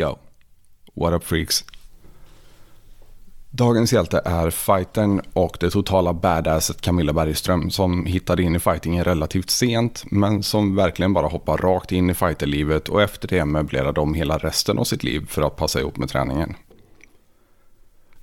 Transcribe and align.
Yo, 0.00 0.18
what 0.94 1.12
up 1.12 1.24
freaks? 1.24 1.64
Dagens 3.50 3.92
hjälte 3.92 4.22
är 4.24 4.50
fightern 4.50 5.20
och 5.32 5.56
det 5.60 5.70
totala 5.70 6.12
badasset 6.12 6.80
Camilla 6.80 7.12
Bergström 7.12 7.70
som 7.70 8.06
hittade 8.06 8.42
in 8.42 8.56
i 8.56 8.58
fightingen 8.58 9.04
relativt 9.04 9.50
sent 9.50 10.04
men 10.10 10.42
som 10.42 10.76
verkligen 10.76 11.12
bara 11.12 11.26
hoppar 11.26 11.56
rakt 11.56 11.92
in 11.92 12.10
i 12.10 12.14
fighterlivet 12.14 12.88
och 12.88 13.02
efter 13.02 13.28
det 13.28 13.44
möblerade 13.44 14.00
om 14.00 14.14
hela 14.14 14.38
resten 14.38 14.78
av 14.78 14.84
sitt 14.84 15.04
liv 15.04 15.26
för 15.28 15.42
att 15.42 15.56
passa 15.56 15.80
ihop 15.80 15.96
med 15.96 16.08
träningen. 16.08 16.54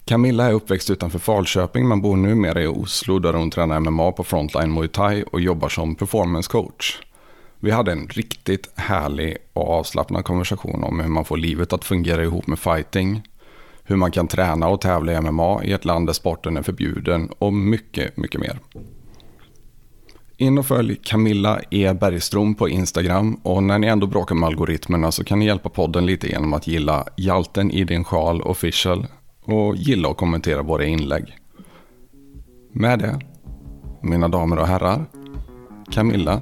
Camilla 0.06 0.46
är 0.46 0.54
uppväxt 0.54 0.90
utanför 0.90 1.20
Falköping 1.20 1.88
men 1.88 2.02
bor 2.02 2.16
numera 2.16 2.62
i 2.62 2.68
Oslo 2.68 3.20
där 3.20 3.34
hon 3.34 3.52
tränar 3.52 3.80
MMA 3.80 4.12
på 4.12 4.24
Frontline 4.24 4.74
Muay 4.74 4.88
Thai 4.88 5.24
och 5.24 5.42
jobbar 5.42 5.70
som 5.70 5.96
performance 5.96 6.52
coach. 6.52 7.00
Vi 7.60 7.72
hade 7.72 7.92
en 7.92 8.08
riktigt 8.08 8.70
härlig 8.76 9.38
och 9.54 9.70
avslappnad 9.70 10.26
konversation 10.26 10.84
om 10.84 11.00
hur 11.00 11.08
man 11.08 11.26
får 11.26 11.38
livet 11.38 11.74
att 11.74 11.86
fungera 11.86 12.24
ihop 12.24 12.48
med 12.48 12.60
fighting, 12.60 13.22
hur 13.84 13.96
man 13.96 14.12
kan 14.12 14.28
träna 14.28 14.68
och 14.68 14.82
tävla 14.82 15.14
i 15.14 15.22
MMA 15.22 15.64
i 15.64 15.72
ett 15.72 15.86
land 15.86 16.08
där 16.08 16.14
sporten 16.14 16.58
är 16.58 16.62
förbjuden 16.62 17.30
och 17.40 17.54
mycket, 17.54 18.18
mycket 18.18 18.42
mer. 18.42 18.60
In 20.40 20.58
och 20.58 20.66
följ 20.66 20.96
Camilla 21.04 21.62
E. 21.72 21.94
Bergström 21.94 22.56
på 22.56 22.70
Instagram 22.70 23.36
och 23.44 23.64
när 23.64 23.80
ni 23.80 23.88
ändå 23.88 24.08
bråkar 24.08 24.36
med 24.36 24.48
algoritmerna 24.48 25.12
så 25.12 25.24
kan 25.24 25.40
ni 25.40 25.46
hjälpa 25.46 25.70
podden 25.70 26.06
lite 26.06 26.28
genom 26.28 26.54
att 26.54 26.68
gilla 26.68 27.06
Hjalten 27.18 27.72
i 27.72 27.84
din 27.84 28.04
sjal 28.04 28.42
official 28.42 29.08
och 29.44 29.76
gilla 29.76 30.08
och 30.08 30.18
kommentera 30.18 30.62
våra 30.62 30.86
inlägg. 30.86 31.38
Med 32.72 33.00
det, 33.00 33.20
mina 34.02 34.28
damer 34.28 34.60
och 34.60 34.68
herrar, 34.68 35.06
Camilla 35.92 36.42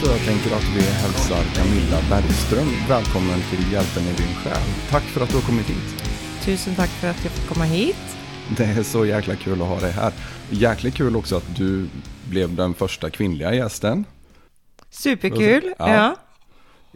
Så 0.00 0.06
jag 0.10 0.20
tänker 0.20 0.56
att 0.56 0.64
vi 0.76 0.80
hälsar 0.82 1.42
Camilla 1.54 2.00
Bergström 2.10 2.68
välkommen 2.88 3.40
till 3.50 3.72
Hjälten 3.72 4.02
i 4.02 4.12
din 4.12 4.34
själ. 4.34 4.62
Tack 4.90 5.02
för 5.02 5.20
att 5.20 5.28
du 5.30 5.34
har 5.34 5.42
kommit 5.42 5.66
hit. 5.70 6.04
Tusen 6.42 6.74
tack 6.74 6.88
för 6.88 7.08
att 7.08 7.24
jag 7.24 7.32
fick 7.32 7.48
komma 7.48 7.64
hit. 7.64 8.16
Det 8.56 8.64
är 8.64 8.82
så 8.82 9.06
jäkla 9.06 9.36
kul 9.36 9.62
att 9.62 9.68
ha 9.68 9.80
dig 9.80 9.92
här. 9.92 10.12
Jäkligt 10.50 10.94
kul 10.94 11.16
också 11.16 11.36
att 11.36 11.56
du 11.56 11.86
blev 12.30 12.54
den 12.54 12.74
första 12.74 13.10
kvinnliga 13.10 13.54
gästen. 13.54 14.04
Superkul. 14.90 15.74
Ja. 15.78 15.94
Ja. 15.94 16.16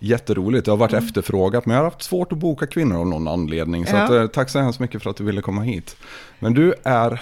Jätteroligt, 0.01 0.65
det 0.65 0.71
har 0.73 0.77
varit 0.77 0.93
efterfrågat 0.93 1.67
men 1.67 1.77
jag 1.77 1.83
har 1.85 1.91
haft 1.91 2.03
svårt 2.03 2.33
att 2.33 2.39
boka 2.39 2.67
kvinnor 2.67 2.97
av 3.01 3.07
någon 3.07 3.29
anledning. 3.29 3.87
Så 3.87 3.97
Ja. 3.97 4.03
att, 4.03 4.11
eh, 4.11 4.27
tack 4.27 4.49
så 4.51 4.59
hemskt 4.59 4.81
mycket 4.81 5.03
för 5.03 5.11
att 5.11 5.17
du 5.17 5.25
ville 5.25 5.41
komma 5.41 5.63
hit. 5.63 5.97
Men 6.39 6.55
du 6.55 6.75
är 6.85 7.21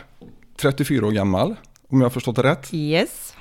34 0.61 1.07
år 1.07 1.11
gammal, 1.11 1.57
om 1.89 2.01
jag 2.01 2.05
har 2.05 2.11
förstått 2.11 2.37
det 2.37 2.43
rätt. 2.43 2.69
Yes. 2.75 3.35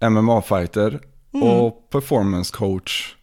MMA-fighter 0.00 1.00
Mm. 1.34 1.48
och 1.48 1.90
performance 1.90 2.56
coach 2.56 3.14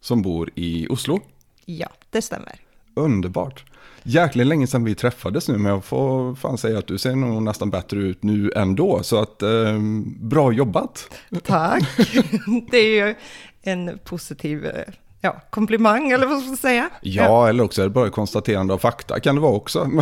som 0.00 0.22
bor 0.22 0.50
i 0.54 0.86
Oslo. 0.90 1.20
Ja, 1.64 1.88
det 2.10 2.22
stämmer. 2.22 2.60
Underbart. 2.94 3.64
Jäkligt 4.02 4.46
länge 4.46 4.66
sedan 4.66 4.84
vi 4.84 4.94
träffades 4.94 5.48
nu, 5.48 5.58
men 5.58 5.72
jag 5.72 5.84
får 5.84 6.34
fan 6.34 6.58
säga 6.58 6.78
att 6.78 6.86
du 6.86 6.98
ser 6.98 7.16
nog 7.16 7.42
nästan 7.42 7.70
bättre 7.70 7.98
ut 7.98 8.22
nu 8.22 8.52
ändå. 8.56 9.02
Så 9.02 9.18
att, 9.22 9.42
eh, 9.42 9.78
bra 10.20 10.52
jobbat. 10.52 11.10
Tack. 11.42 11.82
det 12.70 12.78
är 12.78 13.06
ju 13.06 13.14
en 13.62 13.98
positiv 14.04 14.66
eh, 14.66 14.94
ja, 15.20 15.40
komplimang, 15.50 16.10
eller 16.10 16.26
vad 16.26 16.38
ska 16.38 16.48
man 16.48 16.56
säga? 16.56 16.90
Ja, 17.02 17.48
eller 17.48 17.64
också 17.64 17.82
är 17.82 17.86
det 17.86 17.90
bara 17.90 18.10
konstaterande 18.10 18.74
av 18.74 18.78
fakta, 18.78 19.20
kan 19.20 19.34
det 19.34 19.40
vara 19.40 19.52
också. 19.52 19.90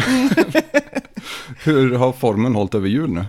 Hur 1.64 1.94
har 1.94 2.12
formen 2.12 2.54
hållit 2.54 2.74
över 2.74 2.88
jul 2.88 3.10
nu? 3.10 3.24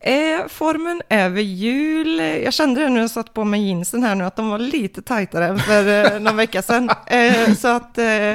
Eh, 0.00 0.46
formen 0.48 1.02
över 1.08 1.40
jul, 1.40 2.18
jag 2.18 2.52
kände 2.52 2.80
det 2.80 2.88
när 2.88 3.00
jag 3.00 3.10
satt 3.10 3.34
på 3.34 3.44
mig 3.44 3.68
jeansen 3.68 4.02
här 4.02 4.14
nu, 4.14 4.24
att 4.24 4.36
de 4.36 4.48
var 4.50 4.58
lite 4.58 5.02
tajtare 5.02 5.46
än 5.46 5.58
för 5.58 6.14
eh, 6.14 6.20
någon 6.20 6.36
vecka 6.36 6.62
sedan. 6.62 6.90
Eh, 7.06 7.54
så 7.54 7.68
att 7.68 7.98
eh, 7.98 8.34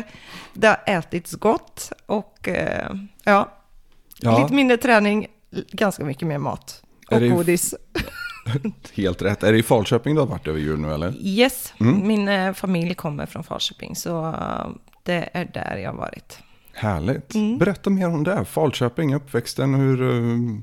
det 0.53 0.67
har 0.67 0.79
ätits 0.85 1.31
gott 1.35 1.91
och 2.05 2.47
eh, 2.47 2.91
ja, 3.23 3.53
Ja, 4.19 4.39
lite 4.41 4.53
mindre 4.53 4.77
träning, 4.77 5.27
ganska 5.71 6.03
mycket 6.05 6.27
mer 6.27 6.37
mat 6.37 6.81
och 7.11 7.19
det- 7.19 7.27
godis. 7.29 7.73
helt 8.93 9.21
rätt. 9.21 9.43
Är 9.43 9.51
det 9.51 9.57
i 9.59 9.63
Falköping 9.63 10.15
du 10.15 10.21
har 10.21 10.27
varit 10.27 10.47
över 10.47 10.59
jul 10.59 10.79
nu 10.79 10.93
eller? 10.93 11.13
Yes, 11.21 11.73
Mm. 11.79 12.07
min 12.07 12.27
eh, 12.27 12.53
familj 12.53 12.93
kommer 12.95 13.25
från 13.25 13.43
Falköping, 13.43 13.95
så 13.95 14.25
eh, 14.27 14.67
det 15.03 15.29
är 15.33 15.45
där 15.53 15.77
jag 15.77 15.91
har 15.91 15.97
varit. 15.97 16.39
Härligt. 16.77 17.35
Mm. 17.35 17.57
Berätta 17.57 17.89
mer 17.89 18.07
om 18.07 18.23
det. 18.23 18.45
Falköping, 18.45 19.15
uppväxten, 19.15 19.73
hur... 19.73 20.09
eh, 20.09 20.61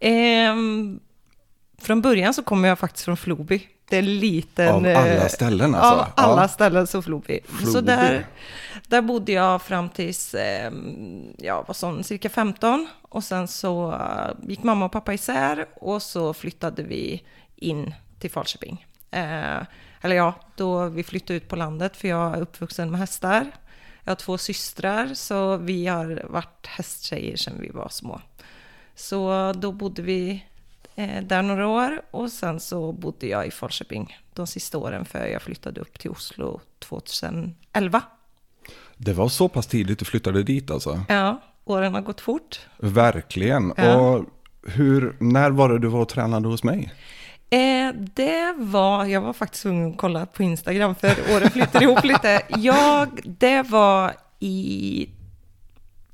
Ehm, 0.00 1.00
från 1.78 2.02
början 2.02 2.34
så 2.34 2.42
kommer 2.42 2.68
jag 2.68 2.78
faktiskt 2.78 3.04
från 3.04 3.16
Floby. 3.16 3.68
Det 3.88 3.96
är 3.96 4.00
en 4.02 4.18
liten... 4.18 4.74
Av 4.74 4.86
eh, 4.86 4.98
alla 5.18 5.28
ställen 5.28 5.74
alltså? 5.74 6.00
Av 6.00 6.06
alla 6.16 6.42
Ja. 6.42 6.48
ställen 6.48 6.86
så 6.86 7.02
Floby. 7.02 7.40
Så 7.48 7.56
Floby. 7.56 7.86
där, 7.86 8.26
där 8.88 9.02
bodde 9.02 9.32
jag 9.32 9.62
fram 9.62 9.88
tills, 9.88 10.34
ehm, 10.34 11.32
ja 11.38 11.64
vad 11.66 11.76
som, 11.76 12.02
cirka 12.02 12.28
15. 12.28 12.88
Och 13.02 13.24
sen 13.24 13.48
så 13.48 13.92
eh, 13.92 14.48
gick 14.48 14.62
mamma 14.62 14.84
och 14.84 14.92
pappa 14.92 15.14
isär 15.14 15.66
och 15.76 16.02
så 16.02 16.34
flyttade 16.34 16.82
vi 16.82 17.22
in 17.56 17.94
till 18.18 18.30
Falköping. 18.30 18.86
Eh, 19.10 19.60
eller 20.00 20.16
ja, 20.16 20.34
då 20.56 20.86
vi 20.86 21.02
flyttade 21.02 21.34
ut 21.36 21.48
på 21.48 21.56
landet 21.56 21.96
för 21.96 22.08
jag 22.08 22.36
är 22.36 22.40
uppvuxen 22.40 22.90
med 22.90 23.00
hästar. 23.00 23.46
Jag 24.04 24.10
har 24.10 24.16
två 24.16 24.38
systrar 24.38 25.14
så 25.14 25.56
vi 25.56 25.86
har 25.86 26.26
varit 26.28 26.66
hästtjejer 26.66 27.36
sedan 27.36 27.54
vi 27.60 27.68
var 27.68 27.88
små. 27.88 28.20
Så 28.94 29.52
då 29.52 29.72
bodde 29.72 30.02
vi 30.02 30.44
eh, 30.94 31.22
där 31.22 31.42
några 31.42 31.68
år 31.68 32.02
och 32.10 32.32
sen 32.32 32.60
så 32.60 32.92
bodde 32.92 33.26
jag 33.26 33.46
i 33.46 33.50
Falköping 33.50 34.18
de 34.34 34.46
sista 34.46 34.78
åren 34.78 35.04
för 35.04 35.26
jag 35.26 35.42
flyttade 35.42 35.80
upp 35.80 35.98
till 35.98 36.10
Oslo 36.10 36.60
2011. 36.78 38.02
Det 38.96 39.12
var 39.12 39.28
så 39.28 39.48
pass 39.48 39.66
tidigt 39.66 39.98
du 39.98 40.04
flyttade 40.04 40.42
dit 40.42 40.70
alltså? 40.70 41.04
Ja, 41.08 41.40
åren 41.64 41.94
har 41.94 42.00
gått 42.00 42.20
fort. 42.20 42.60
Verkligen. 42.78 43.72
Ja. 43.76 43.96
Och 43.96 44.24
hur, 44.62 45.16
när 45.18 45.50
var 45.50 45.68
det 45.68 45.78
du 45.78 45.88
var 45.88 46.00
och 46.00 46.08
tränade 46.08 46.48
hos 46.48 46.64
mig? 46.64 46.92
Eh, 47.50 47.94
det 47.94 48.54
var, 48.56 49.04
jag 49.04 49.20
var 49.20 49.32
faktiskt 49.32 49.62
tvungen 49.62 49.90
att 49.90 49.96
kolla 49.96 50.26
på 50.26 50.42
Instagram 50.42 50.94
för 50.94 51.36
åren 51.36 51.50
flyter 51.50 51.82
ihop 51.82 52.04
lite. 52.04 52.42
Jag, 52.48 53.20
det 53.24 53.62
var 53.62 54.14
i, 54.38 55.08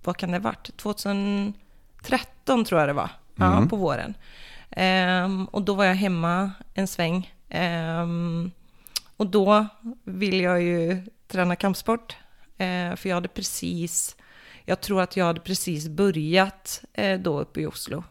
vad 0.05 0.17
kan 0.17 0.31
det 0.31 0.37
ha 0.37 0.43
varit, 0.43 0.77
2013 0.77 2.65
tror 2.65 2.81
jag 2.81 2.89
det 2.89 2.93
var, 2.93 3.11
ja, 3.35 3.67
på 3.71 3.77
våren. 3.77 4.15
Ehm, 4.71 5.45
och 5.45 5.63
då 5.63 5.75
var 5.75 5.85
jag 5.85 5.95
hemma 5.95 6.51
en 6.75 6.87
sväng. 6.87 7.35
Ehm, 7.49 8.51
och 9.17 9.27
då 9.27 9.67
ville 10.05 10.43
jag 10.43 10.63
ju 10.63 11.03
träna 11.29 11.57
kampsport, 11.57 12.17
eh, 12.59 12.97
för 12.97 13.09
jag 13.09 13.15
hade 13.15 13.29
precis, 13.29 14.17
jag 14.65 14.81
tror 14.81 15.03
att 15.03 15.17
jag 15.17 15.25
hade 15.25 15.41
precis 15.41 15.89
börjat 15.89 16.85
eh, 16.93 17.21
då 17.21 17.41
uppe 17.41 17.61
i 17.61 17.67
Oslo. 17.67 18.05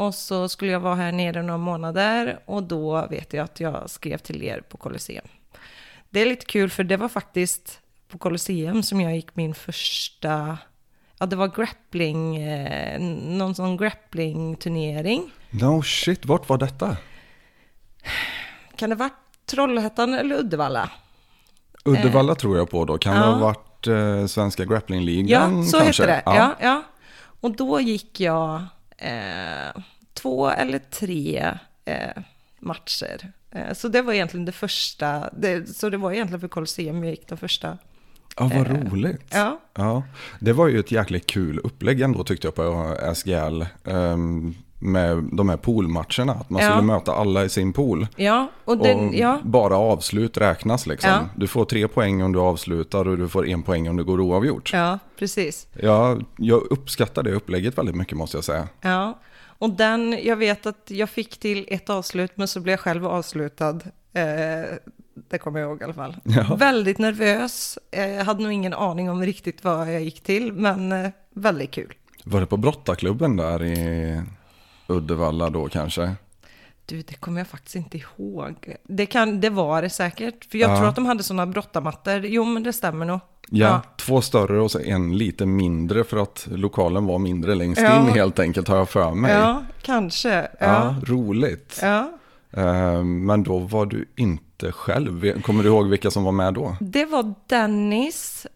Och 0.00 0.14
så 0.14 0.48
skulle 0.48 0.72
jag 0.72 0.80
vara 0.80 0.94
här 0.94 1.12
nere 1.12 1.42
några 1.42 1.58
månader 1.58 2.38
och 2.46 2.62
då 2.62 3.06
vet 3.06 3.32
jag 3.32 3.44
att 3.44 3.60
jag 3.60 3.90
skrev 3.90 4.18
till 4.18 4.42
er 4.42 4.60
på 4.68 4.76
Colosseum. 4.76 5.24
Det 6.10 6.20
är 6.20 6.26
lite 6.26 6.46
kul 6.46 6.70
för 6.70 6.84
det 6.84 6.96
var 6.96 7.08
faktiskt 7.08 7.80
på 8.08 8.18
Colosseum 8.18 8.82
som 8.82 9.00
jag 9.00 9.14
gick 9.16 9.36
min 9.36 9.54
första, 9.54 10.58
ja 11.18 11.26
det 11.26 11.36
var 11.36 11.48
grappling, 11.48 12.36
eh, 12.36 13.00
någon 13.00 13.54
sån 13.54 13.76
grappling-turnering. 13.76 15.30
No 15.50 15.82
shit, 15.82 16.26
vart 16.26 16.48
var 16.48 16.58
detta? 16.58 16.96
Kan 18.76 18.90
det 18.90 18.96
varit 18.96 19.46
Trollhättan 19.46 20.14
eller 20.14 20.36
Uddevalla? 20.36 20.90
Uddevalla 21.84 22.34
tror 22.34 22.56
jag 22.56 22.70
på 22.70 22.84
då. 22.84 22.98
Kan 22.98 23.14
det 23.14 23.20
ja. 23.20 23.26
ha 23.26 23.38
varit 23.38 23.86
eh, 23.86 24.26
Svenska 24.26 24.64
Grapplingligan 24.64 25.56
Ja, 25.56 25.64
så 25.64 25.78
kanske? 25.78 26.02
hette 26.02 26.30
det. 26.30 26.36
Ja. 26.36 26.56
Ja, 26.60 26.82
Och 27.40 27.56
då 27.56 27.80
gick 27.80 28.20
jag 28.20 28.66
eh, 29.00 29.82
två 30.14 30.50
eller 30.50 30.78
tre 30.78 31.58
eh, 31.84 32.22
matcher. 32.58 33.32
Eh, 33.50 33.72
så 33.72 33.88
det 33.88 34.02
var 34.02 34.12
egentligen 34.12 34.44
det 34.44 34.52
första, 34.52 35.30
det, 35.32 35.68
så 35.76 35.90
det 35.90 35.96
var 35.96 36.12
egentligen 36.12 36.40
för 36.40 36.48
Colosseum 36.48 37.04
jag 37.04 37.10
gick 37.10 37.28
de 37.28 37.38
första. 37.38 37.78
Ja, 38.36 38.50
vad 38.54 38.66
roligt. 38.66 39.30
Ja, 39.32 39.60
Ja, 39.74 40.02
det 40.38 40.52
var 40.52 40.68
ju 40.68 40.80
ett 40.80 40.92
jäkligt 40.92 41.26
kul 41.26 41.58
upplägg 41.58 42.00
ändå 42.00 42.24
tyckte 42.24 42.46
jag 42.46 42.54
på 42.54 42.96
SGL. 43.14 43.64
Ehm, 43.84 44.54
med 44.82 45.28
de 45.32 45.48
här 45.48 45.56
poolmatcherna. 45.56 46.32
Att 46.32 46.50
man 46.50 46.62
Ja. 46.62 46.68
skulle 46.70 46.82
möta 46.86 47.12
alla 47.14 47.44
i 47.44 47.48
sin 47.48 47.72
pool. 47.72 48.06
Ja, 48.16 48.50
och, 48.64 48.78
den, 48.78 49.08
och 49.08 49.14
ja, 49.14 49.38
bara 49.44 49.76
avslut 49.76 50.36
räknas 50.36 50.86
liksom. 50.86 51.10
Ja. 51.10 51.20
Du 51.36 51.46
får 51.46 51.64
tre 51.64 51.88
poäng 51.88 52.22
om 52.22 52.32
du 52.32 52.38
avslutar 52.38 53.08
och 53.08 53.18
du 53.18 53.28
får 53.28 53.46
en 53.48 53.62
poäng 53.62 53.88
om 53.88 53.96
det 53.96 54.02
går 54.04 54.20
oavgjort. 54.20 54.70
ja, 54.72 54.98
precis. 55.18 55.66
Ja, 55.82 56.18
jag 56.36 56.62
uppskattar 56.70 57.22
det 57.22 57.32
upplägget 57.32 57.78
väldigt 57.78 57.96
mycket 57.96 58.18
måste 58.18 58.36
jag 58.36 58.44
säga. 58.44 58.68
Ja, 58.80 59.18
och 59.58 59.70
den, 59.70 60.18
jag 60.22 60.36
vet 60.36 60.66
att 60.66 60.84
jag 60.90 61.10
fick 61.10 61.40
till 61.40 61.66
ett 61.68 61.90
avslut, 61.90 62.32
men 62.34 62.48
så 62.48 62.60
blev 62.60 62.72
jag 62.72 62.80
själv 62.80 63.06
avslutad. 63.06 63.78
Eh, 64.12 64.22
det 65.30 65.38
kommer 65.38 65.60
jag 65.60 65.68
ihåg 65.68 65.80
i 65.80 65.84
alla 65.84 65.92
fall. 65.94 66.16
Ja. 66.24 66.54
Väldigt 66.56 66.98
nervös. 66.98 67.78
Eh, 67.90 68.24
hade 68.24 68.42
nog 68.42 68.52
ingen 68.52 68.74
aning 68.74 69.10
om 69.10 69.22
riktigt 69.22 69.64
vad 69.64 69.94
jag 69.94 70.02
gick 70.02 70.22
till, 70.22 70.52
men 70.52 70.92
eh, 70.92 71.10
väldigt 71.34 71.70
kul. 71.70 71.92
Var 72.24 72.40
det 72.40 72.46
på 72.46 72.56
brottarklubben 72.56 73.36
där 73.36 73.62
i 73.64 74.22
Uddevalla 74.90 75.50
då 75.50 75.68
kanske? 75.68 76.12
Du, 76.86 77.02
det 77.02 77.14
kommer 77.14 77.40
jag 77.40 77.46
faktiskt 77.48 77.76
inte 77.76 77.98
ihåg. 77.98 78.76
Det, 78.84 79.06
kan, 79.06 79.40
det 79.40 79.50
var 79.50 79.82
det 79.82 79.90
säkert, 79.90 80.44
för 80.44 80.58
jag 80.58 80.70
Ja. 80.70 80.76
tror 80.76 80.88
att 80.88 80.94
de 80.94 81.06
hade 81.06 81.22
sådana 81.22 81.46
brottarmattor. 81.46 82.24
Jo, 82.26 82.44
men 82.44 82.62
det 82.62 82.72
stämmer 82.72 83.06
nog. 83.06 83.20
Ja, 83.52 83.80
två 83.96 84.20
större 84.20 84.60
och 84.60 84.80
en 84.86 85.18
lite 85.18 85.46
mindre 85.46 86.04
för 86.04 86.16
att 86.22 86.46
lokalen 86.50 87.06
var 87.06 87.18
mindre 87.18 87.54
längst 87.54 87.80
Ja. 87.82 88.00
in 88.00 88.06
helt 88.08 88.38
enkelt 88.38 88.68
har 88.68 88.76
jag 88.76 88.88
för 88.88 89.14
mig. 89.14 89.32
ja 89.32 89.62
kanske. 89.82 90.28
Ja, 90.34 90.48
Ja. 90.60 90.94
roligt. 91.06 91.78
ja. 91.82 92.10
Eh, 92.52 93.02
Men 93.04 93.42
då 93.42 93.58
var 93.58 93.86
du 93.86 94.04
inte 94.16 94.72
själv. 94.72 95.40
Kommer 95.42 95.62
du 95.62 95.68
ihåg 95.68 95.88
vilka 95.88 96.10
som 96.10 96.24
var 96.24 96.32
med 96.32 96.54
då? 96.54 96.76
Det 96.80 97.04
var 97.04 97.34
Dennis, 97.46 98.46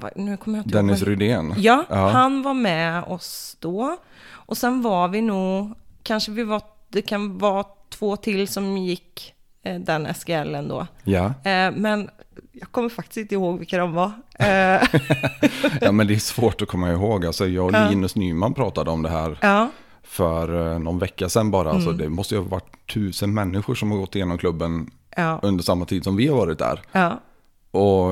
vad- 0.00 0.12
nu 0.16 0.36
kommer 0.36 0.58
jag 0.58 0.68
Dennis 0.68 1.00
ihåg. 1.02 1.08
Rydén? 1.10 1.54
Ja, 1.56 1.84
Ja. 1.88 2.08
han 2.08 2.42
var 2.42 2.54
med 2.54 3.04
oss 3.04 3.56
då. 3.60 3.96
Och 4.46 4.56
sen 4.56 4.82
var 4.82 5.08
vi 5.08 5.20
nog, 5.22 5.72
kanske 6.02 6.30
vi 6.32 6.42
var, 6.44 6.62
det 6.88 7.02
kan 7.02 7.38
vara 7.38 7.64
två 7.90 8.16
till 8.16 8.48
som 8.48 8.76
gick 8.78 9.34
eh, 9.62 9.80
den 9.80 10.14
SGLen 10.14 10.68
då. 10.68 10.86
Ja. 11.04 11.24
Eh, 11.26 11.72
men 11.76 12.10
jag 12.52 12.70
kommer 12.72 12.88
faktiskt 12.88 13.16
inte 13.16 13.34
ihåg 13.34 13.58
vilka 13.58 13.78
de 13.78 13.92
var. 13.92 14.12
Eh, 14.38 14.46
ja, 15.80 15.92
men 15.92 16.06
det 16.06 16.14
är 16.14 16.18
svårt 16.18 16.62
att 16.62 16.68
komma 16.68 16.92
ihåg. 16.92 17.26
Alltså, 17.26 17.46
jag 17.46 17.66
och 17.66 17.72
Ja. 17.74 17.88
Linus 17.88 18.16
Nyman 18.16 18.54
pratade 18.54 18.90
om 18.90 19.02
det 19.02 19.08
här 19.08 19.38
ja, 19.42 19.70
för 20.02 20.78
någon 20.78 20.98
vecka 20.98 21.28
sedan 21.28 21.50
bara. 21.50 21.70
Alltså, 21.70 21.88
Mm. 21.88 21.98
det 22.00 22.08
måste 22.08 22.34
ju 22.34 22.40
ha 22.40 22.48
varit 22.48 22.86
tusen 22.94 23.34
människor 23.34 23.74
som 23.74 23.90
har 23.90 23.98
gått 23.98 24.14
igenom 24.16 24.38
klubben 24.38 24.90
ja, 25.16 25.38
under 25.42 25.64
samma 25.64 25.84
tid 25.84 26.04
som 26.04 26.16
vi 26.16 26.26
har 26.28 26.36
varit 26.36 26.58
där. 26.58 26.80
ja, 26.92 27.20
Och 27.70 28.10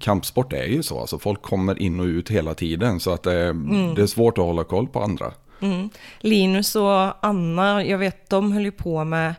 kampsport 0.00 0.52
är 0.52 0.64
ju 0.64 0.82
så, 0.82 1.00
alltså 1.00 1.18
folk 1.18 1.42
kommer 1.42 1.82
in 1.82 2.00
och 2.00 2.04
ut 2.06 2.30
hela 2.30 2.54
tiden 2.54 3.00
så 3.00 3.10
att 3.12 3.22
det, 3.22 3.44
Mm. 3.48 3.94
det 3.94 4.02
är 4.02 4.06
svårt 4.06 4.38
att 4.38 4.44
hålla 4.44 4.64
koll 4.64 4.86
på 4.88 5.02
andra. 5.02 5.32
Mm. 5.60 5.90
Linus 6.18 6.76
och 6.76 7.26
Anna, 7.26 7.84
jag 7.84 7.98
vet 7.98 8.30
de 8.30 8.52
höll 8.52 8.64
ju 8.64 8.72
på 8.72 9.04
med 9.04 9.34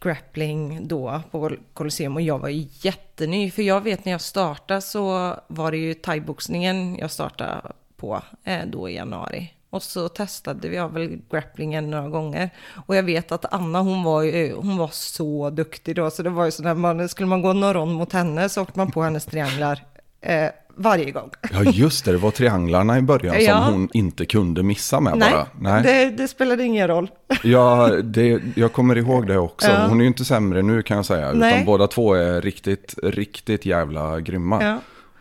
grappling 0.00 0.88
då 0.88 1.22
på 1.30 1.50
Colosseum 1.74 2.16
och 2.16 2.22
jag 2.22 2.38
var 2.38 2.48
ju 2.48 2.66
jätteny. 2.80 3.50
För 3.50 3.62
jag 3.62 3.80
vet 3.80 4.04
när 4.04 4.12
jag 4.12 4.20
startade 4.20 4.80
så 4.80 5.34
var 5.46 5.70
det 5.70 5.76
ju 5.76 5.94
thaiboxningen 5.94 6.96
jag 6.98 7.10
startade 7.10 7.62
på 7.96 8.22
eh, 8.44 8.66
då 8.66 8.88
i 8.88 8.94
januari. 8.94 9.52
Och 9.70 9.82
så 9.82 10.08
testade 10.08 10.68
vi 10.68 10.76
väl 10.76 11.18
grapplingen 11.30 11.90
några 11.90 12.08
gånger. 12.08 12.50
Och 12.86 12.96
jag 12.96 13.02
vet 13.02 13.32
att 13.32 13.52
Anna 13.54 13.80
hon 13.80 14.02
var 14.02 14.22
ju, 14.22 14.54
hon 14.54 14.76
var 14.76 14.88
så 14.92 15.50
duktig 15.50 15.96
då. 15.96 16.10
Så 16.10 16.22
det 16.22 16.30
var 16.30 16.44
ju 16.44 16.50
så 16.50 16.62
när 16.62 16.74
man, 16.74 17.08
skulle 17.08 17.26
man 17.26 17.42
gå 17.42 17.52
någon 17.52 17.74
rond 17.74 17.94
mot 17.94 18.12
henne 18.12 18.48
så 18.48 18.62
åkte 18.62 18.78
man 18.78 18.90
på 18.90 19.02
hennes 19.02 19.26
trianglar 19.26 19.84
eh, 20.20 20.48
varje 20.78 21.10
gång. 21.10 21.30
Ja 21.52 21.62
just 21.62 22.04
det, 22.04 22.12
det 22.12 22.18
var 22.18 22.30
trianglarna 22.30 22.98
i 22.98 23.02
början 23.02 23.36
Ja. 23.44 23.64
som 23.64 23.72
hon 23.74 23.88
inte 23.92 24.26
kunde 24.26 24.62
missa 24.62 25.00
med 25.00 25.18
Nej, 25.18 25.32
bara. 25.32 25.46
Nej. 25.60 25.82
Det, 25.82 26.10
det 26.22 26.28
spelade 26.28 26.64
ingen 26.64 26.88
roll. 26.88 27.10
Ja, 27.42 27.90
det, 28.04 28.42
jag 28.54 28.72
kommer 28.72 28.98
ihåg 28.98 29.26
det 29.26 29.38
också. 29.38 29.68
Ja. 29.70 29.86
Hon 29.88 29.98
är 29.98 30.02
ju 30.02 30.08
inte 30.08 30.24
sämre 30.24 30.62
nu 30.62 30.82
kan 30.82 30.96
jag 30.96 31.06
säga. 31.06 31.32
Nej. 31.32 31.52
Utan 31.54 31.64
båda 31.66 31.86
två 31.86 32.14
är 32.14 32.40
riktigt, 32.40 32.94
riktigt 33.02 33.66
jävla 33.66 34.20
grymma. 34.20 34.62
Ja. 34.64 34.78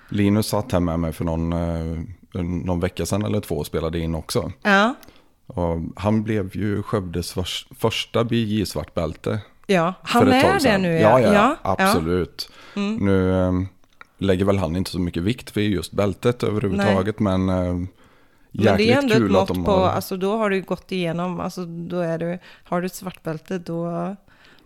Linus 0.10 0.48
satt 0.48 0.72
här 0.72 0.80
med 0.80 1.00
mig 1.00 1.14
för 1.14 1.26
någon, 1.26 1.54
eh, 1.54 2.42
någon 2.44 2.80
vecka 2.80 3.06
sedan 3.06 3.26
eller 3.26 3.40
två 3.40 3.56
och 3.56 3.66
spelade 3.66 4.00
in 4.00 4.16
också. 4.16 4.52
Ja, 4.64 4.96
Och 5.48 5.80
han 5.96 6.24
blev 6.24 6.56
ju 6.56 6.84
Skövdes 6.84 7.32
förs- 7.34 7.68
första 7.80 8.24
BJ-svartbälte. 8.24 9.40
ja. 9.68 9.94
för 10.06 10.20
han 10.20 10.28
ett 10.32 10.44
tag 10.46 10.66
är 10.66 10.72
det 10.72 10.78
nu 10.78 11.00
Ja, 11.00 11.20
ja, 11.20 11.34
ja. 11.34 11.76
absolut. 11.78 12.50
Nu 13.00 13.42
eh, 13.42 13.52
lägger 14.18 14.46
väl 14.46 14.58
han 14.58 14.76
inte 14.76 14.92
så 14.92 15.00
mycket 15.00 15.24
vikt 15.24 15.58
vid 15.58 15.72
just 15.72 15.92
bältet 15.92 16.44
överhuvudtaget, 16.44 17.20
men 17.20 17.50
eh, 17.50 17.74
Men 18.52 18.78
det 18.78 18.92
är 18.92 18.98
ändå 18.98 19.16
ett 19.16 19.32
mått 19.32 19.66
på, 19.66 19.72
har... 19.72 19.90
alltså 19.90 20.18
då 20.18 20.38
har 20.38 20.50
du 20.50 20.62
gått 20.62 20.92
igenom, 20.92 21.40
alltså 21.40 21.66
då 21.66 22.00
är 22.00 22.18
du, 22.18 22.40
har 22.64 22.82
du 22.82 22.86
ett 22.86 22.96
svartbälte 22.96 23.58
då, 23.58 24.16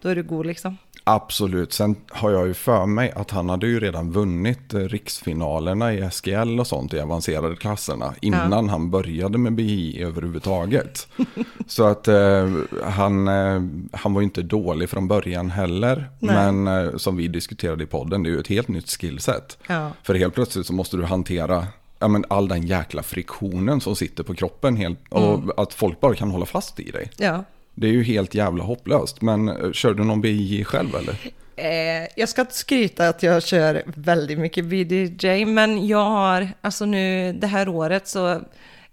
då 0.02 0.10
är 0.10 0.16
du 0.16 0.24
god 0.24 0.46
liksom. 0.46 0.78
Absolut, 1.04 1.74
sen 1.74 1.96
har 2.10 2.32
jag 2.32 2.48
ju 2.48 2.54
för 2.54 2.86
mig 2.86 3.12
att 3.16 3.32
han 3.32 3.50
hade 3.50 3.68
ju 3.68 3.80
redan 3.80 4.12
vunnit 4.12 4.74
eh, 4.74 4.80
riksfinalerna 4.80 5.94
i 5.94 6.10
SGL 6.12 6.60
och 6.60 6.68
sånt 6.68 6.94
i 6.94 7.00
avancerade 7.00 7.56
klasserna 7.56 8.14
innan 8.22 8.70
han 8.70 8.92
började 8.92 9.38
med 9.38 9.54
BI 9.54 10.02
överhuvudtaget. 10.04 11.08
Så 11.68 11.84
att 11.84 12.08
eh, 12.08 12.50
han, 12.84 13.28
eh, 13.28 13.62
han 13.92 14.14
var 14.14 14.22
ju 14.22 14.24
inte 14.26 14.42
dålig 14.42 14.90
från 14.90 15.08
början 15.08 15.50
heller. 15.50 16.10
Nej. 16.20 16.36
Men 16.36 16.68
eh, 16.88 16.98
som 16.98 17.18
vi 17.18 17.28
diskuterade 17.28 17.84
i 17.84 17.88
podden, 17.88 18.24
det 18.24 18.30
är 18.30 18.32
ju 18.32 18.40
ett 18.40 18.48
helt 18.48 18.68
nytt 18.68 18.90
skillset. 18.90 19.58
Ja. 19.68 19.92
För 20.04 20.16
helt 20.16 20.34
plötsligt 20.34 20.66
så 20.66 20.74
måste 20.74 20.98
du 20.98 21.04
hantera 21.04 21.68
ja, 22.00 22.08
men 22.08 22.26
all 22.30 22.48
den 22.48 22.68
jäkla 22.68 23.04
friktionen 23.04 23.82
som 23.82 23.96
sitter 23.96 24.24
på 24.24 24.34
kroppen 24.34 24.76
helt, 24.76 25.00
och 25.10 25.34
Mm. 25.34 25.52
att 25.58 25.74
folk 25.74 26.00
bara 26.00 26.16
kan 26.16 26.32
hålla 26.32 26.46
fast 26.46 26.80
i 26.80 26.92
dig. 26.92 27.12
Ja. 27.18 27.44
Det 27.76 27.88
är 27.88 27.92
ju 27.92 28.04
helt 28.04 28.36
jävla 28.36 28.64
hopplöst. 28.64 29.22
Men 29.22 29.50
eh, 29.50 29.72
kör 29.72 29.94
du 29.94 30.04
någon 30.04 30.22
BJ 30.22 30.64
själv 30.64 30.96
eller? 30.96 31.16
Eh, 31.56 32.08
jag 32.16 32.30
ska 32.30 32.42
inte 32.42 32.54
skryta 32.54 33.10
att 33.10 33.24
jag 33.24 33.44
kör 33.44 33.84
väldigt 33.86 34.40
mycket 34.40 34.66
BDJ, 34.66 35.46
men 35.46 35.88
jag 35.88 36.06
har, 36.06 36.50
alltså 36.62 36.86
nu 36.86 37.34
det 37.34 37.48
här 37.48 37.70
året 37.70 38.08
så, 38.08 38.42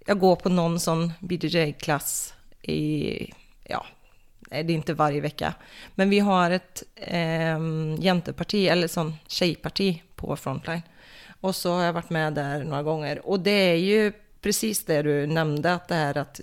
jag 0.06 0.18
går 0.18 0.36
på 0.36 0.48
någon 0.48 0.80
sån 0.80 1.12
BDJ-klass 1.20 2.34
i, 2.62 3.32
ja, 3.64 3.86
det 4.50 4.56
är 4.56 4.70
inte 4.70 4.94
varje 4.94 5.20
vecka, 5.20 5.54
men 5.94 6.10
vi 6.10 6.18
har 6.18 6.50
ett 6.50 6.82
eh, 6.96 7.58
jänteparti, 7.98 8.68
eller 8.68 8.88
sån 8.88 9.14
tjejparti 9.26 10.02
på 10.16 10.36
Frontline. 10.36 10.82
Och 11.40 11.56
så 11.56 11.72
har 11.72 11.82
jag 11.82 11.92
varit 11.92 12.10
med 12.10 12.34
där 12.34 12.64
några 12.64 12.82
gånger. 12.82 13.28
Och 13.28 13.40
det 13.40 13.50
är 13.50 13.74
ju 13.74 14.12
precis 14.40 14.84
det 14.84 15.02
du 15.02 15.26
nämnde, 15.26 15.74
att 15.74 15.88
det 15.88 15.94
här 15.94 16.18
att 16.18 16.40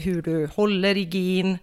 hur 0.00 0.22
du 0.22 0.48
håller 0.54 0.96
i 0.96 1.04
gin. 1.04 1.58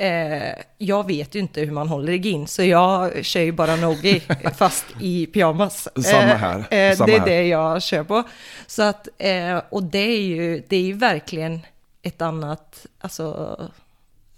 Eh, 0.00 0.52
jag 0.78 1.06
vet 1.06 1.34
ju 1.34 1.38
inte 1.38 1.60
hur 1.60 1.70
man 1.70 1.88
håller 1.88 2.12
i 2.12 2.18
gin, 2.18 2.46
så 2.46 2.62
jag 2.62 3.24
kör 3.24 3.40
ju 3.40 3.52
bara 3.52 3.76
nogi 3.76 4.22
fast 4.58 4.84
i 5.00 5.26
pyjamas. 5.26 5.88
Samma 6.04 6.20
här, 6.34 6.64
Eh, 6.70 6.78
eh, 6.78 6.96
samma 6.96 7.06
det 7.06 7.14
är 7.14 7.18
här. 7.18 7.26
det 7.26 7.42
jag 7.46 7.82
kör 7.82 8.04
på. 8.04 8.22
Så 8.66 8.82
att, 8.82 9.08
eh, 9.18 9.60
och 9.70 9.82
det 9.82 9.98
är, 9.98 10.20
ju, 10.20 10.62
det 10.68 10.76
är 10.76 10.82
ju 10.82 10.92
verkligen 10.92 11.60
ett 12.02 12.22
annat, 12.22 12.86
alltså 13.00 13.56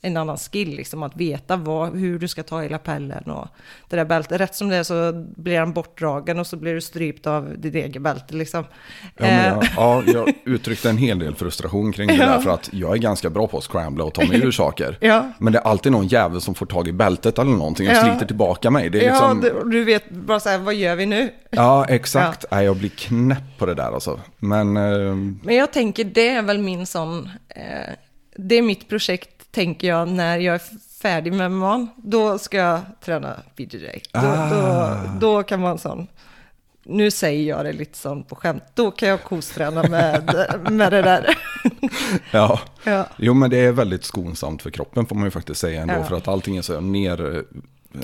en 0.02 0.16
annan 0.16 0.36
skill, 0.38 0.76
liksom 0.76 1.02
att 1.02 1.16
veta 1.16 1.56
vad, 1.56 1.96
hur 1.98 2.18
du 2.18 2.28
ska 2.28 2.42
ta 2.42 2.64
i 2.64 2.68
lapellen 2.68 3.22
och 3.30 3.48
det 3.88 3.96
där 3.96 4.04
bältet. 4.04 4.40
Rätt 4.40 4.54
som 4.54 4.68
det 4.68 4.76
är 4.76 4.82
så 4.82 5.12
blir 5.36 5.58
han 5.58 5.72
bortdragen 5.72 6.38
och 6.38 6.46
så 6.46 6.56
blir 6.56 6.74
du 6.74 6.80
strypt 6.80 7.26
av 7.26 7.54
ditt 7.58 7.74
eget 7.74 8.02
bälte 8.02 8.34
liksom. 8.36 8.64
Ja, 9.16 9.24
Eh, 9.26 9.46
jag, 9.46 9.64
ja, 9.76 10.02
jag 10.06 10.32
uttryckte 10.44 10.90
en 10.90 10.96
hel 10.98 11.18
del 11.18 11.34
frustration 11.34 11.92
kring 11.92 12.06
det 12.08 12.14
Ja. 12.20 12.26
där 12.26 12.38
för 12.40 12.50
att 12.50 12.70
jag 12.72 12.92
är 12.92 12.96
ganska 12.98 13.30
bra 13.30 13.46
på 13.46 13.58
att 13.58 13.64
scrambla 13.64 14.04
och 14.04 14.14
ta 14.14 14.26
mig 14.26 14.42
ur 14.44 14.50
saker. 14.50 14.98
Ja. 15.00 15.32
Men 15.38 15.52
det 15.52 15.58
är 15.58 15.62
alltid 15.62 15.92
någon 15.92 16.06
jävel 16.06 16.40
som 16.40 16.54
får 16.54 16.66
tag 16.66 16.88
i 16.88 16.92
bältet 16.92 17.38
eller 17.38 17.50
någonting 17.50 17.88
och 17.88 17.94
Ja. 17.94 18.02
sliter 18.04 18.26
tillbaka 18.26 18.70
mig. 18.70 18.90
Det 18.90 18.98
är 19.00 19.06
Ja, 19.06 19.32
liksom, 19.32 19.40
du, 19.40 19.70
du 19.70 19.84
vet 19.84 20.10
bara 20.10 20.40
så 20.40 20.48
här, 20.48 20.58
vad 20.58 20.74
gör 20.74 20.96
vi 20.96 21.06
nu? 21.06 21.30
ja 21.50 21.84
exakt. 21.88 22.44
Nej, 22.50 22.64
jag 22.64 22.76
blir 22.76 22.88
knäpp 22.90 23.58
på 23.58 23.66
det 23.66 23.74
där 23.74 23.92
alltså. 23.92 24.20
Men 24.38 24.76
eh, 24.76 25.14
Men 25.42 25.56
jag 25.56 25.72
tänker, 25.72 26.04
det 26.04 26.28
är 26.28 26.42
väl 26.42 26.58
min 26.58 26.86
sån, 26.86 27.28
eh, 27.48 27.94
det 28.36 28.54
är 28.54 28.62
mitt 28.62 28.88
projekt, 28.88 29.39
tänker 29.50 29.88
jag, 29.88 30.08
när 30.08 30.38
jag 30.38 30.54
är 30.54 30.62
färdig 31.02 31.32
med 31.32 31.50
man, 31.52 31.88
då 31.96 32.38
ska 32.38 32.56
jag 32.56 32.80
träna 33.04 33.36
BJJ. 33.56 34.02
Då, 34.12 34.18
Ah. 34.20 34.50
då, 34.50 35.10
då 35.20 35.42
kan 35.42 35.60
man 35.60 35.78
sån, 35.78 36.06
nu 36.84 37.10
säger 37.10 37.48
jag 37.48 37.64
det 37.64 37.72
lite 37.72 37.98
sån 37.98 38.22
på 38.24 38.34
skämt, 38.34 38.62
då 38.74 38.90
kan 38.90 39.08
jag 39.08 39.22
kosträna 39.24 39.82
med, 39.82 40.46
med 40.70 40.92
det 40.92 41.02
där. 41.02 41.38
ja. 42.30 42.60
ja. 42.84 43.06
Jo, 43.16 43.34
men 43.34 43.50
det 43.50 43.56
är 43.58 43.72
väldigt 43.72 44.04
skonsamt 44.04 44.62
för 44.62 44.70
kroppen 44.70 45.06
får 45.06 45.16
man 45.16 45.24
ju 45.24 45.30
faktiskt 45.30 45.60
säga 45.60 45.80
ändå. 45.82 45.94
Ja. 45.94 46.04
För 46.04 46.16
att 46.16 46.28
allting 46.28 46.56
är 46.56 46.62
så 46.62 46.80
ner, 46.80 47.44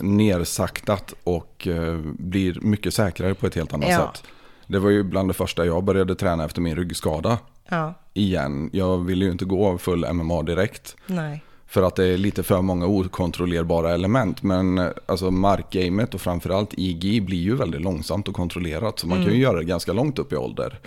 nersaktat 0.02 1.14
och 1.24 1.66
eh, 1.66 1.94
blir 2.18 2.58
mycket 2.60 2.94
säkrare 2.94 3.34
på 3.34 3.46
ett 3.46 3.54
helt 3.54 3.72
annat 3.74 3.88
Ja. 3.90 3.98
sätt. 4.14 4.22
Det 4.66 4.78
var 4.78 4.90
ju 4.90 5.02
bland 5.02 5.28
det 5.28 5.34
första 5.34 5.66
jag 5.66 5.84
började 5.84 6.14
träna 6.14 6.44
efter 6.44 6.60
min 6.60 6.76
ryggskada. 6.76 7.38
ja, 7.68 7.94
Igen, 8.14 8.70
jag 8.72 8.98
ville 8.98 9.24
ju 9.24 9.30
inte 9.30 9.44
gå 9.44 9.78
full 9.78 10.12
MMA 10.12 10.42
direkt. 10.42 10.96
nej. 11.06 11.42
För 11.68 11.82
att 11.82 11.96
det 11.96 12.04
är 12.06 12.18
lite 12.18 12.42
för 12.42 12.62
många 12.62 12.86
okontrollerbara 12.86 13.94
element. 13.94 14.42
Men 14.42 14.90
alltså 15.06 15.30
markgamet 15.30 16.14
och 16.14 16.20
framförallt 16.20 16.70
IG 16.76 17.22
blir 17.24 17.38
ju 17.38 17.56
väldigt 17.56 17.80
långsamt 17.80 18.28
och 18.28 18.34
kontrollerat. 18.34 18.98
Så 18.98 19.06
man 19.06 19.24
kan 19.24 19.32
ju 19.32 19.38
göra 19.40 19.58
det 19.58 19.64
ganska 19.64 19.92
långt 19.92 20.18
upp 20.18 20.32
i 20.32 20.36
ålder. 20.36 20.78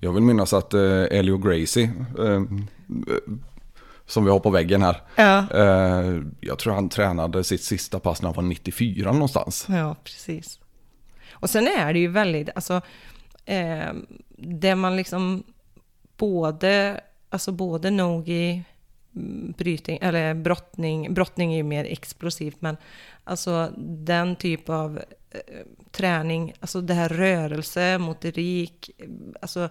Jag 0.00 0.12
vill 0.12 0.22
minnas 0.22 0.52
att 0.52 0.74
eh, 0.74 1.02
Elio 1.10 1.38
Gracie 1.38 1.90
eh, 2.18 2.42
som 4.06 4.24
vi 4.24 4.30
har 4.30 4.40
på 4.40 4.50
väggen 4.50 4.82
här. 4.82 5.02
Ja. 5.16 5.38
Eh, 5.54 6.20
jag 6.40 6.58
tror 6.58 6.74
han 6.74 6.88
tränade 6.88 7.44
sitt 7.44 7.62
sista 7.62 7.98
pass 8.00 8.22
när 8.22 8.28
han 8.28 8.36
var 8.36 8.42
94 8.42 9.12
någonstans. 9.12 9.66
Ja, 9.68 9.96
precis. 10.04 10.58
Och 11.32 11.50
sen 11.50 11.66
är 11.66 11.92
det 11.92 11.98
ju 11.98 12.08
väldigt, 12.08 12.48
alltså, 12.54 12.80
eh, 13.48 13.92
det 14.36 14.74
man 14.74 14.96
liksom 14.96 15.42
både, 16.16 17.00
alltså 17.28 17.52
både 17.52 17.90
nogi, 17.90 18.62
mm, 19.16 19.54
brytning, 19.58 19.98
eller 20.02 20.34
brottning, 20.34 21.14
brottning 21.14 21.52
är 21.52 21.56
ju 21.56 21.62
mer 21.62 21.84
explosivt, 21.84 22.60
men 22.60 22.76
alltså 23.24 23.72
den 23.78 24.36
typ 24.36 24.68
av 24.68 24.98
eh, 25.30 25.40
träning, 25.90 26.52
alltså 26.60 26.80
det 26.80 26.94
här 26.94 27.08
rörelse, 27.08 27.98
motorik, 27.98 28.90
eh, 28.98 29.08
alltså 29.42 29.68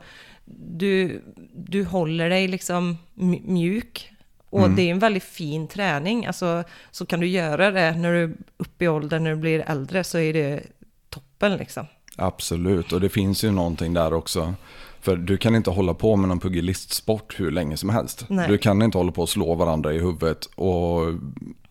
du, 0.56 1.22
du 1.54 1.84
håller 1.84 2.30
dig 2.30 2.48
liksom 2.48 2.98
mjuk. 3.44 4.12
Och 4.50 4.70
det 4.70 4.82
är 4.82 4.92
en 4.92 5.00
väldigt 5.00 5.24
fin 5.24 5.68
träning. 5.68 6.26
Alltså, 6.26 6.64
så 6.92 7.06
kan 7.06 7.20
du 7.20 7.28
göra 7.28 7.72
det 7.72 7.92
när 7.92 8.14
du 8.14 8.24
är 8.24 8.34
uppe 8.58 8.86
i 8.86 8.88
åldern, 8.88 9.24
när 9.24 9.30
du 9.30 9.36
blir 9.36 9.60
äldre, 9.60 10.04
så 10.04 10.18
är 10.18 10.34
det 10.34 10.64
toppen 11.10 11.58
liksom. 11.58 11.86
Absolut, 12.18 12.92
och 12.94 13.02
det 13.02 13.10
finns 13.10 13.44
ju 13.44 13.52
någonting 13.52 13.94
där 13.94 14.14
också. 14.14 14.54
För 15.02 15.16
du 15.16 15.38
kan 15.38 15.56
inte 15.56 15.70
hålla 15.70 15.94
på 15.94 16.16
med 16.16 16.30
någon 16.30 16.40
pugilistsport 16.40 17.40
hur 17.40 17.52
länge 17.52 17.78
som 17.78 17.90
helst. 17.90 18.26
Nej. 18.28 18.48
Du 18.50 18.58
kan 18.58 18.82
inte 18.82 18.98
hålla 18.98 19.12
på 19.12 19.22
och 19.22 19.30
slå 19.30 19.56
varandra 19.56 19.94
i 19.94 20.00
huvudet 20.00 20.46
och 20.56 21.02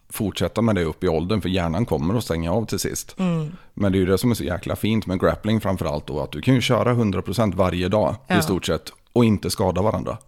fortsätta 0.09 0.63
med 0.63 0.75
det 0.75 0.85
upp 0.85 1.05
i 1.05 1.09
åldern 1.09 1.41
för 1.41 1.49
hjärnan 1.49 1.87
kommer 1.87 2.15
att 2.15 2.25
stänga 2.25 2.53
av 2.53 2.65
till 2.67 2.79
sist. 2.79 3.15
Mm. 3.19 3.53
Men 3.75 3.93
det 3.93 3.99
är 3.99 4.01
ju 4.01 4.07
det 4.07 4.19
som 4.19 4.31
är 4.31 4.35
så 4.35 4.45
jäkla 4.45 4.77
fint 4.77 5.07
med 5.07 5.21
grappling 5.21 5.61
framförallt 5.61 6.07
då, 6.07 6.21
att 6.21 6.33
du 6.33 6.41
kan 6.43 6.55
ju 6.55 6.61
köra 6.61 6.95
100% 6.95 7.55
varje 7.55 7.89
dag 7.89 8.15
Ja. 8.27 8.39
i 8.39 8.43
stort 8.43 8.67
sett 8.67 8.93
och 9.13 9.25
inte 9.25 9.51
skada 9.51 9.83
varandra. 9.83 10.19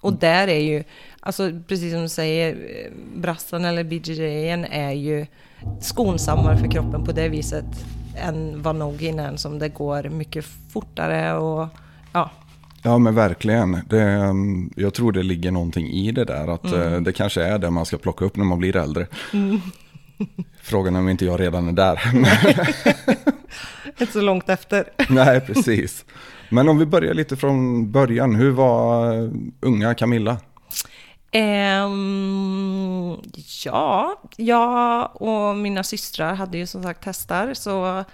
Och 0.00 0.12
där 0.12 0.48
är 0.48 0.60
ju, 0.60 0.84
alltså 1.20 1.50
precis 1.68 1.92
som 1.92 2.02
du 2.02 2.08
säger, 2.08 2.52
eh, 2.52 2.92
brassan 3.20 3.64
eller 3.64 3.84
BJJ'n 3.84 4.66
är 4.70 4.92
ju 4.92 5.26
skonsammare 5.80 6.58
för 6.58 6.70
kroppen 6.70 7.04
på 7.04 7.12
det 7.12 7.28
viset 7.28 7.64
än 8.16 8.62
vad 8.62 8.76
nogin 8.76 9.18
är, 9.18 9.36
som 9.36 9.58
det 9.58 9.68
går 9.68 10.02
mycket 10.02 10.44
fortare 10.72 11.34
och 11.34 11.68
ja, 12.12 12.30
Ja 12.86 12.98
men 12.98 13.14
verkligen. 13.14 13.80
Det, 13.88 14.02
mm, 14.02 14.70
jag 14.76 14.94
tror 14.94 15.12
det 15.12 15.22
ligger 15.22 15.50
någonting 15.50 15.86
i 15.86 16.12
det 16.12 16.24
där. 16.24 16.48
Att 16.48 16.72
eh, 16.72 17.00
det 17.00 17.12
kanske 17.12 17.42
är 17.42 17.58
det 17.58 17.70
man 17.70 17.86
ska 17.86 17.98
plocka 17.98 18.24
upp 18.24 18.36
när 18.36 18.44
man 18.44 18.58
blir 18.58 18.76
äldre. 18.76 19.06
Frågan 20.62 20.96
är 20.96 21.00
om 21.00 21.08
inte 21.08 21.24
jag 21.24 21.40
redan 21.40 21.68
är 21.68 21.72
där. 21.72 22.00
inte 24.00 24.06
så 24.06 24.20
långt 24.20 24.48
efter. 24.48 24.84
Nej, 25.08 25.40
precis. 25.40 26.04
Men 26.50 26.68
om 26.68 26.78
vi 26.78 26.86
börjar 26.86 27.14
lite 27.14 27.36
från 27.36 27.90
början. 27.92 28.34
Hur 28.34 28.50
var 28.50 29.30
unga 29.60 29.94
Camilla? 29.94 30.36
Ehm, 31.36 33.16
ja, 33.64 34.20
jag 34.36 35.22
och 35.22 35.56
mina 35.56 35.82
systrar 35.82 36.34
hade 36.34 36.58
ju 36.58 36.66
som 36.66 36.82
sagt 36.82 37.04
hästar, 37.04 37.54
så 37.54 38.04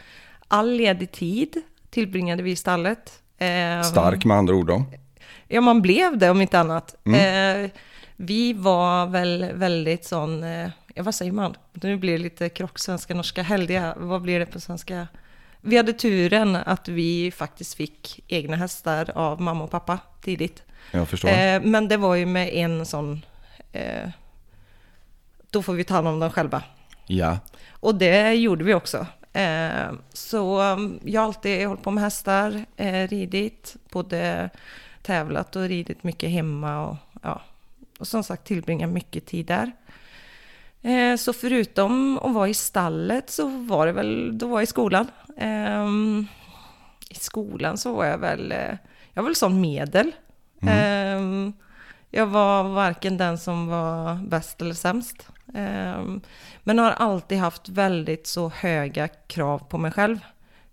all 0.49 0.71
ledig 0.73 1.12
tid 1.12 1.62
tillbringade 1.91 2.43
vi 2.43 2.50
i 2.50 2.57
stallet. 2.57 3.23
Ehm, 3.39 3.85
Stark 3.85 4.25
med 4.25 4.37
andra 4.37 4.55
ord 4.55 4.67
då. 4.67 4.85
Ja, 5.49 5.61
man 5.61 5.83
blev 5.83 6.19
det 6.19 6.31
om 6.31 6.41
inte 6.41 6.59
annat. 6.59 6.95
Eh, 7.07 7.71
vi 8.17 8.53
var 8.53 9.07
väl 9.07 9.50
väldigt 9.55 10.05
sån, 10.05 10.45
eh, 10.45 10.71
ja 10.95 11.03
vad 11.03 11.15
säger 11.15 11.33
man? 11.33 11.55
Nu 11.73 11.97
blir 11.97 12.12
det 12.12 12.19
lite 12.19 12.49
krock 12.49 12.79
svenska, 12.79 13.15
norska, 13.15 13.43
heldiga. 13.43 13.95
Vad 13.97 14.23
blir 14.23 14.39
det 14.39 14.47
på 14.47 14.61
svenska? 14.61 15.09
Vi 15.61 15.77
hade 15.77 15.93
turen 15.93 16.57
att 16.57 16.89
vi 16.89 17.31
faktiskt 17.31 17.75
fick 17.75 18.25
egna 18.29 18.57
hästar 18.57 19.11
av 19.15 19.41
mamma 19.41 19.65
och 19.65 19.71
pappa 19.71 19.99
tidigt. 20.23 20.62
Jag 20.90 21.08
förstår. 21.08 21.28
Eh, 21.28 21.60
men 21.60 21.88
det 21.88 21.96
var 21.96 22.14
ju 22.14 22.26
med 22.26 22.49
en 22.49 22.87
sån, 22.87 23.25
eh, 23.72 24.08
då 25.50 25.62
får 25.62 25.72
vi 25.72 25.84
ta 25.84 25.94
hand 25.94 26.08
om 26.08 26.20
dem 26.20 26.30
själva. 26.30 26.62
Ja. 27.06 27.38
Och 27.70 27.94
det 27.94 28.34
gjorde 28.34 28.64
vi 28.64 28.75
också. 28.75 29.06
Eh, 29.32 29.92
så 30.12 30.60
um, 30.60 31.00
jag 31.04 31.20
har 31.20 31.26
alltid 31.26 31.66
hållit 31.66 31.82
på 31.82 31.90
med 31.90 32.04
hästar, 32.04 32.64
eh, 32.76 33.08
ridit, 33.08 33.76
både 33.92 34.50
tävlat 35.02 35.56
och 35.56 35.68
ridit 35.68 36.02
mycket 36.02 36.30
hemma 36.30 36.87
och 36.87 36.96
ja, 37.22 37.42
och 37.99 38.06
som 38.06 38.25
sagt 38.25 38.46
tillbringat 38.46 38.90
mycket 38.90 39.26
tid 39.26 39.46
där. 39.46 39.72
Eh, 40.82 41.16
så 41.16 41.32
förutom 41.32 42.18
att 42.18 42.34
vara 42.34 42.49
i 42.49 42.54
stallet 42.54 43.30
så 43.30 43.49
var 43.49 43.87
det 43.87 43.92
väl, 43.92 44.38
då 44.38 44.46
var 44.46 44.56
jag 44.56 44.62
i 44.62 44.66
skolan. 44.66 45.06
Ehm, 45.37 46.26
I 47.10 47.14
skolan 47.14 47.78
så 47.78 47.94
var 47.94 48.04
jag 48.04 48.18
väl, 48.18 48.52
eh, 48.52 48.76
jag 49.12 49.22
var 49.22 49.28
väl 49.28 49.37
sån 49.37 49.60
medel. 49.60 50.12
Ehm, 50.69 51.52
jag 52.11 52.26
var 52.26 52.62
varken 52.62 53.17
den 53.17 53.38
som 53.38 53.67
var 53.67 54.14
bäst 54.14 54.61
eller 54.61 54.75
sämst. 54.75 55.29
Ehm, 55.55 56.21
men 56.62 56.79
har 56.79 56.90
alltid 56.90 57.38
haft 57.38 57.69
väldigt 57.69 58.26
så 58.26 58.49
höga 58.49 59.09
krav 59.09 59.59
på 59.59 59.79
mig 59.79 59.93
själv. 59.93 60.19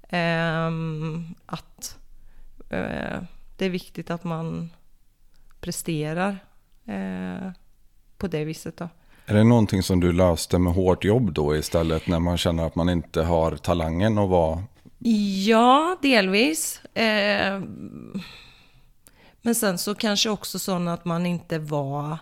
Ehm, 0.09 1.25
att 1.45 1.97
eh, 2.69 3.21
det 3.57 3.65
är 3.65 3.69
viktigt 3.69 4.11
att 4.11 4.23
man 4.23 4.69
presterar 5.59 6.37
eh, 6.85 7.51
på 8.17 8.27
det 8.27 8.43
viset. 8.45 8.77
Då. 8.77 8.89
Är 9.25 9.33
det 9.33 9.43
någonting 9.43 9.83
som 9.83 9.99
du 9.99 10.13
löste 10.13 10.59
med 10.59 10.73
hårt 10.73 11.03
jobb 11.03 11.33
då 11.33 11.55
istället 11.55 12.07
när 12.07 12.19
man 12.19 12.37
känner 12.37 12.65
att 12.65 12.75
man 12.75 12.89
inte 12.89 13.21
har 13.21 13.55
talangen 13.55 14.17
att 14.17 14.29
vara 14.29 14.63
Ja, 15.45 15.97
delvis. 16.01 16.81
Eh, 19.47 19.49
men 19.49 19.55
sen 19.55 19.77
så 19.77 19.95
kanske 19.95 20.29
också 20.29 20.59
sån 20.59 20.87
att 20.87 21.05
man 21.05 21.25
inte 21.25 21.59
var... 21.59 22.17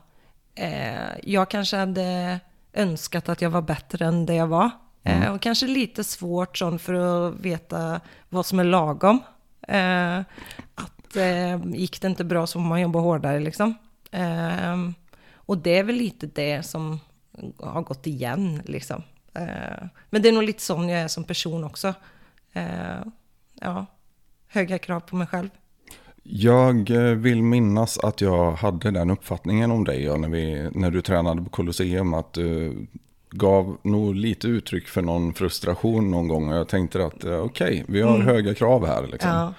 Eh, 0.55 1.17
jag 1.23 1.49
kanske 1.49 1.77
hade 1.77 2.39
önskat 2.73 3.29
att 3.29 3.41
jag 3.41 3.49
var 3.49 3.61
bättre 3.61 4.05
än 4.05 4.25
det 4.25 4.35
jag 4.35 4.47
var. 4.47 4.69
Eh, 5.03 5.33
och 5.33 5.41
kanske 5.41 5.67
lite 5.67 6.03
svårt 6.03 6.57
sån 6.57 6.79
för 6.79 6.93
att 6.93 7.39
veta 7.39 8.01
vad 8.29 8.45
som 8.45 8.59
är 8.59 8.63
lagom. 8.63 9.19
Eh, 9.67 10.19
att 10.75 11.15
eh, 11.15 11.65
gick 11.65 12.01
det 12.01 12.07
inte 12.07 12.23
bra 12.23 12.47
så 12.47 12.59
får 12.59 12.67
man 12.67 12.81
jobba 12.81 12.99
hårdare 12.99 13.39
liksom. 13.39 13.75
Eh, 14.11 14.75
och 15.47 15.57
det 15.57 15.77
är 15.77 15.83
väl 15.83 15.95
lite 15.95 16.27
det 16.27 16.63
som 16.63 16.99
har 17.59 17.81
gått 17.81 18.07
igen 18.07 18.61
liksom. 18.65 19.03
Eh, 19.33 19.87
men 20.09 20.21
det 20.21 20.29
är 20.29 20.33
nog 20.33 20.43
lite 20.43 20.61
sån 20.61 20.89
jag 20.89 21.01
är 21.01 21.07
som 21.07 21.23
person 21.23 21.63
också. 21.63 21.93
Eh, 22.53 23.01
ja, 23.61 23.85
höga 24.47 24.77
krav 24.77 24.99
på 24.99 25.15
mig 25.15 25.27
själv. 25.27 25.49
Jag 26.27 26.91
eh, 26.91 27.15
vill 27.15 27.43
minnas 27.43 27.97
att 27.97 28.21
jag 28.21 28.51
hade 28.51 28.91
den 28.91 29.09
uppfattningen 29.09 29.71
om 29.71 29.83
dig 29.83 30.03
ja, 30.03 30.17
när, 30.17 30.29
vi, 30.29 30.69
när 30.73 30.91
du 30.91 31.01
tränade 31.01 31.41
på 31.41 31.49
Colosseum. 31.49 32.13
Att 32.13 32.33
du 32.33 32.73
gav 33.29 33.77
nog 33.81 34.15
lite 34.15 34.47
uttryck 34.47 34.87
för 34.87 35.01
någon 35.01 35.33
frustration 35.33 36.11
någon 36.11 36.27
gång. 36.27 36.49
Och 36.49 36.57
jag 36.57 36.67
tänkte 36.67 37.05
att 37.05 37.23
eh, 37.23 37.39
okej, 37.39 37.83
vi 37.87 38.01
har 38.01 38.19
höga 38.19 38.53
krav 38.53 38.87
här. 38.87 39.07
Liksom. 39.07 39.29
Ja. 39.29 39.53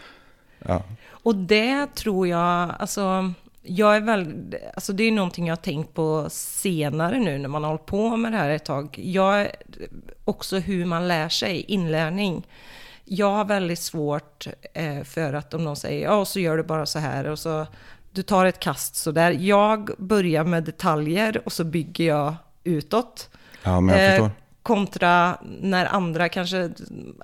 Ja. 0.59 0.83
Och 1.09 1.35
det 1.35 1.95
tror 1.95 2.29
jag, 2.29 2.71
alltså, 2.79 3.33
jag 3.63 3.97
är 3.97 4.01
väl, 4.01 4.35
alltså 4.75 4.93
det 4.93 5.05
är 5.05 5.13
någonting 5.13 5.47
jag 5.47 5.57
har 5.57 5.63
tänkt 5.63 5.95
på 5.95 6.27
senare 6.31 7.19
nu 7.19 7.39
när 7.39 7.49
man 7.49 7.63
har 7.63 7.71
hållit 7.71 7.87
på 7.87 8.17
med 8.17 8.33
det 8.33 8.39
här 8.39 8.51
ett 8.51 8.65
tag. 8.65 8.99
Jag, 9.03 9.51
också 10.25 10.59
hur 10.59 10.85
man 10.85 11.09
lär 11.09 11.29
sig, 11.29 11.61
inlärning. 11.69 12.47
Jag 13.09 13.31
har 13.31 13.45
väldigt 13.45 13.79
svårt 13.79 14.47
eh, 14.75 15.03
för 15.03 15.33
att 15.33 15.55
om 15.55 15.65
någon 15.65 15.77
säger, 15.77 16.05
ja 16.05 16.25
så 16.25 16.41
gör 16.41 16.57
du 16.57 16.63
bara 16.63 16.87
så 16.87 16.99
här 16.99 17.27
och 17.27 17.39
så 17.39 17.67
du 18.13 18.23
tar 18.23 18.47
ett 18.47 18.61
kast 18.61 18.97
så 18.97 19.11
där. 19.11 19.31
Jag 19.31 19.91
börjar 19.99 20.45
med 20.45 20.65
detaljer 20.65 21.43
och 21.45 21.53
så 21.53 21.65
bygger 21.65 22.05
jag 22.05 22.35
utåt. 22.65 23.31
ja, 23.63 23.81
men 23.81 23.99
jag 23.99 24.11
förstår. 24.11 24.31
kontra 24.63 25.39
när 25.61 25.87
andra 25.87 26.29
kanske, 26.29 26.71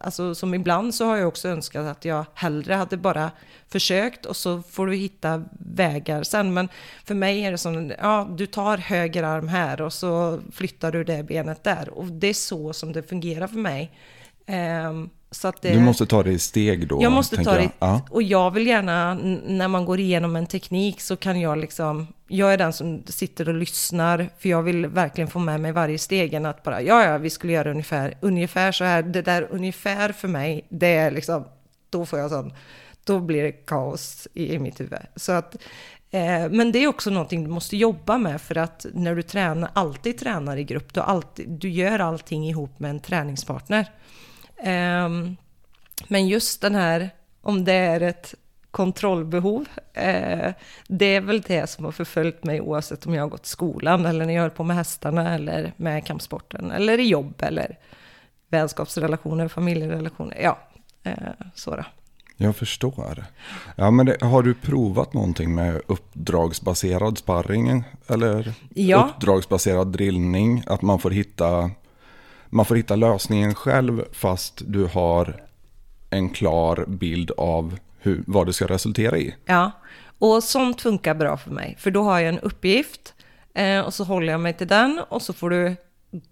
alltså 0.01 0.35
som 0.35 0.55
ibland 0.55 0.95
så 0.95 1.05
har 1.05 1.17
jag 1.17 1.29
också 1.29 1.49
önskat 1.49 1.87
att 1.87 2.05
jag 2.05 2.25
hellre 2.35 2.75
hade 2.75 2.97
bara 2.97 3.31
försökt 3.69 4.27
och 4.27 4.37
så 4.37 4.63
får 4.63 4.87
du 4.87 4.95
hitta 4.95 5.45
vägar 5.59 6.23
sen. 6.23 6.55
Men 6.55 6.69
för 7.05 7.15
mig 7.15 7.45
är 7.45 7.51
det 7.51 7.59
som, 7.59 7.93
ja 7.99 8.29
du 8.31 8.47
tar 8.47 8.79
höger 8.79 9.23
arm 9.23 9.49
här 9.49 9.83
och 9.83 9.93
så 9.93 10.41
flyttar 10.53 10.93
du 10.93 11.05
det 11.05 11.23
benet 11.23 11.65
där. 11.65 11.89
Och 11.89 12.07
det 12.07 12.27
är 12.27 12.35
så 12.35 12.73
som 12.73 12.93
det 12.93 13.03
fungerar 13.03 13.47
för 13.47 13.59
mig. 13.59 13.93
Att 14.47 15.22
det, 15.61 15.73
Du 15.73 15.81
måste 15.81 16.07
ta 16.07 16.23
det 16.23 16.31
i 16.31 16.39
steg 16.39 16.89
då. 16.89 17.03
jag 17.03 17.13
måste 17.13 17.45
ta 17.45 17.53
det, 17.53 17.63
jag. 17.63 17.71
Ja. 17.79 18.01
och 18.11 18.23
jag 18.23 18.51
vill 18.51 18.67
gärna, 18.67 19.15
när 19.47 19.69
man 19.69 19.85
går 19.85 20.01
igenom 20.01 20.37
en 20.37 20.47
teknik 20.47 21.01
så 21.01 21.17
kan 21.17 21.41
jag 21.41 21.59
liksom, 21.59 22.07
jag 22.29 22.53
är 22.53 22.59
den 22.59 22.73
som 22.73 23.03
sitter 23.07 23.49
och 23.49 23.55
lyssnar, 23.55 24.31
för 24.39 24.49
jag 24.49 24.63
vill 24.63 24.87
verkligen 24.87 25.31
få 25.31 25.39
med 25.39 25.61
mig 25.61 25.73
varje 25.73 25.99
steg, 25.99 26.35
än 26.35 26.47
att 26.47 26.63
bara, 26.63 26.83
ja, 26.83 27.05
ja, 27.05 27.19
vi 27.19 27.31
skulle 27.31 27.53
göra 27.53 27.71
ungefär, 27.71 28.15
ungefär 28.21 28.73
så 28.73 28.85
här, 28.85 29.03
det 29.03 29.23
där 29.23 29.49
ungefär 29.51 30.13
för 30.13 30.29
mig, 30.29 30.67
det 30.69 30.95
är 30.95 31.11
liksom, 31.11 31.45
då 31.91 32.07
får 32.07 32.19
jag 32.19 32.31
sån, 32.31 32.53
då 33.05 33.21
blir 33.21 33.43
det 33.43 33.53
kaos 33.53 34.29
i, 34.35 34.55
i 34.55 34.59
mitt 34.59 34.81
huvud. 34.81 34.99
Så 35.17 35.33
att, 35.33 35.57
eh, 36.11 36.49
men 36.51 36.73
det 36.73 36.79
är 36.79 36.89
också 36.89 37.11
någonting 37.11 37.45
du 37.45 37.51
måste 37.51 37.77
jobba 37.77 38.19
med, 38.19 38.41
för 38.41 38.59
att 38.59 38.87
när 38.95 39.15
du 39.15 39.23
tränar, 39.23 39.71
alltid 39.73 40.19
tränar 40.19 40.57
i 40.57 40.65
grupp, 40.65 40.95
du, 40.95 41.01
alltid, 41.01 41.49
du 41.49 41.69
gör 41.69 41.99
allting 41.99 42.49
ihop 42.49 42.79
med 42.79 42.91
en 42.91 43.01
träningspartner. 43.01 43.87
Ehm, 44.63 45.37
men 46.09 46.29
just 46.29 46.61
den 46.61 46.75
här, 46.75 47.11
om 47.43 47.65
det 47.65 47.73
är 47.73 48.01
ett 48.01 48.35
kontrollbehov. 48.71 49.67
Eh, 49.93 50.53
det 50.89 51.05
är 51.17 51.21
väl 51.21 51.41
det 51.41 51.71
som 51.71 51.85
har 51.85 51.93
förföljt 51.93 52.45
mig 52.45 52.61
oavsett 52.61 53.07
om 53.07 53.15
jag 53.15 53.23
har 53.23 53.29
gått 53.29 53.47
i 53.47 53.49
skolan 53.49 54.07
eller 54.07 54.27
när 54.27 54.35
jag 54.35 54.43
höll 54.43 54.51
på 54.51 54.65
med 54.65 54.77
hästarna 54.77 55.35
eller 55.35 55.73
med 55.77 56.07
kampsporten 56.07 56.71
eller 56.71 56.99
i 57.01 57.09
jobb 57.09 57.35
eller 57.39 57.79
vänskapsrelationer, 58.49 59.49
familjerelationer. 59.49 60.39
Ja, 60.43 60.59
eh, 61.03 61.13
så 61.55 61.77
då. 61.77 61.85
Jag 62.37 62.57
förstår. 62.57 63.25
Ja, 63.77 63.91
men 63.91 64.07
det, 64.07 64.17
har 64.23 64.43
du 64.43 64.55
provat 64.55 65.13
någonting 65.13 65.55
med 65.55 65.81
uppdragsbaserad 65.87 67.19
sparring 67.19 67.85
eller 68.09 68.53
Ja. 68.75 69.11
uppdragsbaserad 69.17 69.93
drillning? 69.93 70.63
Att 70.67 70.83
man 70.83 70.99
får 70.99 71.11
hitta 71.11 71.71
man 72.53 72.65
får 72.65 72.77
hitta 72.77 72.97
lösningen 72.97 73.55
själv 73.55 74.05
fast 74.13 74.63
du 74.67 74.85
har 74.85 75.43
en 76.11 76.31
klar 76.31 76.85
bild 76.89 77.31
av 77.31 77.79
hur, 77.99 78.25
vad 78.27 78.47
det 78.47 78.53
ska 78.53 78.67
resultera 78.67 79.19
i. 79.19 79.35
Ja, 79.45 79.71
och 80.19 80.45
sånt 80.45 80.81
funkar 80.81 81.15
bra 81.15 81.37
för 81.37 81.51
mig. 81.51 81.77
För 81.79 81.91
då 81.91 82.03
har 82.03 82.21
jag 82.21 82.29
en 82.29 82.39
uppgift 82.39 83.15
eh, 83.55 83.81
och 83.81 83.95
så 83.95 84.05
håller 84.05 84.33
jag 84.33 84.41
mig 84.41 84.53
till 84.53 84.67
den 84.67 85.01
och 85.09 85.23
så 85.23 85.33
får 85.33 85.51
du 85.51 85.77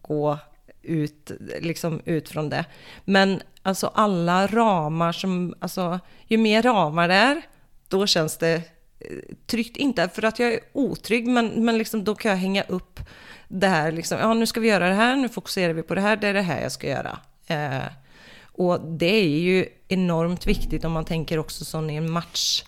gå 0.02 0.38
ut, 0.82 1.30
liksom 1.60 2.00
ut 2.04 2.28
från 2.28 2.48
det. 2.48 2.64
Men 3.04 3.42
alltså 3.62 3.90
alla 3.94 4.46
ramar 4.46 5.12
som, 5.12 5.54
alltså 5.58 6.00
ju 6.26 6.38
mer 6.38 6.62
ramar 6.62 7.08
det 7.08 7.14
är, 7.14 7.42
då 7.88 8.06
känns 8.06 8.36
det 8.36 8.54
eh, 8.54 9.36
tryggt. 9.46 9.76
Inte 9.76 10.08
för 10.08 10.24
att 10.24 10.38
jag 10.38 10.52
är 10.52 10.60
otrygg, 10.72 11.26
men, 11.26 11.64
men 11.64 11.78
liksom 11.78 12.04
då 12.04 12.14
kan 12.14 12.30
jag 12.30 12.38
hänga 12.38 12.62
upp 12.62 13.00
det 13.52 13.66
här, 13.66 13.92
liksom, 13.92 14.19
ja 14.19 14.35
nu 14.35 14.47
ska 14.47 14.61
vi 14.61 14.69
göra 14.69 14.88
det 14.88 14.95
här, 14.95 15.16
nu 15.16 15.28
fokuserar 15.28 15.73
vi 15.73 15.83
på 15.83 15.95
det 15.95 16.00
här, 16.00 16.16
det 16.16 16.28
är 16.28 16.35
det 16.35 16.42
här 16.42 16.62
jag 16.62 16.73
ska 16.73 16.88
göra. 16.88 17.19
Eh, 17.47 17.92
och 18.42 18.80
det 18.80 19.07
är 19.07 19.38
ju 19.38 19.66
enormt 19.88 20.47
viktigt 20.47 20.85
om 20.85 20.92
man 20.92 21.04
tänker 21.04 21.38
också 21.38 21.64
som 21.64 21.90
i 21.90 21.97
en 21.97 22.11
match 22.11 22.64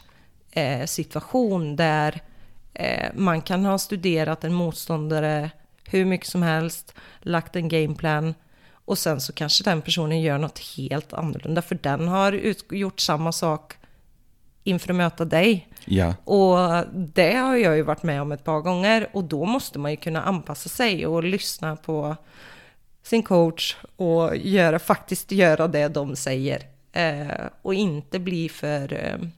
eh, 0.51 0.87
situation 0.87 1.77
där 1.77 2.21
eh, 2.75 3.09
man 3.15 3.43
kan 3.43 3.65
ha 3.65 3.79
studerat 3.79 4.45
en 4.45 4.55
motståndare 4.55 5.51
hur 5.85 6.05
mycket 6.05 6.29
som 6.29 6.43
helst, 6.43 6.95
lagt 7.21 7.57
en 7.57 7.69
gameplan 7.69 8.35
och 8.85 8.99
sen 8.99 9.21
så 9.21 9.33
kanske 9.33 9.65
den 9.65 9.83
personen 9.83 10.21
gör 10.21 10.39
något 10.39 10.59
helt 10.59 11.12
annorlunda 11.12 11.62
för 11.62 11.75
den 11.75 12.09
har 12.09 12.33
ut, 12.33 12.65
gjort 12.71 13.01
samma 13.01 13.33
sak 13.33 13.75
inför 14.65 14.91
att 14.91 14.97
möta 14.97 15.25
dig. 15.25 15.69
Ja, 15.85 16.15
Och 16.25 16.85
det 16.95 17.37
har 17.37 17.57
jag 17.57 17.77
ju 17.77 17.83
varit 17.83 18.03
med 18.03 18.23
om 18.23 18.33
ett 18.33 18.45
par 18.45 18.61
gånger 18.61 19.09
och 19.12 19.25
då 19.25 19.45
måste 19.45 19.79
man 19.79 19.91
ju 19.91 19.97
kunna 19.97 20.23
anpassa 20.23 20.69
sig 20.69 21.07
och 21.07 21.25
lyssna 21.25 21.77
på 21.77 22.17
sin 23.03 23.23
coach 23.23 23.77
och 23.97 24.37
göra, 24.37 24.79
faktiskt 24.79 25.33
göra 25.33 25.69
det 25.69 25.89
de 25.89 26.17
säger. 26.17 26.62
Eh, 26.93 27.47
och 27.62 27.75
inte 27.75 28.19
bli 28.19 28.49
för 28.49 28.93
eh, 28.93 29.29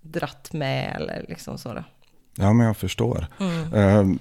dratt 0.00 0.52
med 0.52 0.96
eller 0.96 1.24
liksom 1.28 1.58
så. 1.58 1.74
Då. 1.74 1.84
ja 2.34 2.52
men 2.52 2.66
jag 2.66 2.76
förstår. 2.76 3.26
Mm. 3.40 3.74
Eh, 3.74 4.18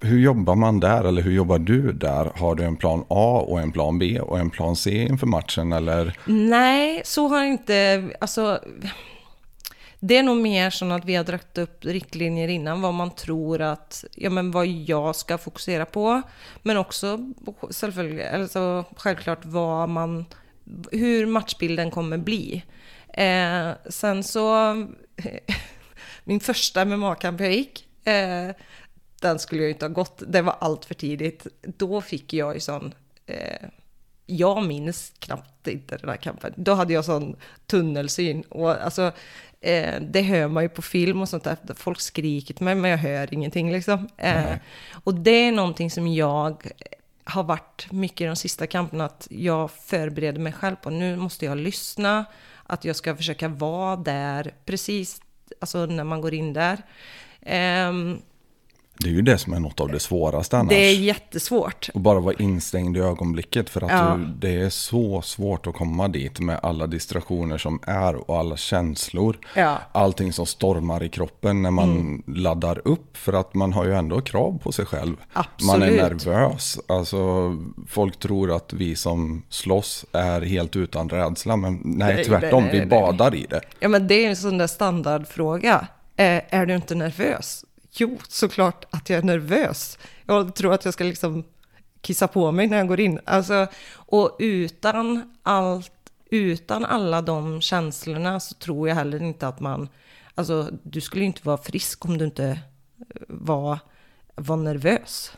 hur 0.00 0.18
jobbar 0.18 0.54
man 0.54 0.80
där 0.80 1.04
eller 1.04 1.22
hur 1.22 1.32
jobbar 1.32 1.58
du 1.58 1.92
där? 1.92 2.32
Har 2.34 2.54
du 2.54 2.64
en 2.64 2.76
plan 2.76 3.04
A 3.08 3.44
och 3.48 3.60
en 3.60 3.72
plan 3.72 3.98
B 3.98 4.20
och 4.20 4.38
en 4.38 4.50
plan 4.50 4.76
C 4.76 5.02
inför 5.02 5.26
matchen 5.26 5.72
eller? 5.72 6.16
Nej, 6.26 7.02
så 7.04 7.28
har 7.28 7.44
inte, 7.44 8.10
alltså 8.20 8.60
det 10.00 10.16
är 10.16 10.22
nog 10.22 10.36
mer 10.36 10.70
så 10.70 10.90
att 10.90 11.04
vi 11.04 11.14
har 11.14 11.24
dragit 11.24 11.58
upp 11.58 11.84
riktlinjer 11.84 12.48
innan 12.48 12.82
vad 12.82 12.94
man 12.94 13.10
tror 13.10 13.60
att, 13.60 14.04
ja 14.14 14.30
men 14.30 14.50
vad 14.50 14.66
jag 14.66 15.16
ska 15.16 15.38
fokusera 15.38 15.86
på. 15.86 16.22
Men 16.62 16.76
också 16.76 17.32
alltså, 18.32 18.84
självklart 18.96 19.44
vad 19.44 19.88
man, 19.88 20.24
hur 20.92 21.26
matchbilden 21.26 21.90
kommer 21.90 22.18
bli. 22.18 22.64
Eh, 23.08 23.70
sen 23.90 24.24
så, 24.24 24.74
min 26.24 26.40
första 26.40 26.84
MMA-kamp 26.84 27.40
jag 27.40 27.52
gick, 27.52 27.88
eh, 28.06 28.50
den 29.20 29.38
skulle 29.38 29.62
jag 29.62 29.70
inte 29.70 29.84
ha 29.84 29.92
gått, 29.92 30.22
det 30.26 30.42
var 30.42 30.56
allt 30.60 30.84
för 30.84 30.94
tidigt. 30.94 31.46
Då 31.62 32.00
fick 32.00 32.32
jag 32.32 32.54
ju 32.54 32.60
sån, 32.60 32.94
eh, 33.26 33.68
jag 34.26 34.66
minns 34.66 35.12
knappt 35.18 35.66
inte 35.66 35.96
den 35.96 36.08
här 36.08 36.16
kampen. 36.16 36.52
Då 36.56 36.74
hade 36.74 36.92
jag 36.92 37.04
sån 37.04 37.36
tunnelsyn. 37.66 38.42
Och 38.42 38.70
alltså, 38.70 39.12
eh, 39.60 40.00
det 40.00 40.22
hör 40.22 40.48
man 40.48 40.62
ju 40.62 40.68
på 40.68 40.82
film 40.82 41.20
och 41.20 41.28
sånt 41.28 41.44
där. 41.44 41.56
Folk 41.74 42.00
skriker 42.00 42.54
till 42.54 42.64
mig, 42.64 42.74
men 42.74 42.90
jag 42.90 42.98
hör 42.98 43.34
ingenting 43.34 43.72
liksom. 43.72 44.08
Eh, 44.16 44.54
och 45.04 45.14
det 45.14 45.30
är 45.30 45.52
någonting 45.52 45.90
som 45.90 46.06
jag 46.08 46.66
har 47.24 47.42
varit 47.42 47.92
mycket 47.92 48.20
i 48.20 48.24
de 48.24 48.36
sista 48.36 48.66
kamperna, 48.66 49.04
att 49.04 49.28
jag 49.30 49.70
förbereder 49.70 50.40
mig 50.40 50.52
själv 50.52 50.76
på. 50.76 50.90
Nu 50.90 51.16
måste 51.16 51.44
jag 51.44 51.58
lyssna, 51.58 52.24
att 52.64 52.84
jag 52.84 52.96
ska 52.96 53.16
försöka 53.16 53.48
vara 53.48 53.96
där 53.96 54.54
precis 54.64 55.20
alltså 55.60 55.86
när 55.86 56.04
man 56.04 56.20
går 56.20 56.34
in 56.34 56.52
där. 56.52 56.82
Ehm, 57.40 58.22
Det 59.00 59.08
är 59.08 59.12
ju 59.12 59.22
det 59.22 59.38
som 59.38 59.52
är 59.52 59.60
något 59.60 59.80
av 59.80 59.88
det 59.92 60.00
svåraste 60.00 60.58
annars. 60.58 60.68
det 60.68 60.88
är 60.90 60.94
jättesvårt. 60.94 61.88
Och 61.94 62.00
bara 62.00 62.20
vara 62.20 62.34
instängd 62.38 62.96
i 62.96 63.00
ögonblicket 63.00 63.70
för 63.70 63.84
att 63.84 63.90
Ja. 63.90 64.16
du, 64.18 64.48
det 64.48 64.60
är 64.62 64.70
så 64.70 65.22
svårt 65.22 65.66
att 65.66 65.74
komma 65.74 66.08
dit 66.08 66.40
med 66.40 66.60
alla 66.62 66.86
distraktioner 66.86 67.58
som 67.58 67.80
är 67.86 68.30
och 68.30 68.38
alla 68.38 68.56
känslor. 68.56 69.38
Ja. 69.54 69.78
Allting 69.92 70.32
som 70.32 70.46
stormar 70.46 71.02
i 71.02 71.08
kroppen 71.08 71.62
när 71.62 71.70
man 71.70 72.22
laddar 72.26 72.80
upp 72.84 73.16
för 73.16 73.32
att 73.32 73.54
man 73.54 73.72
har 73.72 73.84
ju 73.84 73.94
ändå 73.94 74.20
krav 74.20 74.58
på 74.62 74.72
sig 74.72 74.86
själv. 74.86 75.16
Man 75.62 75.82
är 75.82 75.86
Absolut. 75.86 76.26
nervös. 76.26 76.78
Alltså, 76.88 77.18
folk 77.88 78.18
tror 78.18 78.56
att 78.56 78.72
vi 78.72 78.96
som 78.96 79.42
slåss 79.48 80.04
är 80.12 80.40
helt 80.40 80.76
utan 80.76 81.08
rädsla 81.08 81.56
men 81.56 81.80
nej, 81.84 82.14
Nej, 82.14 82.24
tvärtom, 82.24 82.62
nej, 82.64 82.72
nej, 82.72 82.80
vi 82.80 82.86
badar 82.86 83.34
i 83.34 83.46
det. 83.50 83.60
Ja, 83.80 83.88
men 83.88 84.06
det 84.06 84.24
är 84.24 84.28
en 84.28 84.36
sån 84.36 84.58
där 84.58 84.66
standardfråga. 84.66 85.86
Eh, 86.16 86.40
är 86.50 86.66
du 86.66 86.74
inte 86.74 86.94
nervös? 86.94 87.64
Jo, 88.00 88.18
såklart 88.28 88.84
att 88.90 89.10
jag 89.10 89.18
är 89.18 89.22
nervös. 89.22 89.98
Jag 90.26 90.54
tror 90.54 90.72
att 90.74 90.84
jag 90.84 90.94
ska 90.94 91.04
liksom 91.04 91.44
kissa 92.00 92.28
på 92.28 92.52
mig 92.52 92.66
när 92.66 92.76
jag 92.78 92.88
går 92.88 93.00
in. 93.00 93.20
Alltså, 93.24 93.66
och 93.92 94.36
utan, 94.38 95.34
allt, 95.42 95.92
utan 96.30 96.84
alla 96.84 97.22
de 97.22 97.60
känslorna 97.60 98.40
så 98.40 98.54
tror 98.54 98.88
jag 98.88 98.96
heller 98.96 99.22
inte 99.22 99.48
att 99.48 99.60
man... 99.60 99.88
Alltså, 100.34 100.70
du 100.82 101.00
skulle 101.00 101.24
inte 101.24 101.40
vara 101.44 101.58
frisk 101.58 102.04
om 102.04 102.18
du 102.18 102.24
inte 102.24 102.44
eh, 102.48 102.56
var, 103.28 103.78
var 104.34 104.56
nervös. 104.56 105.32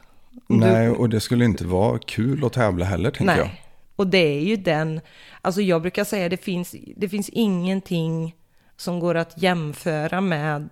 Om 0.49 0.61
du- 0.61 0.67
Nej, 0.67 0.91
och 0.91 1.09
det 1.09 1.21
skulle 1.21 1.45
inte 1.45 1.65
vara 1.67 1.99
kul 1.99 2.45
att 2.45 2.53
tävla 2.53 2.85
heller 2.85 3.11
tänker 3.11 3.37
jag. 3.37 3.47
Nej, 3.47 3.63
och 3.97 4.07
det 4.07 4.19
är 4.19 4.41
ju 4.41 4.57
den, 4.57 5.01
alltså 5.41 5.61
jag 5.63 5.83
brukar 5.83 6.05
säga 6.05 6.29
det 6.29 6.37
finns, 6.37 6.75
det 6.97 7.09
finns 7.09 7.29
ingenting 7.29 8.35
som 8.77 9.01
går 9.01 9.15
att 9.15 9.43
jämföra 9.43 10.21
med 10.21 10.69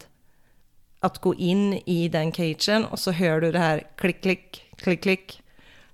att 1.01 1.19
gå 1.19 1.35
in 1.35 1.73
i 1.73 2.09
den 2.09 2.33
cagen 2.33 2.85
och 2.85 2.99
så 2.99 3.11
hör 3.11 3.41
du 3.41 3.53
det 3.53 3.59
här 3.59 3.87
klick, 3.97 4.23
klick, 4.23 4.65
klick, 4.77 5.03
klick. 5.03 5.43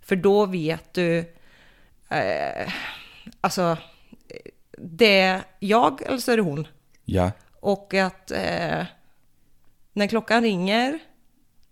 För 0.01 0.17
då 0.17 0.47
vet 0.47 0.95
du, 0.95 1.19
eh, 2.09 2.73
alltså, 3.41 3.77
det 4.79 5.21
är 5.21 5.43
jag 5.59 6.03
eller 6.03 6.19
så 6.19 6.33
är 6.33 6.37
det 6.37 6.43
hon. 6.43 6.67
Ja, 7.05 7.31
Och 7.61 7.95
att 7.95 8.31
eh, 8.31 8.85
när 9.93 10.07
klockan 10.07 10.43
ringer, 10.43 10.99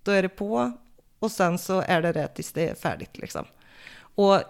då 0.03 0.11
är 0.11 0.23
det 0.23 0.29
på 0.29 0.73
och 1.19 1.31
sen 1.31 1.59
så 1.59 1.81
är 1.81 2.03
det 2.03 2.13
det 2.13 2.29
tills 2.29 2.53
det 2.53 2.69
är 2.69 2.75
färdigt 2.75 3.19
liksom. 3.19 3.45
Och 4.15 4.43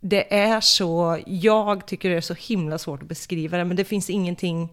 det 0.00 0.34
är 0.34 0.60
så, 0.60 1.18
jag 1.26 1.86
tycker 1.86 2.10
det 2.10 2.16
är 2.16 2.20
så 2.20 2.34
himla 2.34 2.78
svårt 2.78 3.02
att 3.02 3.08
beskriva 3.08 3.58
det, 3.58 3.64
men 3.64 3.76
det 3.76 3.84
finns 3.84 4.10
ingenting 4.10 4.68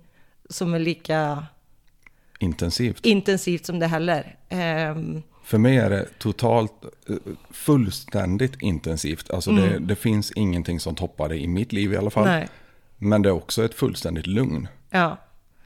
som 0.50 0.74
är 0.74 0.80
lika 0.80 1.46
intensivt. 2.40 3.06
intensivt 3.06 3.66
som 3.66 3.80
det 3.80 3.88
heller. 3.88 4.36
Ehm, 4.50 5.22
För 5.44 5.58
mig 5.58 5.78
är 5.78 5.90
det 5.90 6.06
totalt, 6.20 6.74
eh, 7.10 7.16
fullständigt 7.52 8.62
intensivt. 8.62 9.32
Alltså 9.32 9.52
det, 9.52 9.80
det 9.80 9.96
finns 9.96 10.32
ingenting 10.32 10.80
som 10.80 10.96
toppar 10.96 11.30
det 11.30 11.38
i 11.38 11.48
mitt 11.48 11.74
liv 11.74 11.94
i 11.94 11.98
alla 11.98 12.10
fall. 12.10 12.26
nej, 12.26 12.48
Men 12.98 13.22
det 13.22 13.30
är 13.30 13.34
också 13.34 13.66
ett 13.66 13.74
fullständigt 13.74 14.28
lugn. 14.28 14.68
ja, 14.90 15.18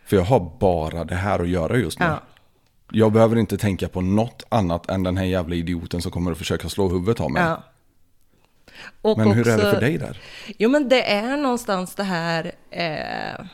För 0.05 0.15
jag 0.15 0.23
har 0.23 0.51
bara 0.59 1.03
det 1.03 1.15
här 1.15 1.39
att 1.39 1.49
göra 1.49 1.77
just 1.77 1.99
nu. 1.99 2.05
ja. 2.05 2.21
Jag 2.95 3.12
behöver 3.12 3.36
inte 3.39 3.57
tänka 3.57 3.88
på 3.89 4.01
något 4.01 4.43
annat 4.49 4.89
än 4.89 5.03
den 5.03 5.17
här 5.17 5.25
jävla 5.25 5.55
idioten 5.55 6.01
som 6.01 6.12
kommer 6.12 6.31
att 6.31 6.38
försöka 6.38 6.69
slå 6.69 6.88
huvudet 6.89 7.19
av 7.19 7.31
mig. 7.31 7.43
ja. 7.43 7.63
Och 9.01 9.17
Men 9.17 9.31
hur 9.31 9.47
är 9.47 9.57
det 9.57 9.63
också- 9.63 9.71
för 9.71 9.81
dig 9.81 9.97
där? 9.97 10.21
Jo, 10.57 10.69
men 10.69 10.89
det 10.89 11.12
är 11.12 11.38
någonstans 11.38 11.95
det 11.95 12.03
här 12.03 12.51
eh, 12.71 13.45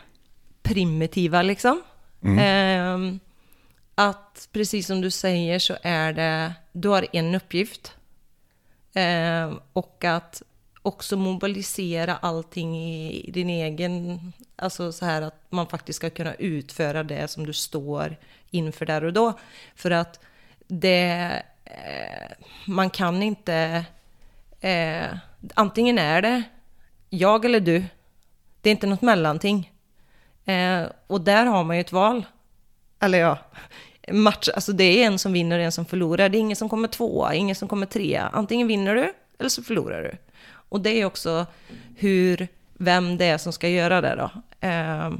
primitiva 0.63 1.41
liksom. 1.41 1.81
Eh, 2.21 3.15
att 3.95 4.49
precis 4.51 4.87
som 4.87 5.01
du 5.01 5.11
säger 5.11 5.59
så 5.59 5.77
är 5.81 6.13
det, 6.13 6.53
du 6.71 6.89
har 6.89 7.07
en 7.13 7.35
uppgift. 7.35 7.95
Eh, 8.93 9.53
och 9.73 10.03
att 10.03 10.41
också 10.81 11.17
mobilisera 11.17 12.15
allting 12.15 12.77
i, 12.77 13.23
i 13.27 13.31
din 13.31 13.49
egen, 13.49 14.19
alltså 14.55 14.91
så 14.91 15.05
här 15.05 15.21
att 15.21 15.45
man 15.49 15.67
faktiskt 15.67 15.97
ska 15.97 16.09
kunna 16.09 16.33
utföra 16.33 17.03
det 17.03 17.27
som 17.27 17.45
du 17.45 17.53
står 17.53 18.17
inför 18.49 18.85
där 18.85 19.03
och 19.03 19.13
då. 19.13 19.33
För 19.75 19.91
att 19.91 20.19
det, 20.67 21.43
eh, 21.65 22.45
man 22.65 22.89
kan 22.89 23.23
inte, 23.23 23.85
eh, 24.59 25.05
antingen 25.53 25.97
är 25.97 26.21
det 26.21 26.43
jag 27.09 27.45
eller 27.45 27.59
du, 27.59 27.85
det 28.61 28.69
är 28.69 28.71
inte 28.71 28.87
något 28.87 29.01
mellanting. 29.01 29.71
Eh, 30.49 30.89
och 31.07 31.21
där 31.21 31.45
har 31.45 31.63
man 31.63 31.75
ju 31.75 31.81
ett 31.81 31.91
val. 31.91 32.25
Eller 32.99 33.19
ja, 33.19 33.37
match, 34.11 34.49
alltså 34.55 34.73
det 34.73 34.83
är 34.83 35.07
en 35.07 35.19
som 35.19 35.33
vinner 35.33 35.59
och 35.59 35.65
en 35.65 35.71
som 35.71 35.85
förlorar. 35.85 36.29
Det 36.29 36.37
är 36.37 36.39
ingen 36.39 36.55
som 36.55 36.69
kommer 36.69 36.87
tvåa, 36.87 37.33
ingen 37.33 37.55
som 37.55 37.67
kommer 37.67 37.85
trea. 37.85 38.29
Antingen 38.33 38.67
vinner 38.67 38.95
du 38.95 39.13
eller 39.39 39.49
så 39.49 39.63
förlorar 39.63 40.01
du. 40.01 40.17
Och 40.51 40.81
det 40.81 40.89
är 41.01 41.05
också 41.05 41.45
hur, 41.97 42.47
vem 42.73 43.17
det 43.17 43.25
är 43.25 43.37
som 43.37 43.53
ska 43.53 43.69
göra 43.69 44.01
det 44.01 44.15
då. 44.15 44.31
Eh, 44.67 45.11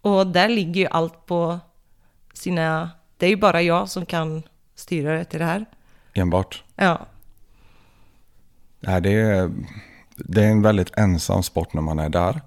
och 0.00 0.26
där 0.26 0.48
ligger 0.48 0.80
ju 0.80 0.86
allt 0.86 1.26
på 1.26 1.58
sina... 2.32 2.90
Det 3.16 3.26
är 3.26 3.30
ju 3.30 3.36
bara 3.36 3.62
jag 3.62 3.88
som 3.88 4.06
kan 4.06 4.42
styra 4.74 5.18
det 5.18 5.24
till 5.24 5.38
det 5.38 5.44
här. 5.44 5.66
Enbart. 6.14 6.62
Ja, 6.76 7.06
Nej, 8.80 9.00
det, 9.00 9.12
är, 9.12 9.50
det 10.16 10.44
är 10.44 10.48
en 10.48 10.62
väldigt 10.62 10.98
ensam 10.98 11.42
sport 11.42 11.74
när 11.74 11.82
man 11.82 11.98
är 11.98 12.08
där. 12.08 12.40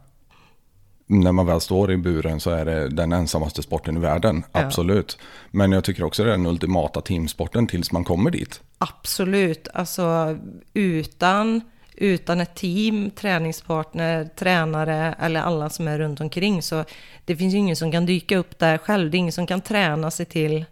När 1.06 1.32
man 1.32 1.46
väl 1.46 1.62
står 1.62 1.92
i 1.92 1.98
buren 1.98 2.40
så 2.40 2.50
är 2.52 2.66
det 2.66 2.90
den 2.90 3.14
ensammaste 3.14 3.64
sporten 3.64 3.98
i 3.98 4.00
världen, 4.00 4.44
Ja. 4.52 4.60
absolut. 4.60 5.18
Men 5.52 5.72
jag 5.72 5.84
tycker 5.84 6.04
också 6.04 6.24
det 6.24 6.30
är 6.30 6.38
den 6.38 6.46
ultimata 6.46 7.02
teamsporten 7.02 7.68
tills 7.68 7.92
man 7.92 8.04
kommer 8.04 8.32
dit. 8.32 8.62
absolut. 8.78 9.68
Alltså 9.74 10.38
utan, 10.74 11.62
utan 11.96 12.42
ett 12.42 12.56
team, 12.56 13.12
träningspartner, 13.12 14.26
tränare 14.36 15.16
eller 15.20 15.42
alla 15.42 15.70
som 15.70 15.88
är 15.88 16.00
runt 16.00 16.22
omkring 16.22 16.62
så 16.62 16.86
det 17.26 17.36
finns 17.36 17.54
ju 17.54 17.58
ingen 17.58 17.76
som 17.76 17.92
kan 17.92 18.06
dyka 18.06 18.38
upp 18.38 18.60
där 18.60 18.78
själv. 18.78 19.12
Det 19.12 19.18
är 19.18 19.20
ingen 19.20 19.32
som 19.32 19.48
kan 19.48 19.62
träna 19.62 20.12
sig 20.12 20.26
till 20.26 20.66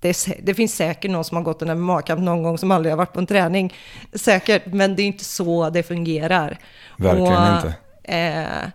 det, 0.00 0.08
är, 0.08 0.36
det 0.42 0.54
finns 0.54 0.74
säkert 0.76 1.10
någon 1.10 1.24
som 1.24 1.36
har 1.36 1.44
gått 1.44 1.62
en 1.62 1.80
MMA-kamp 1.80 2.20
någon 2.20 2.42
gång 2.42 2.58
som 2.58 2.70
aldrig 2.70 2.92
har 2.92 2.96
varit 2.96 3.12
på 3.12 3.18
en 3.20 3.26
träning. 3.26 3.74
Säkert, 4.12 4.66
men 4.66 4.96
det 4.96 5.02
är 5.02 5.06
inte 5.06 5.24
så 5.24 5.70
det 5.70 5.82
fungerar. 5.82 6.58
Verkligen 6.96 7.56
inte. 7.56 7.74
Eh, 8.02 8.70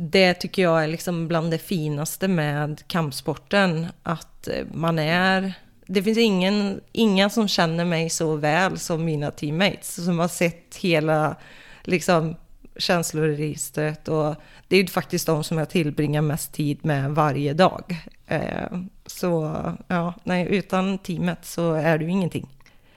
det 0.00 0.34
tycker 0.34 0.62
jag 0.62 0.84
är 0.84 0.86
liksom 0.86 1.28
bland 1.28 1.50
det 1.50 1.58
finaste 1.58 2.28
med 2.28 2.82
kampsporten. 2.86 3.86
Att 4.02 4.48
eh, 4.48 4.66
man 4.72 4.98
är... 4.98 5.52
Det 5.86 6.02
finns 6.02 6.18
ingen, 6.18 6.80
inga 6.92 7.30
som 7.30 7.48
känner 7.48 7.84
mig 7.84 8.10
så 8.10 8.36
väl 8.36 8.78
som 8.78 9.04
mina 9.04 9.30
teammates. 9.30 10.04
Som 10.04 10.18
har 10.18 10.28
sett 10.28 10.76
hela 10.76 11.36
liksom, 11.82 12.36
känsloregistret. 12.76 14.08
Och 14.08 14.34
det 14.68 14.76
är 14.76 14.80
ju 14.80 14.86
faktiskt 14.86 15.26
de 15.26 15.44
som 15.44 15.58
jag 15.58 15.70
tillbringar 15.70 16.22
mest 16.22 16.52
tid 16.52 16.84
med 16.84 17.10
varje 17.10 17.52
dag. 17.52 17.96
Eh, 18.26 18.78
så 19.06 19.62
ja, 19.86 20.14
nej, 20.24 20.46
utan 20.50 20.98
teamet 20.98 21.44
så 21.44 21.72
är 21.72 21.98
du 21.98 22.10
ingenting. 22.10 22.46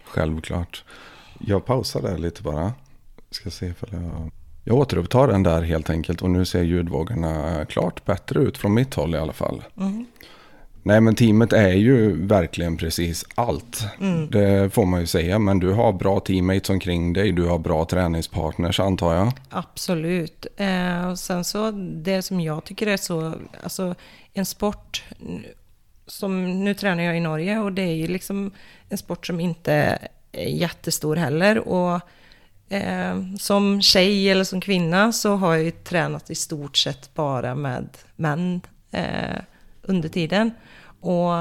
Självklart. 0.04 0.84
Jag 1.40 1.66
pausar 1.66 2.02
där 2.02 2.18
lite 2.18 2.42
bara. 2.42 2.74
Ska 3.32 3.50
se 3.50 3.66
ifall 3.66 3.90
jag... 3.92 4.32
Jag 4.64 4.78
återupptar 4.78 5.28
den 5.28 5.44
där 5.44 5.62
helt 5.62 5.90
enkelt 5.90 6.22
och 6.22 6.30
nu 6.30 6.46
ser 6.46 6.64
ljudvågorna 6.64 7.66
klart 7.66 8.06
bättre 8.06 8.40
ut 8.40 8.58
från 8.58 8.74
mitt 8.74 8.94
håll 8.94 9.16
i 9.16 9.18
alla 9.18 9.34
fall. 9.34 9.64
Nej 10.84 11.02
men 11.02 11.16
teamet 11.16 11.54
är 11.54 11.74
ju 11.74 12.26
verkligen 12.28 12.78
precis 12.78 13.26
allt. 13.36 13.86
Det 14.30 14.74
får 14.74 14.86
man 14.86 15.00
ju 15.00 15.08
säga. 15.08 15.40
Men 15.40 15.60
du 15.60 15.72
har 15.72 15.94
bra 15.94 16.20
teammates 16.20 16.70
omkring 16.70 17.14
dig. 17.14 17.32
Du 17.32 17.46
har 17.46 17.60
bra 17.60 17.86
träningspartners 17.86 18.80
antar 18.80 19.16
jag. 19.16 19.32
Absolut. 19.50 20.46
Eh, 20.58 21.08
och 21.08 21.20
sen 21.20 21.44
så 21.44 21.72
det 22.04 22.22
som 22.22 22.42
jag 22.42 22.64
tycker 22.64 22.88
är 22.88 22.98
så, 22.98 23.34
alltså 23.64 23.96
en 24.34 24.46
sport, 24.46 25.04
som 26.08 26.64
nu 26.64 26.74
tränar 26.74 27.04
jag 27.04 27.18
i 27.18 27.20
Norge 27.20 27.60
och 27.60 27.74
det 27.74 27.82
är 27.82 27.96
ju 27.96 28.08
liksom 28.08 28.52
en 28.90 28.98
sport 28.98 29.28
som 29.28 29.40
inte 29.40 30.00
är 30.32 30.48
jättestor 30.48 31.16
heller. 31.16 31.68
Och 31.68 32.02
eh, 32.72 33.36
som 33.40 33.82
tjej 33.82 34.30
eller 34.30 34.44
som 34.44 34.62
kvinna 34.62 35.12
så 35.12 35.36
har 35.36 35.56
jag 35.56 35.64
ju 35.64 35.72
tränat 35.72 36.30
i 36.30 36.36
stort 36.36 36.78
sett 36.78 37.14
bara 37.14 37.56
med 37.56 37.98
män 38.16 38.62
eh, 38.92 39.42
under 39.82 40.10
tiden. 40.10 40.52
Och 41.00 41.32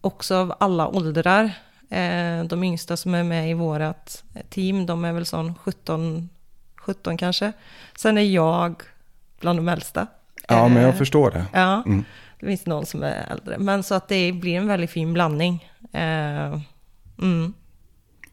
också 0.00 0.36
av 0.36 0.54
alla 0.60 0.88
åldrar. 0.88 1.44
Eh, 1.90 2.44
de 2.44 2.64
yngsta 2.64 2.96
som 2.96 3.14
är 3.14 3.24
med 3.24 3.50
i 3.50 3.54
vårt 3.54 4.10
team, 4.50 4.86
de 4.86 5.04
är 5.04 5.12
väl 5.12 5.26
sån 5.26 5.54
17 5.54 6.28
17 6.76 7.16
kanske. 7.16 7.52
Sen 7.96 8.18
är 8.18 8.22
jag 8.22 8.82
bland 9.40 9.58
de 9.58 9.68
äldsta. 9.68 10.06
Ja 10.48 10.68
men 10.68 10.82
jag 10.82 10.90
Eh, 10.90 10.96
förstår 10.96 11.30
det. 11.30 11.46
Ja, 11.52 11.84
det 12.40 12.46
finns 12.46 12.66
någon 12.66 12.86
som 12.86 13.02
är 13.02 13.26
äldre. 13.30 13.58
Men 13.58 13.82
så 13.82 13.94
att 13.94 14.08
det 14.08 14.32
blir 14.32 14.56
en 14.56 14.66
väldigt 14.66 14.90
fin 14.90 15.12
blandning. 15.12 15.68
Eh, 15.92 16.60
mm. 17.18 17.54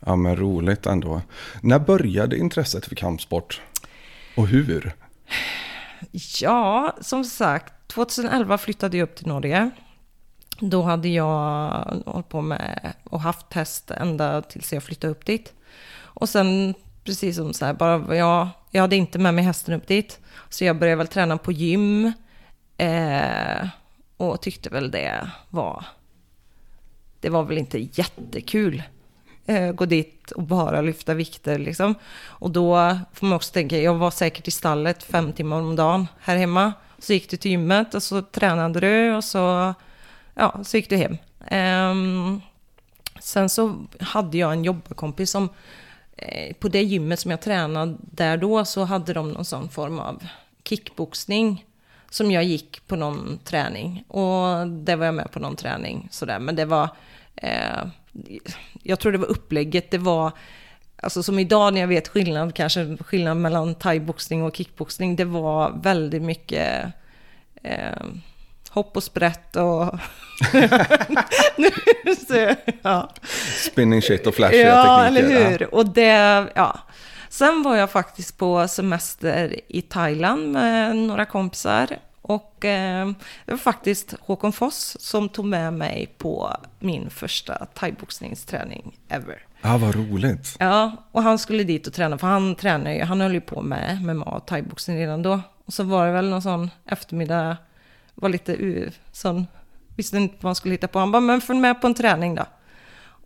Ja 0.08 0.16
men 0.16 0.36
roligt 0.36 0.86
ändå. 0.86 1.22
När 1.62 1.80
började 1.80 2.38
intresset 2.38 2.86
för 2.86 2.96
kampsport? 2.96 3.62
Och 4.36 4.48
hur? 4.48 4.94
Ja, 6.42 6.96
som 7.02 7.24
sagt, 7.24 7.74
2011 7.88 8.58
flyttade 8.58 8.98
jag 8.98 9.04
upp 9.04 9.16
till 9.16 9.28
Norge. 9.28 9.70
Då 10.60 10.82
hade 10.82 11.08
jag 11.08 11.70
hållit 12.06 12.30
på 12.30 12.42
med 12.42 12.94
och 13.04 13.22
haft 13.22 13.50
test 13.50 13.92
ända 13.92 14.42
tills 14.42 14.74
jag 14.74 14.84
flyttade 14.84 15.12
upp 15.12 15.26
dit. 15.26 15.54
Och 15.94 16.30
sen, 16.30 16.74
precis 17.04 17.36
som 17.36 17.54
så 17.54 17.66
här, 17.66 17.74
bara 17.74 18.16
jag, 18.16 18.50
jag 18.72 18.82
hade 18.82 18.96
inte 18.96 19.20
med 19.20 19.34
mig 19.34 19.44
hästen 19.44 19.74
upp 19.74 19.88
dit. 19.88 20.20
Så 20.50 20.66
jag 20.66 20.80
började 20.80 20.98
väl 20.98 21.08
träna 21.08 21.38
på 21.38 21.52
gym. 21.52 22.14
Eh, 22.78 23.68
och 24.18 24.42
tyckte 24.42 24.70
väl 24.70 24.92
det 24.92 25.30
var... 25.50 25.86
Det 27.20 27.30
var 27.30 27.44
väl 27.44 27.58
inte 27.58 27.80
jättekul. 27.80 28.84
Eh, 29.50 29.72
gå 29.72 29.86
dit 29.86 30.32
och 30.32 30.44
bara 30.44 30.82
lyfta 30.82 31.14
vikter 31.14 31.60
liksom. 31.60 31.96
Och 32.26 32.52
då 32.52 32.98
får 33.14 33.28
man 33.28 33.36
också 33.36 33.54
tänka, 33.54 33.82
jag 33.82 33.96
var 33.96 34.12
säkert 34.12 34.48
i 34.48 34.52
stallet 34.52 35.04
fem 35.04 35.34
timmar 35.34 35.58
om 35.58 35.76
dagen 35.76 36.08
här 36.20 36.38
hemma. 36.38 36.74
Så 37.00 37.14
gick 37.14 37.30
du 37.30 37.38
till 37.38 37.52
gymmet 37.52 37.94
och 37.94 38.04
så 38.04 38.22
tränade 38.22 38.80
du 38.80 39.16
och 39.16 39.24
så, 39.24 39.74
ja, 40.34 40.60
så 40.64 40.78
gick 40.78 40.90
du 40.90 40.96
hem. 40.96 41.18
Um, 41.92 42.42
sen 43.20 43.50
så 43.50 43.86
hade 44.00 44.38
jag 44.38 44.52
en 44.52 44.64
jobbarkompis 44.64 45.32
som 45.32 45.50
eh, 46.18 46.54
på 46.56 46.68
det 46.68 46.84
gymmet 46.84 47.20
som 47.20 47.32
jag 47.32 47.42
tränade 47.42 47.98
där 48.00 48.38
då 48.38 48.66
så 48.66 48.84
hade 48.84 49.14
de 49.14 49.32
någon 49.32 49.46
sån 49.46 49.70
form 49.70 50.00
av 50.00 50.28
kickboxning 50.64 51.66
som 52.10 52.32
jag 52.32 52.44
gick 52.44 52.88
på 52.88 52.96
någon 52.96 53.40
träning. 53.44 54.04
Och 54.08 54.68
det 54.68 54.96
var 54.96 55.06
jag 55.06 55.16
med 55.16 55.32
på 55.32 55.40
någon 55.40 55.56
träning 55.56 56.08
sådär. 56.12 56.40
Men 56.40 56.56
det 56.56 56.66
var, 56.66 56.90
eh, 57.36 57.88
jag 58.84 59.00
tror 59.00 59.12
det 59.12 59.18
var 59.18 59.28
upplägget, 59.28 59.92
det 59.92 59.98
var, 59.98 60.32
alltså 60.96 61.24
som 61.24 61.40
idag 61.40 61.74
när 61.74 61.82
jag 61.82 61.88
vet 61.88 62.08
skillnad, 62.08 62.56
kanske 62.56 62.98
skillnad 62.98 63.38
mellan 63.38 63.76
thaiboxning 63.76 64.44
och 64.44 64.56
kickboxning, 64.56 65.16
det 65.16 65.26
var 65.26 65.80
väldigt 65.84 66.22
mycket 66.22 66.86
eh, 67.64 68.06
hopp 68.70 68.98
och 68.98 69.04
sprätt 69.04 69.56
och... 69.56 70.00
Så, 72.28 72.56
ja. 72.82 73.14
Spinning 73.72 74.02
shit 74.02 74.28
och 74.28 74.36
flashiga 74.36 74.68
Ja, 74.68 75.04
tekniker. 75.04 75.36
eller 75.36 75.50
hur? 75.50 75.74
Och 75.76 75.86
det, 75.90 76.48
ja. 76.56 76.80
Sen 77.30 77.64
var 77.64 77.76
jag 77.76 77.92
faktiskt 77.92 78.38
på 78.38 78.68
semester 78.68 79.56
i 79.68 79.82
Thailand 79.82 80.52
med 80.52 80.96
några 80.96 81.26
kompisar. 81.26 81.88
Och 82.28 82.66
eh, 82.66 83.08
det 83.46 83.52
var 83.52 83.58
faktiskt 83.58 84.14
Håkon 84.20 84.54
Foss 84.54 84.98
som 85.00 85.30
tog 85.30 85.46
med 85.46 85.74
mig 85.74 86.16
på 86.18 86.56
min 86.80 87.10
första 87.10 87.66
thaiboxningsträning 87.74 88.98
ever. 89.10 89.46
Ja, 89.62 89.78
vad 89.78 89.96
roligt. 89.96 90.56
Ja, 90.60 90.92
och 91.12 91.24
han 91.24 91.40
skulle 91.40 91.64
dit 91.64 91.88
och 91.88 91.94
träna, 91.94 92.18
för 92.18 92.28
han 92.28 92.56
tränar 92.56 92.92
ju, 92.92 93.04
han 93.04 93.22
höll 93.22 93.34
ju 93.34 93.42
på 93.42 93.62
med 93.62 94.02
MMA 94.02 94.26
och 94.26 94.46
thaiboxning 94.46 94.98
redan 94.98 95.22
då. 95.22 95.42
Och 95.66 95.74
så 95.74 95.84
var 95.84 96.06
det 96.06 96.12
väl 96.12 96.30
någon 96.30 96.42
sån 96.42 96.70
eftermiddag, 96.86 97.58
var 98.16 98.30
lite 98.30 98.54
u, 98.54 98.92
sån, 99.12 99.48
visste 99.96 100.18
inte 100.18 100.36
vad 100.36 100.44
man 100.44 100.56
skulle 100.56 100.74
hitta 100.74 100.88
på. 100.88 101.00
Han 101.00 101.12
bara, 101.12 101.20
men 101.20 101.42
följ 101.42 101.60
med 101.60 101.82
på 101.82 101.88
en 101.88 101.94
träning 101.94 102.36
då. 102.36 102.46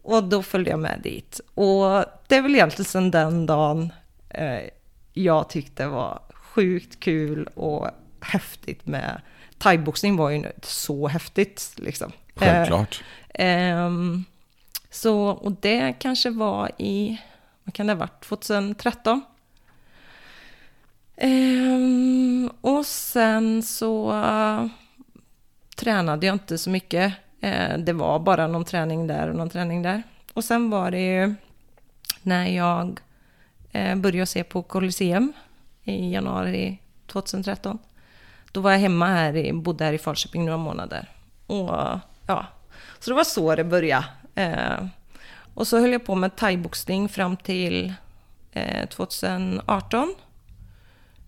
Och 0.04 0.24
då 0.24 0.44
följde 0.44 0.70
jag 0.72 0.80
med 0.80 1.00
dit. 1.04 1.42
Och 1.54 2.06
det 2.28 2.36
är 2.36 2.42
väl 2.42 2.56
egentligen 2.56 2.86
sedan 2.86 3.12
den 3.12 3.46
dagen 3.46 3.94
eh, 4.30 4.62
jag 5.14 5.50
tyckte 5.50 5.88
var 5.88 6.20
sjukt 6.34 7.00
kul 7.00 7.48
och 7.54 7.90
häftigt 8.22 8.88
med 8.88 9.22
thaiboxning 9.58 10.16
var 10.18 10.30
ju 10.30 10.36
inte 10.36 10.68
så 10.68 11.08
häftigt 11.08 11.74
liksom. 11.76 12.12
Eh, 12.36 12.40
Självklart. 12.40 13.04
Ehm, 13.34 14.26
så, 14.90 15.28
och 15.28 15.52
det 15.52 15.94
kanske 16.00 16.30
var 16.30 16.72
i, 16.78 17.22
vad 17.64 17.74
kan 17.74 17.88
det 17.88 17.94
ha 17.94 18.00
varit, 18.00 18.22
2013? 18.22 19.22
Ehm, 21.18 22.52
och 22.62 22.86
sen 22.86 23.64
så 23.64 24.12
eh, 24.24 24.66
tränade 25.76 26.26
jag 26.26 26.36
inte 26.36 26.58
så 26.58 26.70
mycket. 26.70 27.14
Eh, 27.42 27.78
det 27.78 27.94
var 27.94 28.20
bara 28.20 28.48
någon 28.48 28.66
träning 28.66 29.08
där 29.08 29.30
och 29.30 29.36
någon 29.36 29.50
träning 29.50 29.82
där. 29.82 30.04
Och 30.34 30.44
sen 30.44 30.70
var 30.70 30.92
det 30.92 31.00
ju 31.00 31.36
när 32.22 32.48
jag 32.48 33.00
eh, 33.72 33.96
började 33.96 34.26
se 34.26 34.44
på 34.44 34.64
Colosseum 34.64 35.34
i 35.84 36.12
januari 36.14 36.80
2013. 37.08 37.78
Då 38.52 38.62
var 38.62 38.72
jag 38.72 38.80
hemma 38.80 39.08
här, 39.08 39.36
i, 39.38 39.54
bodde 39.54 39.86
här 39.86 39.94
i 39.94 39.98
Falköping 39.98 40.46
några 40.46 40.58
månader. 40.58 41.10
Och 41.48 42.00
ja, 42.28 42.46
så 43.00 43.10
det 43.12 43.16
var 43.16 43.24
så 43.24 43.56
det 43.56 43.64
började. 43.64 44.06
Eh, 44.36 44.86
och 45.54 45.68
så 45.68 45.80
höll 45.80 45.92
jag 45.92 46.06
på 46.06 46.16
med 46.16 46.36
thaiboxning 46.36 47.10
fram 47.10 47.38
till 47.38 47.94
eh, 48.52 48.90
2018. 48.90 50.16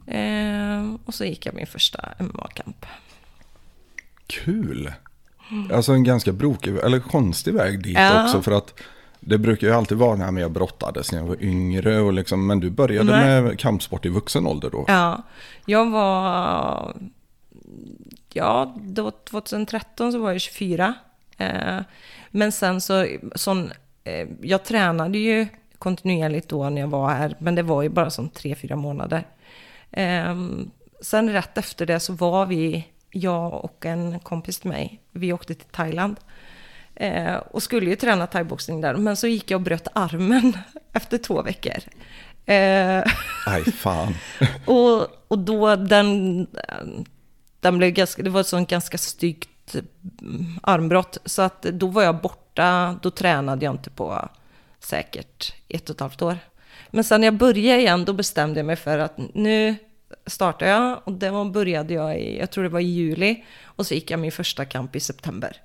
Eh, 0.08 0.94
och 1.06 1.14
så 1.14 1.26
gick 1.26 1.46
jag 1.46 1.56
min 1.56 1.68
första 1.68 2.10
MMA-kamp. 2.20 2.86
Kul. 4.28 4.92
Alltså 5.74 5.92
en 5.94 6.04
ganska 6.04 6.32
brokig, 6.32 6.78
eller 6.78 7.00
konstig 7.00 7.54
väg 7.54 7.84
dit 7.84 7.98
Ja. 7.98 8.24
också. 8.24 8.42
För 8.42 8.52
att 8.52 8.74
det 9.26 9.38
brukar 9.38 9.68
ju 9.68 9.74
alltid 9.74 9.98
vara 9.98 10.16
när 10.16 10.42
jag 10.42 10.52
brottades 10.52 11.12
när 11.12 11.20
jag 11.20 11.26
var 11.26 11.44
yngre. 11.44 12.00
Och 12.00 12.14
liksom, 12.14 12.48
men 12.48 12.60
du 12.60 12.70
började 12.70 13.12
Nej. 13.12 13.42
med 13.42 13.60
kampsport 13.60 14.06
i 14.06 14.10
vuxen 14.10 14.48
ålder 14.48 14.70
då. 14.70 14.86
Ja, 14.88 15.24
jag 15.66 15.90
var... 15.92 16.96
Ja, 18.34 18.76
då 18.82 19.12
2013 19.12 20.12
så 20.12 20.20
var 20.20 20.32
jag 20.32 20.42
24. 20.42 20.94
Eh, 21.38 21.80
men 22.30 22.52
sen 22.52 22.82
så, 22.82 23.08
sån, 23.36 23.72
eh, 24.04 24.28
jag 24.42 24.64
tränade 24.64 25.18
ju 25.18 25.48
kontinuerligt 25.78 26.50
då 26.50 26.70
när 26.70 26.82
jag 26.82 26.88
var 26.88 27.10
här, 27.10 27.36
men 27.40 27.56
det 27.56 27.64
var 27.64 27.82
ju 27.82 27.90
bara 27.90 28.10
som 28.10 28.30
tre 28.30 28.56
fyra 28.56 28.76
månader. 28.76 29.28
Eh, 29.92 30.36
sen 31.02 31.30
rätt 31.30 31.58
efter 31.58 31.86
det 31.86 32.00
så 32.00 32.14
var 32.14 32.46
vi, 32.46 32.88
jag 33.12 33.66
och 33.66 33.86
en 33.86 34.20
kompis 34.20 34.60
till 34.60 34.70
mig, 34.70 35.02
vi 35.12 35.34
åkte 35.34 35.56
till 35.56 35.70
Thailand. 35.72 36.16
Eh, 36.96 37.36
och 37.36 37.64
skulle 37.64 37.90
ju 37.90 37.96
träna 37.96 38.28
thaiboxning 38.28 38.82
där, 38.82 38.96
men 38.96 39.16
så 39.16 39.28
gick 39.28 39.52
jag 39.52 39.58
och 39.58 39.62
bröt 39.62 39.88
armen 39.94 40.58
efter 40.94 41.18
två 41.18 41.42
veckor. 41.42 41.78
Eh, 42.46 43.04
Nej, 43.48 43.64
fan. 43.78 44.16
och, 44.66 45.08
och 45.28 45.40
då 45.40 45.76
den, 45.76 46.48
den 47.60 47.78
blev 47.78 47.90
ganska, 47.90 48.24
det 48.24 48.30
var 48.30 48.42
ett 48.42 48.48
sånt 48.48 48.70
ganska 48.70 48.98
styggt 48.98 49.76
mm, 50.22 50.60
armbrott. 50.64 51.18
Så 51.26 51.42
att 51.42 51.62
då 51.62 51.88
var 51.88 52.04
jag 52.04 52.22
borta, 52.22 53.00
då 53.02 53.10
tränade 53.12 53.66
jag 53.66 53.74
inte 53.74 53.90
på 53.90 54.30
säkert 54.80 55.54
ett 55.68 55.90
och 55.90 55.96
ett 55.96 56.00
halvt 56.00 56.22
år. 56.22 56.38
Men 56.90 57.04
sen 57.04 57.22
när 57.22 57.28
jag 57.28 57.38
började 57.38 57.82
igen, 57.82 58.06
då 58.06 58.14
bestämde 58.14 58.60
jag 58.60 58.66
mig 58.66 58.76
för 58.76 59.00
att 59.00 59.18
nu 59.34 59.76
startar 60.26 60.68
jag. 60.68 61.02
Och 61.04 61.14
det 61.14 61.30
var, 61.30 61.46
började 61.46 61.94
jag 61.94 62.20
i, 62.20 62.40
jag 62.40 62.52
tror 62.52 62.64
det 62.64 62.70
var 62.70 62.80
i 62.80 62.84
juli. 62.84 63.44
Och 63.64 63.88
så 63.88 63.94
gick 63.94 64.12
jag 64.12 64.20
min 64.20 64.32
första 64.32 64.66
kamp 64.66 64.96
i 64.96 65.00
september. 65.00 65.58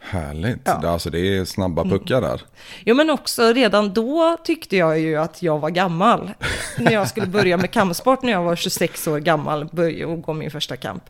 Härligt. 0.00 0.60
Ja. 0.64 0.78
Det, 0.82 0.90
alltså, 0.90 1.10
det 1.10 1.36
är 1.36 1.44
snabba 1.44 1.84
puckar 1.84 2.20
där. 2.20 2.42
Jo 2.84 2.94
men 2.94 3.10
också 3.10 3.52
redan 3.52 3.92
då 3.94 4.36
tyckte 4.44 4.76
jag 4.76 4.98
ju 5.00 5.16
att 5.16 5.42
jag 5.42 5.58
var 5.58 5.70
gammal. 5.70 6.30
när 6.78 6.92
jag 6.92 7.08
skulle 7.08 7.26
börja 7.26 7.56
med 7.56 7.70
kampsport 7.70 8.22
när 8.22 8.32
jag 8.32 8.42
var 8.42 8.56
26 8.56 9.06
år 9.08 9.18
gammal, 9.18 9.64
började 9.72 10.12
och 10.12 10.22
gå 10.22 10.32
min 10.32 10.50
första 10.50 10.76
kamp. 10.76 11.02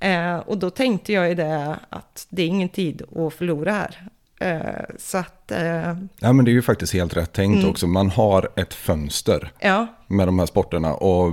Eh, 0.00 0.36
och 0.36 0.58
då 0.58 0.70
tänkte 0.70 1.12
jag 1.12 1.28
ju 1.28 1.34
det 1.34 1.76
att 1.88 2.26
det 2.28 2.42
är 2.42 2.46
ingen 2.46 2.68
tid 2.68 3.02
att 3.16 3.34
förlora 3.34 3.72
här. 3.72 4.02
Eh, 4.40 4.84
så 4.98 5.18
att, 5.18 5.50
eh, 5.50 5.94
Ja, 6.18 6.32
men 6.32 6.44
det 6.44 6.50
är 6.50 6.52
ju 6.52 6.62
faktiskt 6.62 6.92
helt 6.92 7.16
rätt 7.16 7.32
tänkt 7.32 7.56
Mm. 7.58 7.70
också. 7.70 7.86
Man 7.86 8.10
har 8.10 8.48
ett 8.56 8.74
fönster 8.74 9.52
ja, 9.58 9.86
med 10.06 10.28
de 10.28 10.38
här 10.38 10.46
sporterna. 10.46 10.94
Och 10.94 11.32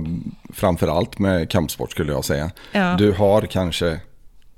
framförallt 0.54 1.18
med 1.18 1.50
kampsport 1.50 1.90
skulle 1.90 2.12
jag 2.12 2.24
säga. 2.24 2.50
Ja. 2.72 2.94
Du 2.98 3.12
har 3.12 3.42
kanske 3.42 4.00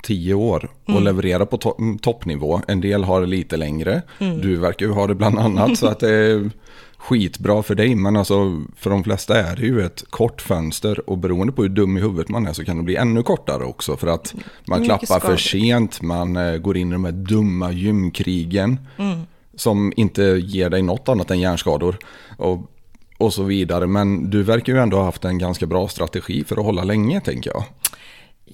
tio 0.02 0.34
år 0.34 0.70
Mm. 0.86 0.96
och 0.96 1.02
leverera 1.04 1.46
på 1.46 1.56
to- 1.56 1.98
toppnivå. 1.98 2.60
En 2.68 2.80
del 2.80 3.04
har 3.04 3.20
det 3.20 3.26
lite 3.26 3.56
längre. 3.56 4.02
Mm. 4.18 4.40
Du 4.40 4.56
verkar 4.56 4.86
ju 4.86 4.92
ha 4.92 5.06
det 5.06 5.14
bland 5.14 5.38
annat. 5.38 5.78
så 5.78 5.86
att 5.86 6.00
det 6.00 6.10
är 6.14 6.50
skitbra 6.98 7.62
för 7.62 7.74
dig. 7.74 7.94
Men 7.94 8.16
alltså 8.16 8.62
för 8.76 8.90
de 8.90 9.04
flesta 9.04 9.40
är 9.40 9.56
det 9.56 9.62
ju 9.62 9.82
ett 9.86 10.04
kort 10.10 10.42
fönster. 10.42 11.10
Och 11.10 11.18
beroende 11.18 11.52
på 11.52 11.62
hur 11.62 11.68
dum 11.68 11.96
i 11.96 12.00
huvudet 12.00 12.28
man 12.28 12.46
är 12.46 12.52
så 12.52 12.64
kan 12.64 12.76
det 12.76 12.82
bli 12.82 12.96
ännu 12.96 13.22
kortare 13.22 13.64
också. 13.64 13.96
För 13.96 14.06
att 14.06 14.34
man 14.66 14.80
Mycket 14.80 14.98
klappar 15.08 15.26
för 15.26 15.36
sent. 15.36 16.02
Man 16.02 16.36
eh, 16.36 16.56
går 16.56 16.76
in 16.76 16.88
i 16.88 16.92
de 16.92 17.04
här 17.04 17.12
dumma 17.12 17.72
gymkrigen. 17.72 18.80
Mm. 18.98 19.18
Som 19.54 19.92
inte 19.96 20.22
ger 20.22 20.70
dig 20.70 20.82
något 20.82 21.08
annat 21.08 21.30
än 21.30 21.40
hjärnskador. 21.40 21.98
Och, 22.36 22.70
och 23.18 23.32
så 23.34 23.42
vidare. 23.42 23.86
Men 23.86 24.30
du 24.30 24.42
verkar 24.42 24.72
ju 24.72 24.78
ändå 24.78 24.96
ha 24.96 25.04
haft 25.04 25.24
en 25.24 25.38
ganska 25.38 25.66
bra 25.66 25.88
strategi 25.88 26.44
för 26.44 26.56
att 26.56 26.64
hålla 26.64 26.84
länge 26.84 27.20
tänker 27.20 27.50
jag. 27.54 27.64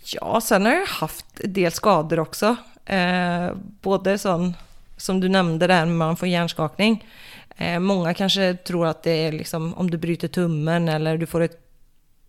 Ja, 0.05 0.41
sen 0.41 0.67
har 0.67 0.73
jag 0.73 0.87
haft 0.87 1.41
en 1.41 1.53
del 1.53 1.73
skador 1.73 2.21
också. 2.21 2.57
Eh, 2.85 3.51
både 3.81 4.19
sån, 4.19 4.55
som 4.97 5.21
du 5.21 5.29
nämnde 5.29 5.67
där, 5.67 5.87
man 5.87 6.17
får 6.17 6.29
hjärnskakning. 6.29 7.07
Eh, 7.57 7.79
många 7.79 8.15
kanske 8.15 8.55
tror 8.55 8.87
att 8.87 9.03
det 9.03 9.11
är 9.11 9.33
liksom 9.33 9.75
om 9.75 9.91
du 9.91 9.99
bryter 9.99 10.29
tummen 10.29 10.89
eller 10.89 11.19
du 11.19 11.27
får 11.27 11.41
ett 11.41 11.61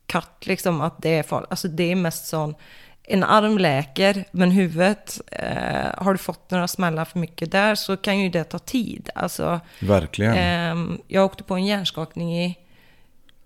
katt, 0.06 0.46
liksom 0.46 0.82
att 0.82 1.02
det 1.02 1.10
är 1.10 1.24
farligt. 1.24 1.50
Alltså 1.50 1.68
det 1.68 1.92
är 1.92 1.96
mest 1.96 2.28
sån, 2.28 2.56
en 3.04 3.24
arm 3.24 3.58
läker, 3.58 4.26
men 4.32 4.52
huvudet, 4.52 5.22
eh, 5.32 5.92
har 5.98 6.12
du 6.12 6.18
fått 6.18 6.52
några 6.52 6.68
smällar 6.68 7.06
för 7.06 7.20
mycket 7.20 7.52
där 7.52 7.76
så 7.76 7.98
kan 7.98 8.20
ju 8.20 8.30
det 8.30 8.44
ta 8.44 8.60
tid. 8.60 9.10
Alltså, 9.16 9.60
Verkligen. 9.82 10.34
Ehm, 10.34 11.02
jag 11.08 11.26
åkte 11.26 11.44
på 11.44 11.54
en 11.54 11.66
hjärnskakning 11.66 12.38
i, 12.40 12.58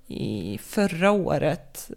i 0.07 0.59
förra 0.63 1.11
året. 1.11 1.91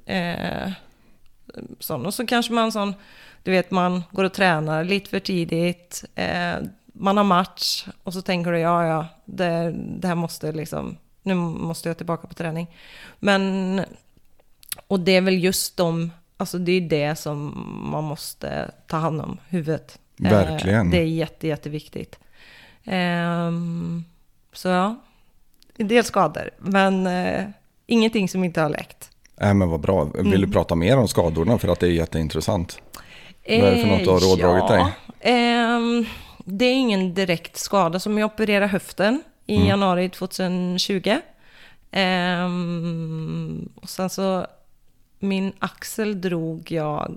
Eh, 1.57 1.63
sån. 1.79 2.07
Och 2.07 2.15
så 2.15 2.27
kanske 2.27 2.53
man 2.53 2.73
sån, 2.73 2.95
du 3.43 3.51
vet 3.51 3.71
man 3.71 4.03
går 4.11 4.25
och 4.25 4.33
tränar 4.33 4.85
lite 4.85 5.11
för 5.11 5.21
tidigt. 5.21 6.05
Eh, 6.15 6.55
man 6.93 7.17
har 7.17 7.25
match 7.25 7.87
och 8.03 8.13
så 8.13 8.23
tänker 8.23 8.53
du 8.53 8.59
ja 8.59 8.87
ja, 8.87 9.07
det, 9.25 9.75
det 9.77 10.09
här 10.09 10.15
måste 10.15 10.53
liksom, 10.53 10.97
nu 11.23 11.35
måste 11.35 11.89
jag 11.89 11.97
tillbaka 11.97 12.29
på 12.29 12.35
träning. 12.35 12.77
Men, 13.19 13.81
och 14.87 15.01
det 15.01 15.17
är 15.17 15.21
väl 15.21 15.45
just 15.45 15.77
de, 15.77 16.11
alltså 16.37 16.59
det 16.59 16.73
är 16.73 16.81
det 16.81 17.17
som 17.17 17.65
man 17.93 18.05
måste 18.05 18.71
ta 18.87 18.97
hand 18.97 19.21
om, 19.21 19.39
huvudet. 19.49 19.99
Eh, 20.25 20.31
Verkligen. 20.31 20.91
det 20.91 20.99
är 20.99 21.05
jätte, 21.05 21.49
jätteviktigt. 21.49 22.19
Ehm, 22.85 24.05
så 24.53 24.69
ja, 24.69 24.97
en 25.77 25.89
del 25.89 26.05
skador, 26.05 26.51
men 26.59 27.07
eh, 27.07 27.45
ingenting 27.87 28.29
som 28.29 28.45
inte 28.45 28.61
har 28.61 28.69
läkt. 28.69 29.11
Äh, 29.43 29.55
men 29.55 29.69
vad 29.69 29.81
bra. 29.81 30.05
Vill 30.05 30.27
Mm. 30.27 30.41
du 30.41 30.49
prata 30.53 30.75
mer 30.75 30.99
om 30.99 31.09
skadorna 31.09 31.59
för 31.59 31.69
att 31.69 31.81
det 31.81 31.87
är 31.87 31.91
jätteintressant? 31.91 32.79
Vad 33.49 33.55
är 33.59 33.71
det 33.71 33.79
för 33.79 33.87
något 33.89 34.05
du 34.05 34.11
har 34.11 34.17
Eh, 34.17 34.21
råddragit 34.29 34.69
dig? 34.69 34.85
ehm, 35.21 36.05
det 36.45 36.65
är 36.65 36.75
ingen 36.75 37.15
direkt 37.15 37.57
skada 37.57 38.01
som 38.01 38.19
jag 38.19 38.27
opererade 38.27 38.67
höften 38.67 39.23
i 39.47 39.57
Mm. 39.57 39.69
januari 39.69 40.09
2020. 40.09 41.19
Ehm, 42.33 43.69
och 43.75 43.89
sen 43.89 44.11
så, 44.11 44.47
min 45.19 45.53
axel 45.59 46.21
drog 46.21 46.71
jag 46.73 47.17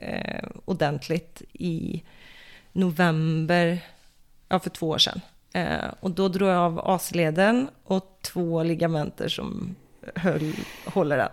eh, 0.00 0.48
ordentligt 0.64 1.42
i 1.52 2.02
november, 2.72 3.78
ja 4.48 4.58
för 4.58 4.70
två 4.70 4.88
år 4.88 4.98
sedan. 4.98 5.20
Eh, 5.52 5.88
och 6.00 6.10
då 6.10 6.28
drog 6.28 6.48
jag 6.50 6.56
av 6.58 6.78
AC-leden 6.84 7.68
och 7.84 8.18
två 8.22 8.62
ligamenter 8.62 9.28
som 9.28 9.74
höll, 10.14 10.52
håller 10.86 11.16
den. 11.16 11.28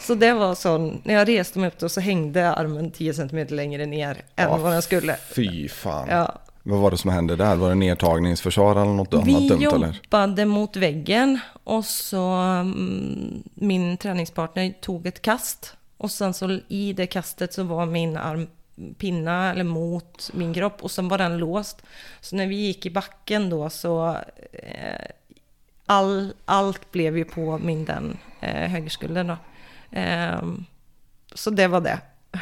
Så 0.00 0.14
det 0.14 0.32
var 0.32 0.54
sån, 0.54 1.00
när 1.04 1.14
jag 1.14 1.28
reste 1.28 1.58
mig 1.58 1.68
upp 1.68 1.78
då 1.78 1.88
så 1.88 2.00
hängde 2.00 2.52
armen 2.52 2.90
10 2.90 3.14
cm 3.14 3.46
längre 3.48 3.86
ner 3.86 4.10
än 4.36 4.48
Ja, 4.50 4.56
vad 4.56 4.72
den 4.72 4.82
skulle. 4.82 5.16
Fy 5.16 5.68
fan. 5.68 6.08
Ja. 6.10 6.38
Vad 6.62 6.78
var 6.80 6.90
det 6.90 6.96
som 6.96 7.10
hände 7.10 7.36
där? 7.36 7.56
Var 7.56 7.68
det 7.68 7.74
nedtagningsförsvar 7.74 8.70
eller 8.70 8.84
något 8.84 9.14
annat 9.14 9.26
Vi 9.26 9.48
dumt 9.48 9.62
eller? 9.62 9.86
jobbade 10.04 10.44
mot 10.44 10.76
väggen 10.76 11.38
och 11.64 11.84
så 11.84 12.22
mm, 12.32 13.42
min 13.54 13.96
träningspartner 13.96 14.74
tog 14.80 15.06
ett 15.06 15.22
kast. 15.22 15.76
Och 15.96 16.10
sen 16.10 16.34
så 16.34 16.58
i 16.68 16.92
det 16.92 17.06
kastet 17.06 17.52
så 17.52 17.62
var 17.62 17.86
min 17.86 18.16
arm 18.16 18.46
pinna 18.98 19.50
eller 19.50 19.64
mot 19.64 20.30
min 20.34 20.54
kropp 20.54 20.82
och 20.82 20.90
sen 20.90 21.08
var 21.08 21.18
den 21.18 21.38
låst. 21.38 21.82
Så 22.20 22.36
när 22.36 22.46
vi 22.46 22.54
gick 22.56 22.86
i 22.86 22.90
backen 22.90 23.50
då 23.50 23.70
så 23.70 24.16
eh, 24.52 25.06
all, 25.88 26.32
allt 26.44 26.92
blev 26.92 27.18
ju 27.18 27.24
på 27.24 27.58
min 27.58 27.84
den 27.84 28.16
eh, 28.40 28.70
högerskulden 28.70 29.26
då. 29.26 29.36
Ehm, 29.92 30.64
så 31.34 31.50
det 31.50 31.68
var 31.68 31.80
det. 31.80 31.98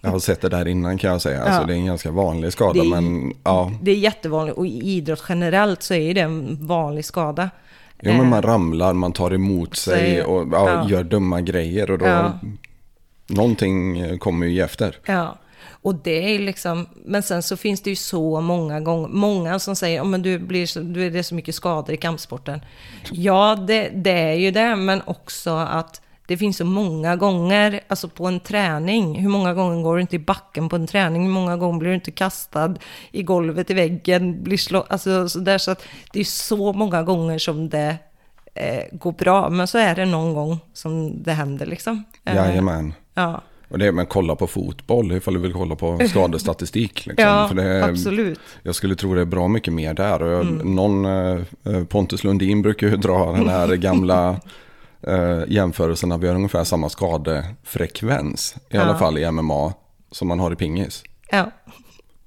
Jag 0.00 0.10
har 0.10 0.18
sett 0.18 0.40
det 0.40 0.48
där 0.48 0.68
innan 0.68 0.98
kan 0.98 1.10
jag 1.10 1.20
säga. 1.22 1.42
Alltså, 1.42 1.60
Ja. 1.60 1.66
det 1.66 1.72
är 1.72 1.76
en 1.76 1.86
ganska 1.86 2.10
vanlig 2.10 2.52
skada 2.52 2.72
Det 2.72 2.80
är- 2.88 2.90
men 3.00 3.32
ja. 3.44 3.72
Det 3.82 3.90
är 3.90 3.94
jättevanligt 3.96 4.58
och 4.58 4.66
i 4.66 4.70
idrott 4.82 5.24
generellt 5.28 5.82
så 5.82 5.94
är 5.94 6.14
det 6.14 6.20
en 6.20 6.66
vanlig 6.66 7.04
skada. 7.04 7.50
Jo 8.02 8.12
men 8.12 8.28
man 8.28 8.38
Eh, 8.44 8.46
ramlar, 8.46 8.92
man 8.92 9.12
tar 9.12 9.34
emot 9.34 9.76
sig 9.76 10.22
och 10.24 10.48
ja, 10.52 10.68
ja. 10.70 10.88
gör 10.90 11.04
dumma 11.04 11.40
grejer 11.40 11.90
och 11.90 11.98
då 11.98 12.06
Ja. 12.06 12.32
någonting 13.26 13.98
eh, 13.98 14.16
kommer 14.18 14.46
ju 14.46 14.60
efter. 14.62 14.96
Ja, 15.06 15.38
och 15.84 15.94
det 15.94 16.34
är 16.34 16.38
liksom, 16.38 16.86
men 17.04 17.22
sen 17.22 17.42
så 17.42 17.56
finns 17.56 17.82
det 17.82 17.90
ju 17.90 17.96
så 17.96 18.40
många 18.40 18.80
gånger, 18.80 19.08
många 19.08 19.58
som 19.58 19.76
säger, 19.76 20.02
oh, 20.02 20.06
men 20.06 20.22
du 20.22 20.38
blir 20.38 20.80
du 20.94 21.06
är 21.06 21.10
det 21.10 21.18
är 21.18 21.22
så 21.22 21.34
mycket 21.34 21.54
skador 21.54 21.94
i 21.94 21.96
kampsporten. 21.96 22.60
Ja, 23.12 23.64
det, 23.66 23.88
det 23.88 24.10
är 24.10 24.34
ju 24.34 24.50
det, 24.50 24.76
men 24.76 25.02
också 25.04 25.50
att 25.50 26.02
det 26.26 26.36
finns 26.36 26.56
så 26.56 26.64
många 26.64 27.16
gånger, 27.16 27.80
alltså 27.88 28.08
på 28.08 28.26
en 28.26 28.40
träning, 28.40 29.20
hur 29.20 29.28
många 29.28 29.54
gånger 29.54 29.82
går 29.82 29.94
du 29.94 30.00
inte 30.00 30.16
i 30.16 30.18
backen 30.18 30.68
på 30.68 30.76
en 30.76 30.86
träning, 30.86 31.22
hur 31.22 31.32
många 31.32 31.56
gånger 31.56 31.78
blir 31.78 31.88
du 31.88 31.94
inte 31.94 32.10
kastad 32.10 32.74
i 33.12 33.22
golvet 33.22 33.70
i 33.70 33.74
väggen, 33.74 34.42
blir 34.42 34.56
slå, 34.56 34.86
alltså 34.88 35.28
så 35.28 35.38
där, 35.38 35.58
så 35.58 35.70
att 35.70 35.82
det 36.12 36.20
är 36.20 36.24
så 36.24 36.72
många 36.72 37.02
gånger 37.02 37.38
som 37.38 37.68
det 37.68 37.96
eh, 38.54 38.84
går 38.92 39.12
bra, 39.12 39.50
men 39.50 39.66
så 39.66 39.78
är 39.78 39.94
det 39.94 40.04
någon 40.06 40.34
gång 40.34 40.58
som 40.72 41.22
det 41.22 41.32
händer 41.32 41.66
liksom. 41.66 42.04
Eh, 42.24 42.36
Jajamän. 42.36 42.94
Ja. 43.14 43.42
Och 43.74 43.78
det 43.80 43.86
är 43.86 43.92
men 43.92 44.06
kolla 44.06 44.36
på 44.36 44.46
fotboll 44.46 45.12
ifall 45.12 45.34
du 45.34 45.40
vill 45.40 45.52
kolla 45.52 45.76
på 45.76 45.98
skadestatistik. 46.08 47.06
Liksom. 47.06 47.24
Ja, 47.28 47.48
För 47.48 47.54
det, 47.54 47.84
absolut. 47.84 48.40
Jag 48.62 48.74
skulle 48.74 48.94
tro 48.96 49.14
det 49.14 49.20
är 49.20 49.24
bra 49.24 49.48
mycket 49.48 49.72
mer 49.72 49.94
där. 49.94 50.22
Och 50.22 50.32
jag, 50.32 50.64
någon, 50.64 51.04
eh, 51.04 51.84
Pontus 51.88 52.24
Lundin 52.24 52.62
brukar 52.62 52.86
ju 52.86 52.96
dra 52.96 53.32
den 53.32 53.48
här 53.48 53.68
gamla 53.76 54.40
eh, 55.06 55.40
jämförelsen 55.48 56.08
när 56.08 56.18
vi 56.18 56.28
har 56.28 56.34
ungefär 56.34 56.64
samma 56.64 56.88
skadefrekvens. 56.88 58.56
I 58.70 58.76
Ja. 58.76 58.82
alla 58.82 58.98
fall 58.98 59.18
i 59.18 59.30
MMA. 59.30 59.72
som 60.10 60.28
man 60.28 60.40
har 60.40 60.52
i 60.52 60.56
pingis. 60.56 61.02
Ja, 61.30 61.50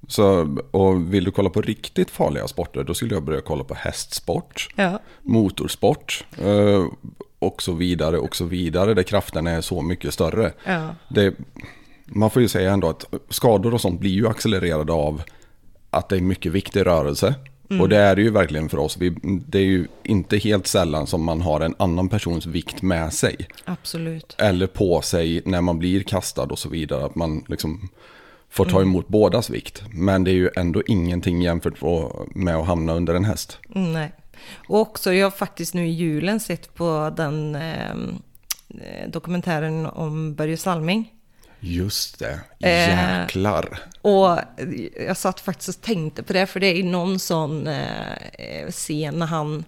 Så, 0.08 0.56
och 0.70 1.14
vill 1.14 1.24
du 1.24 1.30
kolla 1.30 1.50
på 1.50 1.60
riktigt 1.62 2.10
farliga 2.10 2.48
sporter 2.48 2.84
då 2.84 2.94
skulle 2.94 3.14
jag 3.14 3.22
börja 3.22 3.40
kolla 3.40 3.64
på 3.64 3.74
hästsport, 3.74 4.68
ja, 4.76 4.98
motorsport 5.22 6.24
eh, 6.38 6.84
och 7.38 7.62
så 7.62 7.72
vidare 7.72 8.18
och 8.18 8.36
så 8.36 8.44
vidare 8.44 8.94
där 8.94 9.02
krafterna 9.02 9.50
är 9.50 9.60
så 9.60 9.82
mycket 9.82 10.14
större. 10.14 10.52
ja, 10.64 10.94
Det, 11.08 11.34
man 12.04 12.30
får 12.30 12.42
ju 12.42 12.48
säga 12.48 12.72
ändå 12.72 12.88
att 12.88 13.04
skador 13.28 13.74
och 13.74 13.80
sånt 13.80 14.00
blir 14.00 14.10
ju 14.10 14.28
accelererade 14.28 14.92
av 14.92 15.22
att 15.90 16.08
det 16.08 16.16
är 16.16 16.20
mycket 16.20 16.52
viktig 16.52 16.86
rörelse. 16.86 17.34
Och 17.80 17.88
det 17.88 17.96
är 17.96 18.16
det 18.16 18.22
ju 18.22 18.30
verkligen 18.30 18.68
för 18.68 18.78
oss. 18.78 18.96
Vi, 18.96 19.16
det 19.22 19.58
är 19.58 19.62
ju 19.62 19.86
inte 20.02 20.38
helt 20.38 20.66
sällan 20.66 21.06
som 21.06 21.24
man 21.24 21.40
har 21.40 21.60
en 21.60 21.74
annan 21.78 22.08
persons 22.08 22.46
vikt 22.46 22.82
med 22.82 23.12
sig. 23.12 23.36
absolut. 23.64 24.34
Eller 24.38 24.66
på 24.66 25.00
sig 25.00 25.42
när 25.44 25.60
man 25.60 25.78
blir 25.78 26.02
kastad 26.02 26.42
och 26.42 26.58
så 26.58 26.68
vidare. 26.68 27.04
Att 27.04 27.14
man 27.14 27.44
liksom 27.48 27.88
får 28.50 28.64
ta 28.64 28.82
emot 28.82 29.08
bådas 29.08 29.50
vikt. 29.50 29.82
Men 29.92 30.24
det 30.24 30.30
är 30.30 30.34
ju 30.34 30.50
ändå 30.56 30.82
ingenting 30.86 31.42
jämfört 31.42 31.82
med 32.34 32.56
att 32.56 32.66
hamna 32.66 32.94
under 32.94 33.14
en 33.14 33.24
häst. 33.24 33.58
Mm, 33.74 33.92
Nej. 33.92 34.12
Och 34.68 34.80
också, 34.80 35.12
jag 35.12 35.26
har 35.26 35.30
faktiskt 35.30 35.74
nu 35.74 35.86
i 35.86 35.90
julen 35.90 36.40
sett 36.40 36.74
på 36.74 37.12
den 37.16 37.54
eh, 37.54 37.94
dokumentären 39.08 39.86
om 39.86 40.34
Börje 40.34 40.56
Salming. 40.56 41.12
Just 41.60 42.18
det, 42.18 42.40
Eh. 42.60 43.18
jäklar. 43.20 43.78
Och 44.02 44.38
jag 45.06 45.16
satt 45.16 45.40
faktiskt 45.40 45.68
och 45.68 45.80
tänkte 45.84 46.22
på 46.22 46.32
det, 46.32 46.46
för 46.46 46.60
det 46.60 46.66
är 46.66 46.84
någon 46.84 47.18
sån 47.18 47.66
eh, 47.66 48.70
scen 48.70 49.18
när 49.18 49.26
han, 49.26 49.64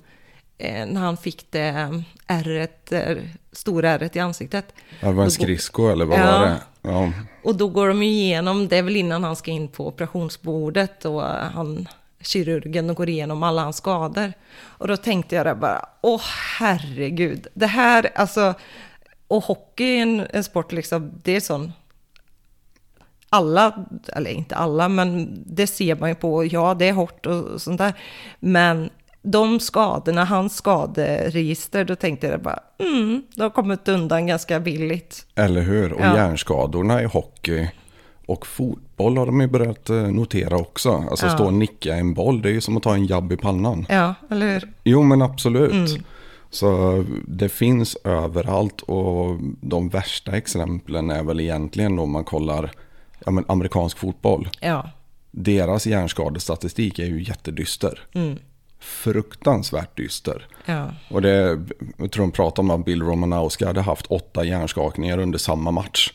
eh, 0.58 0.86
när 0.86 1.00
han 1.00 1.16
fick 1.16 1.46
det 1.50 2.02
ärret, 2.26 2.92
eh, 2.92 3.16
stora 3.52 3.90
ärret 3.90 4.16
i 4.16 4.20
ansiktet. 4.20 4.74
Ja, 5.00 5.08
Det 5.08 5.14
var 5.14 5.24
en 5.24 5.30
skridsko 5.30 5.88
eller 5.88 6.04
vad 6.04 6.18
Ja. 6.18 6.24
var 6.38 6.46
det? 6.46 6.56
Ja. 6.82 7.12
Och 7.44 7.56
då 7.56 7.68
går 7.68 7.88
de 7.88 8.02
igenom, 8.02 8.68
det 8.68 8.76
är 8.76 8.82
väl 8.82 8.96
innan 8.96 9.24
han 9.24 9.36
ska 9.36 9.50
in 9.50 9.68
på 9.68 9.86
operationsbordet 9.88 11.04
och 11.04 11.22
han, 11.22 11.88
kirurgen 12.20 12.90
och 12.90 12.96
går 12.96 13.08
igenom 13.08 13.42
alla 13.42 13.62
hans 13.62 13.76
skador. 13.76 14.32
Och 14.62 14.88
då 14.88 14.96
tänkte 14.96 15.34
jag 15.36 15.46
där 15.46 15.54
bara, 15.54 15.88
åh 16.00 16.20
herregud, 16.58 17.46
det 17.54 17.66
här, 17.66 18.10
alltså, 18.14 18.54
och 19.28 19.44
hockey 19.44 19.84
är 19.98 20.02
en, 20.02 20.26
en 20.30 20.44
sport 20.44 20.72
liksom, 20.72 21.12
det 21.22 21.36
är 21.36 21.40
sån, 21.40 21.72
alla, 23.28 23.86
eller 24.16 24.30
inte 24.30 24.54
alla, 24.56 24.88
men 24.88 25.42
det 25.46 25.66
ser 25.66 25.96
man 25.96 26.08
ju 26.08 26.14
på, 26.14 26.44
ja 26.44 26.74
det 26.74 26.88
är 26.88 26.92
hårt 26.92 27.26
och 27.26 27.62
sånt 27.62 27.78
där. 27.78 27.92
Men 28.40 28.90
de 29.22 29.60
skadorna, 29.60 30.24
hans 30.24 30.56
skaderegister, 30.56 31.84
då 31.84 31.96
tänkte 31.96 32.26
jag 32.26 32.42
bara, 32.42 32.60
mm, 32.78 33.22
de 33.34 33.42
har 33.42 33.50
kommit 33.50 33.88
undan 33.88 34.26
ganska 34.26 34.60
billigt. 34.60 35.26
Eller 35.34 35.60
hur? 35.60 35.92
Och 35.92 36.00
Ja. 36.00 36.16
hjärnskadorna 36.16 37.02
i 37.02 37.04
hockey 37.04 37.70
och 38.30 38.46
fotboll 38.46 39.16
har 39.16 39.26
de 39.26 39.40
ju 39.40 39.46
börjat 39.46 39.90
eh, 39.90 39.96
notera 39.96 40.56
också. 40.56 41.04
Alltså 41.10 41.26
Ja. 41.26 41.32
stå 41.34 41.44
och 41.46 41.54
nicka 41.54 41.94
en 41.96 42.14
boll, 42.14 42.42
det 42.42 42.48
är 42.48 42.52
ju 42.52 42.60
som 42.60 42.76
att 42.76 42.82
ta 42.82 42.94
en 42.94 43.06
jabb 43.06 43.32
i 43.32 43.36
pannan. 43.36 43.86
Ja, 43.88 44.14
eller 44.30 44.52
hur? 44.52 44.72
Jo 44.84 45.02
men 45.02 45.22
absolut. 45.22 45.72
Mm. 45.72 46.02
Så 46.50 47.04
det 47.26 47.48
finns 47.48 47.96
överallt 48.04 48.80
och 48.80 49.36
de 49.60 49.88
värsta 49.88 50.36
exemplen 50.36 51.10
är 51.10 51.22
väl 51.22 51.40
egentligen 51.40 51.98
om 51.98 52.10
man 52.10 52.24
kollar 52.24 52.70
ja, 53.24 53.30
men 53.30 53.44
amerikansk 53.48 53.98
fotboll. 53.98 54.48
Ja, 54.60 54.90
Deras 55.32 55.86
hjärnskadestatistik 55.86 56.98
är 56.98 57.06
ju 57.06 57.22
jättedyster. 57.22 58.00
Mm. 58.12 58.38
Fruktansvärt 59.04 59.96
dyster. 59.96 60.46
ja, 60.66 60.86
Och 61.10 61.22
det, 61.22 61.60
jag 61.96 62.10
tror 62.12 62.24
de 62.24 62.32
pratade 62.32 62.60
om 62.72 62.80
att 62.80 62.84
Bill 62.86 63.02
Romanowski 63.02 63.64
hade 63.64 63.80
haft 63.80 64.06
åtta 64.06 64.44
hjärnskakningar 64.44 65.18
under 65.18 65.38
samma 65.38 65.70
match. 65.70 66.12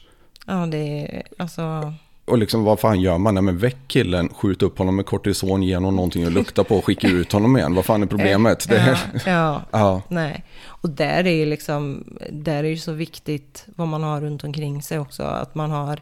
ja, 0.47 0.65
det 0.65 0.78
är 0.78 1.23
alltså, 1.38 1.93
Och 2.26 2.38
liksom 2.38 2.64
vad 2.64 2.80
fan 2.80 3.02
gör 3.02 3.18
man? 3.18 3.34
Nej 3.34 3.44
men 3.44 3.58
väck 3.58 3.78
killen, 3.88 4.30
skjut 4.30 4.64
upp 4.64 4.78
honom 4.78 4.96
med 4.96 5.06
kortison, 5.06 5.64
ge 5.64 5.76
honom 5.76 5.96
någonting 5.96 6.24
att 6.24 6.34
lukta 6.34 6.64
på 6.64 6.76
och 6.76 6.86
skicka 6.86 7.08
ut 7.08 7.32
honom 7.32 7.58
igen. 7.58 7.76
Vad 7.76 7.86
fan 7.86 8.04
är 8.04 8.08
problemet? 8.08 8.70
Det, 8.70 8.98
ja, 9.06 9.22
ja, 9.26 9.62
ja. 9.72 10.02
nej. 10.10 10.44
Och 10.66 10.90
där 10.90 11.28
är 11.28 11.36
ju 11.36 11.46
liksom, 11.46 12.04
där 12.32 12.64
är 12.64 12.68
ju 12.68 12.78
så 12.78 12.92
viktigt 12.92 13.66
vad 13.76 13.88
man 13.88 14.04
har 14.04 14.22
runt 14.22 14.44
omkring 14.44 14.82
sig 14.82 15.00
också. 15.00 15.24
Att 15.24 15.56
man 15.56 15.72
har, 15.72 16.02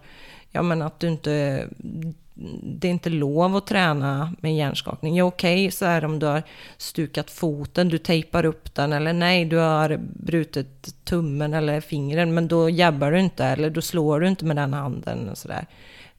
ja 0.52 0.62
men 0.62 0.82
att 0.82 1.00
du 1.00 1.08
inte, 1.08 1.68
det 2.64 2.88
är 2.88 2.92
inte 2.92 3.10
lov 3.10 3.56
att 3.56 3.68
träna 3.68 4.34
med 4.42 4.56
hjärnskakning. 4.56 5.16
Ja 5.16 5.24
okej, 5.24 5.72
så 5.72 5.86
är 5.86 6.02
det 6.02 6.08
om 6.08 6.20
du 6.20 6.26
har 6.26 6.44
stukat 6.78 7.32
foten, 7.32 7.90
du 7.90 7.98
tejpar 7.98 8.46
upp 8.46 8.76
den 8.76 8.94
eller 8.94 9.14
nej, 9.14 9.46
du 9.46 9.58
har 9.58 10.00
brutit 10.14 11.06
tummen 11.06 11.54
eller 11.54 11.82
fingren, 11.82 12.34
men 12.34 12.48
då 12.48 12.70
jabbar 12.70 13.12
du 13.12 13.20
inte 13.20 13.46
eller 13.46 13.70
då 13.70 13.82
slår 13.82 14.20
du 14.20 14.28
inte 14.28 14.46
med 14.46 14.56
den 14.56 14.74
handen 14.74 15.30
och 15.30 15.38
sådär. 15.38 15.66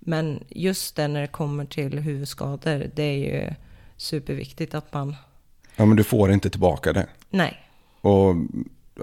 Men 0.05 0.45
just 0.49 0.97
det 0.97 1.09
när 1.09 1.21
det 1.21 1.27
kommer 1.27 1.65
till 1.65 1.99
huvudskador, 1.99 2.91
det 2.95 3.03
är 3.03 3.17
ju 3.43 3.51
superviktigt 3.97 4.75
att 4.75 4.93
man, 4.95 5.17
ja 5.77 5.85
men 5.85 5.97
du 5.97 6.05
får 6.05 6.33
inte 6.33 6.51
tillbaka 6.51 6.93
det. 6.93 7.07
nej, 7.31 7.57
Och 8.01 8.35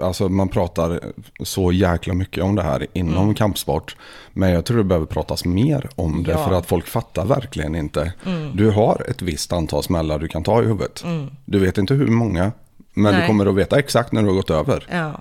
alltså 0.00 0.28
man 0.28 0.48
pratar 0.48 1.00
så 1.44 1.72
jäkla 1.72 2.14
mycket 2.14 2.44
om 2.44 2.54
det 2.54 2.62
här 2.62 2.86
inom 2.92 3.34
kampsport. 3.34 3.96
Men 4.32 4.50
jag 4.50 4.64
tror 4.64 4.78
det 4.78 4.84
behöver 4.84 5.06
pratas 5.06 5.44
mer 5.44 5.88
om 5.94 6.22
det 6.22 6.30
Ja. 6.30 6.46
för 6.48 6.54
att 6.54 6.66
folk 6.66 6.86
fattar 6.86 7.24
verkligen 7.24 7.74
inte. 7.74 8.12
Du 8.54 8.70
har 8.70 9.04
ett 9.08 9.22
visst 9.22 9.52
antal 9.52 9.82
smällar 9.82 10.18
du 10.18 10.28
kan 10.28 10.42
ta 10.42 10.62
i 10.62 10.66
huvudet. 10.66 11.04
Du 11.44 11.58
vet 11.58 11.78
inte 11.78 11.94
hur 11.94 12.06
många. 12.06 12.52
Men 12.94 13.12
du 13.12 13.18
Nej. 13.18 13.26
kommer 13.26 13.46
att 13.46 13.54
veta 13.54 13.78
exakt 13.78 14.12
när 14.12 14.22
du 14.22 14.28
har 14.28 14.34
gått 14.34 14.50
över. 14.50 14.86
ja, 14.90 15.20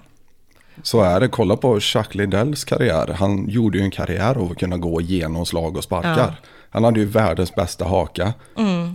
Så 0.84 1.02
är 1.02 1.20
det. 1.20 1.28
Kolla 1.28 1.58
på 1.58 1.80
Jacques 1.82 2.16
Liddells 2.16 2.64
karriär. 2.64 3.08
Han 3.20 3.50
gjorde 3.50 3.78
ju 3.78 3.84
en 3.84 3.92
karriär 3.92 4.38
av 4.38 4.52
att 4.52 4.58
kunna 4.58 4.78
gå 4.78 5.02
igenom 5.02 5.46
slag 5.46 5.78
och 5.78 5.84
sparkar. 5.84 6.18
Ja. 6.18 6.34
Han 6.70 6.84
hade 6.84 7.00
ju 7.00 7.06
världens 7.06 7.56
bästa 7.56 7.86
haka. 7.86 8.34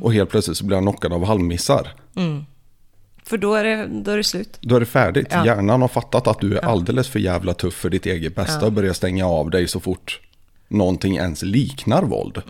Och 0.03 0.13
helt 0.13 0.31
plötsligt 0.31 0.57
så 0.57 0.65
blir 0.65 0.77
han 0.77 0.85
knockad 0.85 1.13
av 1.13 1.25
halvmissar. 1.25 1.89
För 3.25 3.39
då 3.39 3.55
är 3.55 3.65
det, 3.65 3.87
då 3.87 4.11
är 4.11 4.17
det 4.17 4.25
slut. 4.25 4.59
Då 4.61 4.77
är 4.77 4.81
det 4.81 4.87
färdigt. 4.87 5.27
Ja. 5.31 5.47
Hjärnan 5.47 5.81
har 5.81 5.89
fattat 5.89 6.27
att 6.27 6.41
du 6.41 6.59
är 6.59 6.65
alldeles 6.65 7.09
för 7.09 7.19
jävla 7.19 7.55
tuff 7.55 7.75
för 7.75 7.91
ditt 7.91 8.07
eget 8.07 8.35
bästa 8.35 8.61
Ja. 8.61 8.67
och 8.67 8.73
börjar 8.73 8.93
stänga 8.93 9.27
av 9.27 9.51
dig 9.51 9.69
så 9.69 9.81
fort 9.81 10.21
någonting 10.69 11.17
ens 11.17 11.43
liknar 11.43 12.03
våld. 12.03 12.43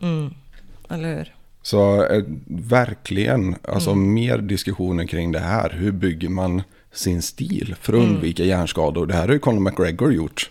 Eller 0.90 1.16
hur? 1.16 1.34
Så 1.66 2.04
eh, 2.04 2.22
verkligen, 2.46 3.56
alltså 3.68 3.90
Mm. 3.90 4.14
mer 4.14 4.38
diskussioner 4.38 5.06
kring 5.06 5.32
det 5.32 5.38
här. 5.40 5.70
Hur 5.70 5.92
bygger 5.92 6.28
man 6.28 6.62
sin 6.92 7.22
stil 7.22 7.74
för 7.80 7.92
att 7.92 7.98
Mm. 7.98 8.10
undvika 8.14 8.44
hjärnskador? 8.44 9.06
Det 9.06 9.14
här 9.14 9.26
har 9.26 9.32
ju 9.34 9.38
Conor 9.38 9.60
McGregor 9.60 10.12
gjort. 10.12 10.50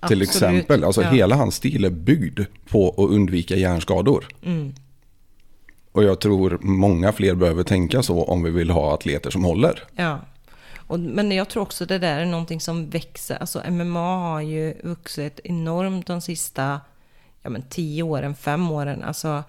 Absolut, 0.00 0.28
exempel, 0.28 0.84
alltså 0.84 1.02
ja. 1.02 1.10
hela 1.10 1.34
hans 1.36 1.54
stil 1.54 1.84
är 1.84 1.90
byggd 1.90 2.40
på 2.68 2.88
att 2.88 3.10
undvika 3.10 3.56
hjärnskador. 3.56 4.24
Mm. 4.42 4.74
Och 5.92 6.04
jag 6.04 6.20
tror 6.20 6.58
många 6.60 7.12
fler 7.12 7.34
behöver 7.34 7.62
tänka 7.62 8.02
så 8.02 8.22
om 8.24 8.42
vi 8.42 8.50
vill 8.50 8.70
ha 8.70 8.94
atleter 8.94 9.30
som 9.30 9.44
håller. 9.44 9.82
Ja. 9.96 10.18
Och, 10.86 11.00
men 11.00 11.32
jag 11.32 11.48
tror 11.48 11.62
också 11.62 11.86
det 11.86 11.98
där 11.98 12.20
är 12.20 12.26
någonting 12.26 12.60
som 12.60 12.90
växer. 12.90 13.36
Alltså 13.36 13.62
MMA 13.70 14.16
har 14.30 14.40
ju 14.40 14.74
vuxit 14.82 15.40
enormt 15.44 16.06
de 16.06 16.20
sista 16.20 16.80
ja, 17.42 17.50
men 17.50 17.62
tio 17.62 18.02
åren, 18.02 18.34
fem 18.34 18.70
åren. 18.70 19.02
Alltså, 19.02 19.42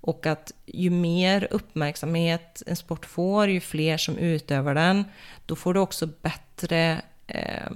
och 0.00 0.26
att 0.26 0.52
ju 0.66 0.90
mer 0.90 1.48
uppmärksamhet 1.50 2.62
en 2.66 2.76
sport 2.76 3.06
får, 3.06 3.48
ju 3.48 3.60
fler 3.60 3.96
som 3.96 4.16
utövar 4.16 4.74
den, 4.74 5.04
då 5.46 5.56
får 5.56 5.74
du 5.74 5.80
också 5.80 6.08
bättre 6.22 7.02
eh, 7.26 7.70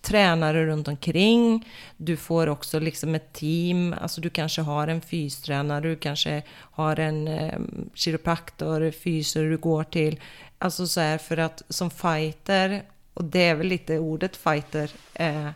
tränare 0.00 0.66
runt 0.66 0.88
omkring. 0.88 1.68
Du 1.96 2.16
får 2.16 2.46
också 2.46 2.78
liksom 2.78 3.14
ett 3.14 3.32
team. 3.32 3.94
Alltså 4.00 4.20
du 4.20 4.30
kanske 4.30 4.62
har 4.62 4.88
en 4.88 5.00
fystränare, 5.00 5.80
du 5.80 5.96
kanske 5.96 6.42
har 6.50 7.00
en 7.00 7.28
eh, 7.28 7.58
kiropraktor, 7.94 8.90
fyser 8.90 9.44
du 9.44 9.56
går 9.56 9.84
till. 9.84 10.20
Alltså 10.58 10.86
så 10.86 11.00
här 11.00 11.18
för 11.18 11.36
att 11.36 11.62
som 11.68 11.90
fighter, 11.90 12.82
och 13.14 13.24
det 13.24 13.42
är 13.46 13.54
väl 13.54 13.66
lite 13.66 13.98
ordet 13.98 14.36
fighter, 14.36 14.90
eh, 15.14 15.50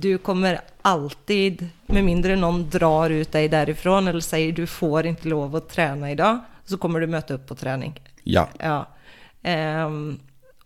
du 0.00 0.18
kommer 0.18 0.60
alltid, 0.82 1.68
med 1.86 2.04
mindre 2.04 2.36
någon 2.36 2.70
drar 2.70 3.10
ut 3.10 3.32
dig 3.32 3.48
därifrån 3.48 4.08
eller 4.08 4.20
säger 4.20 4.52
du 4.52 4.66
får 4.66 5.06
inte 5.06 5.28
lov 5.28 5.56
att 5.56 5.68
träna 5.68 6.10
idag, 6.10 6.38
så 6.64 6.76
kommer 6.78 7.00
du 7.00 7.06
möta 7.06 7.34
upp 7.34 7.46
på 7.46 7.54
träning. 7.54 8.00
Ja, 8.24 8.48
Ja. 8.58 8.86
Ehm, 9.42 10.18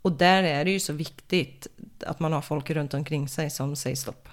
och 0.02 0.12
där 0.12 0.42
är 0.42 0.64
det 0.64 0.70
ju 0.70 0.80
så 0.80 0.92
viktigt 0.92 1.66
att 2.06 2.20
man 2.20 2.32
har 2.32 2.40
folk 2.40 2.70
runt 2.70 2.94
omkring 2.94 3.28
sig 3.28 3.50
som 3.50 3.76
säger 3.76 3.96
stopp. 3.96 4.28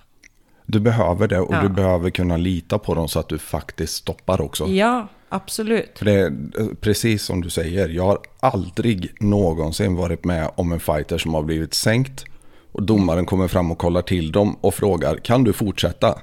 du 0.66 0.80
behöver 0.80 1.28
det 1.28 1.40
och 1.40 1.54
Ja. 1.54 1.62
du 1.62 1.70
behöver 1.70 2.10
kunna 2.10 2.38
lita 2.38 2.80
på 2.80 2.94
dem 2.96 3.08
så 3.08 3.20
att 3.20 3.30
du 3.30 3.38
faktiskt 3.40 3.94
stoppar 3.96 4.42
också. 4.42 4.68
Ja, 4.68 5.08
absolut. 5.30 5.92
För 6.00 6.06
det 6.06 6.12
är 6.14 6.26
eh, 6.60 6.68
precis 6.82 7.24
som 7.24 7.42
du 7.42 7.50
säger, 7.50 7.90
jag 7.90 8.04
har 8.06 8.20
aldrig 8.40 9.14
någonsin 9.20 9.96
varit 9.96 10.24
med 10.26 10.52
om 10.56 10.72
en 10.72 10.80
fighter 10.80 11.18
som 11.18 11.34
har 11.34 11.42
blivit 11.44 11.74
sänkt 11.74 12.26
och 12.72 12.84
domaren 12.84 13.26
kommer 13.26 13.48
fram 13.48 13.72
och 13.72 13.78
kollar 13.78 14.02
till 14.02 14.32
dem 14.32 14.58
och 14.62 14.74
frågar 14.74 15.18
kan 15.18 15.44
du 15.44 15.54
fortsätta? 15.54 16.20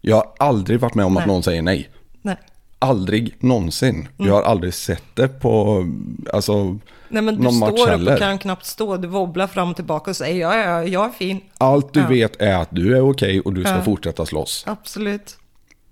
Jag 0.00 0.16
har 0.16 0.32
aldrig 0.38 0.80
varit 0.80 0.94
med 0.94 1.06
om 1.06 1.16
att 1.16 1.26
Nej. 1.26 1.34
någon 1.34 1.42
säger 1.42 1.62
nej. 1.62 1.88
Nej. 2.22 2.36
Aldrig 2.78 3.34
någonsin. 3.38 4.08
Jag 4.16 4.34
har 4.34 4.42
aldrig 4.42 4.74
sett 4.74 5.02
det 5.14 5.28
på, 5.28 5.84
alltså, 6.32 6.64
Nej 7.08 7.22
men 7.22 7.36
du 7.36 7.42
någon 7.42 7.58
match 7.58 7.72
står 7.72 7.82
upp 7.82 7.88
heller. 7.88 8.12
och 8.12 8.18
kan 8.18 8.38
knappt 8.38 8.66
stå, 8.66 8.96
du 8.96 9.08
wobblar 9.08 9.46
fram 9.46 9.70
och 9.70 9.76
tillbaka 9.76 10.10
och 10.10 10.16
säger 10.16 10.40
ja, 10.40 10.56
ja, 10.56 10.84
jag 10.84 11.04
är 11.04 11.10
fin. 11.10 11.40
Allt 11.58 11.92
du 11.92 12.00
Ja. 12.00 12.08
vet 12.08 12.36
är 12.42 12.54
att 12.56 12.68
du 12.70 12.96
är 12.96 13.10
okej 13.10 13.40
och 13.40 13.52
du 13.54 13.60
ska 13.60 13.70
Ja. 13.74 13.82
fortsätta 13.82 14.26
slåss. 14.26 14.64
Absolut. 14.66 15.36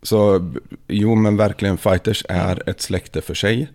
Så 0.03 0.51
jo, 0.89 1.15
men 1.15 1.37
verkligen 1.37 1.79
fighters 1.79 2.25
är 2.29 2.69
ett 2.71 2.81
släkte 2.81 3.23
för 3.23 3.35
sig. 3.35 3.69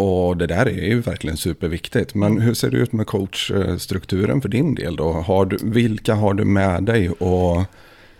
Och 0.00 0.36
det 0.36 0.46
där 0.46 0.66
är 0.66 0.86
ju 0.86 1.00
verkligen 1.00 1.36
superviktigt. 1.36 2.14
Men 2.14 2.40
hur 2.40 2.54
ser 2.54 2.70
det 2.70 2.76
ut 2.76 2.92
med 2.92 3.06
coachstrukturen 3.06 4.40
för 4.40 4.48
din 4.48 4.74
del 4.74 4.96
då? 4.96 5.12
Har 5.12 5.46
du, 5.46 5.58
vilka 5.62 6.14
har 6.14 6.34
du 6.34 6.44
med 6.44 6.82
dig 6.82 7.10
och 7.10 7.64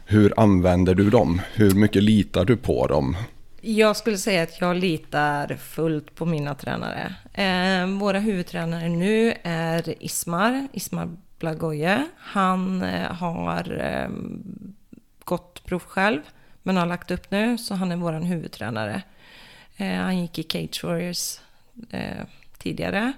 hur 0.04 0.40
använder 0.40 0.94
du 0.94 1.10
dem? 1.10 1.40
Hur 1.54 1.74
mycket 1.74 2.02
litar 2.02 2.44
du 2.44 2.56
på 2.56 2.86
dem? 2.86 3.16
Jag 3.60 3.96
skulle 3.96 4.18
säga 4.18 4.42
att 4.42 4.60
jag 4.60 4.76
litar 4.76 5.56
fullt 5.56 6.14
på 6.14 6.26
mina 6.26 6.54
tränare. 6.54 7.14
Eh, 7.32 7.98
våra 7.98 8.18
huvudtränare 8.18 8.88
nu 8.88 9.34
är 9.42 10.02
Ismar, 10.04 10.68
Ismar 10.72 11.16
Blagoje. 11.38 12.08
Han 12.18 12.82
eh, 12.82 13.12
har 13.12 13.80
eh, 13.80 14.08
gått 15.24 15.64
prov 15.64 15.82
själv, 15.86 16.20
men 16.62 16.76
har 16.76 16.86
lagt 16.86 17.10
upp 17.10 17.30
nu, 17.30 17.58
så 17.58 17.74
han 17.74 17.92
är 17.92 17.96
vår 17.96 18.12
huvudtränare. 18.12 19.02
Eh, 19.76 19.94
han 19.94 20.20
gick 20.20 20.38
i 20.38 20.42
Cage 20.42 20.84
Warriors 20.84 21.38
eh, 21.90 22.24
tidigare. 22.58 23.12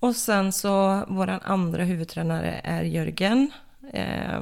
Och 0.00 0.16
sen 0.16 0.52
så 0.52 1.04
vår 1.08 1.38
andra 1.42 1.84
huvudtränare 1.84 2.60
är 2.64 2.82
Jörgen. 2.82 3.50
Eh, 3.92 4.40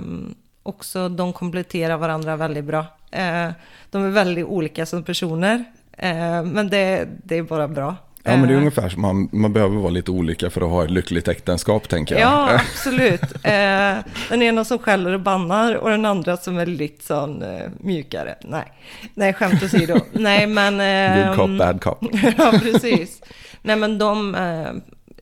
också 0.63 1.09
de 1.09 1.33
kompletterar 1.33 1.97
varandra 1.97 2.37
väldigt 2.37 2.65
bra. 2.65 2.87
Eh, 3.11 3.51
de 3.91 4.05
är 4.05 4.11
väldigt 4.11 4.47
olika 4.47 4.87
som 4.87 5.03
personer. 5.03 5.65
Eh, 5.93 6.45
men 6.45 6.71
det, 6.71 7.09
det 7.25 7.39
är 7.39 7.43
bara 7.43 7.69
bra. 7.69 7.97
Ja, 8.25 8.37
men 8.37 8.49
det 8.49 8.49
är 8.49 8.53
Eh, 8.55 8.59
ungefär 8.59 8.89
som 8.89 9.03
man, 9.03 9.29
man 9.33 9.53
behöver 9.53 9.77
vara 9.77 9.91
lite 9.91 10.11
olika 10.11 10.51
för 10.51 10.61
att 10.61 10.71
ha 10.71 10.85
ett 10.85 10.91
lyckligt 10.91 11.29
äktenskap, 11.29 11.89
tänker 11.89 12.15
jag. 12.15 12.23
Ja, 12.23 12.61
absolut. 12.73 13.23
Eh, 13.23 13.97
den 14.29 14.43
ena 14.43 14.65
som 14.65 14.79
skäller 14.79 15.13
och 15.13 15.21
bannar 15.21 15.75
och 15.75 15.91
den 15.91 16.05
andra 16.05 16.37
som 16.37 16.59
är 16.59 16.67
lite 16.67 17.05
sån 17.05 17.43
eh, 17.43 17.71
mjukare. 17.81 18.35
Nej, 18.41 18.73
Nej 19.15 19.33
skämt 19.33 19.63
åsido. 19.63 20.01
Nej, 20.13 20.47
men... 20.47 20.73
Good 20.75 21.27
ehm, 21.29 21.37
cop, 21.37 21.59
bad 21.59 21.83
cop. 21.83 21.99
ja, 22.39 22.53
precis. 22.63 23.23
Nej, 23.63 23.77
men 23.77 23.99
de, 23.99 24.35
eh, 24.35 24.73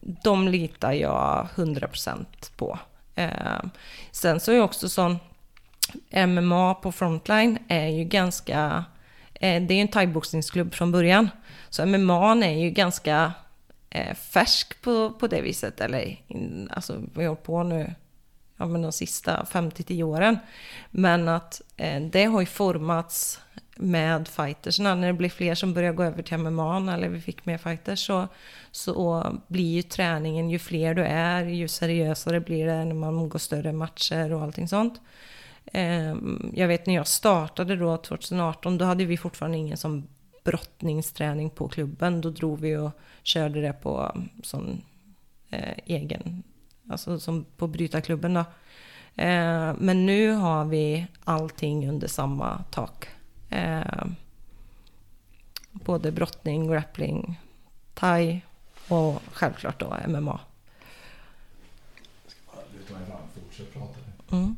de 0.00 0.48
litar 0.48 0.92
jag 0.92 1.48
100% 1.54 2.52
på. 2.56 2.78
Eh, 3.14 3.62
sen 4.10 4.40
så 4.40 4.52
är 4.52 4.56
jag 4.56 4.64
också 4.64 4.88
sån, 4.88 5.18
MMA 6.10 6.74
på 6.74 6.92
Frontline 6.92 7.58
är 7.68 7.86
ju 7.86 8.04
ganska, 8.04 8.84
eh, 9.34 9.62
det 9.62 9.74
är 9.74 9.76
ju 9.76 9.80
en 9.80 9.88
thaiboxningsklubb 9.88 10.74
från 10.74 10.92
början. 10.92 11.30
Så 11.68 11.86
MMA 11.86 12.32
är 12.44 12.58
ju 12.58 12.70
ganska 12.70 13.32
färsk 14.14 14.82
på, 14.82 15.10
på 15.10 15.26
det 15.26 15.40
viset. 15.40 15.80
Eller 15.80 16.16
alltså 16.70 17.02
vi 17.14 17.22
har 17.22 17.28
hållit 17.28 17.42
på 17.42 17.62
nu 17.62 17.94
ja, 18.56 18.66
men 18.66 18.82
de 18.82 18.92
sista 18.92 19.46
5-10 19.50 20.02
åren. 20.02 20.38
Men 20.90 21.28
att 21.28 21.62
det 22.10 22.24
har 22.24 22.40
ju 22.40 22.46
formats 22.46 23.40
med 23.80 24.28
fightersna. 24.28 24.94
När 24.94 25.06
det 25.06 25.12
blir 25.12 25.28
fler 25.28 25.54
som 25.54 25.74
börjar 25.74 25.92
gå 25.92 26.02
över 26.02 26.22
till 26.22 26.38
MMA 26.38 26.92
eller 26.94 27.08
vi 27.08 27.20
fick 27.20 27.46
mer 27.46 27.58
fighters 27.58 28.06
så, 28.06 28.28
så 28.70 29.24
blir 29.46 29.74
ju 29.74 29.82
träningen, 29.82 30.50
ju 30.50 30.58
fler 30.58 30.94
du 30.94 31.04
är, 31.04 31.44
ju 31.44 31.68
seriösare 31.68 32.40
blir 32.40 32.66
det 32.66 32.84
när 32.84 32.94
man 32.94 33.28
går 33.28 33.38
större 33.38 33.72
matcher 33.72 34.32
och 34.32 34.42
allting 34.42 34.68
sånt. 34.68 35.00
Ehm, 35.72 36.52
jag 36.54 36.68
vet 36.68 36.86
när 36.86 36.94
jag 36.94 37.06
startade 37.06 37.76
då 37.76 37.96
2018, 37.96 38.78
då 38.78 38.84
hade 38.84 39.04
vi 39.04 39.16
fortfarande 39.16 39.58
ingen 39.58 39.76
som 39.76 40.06
brottningsträning 40.44 41.50
på 41.50 41.68
klubben. 41.68 42.20
Då 42.20 42.30
drog 42.30 42.60
vi 42.60 42.76
och 42.76 42.90
körde 43.22 43.60
det 43.60 43.72
på 43.72 44.22
sån 44.42 44.82
eh, 45.50 45.74
egen, 45.86 46.42
alltså 46.88 47.20
som 47.20 47.44
på 47.56 47.66
brytarklubben 47.66 48.34
då. 48.34 48.44
Eh, 49.14 49.74
men 49.78 50.06
nu 50.06 50.30
har 50.30 50.64
vi 50.64 51.06
allting 51.24 51.88
under 51.88 52.08
samma 52.08 52.64
tak. 52.70 53.08
Eh, 53.50 54.04
både 55.72 56.12
brottning, 56.12 56.66
grappling, 56.70 57.40
thai 57.94 58.40
och 58.88 59.22
självklart 59.32 59.80
då 59.80 59.96
MMA. 60.08 60.40
Mm. 64.32 64.56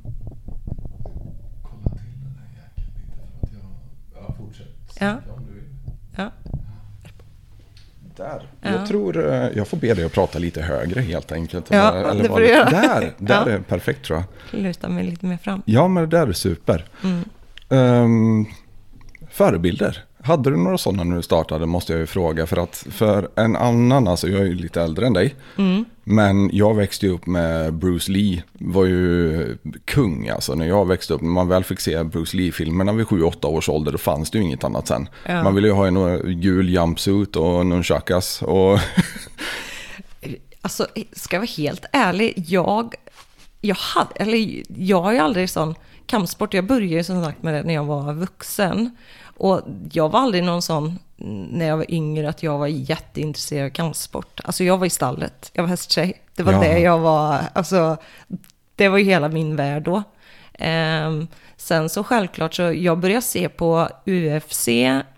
Ja. 5.00 5.20
Ja. 6.16 6.30
Där. 8.16 8.48
Ja. 8.60 8.70
Jag 8.70 8.86
tror 8.86 9.32
eh, 9.32 9.48
jag 9.54 9.68
får 9.68 9.76
be 9.76 9.94
dig 9.94 10.04
att 10.04 10.12
prata 10.12 10.38
lite 10.38 10.62
högre 10.62 11.00
helt 11.00 11.32
enkelt. 11.32 11.70
Ja, 11.70 11.94
Eller 11.94 12.22
det 12.22 12.28
får 12.28 12.40
du 12.40 12.48
göra. 12.48 12.70
Där, 12.70 13.00
där 13.18 13.46
Ja. 13.46 13.52
är 13.52 13.58
perfekt 13.60 14.04
tror 14.04 14.18
jag. 14.50 14.60
Luta 14.60 14.88
mig 14.88 15.04
lite 15.04 15.26
mer 15.26 15.36
fram. 15.36 15.62
Ja, 15.64 15.88
men 15.88 16.02
det 16.10 16.16
där 16.18 16.26
är 16.26 16.32
super. 16.32 16.84
Mm. 17.04 17.24
Ehm, 17.68 18.46
förebilder. 19.32 20.04
Hade 20.24 20.50
du 20.50 20.56
några 20.56 20.78
sådana 20.78 21.04
när 21.04 21.16
du 21.16 21.22
startade 21.22 21.66
måste 21.66 21.92
jag 21.92 22.00
ju 22.00 22.06
fråga. 22.06 22.46
För 22.46 22.56
att 22.56 22.86
för 22.90 23.28
en 23.36 23.56
annan, 23.56 24.08
alltså 24.08 24.28
jag 24.28 24.40
är 24.40 24.44
ju 24.44 24.54
lite 24.54 24.82
äldre 24.82 25.06
än 25.06 25.12
dig. 25.12 25.34
Mm. 25.58 25.84
Men 26.04 26.50
jag 26.52 26.74
växte 26.74 27.06
ju 27.06 27.12
upp 27.12 27.26
med 27.26 27.74
Bruce 27.74 28.12
Lee. 28.12 28.42
Var 28.52 28.84
ju 28.84 29.56
kung 29.84 30.28
alltså 30.28 30.54
när 30.54 30.66
jag 30.66 30.88
växte 30.88 31.14
upp. 31.14 31.20
När 31.20 31.30
man 31.30 31.48
väl 31.48 31.64
fick 31.64 31.80
se 31.80 32.04
Bruce 32.04 32.36
Lee-filmerna 32.36 32.92
vid 32.92 33.06
7-8 33.06 33.46
års 33.46 33.68
ålder 33.68 33.92
då 33.92 33.98
fanns 33.98 34.30
det 34.30 34.38
ju 34.38 34.44
inget 34.44 34.64
annat 34.64 34.88
sen. 34.88 35.08
Ja. 35.26 35.42
Man 35.42 35.54
ville 35.54 35.68
ju 35.68 35.74
ha 35.74 35.86
en 35.86 36.40
gul 36.40 36.68
jumpsuit 36.68 37.36
och 37.36 37.66
nunchakas. 37.66 38.42
Och 38.42 38.78
Alltså, 40.64 40.86
ska 41.12 41.36
jag 41.36 41.40
vara 41.40 41.50
helt 41.56 41.84
ärlig, 41.92 42.44
jag, 42.48 42.94
jag, 43.62 43.74
hade, 43.76 44.10
eller, 44.16 44.62
jag 44.76 45.12
ju 45.12 45.18
aldrig 45.18 45.50
sån 45.50 45.74
kampsport. 46.06 46.54
Jag 46.54 46.66
började 46.66 46.94
ju 46.94 47.04
som 47.04 47.24
sagt 47.24 47.42
med 47.42 47.54
det 47.54 47.62
när 47.62 47.74
jag 47.74 47.84
var 47.84 48.12
vuxen. 48.12 48.96
Och 49.36 49.60
jag 49.92 50.08
var 50.08 50.20
aldrig 50.20 50.44
någon 50.44 50.62
sån, 50.62 50.98
när 51.50 51.66
jag 51.68 51.76
var 51.76 51.90
yngre, 51.94 52.28
att 52.28 52.42
jag 52.42 52.58
var 52.58 52.66
jätteintresserad 52.66 53.66
av 53.66 53.70
kampsport. 53.70 54.40
Alltså 54.44 54.64
jag 54.64 54.78
var 54.78 54.86
i 54.86 54.90
stallet, 54.90 55.50
jag 55.54 55.62
var 55.62 55.68
hästtjej. 55.70 56.22
Det 56.36 56.42
var 56.42 56.52
Ja. 56.52 56.60
det 56.60 56.78
jag 56.78 56.98
var, 56.98 57.40
alltså, 57.52 57.96
det 58.76 58.88
var 58.88 58.98
ju 58.98 59.04
hela 59.04 59.28
min 59.28 59.56
värld 59.56 59.82
då. 59.82 60.02
Ehm, 60.54 61.26
sen 61.56 61.88
så 61.88 62.04
självklart 62.04 62.54
så, 62.54 62.62
jag 62.62 62.98
började 62.98 63.22
se 63.22 63.48
på 63.48 63.88
UFC 64.06 64.68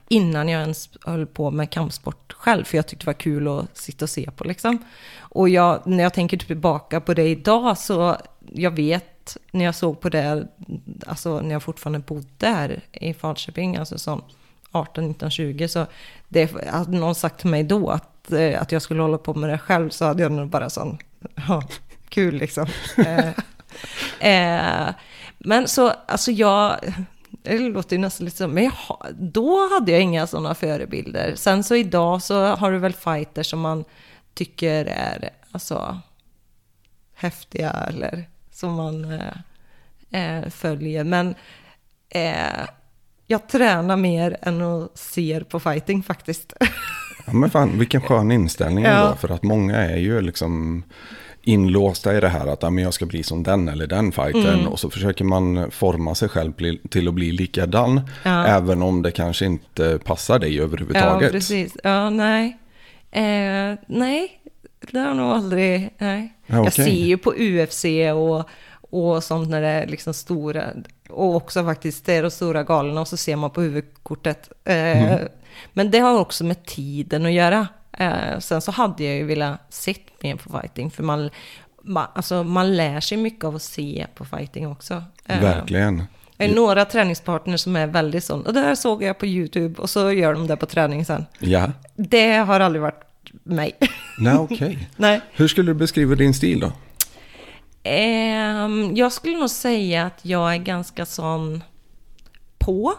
innan 0.08 0.48
jag 0.48 0.60
ens 0.60 0.88
höll 1.04 1.26
på 1.26 1.50
med 1.50 1.70
kampsport 1.70 2.32
själv, 2.32 2.64
för 2.64 2.76
jag 2.78 2.86
tyckte 2.86 3.04
det 3.04 3.08
var 3.08 3.14
kul 3.20 3.48
att 3.48 3.76
sitta 3.76 4.04
och 4.04 4.10
se 4.10 4.30
på 4.36 4.44
liksom. 4.44 4.78
Och 5.18 5.48
jag, 5.48 5.86
när 5.86 6.02
jag 6.02 6.14
tänker 6.14 6.36
tillbaka 6.36 7.00
på 7.00 7.14
det 7.14 7.28
idag 7.28 7.78
så, 7.78 8.16
jag 8.52 8.70
vet 8.70 9.36
när 9.50 9.64
jag 9.64 9.74
såg 9.74 10.00
på 10.00 10.08
det, 10.08 10.48
alltså 11.06 11.40
när 11.40 11.52
jag 11.52 11.62
fortfarande 11.62 11.98
bodde 11.98 12.46
här 12.46 12.80
i 12.92 13.14
Falköping, 13.14 13.76
alltså 13.76 13.98
som 13.98 14.22
18, 14.70 15.08
19, 15.08 15.30
20, 15.30 15.68
så 15.68 15.86
det 16.28 16.68
hade 16.68 16.98
någon 16.98 17.14
sagt 17.14 17.40
till 17.40 17.50
mig 17.50 17.62
då 17.62 17.90
att, 17.90 18.32
eh, 18.32 18.62
att 18.62 18.72
jag 18.72 18.82
skulle 18.82 19.02
hålla 19.02 19.18
på 19.18 19.34
med 19.34 19.50
det 19.50 19.58
själv, 19.58 19.90
så 19.90 20.04
hade 20.04 20.22
jag 20.22 20.32
nog 20.32 20.48
bara 20.48 20.70
sån, 20.70 20.98
ja, 21.48 21.62
kul 22.08 22.34
liksom. 22.34 22.66
Eh, 24.20 24.88
eh, 24.88 24.94
men 25.38 25.68
så, 25.68 25.88
alltså 25.88 26.30
jag, 26.30 26.76
det 27.42 27.58
låter 27.58 27.96
ju 27.96 28.02
nästan 28.02 28.24
lite 28.24 28.36
så, 28.36 28.48
men 28.48 28.64
jag, 28.64 28.74
då 29.12 29.68
hade 29.74 29.92
jag 29.92 30.00
inga 30.00 30.26
sådana 30.26 30.54
förebilder. 30.54 31.34
Sen 31.36 31.64
så 31.64 31.74
idag 31.76 32.22
så 32.22 32.44
har 32.44 32.72
du 32.72 32.78
väl 32.78 32.92
fighters 32.92 33.50
som 33.50 33.60
man 33.60 33.84
tycker 34.34 34.84
är, 34.84 35.30
alltså, 35.52 36.00
häftiga 37.14 37.70
eller 37.70 38.28
som 38.64 38.74
man 38.74 39.12
eh, 40.10 40.38
eh, 40.38 40.48
följer. 40.50 41.04
Men 41.04 41.34
eh, 42.08 42.64
jag 43.26 43.48
tränar 43.48 43.96
mer 43.96 44.36
än 44.42 44.62
att 44.62 44.98
ser 44.98 45.40
på 45.40 45.60
fighting 45.60 46.02
faktiskt. 46.02 46.52
Ja, 47.26 47.32
men 47.32 47.50
fan, 47.50 47.78
vilken 47.78 48.00
skön 48.00 48.30
inställning 48.32 48.84
Ja. 48.84 48.90
ändå. 48.90 49.16
För 49.16 49.28
att 49.28 49.42
många 49.42 49.76
är 49.76 49.96
ju 49.96 50.20
liksom 50.20 50.82
inlåsta 51.42 52.16
i 52.16 52.20
det 52.20 52.28
här 52.28 52.46
att 52.46 52.62
ja, 52.62 52.70
men 52.70 52.84
jag 52.84 52.94
ska 52.94 53.06
bli 53.06 53.22
som 53.22 53.42
den 53.42 53.68
eller 53.68 53.86
den 53.86 54.12
fighten. 54.12 54.46
Mm. 54.54 54.68
Och 54.68 54.80
så 54.80 54.90
försöker 54.90 55.24
man 55.24 55.70
forma 55.70 56.14
sig 56.14 56.28
själv 56.28 56.52
till 56.90 57.08
att 57.08 57.14
bli 57.14 57.32
likadan. 57.32 58.00
Ja. 58.22 58.46
Även 58.46 58.82
om 58.82 59.02
det 59.02 59.10
kanske 59.10 59.44
inte 59.46 59.98
passar 60.04 60.38
dig 60.38 60.56
Ja, 60.56 60.62
överhuvudtaget. 60.62 61.32
precis. 61.32 61.76
Ja, 61.84 62.10
nej. 62.10 62.58
Eh, 63.10 63.78
nej, 63.86 64.40
det 64.92 64.98
har 64.98 65.14
nog 65.14 65.30
aldrig... 65.30 65.90
Nej. 65.98 66.32
Ja, 66.46 66.54
Jag 66.56 66.60
okej. 66.66 66.84
ser 66.84 66.90
ju 67.06 67.18
på 67.18 67.34
UFC 67.36 67.84
och, 68.14 68.48
och 69.00 69.24
sånt 69.24 69.48
när 69.50 69.60
det 69.60 69.68
är 69.68 69.86
liksom 69.86 70.14
stora... 70.14 70.64
Och 71.10 71.34
också 71.36 71.64
faktiskt, 71.64 72.06
det 72.06 72.14
är 72.14 72.22
de 72.22 72.30
stora 72.30 72.62
galorna 72.64 73.00
och 73.00 73.08
så 73.08 73.16
ser 73.16 73.36
man 73.36 73.50
på 73.50 73.60
huvudkortet. 73.60 74.50
Eh, 74.64 74.74
Mm. 75.14 75.28
Men 75.72 75.90
det 75.90 75.98
har 75.98 76.18
också 76.20 76.44
med 76.44 76.64
tiden 76.64 77.26
att 77.26 77.32
göra. 77.32 77.68
Eh, 77.98 78.38
sen 78.38 78.60
så 78.60 78.70
hade 78.72 79.04
jag 79.04 79.14
ju 79.16 79.24
velat 79.24 79.72
sett 79.74 80.22
mer 80.22 80.36
på 80.36 80.58
fighting, 80.60 80.90
för 80.90 81.02
man, 81.02 81.30
man, 81.82 82.06
alltså, 82.14 82.44
man 82.44 82.76
lär 82.76 83.00
sig 83.00 83.18
mycket 83.18 83.44
av 83.44 83.54
att 83.56 83.62
se 83.62 84.06
på 84.14 84.24
fighting 84.24 84.68
också. 84.68 85.04
Eh, 85.26 85.40
Verkligen. 85.40 86.02
Jag 86.36 86.48
har 86.48 86.54
några 86.54 86.84
träningspartners 86.84 87.60
som 87.60 87.76
är 87.76 87.86
väldigt 87.86 88.24
sån. 88.24 88.46
Och 88.46 88.52
det 88.54 88.60
här 88.60 88.74
såg 88.74 89.02
jag 89.02 89.18
på 89.18 89.26
YouTube 89.26 89.82
och 89.82 89.90
så 89.90 90.12
gör 90.12 90.34
de 90.34 90.46
det 90.46 90.56
på 90.56 90.66
träning 90.66 91.04
sen. 91.04 91.26
Ja. 91.38 91.72
Det 91.96 92.32
har 92.36 92.60
aldrig 92.60 92.82
varit 92.82 93.00
mig. 93.42 93.76
Nej, 94.18 94.36
okej. 94.36 94.88
Nej. 94.96 95.20
Hur 95.32 95.48
skulle 95.48 95.70
du 95.70 95.74
beskriva 95.74 96.14
din 96.14 96.34
stil 96.34 96.60
då? 96.60 96.72
Ehm, 97.82 98.96
jag 98.96 99.12
skulle 99.12 99.38
nog 99.38 99.50
säga 99.50 100.06
att 100.06 100.20
jag 100.22 100.54
är 100.54 100.58
ganska 100.58 101.06
sån 101.06 101.64
på. 102.58 102.94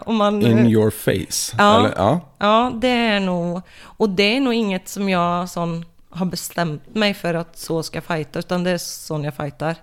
Om 0.00 0.16
man, 0.16 0.42
In 0.42 0.66
your 0.66 0.90
face? 0.90 1.56
Ja. 1.58 1.78
Eller, 1.78 1.94
ja. 1.96 2.20
Ja, 2.38 2.72
det 2.74 2.88
är 2.88 3.20
nog... 3.20 3.62
Och 3.80 4.10
det 4.10 4.36
är 4.36 4.40
nog 4.40 4.54
inget 4.54 4.88
som 4.88 5.08
jag 5.08 5.48
sån, 5.48 5.84
har 6.10 6.26
bestämt 6.26 6.94
mig 6.94 7.14
för 7.14 7.34
att 7.34 7.58
så 7.58 7.82
ska 7.82 8.00
fighta, 8.00 8.38
utan 8.38 8.64
det 8.64 8.70
är 8.70 8.78
sån 8.78 9.24
jag 9.24 9.34
fightar. 9.34 9.76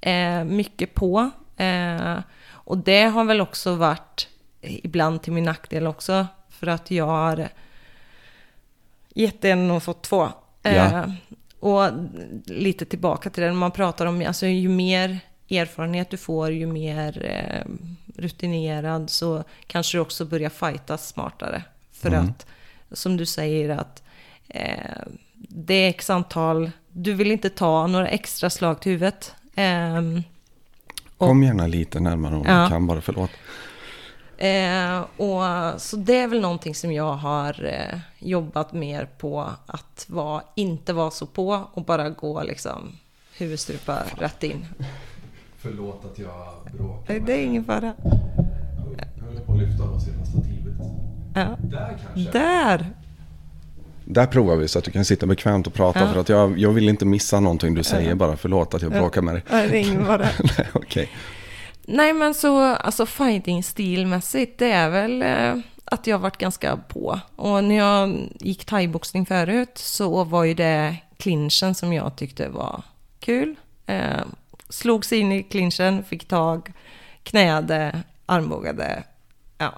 Eh, 0.00 0.44
mycket 0.44 0.94
på. 0.94 1.30
Eh, 1.56 2.18
och 2.50 2.78
det 2.78 3.02
har 3.02 3.24
väl 3.24 3.40
också 3.40 3.74
varit 3.74 4.28
ibland 4.62 5.22
till 5.22 5.32
min 5.32 5.44
nackdel 5.44 5.86
också, 5.86 6.26
för 6.50 6.66
att 6.66 6.90
jag 6.90 7.06
har 7.06 7.48
gett 9.14 9.44
en 9.44 9.70
och 9.70 9.82
fått 9.82 10.02
två. 10.02 10.28
Eh, 10.62 10.76
Ja. 10.76 11.04
och 11.60 11.90
lite 12.46 12.84
tillbaka 12.84 13.30
till 13.30 13.42
det, 13.42 13.52
man 13.52 13.70
pratar 13.70 14.06
om, 14.06 14.24
alltså 14.26 14.46
ju 14.46 14.68
mer 14.68 15.18
erfarenhet 15.50 16.10
du 16.10 16.16
får, 16.16 16.50
ju 16.50 16.66
mer 16.66 17.24
eh, 17.24 17.72
rutinerad 18.16 19.10
så 19.10 19.44
kanske 19.66 19.98
du 19.98 20.02
också 20.02 20.24
börjar 20.24 20.50
fightas 20.50 21.08
smartare. 21.08 21.62
För 21.92 22.10
att, 22.10 22.46
som 22.92 23.16
du 23.16 23.26
säger, 23.26 23.68
att 23.68 24.02
eh, 24.48 25.02
det 25.48 25.74
är 25.74 25.88
x 25.88 26.10
antal, 26.10 26.70
du 26.88 27.12
vill 27.12 27.30
inte 27.30 27.50
ta 27.50 27.86
några 27.86 28.08
extra 28.08 28.50
slag 28.50 28.80
till 28.80 28.92
huvudet. 28.92 29.34
Ehm, 29.54 30.22
Kom 31.18 31.42
gärna 31.42 31.66
lite 31.66 32.00
närmare 32.00 32.36
om 32.36 32.44
Ja. 32.46 32.62
du 32.64 32.68
kan 32.70 32.86
bara, 32.86 33.00
förlåt. 33.00 33.30
Eh, 34.42 35.00
och, 35.16 35.80
så 35.80 35.96
det 35.96 36.18
är 36.18 36.28
väl 36.28 36.40
någonting 36.40 36.74
som 36.74 36.92
jag 36.92 37.12
har 37.12 37.64
eh, 37.64 37.98
jobbat 38.18 38.72
mer 38.72 39.08
på. 39.18 39.50
Att 39.66 40.06
vara, 40.08 40.42
inte 40.54 40.92
vara 40.92 41.10
så 41.10 41.26
på 41.26 41.64
och 41.72 41.84
bara 41.84 42.10
gå 42.10 42.42
liksom 42.42 42.92
huvudstupa 43.38 44.02
rätt 44.18 44.42
in. 44.42 44.66
Förlåt 45.58 46.04
att 46.12 46.18
jag 46.18 46.56
bråkar. 46.78 47.12
Nej, 47.12 47.20
Det 47.20 47.32
är 47.32 47.44
ingen 47.44 47.64
fara. 47.64 47.94
Jag 49.18 49.26
håller 49.26 49.40
på 49.46 49.52
att 49.52 49.58
lyfta 49.58 49.84
oss 49.84 50.02
i 50.02 50.10
stativet. 50.10 50.74
Ja. 51.34 51.56
Där 51.62 51.98
kanske. 52.14 52.38
Där! 52.38 52.86
Där 54.04 54.26
provar 54.26 54.56
vi 54.56 54.68
så 54.68 54.78
att 54.78 54.84
du 54.84 54.90
kan 54.90 55.04
sitta 55.04 55.26
bekvämt 55.26 55.66
och 55.66 55.74
prata. 55.74 56.00
Ja. 56.00 56.12
För 56.12 56.20
att 56.20 56.28
jag, 56.28 56.58
jag 56.58 56.70
vill 56.72 56.88
inte 56.88 57.04
missa 57.04 57.40
någonting 57.40 57.74
du 57.74 57.82
säger 57.82 58.14
bara. 58.14 58.36
Förlåt 58.36 58.74
att 58.74 58.82
jag 58.82 58.92
bråkar 58.92 59.22
med 59.22 59.34
dig. 59.34 59.44
Nej, 59.50 59.68
det 59.68 59.78
är 59.78 59.80
ingen 59.80 60.06
fara. 60.06 60.18
Nej, 60.58 60.68
okej. 60.72 61.10
Nej, 61.86 62.12
men 62.12 62.34
så 62.34 62.60
alltså 62.60 63.06
fighting-stilmässigt, 63.06 64.58
det 64.58 64.70
är 64.72 64.90
väl 64.90 65.22
eh, 65.22 65.62
att 65.84 66.06
jag 66.06 66.18
varit 66.18 66.36
ganska 66.38 66.76
på. 66.76 67.20
Och 67.36 67.64
när 67.64 67.74
jag 67.78 68.18
gick 68.40 68.64
thaiboxning 68.64 69.26
förut 69.26 69.70
så 69.78 70.24
var 70.24 70.44
ju 70.44 70.54
det 70.54 70.96
clinchen 71.16 71.74
som 71.74 71.92
jag 71.92 72.16
tyckte 72.16 72.48
var 72.48 72.82
kul. 73.20 73.54
Eh, 73.86 74.20
slogs 74.68 75.12
in 75.12 75.32
i 75.32 75.42
clinchen, 75.42 76.04
fick 76.04 76.28
tag, 76.28 76.72
knäade, 77.22 78.02
armbågade. 78.26 79.02
Ja, 79.58 79.72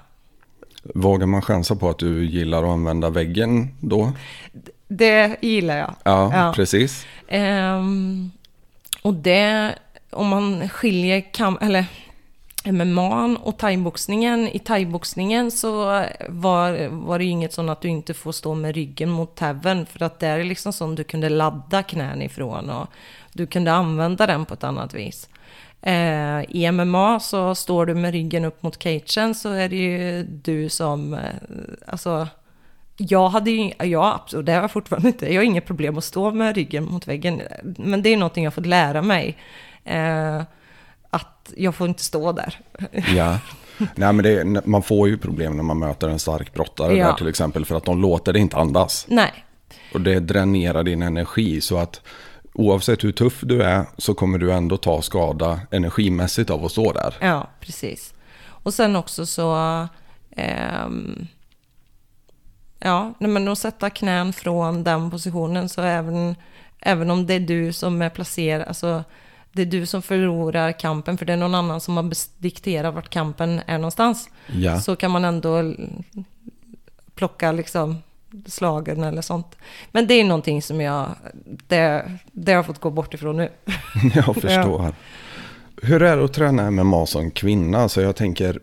Vågar 0.95 1.27
man 1.27 1.43
chansa 1.43 1.77
på 1.77 1.89
att 1.91 1.99
du 1.99 2.25
gillar 2.27 2.63
att 2.63 2.69
använda 2.71 3.11
väggen 3.11 3.69
då? 3.81 4.13
det 4.89 5.37
gillar 5.43 5.77
jag. 5.77 5.95
Ja, 6.05 6.31
Ja. 6.35 6.53
precis. 6.57 7.07
Ehm, 7.29 8.31
och 9.03 9.15
det, 9.15 9.75
om 10.15 10.29
man 10.29 10.69
skiljer 10.69 11.21
kam, 11.33 11.59
eller 11.61 11.87
MMA 12.65 13.39
och 13.43 13.59
thaiboxningen. 13.59 14.49
I 14.49 14.59
thaiboxningen 14.59 15.51
så 15.51 16.05
var, 16.29 16.89
var 16.89 17.19
det 17.19 17.25
ju 17.25 17.31
inget 17.31 17.53
sånt 17.53 17.71
att 17.71 17.81
du 17.81 17.89
inte 17.89 18.15
får 18.15 18.33
stå 18.33 18.55
med 18.55 18.75
ryggen 18.75 19.11
mot 19.11 19.35
täven. 19.35 19.87
För 19.87 20.03
att 20.03 20.21
det 20.21 20.27
är 20.27 20.45
liksom 20.45 20.73
sånt 20.73 20.97
du 20.97 21.05
kunde 21.05 21.29
ladda 21.29 21.83
knän 21.83 22.23
ifrån 22.23 22.71
och 22.71 22.89
du 23.33 23.47
kunde 23.47 23.73
använda 23.73 24.27
den 24.27 24.45
på 24.45 24.55
ett 24.55 24.65
annat 24.65 24.95
vis. 24.95 25.29
Eh, 25.83 26.43
I 26.49 26.73
MMA 26.73 27.21
så 27.21 27.55
står 27.55 27.87
du 27.87 27.95
med 27.95 28.13
ryggen 28.13 28.45
upp 28.45 28.63
mot 28.63 28.79
cagen 28.79 29.35
så 29.35 29.51
är 29.51 29.69
det 29.69 29.77
ju 29.77 30.23
du 30.23 30.69
som, 30.69 31.15
eh, 31.15 31.21
alltså 31.87 32.29
jag 32.97 33.29
hade 33.29 33.51
ju, 33.51 33.73
ja 33.79 34.15
absolut, 34.15 34.47
det 34.47 34.53
har 34.53 34.61
jag 34.61 34.71
fortfarande 34.71 35.09
inte, 35.09 35.33
jag 35.33 35.41
har 35.41 35.45
inget 35.45 35.67
problem 35.67 35.99
att 35.99 36.05
stå 36.05 36.31
med 36.31 36.57
ryggen 36.57 36.85
mot 36.85 37.09
väggen. 37.09 37.43
Men 37.63 38.03
det 38.03 38.09
är 38.09 38.17
någonting 38.17 38.45
jag 38.45 38.51
har 38.51 38.55
fått 38.55 38.67
lära 38.67 39.03
mig. 39.03 39.37
Eh, 39.85 40.43
att 41.11 41.53
jag 41.57 41.75
får 41.75 41.89
inte 41.89 42.05
stå 42.05 42.33
där. 42.33 42.61
Ja. 43.17 43.39
Nej, 43.95 44.13
men 44.13 44.19
det 44.23 44.67
man 44.67 44.83
får 44.83 45.09
ju 45.09 45.19
problem 45.19 45.57
när 45.57 45.63
man 45.63 45.79
möter 45.79 46.09
en 46.09 46.19
stark 46.19 46.55
brottare 46.55 46.97
Ja. 46.97 47.07
där 47.07 47.15
till 47.15 47.29
exempel. 47.29 47.65
För 47.65 47.77
att 47.77 47.85
de 47.85 48.01
låter 48.03 48.33
dig 48.33 48.43
inte 48.43 48.57
andas. 48.57 49.07
Nej, 49.09 49.45
Och 49.95 50.01
det 50.01 50.21
dränerar 50.21 50.83
din 50.83 51.03
energi. 51.03 51.61
Så 51.61 51.79
att 51.79 52.01
oavsett 52.53 53.05
hur 53.05 53.13
tuff 53.13 53.41
du 53.43 53.63
är 53.63 53.87
så 53.99 54.15
kommer 54.15 54.39
du 54.39 54.53
ändå 54.53 54.77
ta 54.77 55.03
skada 55.03 55.61
energimässigt 55.71 56.51
av 56.51 56.65
att 56.65 56.73
stå 56.73 56.93
där. 56.93 57.15
ja 57.21 57.47
precis. 57.61 58.15
Och 58.47 58.75
sen 58.75 58.97
också 58.97 59.27
så, 59.27 59.55
ehm, 60.37 61.27
ja, 62.79 63.15
men 63.19 63.49
att 63.49 63.59
sätta 63.59 63.91
knän 63.91 64.33
från 64.33 64.85
den 64.85 65.11
positionen 65.11 65.69
så 65.69 65.83
även, 65.83 66.37
även 66.81 67.11
om 67.11 67.27
det 67.27 67.35
är 67.35 67.41
du 67.41 67.73
som 67.73 68.03
är 68.03 68.11
placerad, 68.11 68.69
alltså 68.69 69.05
det 69.55 69.63
är 69.63 69.67
du 69.67 69.87
som 69.87 70.03
förlorar 70.03 70.73
kampen 70.73 71.19
för 71.19 71.27
det 71.27 71.33
är 71.33 71.37
någon 71.37 71.55
annan 71.55 71.81
som 71.81 71.97
har 71.97 72.13
dikterat 72.43 72.95
vart 72.95 73.11
kampen 73.11 73.61
är 73.67 73.79
någonstans. 73.79 74.29
Ja. 74.47 74.81
Så 74.81 74.97
kan 74.97 75.11
man 75.11 75.25
ändå 75.25 75.75
plocka 77.15 77.53
liksom 77.53 77.99
slagen 78.47 79.03
eller 79.03 79.23
sånt. 79.23 79.57
Men 79.93 80.07
det 80.07 80.15
är 80.15 80.25
någonting 80.25 80.63
som 80.63 80.81
jag, 80.81 81.09
det, 81.45 82.13
det 82.33 82.53
har 82.53 82.57
jag 82.57 82.67
fått 82.67 82.81
gå 82.81 82.91
bort 82.91 83.15
ifrån 83.15 83.37
nu. 83.37 83.49
Jag 84.15 84.35
förstår. 84.37 84.95
Hur 85.83 86.03
är 86.03 86.17
det 86.17 86.25
att 86.25 86.33
träna 86.33 86.71
MMA 86.71 87.07
som 87.07 87.31
kvinna? 87.31 87.89
Så 87.89 88.01
jag 88.01 88.17
tänker, 88.17 88.61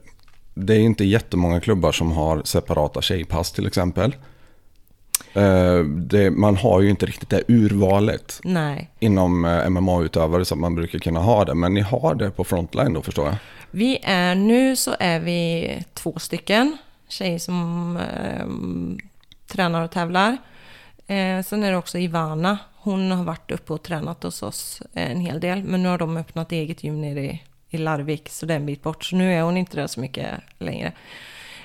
det 0.53 0.73
är 0.73 0.79
inte 0.79 1.05
jättemånga 1.05 1.61
klubbar 1.61 1.91
som 1.91 2.11
har 2.11 2.41
separata 2.43 3.01
tjejpass 3.01 3.51
till 3.51 3.67
exempel. 3.67 4.15
Eh, 5.33 5.79
Det, 5.85 6.31
man 6.31 6.55
har 6.57 6.81
ju 6.81 6.89
inte 6.89 7.05
riktigt 7.05 7.29
det 7.29 7.43
urvalet 7.47 8.39
Nej. 8.43 8.89
inom 8.99 9.45
eh, 9.45 9.69
MMA-utövare 9.69 10.45
som 10.45 10.61
man 10.61 10.75
brukar 10.75 10.99
kunna 10.99 11.19
ha 11.19 11.45
det. 11.45 11.55
Men 11.55 11.73
ni 11.73 11.81
har 11.81 12.15
det 12.15 12.31
på 12.31 12.43
frontline 12.43 12.93
då 12.93 13.01
förstår 13.01 13.25
jag. 13.25 13.35
Vi 13.71 13.99
är 14.03 14.35
nu 14.35 14.75
så 14.75 14.95
är 14.99 15.19
vi 15.19 15.83
två 15.93 16.19
stycken 16.19 16.77
tjejer 17.07 17.39
som 17.39 17.97
eh, 17.97 18.45
tränar 19.47 19.83
och 19.83 19.91
tävlar. 19.91 20.37
Eh, 21.07 21.41
sen 21.45 21.63
är 21.63 21.71
det 21.71 21.77
också 21.77 21.97
Ivana. 21.97 22.57
Hon 22.75 23.11
har 23.11 23.23
varit 23.23 23.51
uppe 23.51 23.73
och 23.73 23.83
tränat 23.83 24.23
hos 24.23 24.43
oss 24.43 24.81
en 24.93 25.19
hel 25.19 25.39
del. 25.39 25.63
Men 25.63 25.83
nu 25.83 25.89
har 25.89 25.97
de 25.97 26.17
öppnat 26.17 26.51
eget 26.51 26.83
gym 26.83 27.01
nere 27.01 27.23
i, 27.23 27.41
i 27.69 27.77
Larvik. 27.77 28.29
Så 28.29 28.45
det 28.45 28.53
är 28.53 28.57
en 28.57 28.65
bit 28.65 28.83
bort. 28.83 29.03
Så 29.03 29.15
nu 29.15 29.33
är 29.33 29.41
hon 29.41 29.57
inte 29.57 29.77
där 29.77 29.87
så 29.87 29.99
mycket 29.99 30.27
längre. 30.59 30.91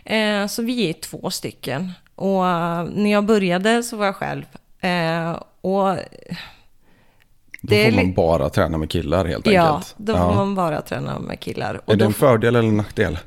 Eh, 0.04 0.46
så 0.46 0.62
vi 0.62 0.88
är 0.88 0.92
två 0.92 1.30
stycken. 1.30 1.92
Och 2.16 2.46
eh, 2.46 2.84
när 2.84 3.12
jag 3.12 3.24
började 3.24 3.82
så 3.82 3.96
var 3.96 4.06
jag 4.06 4.16
själv. 4.16 4.44
Eh, 4.80 5.30
och 5.60 5.96
Då 7.62 7.76
får 7.76 7.96
man 7.96 8.14
bara 8.14 8.48
träna 8.48 8.78
med 8.78 8.90
killar 8.90 9.24
helt 9.24 9.46
ja, 9.46 9.68
enkelt. 9.68 9.94
då 9.96 10.16
får 10.16 10.34
man 10.34 10.54
bara 10.54 10.82
träna 10.82 11.18
med 11.18 11.40
killar. 11.40 11.80
Och 11.84 11.92
Är 11.92 11.96
det 11.96 12.04
en 12.04 12.12
fördel 12.12 12.56
eller 12.56 12.68
en 12.68 12.76
nackdel? 12.76 13.18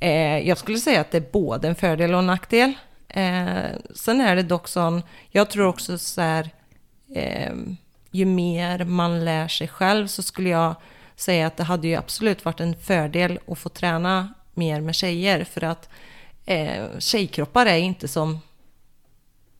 Eh, 0.00 0.38
jag 0.48 0.58
skulle 0.58 0.78
säga 0.78 1.00
att 1.00 1.10
det 1.10 1.16
är 1.18 1.32
både 1.32 1.68
en 1.68 1.74
fördel 1.74 2.12
och 2.12 2.18
en 2.18 2.26
nackdel. 2.26 2.72
Eh, 3.08 3.64
sen 3.94 4.20
är 4.20 4.36
det 4.36 4.42
dock 4.42 4.68
sån, 4.68 5.02
jag 5.30 5.50
tror 5.50 5.66
också 5.66 5.98
så 5.98 6.20
här, 6.20 6.50
eh, 7.14 7.52
ju 8.10 8.24
mer 8.24 8.84
man 8.84 9.24
lär 9.24 9.48
sig 9.48 9.68
själv 9.68 10.06
så 10.06 10.22
skulle 10.22 10.48
jag 10.48 10.74
säga 11.16 11.46
att 11.46 11.56
det 11.56 11.64
hade 11.64 11.88
ju 11.88 11.94
absolut 11.94 12.44
varit 12.44 12.60
en 12.60 12.74
fördel 12.74 13.38
att 13.46 13.58
få 13.58 13.68
träna 13.68 14.34
mer 14.54 14.80
med 14.80 14.94
tjejer. 14.94 15.44
För 15.44 15.64
att 15.64 15.88
eh, 16.46 16.98
tjejkroppar 16.98 17.66
är 17.66 17.76
inte 17.76 18.08
som 18.08 18.38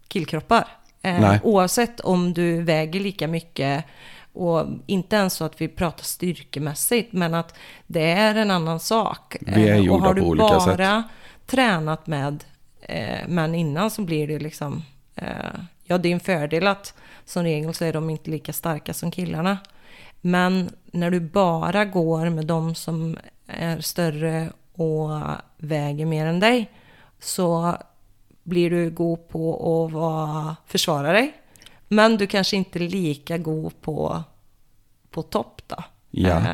killkroppar. 0.09 0.68
Eh, 1.03 1.37
oavsett 1.43 2.01
om 2.01 2.35
du 2.35 2.62
väger 2.62 3.01
lika 3.01 3.28
mycket 3.28 3.85
och 4.33 4.66
inte 4.87 5.16
ens 5.16 5.35
så 5.35 5.45
att 5.45 5.61
vi 5.61 5.68
pratar 5.68 6.05
styrkemässigt, 6.05 7.12
men 7.12 7.35
att 7.35 7.55
det 7.87 8.11
är 8.11 8.35
en 8.35 8.51
annan 8.51 8.81
sak. 8.81 9.37
Vi 9.41 9.68
är 9.68 9.74
Eh, 9.74 9.81
gjorda 9.81 9.95
och 9.95 10.01
har 10.01 10.09
på 10.09 10.14
du 10.14 10.22
olika 10.22 10.76
bara 10.76 11.05
tränat 11.47 12.07
med 12.07 12.45
eh, 12.81 13.28
män 13.28 13.55
innan 13.55 13.91
så 13.91 14.03
blir 14.03 14.28
det 14.28 14.39
liksom, 14.39 14.83
eh, 15.14 15.26
ja 15.85 15.99
det 15.99 16.09
är 16.09 16.12
en 16.12 16.20
fördel 16.20 16.66
att 16.66 16.95
som 17.24 17.43
regel 17.43 17.74
så 17.74 17.85
är 17.85 17.93
de 17.93 18.11
inte 18.11 18.31
lika 18.31 18.53
starka 18.53 18.95
som 18.95 19.11
killarna. 19.11 19.59
Men 20.20 20.70
när 20.85 21.11
du 21.11 21.20
bara 21.20 21.85
går 21.85 22.31
med 22.31 22.47
de 22.47 22.74
som 22.74 23.18
är 23.47 23.81
större 23.81 24.53
och 24.72 25.11
väger 25.61 26.07
mer 26.07 26.27
än 26.27 26.41
dig 26.41 26.71
så 27.19 27.77
blir 28.43 28.71
du 28.71 28.91
god 28.91 29.29
på 29.29 29.55
att 29.87 29.93
vara, 29.93 30.57
försvara 30.67 31.13
dig. 31.13 31.33
Men 31.89 32.17
du 32.17 32.27
kanske 32.27 32.57
inte 32.57 32.79
är 32.79 32.89
lika 32.89 33.39
god 33.39 33.81
på, 33.81 34.23
på 35.11 35.23
topp 35.23 35.63
då. 35.67 35.85
Ja. 36.11 36.29
Eh, 36.39 36.45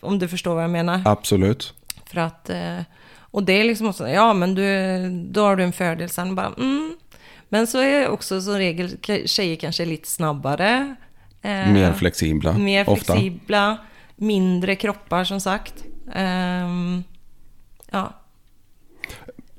Om 0.00 0.18
du 0.18 0.28
förstår 0.28 0.54
vad 0.54 0.64
jag 0.64 0.70
menar. 0.70 1.02
Absolut. 1.04 1.74
För 2.06 2.20
att, 2.20 2.50
eh, 2.50 2.78
och 3.18 3.42
det 3.42 3.52
är 3.52 3.64
liksom 3.64 3.88
också, 3.88 4.08
ja 4.08 4.34
men 4.34 4.54
du, 4.54 5.08
då 5.30 5.44
har 5.44 5.56
du 5.56 5.62
en 5.62 5.72
fördel 5.72 6.10
sen 6.10 6.34
bara, 6.34 6.46
mm. 6.58 6.96
Men 7.48 7.66
så 7.66 7.78
är 7.78 8.08
också 8.08 8.40
som 8.40 8.54
regel 8.54 8.96
tjejer 9.26 9.56
kanske 9.56 9.84
lite 9.84 10.08
snabbare. 10.08 10.96
eh, 11.42 11.50
Mer 11.72 11.92
flexibla. 11.92 12.52
Mer 12.52 12.88
ofta. 12.88 13.12
flexibla, 13.12 13.78
mindre 14.16 14.76
kroppar 14.76 15.24
som 15.24 15.40
sagt. 15.40 15.84
Ehm, 16.14 17.04
ja, 17.90 18.12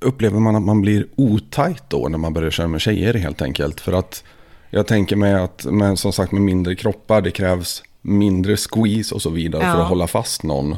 Upplever 0.03 0.39
man 0.39 0.55
att 0.55 0.61
man 0.63 0.81
blir 0.81 1.07
otajt 1.15 1.83
då 1.89 2.07
när 2.09 2.17
man 2.17 2.33
börjar 2.33 2.51
köra 2.51 2.67
med 2.67 2.81
tjejer 2.81 3.13
helt 3.13 3.41
enkelt? 3.41 3.81
För 3.81 3.93
att 3.93 4.23
jag 4.69 4.87
tänker 4.87 5.15
mig 5.15 5.33
att 5.33 5.65
med, 5.65 5.99
som 5.99 6.13
sagt 6.13 6.31
med 6.31 6.41
mindre 6.41 6.75
kroppar 6.75 7.21
det 7.21 7.31
krävs 7.31 7.83
mindre 8.01 8.57
squeeze 8.57 9.15
och 9.15 9.21
så 9.21 9.29
vidare 9.29 9.61
för 9.61 9.69
Ja. 9.69 9.81
att 9.83 9.89
hålla 9.89 10.07
fast 10.07 10.43
någon. 10.43 10.75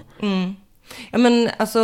ja 1.11 1.17
men 1.17 1.49
alltså 1.57 1.79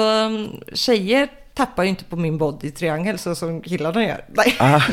tjejer 0.73 1.27
tappar 1.53 1.83
ju 1.83 1.89
inte 1.89 2.03
på 2.03 2.15
min 2.15 2.37
body 2.37 2.71
triangel 2.71 3.17
så 3.17 3.35
som 3.35 3.61
killarna 3.61 4.03
gör. 4.03 4.25
Nej. 4.29 4.55
Ah, 4.59 4.79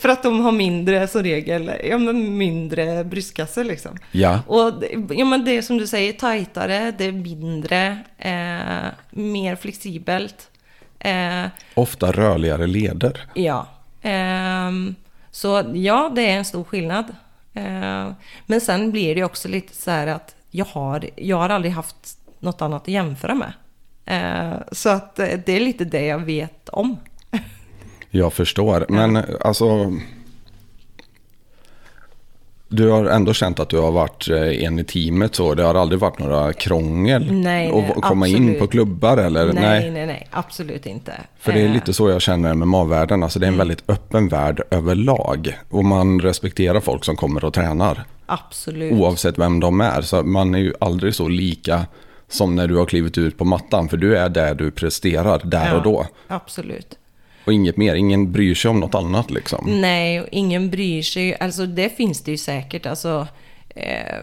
För 0.00 0.08
att 0.08 0.22
de 0.22 0.40
har 0.40 0.52
mindre 0.52 1.08
som 1.08 1.22
regel, 1.22 1.70
ja 1.84 1.98
men 1.98 2.36
mindre 2.36 3.04
bröstkasse 3.04 3.64
liksom. 3.64 3.96
ja, 4.12 4.40
Och 4.46 4.72
ja, 5.10 5.24
men 5.24 5.44
det 5.44 5.56
är 5.56 5.62
som 5.62 5.78
du 5.78 5.86
säger, 5.86 6.12
tajtare, 6.12 6.94
det 6.98 7.04
är 7.04 7.12
mindre, 7.12 7.98
eh, 8.18 8.90
mer 9.10 9.56
flexibelt. 9.56 10.48
Eh, 11.04 11.46
ofta 11.74 12.12
rörligare 12.12 12.66
leder. 12.66 13.26
ja. 13.34 13.66
Ehm, 14.02 14.94
så 15.30 15.72
ja, 15.74 16.12
det 16.14 16.30
är 16.30 16.36
en 16.36 16.44
stor 16.44 16.64
skillnad. 16.64 17.04
Eh, 17.54 18.10
men 18.46 18.60
sen 18.60 18.90
blir 18.90 19.14
det 19.14 19.24
också 19.24 19.48
lite 19.48 19.74
så 19.74 19.90
här 19.90 20.06
att 20.06 20.34
jag 20.50 20.64
har, 20.64 21.10
jag 21.16 21.36
har 21.36 21.48
aldrig 21.48 21.72
haft 21.72 21.96
något 22.38 22.62
annat 22.62 22.82
att 22.82 22.88
jämföra 22.88 23.34
med. 23.34 23.52
Eh, 24.06 24.58
så 24.72 24.88
att 24.88 25.18
eh, 25.18 25.28
det 25.46 25.52
är 25.52 25.60
lite 25.60 25.84
det 25.84 26.06
jag 26.06 26.18
vet 26.18 26.68
om. 26.68 26.96
Jag 28.10 28.32
förstår. 28.32 28.86
Men 28.88 29.24
alltså. 29.40 29.92
Du 32.74 32.90
har 32.90 33.04
ändå 33.04 33.32
känt 33.32 33.60
att 33.60 33.68
du 33.68 33.78
har 33.78 33.92
varit 33.92 34.28
eh, 34.28 34.64
en 34.64 34.78
i 34.78 34.84
teamet 34.84 35.34
så. 35.34 35.54
Det 35.54 35.62
har 35.62 35.74
aldrig 35.74 36.00
varit 36.00 36.18
några 36.18 36.52
krångel 36.52 37.32
Nej, 37.32 37.72
nej, 37.72 37.92
att 37.96 38.02
komma 38.02 38.26
in 38.28 38.36
absolut. 38.36 38.58
på 38.58 38.66
klubbar 38.66 39.16
eller? 39.16 39.52
Nej, 39.52 39.90
nej, 39.90 40.06
nej, 40.06 40.28
absolut 40.30 40.86
inte. 40.86 41.12
För 41.38 41.52
det 41.52 41.60
är 41.60 41.64
Eh, 41.64 41.72
lite 41.72 41.92
så 41.92 42.10
jag 42.10 42.22
känner 42.22 42.54
med 42.54 42.68
MMA-världen. 42.68 43.22
Alltså 43.22 43.38
det 43.38 43.46
är 43.46 43.48
en 43.48 43.56
väldigt 43.58 43.90
öppen 43.90 44.28
värld 44.28 44.62
överlag. 44.70 45.58
Och 45.70 45.84
man 45.84 46.20
respekterar 46.20 46.80
folk 46.80 47.04
som 47.04 47.16
kommer 47.16 47.44
och 47.44 47.54
tränar. 47.54 48.04
Absolut. 48.26 48.92
Oavsett 48.92 49.38
vem 49.38 49.60
de 49.60 49.80
är. 49.80 50.02
Så 50.02 50.22
man 50.22 50.54
är 50.54 50.58
ju 50.58 50.72
aldrig 50.80 51.14
så 51.14 51.28
lika 51.28 51.86
som 52.28 52.56
när 52.56 52.68
du 52.68 52.76
har 52.76 52.86
klivit 52.86 53.18
ut 53.18 53.38
på 53.38 53.44
mattan. 53.44 53.88
För 53.88 53.96
du 53.96 54.16
är 54.16 54.28
där 54.28 54.54
du 54.54 54.70
presterar 54.70 55.40
där 55.44 55.68
Ja, 55.68 55.76
och 55.76 55.82
då. 55.82 56.06
Absolut. 56.28 56.98
Och 57.44 57.52
inget 57.52 57.76
mer. 57.76 57.94
Ingen 57.94 58.32
bryr 58.32 58.54
sig 58.54 58.68
om 58.68 58.80
något 58.80 58.94
annat 58.94 59.30
liksom. 59.30 59.80
Nej, 59.80 60.20
och 60.20 60.28
ingen 60.30 60.70
bryr 60.70 61.02
sig. 61.02 61.36
Alltså 61.40 61.66
det 61.66 61.96
finns 61.96 62.20
det 62.20 62.30
ju 62.30 62.36
säkert. 62.36 62.86
Alltså, 62.86 63.26
eh, 63.68 64.18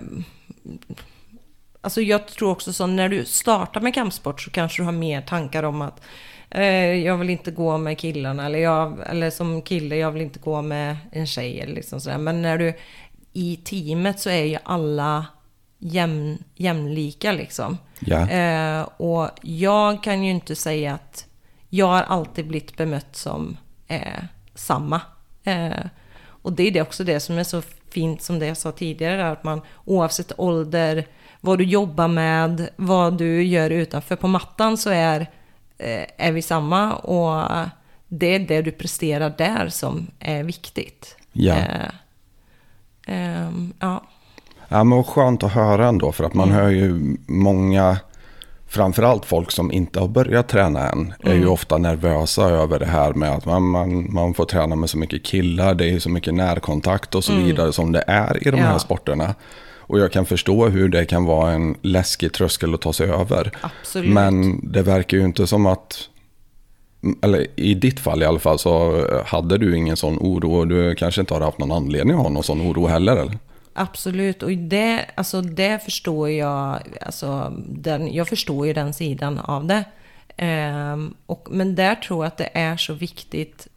alltså 1.81 2.01
jag 2.01 2.27
tror 2.27 2.51
också 2.51 2.73
så 2.73 2.87
när 2.87 3.09
du 3.09 3.25
startar 3.25 3.81
med 3.81 3.93
kampsport 3.93 4.41
så 4.41 4.51
kanske 4.51 4.81
du 4.81 4.85
har 4.85 4.91
mer 4.91 5.21
tankar 5.21 5.63
om 5.63 5.81
att 5.81 6.01
eh, 6.49 6.93
jag 6.93 7.17
vill 7.17 7.29
inte 7.29 7.51
gå 7.51 7.77
med 7.77 7.97
killarna. 7.97 8.45
Eller, 8.45 8.59
jag, 8.59 8.99
eller 9.09 9.29
som 9.29 9.61
kille, 9.61 9.95
jag 9.95 10.11
vill 10.11 10.21
inte 10.21 10.39
gå 10.39 10.61
med 10.61 10.97
en 11.11 11.27
tjej. 11.27 11.59
Eller 11.59 11.73
liksom 11.73 12.01
sådär. 12.01 12.17
Men 12.17 12.41
när 12.41 12.57
du 12.57 12.73
i 13.33 13.55
teamet 13.63 14.19
så 14.19 14.29
är 14.29 14.43
ju 14.43 14.57
alla 14.63 15.25
jämn, 15.79 16.43
jämlika 16.55 17.31
liksom. 17.31 17.77
Ja. 17.99 18.29
Eh, 18.29 18.81
och 18.81 19.29
jag 19.41 20.03
kan 20.03 20.23
ju 20.23 20.31
inte 20.31 20.55
säga 20.55 20.93
att 20.93 21.27
jag 21.73 21.87
har 21.87 22.01
alltid 22.01 22.47
blivit 22.47 22.77
bemött 22.77 23.15
som 23.15 23.57
eh, 23.87 24.23
samma. 24.55 25.01
Eh, 25.43 25.85
och 26.23 26.53
det 26.53 26.63
är 26.63 26.71
det 26.71 26.81
också 26.81 27.03
det 27.03 27.19
som 27.19 27.37
är 27.37 27.43
så 27.43 27.61
fint 27.89 28.21
som 28.21 28.39
det 28.39 28.45
jag 28.45 28.57
sa 28.57 28.71
tidigare, 28.71 29.31
att 29.31 29.43
man 29.43 29.61
oavsett 29.85 30.39
ålder, 30.39 31.07
vad 31.41 31.57
du 31.57 31.63
jobbar 31.63 32.07
med, 32.07 32.69
vad 32.75 33.17
du 33.17 33.43
gör 33.43 33.69
utanför 33.69 34.15
på 34.15 34.27
mattan 34.27 34.77
så 34.77 34.89
är, 34.89 35.21
eh, 35.77 36.05
är 36.17 36.31
vi 36.31 36.41
samma. 36.41 36.93
Och 36.93 37.67
det 38.07 38.35
är 38.35 38.39
det 38.39 38.61
du 38.61 38.71
presterar 38.71 39.33
där 39.37 39.69
som 39.69 40.07
är 40.19 40.43
viktigt. 40.43 41.15
Ja. 41.31 41.55
Eh, 41.55 41.91
ehm, 43.07 43.73
ja. 43.79 44.03
Ja, 44.67 44.83
men 44.83 45.03
skönt 45.03 45.43
att 45.43 45.51
höra 45.51 45.87
ändå. 45.87 46.11
För 46.11 46.23
att 46.23 46.33
man 46.33 46.51
hör 46.51 46.69
ju 46.69 47.17
många, 47.27 47.97
framförallt 48.71 49.25
folk 49.25 49.51
som 49.51 49.71
inte 49.71 49.99
har 49.99 50.07
börjat 50.07 50.47
träna 50.47 50.89
än, 50.89 51.13
är 51.23 51.33
ju 51.33 51.47
ofta 51.47 51.77
nervösa 51.77 52.43
över 52.49 52.79
det 52.79 52.85
här 52.85 53.13
med 53.13 53.31
att 53.31 53.45
man, 53.45 53.63
man, 53.63 54.13
man 54.13 54.33
får 54.33 54.45
träna 54.45 54.75
med 54.75 54.89
så 54.89 54.97
mycket 54.97 55.23
killar, 55.23 55.73
det 55.75 55.89
är 55.89 55.99
så 55.99 56.09
mycket 56.09 56.33
närkontakt 56.33 57.15
och 57.15 57.23
så 57.23 57.33
vidare 57.33 57.73
som 57.73 57.91
det 57.91 58.03
är 58.07 58.47
i 58.47 58.51
de 58.51 58.57
här 58.57 58.73
Ja. 58.73 58.79
sporterna. 58.79 59.35
Och 59.77 59.99
jag 59.99 60.11
kan 60.11 60.25
förstå 60.25 60.67
hur 60.67 60.89
det 60.89 61.05
kan 61.05 61.25
vara 61.25 61.51
en 61.51 61.75
läskig 61.81 62.33
tröskel 62.33 62.73
att 62.73 62.81
ta 62.81 62.93
sig 62.93 63.09
över. 63.09 63.51
Absolut. 63.61 64.13
Men 64.13 64.59
det 64.71 64.81
verkar 64.81 65.17
ju 65.17 65.23
inte 65.25 65.47
som 65.47 65.65
att, 65.65 65.99
eller 67.21 67.47
i 67.55 67.73
ditt 67.73 67.99
fall 67.99 68.23
i 68.23 68.25
alla 68.25 68.39
fall, 68.39 68.59
så 68.59 69.05
hade 69.25 69.57
du 69.57 69.77
ingen 69.77 69.97
sån 69.97 70.17
oro 70.17 70.53
och 70.53 70.67
du 70.67 70.95
kanske 70.95 71.21
inte 71.21 71.33
har 71.33 71.41
haft 71.41 71.59
någon 71.59 71.71
anledning 71.71 72.17
att 72.17 72.23
ha 72.23 72.29
någon 72.29 72.43
sån 72.43 72.61
oro 72.61 72.87
heller. 72.87 73.11
Eller? 73.17 73.37
Absolut, 73.73 74.43
och 74.43 74.51
det, 74.51 75.05
alltså 75.15 75.41
det 75.41 75.83
förstår 75.83 76.29
jag, 76.29 76.79
alltså 77.01 77.53
den, 77.67 78.13
jag 78.13 78.27
förstår 78.27 78.67
ju 78.67 78.73
den 78.73 78.93
sidan 78.93 79.39
av 79.39 79.65
det. 79.65 79.83
Ehm, 80.37 81.13
och, 81.25 81.47
men 81.51 81.75
där 81.75 81.95
tror 81.95 82.25
jag 82.25 82.27
att 82.27 82.37
det 82.37 82.49
är 82.53 82.77
så 82.77 82.93
viktigt 82.93 83.67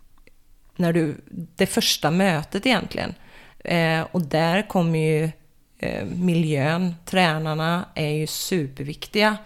när 0.76 0.92
du, 0.92 1.20
det 1.56 1.66
första 1.66 2.10
mötet 2.10 2.66
egentligen. 2.66 3.14
Eh, 3.58 4.06
och 4.12 4.22
där 4.22 4.68
kommer 4.68 4.98
ju 4.98 5.30
eh, 5.78 6.04
miljön, 6.06 6.94
tränarna 7.04 7.84
är 7.94 8.10
ju 8.10 8.26
superviktiga 8.26 9.36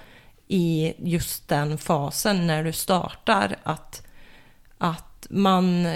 i 0.49 0.95
just 0.99 1.49
den 1.49 1.79
fasen 1.79 2.47
när 2.47 2.65
du 2.65 2.73
startar. 2.73 3.57
Att, 3.63 4.07
att 4.79 5.27
man 5.31 5.87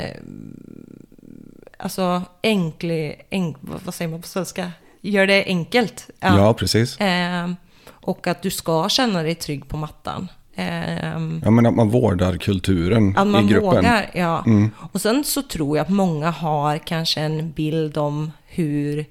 alltså 1.82 2.22
enkli, 2.42 3.22
enk, 3.30 3.56
vad 3.60 3.94
säger 3.94 4.10
man 4.10 4.20
på 4.22 4.28
svenska? 4.28 4.72
Gör 5.00 5.26
det 5.26 5.44
enkelt. 5.46 6.10
Ja, 6.20 6.54
precis. 6.54 6.96
Ehm, 7.00 7.56
och 7.90 8.26
att 8.26 8.42
du 8.42 8.50
ska 8.50 8.88
känna 8.88 9.22
dig 9.22 9.34
trygg 9.34 9.68
på 9.68 9.76
mattan. 9.76 10.28
Ehm, 10.54 11.40
Ja, 11.44 11.50
men 11.50 11.66
att 11.66 11.74
man 11.74 11.88
vårdar 11.88 12.36
kulturen 12.36 13.14
att 13.16 13.26
man 13.26 13.44
i 13.44 13.48
gruppen. 13.48 13.68
vågar, 13.70 14.10
ja. 14.14 14.44
Och 14.92 15.00
sen 15.00 15.24
så 15.24 15.42
tror 15.42 15.76
jag 15.76 15.84
att 15.84 15.90
många 15.90 16.30
har 16.30 16.78
kanske 16.78 17.20
en 17.20 17.52
bild 17.52 17.96
om 17.98 18.32
hur 18.46 19.04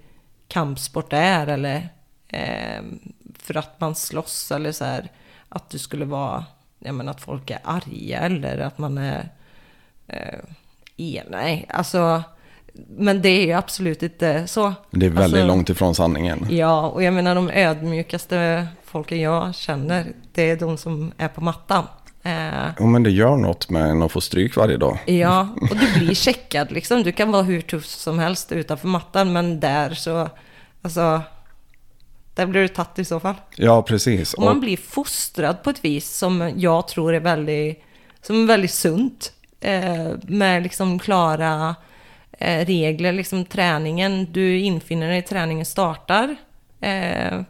kampsport 0.47 1.13
är 1.13 1.47
eller 1.47 1.89
ehm, 2.27 2.99
för 3.39 3.57
att 3.57 3.79
man 3.79 3.95
slåss 3.95 4.51
eller 4.51 4.71
så 4.71 4.85
här 4.85 5.11
att 5.49 5.69
du 5.69 5.79
skulle 5.79 6.05
vara, 6.05 6.45
jag 6.79 6.95
menar 6.95 7.11
att 7.11 7.21
folk 7.21 7.49
är 7.49 7.59
arga 7.63 8.19
eller 8.19 8.57
att 8.57 8.77
man 8.77 8.97
är 8.97 9.29
eh, 10.07 10.39
nej, 11.29 11.65
alltså 11.69 12.23
men 12.97 13.21
det 13.21 13.51
är 13.51 13.57
absolut 13.57 14.03
inte 14.03 14.47
så. 14.47 14.73
Det 14.91 15.05
är 15.05 15.09
väldigt 15.09 15.23
Alltså, 15.23 15.47
långt 15.47 15.69
ifrån 15.69 15.95
sanningen. 15.95 16.47
Ja, 16.49 16.87
och 16.89 17.03
jag 17.03 17.13
menar 17.13 17.35
de 17.35 17.49
ödmjukaste 17.49 18.67
folken 18.85 19.19
jag 19.21 19.55
känner, 19.55 20.05
det 20.33 20.49
är 20.49 20.55
de 20.57 20.77
som 20.77 21.11
är 21.17 21.27
på 21.27 21.41
mattan. 21.41 21.83
Eh, 22.23 22.31
Ja, 22.79 22.85
men 22.85 23.03
det 23.03 23.11
gör 23.11 23.35
något 23.37 23.69
med 23.69 23.89
en 23.89 24.01
att 24.01 24.11
få 24.11 24.21
stryk 24.21 24.55
varje 24.55 24.77
dag. 24.77 24.97
ja, 25.05 25.47
och 25.61 25.77
du 25.77 25.99
blir 25.99 26.15
checkad 26.15 26.71
liksom. 26.71 27.03
Du 27.03 27.11
kan 27.11 27.31
vara 27.31 27.43
hur 27.43 27.61
tuff 27.61 27.85
som 27.85 28.19
helst 28.19 28.51
utanför 28.51 28.87
mattan, 28.87 29.33
men 29.33 29.59
där 29.59 29.89
så, 29.93 30.29
alltså, 30.81 31.21
där 32.35 32.45
blir 32.45 32.61
du 32.61 32.67
tatt 32.67 32.99
i 32.99 33.05
så 33.05 33.19
fall. 33.19 33.35
Ja, 33.55 33.81
precis. 33.81 34.33
Och 34.33 34.43
man 34.43 34.59
blir 34.59 34.77
fostrad 34.77 35.63
på 35.63 35.69
ett 35.69 35.85
vis 35.85 36.17
som 36.17 36.51
jag 36.55 36.87
tror 36.87 37.13
är 37.15 37.19
väldigt, 37.19 37.83
som 38.21 38.43
är 38.43 38.47
väldigt 38.47 38.71
sunt. 38.71 39.31
Eh, 39.59 40.07
med 40.23 40.63
liksom 40.63 40.99
klara 40.99 41.75
eh, 42.41 42.65
regler, 42.65 43.11
liksom 43.13 43.45
träningen. 43.45 44.27
Du 44.31 44.59
infinner 44.59 45.09
dig, 45.09 45.21
träningen 45.21 45.65
startar. 45.65 46.35
Eh, 46.81 47.41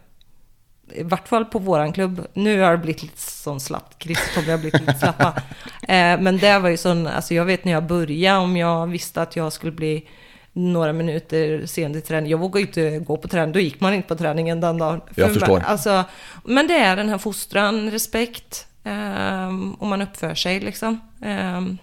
I 0.94 1.02
vart 1.02 1.28
fall 1.28 1.44
på 1.44 1.58
våran 1.58 1.92
klubb. 1.92 2.26
Nu 2.34 2.60
har 2.60 2.72
det 2.72 2.78
blivit 2.78 3.02
lite 3.02 3.20
sån 3.20 3.60
slappt. 3.60 4.06
Tobbe 4.34 4.50
har 4.50 4.58
blivit 4.58 4.80
lite 4.80 4.94
slappa. 4.94 5.34
Eh, 5.88 6.20
men 6.20 6.38
det 6.38 6.58
var 6.58 6.68
ju 6.68 6.76
sån, 6.76 7.06
alltså 7.06 7.34
jag 7.34 7.44
vet 7.44 7.64
när 7.64 7.72
jag 7.72 7.86
började, 7.86 8.38
om 8.38 8.56
jag 8.56 8.86
visste 8.86 9.22
att 9.22 9.36
jag 9.36 9.52
skulle 9.52 9.72
bli 9.72 10.08
några 10.52 10.92
minuter 10.92 11.66
sen 11.66 11.92
till 11.92 12.02
träning. 12.02 12.30
Jag 12.30 12.38
vågade 12.38 12.60
ju 12.60 12.66
inte 12.66 12.98
gå 13.04 13.16
på 13.16 13.28
träning, 13.28 13.52
då 13.52 13.60
gick 13.60 13.80
man 13.80 13.94
inte 13.94 14.08
på 14.08 14.14
träningen 14.14 14.60
den 14.60 14.78
dagen. 14.78 15.00
Jag 15.14 15.26
För- 15.26 15.34
förstår. 15.34 15.60
Alltså, 15.60 16.04
men 16.44 16.66
det 16.66 16.74
är 16.74 16.96
den 16.96 17.08
här 17.08 17.18
fostran, 17.18 17.90
respekt, 17.90 18.66
um, 18.84 19.74
och 19.74 19.86
man 19.86 20.02
uppför 20.02 20.34
sig 20.34 20.60
liksom. 20.60 21.00
Ehm, 21.22 21.78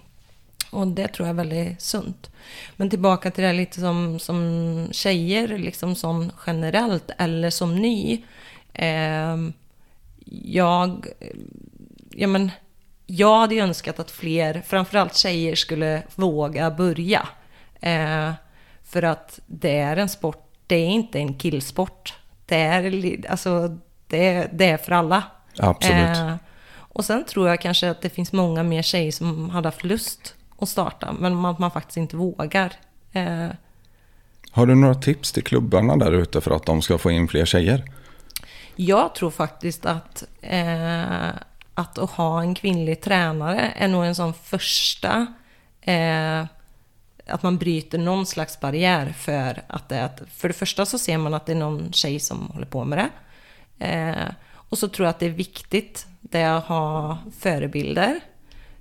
och 0.70 0.88
det 0.88 1.08
tror 1.08 1.28
jag 1.28 1.34
är 1.34 1.38
väldigt 1.38 1.82
sunt. 1.82 2.32
Men 2.76 2.90
tillbaka 2.90 3.32
till 3.32 3.42
det 3.42 3.48
här 3.48 3.56
lite 3.56 3.80
som, 3.80 4.20
som 4.20 4.88
tjejer, 4.92 5.58
liksom 5.58 5.96
som 5.96 6.32
generellt, 6.48 7.12
eller 7.18 7.50
som 7.50 7.76
ny. 7.76 8.24
Ehm, 8.74 9.54
jag, 10.26 11.08
ja 12.12 12.28
men, 12.28 12.52
jag 13.06 13.40
hade 13.40 13.56
ju 13.56 13.62
önskat 13.62 14.00
att 14.00 14.12
fler, 14.12 14.62
framförallt 14.68 15.16
tjejer, 15.16 15.56
skulle 15.56 16.04
våga 16.16 16.72
börja. 16.72 17.28
Eh, 17.82 18.32
för 18.84 19.04
att 19.04 19.40
det 19.46 19.78
är 19.78 19.98
en 19.98 20.10
sport, 20.10 20.52
det 20.68 20.76
är 20.76 20.88
inte 20.88 21.20
en 21.20 21.34
killsport. 21.34 22.14
Det 22.46 22.56
är, 22.56 23.26
alltså, 23.30 23.78
det, 24.08 24.50
det 24.54 24.66
är 24.66 24.78
för 24.78 24.92
alla. 24.92 25.24
Absolut. 25.58 26.18
Eh, 26.18 26.36
och 26.78 27.06
sen 27.06 27.24
tror 27.26 27.50
jag 27.50 27.62
kanske 27.62 27.90
att 27.90 28.02
det 28.02 28.10
finns 28.10 28.32
många 28.32 28.64
mer 28.64 28.82
tjejer 28.82 29.12
som 29.12 29.50
hade 29.50 29.68
haft 29.68 29.84
lust 29.84 30.36
att 30.62 30.70
starta, 30.70 31.16
men 31.20 31.46
att 31.46 31.60
man 31.60 31.72
faktiskt 31.72 31.98
inte 31.98 32.18
vågar. 32.18 32.74
Eh, 33.12 33.48
Har 34.52 34.66
du 34.66 34.76
några 34.76 34.96
tips 34.96 35.32
till 35.32 35.44
klubbarna 35.44 35.96
där 35.98 36.12
ute 36.12 36.42
för 36.42 36.52
att 36.52 36.66
de 36.66 36.82
ska 36.82 36.98
få 36.98 37.12
in 37.12 37.28
fler 37.28 37.46
tjejer? 37.46 37.84
Jag 38.76 39.16
tror 39.16 39.32
faktiskt 39.32 39.86
att, 39.86 40.24
eh, 40.42 41.30
att 41.74 41.98
att 41.98 42.10
ha 42.12 42.42
en 42.42 42.56
kvinnlig 42.56 43.02
tränare 43.02 43.74
är 43.76 43.88
nog 43.88 44.06
en 44.06 44.16
sån 44.16 44.34
första... 44.34 45.28
Eh, 45.82 46.46
att 47.28 47.44
man 47.44 47.58
bryter 47.58 47.98
någon 47.98 48.26
slags 48.26 48.60
barriär 48.60 49.14
för 49.18 49.62
att 49.68 49.90
det 49.90 49.96
är 49.96 50.10
För 50.36 50.48
det 50.48 50.54
första 50.54 50.86
så 50.86 51.00
ser 51.00 51.18
man 51.18 51.34
att 51.34 51.46
det 51.46 51.52
är 51.52 51.56
någon 51.56 51.94
tjej 51.94 52.20
som 52.20 52.48
håller 52.54 52.66
på 52.66 52.86
med 52.86 52.98
det. 52.98 53.10
Eh, 53.86 54.34
och 54.54 54.78
så 54.78 54.88
tror 54.88 55.06
jag 55.06 55.10
att 55.10 55.20
det 55.20 55.26
är 55.26 55.30
viktigt 55.30 56.08
det 56.22 56.44
att 56.44 56.66
ha 56.66 57.18
förebilder. 57.40 58.20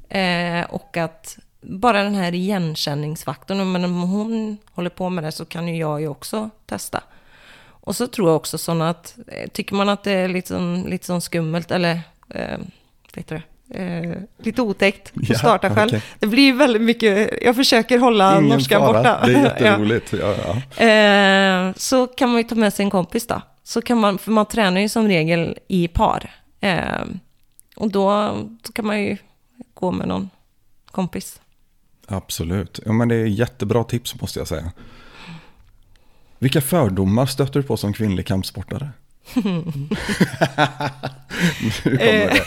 Eh, 0.09 0.65
och 0.71 0.97
att 0.97 1.39
bara 1.69 2.03
den 2.03 2.15
här 2.15 2.35
igenkänningsfaktorn, 2.35 3.73
men 3.73 3.85
om 3.85 4.03
hon 4.03 4.59
håller 4.73 4.91
på 4.91 5.09
med 5.11 5.25
det 5.25 5.33
så 5.33 5.45
kan 5.45 5.69
ju 5.69 5.77
jag 5.77 6.01
ju 6.01 6.09
också 6.09 6.51
testa. 6.67 7.03
Och 7.67 7.97
så 7.97 8.07
tror 8.07 8.29
jag 8.29 8.37
också 8.37 8.59
sådana 8.59 8.91
att, 8.91 9.19
eh, 9.27 9.49
tycker 9.51 9.75
man 9.75 9.89
att 9.89 10.05
det 10.05 10.13
är 10.13 10.29
lite, 10.29 10.49
sån, 10.49 10.83
lite 10.83 11.07
sån 11.07 11.21
skummelt, 11.21 11.71
eller 11.71 12.01
eh, 12.35 12.59
heter 13.15 13.35
det? 13.35 13.43
Eh, 13.83 14.17
lite 14.45 14.63
otäckt 14.63 15.13
att 15.17 15.29
Ja, 15.29 15.39
starta 15.39 15.75
själv. 15.75 15.89
okej. 15.89 16.03
Det 16.19 16.27
blir 16.27 16.53
väldigt 16.53 16.83
mycket, 16.83 17.33
jag 17.43 17.57
försöker 17.57 17.99
hålla 17.99 18.39
Ingen 18.39 18.49
norskan 18.49 18.81
fara. 18.81 18.93
borta. 18.99 19.27
Det 19.27 19.33
är 19.35 19.45
jätteroligt. 19.45 20.13
Ja, 20.13 20.35
ja. 20.79 20.85
Eh, 20.87 21.75
så 21.77 22.07
kan 22.07 22.29
man 22.29 22.39
ju 22.39 22.45
ta 22.45 22.55
med 22.55 22.75
sig 22.75 22.85
en 22.85 22.91
kompis 22.91 23.27
då. 23.27 23.43
Så 23.65 23.83
kan 23.83 23.99
man, 24.01 24.19
för 24.19 24.31
man 24.31 24.47
tränar 24.47 24.81
ju 24.81 24.89
som 24.89 25.09
regel 25.09 25.59
i 25.69 25.89
par. 25.89 26.31
Eh, 26.61 27.05
och 27.77 27.91
då, 27.91 28.35
då 28.63 28.73
kan 28.73 28.87
man 28.87 29.01
ju 29.03 29.17
gå 29.75 29.91
med 29.91 30.09
någon 30.09 30.31
kompis. 30.91 31.41
Absolut. 32.09 32.81
Ja, 32.87 32.93
men 32.93 33.09
det 33.09 33.15
är 33.15 33.27
jättebra 33.27 33.85
tips 33.85 34.21
måste 34.21 34.39
jag 34.39 34.49
säga. 34.49 34.73
Vilka 36.39 36.61
fördomar 36.61 37.27
stöter 37.27 37.61
du 37.61 37.67
på 37.67 37.77
som 37.77 37.93
kvinnlig 37.93 38.27
kampsportare? 38.27 38.91
nu 39.35 39.41
kommer 41.83 42.31
det. 42.31 42.45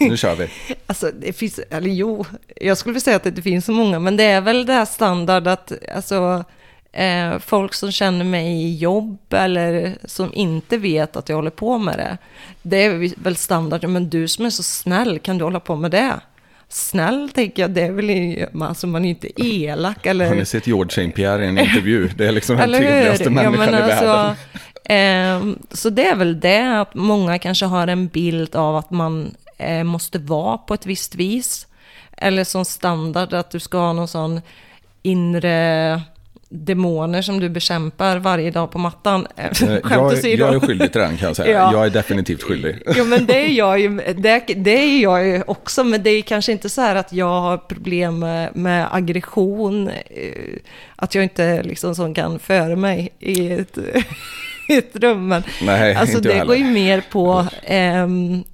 Nu 0.00 0.16
kör 0.16 0.34
vi. 0.34 0.48
Alltså 0.86 1.10
det 1.20 1.32
finns, 1.32 1.58
eller 1.58 1.90
jo, 1.90 2.24
jag 2.56 2.78
skulle 2.78 2.92
vilja 2.92 3.04
säga 3.04 3.16
att 3.16 3.22
det 3.22 3.28
inte 3.28 3.42
finns 3.42 3.64
så 3.64 3.72
många, 3.72 3.98
men 3.98 4.16
det 4.16 4.24
är 4.24 4.40
väl 4.40 4.66
det 4.66 4.72
här 4.72 4.84
standard 4.84 5.46
att, 5.46 5.72
alltså, 5.94 6.44
eh, 6.92 7.38
folk 7.38 7.74
som 7.74 7.92
känner 7.92 8.24
mig 8.24 8.62
i 8.62 8.76
jobb 8.76 9.18
eller 9.30 9.98
som 10.04 10.34
inte 10.34 10.76
vet 10.76 11.16
att 11.16 11.28
jag 11.28 11.36
håller 11.36 11.50
på 11.50 11.78
med 11.78 11.98
det. 11.98 12.18
Det 12.62 12.84
är 12.84 13.22
väl 13.22 13.36
standard, 13.36 13.88
men 13.88 14.10
du 14.10 14.28
som 14.28 14.46
är 14.46 14.50
så 14.50 14.62
snäll, 14.62 15.18
kan 15.18 15.38
du 15.38 15.44
hålla 15.44 15.60
på 15.60 15.76
med 15.76 15.90
det? 15.90 16.20
Snäll 16.74 17.30
tänker 17.34 17.62
jag, 17.62 17.70
det 17.70 17.82
är 17.82 17.90
väl, 17.92 18.10
i- 18.10 18.46
alltså 18.60 18.86
man 18.86 19.04
är 19.04 19.08
inte 19.08 19.42
elak 19.44 20.06
eller... 20.06 20.28
Har 20.28 20.34
ni 20.34 20.44
sett 20.44 20.66
George 20.66 20.88
St. 20.90 21.10
Pierre 21.10 21.44
i 21.44 21.48
en 21.48 21.58
intervju? 21.58 22.08
Det 22.16 22.26
är 22.26 22.32
liksom 22.32 22.56
den 22.56 22.72
trevligaste 22.72 23.30
människan 23.30 23.68
i 23.68 23.70
världen. 23.72 24.08
alltså, 24.10 24.36
ehm, 24.84 25.58
så 25.70 25.90
det 25.90 26.06
är 26.06 26.16
väl 26.16 26.40
det 26.40 26.80
att 26.80 26.94
många 26.94 27.38
kanske 27.38 27.66
har 27.66 27.86
en 27.86 28.06
bild 28.08 28.56
av 28.56 28.76
att 28.76 28.90
man 28.90 29.34
eh, 29.58 29.84
måste 29.84 30.18
vara 30.18 30.58
på 30.58 30.74
ett 30.74 30.86
visst 30.86 31.14
vis. 31.14 31.66
Eller 32.16 32.44
som 32.44 32.64
standard 32.64 33.32
att 33.34 33.50
du 33.50 33.60
ska 33.60 33.78
ha 33.78 33.92
någon 33.92 34.08
sån 34.08 34.40
inre 35.02 36.00
demoner 36.48 37.22
som 37.22 37.40
du 37.40 37.48
bekämpar 37.48 38.16
varje 38.16 38.50
dag 38.50 38.70
på 38.70 38.78
mattan. 38.78 39.26
Eh, 39.36 39.44
Skämt 39.52 39.80
Jag, 39.90 39.92
är- 39.92 40.04
åsido. 40.04 40.44
jag 40.46 40.54
är 40.54 40.60
skyldig 40.60 40.92
till 40.92 41.00
den 41.00 41.16
kan 41.16 41.26
jag 41.26 41.36
säga. 41.36 41.50
Ja. 41.60 41.72
Jag 41.72 41.86
är 41.86 41.90
definitivt 41.90 42.42
skyldig. 42.42 42.76
Jo 42.96 43.04
men 43.04 43.26
det 43.26 43.46
är 43.46 43.48
jag 43.50 43.80
ju, 43.80 43.88
det, 44.16 44.44
det 44.56 44.70
är 44.70 45.02
jag 45.02 45.26
ju 45.26 45.42
också, 45.46 45.84
men 45.84 46.02
det 46.02 46.10
är 46.10 46.22
kanske 46.22 46.52
inte 46.52 46.70
så 46.70 46.80
här 46.80 46.96
att 46.96 47.12
jag 47.12 47.40
har 47.40 47.58
problem 47.58 48.18
med, 48.18 48.56
med 48.56 48.88
aggression, 48.94 49.88
eh, 49.88 50.58
att 50.96 51.14
jag 51.14 51.24
inte 51.24 51.62
liksom 51.62 51.94
som 51.94 52.14
kan 52.14 52.38
föra 52.38 52.76
mig 52.76 53.08
i 53.18 53.50
ett, 53.52 53.78
i 54.68 54.76
ett 54.78 54.96
rum. 54.96 55.28
Men 55.28 55.42
Nej, 55.62 55.94
alltså 55.94 56.16
inte 56.16 56.28
det 56.28 56.34
heller. 56.34 56.46
går 56.46 56.56
ju 56.56 56.64
mer 56.64 57.02
på 57.12 57.46
ehm, 57.62 58.44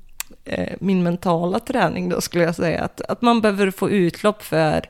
eh, 0.45 0.68
min 0.80 1.03
mentala 1.03 1.59
träning 1.59 2.09
då 2.09 2.20
skulle 2.20 2.45
jag 2.45 2.55
säga. 2.55 2.82
Att, 2.84 3.01
att 3.01 3.22
man 3.22 3.41
behöver 3.41 3.70
få 3.70 3.91
utlopp 3.91 4.43
för 4.43 4.82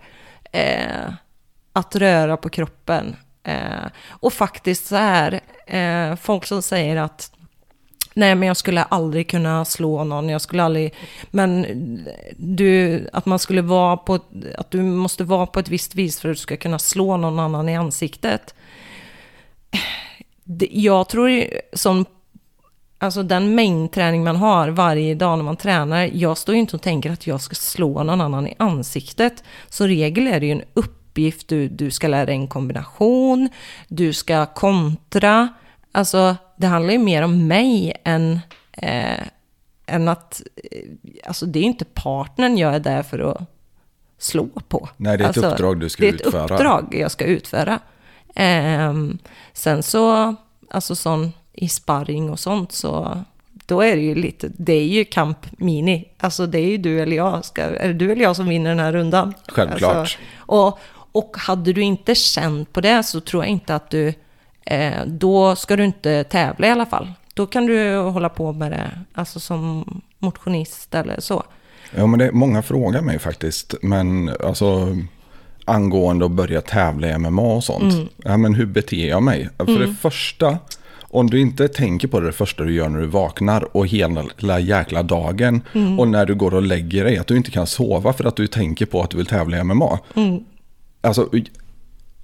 eh, 0.53 1.13
att 1.73 1.97
röra 1.97 2.37
på 2.37 2.49
kroppen. 2.49 3.17
Eh, 3.43 3.87
och 4.09 4.33
faktiskt 4.33 4.87
så 4.87 4.97
här, 4.97 5.41
eh, 5.67 6.17
folk 6.17 6.47
som 6.47 6.63
säger 6.63 6.97
att 6.97 7.33
Nej, 8.15 8.35
men 8.35 8.49
jag 8.49 8.57
skulle 8.57 8.83
aldrig 8.83 9.31
kunna 9.31 9.65
slå 9.65 10.05
någon. 10.05 10.29
Jag 10.29 10.41
skulle 10.41 10.63
aldrig... 10.63 10.95
Men 11.31 11.67
du, 12.37 13.09
att 13.13 13.27
man 13.27 13.39
skulle 13.39 13.63
vara 13.63 13.97
på... 13.97 14.15
Att 14.59 14.71
du 14.71 14.83
måste 14.83 15.25
vara 15.25 15.47
på 15.47 15.61
ett 15.61 15.69
visst 15.69 15.95
vis 15.95 16.21
för 16.21 16.29
att 16.29 16.37
du 16.37 16.41
ska 16.41 16.57
kunna 16.57 16.79
slå 16.79 17.17
någon 17.17 17.39
annan 17.39 17.69
i 17.69 17.77
ansiktet. 17.77 18.55
Jag 20.71 21.09
tror 21.09 21.31
ju 21.31 21.61
som... 21.73 22.07
Alltså 22.99 23.23
den 23.23 23.55
mängdträning 23.55 24.25
man 24.25 24.37
har 24.37 24.69
varje 24.69 25.15
dag 25.15 25.39
när 25.39 25.45
man 25.45 25.57
tränar. 25.57 26.11
Jag 26.13 26.39
står 26.39 26.55
ju 26.55 26.61
inte 26.61 26.77
och 26.77 26.83
tänker 26.83 27.11
att 27.11 27.27
jag 27.27 27.41
ska 27.41 27.55
slå 27.55 28.03
någon 28.03 28.21
annan 28.21 28.47
i 28.47 28.55
ansiktet. 28.59 29.45
Så 29.69 29.87
regel 29.87 30.27
är 30.27 30.41
det 30.41 30.47
ju 30.47 30.53
en 30.53 30.63
uppgift. 31.21 31.49
Du, 31.49 31.69
du 31.69 31.91
ska 31.91 32.09
lära 32.09 32.27
dig 32.27 32.35
en 32.35 32.49
kombination. 32.49 33.49
Du 33.89 34.13
ska 34.13 34.47
kontra. 34.47 35.49
Alltså 35.93 36.37
det 36.57 36.67
handlar 36.67 36.93
ju 36.93 36.99
mer 36.99 37.23
om 37.23 37.47
mig 37.47 37.93
än, 38.05 38.41
eh, 38.73 39.27
än 39.87 40.09
att... 40.09 40.43
Eh, 40.57 40.89
alltså 41.27 41.47
det 41.47 41.59
är 41.59 41.63
ju 41.63 41.67
inte 41.67 41.85
partnern 41.85 42.59
jag 42.59 42.75
är 42.75 42.81
där 42.81 43.03
för 43.03 43.19
att 43.19 43.41
slå 44.19 44.49
på. 44.69 44.89
Nej, 44.97 45.19
det 45.19 45.25
är 45.25 45.31
ett 45.31 45.37
alltså, 45.37 45.53
uppdrag 45.53 45.81
du 45.81 45.89
ska 45.89 46.03
det 46.03 46.09
är 46.09 46.15
ett 46.15 46.21
utföra. 46.21 46.45
uppdrag 46.45 46.95
jag 46.95 47.11
ska 47.11 47.25
utföra. 47.25 47.81
Ehm, 48.35 49.19
sen 49.53 49.83
så, 49.83 50.35
alltså 50.71 50.95
sån 50.95 51.33
i 51.53 51.69
sparring 51.69 52.31
och 52.31 52.39
sånt 52.39 52.73
så 52.73 53.25
då 53.71 53.81
är 53.81 53.97
det 53.97 54.03
ju 54.03 54.15
lite, 54.15 54.51
det 54.57 54.73
är 54.73 54.87
ju 54.87 55.05
kamp 55.05 55.47
mini. 55.59 56.09
Alltså 56.19 56.47
det 56.47 56.59
är 56.59 56.67
ju 56.67 56.77
du 56.77 57.01
eller 57.01 57.17
jag, 57.17 57.45
ska, 57.45 57.63
är 57.63 57.89
det 57.89 57.95
du 57.95 58.13
eller 58.13 58.23
jag 58.23 58.37
som 58.37 58.49
vinner 58.49 58.71
den 58.71 58.79
här 58.79 58.93
rundan? 58.93 59.35
Självklart. 59.49 59.97
Alltså, 59.97 60.19
och, 60.37 60.79
och 61.13 61.37
hade 61.39 61.73
du 61.73 61.83
inte 61.83 62.15
känt 62.15 62.73
på 62.73 62.81
det 62.81 63.03
så 63.03 63.21
tror 63.21 63.43
jag 63.45 63.51
inte 63.51 63.75
att 63.75 63.91
du, 63.91 64.15
eh, 64.65 65.07
då 65.07 65.57
ska 65.57 65.77
du 65.77 65.85
inte 65.85 66.25
tävla 66.25 66.67
i 66.67 66.71
alla 66.71 66.87
fall. 66.87 67.13
Då 67.35 67.47
kan 67.47 67.67
du 67.67 67.97
hålla 67.97 68.29
på 68.29 68.53
med 68.53 68.73
det, 68.73 68.91
alltså 69.15 69.41
som 69.41 69.85
motionist 70.19 70.95
eller 70.95 71.21
så. 71.21 71.45
Ja, 71.95 72.07
men 72.07 72.19
det 72.19 72.27
är 72.27 72.33
många 72.33 72.63
frågar 72.63 73.03
mig 73.03 73.19
faktiskt. 73.19 73.75
Men 73.83 74.31
alltså 74.45 74.97
angående 75.65 76.25
att 76.25 76.31
börja 76.31 76.61
tävla 76.61 77.09
i 77.09 77.19
MMA 77.19 77.43
och 77.43 77.65
sånt. 77.65 77.95
Mm. 77.95 78.09
Ja, 78.17 78.37
men 78.37 78.55
hur 78.55 78.67
beter 78.67 79.09
jag 79.09 79.23
mig? 79.23 79.49
För 79.59 79.79
det 79.79 79.95
första, 79.95 80.59
om 81.01 81.31
du 81.31 81.41
inte 81.41 81.69
tänker 81.69 82.09
på 82.09 82.21
det, 82.21 82.27
det 82.27 82.33
första 82.33 82.65
du 82.65 82.75
gör 82.75 82.89
när 82.89 83.01
du 83.01 83.07
vaknar 83.07 83.77
och 83.77 83.87
hela 83.87 84.61
jäkla 84.61 85.03
dagen. 85.03 85.63
Mm. 85.75 86.01
Och 86.01 86.09
när 86.09 86.27
du 86.27 86.35
går 86.35 86.55
och 86.55 86.63
lägger 86.63 87.05
dig, 87.05 87.19
att 87.19 87.27
du 87.27 87.37
inte 87.37 87.51
kan 87.51 87.67
sova 87.67 88.13
för 88.13 88.25
att 88.25 88.37
du 88.37 88.47
tänker 88.47 88.87
på 88.87 89.03
att 89.03 89.11
du 89.11 89.17
vill 89.17 89.27
tävla 89.27 89.59
i 89.59 89.65
MMA. 89.65 89.99
Mm. 90.15 90.45
Alltså, 91.01 91.29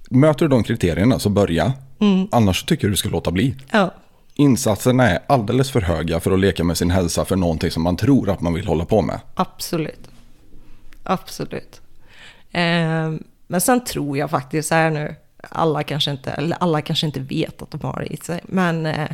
möter 0.09 0.45
du 0.45 0.47
de 0.47 0.63
kriterierna 0.63 1.19
så 1.19 1.29
börja. 1.29 1.73
Mm. 1.99 2.27
Annars 2.31 2.63
tycker 2.63 2.87
jag 2.87 2.91
du 2.91 2.97
ska 2.97 3.09
låta 3.09 3.31
bli. 3.31 3.55
Ja, 3.71 3.91
Insatserna 4.39 5.09
är 5.09 5.19
alldeles 5.27 5.71
för 5.71 5.81
höga 5.81 6.19
för 6.19 6.31
att 6.31 6.39
leka 6.39 6.63
med 6.63 6.77
sin 6.77 6.91
hälsa 6.91 7.25
för 7.25 7.35
någonting 7.35 7.71
som 7.71 7.83
man 7.83 7.97
tror 7.97 8.29
att 8.29 8.41
man 8.41 8.53
vill 8.53 8.67
hålla 8.67 8.85
på 8.85 9.01
med. 9.01 9.19
absolut. 9.35 10.07
Absolut. 11.03 11.81
Ehm, 12.51 13.23
men 13.47 13.61
sen 13.61 13.83
tror 13.85 14.17
jag 14.17 14.29
faktiskt 14.29 14.69
så 14.69 14.75
här 14.75 14.89
nu, 14.89 15.15
alla 15.49 15.83
kanske 15.83 16.11
inte, 16.11 16.31
eller 16.31 16.57
alla 16.59 16.81
kanske 16.81 17.05
inte 17.05 17.19
vet 17.19 17.61
att 17.61 17.71
de 17.71 17.81
har 17.81 17.99
det 17.99 18.13
i 18.13 18.17
sig, 18.17 18.41
men 18.43 18.85
eh, 18.85 19.09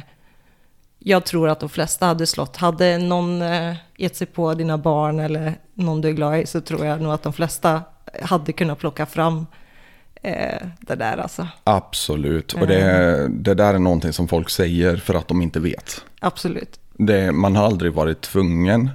jag 0.99 1.25
tror 1.25 1.49
att 1.49 1.59
de 1.59 1.69
flesta 1.69 2.05
hade 2.05 2.27
slått. 2.27 2.57
Hade 2.57 2.97
någon 2.97 3.41
eh, 3.41 3.75
gett 3.97 4.15
sig 4.15 4.27
på 4.27 4.53
dina 4.53 4.77
barn 4.77 5.19
eller 5.19 5.53
någon 5.73 6.01
du 6.01 6.07
är 6.07 6.13
glad 6.13 6.39
i 6.39 6.45
så 6.45 6.61
tror 6.61 6.85
jag 6.85 7.01
nog 7.01 7.13
att 7.13 7.23
de 7.23 7.33
flesta 7.33 7.81
hade 8.21 8.53
kunnat 8.53 8.79
plocka 8.79 9.05
fram 9.05 9.45
eh, 10.21 10.67
det 10.79 10.95
där 10.95 11.17
alltså. 11.17 11.47
Absolut, 11.63 12.53
och 12.53 12.67
det, 12.67 13.27
det 13.29 13.53
där 13.53 13.73
är 13.73 13.79
någonting 13.79 14.13
som 14.13 14.27
folk 14.27 14.49
säger 14.49 14.97
för 14.97 15.13
att 15.13 15.27
de 15.27 15.41
inte 15.41 15.59
vet. 15.59 16.05
Absolut. 16.19 16.79
Det, 16.97 17.31
man 17.31 17.55
har 17.55 17.65
aldrig 17.65 17.93
varit 17.93 18.21
tvungen 18.21 18.89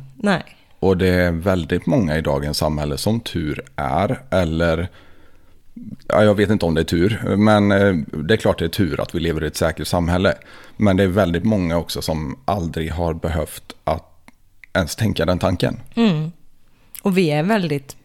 Ja, 6.09 6.25
jag 6.25 6.35
vet 6.35 6.51
inte 6.51 6.67
om 6.67 6.75
det 6.75 6.81
är 6.81 6.85
tur, 6.85 7.37
men 7.37 7.73
eh, 7.73 7.95
det 8.25 8.35
är 8.35 8.39
klart 8.39 8.59
det 8.59 8.65
är 8.65 8.69
tur 8.69 9.01
att 9.01 9.15
vi 9.15 9.21
lever 9.21 9.45
i 9.45 9.47
ett 9.47 9.57
säkert 9.57 9.87
samhälle. 9.87 10.35
Men 10.77 10.97
det 10.97 11.03
är 11.03 11.09
väldigt 11.09 11.45
många 11.45 11.77
också 11.77 12.03
som 12.03 12.39
aldrig 12.45 12.93
har 12.93 13.15
behövt 13.15 13.73
att 13.85 14.05
ens 14.73 14.97
tänka 14.97 15.27
den 15.27 15.39
tanken. 15.39 15.81
Och 17.03 17.19
vi 17.19 17.31
är 17.31 17.43
väldigt 17.43 17.97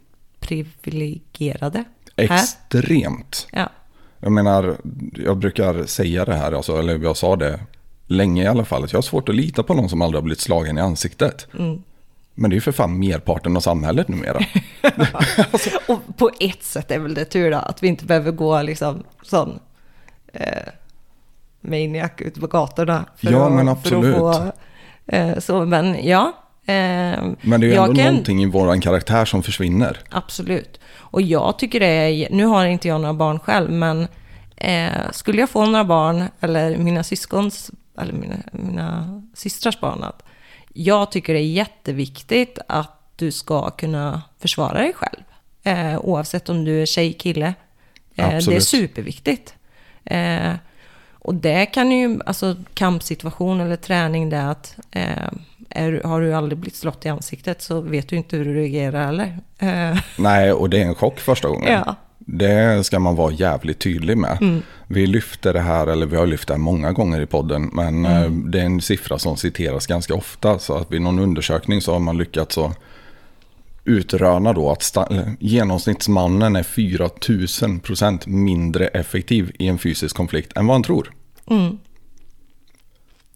privilegierade 0.44 1.84
här. 2.18 2.26
Extremt. 2.26 3.48
Ja. 3.52 3.70
Jag 4.20 4.32
menar, 4.32 4.78
jag 5.26 5.38
brukar 5.38 5.86
säga 5.86 6.26
det 6.26 6.36
här, 6.36 6.52
alltså, 6.52 6.80
eller 6.80 7.00
jag 7.00 7.18
sa 7.18 7.36
det 7.36 7.60
länge 8.08 8.44
i 8.44 8.48
alla 8.48 8.66
fall, 8.66 8.84
att 8.84 8.92
jag 8.94 8.98
har 8.98 9.02
svårt 9.02 9.30
att 9.30 9.36
lita 9.36 9.64
på 9.64 9.74
någon 9.74 9.90
som 9.90 10.02
aldrig 10.02 10.18
har 10.18 10.24
blivit 10.24 10.40
slagen 10.42 10.78
i 10.78 10.82
ansiktet. 10.82 11.48
Men 12.36 12.50
det 12.50 12.54
är 12.54 12.56
ju 12.56 12.62
för 12.62 12.72
fan 12.72 13.00
merparten 13.00 13.58
av 13.58 13.62
samhället 13.62 14.08
numera. 14.08 14.40
Och 15.88 16.18
på 16.18 16.32
ett 16.40 16.64
sätt 16.64 16.92
är 16.92 17.00
väl 17.00 17.14
det 17.14 17.26
tur 17.26 17.52
då, 17.52 17.58
att 17.58 17.84
vi 17.84 17.88
inte 17.88 18.06
behöver 18.06 18.32
gå 18.32 18.62
liksom 18.62 19.04
sån 19.22 19.60
eh, 20.34 20.64
maniac 21.62 22.12
ut 22.18 22.40
på 22.40 22.48
gatorna. 22.48 23.06
För 23.18 23.32
Ja, 23.32 23.46
att, 23.46 23.52
men 23.52 23.70
absolut. 23.70 24.16
att 24.16 24.20
få, 24.20 24.52
eh, 25.08 25.40
så, 25.40 25.66
men 25.66 26.08
ja. 26.08 26.34
Eh, 26.66 27.24
Men 27.42 27.62
det 27.62 27.68
är 27.68 27.70
ju 27.70 27.74
ändå 27.76 27.96
kan- 27.96 28.06
någonting 28.06 28.44
i 28.44 28.46
våran 28.46 28.82
karaktär 28.82 29.26
som 29.26 29.44
försvinner. 29.44 30.00
Absolut. 30.10 30.80
Och 30.98 31.22
jag 31.22 31.60
tycker 31.60 31.80
det 31.80 31.86
är, 31.86 32.28
nu 32.32 32.46
har 32.46 32.66
inte 32.66 32.88
jag 32.88 33.02
några 33.02 33.14
barn 33.14 33.40
själv, 33.40 33.72
men 33.72 34.08
eh, 34.56 35.12
skulle 35.12 35.40
jag 35.40 35.50
få 35.50 35.66
några 35.66 35.84
barn, 35.84 36.24
eller 36.40 36.78
mina 36.78 37.04
syskons, 37.04 37.72
eller 38.00 38.14
mina, 38.14 38.36
mina 38.52 39.22
systrars 39.34 39.80
barn, 39.80 40.04
att 40.04 40.24
jag 40.74 41.12
tycker 41.12 41.34
det 41.34 41.40
är 41.40 41.52
jätteviktigt 41.52 42.60
att 42.68 43.00
du 43.16 43.32
ska 43.32 43.70
kunna 43.70 44.22
försvara 44.40 44.74
dig 44.74 44.94
själv. 44.94 45.22
Eh, 45.64 46.00
oavsett 46.00 46.50
om 46.50 46.66
du 46.66 46.82
är 46.82 46.86
tjej, 46.86 47.14
kille. 47.14 47.54
Eh, 48.16 48.30
det 48.38 48.56
är 48.56 48.60
superviktigt. 48.60 49.56
Eh, 50.06 50.54
och 51.14 51.36
det 51.36 51.66
kan 51.66 51.92
ju, 51.92 52.20
alltså 52.26 52.56
kampsituation 52.74 53.62
eller 53.62 53.76
träning, 53.76 54.30
det 54.30 54.38
är 54.38 54.48
att 54.52 54.78
eh, 54.92 55.32
är, 55.76 56.02
har 56.04 56.22
du 56.22 56.34
aldrig 56.34 56.58
blivit 56.60 56.76
slått 56.76 57.06
i 57.06 57.10
ansiktet 57.10 57.62
så 57.62 57.82
vet 57.82 58.10
du 58.10 58.16
inte 58.16 58.38
hur 58.38 58.46
du 58.46 58.54
reagerar 58.54 59.06
heller. 59.06 59.38
Eh, 59.60 60.00
Nej, 60.18 60.52
och 60.54 60.70
det 60.70 60.82
är 60.82 60.86
en 60.86 60.96
chock 60.96 61.20
första 61.20 61.48
gången. 61.48 61.72
Ja. 61.72 61.82
Mm. 61.84 61.96
Det 62.26 62.84
ska 62.84 63.00
man 63.00 63.16
vara 63.16 63.32
jävligt 63.32 63.80
tydlig 63.80 64.18
med. 64.18 64.62
Vi 64.88 65.08
lyfter 65.08 65.54
det 65.54 65.60
här, 65.60 65.88
eller 65.88 66.06
vi 66.06 66.16
har 66.18 66.26
lyft 66.28 66.48
det 66.48 66.54
här 66.54 66.60
många 66.60 66.92
gånger 66.92 67.22
i 67.22 67.26
podden, 67.26 67.70
men 67.74 68.06
Mm. 68.06 68.24
eh, 68.24 68.30
det 68.50 68.62
är 68.62 68.66
en 68.66 68.82
siffra 68.82 69.20
som 69.20 69.38
citeras 69.38 69.88
ganska 69.88 70.16
ofta. 70.16 70.60
Så 70.60 70.74
att 70.78 70.92
vid 70.92 71.02
någon 71.02 71.20
undersökning 71.20 71.82
så 71.82 71.94
har 71.94 72.00
man 72.00 72.18
lyckats 72.18 72.56
så 72.56 72.72
utröna 73.86 74.54
då 74.54 74.72
att 74.72 74.80
sta- 74.82 75.36
genomsnittsmannen 75.40 76.56
är 76.56 76.64
4000 76.64 77.80
procent 77.80 78.28
mindre 78.28 78.88
effektiv 78.88 79.52
i 79.60 79.68
en 79.68 79.78
fysisk 79.78 80.16
konflikt 80.16 80.58
än 80.58 80.68
vad 80.68 80.76
han 80.76 80.84
tror. 80.84 81.12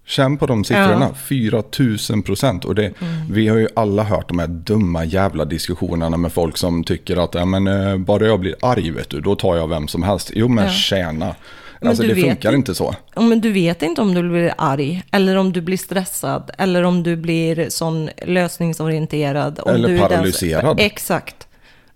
Känn 0.07 0.37
på 0.37 0.45
de 0.45 0.63
siffrorna, 0.63 1.13
4000 1.13 2.21
procent. 2.23 2.65
Och 2.65 2.75
det, 2.75 2.93
Vi 3.31 3.47
har 3.47 3.57
ju 3.57 3.67
alla 3.75 4.03
hört 4.03 4.27
de 4.27 4.39
här 4.39 4.47
dumma 4.47 5.05
jävla 5.05 5.45
diskussionerna 5.45 6.17
med 6.17 6.33
folk 6.33 6.57
som 6.57 6.83
tycker 6.83 7.17
att 7.23 7.35
ja, 7.35 7.45
men, 7.45 7.67
eh, 7.67 7.97
bara 7.97 8.25
jag 8.25 8.39
blir 8.39 8.55
arg, 8.61 8.91
vet 8.91 9.09
du, 9.09 9.21
då 9.21 9.35
tar 9.35 9.55
jag 9.55 9.67
vem 9.69 9.87
som 9.87 10.03
helst. 10.03 10.31
Jo 10.35 10.47
men 10.47 10.65
Ja. 10.65 10.71
tjäna. 10.71 11.35
Men 11.81 11.89
Alltså 11.89 12.03
det 12.03 12.15
funkar 12.15 12.53
inte 12.55 12.75
så. 12.75 12.95
Ja, 13.15 13.21
men 13.21 13.41
du 13.41 13.51
vet 13.51 13.81
inte 13.83 14.01
om 14.01 14.13
du 14.13 14.29
blir 14.29 14.53
arg, 14.57 15.03
eller 15.11 15.35
om 15.35 15.53
du 15.53 15.61
blir 15.61 15.77
stressad, 15.77 16.51
eller 16.57 16.83
om 16.83 17.03
du 17.03 17.15
blir 17.15 17.69
sån 17.69 18.09
lösningsorienterad. 18.25 19.59
Eller 19.67 19.99
paralyserad. 19.99 20.79
Exakt. 20.79 21.47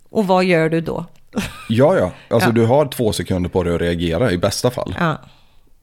Och 0.09 0.28
vad 0.28 0.43
gör 0.43 0.70
du 0.70 0.82
då? 0.82 1.05
Ja, 1.70 1.97
ja. 1.97 2.12
Alltså 2.30 2.49
Ja. 2.49 2.53
du 2.53 2.66
har 2.66 2.86
två 2.86 3.14
sekunder 3.14 3.49
på 3.49 3.64
dig 3.64 3.76
att 3.76 3.82
reagera 3.82 4.32
i 4.32 4.38
bästa 4.38 4.72
fall. 4.72 4.95
Ja, 4.99 5.18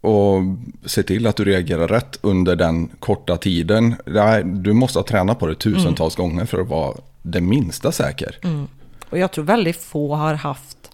Och 0.01 0.41
se 0.85 1.03
till 1.03 1.27
att 1.27 1.37
du 1.37 1.45
reagerar 1.45 1.89
rätt 1.89 2.19
under 2.21 2.57
den 2.57 2.89
korta 2.99 3.37
tiden. 3.37 3.97
Du 4.45 4.73
måste 4.73 4.99
ha 4.99 5.05
tränat 5.07 5.39
på 5.39 5.47
det 5.47 5.55
tusentals 5.55 6.19
Mm. 6.19 6.31
gånger 6.31 6.45
för 6.45 6.61
att 6.61 6.69
vara 6.69 6.95
det 7.23 7.41
minsta 7.41 7.93
säker. 7.93 8.39
och 9.11 9.19
jag 9.19 9.33
tror 9.33 9.45
väldigt 9.45 9.77
få 9.81 10.15
har 10.15 10.35
haft 10.35 10.91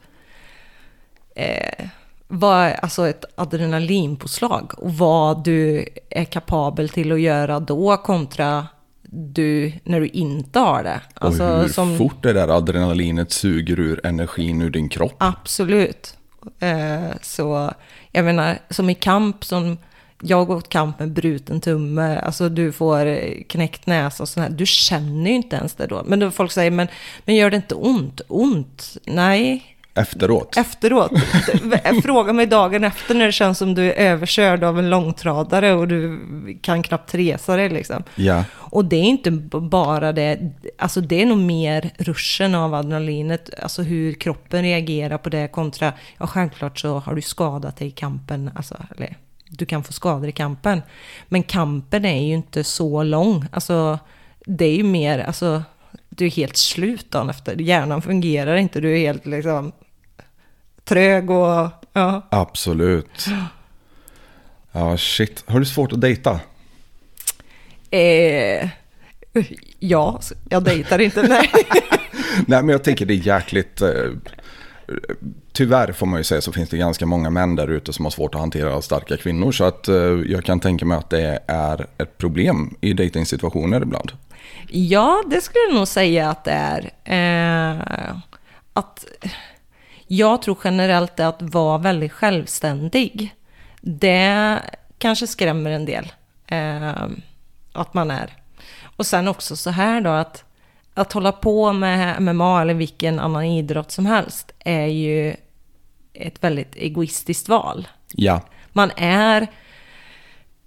eh, 1.37 1.87
vad, 2.29 2.73
alltså 2.83 3.09
ett 3.09 3.25
adrenalinpåslag 3.35 4.73
och 4.77 4.95
vad 4.95 5.45
du 5.45 5.87
är 6.11 6.25
kapabel 6.25 6.89
till 6.89 7.13
att 7.13 7.21
göra 7.21 7.61
då 7.61 7.97
kontra 7.97 8.67
du 9.11 9.73
när 9.85 10.01
du 10.01 10.07
inte 10.07 10.59
har 10.59 10.83
det. 10.83 11.01
Alltså, 11.15 11.45
och 11.49 11.61
hur 11.61 11.69
som, 11.69 11.99
fort 11.99 12.23
det 12.23 12.33
där 12.33 12.49
adrenalinet 12.49 13.33
suger 13.33 13.81
ur 13.81 14.07
energin 14.07 14.63
ur 14.63 14.71
din 14.71 14.89
kropp. 14.89 15.15
Absolut. 15.19 16.17
Eh, 16.59 17.11
så 17.23 17.73
jag 18.15 18.25
menar, 18.25 18.59
som 18.71 18.91
i 18.91 18.95
kamp, 18.95 19.45
som 19.45 19.79
jag 20.23 20.47
går 20.47 20.57
åt 20.57 20.69
kamp 20.69 20.99
med 20.99 21.13
bruten 21.13 21.61
tumme, 21.61 22.19
alltså 22.19 22.49
du 22.49 22.73
får 22.73 23.07
eh, 23.07 23.43
knäckt 23.49 23.87
näsa 23.87 24.23
och 24.23 24.29
sådär. 24.29 24.49
Du 24.51 24.67
känner 24.67 25.31
ju 25.31 25.37
inte 25.37 25.57
ens 25.57 25.75
det 25.75 25.87
då. 25.87 26.03
Men 26.07 26.21
då 26.21 26.31
folk 26.31 26.53
säger, 26.53 26.71
men, 26.71 26.89
men 27.25 27.37
gör 27.37 27.51
det 27.51 27.57
inte 27.57 27.75
ont? 27.75 28.21
Ont? 28.29 28.97
Nej, 29.05 29.74
Efteråt. 29.97 30.57
efteråt. 30.57 31.13
Fråga 32.03 32.33
mig 32.33 32.47
dagen 32.47 32.85
efter 32.85 33.15
när 33.15 33.27
det 33.27 33.33
känns 33.33 33.59
som 33.59 33.75
du 33.75 33.93
är 33.93 34.11
överkörd 34.11 34.65
av 34.65 34.79
en 34.79 34.91
långtradare 34.91 35.73
och 35.73 35.89
du 35.89 36.19
kan 36.63 36.83
knappt 36.83 37.15
resa 37.15 37.57
dig 37.57 37.69
liksom. 37.69 38.03
Ja. 38.15 38.45
Och 38.53 38.85
det 38.85 38.97
är 38.97 39.03
inte 39.03 39.31
bara 39.31 40.13
det, 40.13 40.39
alltså 40.79 41.01
det 41.01 41.23
är 41.23 41.27
nog 41.27 41.39
mer 41.39 41.91
ruschen 41.99 42.55
av 42.55 42.75
adrenalinet, 42.75 43.51
alltså 43.63 43.83
hur 43.83 44.13
kroppen 44.13 44.63
reagerar 44.63 45.19
på 45.19 45.29
det 45.29 45.49
kontra, 45.49 45.93
ja 46.19 46.27
självklart 46.27 46.79
så 46.79 46.99
har 46.99 47.15
du 47.15 47.23
skadat 47.23 47.77
dig 47.77 47.89
i 47.89 47.91
kampen, 47.91 48.51
alltså, 48.55 48.77
eller 48.97 49.17
du 49.49 49.67
kan 49.67 49.85
få 49.85 49.93
skador 49.93 50.29
i 50.29 50.33
kampen. 50.33 50.83
Men 51.29 51.43
kampen 51.43 52.05
är 52.05 52.27
ju 52.27 52.35
inte 52.35 52.65
så 52.65 53.03
lång, 53.03 53.47
alltså 53.53 53.99
det 54.47 54.65
är 54.65 54.77
ju 54.77 54.85
mer, 54.85 55.19
alltså 55.19 55.63
du 56.09 56.27
är 56.27 56.31
helt 56.31 56.57
slut 56.57 57.11
dagen 57.11 57.31
efter, 57.31 57.57
hjärnan 57.61 58.03
fungerar 58.03 58.57
inte, 58.57 58.81
du 58.81 58.95
är 58.95 58.99
helt 58.99 59.27
liksom 59.27 59.73
trög 60.85 61.31
och 61.31 61.71
ja. 61.93 62.23
Absolut. 62.31 63.27
Ja, 64.73 64.97
shit. 64.97 65.45
Har 65.47 65.59
du 65.59 65.67
svårt 65.67 65.93
att 65.93 66.01
dejta? 66.01 66.41
Eh, 67.91 68.69
ja, 69.79 70.21
jag 70.49 70.63
dejtar 70.65 70.99
inte, 70.99 71.23
nej. 71.23 71.51
Nej, 72.47 72.63
men 72.63 72.69
jag 72.69 72.85
tänker 72.85 73.07
det 73.07 73.15
är 73.15 73.27
jäkligt... 73.27 73.81
Eh, 73.81 74.11
tyvärr 75.53 75.93
får 75.93 76.07
man 76.07 76.21
ju 76.21 76.25
säga 76.25 76.41
så 76.41 76.53
finns 76.53 76.69
det 76.69 76.77
ganska 76.77 77.07
många 77.07 77.31
män 77.31 77.57
där 77.57 77.69
ute 77.69 77.93
som 77.93 78.05
har 78.05 78.11
svårt 78.11 78.35
att 78.35 78.41
hantera 78.41 78.83
starka 78.83 79.17
kvinnor. 79.17 79.53
Så 79.53 79.65
att 79.65 79.89
eh, 79.89 79.95
jag 80.27 80.45
kan 80.45 80.61
tänka 80.61 80.85
mig 80.85 80.99
att 80.99 81.11
det 81.11 81.41
är 81.47 81.87
ett 81.99 82.19
problem 82.19 82.77
i 82.81 82.93
dejtingsituationer 82.93 83.83
ibland. 83.83 84.13
Ja, 84.69 85.23
det 85.27 85.41
skulle 85.41 85.65
jag 85.69 85.75
nog 85.75 85.89
säga 85.89 86.31
att 86.31 86.45
det 86.45 86.51
är. 86.51 86.91
Eh, 87.05 88.17
att 88.73 89.05
jag 90.07 90.43
tror 90.43 90.59
generellt 90.65 91.21
att 91.21 91.43
vara 91.43 91.79
väldigt 91.79 92.13
självständig, 92.13 93.35
det 93.81 94.61
kanske 94.99 95.27
skrämmer 95.27 95.71
en 95.71 95.85
del. 95.85 96.13
Eh, 96.47 97.09
att 97.73 97.95
man 97.95 98.11
är. 98.11 98.37
Och 98.97 99.07
sen 99.07 99.29
också 99.29 99.57
så 99.57 99.71
här 99.71 100.01
då 100.01 100.11
att, 100.11 100.45
att 100.95 101.13
hålla 101.13 101.33
på 101.33 101.73
med 101.73 102.23
MMA 102.23 102.63
eller 102.63 102.75
vilken 102.75 103.19
annan 103.21 103.45
idrott 103.45 103.91
som 103.91 104.07
helst 104.07 104.53
är 104.59 104.87
ju 104.87 105.37
ett 106.13 106.45
väldigt 106.45 106.77
egoistiskt 106.77 107.49
val. 107.49 107.89
Ja, 108.13 108.41
Man 108.73 108.91
är 108.97 109.47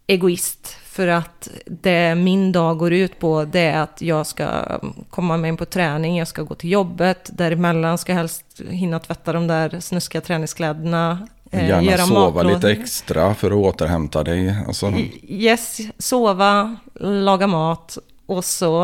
egoist 0.08 0.78
för 0.98 1.08
att 1.08 1.50
det 1.66 2.16
min 2.16 2.52
dag 2.52 2.78
går 2.78 2.94
ut 2.94 3.20
på 3.20 3.46
det 3.46 3.60
är 3.60 3.82
att 3.82 4.02
jag 4.02 4.28
ska 4.28 4.80
komma 5.10 5.38
med 5.38 5.58
på 5.58 5.66
träning, 5.66 6.18
jag 6.18 6.28
ska 6.28 6.44
gå 6.44 6.56
till 6.56 6.72
jobbet, 6.72 7.30
däremellan 7.34 7.98
ska 7.98 8.12
jag 8.12 8.18
helst 8.18 8.62
hinna 8.70 9.00
tvätta 9.00 9.34
de 9.34 9.48
där 9.48 9.80
snuskiga 9.80 10.22
träningskläderna. 10.22 11.28
eh, 11.52 11.68
gärna 11.68 11.84
göra 11.84 12.06
sova 12.06 12.20
matlådor. 12.20 12.56
lite 12.56 12.72
extra 12.72 13.36
för 13.36 13.48
att 13.48 13.58
återhämta 13.58 14.24
dig. 14.24 14.56
Alltså, 14.68 14.94
Yes, 15.28 15.78
sova, 15.98 16.76
laga 17.00 17.48
mat 17.48 17.98
och 18.26 18.46
så 18.46 18.84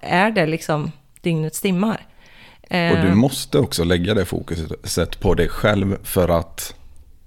är 0.00 0.30
det 0.30 0.46
liksom 0.46 0.92
dygnets 1.20 1.60
timmar. 1.60 2.06
Eh, 2.62 2.92
och 2.92 3.06
du 3.06 3.14
måste 3.14 3.58
också 3.58 3.84
lägga 3.84 4.14
det 4.14 4.24
fokuset 4.24 5.20
på 5.20 5.34
dig 5.34 5.48
själv 5.48 5.98
för 6.02 6.28
att 6.28 6.74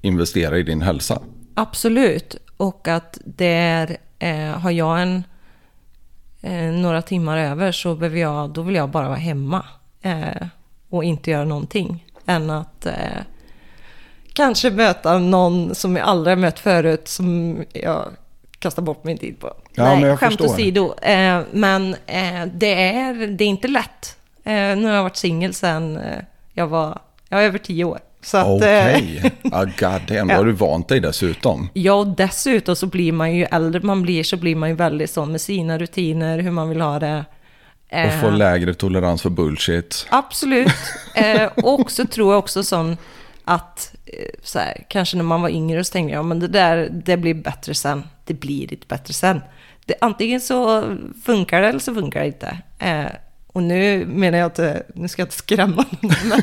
investera 0.02 0.58
i 0.58 0.64
din 0.64 0.82
hälsa. 0.82 1.22
Absolut. 1.56 2.36
Och 2.62 2.88
att 2.88 3.18
där 3.26 3.98
eh, 4.20 4.60
har 4.60 4.72
jag 4.72 5.02
en, 5.02 5.24
eh, 6.42 6.72
några 6.82 7.02
timmar 7.02 7.38
över 7.38 7.72
så 7.72 7.96
behöver 7.96 8.20
jag, 8.20 8.50
då 8.50 8.62
vill 8.62 8.76
jag 8.76 8.90
bara 8.90 9.08
vara 9.08 9.18
hemma. 9.18 9.66
Eh, 10.02 10.48
och 10.90 11.04
inte 11.04 11.32
göra 11.32 11.46
någonting. 11.46 12.06
Än 12.26 12.50
att 12.50 12.86
eh, 12.86 12.94
kanske 14.34 14.72
möta 14.72 15.18
någon 15.18 15.76
som 15.76 15.96
jag 15.96 16.08
aldrig 16.08 16.38
mött 16.38 16.60
förut 16.60 17.08
som 17.08 17.58
jag 17.74 18.06
kastar 18.60 18.82
bort 18.82 19.04
min 19.04 19.18
tid 19.18 19.40
på. 19.40 19.54
Ja, 19.74 19.84
Nej, 19.84 20.00
men 20.00 20.10
jag 20.10 20.20
skämt 20.20 20.32
förstår. 20.32 20.54
åsido. 20.54 20.94
Eh, 21.02 21.42
men 21.52 21.96
eh, 22.06 22.46
det, 22.54 22.90
är, 22.94 23.28
det 23.28 23.44
är 23.44 23.48
inte 23.48 23.68
lätt. 23.68 24.18
Nu 24.44 24.86
har 24.86 24.94
jag 24.94 25.04
varit 25.04 25.18
singel 25.18 25.54
sedan 25.54 26.00
jag 26.54 26.68
var 26.68 27.00
Ja, 27.30 27.42
över 27.42 27.58
tio 27.58 27.84
år. 27.84 28.00
Så 28.22 28.38
eh, 28.38 28.46
Okej, 28.56 29.32
ah, 29.52 29.64
god 29.64 30.02
damn, 30.08 30.28
då 30.28 30.34
har 30.36 30.46
du 30.46 30.52
vant 30.52 30.88
dig 30.88 31.00
dessutom. 31.00 31.70
Ja, 31.74 31.94
och 31.94 32.08
dessutom 32.08 32.76
så 32.76 32.88
blir 32.88 33.12
man 33.12 33.36
ju 33.36 33.44
äldre 33.44 33.82
man 33.82 34.02
blir 34.02 34.24
så 34.24 34.38
blir 34.38 34.56
man 34.56 34.70
ju 34.70 34.76
väldigt 34.76 35.10
sån 35.10 35.32
med 35.32 35.42
sina 35.42 35.78
rutiner, 35.78 36.40
hur 36.40 36.52
man 36.52 36.70
vill 36.70 36.82
ha 36.82 37.00
det. 37.00 37.26
Och 37.92 37.98
Eh, 37.98 38.22
få 38.22 38.30
lägre 38.30 38.74
tolerans 38.74 39.22
för 39.22 39.30
bullshit. 39.30 40.08
Absolut. 40.10 40.72
Eh, 41.16 41.48
och 41.56 41.92
så 41.92 42.06
tror 42.06 42.34
jag 42.34 42.40
också 42.40 42.64
sån 42.64 42.98
att, 43.46 43.96
eh, 44.06 44.30
så 44.44 44.60
här, 44.60 44.86
kanske 44.88 45.18
när 45.18 45.24
man 45.24 45.42
var 45.42 45.50
yngre 45.50 45.84
så 45.84 45.92
tänkte 45.92 46.12
jag, 46.12 46.20
ja 46.20 46.24
men 46.24 46.40
det 46.40 46.48
där, 46.48 46.90
det 46.92 47.18
blir 47.18 47.34
bättre 47.34 47.74
sen. 47.74 48.04
Det 48.26 48.34
blir 48.34 48.74
inte 48.74 48.88
bättre 48.88 49.14
sen. 49.14 49.42
Det, 49.86 49.94
antingen 50.02 50.42
så 50.42 50.84
funkar 51.26 51.62
det 51.62 51.68
eller 51.68 51.80
så 51.80 51.94
funkar 51.94 52.20
det 52.20 52.26
inte. 52.26 52.58
Eh, 52.80 53.12
och 53.54 53.64
nu 53.64 54.06
menar 54.06 54.38
jag 54.38 54.48
inte, 54.48 54.84
nu 54.96 55.08
ska 55.08 55.22
jag 55.22 55.26
inte 55.26 55.38
skrämma 55.38 55.86
någon, 56.02 56.16
men 56.30 56.42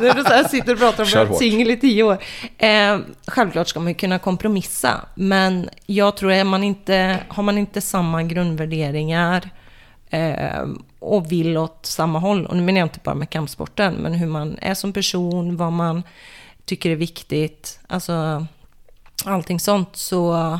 nu 0.00 0.08
är 0.08 0.14
det 0.14 0.24
så 0.24 0.32
här, 0.32 0.48
sitter 0.48 0.72
och 0.72 0.78
pratar 0.78 1.02
om 1.02 1.08
att 1.08 1.14
vara 1.14 1.24
hårt. 1.26 1.38
singel 1.38 1.70
i 1.70 1.76
tio 1.76 2.02
år. 2.02 2.18
Eh, 2.58 2.98
självklart 3.26 3.68
ska 3.68 3.80
man 3.80 3.88
ju 3.88 3.94
kunna 3.94 4.18
kompromissa, 4.18 5.00
men 5.14 5.68
jag 5.86 6.16
tror 6.16 6.32
att 6.32 6.46
man 6.46 6.64
inte, 6.64 7.18
har 7.28 7.42
man 7.42 7.58
inte 7.58 7.80
samma 7.80 8.22
grundvärderingar 8.22 9.50
eh, 10.10 10.66
och 10.98 11.32
vill 11.32 11.56
åt 11.56 11.86
samma 11.86 12.18
håll, 12.18 12.46
och 12.46 12.56
nu 12.56 12.62
menar 12.62 12.78
jag 12.78 12.86
inte 12.86 13.00
bara 13.04 13.14
med 13.14 13.30
kampsporten, 13.30 13.94
men 13.94 14.14
hur 14.14 14.26
man 14.26 14.58
är 14.62 14.74
som 14.74 14.92
person, 14.92 15.56
vad 15.56 15.72
man 15.72 16.02
tycker 16.64 16.90
är 16.90 16.96
viktigt, 16.96 17.80
alltså 17.86 18.46
allting 19.24 19.60
sånt, 19.60 19.96
så 19.96 20.58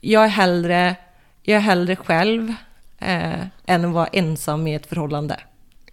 jag 0.00 0.24
är 0.24 0.28
hellre, 0.28 0.96
jag 1.42 1.56
är 1.56 1.60
hellre 1.60 1.96
själv 1.96 2.54
eh, 2.98 3.40
än 3.66 3.84
att 3.84 3.92
vara 3.92 4.06
ensam 4.06 4.66
i 4.66 4.74
ett 4.74 4.86
förhållande. 4.86 5.40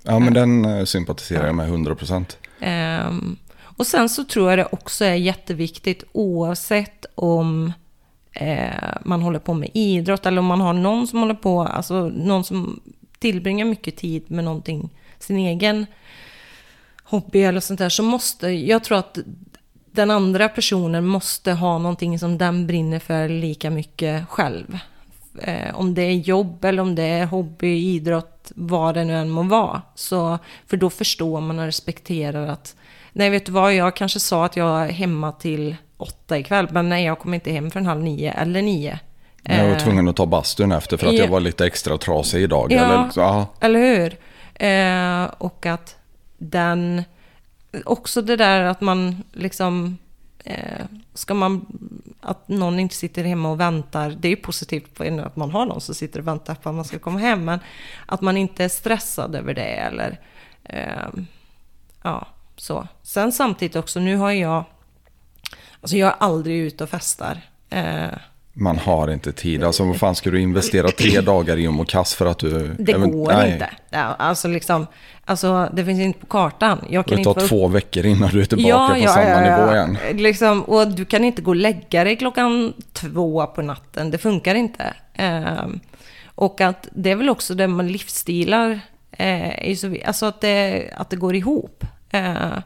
Ja, 0.03 0.19
men 0.19 0.33
den 0.33 0.65
eh, 0.65 0.85
sympatiserar 0.85 1.45
jag 1.45 1.55
med 1.55 1.69
100%. 1.69 2.37
Ehm, 2.59 3.37
och 3.57 3.87
sen 3.87 4.09
så 4.09 4.23
tror 4.23 4.49
jag 4.49 4.59
det 4.59 4.67
också 4.71 5.05
är 5.05 5.13
jätteviktigt 5.13 6.03
oavsett 6.11 7.05
om 7.15 7.73
eh, 8.31 8.69
man 9.05 9.21
håller 9.21 9.39
på 9.39 9.53
med 9.53 9.69
idrott 9.73 10.25
eller 10.25 10.39
om 10.39 10.45
man 10.45 10.61
har 10.61 10.73
någon 10.73 11.07
som 11.07 11.19
håller 11.19 11.33
på, 11.33 11.61
alltså 11.61 12.09
någon 12.09 12.43
som 12.43 12.79
tillbringar 13.19 13.65
mycket 13.65 13.95
tid 13.95 14.31
med 14.31 14.43
någonting, 14.43 14.89
sin 15.19 15.37
egen 15.37 15.85
hobby 17.03 17.41
eller 17.41 17.59
sånt 17.59 17.79
där, 17.79 17.89
så 17.89 18.03
måste, 18.03 18.47
jag 18.47 18.83
tror 18.83 18.97
att 18.97 19.17
den 19.91 20.11
andra 20.11 20.49
personen 20.49 21.05
måste 21.05 21.51
ha 21.51 21.77
någonting 21.77 22.19
som 22.19 22.37
den 22.37 22.67
brinner 22.67 22.99
för 22.99 23.29
lika 23.29 23.69
mycket 23.69 24.29
själv. 24.29 24.79
Eh, 25.41 25.75
om 25.79 25.93
det 25.93 26.01
är 26.01 26.11
jobb 26.11 26.65
eller 26.65 26.81
om 26.81 26.95
det 26.95 27.03
är 27.03 27.25
hobby, 27.25 27.67
idrott, 27.67 28.51
vad 28.55 28.95
det 28.95 29.03
nu 29.03 29.15
än 29.15 29.29
må 29.29 29.43
vara. 29.43 29.81
Så, 29.95 30.39
för 30.67 30.77
då 30.77 30.89
förstår 30.89 31.41
man 31.41 31.59
och 31.59 31.65
respekterar 31.65 32.47
att, 32.47 32.75
nej 33.13 33.29
vet 33.29 33.45
du 33.45 33.51
vad, 33.51 33.75
jag 33.75 33.95
kanske 33.95 34.19
sa 34.19 34.45
att 34.45 34.57
jag 34.57 34.83
är 34.83 34.91
hemma 34.91 35.31
till 35.31 35.75
åtta 35.97 36.37
ikväll, 36.37 36.67
men 36.71 36.89
nej 36.89 37.05
jag 37.05 37.19
kommer 37.19 37.35
inte 37.35 37.51
hem 37.51 37.71
förrän 37.71 37.85
halv 37.85 38.03
nio 38.03 38.31
eller 38.31 38.61
nio. 38.61 38.99
Jag 39.43 39.63
var 39.63 39.71
Eh, 39.71 39.77
tvungen 39.77 40.07
att 40.07 40.15
ta 40.15 40.25
bastun 40.25 40.71
efter 40.71 40.97
för 40.97 41.07
att 41.07 41.13
ja. 41.13 41.23
jag 41.23 41.27
var 41.27 41.39
lite 41.39 41.65
extra 41.65 41.97
trasig 41.97 42.43
idag. 42.43 42.71
Ja. 42.71 42.83
Eller, 42.85 43.09
ja. 43.15 43.47
Eller 43.59 43.79
hur? 43.79 44.17
Eh, 44.65 45.31
och 45.37 45.65
att 45.65 45.95
den... 46.37 47.03
Också 47.85 48.21
det 48.21 48.35
där 48.35 48.61
att 48.61 48.81
man 48.81 49.23
liksom... 49.33 49.97
Eh, 50.45 50.85
ska 51.13 51.33
man... 51.33 51.65
Att 52.21 52.47
någon 52.47 52.79
inte 52.79 52.95
sitter 52.95 53.23
hemma 53.23 53.51
och 53.51 53.59
väntar. 53.59 54.09
Det 54.19 54.27
är 54.27 54.29
ju 54.29 54.35
positivt 54.35 54.93
på 54.93 55.03
en 55.03 55.19
att 55.19 55.35
man 55.35 55.51
har 55.51 55.65
någon 55.65 55.81
som 55.81 55.95
sitter 55.95 56.19
och 56.19 56.27
väntar 56.27 56.55
på 56.55 56.69
att 56.69 56.75
man 56.75 56.85
ska 56.85 56.99
komma 56.99 57.19
hem. 57.19 57.45
Men 57.45 57.59
att 58.05 58.21
man 58.21 58.37
inte 58.37 58.63
är 58.63 58.69
stressad 58.69 59.35
över 59.35 59.53
det 59.53 59.61
eller... 59.61 60.19
Eh, 60.63 61.07
ja, 62.01 62.27
så. 62.55 62.87
Sen 63.03 63.31
samtidigt 63.31 63.75
också, 63.75 63.99
nu 63.99 64.17
har 64.17 64.31
jag... 64.31 64.63
Alltså 65.81 65.97
jag 65.97 66.09
är 66.09 66.15
aldrig 66.19 66.57
ute 66.57 66.83
och 66.83 66.89
festar. 66.89 67.41
Eh, 67.69 68.13
man 68.57 68.77
har 68.77 69.11
inte 69.11 69.31
tid. 69.31 69.63
Alltså 69.63 69.83
vad 69.83 69.97
fan 69.97 70.15
ska 70.15 70.31
du 70.31 70.41
investera 70.41 70.87
tre 70.87 71.21
dagar 71.21 71.57
i 71.57 71.67
Omokass 71.67 72.15
för 72.15 72.25
att 72.25 72.39
du... 72.39 72.75
det 72.79 72.93
går 72.93 73.33
nej. 73.33 73.51
inte. 73.51 73.69
Ja, 73.89 73.99
alltså 73.99 74.47
liksom... 74.47 74.87
Alltså 75.25 75.69
det 75.73 75.85
finns 75.85 75.99
inte 75.99 76.19
på 76.19 76.25
kartan. 76.25 76.85
Jag 76.89 77.05
kan 77.05 77.15
Det 77.15 77.19
inte 77.19 77.33
tar 77.33 77.35
vara 77.35 77.47
två 77.47 77.67
veckor 77.67 78.05
innan 78.05 78.29
du 78.29 78.41
är 78.41 78.45
tillbaka 78.45 78.93
på 78.93 79.07
samma 79.07 79.41
nivå 79.41 79.73
igen. 79.73 79.97
Liksom, 80.13 80.63
och 80.63 80.87
du 80.87 81.05
kan 81.05 81.23
inte 81.23 81.41
gå 81.41 81.51
och 81.51 81.55
lägga 81.55 82.03
dig 82.03 82.15
klockan 82.15 82.73
två 82.93 83.47
på 83.47 83.61
natten. 83.61 84.11
Det 84.11 84.17
funkar 84.17 84.55
inte. 84.55 84.93
Ehm, 85.13 85.79
och 86.35 86.61
att 86.61 86.87
det 86.91 87.11
är 87.11 87.15
väl 87.15 87.29
också 87.29 87.55
det 87.55 87.67
med 87.67 87.91
livsstilar. 87.91 88.79
Eh, 89.11 89.75
så, 89.75 89.95
alltså 90.05 90.25
att 90.25 90.41
det, 90.41 90.89
att 90.97 91.09
det 91.09 91.15
går 91.15 91.35
ihop. 91.35 91.85
Eh, 92.09 92.57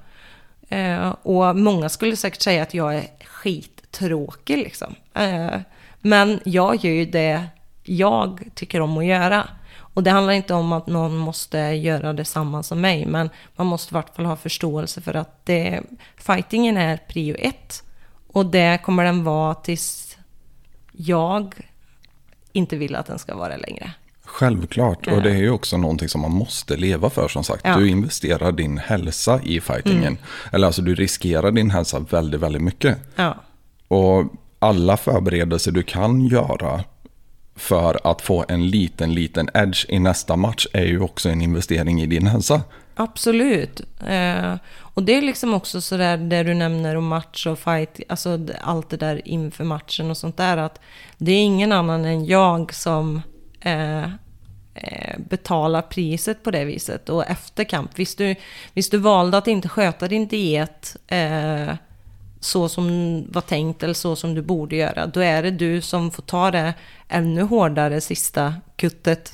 eh, 0.70 1.10
och 1.10 1.56
många 1.56 1.90
skulle 1.90 2.16
säkert 2.16 2.42
säga 2.42 2.64
att 2.64 2.74
jag 2.74 2.96
är 2.96 3.04
skittråkig 3.26 4.58
liksom. 4.58 4.96
Eh, 5.14 5.60
men 6.02 6.39
jag 6.45 6.76
gör 6.76 6.91
ju 6.91 7.06
det 7.06 7.45
jag 7.84 8.50
tycker 8.56 8.82
om 8.82 8.97
att 8.97 9.06
göra. 9.06 9.47
Och 9.93 10.04
det 10.04 10.12
handlar 10.12 10.34
inte 10.34 10.54
om 10.54 10.74
att 10.74 10.88
någon 10.88 11.18
måste 11.18 11.58
göra 11.58 12.14
detsamma 12.14 12.64
som 12.64 12.82
mig, 12.82 13.06
men 13.06 13.30
man 13.56 13.68
måste 13.68 13.93
i 13.93 13.95
vart 13.95 14.16
fall 14.16 14.26
ha 14.26 14.36
förståelse 14.36 15.02
för 15.02 15.14
att 15.14 15.45
det, 15.45 15.82
fightingen 16.18 16.78
är 16.78 16.97
prio 16.97 17.36
ett. 17.39 17.84
Och 18.28 18.45
det 18.45 18.80
kommer 18.84 19.04
den 19.04 19.24
vara 19.24 19.56
tills 19.56 20.18
jag 20.91 21.56
inte 22.52 22.76
vill 22.76 22.95
att 22.95 23.06
den 23.06 23.20
ska 23.20 23.36
vara 23.36 23.58
längre. 23.58 23.91
Självklart, 24.24 25.08
och 25.08 25.22
det 25.22 25.32
är 25.32 25.38
ju 25.38 25.50
också 25.50 25.78
någonting 25.78 26.10
som 26.10 26.22
man 26.22 26.32
måste 26.32 26.78
leva 26.78 27.10
för 27.10 27.28
som 27.28 27.43
sagt. 27.43 27.62
Ja. 27.64 27.70
Mm. 27.70 27.84
Du 27.84 27.89
investerar 27.89 28.52
din 28.52 28.78
hälsa 28.78 29.41
i 29.43 29.62
fightingen. 29.62 30.18
Eller 30.52 30.68
alltså 30.68 30.82
du 30.82 30.95
riskerar 30.95 31.52
din 31.52 31.72
hälsa 31.72 32.00
väldigt, 32.00 32.41
väldigt 32.41 32.62
mycket. 32.62 32.97
Ja, 33.16 33.36
Och 33.88 34.26
alla 34.60 34.97
förberedelser 34.97 35.72
du 35.72 35.84
kan 35.84 36.28
göra 36.28 36.84
för 37.55 37.99
att 38.03 38.22
få 38.22 38.45
en 38.47 38.68
liten, 38.68 39.14
liten 39.14 39.49
edge 39.53 39.86
i 39.89 39.99
nästa 39.99 40.36
match 40.36 40.68
är 40.74 40.86
ju 40.86 40.99
också 40.99 41.30
en 41.30 41.41
investering 41.41 42.01
i 42.01 42.05
din 42.05 42.28
hälsa. 42.28 42.62
absolut. 42.95 43.82
Eh, 44.07 44.55
och 44.93 45.03
det 45.03 45.18
är 45.18 45.22
liksom 45.22 45.53
också 45.53 45.82
sådär 45.82 46.18
det 46.18 46.43
du 46.43 46.53
nämner 46.53 46.95
om 46.95 47.07
match 47.07 47.47
och 47.47 47.60
fight, 47.60 47.99
alltså 48.10 48.39
allt 48.62 48.89
det 48.89 48.97
där 48.97 49.28
inför 49.28 49.64
matchen 49.64 50.10
och 50.10 50.18
sånt 50.18 50.38
där, 50.38 50.57
att 50.57 50.80
det 51.18 51.32
är 51.32 51.43
ingen 51.43 51.72
annan 51.72 52.05
än 52.05 52.26
jag 52.26 52.74
som 52.74 53.22
eh, 53.62 54.07
betala 54.74 55.28
betalar 55.30 55.82
priset 55.82 56.43
på 56.43 56.51
det 56.51 56.66
viset. 56.66 57.10
Och 57.10 57.30
efter 57.30 57.64
kamp, 57.64 57.91
visst 57.95 58.18
du, 58.18 58.36
visst 58.74 58.91
du 58.91 58.97
valde 58.97 59.38
att 59.38 59.47
inte 59.47 59.70
sköta 59.70 60.07
din 60.07 60.28
diet 60.28 60.97
eh, 61.07 61.74
så 62.40 62.70
som 62.70 62.88
var 63.32 63.42
tänkt 63.42 63.84
eller 63.84 63.94
så 63.94 64.16
som 64.16 64.36
du 64.36 64.42
borde 64.42 64.76
göra, 64.76 65.08
då 65.08 65.20
är 65.20 65.44
det 65.44 65.52
du 65.52 65.82
som 65.82 66.12
får 66.12 66.24
ta 66.24 66.52
det 66.52 66.74
ännu 67.10 67.42
hårdare 67.42 68.02
sista 68.02 68.54
kuttet 68.76 69.32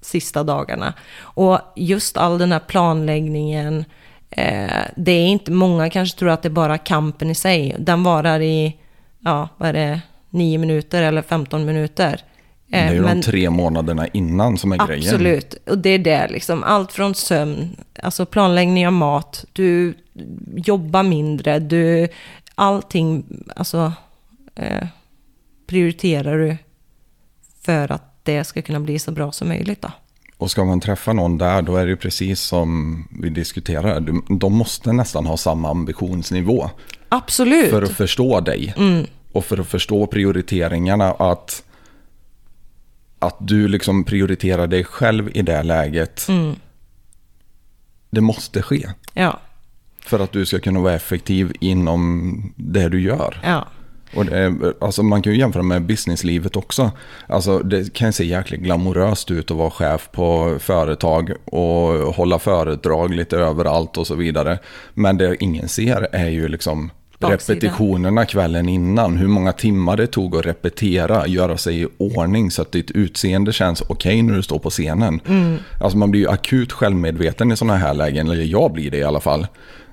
sista 0.00 0.42
dagarna. 0.44 0.94
Och 1.20 1.60
just 1.76 2.16
all 2.16 2.38
den 2.38 2.52
här 2.52 2.58
planläggningen, 2.58 3.84
eh, 4.30 4.70
det 4.96 5.12
är 5.12 5.26
inte 5.26 5.50
många 5.52 5.90
kanske 5.90 6.18
tror 6.18 6.30
att 6.30 6.42
det 6.42 6.48
är 6.48 6.50
bara 6.50 6.78
kampen 6.78 7.30
i 7.30 7.34
sig. 7.34 7.76
Den 7.78 8.02
varar 8.02 8.40
i, 8.40 8.76
ja, 9.20 9.48
vad 9.56 9.68
är 9.68 9.72
det, 9.72 10.00
9 10.30 10.58
minuter 10.58 11.02
eller 11.02 11.22
15 11.22 11.64
minuter. 11.64 12.20
Det 12.66 12.76
är 12.76 12.86
Eh, 12.88 12.94
ju 12.94 13.00
men- 13.00 13.16
de 13.20 13.22
tre 13.22 13.50
månaderna 13.50 14.06
innan 14.06 14.58
som 14.58 14.72
är 14.72 14.86
grejen. 14.86 15.04
Absolut, 15.14 15.54
och 15.70 15.78
det 15.78 15.90
är 15.90 15.98
det 15.98 16.28
liksom. 16.28 16.64
Allt 16.64 16.92
från 16.92 17.14
sömn, 17.14 17.76
alltså 18.02 18.26
planläggning 18.26 18.86
av 18.86 18.92
mat, 18.92 19.44
du 19.52 19.94
jobbar 20.56 21.02
mindre, 21.02 21.58
du, 21.58 22.08
allting, 22.54 23.24
alltså 23.56 23.92
eh, 24.54 24.86
prioriterar 25.66 26.38
du 26.38 26.56
för 27.62 27.92
att 27.92 28.24
det 28.24 28.44
ska 28.44 28.62
kunna 28.62 28.80
bli 28.80 28.98
så 28.98 29.12
bra 29.12 29.32
som 29.32 29.48
möjligt 29.48 29.82
då. 29.82 29.90
Och 30.38 30.50
ska 30.50 30.64
man 30.64 30.80
träffa 30.80 31.12
någon 31.12 31.38
där, 31.38 31.62
då 31.62 31.76
är 31.76 31.86
det 31.86 31.96
precis 31.96 32.40
som 32.40 33.02
vi 33.22 33.28
diskuterar. 33.28 34.00
Du- 34.00 34.22
De 34.28 34.52
måste 34.54 34.92
nästan 34.92 35.26
ha 35.26 35.36
samma 35.36 35.70
ambitionsnivå 35.70 36.70
Absolut. 37.08 37.70
för 37.70 37.82
att 37.82 37.90
förstå 37.92 38.40
dig. 38.40 38.74
Och 39.32 39.44
för 39.44 39.58
att 39.58 39.66
förstå 39.66 40.06
prioriteringarna. 40.06 41.12
Att, 41.12 41.62
att 43.18 43.36
du 43.38 43.68
liksom 43.68 44.04
prioriterar 44.04 44.66
dig 44.66 44.84
själv 44.84 45.30
i 45.34 45.42
det 45.42 45.62
läget. 45.62 46.26
Det 48.10 48.20
måste 48.20 48.62
ske. 48.62 48.88
Ja, 49.14 49.40
För 50.06 50.20
att 50.20 50.32
du 50.32 50.46
ska 50.46 50.58
kunna 50.58 50.80
vara 50.80 50.94
effektiv 50.94 51.52
inom 51.60 52.52
det 52.56 52.88
du 52.88 53.00
gör. 53.00 53.40
ja, 53.44 53.68
Och 54.14 54.24
det, 54.24 54.54
alltså 54.80 55.02
man 55.02 55.22
kan 55.22 55.32
ju 55.32 55.38
jämföra 55.38 55.62
med 55.62 55.82
businesslivet 55.82 56.56
också. 56.56 56.90
Alltså 57.26 57.58
det 57.58 57.92
kan 57.92 58.12
se 58.12 58.24
jäkligt 58.24 58.60
glamoröst 58.60 59.30
ut 59.30 59.50
att 59.50 59.56
vara 59.56 59.70
chef 59.70 60.08
på 60.12 60.56
företag 60.60 61.32
och 61.44 62.14
hålla 62.14 62.38
föredrag 62.38 63.14
lite 63.14 63.36
överallt 63.36 63.96
och 63.96 64.06
så 64.06 64.14
vidare. 64.14 64.58
Men 64.94 65.16
det 65.18 65.36
ingen 65.40 65.68
ser 65.68 66.08
är 66.12 66.28
ju 66.28 66.48
liksom 66.48 66.90
baksidan. 67.18 67.56
repetitionerna 67.56 68.24
kvällen 68.26 68.68
innan. 68.68 69.16
Hur 69.16 69.28
många 69.28 69.52
timmar 69.52 69.96
det 69.96 70.06
tog 70.06 70.36
att 70.36 70.46
repetera, 70.46 71.26
göra 71.26 71.56
sig 71.56 71.82
i 71.82 71.86
ordning 71.98 72.50
så 72.50 72.62
att 72.62 72.72
ditt 72.72 72.90
utseende 72.90 73.52
känns 73.52 73.82
okej 73.88 74.22
när 74.22 74.34
du 74.34 74.42
står 74.42 74.58
på 74.58 74.70
scenen. 74.70 75.20
Mm. 75.26 75.56
Alltså 75.80 75.98
man 75.98 76.10
blir 76.10 76.20
ju 76.20 76.28
akut 76.28 76.72
självmedveten 76.72 77.52
i 77.52 77.56
sådana 77.56 77.76
här 77.76 77.94
lägen, 77.94 78.30
eller 78.30 78.44
jag 78.44 78.72
blir 78.72 78.90
det 78.90 78.98
i 78.98 79.04
alla 79.04 79.20
fall. 79.20 79.46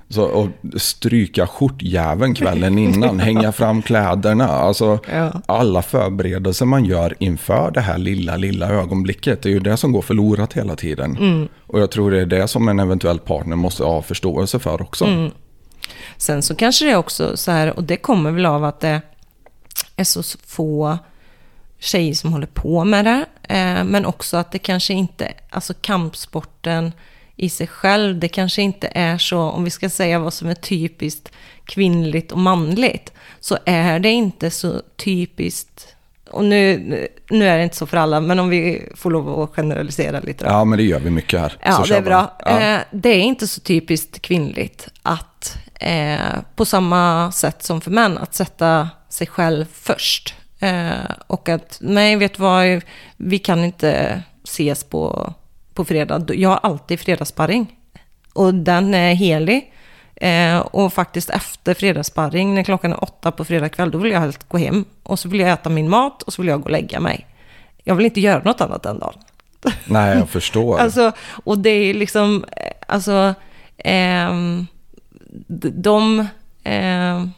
Så 0.08 0.42
att 0.42 0.82
stryka 0.82 1.46
skjortjäveln 1.46 2.34
kvällen 2.34 2.78
innan, 2.78 3.20
hänga 3.30 3.52
fram 3.52 3.82
kläderna. 3.82 4.48
Alltså 4.48 4.98
Ja. 5.12 5.32
alla 5.46 5.82
förberedelser 5.82 6.66
man 6.66 6.84
gör 6.84 7.14
inför 7.18 7.70
det 7.70 7.80
här 7.80 7.98
lilla, 7.98 8.36
lilla 8.36 8.68
ögonblicket. 8.68 9.42
Det 9.42 9.48
är 9.48 9.52
ju 9.52 9.60
det 9.60 9.76
som 9.76 9.92
går 9.92 10.02
förlorat 10.02 10.52
hela 10.52 10.76
tiden. 10.76 11.16
Mm. 11.16 11.48
Och 11.66 11.80
jag 11.80 11.90
tror 11.90 12.10
det 12.10 12.20
är 12.20 12.26
det 12.26 12.48
som 12.48 12.68
en 12.68 12.80
eventuell 12.80 13.18
partner 13.18 13.56
måste 13.56 13.84
ha 13.84 14.02
förståelse 14.02 14.58
för 14.58 14.82
också. 14.82 15.04
Mm. 15.04 15.30
Sen 16.16 16.42
så 16.42 16.54
kanske 16.54 16.84
det 16.84 16.90
är 16.90 16.96
också 16.96 17.36
så 17.36 17.50
här, 17.50 17.76
och 17.76 17.84
det 17.84 17.96
kommer 17.96 18.30
väl 18.30 18.46
av 18.46 18.64
att 18.64 18.80
det 18.80 19.00
är 19.96 20.04
så 20.04 20.22
få 20.46 20.98
tjejer 21.78 22.14
som 22.14 22.32
håller 22.32 22.46
på 22.46 22.84
med 22.84 23.04
det. 23.04 23.24
Eh, 23.54 23.84
men 23.84 24.06
också 24.06 24.36
att 24.36 24.52
det 24.52 24.58
kanske 24.58 24.94
inte, 24.94 25.32
alltså 25.50 25.74
kampsporten 25.80 26.92
i 27.36 27.48
sig 27.48 27.66
själv, 27.66 28.18
det 28.18 28.28
kanske 28.28 28.62
inte 28.62 28.88
är 28.94 29.18
så, 29.18 29.40
om 29.40 29.64
vi 29.64 29.70
ska 29.70 29.90
säga 29.90 30.18
vad 30.18 30.34
som 30.34 30.48
är 30.48 30.54
typiskt 30.54 31.32
kvinnligt 31.64 32.32
och 32.32 32.38
manligt, 32.38 33.12
så 33.40 33.58
är 33.64 33.98
det 33.98 34.10
inte 34.10 34.50
så 34.50 34.82
typiskt, 34.96 35.96
och 36.30 36.44
nu, 36.44 36.78
nu 37.30 37.48
är 37.48 37.58
det 37.58 37.64
inte 37.64 37.76
så 37.76 37.86
för 37.86 37.96
alla, 37.96 38.20
men 38.20 38.38
om 38.38 38.48
vi 38.48 38.88
får 38.94 39.10
lov 39.10 39.40
att 39.40 39.50
generalisera 39.50 40.20
lite 40.20 40.44
då. 40.44 40.50
Ja, 40.50 40.64
men 40.64 40.78
det 40.78 40.84
gör 40.84 41.00
vi 41.00 41.10
mycket 41.10 41.40
här. 41.40 41.56
Ja, 41.62 41.84
det 41.88 41.96
är 41.96 42.02
bra. 42.02 42.36
Ja. 42.38 42.60
Eh, 42.60 42.80
det 42.90 43.08
är 43.08 43.22
inte 43.22 43.46
så 43.46 43.60
typiskt 43.60 44.22
kvinnligt 44.22 44.88
att 45.02 45.58
eh, 45.80 46.18
på 46.56 46.64
samma 46.64 47.32
sätt 47.32 47.62
som 47.62 47.80
för 47.80 47.90
män, 47.90 48.18
att 48.18 48.34
sätta 48.34 48.88
sig 49.08 49.26
själv 49.26 49.66
först. 49.72 50.34
Eh, 50.58 51.10
och 51.26 51.48
att, 51.48 51.78
nej, 51.80 52.16
vet 52.16 52.34
du 52.34 52.42
vad, 52.42 52.82
vi 53.16 53.38
kan 53.38 53.64
inte 53.64 54.22
ses 54.44 54.84
på, 54.84 55.34
på 55.74 55.84
fredag. 55.84 56.24
Jag 56.34 56.48
har 56.48 56.60
alltid 56.62 57.00
fredagssparring. 57.00 57.76
Och 58.32 58.54
den 58.54 58.94
är 58.94 59.14
helig. 59.14 59.72
Eh, 60.16 60.58
och 60.58 60.92
faktiskt 60.92 61.30
efter 61.30 61.74
fredagssparring, 61.74 62.54
när 62.54 62.62
klockan 62.62 62.92
är 62.92 63.04
åtta 63.04 63.30
på 63.32 63.44
fredag 63.44 63.68
kväll, 63.68 63.90
då 63.90 63.98
vill 63.98 64.12
jag 64.12 64.20
helst 64.20 64.48
gå 64.48 64.58
hem. 64.58 64.84
Och 65.02 65.18
så 65.18 65.28
vill 65.28 65.40
jag 65.40 65.50
äta 65.50 65.70
min 65.70 65.88
mat 65.88 66.22
och 66.22 66.32
så 66.32 66.42
vill 66.42 66.48
jag 66.48 66.60
gå 66.60 66.64
och 66.64 66.70
lägga 66.70 67.00
mig. 67.00 67.26
Jag 67.84 67.94
vill 67.94 68.06
inte 68.06 68.20
göra 68.20 68.42
något 68.44 68.60
annat 68.60 68.82
den 68.82 68.98
dagen. 68.98 69.14
Nej, 69.84 70.18
jag 70.18 70.28
förstår. 70.28 70.78
Alltså, 70.78 71.12
och 71.44 71.58
det 71.58 71.70
är 71.70 71.94
liksom, 71.94 72.44
eh, 72.56 72.72
alltså, 72.88 73.34
d- 75.46 75.70
de, 75.74 76.26
ehm, 76.64 77.30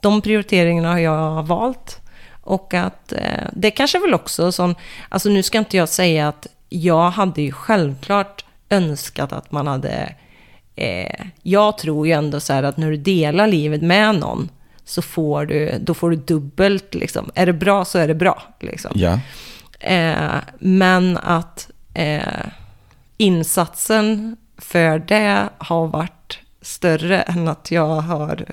de 0.00 0.20
prioriteringarna 0.22 0.92
har 0.92 0.98
jag 0.98 1.42
valt. 1.42 1.96
Och 2.42 2.74
att 2.74 3.12
eh, 3.12 3.44
det 3.52 3.70
kanske 3.70 3.98
väl 3.98 4.14
också 4.14 4.52
sån, 4.52 4.74
alltså 5.08 5.28
nu 5.28 5.42
ska 5.42 5.58
inte 5.58 5.76
jag 5.76 5.88
säga 5.88 6.28
att 6.28 6.46
jag 6.70 7.10
hade 7.10 7.42
ju 7.42 7.52
självklart 7.52 8.44
önskat 8.68 9.32
att 9.32 9.52
man 9.52 9.66
hade, 9.66 10.14
eh, 10.76 11.26
jag 11.42 11.78
tror 11.78 12.06
ju 12.06 12.12
ändå 12.12 12.40
så 12.40 12.52
här 12.52 12.62
att 12.62 12.76
när 12.76 12.90
du 12.90 12.96
delar 12.96 13.46
livet 13.46 13.82
med 13.82 14.14
någon 14.14 14.48
så 14.84 15.02
får 15.02 15.46
du, 15.46 15.78
då 15.80 15.94
får 15.94 16.10
du 16.10 16.16
dubbelt 16.16 16.94
liksom. 16.94 17.30
Är 17.34 17.46
det 17.46 17.52
bra 17.52 17.84
så 17.84 17.98
är 17.98 18.08
det 18.08 18.14
bra 18.14 18.42
liksom. 18.60 18.90
Ja. 18.94 19.20
Eh, 19.80 20.40
men 20.58 21.16
att 21.16 21.70
eh, 21.94 22.46
insatsen 23.16 24.36
för 24.58 24.98
det 24.98 25.48
har 25.58 25.86
varit 25.86 26.38
större 26.62 27.20
än 27.22 27.48
att 27.48 27.70
jag 27.70 28.00
har 28.00 28.46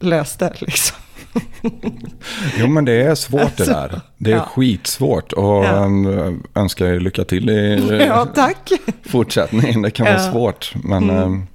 löst 0.00 0.38
det. 0.38 0.52
Liksom. 0.60 0.96
Jo, 2.58 2.66
men 2.66 2.84
det 2.84 2.92
är 2.92 3.14
svårt 3.14 3.56
det 3.56 3.64
där. 3.64 4.00
Det 4.18 4.30
är 4.32 4.36
ja. 4.36 4.42
skitsvårt. 4.44 5.32
Och 5.32 5.64
Ja. 5.64 5.72
um, 5.84 6.42
önskar 6.54 6.86
er 6.86 7.00
lycka 7.00 7.24
till 7.24 7.50
i 7.50 8.04
Ja, 8.08 8.26
tack. 8.34 8.70
fortsättningen. 9.06 9.82
Det 9.82 9.90
kan 9.90 10.04
vara 10.06 10.14
Ja. 10.16 10.20
Mm. 10.22 10.32
svårt. 10.32 10.72
Men 10.84 11.10
um, 11.10 11.46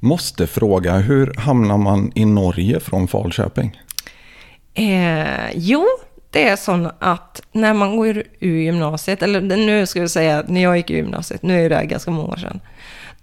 måste 0.00 0.46
fråga, 0.46 0.92
hur 0.96 1.34
hamnar 1.38 1.78
man 1.78 2.12
i 2.14 2.24
Norge 2.24 2.80
från 2.80 3.08
Falköping? 3.08 3.80
Eh, 4.74 5.50
jo, 5.54 5.86
det 6.30 6.48
är 6.48 6.56
så 6.56 6.90
att 6.98 7.42
när 7.52 7.74
man 7.74 7.96
går 7.96 8.22
ur 8.40 8.56
gymnasiet, 8.58 9.22
eller 9.22 9.40
nu 9.40 9.86
ska 9.86 10.00
vi 10.00 10.08
säga 10.08 10.44
när 10.48 10.62
jag 10.62 10.76
gick 10.76 10.90
ur 10.90 10.96
gymnasiet, 10.96 11.42
nu 11.42 11.64
är 11.64 11.70
det 11.70 11.84
ganska 11.84 12.10
många 12.10 12.28
år 12.28 12.36
sedan. 12.36 12.60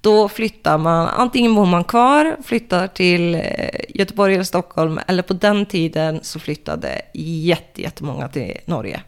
Då 0.02 0.30
flyttar 0.30 0.78
man, 0.78 1.08
antingen 1.08 1.56
bor 1.56 1.66
man 1.66 1.84
kvar, 1.84 2.38
flyttar 2.44 2.88
till 2.88 3.36
eh, 3.36 3.42
Göteborg 3.90 4.34
eller 4.34 4.44
Stockholm, 4.44 5.00
eller 5.08 5.24
på 5.24 5.34
den 5.34 5.66
tiden 5.66 6.20
så 6.24 6.40
flyttade 6.40 7.02
jätte, 7.14 7.82
jättemånga 7.82 8.28
till 8.28 8.58
Norge. 8.66 9.02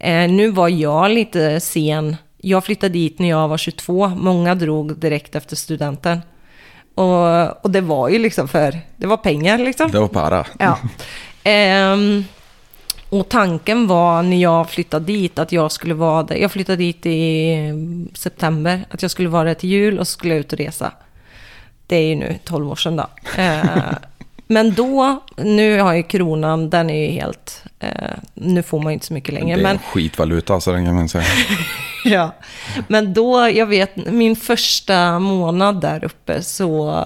Eh, 0.00 0.30
nu 0.30 0.50
var 0.50 0.68
jag 0.68 1.10
lite 1.10 1.60
sen. 1.60 2.16
Jag 2.36 2.64
flyttade 2.64 2.92
dit 2.92 3.18
när 3.18 3.28
jag 3.28 3.48
var 3.48 3.58
22. 3.58 4.08
Många 4.08 4.54
drog 4.54 4.96
direkt 4.96 5.34
efter 5.34 5.56
studenten. 5.56 6.20
Och, 6.94 7.64
och 7.64 7.70
det 7.70 7.80
var 7.80 8.08
ju 8.08 8.18
liksom 8.18 8.48
för, 8.48 8.80
det 8.96 9.06
var 9.06 9.16
pengar 9.16 9.58
liksom. 9.58 9.90
Det 9.90 10.00
var 10.00 10.08
para. 10.08 10.46
Ja. 10.58 10.78
Ehm, 11.46 12.24
och 13.14 13.28
tanken 13.28 13.86
var 13.86 14.22
när 14.22 14.36
jag 14.36 14.70
flyttade 14.70 15.04
dit 15.04 15.38
att 15.38 15.52
jag 15.52 15.72
skulle 15.72 15.94
vara 15.94 16.22
där. 16.22 16.36
Jag 16.36 16.52
flyttade 16.52 16.76
dit 16.76 17.06
i 17.06 17.56
september. 18.14 18.84
Att 18.90 19.02
jag 19.02 19.10
skulle 19.10 19.28
vara 19.28 19.44
där 19.44 19.54
till 19.54 19.70
jul 19.70 19.98
och 19.98 20.08
så 20.08 20.12
skulle 20.12 20.34
jag 20.34 20.40
ut 20.40 20.52
och 20.52 20.58
resa. 20.58 20.92
Det 21.86 21.96
är 21.96 22.08
ju 22.08 22.14
nu 22.14 22.38
12 22.44 22.70
år 22.70 22.76
sedan 22.76 22.96
då. 22.96 23.06
Eh, 23.42 23.64
men 24.46 24.74
då, 24.74 25.22
nu 25.36 25.80
har 25.80 25.94
ju 25.94 26.02
kronan, 26.02 26.70
den 26.70 26.90
är 26.90 27.06
ju 27.06 27.10
helt... 27.10 27.64
Eh, 27.78 27.88
nu 28.34 28.62
får 28.62 28.78
man 28.78 28.92
ju 28.92 28.94
inte 28.94 29.06
så 29.06 29.14
mycket 29.14 29.34
längre. 29.34 29.56
det 29.56 29.62
är 29.62 29.62
Men 29.62 29.76
en 29.76 29.82
skitvaluta, 29.82 30.60
så 30.60 30.72
den 30.72 30.84
kan 30.84 30.94
man 30.94 31.08
säga. 31.08 31.24
Ja, 32.04 32.34
men 32.88 33.14
då, 33.14 33.48
jag 33.48 33.66
vet, 33.66 33.96
min 33.96 34.36
första 34.36 35.18
månad 35.18 35.80
där 35.80 36.04
uppe 36.04 36.42
så... 36.42 37.04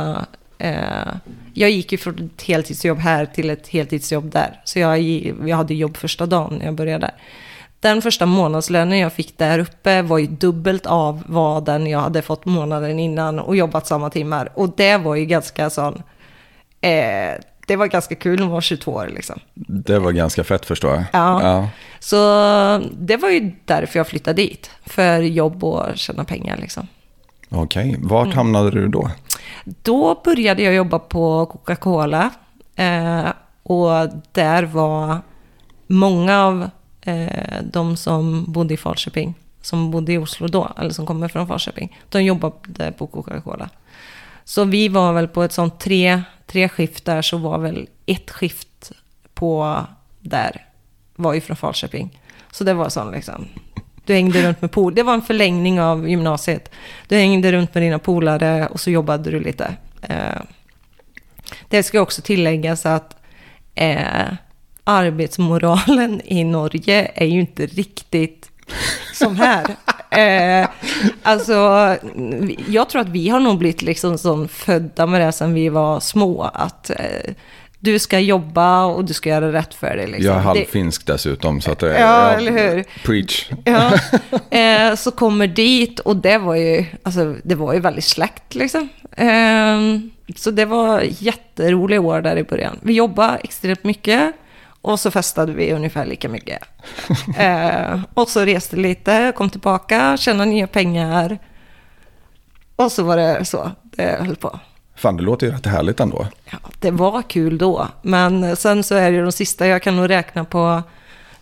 Eh, 0.58 1.14
jag 1.54 1.70
gick 1.70 1.92
ju 1.92 1.98
från 1.98 2.30
ett 2.36 2.42
heltidsjobb 2.42 2.98
här 2.98 3.26
till 3.26 3.50
ett 3.50 3.68
heltidsjobb 3.68 4.30
där. 4.30 4.60
Så 4.64 4.78
jag, 4.78 5.00
jag 5.46 5.56
hade 5.56 5.74
jobb 5.74 5.96
första 5.96 6.26
dagen 6.26 6.54
när 6.58 6.64
jag 6.64 6.74
började 6.74 7.06
där. 7.06 7.14
Den 7.80 8.02
första 8.02 8.26
månadslönen 8.26 8.98
jag 8.98 9.12
fick 9.12 9.38
där 9.38 9.58
uppe 9.58 10.02
var 10.02 10.18
ju 10.18 10.26
dubbelt 10.26 10.86
av 10.86 11.22
vad 11.26 11.64
den 11.64 11.86
jag 11.86 12.00
hade 12.00 12.22
fått 12.22 12.44
månaden 12.44 12.98
innan 12.98 13.38
och 13.38 13.56
jobbat 13.56 13.86
samma 13.86 14.10
timmar. 14.10 14.52
Och 14.54 14.74
det 14.76 14.96
var 14.96 15.14
ju 15.14 15.24
ganska 15.24 15.70
sån... 15.70 16.02
Eh, 16.80 17.34
det 17.66 17.76
var 17.76 17.86
ganska 17.86 18.14
kul 18.14 18.38
när 18.38 18.46
man 18.46 18.54
var 18.54 18.60
22 18.60 18.92
år 18.92 19.10
liksom. 19.14 19.40
Det 19.54 19.98
var 19.98 20.12
ganska 20.12 20.44
fett 20.44 20.66
förstår 20.66 20.90
jag. 20.90 21.04
Ja. 21.12 21.42
ja. 21.42 21.68
Så 22.00 22.16
det 22.98 23.16
var 23.16 23.30
ju 23.30 23.52
därför 23.64 23.98
jag 23.98 24.06
flyttade 24.06 24.42
dit. 24.42 24.70
För 24.86 25.18
jobb 25.18 25.64
och 25.64 25.86
tjäna 25.94 26.24
pengar 26.24 26.56
liksom. 26.56 26.88
Okej, 27.50 27.96
vart 27.98 28.26
Mm. 28.26 28.36
hamnade 28.36 28.70
du 28.70 28.88
då? 28.88 29.10
Då 29.64 30.20
började 30.24 30.62
jag 30.62 30.74
jobba 30.74 30.98
på 30.98 31.46
Coca-Cola. 31.46 32.30
Eh, 32.76 33.26
och 33.62 33.90
där 34.32 34.62
var 34.62 35.18
många 35.86 36.44
av 36.44 36.70
eh, 37.00 37.62
de 37.72 37.96
som 37.96 38.52
bodde 38.52 38.74
i 38.74 38.76
Falköping, 38.76 39.34
som 39.62 39.90
bodde 39.90 40.12
i 40.12 40.18
Oslo 40.18 40.48
då, 40.48 40.72
eller 40.78 40.90
som 40.90 41.06
kommer 41.06 41.28
från 41.28 41.46
Falköping, 41.48 41.98
de 42.08 42.24
jobbade 42.24 42.92
på 42.92 43.06
Coca-Cola. 43.06 43.68
Så 44.44 44.64
vi 44.64 44.88
var 44.88 45.12
väl 45.12 45.28
på 45.28 45.42
ett 45.42 45.52
sånt 45.52 45.78
tre, 45.80 46.22
tre 46.46 46.68
skift 46.68 47.04
där, 47.04 47.22
så 47.22 47.36
var 47.38 47.58
väl 47.58 47.88
ett 48.06 48.30
skift 48.30 48.92
på 49.34 49.80
där, 50.20 50.66
var 51.16 51.32
ju 51.34 51.40
från 51.40 51.56
Falköping. 51.56 52.20
Så 52.52 52.64
det 52.64 52.74
var 52.74 52.88
sån 52.88 53.10
liksom, 53.10 53.48
du 54.08 54.14
hängde 54.14 54.42
runt 54.42 54.62
med 54.62 54.70
pool. 54.70 54.94
Det 54.94 55.02
var 55.02 55.14
en 55.14 55.22
förlängning 55.22 55.80
av 55.80 56.08
gymnasiet. 56.08 56.70
Du 57.08 57.16
hängde 57.16 57.52
runt 57.52 57.74
med 57.74 57.82
dina 57.82 57.98
polare 57.98 58.66
och 58.66 58.80
så 58.80 58.90
jobbade 58.90 59.30
du 59.30 59.40
lite. 59.40 59.76
Eh, 60.02 60.40
det 61.68 61.82
ska 61.82 62.00
också 62.00 62.22
tilläggas 62.22 62.86
att 62.86 63.16
eh, 63.74 64.32
arbetsmoralen 64.84 66.20
i 66.24 66.44
Norge 66.44 67.10
är 67.14 67.26
ju 67.26 67.40
inte 67.40 67.66
riktigt 67.66 68.50
som 69.14 69.36
här. 69.36 69.66
Eh, 70.10 70.68
alltså, 71.22 71.54
jag 72.68 72.88
tror 72.88 73.00
att 73.00 73.08
vi 73.08 73.28
har 73.28 73.40
nog 73.40 73.58
blivit 73.58 73.82
liksom 73.82 74.18
som 74.18 74.48
födda 74.48 75.06
med 75.06 75.20
det 75.20 75.32
sen 75.32 75.54
vi 75.54 75.68
var 75.68 76.00
små. 76.00 76.42
Att 76.42 76.90
eh, 76.90 77.34
du 77.80 77.98
ska 77.98 78.18
jobba 78.18 78.84
och 78.84 79.04
du 79.04 79.12
ska 79.14 79.28
göra 79.28 79.52
rätt 79.52 79.74
för 79.74 79.96
dig. 79.96 80.06
Liksom. 80.06 80.24
Jag 80.24 80.34
är 80.34 80.38
Det- 80.38 80.44
halvfinsk 80.44 81.06
dessutom. 81.06 81.60
Så 81.60 81.72
att 81.72 81.78
det, 81.78 81.98
Ja, 82.00 82.30
eller 82.30 82.52
hur? 82.52 82.84
Preach. 83.04 83.50
Ja, 83.64 83.92
eh, 84.58 84.94
så 84.94 85.10
kommer 85.10 85.46
dit 85.46 86.00
och 86.00 86.16
det 86.16 86.38
var 86.38 86.54
ju, 86.54 86.84
alltså, 87.02 87.34
det 87.44 87.54
var 87.54 87.72
ju 87.72 87.80
väldigt 87.80 88.04
släkt 88.04 88.54
liksom. 88.54 88.88
Eh, 89.16 89.78
så 90.36 90.50
det 90.50 90.64
var 90.64 91.00
jätteroliga 91.08 92.00
år 92.00 92.20
där 92.20 92.36
i 92.36 92.44
början. 92.44 92.78
Vi 92.82 92.92
jobbade 92.94 93.38
extremt 93.38 93.84
mycket 93.84 94.32
och 94.80 95.00
så 95.00 95.10
festade 95.10 95.52
vi 95.52 95.72
ungefär 95.72 96.06
lika 96.06 96.28
mycket. 96.28 96.58
Eh, 97.38 98.00
och 98.14 98.28
så 98.28 98.40
reste 98.40 98.76
lite, 98.76 99.32
kom 99.36 99.50
tillbaka, 99.50 100.16
tjänade 100.16 100.50
nya 100.50 100.66
pengar. 100.66 101.38
Och 102.76 102.92
så 102.92 103.02
var 103.02 103.16
det 103.16 103.44
så 103.44 103.70
det 103.82 104.18
höll 104.24 104.36
på. 104.36 104.60
Fan, 104.98 105.16
det 105.16 105.22
låter 105.22 105.46
ju 105.46 105.52
rätt 105.52 105.66
härligt 105.66 106.00
ändå. 106.00 106.26
Ja, 106.50 106.58
det 106.80 106.90
var 106.90 107.22
kul 107.22 107.58
då, 107.58 107.88
men 108.02 108.56
sen 108.56 108.82
så 108.82 108.94
är 108.94 109.12
det 109.12 109.22
de 109.22 109.32
sista, 109.32 109.66
jag 109.66 109.82
kan 109.82 109.96
nog 109.96 110.10
räkna 110.10 110.44
på 110.44 110.82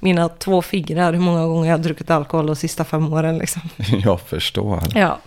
mina 0.01 0.29
två 0.29 0.63
fingrar 0.63 1.13
hur 1.13 1.21
många 1.21 1.47
gånger 1.47 1.69
jag 1.69 1.77
har 1.77 1.83
druckit 1.83 2.11
alkohol 2.11 2.47
de 2.47 2.57
sista 2.57 2.85
fem 2.85 3.13
åren. 3.13 3.39
Liksom. 3.39 3.63
Jag 4.05 4.21
förstår. 4.21 4.83
Ja. 4.95 5.19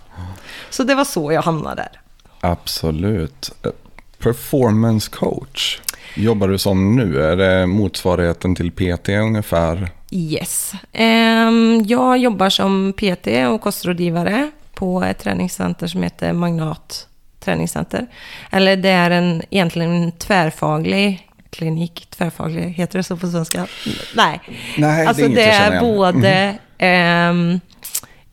Så 0.69 0.83
det 0.83 0.95
var 0.95 1.05
så 1.05 1.31
jag 1.31 1.41
hamnade 1.41 1.75
där. 1.75 2.01
Absolut. 2.49 3.51
Eh, 3.65 3.71
Performance 4.17 5.11
coach. 5.11 5.79
Jobbar 6.15 6.47
du 6.47 6.57
som 6.57 6.95
nu? 6.95 7.23
Är 7.23 7.35
det 7.35 7.67
motsvarigheten 7.67 8.55
till 8.55 8.71
PT 8.71 9.09
ungefär? 9.09 9.89
Yes. 10.11 10.73
Ehm, 10.91 11.83
jag 11.87 12.17
jobbar 12.17 12.49
som 12.49 12.93
PT 12.93 13.27
och 13.49 13.61
kostrådgivare 13.61 14.51
på 14.73 15.03
ett 15.03 15.19
träningscenter 15.19 15.87
som 15.87 16.03
heter 16.03 16.33
Magnat 16.33 17.07
träningscenter. 17.49 18.07
Eller 18.51 18.77
det 18.77 18.89
är 18.89 19.11
en 19.11 19.41
egentligen 19.49 19.91
en 19.91 20.11
tvärfaglig 20.11 21.29
klinik. 21.49 22.07
Tvärfaglig, 22.09 22.61
heter 22.61 22.99
det 22.99 23.03
så 23.03 23.17
på 23.17 23.27
svenska? 23.27 23.67
Nej. 24.15 24.41
Nej, 24.77 25.07
alltså 25.07 25.27
det 25.27 25.43
är 25.43 25.69
inget 25.69 25.71
det 25.71 25.77
är 25.77 25.81
både... 25.81 26.57
ehm, 26.77 27.59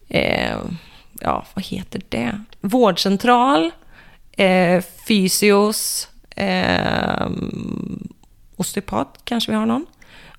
ehm, 0.09 0.79
ja, 1.21 1.47
vad 1.55 1.65
heter 1.65 2.03
det? 2.09 2.41
Vårdcentral, 2.61 3.71
eh, 4.37 4.83
fysios, 5.09 6.09
ehm, 6.37 8.09
osteopat 8.57 9.21
kanske 9.25 9.53
vi 9.53 9.57
har 9.57 9.67
någon. 9.67 9.87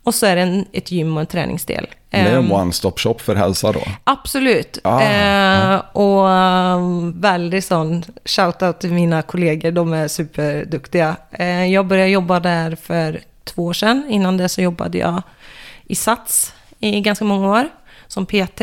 Och 0.07 0.15
så 0.15 0.25
är 0.25 0.35
det 0.35 0.41
en, 0.41 0.65
ett 0.73 0.91
gym 0.91 1.13
och 1.17 1.21
en 1.21 1.27
träningsdel. 1.27 1.87
Det 2.09 2.17
är 2.17 2.25
en 2.37 2.45
Ehm, 2.45 2.51
one-stop 2.51 2.93
shop 2.99 3.15
för 3.19 3.35
hälsa 3.35 3.71
då? 3.71 3.81
Absolut. 4.03 4.77
Ah, 4.83 5.01
eh, 5.01 5.81
Och 5.93 6.23
um, 6.27 7.21
väldigt 7.21 7.65
sån 7.65 8.03
shout-out 8.25 8.73
till 8.79 8.91
mina 8.93 9.21
kollegor. 9.21 9.71
De 9.71 9.93
är 9.93 10.07
superduktiga. 10.07 11.15
Eh, 11.31 11.65
jag 11.65 11.85
började 11.87 12.09
jobba 12.09 12.39
där 12.39 12.75
för 12.75 13.21
två 13.43 13.65
år 13.65 13.73
sedan. 13.73 14.05
Innan 14.09 14.37
det 14.37 14.49
så 14.49 14.61
jobbade 14.61 14.97
jag 14.97 15.21
i 15.85 15.95
Sats 15.95 16.53
i 16.79 17.01
ganska 17.01 17.25
många 17.25 17.49
år 17.49 17.69
som 18.07 18.25
PT. 18.25 18.61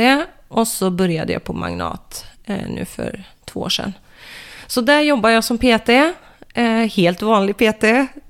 Och 0.48 0.68
så 0.68 0.90
började 0.90 1.32
jag 1.32 1.44
på 1.44 1.52
Magnat 1.52 2.24
eh, 2.46 2.68
nu 2.68 2.84
för 2.84 3.24
två 3.44 3.60
år 3.60 3.68
sedan. 3.68 3.92
Så 4.66 4.80
där 4.80 5.00
jobbar 5.00 5.30
jag 5.30 5.44
som 5.44 5.58
PT. 5.58 5.88
Eh, 6.55 6.64
helt 6.89 7.22
vanlig 7.22 7.56
PT. 7.56 7.85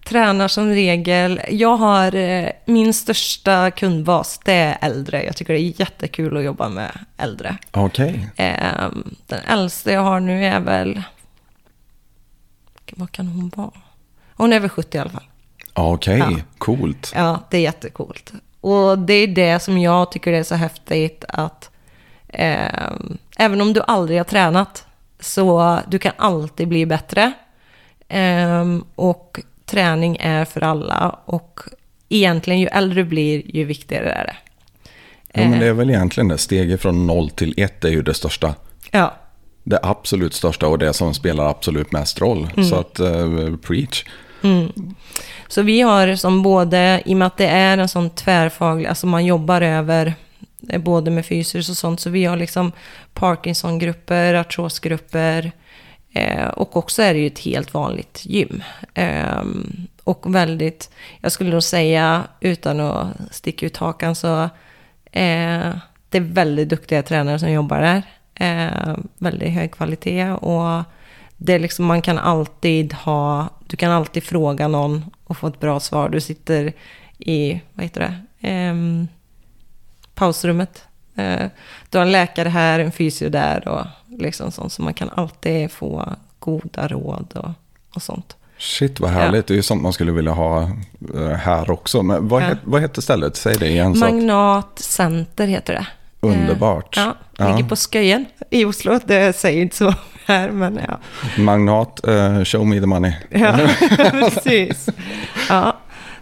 Tränar 0.05 0.49
som 0.49 0.69
regel. 0.69 1.41
Jag 1.51 1.77
har 1.77 2.15
eh, 2.15 2.49
min 2.65 2.95
största 2.95 3.71
kundbas, 3.71 4.41
det 4.45 4.53
är 4.53 4.79
äldre. 4.81 5.25
Jag 5.25 5.37
tycker 5.37 5.53
det 5.53 5.61
är 5.61 5.81
jättekul 5.81 6.37
att 6.37 6.45
jobba 6.45 6.69
med 6.69 6.99
äldre. 7.17 7.57
Okej. 7.71 8.29
Eh, 8.37 8.89
den 9.27 9.41
äldsta 9.49 9.93
jag 9.93 10.01
har 10.03 10.21
nu 10.21 10.47
är 10.47 10.61
väl... 10.61 11.03
Vad 12.97 13.13
kan 13.13 13.27
hon 13.27 13.53
vara? 13.57 13.71
Hon 14.35 14.53
är 14.53 14.61
väl 14.61 14.71
70 14.71 14.97
i 14.97 15.01
alla 15.01 15.11
fall. 15.11 15.25
Okej, 15.73 16.19
Ja. 16.19 16.31
coolt. 16.59 17.13
Ja, 17.15 17.41
det 17.51 17.57
är 17.57 17.61
jättecoolt. 17.61 18.33
Och 18.61 18.99
det 18.99 19.15
är 19.15 19.27
det 19.27 19.61
som 19.63 19.79
jag 19.79 20.13
tycker 20.13 20.33
är 20.33 20.43
så 20.43 20.55
häftigt 20.55 21.25
att 21.29 21.71
eh, 22.29 22.91
även 23.39 23.61
om 23.61 23.73
du 23.73 23.83
aldrig 23.87 24.19
har 24.19 24.25
tränat 24.25 24.87
så 25.21 25.79
du 25.89 25.99
kan 25.99 26.13
alltid 26.17 26.69
bli 26.69 26.87
bättre. 26.87 27.33
Eh, 28.09 28.65
och 28.95 29.41
träning 29.67 30.17
är 30.21 30.45
för 30.45 30.61
alla 30.61 31.19
och 31.25 31.61
egentligen 32.09 32.61
ju 32.61 32.67
äldre 32.67 33.03
du 33.03 33.09
blir 33.09 33.57
ju 33.57 33.65
viktigare 33.65 34.13
är 34.13 34.25
det. 34.25 34.37
Ja, 35.33 35.49
men 35.49 35.61
det 35.61 35.67
är 35.67 35.73
väl 35.73 35.91
egentligen 35.91 36.29
det. 36.29 36.39
Steget 36.39 36.81
från 36.83 37.07
0 37.07 37.31
till 37.31 37.55
1 37.57 37.85
är 37.85 37.89
ju 37.89 38.03
det 38.03 38.15
största. 38.15 38.55
Ja, 38.91 39.15
Det 39.65 39.79
absolut 39.83 40.35
största 40.35 40.67
och 40.67 40.79
det 40.79 40.93
som 40.93 41.15
spelar 41.15 41.51
absolut 41.51 41.93
mest 41.93 42.21
roll. 42.21 42.49
Mm. 42.57 42.69
Så 42.69 42.77
att, 42.77 43.01
eh, 43.01 43.57
preach. 43.63 44.05
Så 45.49 45.63
vi 45.63 45.81
har 45.81 46.17
som 46.17 46.43
både, 46.43 47.03
i 47.05 47.15
och 47.15 47.17
med 47.17 47.27
att 47.27 47.37
det 47.37 47.47
är 47.47 47.79
en 47.79 47.89
sån 47.89 48.11
tvärfaglig, 48.11 48.87
alltså 48.87 49.07
man 49.07 49.25
jobbar 49.25 49.61
över 49.63 50.15
eh, 50.69 50.81
både 50.81 51.11
med 51.11 51.27
fysiskt 51.27 51.71
och 51.71 51.77
sånt, 51.77 52.01
så 52.01 52.11
vi 52.11 52.25
har 52.25 52.37
liksom 52.37 52.73
Parkinson-grupper, 53.15 54.35
artrosgrupper 54.35 55.53
eh, 56.15 56.49
och 56.49 56.77
också 56.77 57.03
är 57.03 57.15
det 57.15 57.21
ju 57.21 57.27
ett 57.27 57.39
helt 57.39 57.75
vanligt 57.75 58.21
gym. 58.25 58.63
Eh, 58.95 59.45
och 60.05 60.35
väldigt, 60.35 60.91
jag 61.21 61.33
skulle 61.33 61.51
nog 61.51 61.63
säga 61.63 62.25
utan 62.41 62.81
att 62.81 63.07
sticka 63.31 63.67
ut 63.67 63.77
hakan 63.77 64.15
så 64.15 64.43
eh, 65.13 65.71
det 66.09 66.19
är 66.19 66.33
väldigt 66.33 66.69
duktiga 66.69 67.03
tränare 67.03 67.39
som 67.39 67.53
jobbar 67.53 67.81
där. 67.81 68.03
Eh, 68.35 68.97
väldigt 69.19 69.53
hög 69.53 69.73
kvalitet 69.73 70.31
och 70.31 70.83
det 71.37 71.53
är 71.53 71.59
liksom, 71.59 71.85
man 71.85 72.03
kan 72.03 72.19
alltid 72.19 72.93
ha, 72.93 73.49
du 73.67 73.77
kan 73.77 73.91
alltid 73.91 74.25
fråga 74.25 74.69
någon 74.69 75.05
och 75.25 75.37
få 75.37 75.47
ett 75.47 75.61
bra 75.61 75.81
svar. 75.81 76.09
Du 76.09 76.21
sitter 76.21 76.73
i, 77.19 77.61
vad 77.73 77.85
heter 77.85 78.01
det, 78.01 78.49
ehm, 78.49 79.09
pausrummet. 80.15 80.85
Eh, 81.17 81.47
du 81.91 81.99
har 81.99 82.05
en 82.07 82.13
läkare 82.13 82.49
här, 82.49 82.79
en 82.81 82.93
fysio 82.93 83.29
där 83.29 83.69
och 83.69 83.87
liksom 84.19 84.51
sånt. 84.53 84.73
Så 84.73 84.83
man 84.83 84.95
kan 84.95 85.11
alltid 85.17 85.71
få 85.71 86.13
goda 86.39 86.89
råd 86.89 87.33
och, 87.35 87.51
och 87.95 88.03
sånt. 88.03 88.37
Shit 88.59 89.01
vad 89.01 89.11
härligt. 89.11 89.47
Det 89.47 89.55
är 89.55 89.57
ju 89.57 89.63
sånt 89.63 89.83
man 89.83 89.93
skulle 89.93 90.13
vilja 90.13 90.33
ha 90.33 90.63
eh, 91.15 91.29
här 91.29 91.71
också. 91.71 92.03
Men 92.03 92.29
vad, 92.29 92.43
Ja. 92.43 92.47
het, 92.47 92.59
vad 92.65 92.81
heter 92.83 93.03
stället? 93.03 93.37
Säg 93.37 93.57
det 93.57 93.69
igen. 93.69 93.99
Magnat 93.99 94.79
Center 94.79 95.47
heter 95.47 95.73
det. 95.75 95.87
underbart. 96.21 96.97
Ja, 96.97 97.15
Ja. 97.39 97.57
ligger 97.57 97.69
på 97.69 97.77
Sköjen 97.77 98.27
i 98.51 98.65
Oslo. 98.65 98.99
Det 99.05 99.37
säger 99.37 99.63
inte 99.63 99.77
så 99.77 99.95
här, 100.27 100.51
men 100.51 100.81
ja. 100.89 100.99
Magnat, 101.43 102.07
eh, 102.07 102.45
show 102.45 102.67
me 102.67 102.81
the 102.81 102.87
money. 102.87 103.13
Ja, 103.31 103.59
precis. 104.11 104.89
Ja, 105.49 105.77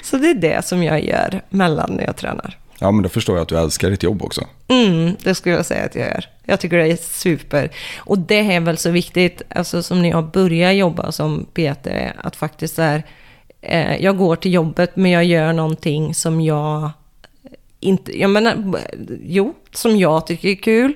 så 0.04 0.16
det 0.16 0.30
är 0.30 0.34
det 0.34 0.64
som 0.66 0.82
jag 0.82 1.04
gör 1.04 1.40
mellan 1.50 1.92
när 1.92 2.04
jag 2.04 2.16
tränar. 2.16 2.58
Ja, 2.82 2.90
men 2.90 3.02
då 3.02 3.08
förstår 3.08 3.36
jag 3.36 3.42
att 3.42 3.48
du 3.48 3.58
älskar 3.58 3.90
ditt 3.90 4.02
jobb 4.02 4.22
också. 4.22 4.46
Mm, 4.68 5.16
det 5.22 5.34
skulle 5.34 5.54
jag 5.54 5.66
säga 5.66 5.84
att 5.84 5.94
jag 5.94 6.06
gör. 6.08 6.24
Jag 6.44 6.60
tycker 6.60 6.78
det 6.78 6.92
är 6.92 6.96
super. 6.96 7.70
Och 7.96 8.18
det 8.18 8.54
är 8.54 8.60
väl 8.60 8.78
så 8.78 8.90
viktigt, 8.90 9.42
alltså 9.48 9.82
som 9.82 10.02
när 10.02 10.10
jag 10.10 10.30
började 10.30 10.74
jobba 10.74 11.12
som 11.12 11.46
PT, 11.52 11.86
att 12.16 12.36
faktiskt 12.36 12.74
så 12.74 12.82
här, 12.82 13.02
eh, 13.60 13.96
jag 13.96 14.18
går 14.18 14.36
till 14.36 14.52
jobbet 14.52 14.96
men 14.96 15.10
jag 15.10 15.24
gör 15.24 15.52
någonting 15.52 16.14
som 16.14 16.40
jag 16.40 16.90
inte, 17.80 18.20
jag 18.20 18.30
menar, 18.30 18.74
jo, 19.22 19.54
som 19.72 19.96
jag 19.96 20.26
tycker 20.26 20.48
är 20.48 20.54
kul. 20.54 20.94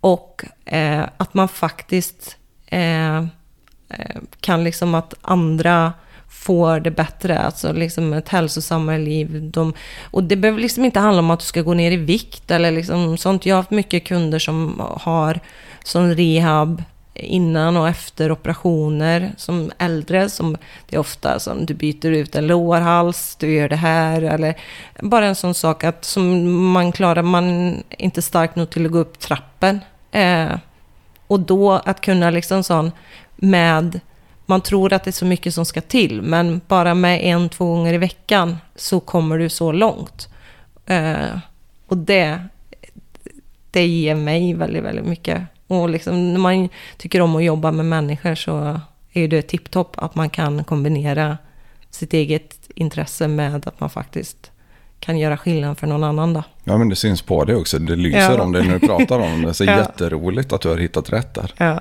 Och 0.00 0.44
eh, 0.64 1.04
att 1.16 1.34
man 1.34 1.48
faktiskt 1.48 2.36
eh, 2.66 3.18
eh, 3.18 4.16
kan 4.40 4.64
liksom 4.64 4.94
att 4.94 5.14
andra 5.20 5.92
får 6.38 6.80
det 6.80 6.90
bättre, 6.90 7.38
alltså 7.38 7.72
liksom 7.72 8.12
ett 8.12 8.28
hälsosammare 8.28 8.98
liv. 8.98 9.50
De, 9.52 9.72
och 10.10 10.24
det 10.24 10.36
behöver 10.36 10.60
liksom 10.60 10.84
inte 10.84 11.00
handla 11.00 11.18
om 11.18 11.30
att 11.30 11.40
du 11.40 11.46
ska 11.46 11.62
gå 11.62 11.74
ner 11.74 11.90
i 11.90 11.96
vikt 11.96 12.50
eller 12.50 12.70
liksom 12.70 13.18
sånt. 13.18 13.46
Jag 13.46 13.54
har 13.54 13.62
haft 13.62 13.70
mycket 13.70 14.04
kunder 14.04 14.38
som 14.38 14.82
har 15.00 15.40
som 15.84 16.14
rehab 16.14 16.82
innan 17.14 17.76
och 17.76 17.88
efter 17.88 18.32
operationer 18.32 19.32
som 19.36 19.70
äldre. 19.78 20.28
Som 20.28 20.56
det 20.88 20.96
är 20.96 21.00
ofta 21.00 21.38
som 21.38 21.66
du 21.66 21.74
byter 21.74 22.06
ut 22.06 22.34
en 22.34 22.46
lårhals, 22.46 23.36
du 23.36 23.54
gör 23.54 23.68
det 23.68 23.76
här. 23.76 24.22
Eller 24.22 24.54
bara 25.02 25.26
en 25.26 25.36
sån 25.36 25.54
sak 25.54 25.84
att 25.84 26.04
som 26.04 26.54
man 26.72 26.92
klarar, 26.92 27.22
man 27.22 27.68
är 27.74 28.02
inte 28.02 28.22
stark 28.22 28.56
nog 28.56 28.70
till 28.70 28.86
att 28.86 28.92
gå 28.92 28.98
upp 28.98 29.18
trappen. 29.18 29.80
Eh, 30.12 30.56
och 31.26 31.40
då 31.40 31.72
att 31.72 32.00
kunna 32.00 32.30
liksom 32.30 32.62
sån 32.62 32.92
med, 33.36 34.00
man 34.48 34.60
tror 34.60 34.92
att 34.92 35.04
det 35.04 35.10
är 35.10 35.12
så 35.12 35.24
mycket 35.24 35.54
som 35.54 35.64
ska 35.64 35.80
till, 35.80 36.22
men 36.22 36.60
bara 36.68 36.94
med 36.94 37.20
en, 37.24 37.48
två 37.48 37.66
gånger 37.66 37.94
i 37.94 37.98
veckan 37.98 38.56
så 38.76 39.00
kommer 39.00 39.38
du 39.38 39.48
så 39.48 39.72
långt. 39.72 40.28
Eh, 40.86 41.38
och 41.86 41.96
det, 41.96 42.42
det 43.70 43.86
ger 43.86 44.14
mig 44.14 44.54
väldigt, 44.54 44.84
väldigt 44.84 45.04
mycket. 45.04 45.42
Och 45.66 45.88
liksom 45.88 46.32
när 46.32 46.40
man 46.40 46.68
tycker 46.96 47.20
om 47.20 47.36
att 47.36 47.44
jobba 47.44 47.70
med 47.70 47.86
människor 47.86 48.34
så 48.34 48.80
är 49.12 49.28
det 49.28 49.42
tipptopp 49.42 49.92
att 49.98 50.14
man 50.14 50.30
kan 50.30 50.64
kombinera 50.64 51.38
sitt 51.90 52.14
eget 52.14 52.56
intresse 52.74 53.28
med 53.28 53.66
att 53.68 53.80
man 53.80 53.90
faktiskt 53.90 54.50
kan 55.00 55.18
göra 55.18 55.36
skillnad 55.36 55.78
för 55.78 55.86
någon 55.86 56.04
annan 56.04 56.32
då. 56.32 56.42
Ja, 56.64 56.78
men 56.78 56.88
det 56.88 56.96
syns 56.96 57.22
på 57.22 57.44
det 57.44 57.56
också. 57.56 57.78
Det 57.78 57.96
lyser 57.96 58.18
Ja. 58.36 58.42
om 58.42 58.52
det 58.52 58.62
när 58.62 58.78
du 58.78 58.86
pratar 58.86 59.18
om 59.18 59.42
det. 59.42 59.54
Så 59.54 59.64
Ja. 59.66 59.76
jätteroligt 59.76 60.52
att 60.52 60.60
du 60.60 60.68
har 60.68 60.76
hittat 60.76 61.12
rätt 61.12 61.34
där. 61.34 61.54
Ja. 61.56 61.80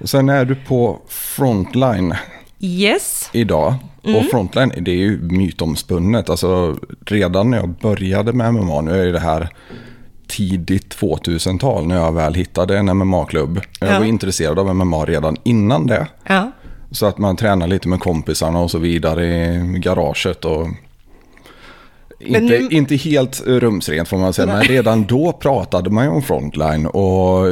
Och 0.00 0.08
sen 0.08 0.28
är 0.28 0.44
du 0.44 0.54
på 0.54 0.98
Frontline 1.08 2.14
Yes. 2.60 3.30
idag. 3.32 3.74
Mm. 4.04 4.16
Och 4.16 4.24
Frontline, 4.24 4.72
det 4.80 4.90
är 4.90 4.96
ju 4.96 5.18
mytomspunnet. 5.22 6.30
Alltså 6.30 6.76
redan 7.06 7.50
när 7.50 7.58
jag 7.58 7.68
började 7.68 8.32
med 8.32 8.54
MMA, 8.54 8.80
nu 8.80 9.08
är 9.08 9.12
det 9.12 9.18
här 9.20 9.48
tidigt 10.28 10.94
2000-tal 11.00 11.86
när 11.86 11.96
jag 11.96 12.12
väl 12.12 12.34
hittade 12.34 12.78
en 12.78 12.86
MMA-klubb. 12.98 13.60
Jag 13.80 13.90
Ja. 13.94 13.98
var 13.98 14.06
intresserad 14.06 14.58
av 14.58 14.74
MMA 14.76 15.04
redan 15.04 15.36
innan 15.44 15.86
det. 15.86 16.06
Ja. 16.28 16.50
Så 16.90 17.06
att 17.06 17.18
man 17.18 17.36
tränar 17.36 17.66
lite 17.66 17.88
med 17.88 18.00
kompisarna 18.00 18.60
och 18.60 18.70
så 18.70 18.78
vidare 18.78 19.26
i 19.26 19.78
garaget. 19.78 20.44
Och 20.44 20.66
inte, 22.20 22.40
nu- 22.40 22.68
inte 22.70 22.96
helt 22.96 23.42
rumsrent 23.46 24.08
får 24.08 24.18
man 24.18 24.32
säga, 24.32 24.46
men 24.46 24.62
redan 24.62 25.04
då 25.04 25.32
pratade 25.32 25.90
man 25.90 26.04
ju 26.04 26.10
om 26.10 26.22
frontline. 26.22 26.86
Och 26.86 27.46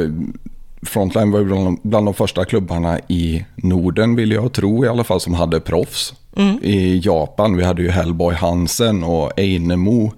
Frontline 0.81 1.31
var 1.31 1.39
ju 1.39 1.45
bland, 1.83 2.05
de 2.07 2.13
första 2.13 2.45
klubbarna 2.45 2.99
i 3.07 3.45
Norden, 3.55 4.15
vill 4.15 4.31
jag 4.31 4.53
tro 4.53 4.85
i 4.85 4.87
alla 4.87 5.03
fall, 5.03 5.19
som 5.19 5.33
hade 5.33 5.59
proffs. 5.59 6.13
I 6.61 7.01
Japan, 7.03 7.57
vi 7.57 7.63
hade 7.63 7.81
ju 7.81 7.89
Hellboy 7.89 8.35
Hansen 8.35 9.03
och 9.03 9.39
Einemo. 9.39 10.13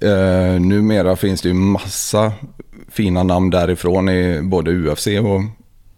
Eh, 0.00 0.60
numera 0.60 1.16
finns 1.16 1.42
det 1.42 1.48
ju 1.48 1.54
massa 1.54 2.32
fina 2.90 3.22
namn 3.22 3.50
därifrån 3.50 4.08
i 4.08 4.40
både 4.42 4.70
UFC 4.70 5.06
och 5.06 5.42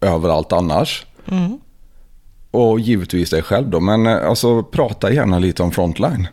överallt 0.07 0.53
annars. 0.53 1.05
Och 2.51 2.79
givetvis 2.79 3.29
dig 3.29 3.41
själv 3.41 3.69
då, 3.69 3.79
men 3.79 4.07
eh, 4.07 4.29
alltså 4.29 4.63
prata 4.63 5.13
gärna 5.13 5.39
lite 5.39 5.63
om 5.63 5.71
Frontline. 5.71 6.27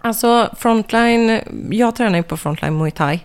Alltså 0.00 0.50
Frontline, 0.56 1.40
jag 1.70 1.96
tränar 1.96 2.16
ju 2.16 2.22
på 2.22 2.36
Frontline 2.36 2.78
Muay 2.78 2.90
Thai. 2.90 3.20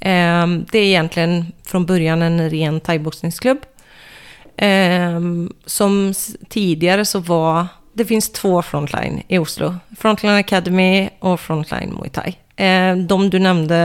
Ehm, 0.00 0.66
det 0.70 0.78
är 0.78 0.84
egentligen 0.84 1.52
från 1.64 1.86
början 1.86 2.22
en 2.22 2.50
ren 2.50 2.80
thaiboxningsklubb. 2.80 3.58
Ehm, 4.56 5.52
som 5.66 6.14
tidigare 6.48 7.04
så 7.04 7.18
var, 7.20 7.66
det 7.92 8.04
finns 8.04 8.32
två 8.32 8.62
Frontline 8.62 9.22
i 9.28 9.38
Oslo. 9.38 9.74
Frontline 9.98 10.36
Academy 10.38 11.08
och 11.18 11.40
Frontline 11.40 11.94
Muay 11.94 12.10
Thai. 12.10 12.34
Ehm, 12.56 13.06
de 13.06 13.30
du 13.30 13.38
nämnde 13.38 13.76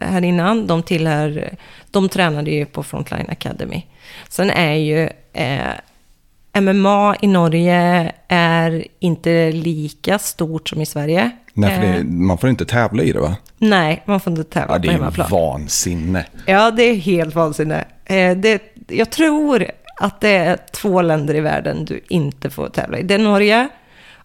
eh, 0.00 0.08
här 0.08 0.24
innan, 0.24 0.66
de 0.66 0.82
tillhör, 0.82 1.56
de 1.90 2.08
tränade 2.08 2.50
ju 2.50 2.66
på 2.66 2.82
Frontline 2.82 3.30
Academy. 3.30 3.82
Sen 4.28 4.50
är 4.50 4.74
ju 4.74 5.08
eh, 5.32 6.60
MMA 6.60 7.16
i 7.20 7.26
Norge 7.26 8.12
är 8.28 8.84
inte 8.98 9.52
lika 9.52 10.18
stort 10.18 10.68
som 10.68 10.80
i 10.80 10.86
Sverige. 10.86 11.30
Nej, 11.60 11.80
för 11.80 11.86
Eh, 11.86 11.94
det, 11.94 12.04
man 12.04 12.38
får 12.38 12.50
inte 12.50 12.64
tävla 12.64 13.02
i 13.02 13.12
det 13.12 13.20
va? 13.20 13.36
Nej, 13.58 14.02
man 14.04 14.20
får 14.20 14.30
inte 14.30 14.44
tävla 14.44 14.74
Ja, 14.74 14.78
det 14.78 14.86
på 14.88 14.92
är 14.92 14.96
ju 14.96 14.98
hemmaplan. 14.98 15.30
vansinne. 15.30 16.24
Ja, 16.46 16.70
det 16.70 16.82
är 16.82 16.94
helt 16.94 17.34
vansinne. 17.34 17.84
Eh, 18.04 18.36
det, 18.36 18.62
jag 18.88 19.10
tror 19.10 19.70
att 20.00 20.20
det 20.20 20.28
är 20.36 20.58
två 20.72 21.02
länder 21.02 21.34
i 21.34 21.40
världen 21.40 21.84
du 21.84 22.00
inte 22.08 22.50
får 22.50 22.68
tävla 22.68 22.98
i. 22.98 23.02
Det 23.02 23.14
är 23.14 23.18
Norge 23.18 23.68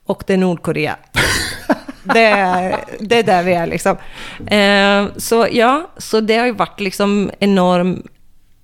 och 0.05 0.23
det 0.27 0.33
är 0.33 0.37
Nordkorea. 0.37 0.95
det, 2.03 2.25
är, 2.25 2.75
det 2.99 3.17
är 3.19 3.23
där 3.23 3.43
vi 3.43 3.53
är 3.53 3.67
liksom. 3.67 3.97
Eh, 4.47 5.05
så 5.17 5.47
ja, 5.51 5.89
så 5.97 6.19
det 6.21 6.37
har 6.37 6.45
ju 6.45 6.51
varit 6.53 6.79
liksom 6.79 7.31
enorm 7.39 8.03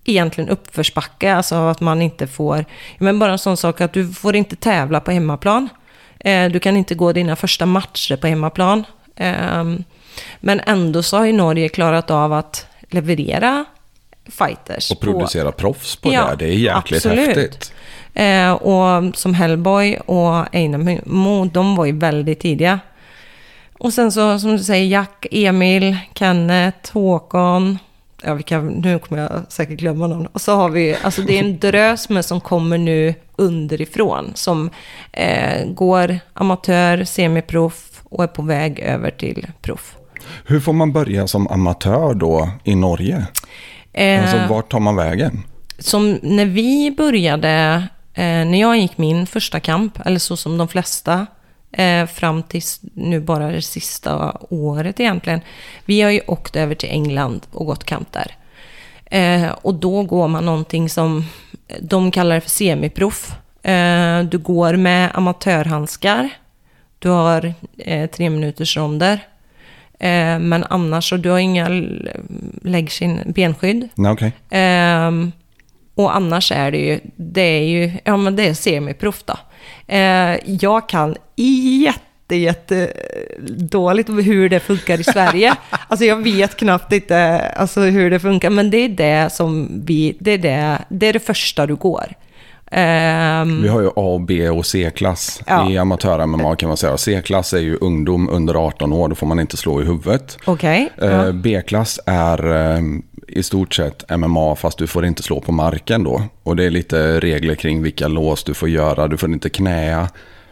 egentligen 0.05 0.49
uppförsbacke, 0.49 1.33
alltså 1.33 1.55
att 1.55 1.79
man 1.81 2.01
inte 2.01 2.27
får, 2.27 2.65
men 2.97 3.19
bara 3.19 3.31
en 3.31 3.37
sån 3.39 3.57
sak 3.57 3.81
att 3.81 3.93
du 3.93 4.07
får 4.13 4.35
inte 4.35 4.55
tävla 4.55 4.99
på 4.99 5.11
hemmaplan. 5.11 5.69
Eh, 6.19 6.49
du 6.51 6.59
kan 6.59 6.77
inte 6.77 6.95
gå 6.95 7.11
dina 7.13 7.35
första 7.35 7.65
matcher 7.65 8.15
på 8.15 8.27
hemmaplan. 8.27 8.83
Ehm, 9.15 9.83
men 10.39 10.61
ändå 10.65 11.03
så 11.03 11.17
har 11.17 11.25
ju 11.25 11.33
Norge 11.33 11.69
klarat 11.69 12.11
av 12.11 12.33
att 12.33 12.65
leverera 12.89 13.65
fighters. 14.29 14.91
Och 14.91 14.99
på- 14.99 15.05
producera 15.05 15.51
proffs 15.51 15.95
på 15.95 16.13
Ja, 16.13 16.29
det, 16.29 16.45
det 16.45 16.51
är 16.53 16.57
jäkligt 16.57 17.05
absolut. 17.05 17.27
häftigt. 17.37 17.73
Eh, 18.13 18.51
och 18.51 19.15
som 19.17 19.33
Hellboy 19.33 19.97
och 19.97 20.55
Einamo, 20.55 21.45
de 21.45 21.75
var 21.75 21.85
ju 21.85 21.97
väldigt 21.97 22.39
tidiga. 22.39 22.79
Och 23.77 23.93
sen 23.93 24.11
så, 24.11 24.39
som 24.39 24.57
du 24.57 24.63
säger, 24.63 24.85
Jack, 24.85 25.25
Emil, 25.31 25.97
Kenneth, 26.15 26.93
Håkon. 26.93 27.79
Ja, 28.23 28.33
vilka, 28.33 28.61
nu 28.61 28.99
kommer 28.99 29.21
jag 29.21 29.31
säkert 29.49 29.79
glömma 29.79 30.07
någon. 30.07 30.25
Och 30.25 30.41
så 30.41 30.55
har 30.55 30.69
vi, 30.69 30.95
alltså 31.01 31.21
det 31.21 31.35
är 31.39 31.43
en 31.43 31.59
drös 31.59 32.09
med 32.09 32.25
som 32.25 32.41
kommer 32.41 32.77
nu 32.77 33.13
underifrån. 33.35 34.31
Som 34.35 34.69
eh, 35.11 35.65
går 35.67 36.19
amatör, 36.33 37.03
semiproff 37.03 38.01
och 38.03 38.23
är 38.23 38.27
på 38.27 38.41
väg 38.41 38.79
över 38.79 39.11
till 39.11 39.47
proff. 39.61 39.95
Hur 40.45 40.59
får 40.59 40.73
man 40.73 40.91
börja 40.93 41.27
som 41.27 41.47
amatör 41.47 42.13
då 42.13 42.49
i 42.63 42.75
Norge? 42.75 43.25
Eh, 43.93 44.21
Alltså 44.21 44.53
vart 44.53 44.71
tar 44.71 44.79
man 44.79 44.95
vägen? 44.95 45.43
som 45.79 46.19
när 46.21 46.45
vi 46.45 46.91
började, 46.97 47.83
eh, 48.13 48.23
när 48.23 48.59
jag 48.61 48.77
gick 48.77 48.97
min 48.97 49.27
första 49.27 49.59
kamp, 49.59 49.99
eller 50.05 50.19
så 50.19 50.37
som 50.37 50.57
de 50.57 50.67
flesta, 50.67 51.27
eh, 51.71 52.05
fram 52.05 52.43
till 52.43 52.61
nu 52.93 53.19
bara 53.19 53.51
det 53.51 53.61
sista 53.61 54.37
året 54.49 54.99
egentligen. 54.99 55.41
Vi 55.85 56.01
har 56.01 56.11
ju 56.11 56.21
åkt 56.27 56.55
över 56.55 56.75
till 56.75 56.89
England 56.89 57.41
och 57.51 57.65
gått 57.65 57.83
kamp 57.83 58.07
där. 58.11 58.35
Eh, 59.05 59.49
och 59.61 59.75
då 59.75 60.03
går 60.03 60.27
man 60.27 60.45
någonting 60.45 60.89
som 60.89 61.25
de 61.81 62.11
kallar 62.11 62.35
det 62.35 62.41
för 62.41 62.49
semiproff. 62.49 63.35
Eh, 63.63 64.23
du 64.23 64.37
går 64.37 64.75
med 64.75 65.11
amatörhandskar. 65.13 66.29
Du 66.99 67.09
har 67.09 67.53
eh, 67.77 68.09
tre 68.09 68.29
minuters 68.29 68.77
ronder. 68.77 69.19
Eh, 69.99 70.39
men 70.39 70.63
annars 70.69 71.09
så 71.09 71.17
du 71.17 71.29
har 71.29 71.39
inga 71.39 71.69
läggskinn, 72.61 73.19
benskydd. 73.35 73.89
Okej. 73.97 74.31
Ehm, 74.49 75.31
och 75.95 76.15
annars 76.15 76.51
är 76.51 76.71
det 76.71 76.77
ju, 76.77 76.99
det 77.15 77.41
är 77.41 77.63
ju, 77.63 77.91
ja 78.03 78.17
men 78.17 78.35
det 78.35 78.47
är 78.47 78.53
semiproff 78.53 79.23
då. 79.23 79.37
Eh, 79.87 80.35
jag 80.45 80.89
kan 80.89 81.15
jätte, 81.35 82.35
jätte 82.35 82.93
dåligt 83.57 84.09
hur 84.09 84.49
det 84.49 84.59
funkar 84.59 84.99
i 84.99 85.03
Sverige. 85.03 85.55
alltså 85.87 86.05
jag 86.05 86.23
vet 86.23 86.55
knappt 86.55 86.93
inte 86.93 87.39
alltså, 87.55 87.81
hur 87.81 88.11
det 88.11 88.19
funkar, 88.19 88.49
men 88.49 88.69
det 88.69 88.77
är 88.77 88.89
det 88.89 89.29
som 89.33 89.81
vi, 89.85 90.17
det 90.19 90.31
är 90.31 90.37
det, 90.37 90.77
det, 90.89 91.07
är 91.07 91.13
det 91.13 91.19
första 91.19 91.65
du 91.65 91.75
går. 91.75 92.13
Ehm, 92.71 93.61
Vi 93.61 93.67
har 93.67 93.81
ju 93.81 93.89
A, 93.95 94.19
B 94.27 94.49
och 94.49 94.65
C-klass 94.65 95.41
Ja. 95.47 95.69
i 95.71 95.77
amatör-MMA 95.77 96.55
kan 96.55 96.67
man 96.67 96.77
säga. 96.77 96.97
C-klass 96.97 97.53
är 97.53 97.59
ju 97.59 97.75
ungdom 97.81 98.29
under 98.29 98.55
18 98.55 98.93
år, 98.93 99.07
då 99.07 99.15
får 99.15 99.27
man 99.27 99.39
inte 99.39 99.57
slå 99.57 99.81
i 99.81 99.85
huvudet. 99.85 100.37
Okej. 100.45 100.89
Eh, 101.01 101.09
ja. 101.09 101.31
B-klass 101.31 101.99
är 102.05 102.51
eh, 102.75 102.81
i 103.31 103.43
stort 103.43 103.73
sett 103.73 104.17
MMA 104.17 104.55
fast 104.55 104.77
du 104.77 104.87
får 104.87 105.05
inte 105.05 105.23
slå 105.23 105.39
på 105.41 105.51
marken 105.51 106.03
då. 106.03 106.23
Och 106.43 106.55
det 106.55 106.63
är 106.65 106.69
lite 106.69 107.19
regler 107.19 107.55
kring 107.55 107.81
vilka 107.83 108.07
lås 108.07 108.43
du 108.43 108.53
får 108.53 108.69
göra. 108.69 109.07
Du 109.07 109.17
får 109.17 109.31
inte 109.33 109.49
knäa 109.49 110.07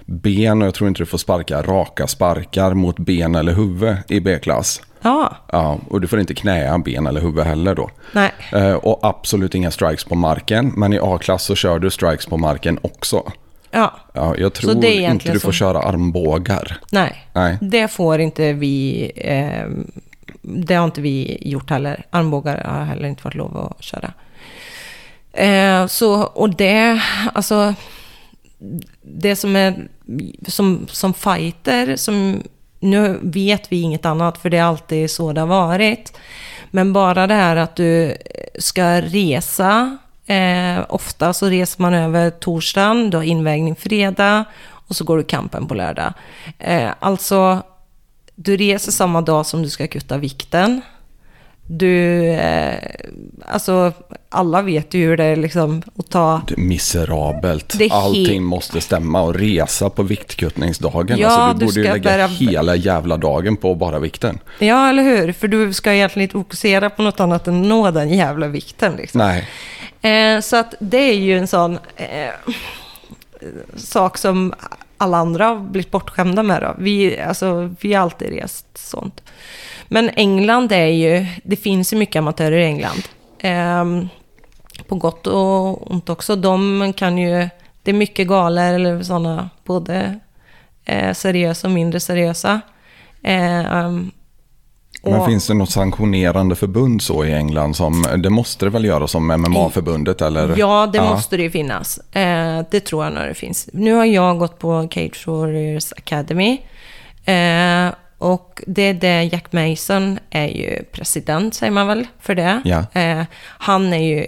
ben 0.06 0.62
och 0.62 0.68
jag 0.68 0.74
tror 0.76 0.88
inte 0.88 1.02
du 1.02 1.06
får 1.06 1.18
sparka 1.18 1.62
raka 1.62 2.08
sparkar 2.08 2.74
mot 2.74 2.99
ben 2.99 3.36
eller 3.36 3.54
huvud 3.54 3.98
i 4.10 4.20
B-klass. 4.20 4.82
ja, 5.02 5.38
Ja, 5.52 5.78
och 5.90 6.02
du 6.02 6.08
får 6.08 6.20
inte 6.20 6.34
knäa 6.34 6.78
ben 6.78 7.08
eller 7.08 7.22
huvud 7.22 7.45
heller 7.45 7.76
då. 7.76 7.90
nej. 8.12 8.32
Eh, 8.54 8.74
och 8.74 8.99
absolut 9.02 9.56
inga 9.56 9.72
strikes 9.72 10.04
på 10.04 10.16
marken. 10.16 10.74
Men 10.76 10.94
i 10.94 10.99
A-klass 11.02 11.44
så 11.44 11.56
kör 11.56 11.80
du 11.80 11.90
strikes 11.90 12.26
på 12.26 12.38
marken 12.38 12.80
också. 12.82 13.32
Ja, 13.72 13.94
Ja, 14.14 14.36
jag 14.38 14.58
Så 14.58 14.62
tror 14.62 14.82
det 14.82 15.06
är 15.06 15.12
inte 15.12 15.32
du 15.32 15.40
får 15.40 15.52
så. 15.52 15.58
köra 15.58 15.80
armbågar. 15.80 16.78
nej. 16.91 17.28
Nej. 17.34 17.58
Det 17.62 17.88
får 17.88 18.20
inte 18.20 18.54
vi, 18.54 19.12
eh, 19.16 19.68
det 20.48 20.76
har 20.76 20.86
inte 20.86 21.02
vi 21.02 21.38
gjort 21.41 21.69
heller. 21.69 22.06
Armbågar 22.10 22.64
har 22.64 22.86
heller 22.86 23.07
inte 23.07 23.24
varit 23.24 23.36
lov 23.36 23.57
att 23.57 23.84
köra. 23.84 24.14
Eh, 25.34 25.88
så, 25.88 26.22
och 26.24 26.56
det, 26.56 27.02
alltså, 27.34 27.74
det 29.02 29.36
som 29.36 29.56
är, 29.56 29.88
som, 30.48 30.88
som 30.90 31.14
fighter, 31.14 31.95
som, 31.95 32.44
nu 32.80 33.19
vet 33.22 33.72
vi 33.72 33.82
inget 33.82 34.06
annat 34.06 34.38
för 34.38 34.49
det 34.49 34.57
är 34.57 34.64
alltid 34.64 35.11
så 35.11 35.34
det 35.34 35.41
har 35.41 35.48
varit. 35.48 36.18
Men 36.72 36.94
bara 36.94 37.28
det 37.28 37.34
här 37.34 37.56
att 37.56 37.76
du 37.76 38.18
ska 38.60 39.02
resa, 39.02 39.98
eh, 40.26 40.80
ofta 40.90 41.34
så 41.34 41.45
reser 41.45 41.82
man 41.82 41.94
över 41.94 42.30
torsdagen, 42.30 43.10
du 43.10 43.18
har 43.18 43.24
invägning 43.24 43.76
fredag 43.76 44.45
och 44.88 44.95
så 44.95 45.03
går 45.03 45.18
du 45.18 45.24
kampen 45.24 45.68
på 45.68 45.74
lördag. 45.74 46.14
Eh, 46.60 46.91
alltså, 46.99 47.61
du 48.39 48.57
reser 48.57 48.91
samma 48.91 49.22
dag 49.22 49.45
som 49.45 49.64
du 49.64 49.69
ska 49.69 49.88
kutta 49.88 50.18
vikten. 50.18 50.81
Du, 51.69 52.23
eh, 52.30 52.76
alltså 53.45 53.93
alla 54.30 54.61
vet 54.61 54.93
ju 54.93 55.05
hur 55.05 55.18
det 55.18 55.23
är 55.23 55.35
liksom 55.35 55.81
att 55.99 56.09
ta 56.09 56.41
Det 56.47 56.53
är 56.53 56.57
miserabelt. 56.57 57.73
Det 57.77 57.85
är 57.85 57.91
Allting 57.93 58.43
måste 58.43 58.81
stämma 58.81 59.22
och 59.22 59.35
resa 59.35 59.89
på 59.89 60.03
viktkuttningsdagen. 60.03 61.18
Ja, 61.19 61.27
alltså, 61.30 61.53
du, 61.59 61.59
du 61.59 61.65
borde 61.65 61.80
ju 61.80 61.93
lägga 61.93 62.11
bära- 62.11 62.27
hela 62.27 62.76
jävla 62.76 63.18
dagen 63.18 63.57
på 63.57 63.76
bara 63.76 63.99
vikten. 63.99 64.39
Ja, 64.59 64.89
eller 64.89 65.03
hur? 65.03 65.31
För 65.31 65.47
du 65.47 65.73
ska 65.73 65.93
egentligen 65.93 66.23
inte 66.23 66.34
fokusera 66.34 66.89
på 66.89 67.01
något 67.01 67.19
annat 67.19 67.47
än 67.47 67.61
att 67.61 67.68
nå 67.68 67.91
den 67.91 68.09
jävla 68.09 68.47
vikten. 68.47 68.95
Liksom. 68.95 69.18
Nej, 69.18 69.47
Eh, 70.01 70.39
så 70.41 70.55
att 70.55 70.73
det 70.80 70.97
är 70.97 71.14
ju 71.14 71.38
en 71.38 71.47
sån 71.47 71.80
eh, 71.95 72.07
sak 73.76 74.18
som 74.18 74.53
alla 74.98 75.18
andra 75.18 75.45
har 75.45 75.60
blivit 75.60 75.91
bortskämda 75.91 76.44
med. 76.44 76.61
Då. 76.61 76.76
Vi, 76.78 77.19
alltså, 77.22 77.76
vi 77.82 77.94
har 77.94 78.02
alltid 78.03 78.30
rest 78.30 78.65
sånt. 78.78 79.24
Men 79.88 80.10
England 80.10 80.72
är 80.72 80.86
ju, 80.86 81.26
det 81.44 81.56
finns 81.56 81.94
ju 81.94 81.98
mycket 81.98 82.19
amatörer 82.19 82.57
i 82.57 82.65
England. 82.65 83.03
Eh, 83.40 83.86
på 84.88 84.95
gott 84.95 85.28
och 85.28 85.91
ont 85.91 86.10
också. 86.10 86.36
De 86.36 86.94
kan 86.98 87.18
ju, 87.18 87.49
det 87.84 87.91
är 87.91 87.94
mycket 87.94 88.28
galer 88.28 88.74
eller 88.74 89.03
sådana, 89.03 89.49
både 89.64 90.19
eh, 90.86 91.14
seriösa 91.14 91.68
och 91.68 91.74
mindre 91.74 91.99
seriösa. 91.99 92.61
Eh, 93.24 93.91
men 95.03 95.26
finns 95.26 95.48
det 95.48 95.53
något 95.53 95.69
sanktionerande 95.69 96.56
förbund 96.56 97.02
så 97.02 97.26
i 97.26 97.34
England 97.34 97.76
som, 97.76 98.06
det 98.18 98.30
måste 98.30 98.65
det 98.65 98.69
väl 98.69 98.86
göra 98.86 99.07
som 99.07 99.28
MMA-förbundet 99.28 100.22
eller? 100.22 100.57
Ja, 100.57 100.90
det 100.94 101.02
måste 101.02 101.38
det 101.38 101.44
ju 101.44 101.52
finnas. 101.52 101.98
Eh, 101.98 102.65
det 102.72 102.80
tror 102.80 103.03
jag 103.03 103.14
nog 103.14 103.24
det 103.24 103.34
finns. 103.34 103.69
Nu 103.74 103.94
har 103.94 104.06
jag 104.06 104.40
gått 104.40 104.60
på 104.60 104.88
Cage 104.91 105.28
Warriors 105.28 105.94
Academy. 105.94 106.61
Eh, 107.26 107.94
och 108.18 108.64
det 108.68 108.82
är 108.82 108.94
det 108.94 109.24
Jack 109.24 109.52
Mason 109.52 110.19
är 110.30 110.48
ju 110.48 110.84
president, 110.91 111.53
säger 111.53 111.72
man 111.72 111.88
väl, 111.88 112.07
för 112.19 112.36
det. 112.36 112.61
Ja. 112.65 112.86
Eh, 113.02 113.24
han 113.41 113.94
är 113.94 114.03
ju 114.03 114.26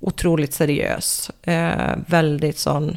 otroligt 0.00 0.54
seriös. 0.54 1.30
Eh, 1.42 1.96
väldigt 2.06 2.58
sån, 2.58 2.96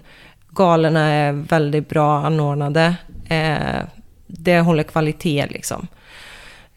galorna 0.50 1.08
är 1.08 1.32
väldigt 1.32 1.90
bra 1.90 2.26
anordnade. 2.26 2.96
Eh, 3.30 3.82
det 4.28 4.60
håller 4.60 4.84
kvalitet 4.84 5.48
liksom. 5.50 5.88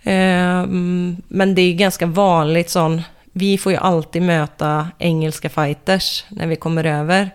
Eh, 0.07 0.67
men 1.29 1.55
det 1.55 1.63
är 1.63 1.75
ganska 1.75 2.07
vanligt 2.07 2.71
sån, 2.71 3.03
vi 3.33 3.59
får 3.59 3.73
ju 3.73 3.79
alltid 3.79 4.23
möta 4.23 4.89
engelska 4.99 5.49
fighters 5.49 6.25
när 6.29 6.47
vi 6.47 6.57
kommer 6.57 6.85
över. 6.85 7.31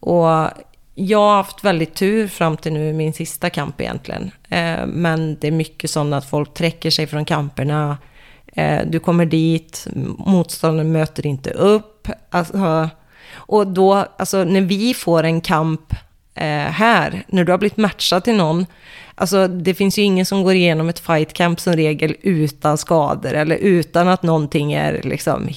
Och 0.00 0.48
jag 0.94 1.18
har 1.18 1.36
haft 1.36 1.64
väldigt 1.64 1.94
tur 1.94 2.28
fram 2.28 2.56
till 2.56 2.72
nu, 2.72 2.92
min 2.92 3.12
sista 3.12 3.50
kamp 3.50 3.80
egentligen. 3.80 4.30
Eh, 4.48 4.86
men 4.86 5.36
det 5.40 5.46
är 5.46 5.52
mycket 5.52 5.90
sånt 5.90 6.14
att 6.14 6.30
folk 6.30 6.54
träcker 6.54 6.90
sig 6.90 7.06
från 7.06 7.24
kamperna. 7.24 7.98
Eh, 8.46 8.80
du 8.86 8.98
kommer 8.98 9.26
dit, 9.26 9.86
motståndaren 10.18 10.92
möter 10.92 11.26
inte 11.26 11.50
upp. 11.50 12.08
Alltså, 12.30 12.88
och 13.34 13.66
då, 13.66 13.94
alltså 13.94 14.44
när 14.44 14.60
vi 14.60 14.94
får 14.94 15.22
en 15.22 15.40
kamp 15.40 15.94
här, 16.36 17.24
när 17.28 17.44
du 17.44 17.52
har 17.52 17.58
blivit 17.58 17.76
matchad 17.76 18.24
till 18.24 18.36
någon, 18.36 18.66
alltså 19.14 19.48
det 19.48 19.74
finns 19.74 19.98
ju 19.98 20.02
ingen 20.02 20.26
som 20.26 20.42
går 20.42 20.54
igenom 20.54 20.88
ett 20.88 20.98
fight 20.98 21.32
camp 21.32 21.60
som 21.60 21.72
regel 21.72 22.16
utan 22.22 22.78
skador 22.78 23.32
eller 23.32 23.56
utan 23.56 24.08
att 24.08 24.22
någonting 24.22 24.72
är 24.72 25.02
liksom 25.02 25.48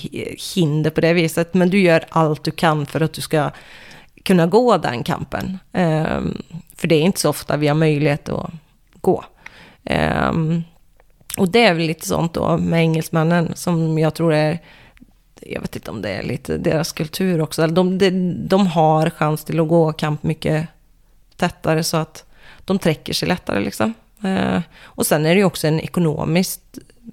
hinder 0.55 0.89
på 0.89 1.01
det 1.01 1.13
viset. 1.13 1.53
Men 1.53 1.69
du 1.69 1.79
gör 1.79 2.05
allt 2.09 2.43
du 2.43 2.51
kan 2.51 2.85
för 2.85 3.01
att 3.01 3.13
du 3.13 3.21
ska 3.21 3.51
kunna 4.23 4.47
gå 4.47 4.77
den 4.77 5.03
kampen. 5.03 5.59
Um, 5.73 6.41
för 6.75 6.88
det 6.88 6.95
är 6.95 7.01
inte 7.01 7.19
så 7.19 7.29
ofta 7.29 7.57
vi 7.57 7.67
har 7.67 7.75
möjlighet 7.75 8.29
att 8.29 8.51
gå. 9.01 9.25
Um, 10.29 10.63
och 11.38 11.49
det 11.49 11.65
är 11.65 11.73
väl 11.73 11.84
lite 11.84 12.07
sånt 12.07 12.34
då 12.34 12.57
med 12.57 12.79
engelsmännen 12.79 13.51
som 13.55 13.97
jag 13.97 14.13
tror 14.13 14.34
är, 14.34 14.59
jag 15.41 15.61
vet 15.61 15.75
inte 15.75 15.91
om 15.91 16.01
det 16.01 16.09
är 16.09 16.23
lite 16.23 16.57
deras 16.57 16.91
kultur 16.91 17.41
också. 17.41 17.67
De, 17.67 17.97
de, 17.97 18.34
de 18.47 18.67
har 18.67 19.09
chans 19.09 19.43
till 19.43 19.59
att 19.59 19.67
gå 19.67 19.93
kamp 19.93 20.23
mycket 20.23 20.67
tättare 21.35 21.84
så 21.84 21.97
att 21.97 22.27
de 22.68 22.80
träcker 22.80 23.14
sig 23.14 23.27
lättare 23.27 23.60
liksom. 23.60 23.94
Uh, 24.26 24.60
och 24.84 25.06
sen 25.06 25.26
är 25.26 25.30
det 25.30 25.39
ju 25.39 25.44
också 25.44 25.68
en 25.68 25.80
ekonomisk 25.80 26.60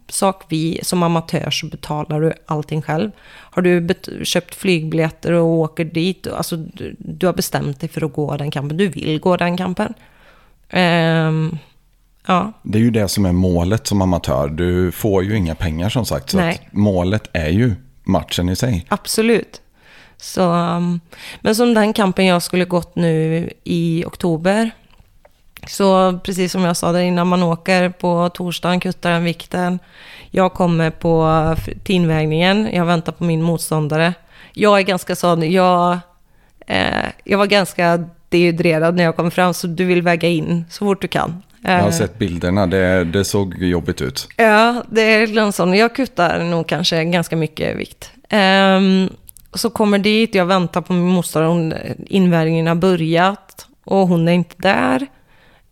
sak. 0.09 0.43
Vi, 0.49 0.81
som 0.83 1.03
amatör 1.03 1.51
så 1.51 1.67
betalar 1.67 2.21
du 2.21 2.33
allting 2.47 2.83
själv. 2.83 3.11
Har 3.27 3.63
du 3.63 3.89
köpt 4.25 4.55
flygbiljetter 4.55 5.33
och 5.33 5.47
åker 5.47 5.85
dit, 5.85 6.27
alltså 6.27 6.57
du, 6.57 6.97
du, 6.99 7.27
har 7.27 7.35
bestämt 7.35 7.81
dig 7.81 7.89
för 7.89 8.05
att 8.05 8.13
gå 8.13 8.37
den 8.37 8.51
kampen. 8.51 8.77
Du 8.77 8.89
vill 8.89 9.21
gå 9.21 9.37
den 9.37 9.57
kampen. 9.57 9.95
Um, 10.73 11.59
ja. 12.27 12.53
Det 12.63 12.79
är 12.79 12.83
ju 12.83 12.91
det 12.91 13.09
som 13.09 13.27
är 13.27 13.33
målet 13.33 13.87
som 13.87 14.03
amatör. 14.03 14.49
Du 14.49 14.93
får 14.93 15.25
ju 15.25 15.37
inga 15.37 15.55
pengar 15.55 15.89
som 15.89 16.07
sagt. 16.07 16.31
Så 16.31 16.53
målet 16.71 17.29
är 17.33 17.49
ju 17.49 17.75
matchen 18.05 18.49
i 18.49 18.57
sig. 18.57 18.87
Absolut. 18.89 19.61
Så, 20.17 20.53
um, 20.53 21.01
men 21.41 21.55
som 21.55 21.75
den 21.75 21.93
kampen 21.93 22.27
jag 22.27 22.43
skulle 22.43 22.65
gått 22.65 22.97
nu 22.97 23.51
i 23.65 24.05
oktober 24.07 24.71
så 25.69 26.19
precis 26.25 26.53
som 26.53 26.65
jag 26.65 26.77
sa 26.77 26.93
där 26.93 27.01
innan, 27.01 27.27
man 27.27 27.43
åker 27.43 27.89
på 27.89 28.29
torsdagen, 28.29 28.81
kuttar 28.81 29.11
den 29.11 29.25
vikten. 29.25 29.79
Jag 30.31 30.53
kommer 30.53 30.91
på 30.91 31.57
tinvägningen, 31.85 32.69
jag 32.73 32.85
väntar 32.85 33.13
på 33.13 33.25
min 33.25 33.43
motståndare. 33.43 34.15
Jag 34.53 34.79
är 34.79 34.83
ganska 34.83 35.17
sån, 35.17 35.53
jag, 35.53 35.99
eh, 36.67 37.07
jag 37.25 37.39
var 37.39 37.47
ganska 37.47 38.05
dehydrerad 38.29 38.97
när 38.97 39.05
jag 39.05 39.17
kom 39.17 39.31
fram, 39.31 39.55
så 39.55 39.67
du 39.67 39.85
vill 39.85 40.03
väga 40.03 40.29
in 40.29 40.65
så 40.71 40.85
fort 40.85 41.03
du 41.03 41.09
kan. 41.09 41.43
jag 41.63 41.71
har 41.71 41.89
eh. 41.89 41.91
sett 41.91 42.19
bilderna, 42.19 42.67
det, 42.67 43.05
det 43.05 43.25
såg 43.25 43.63
jobbigt 43.63 44.01
ut. 44.01 44.29
Ja, 44.37 44.83
det 44.91 45.03
är 45.03 45.51
sån, 45.51 45.75
jag 45.75 45.95
kuttar 45.95 46.45
nog 46.45 46.67
kanske 46.67 47.05
ganska 47.05 47.37
mycket 47.37 47.77
vikt. 47.77 48.11
Um, 48.33 49.11
så 49.55 49.71
kommer 49.71 49.99
dit, 49.99 50.35
jag 50.35 50.47
väntar 50.47 50.81
på 50.81 50.93
min 50.93 51.09
motståndare, 51.09 51.95
invägningen 52.07 52.67
har 52.67 52.75
börjat 52.75 53.67
och 53.85 54.09
hon 54.09 54.29
är 54.29 54.33
inte 54.33 54.55
där. 54.59 55.07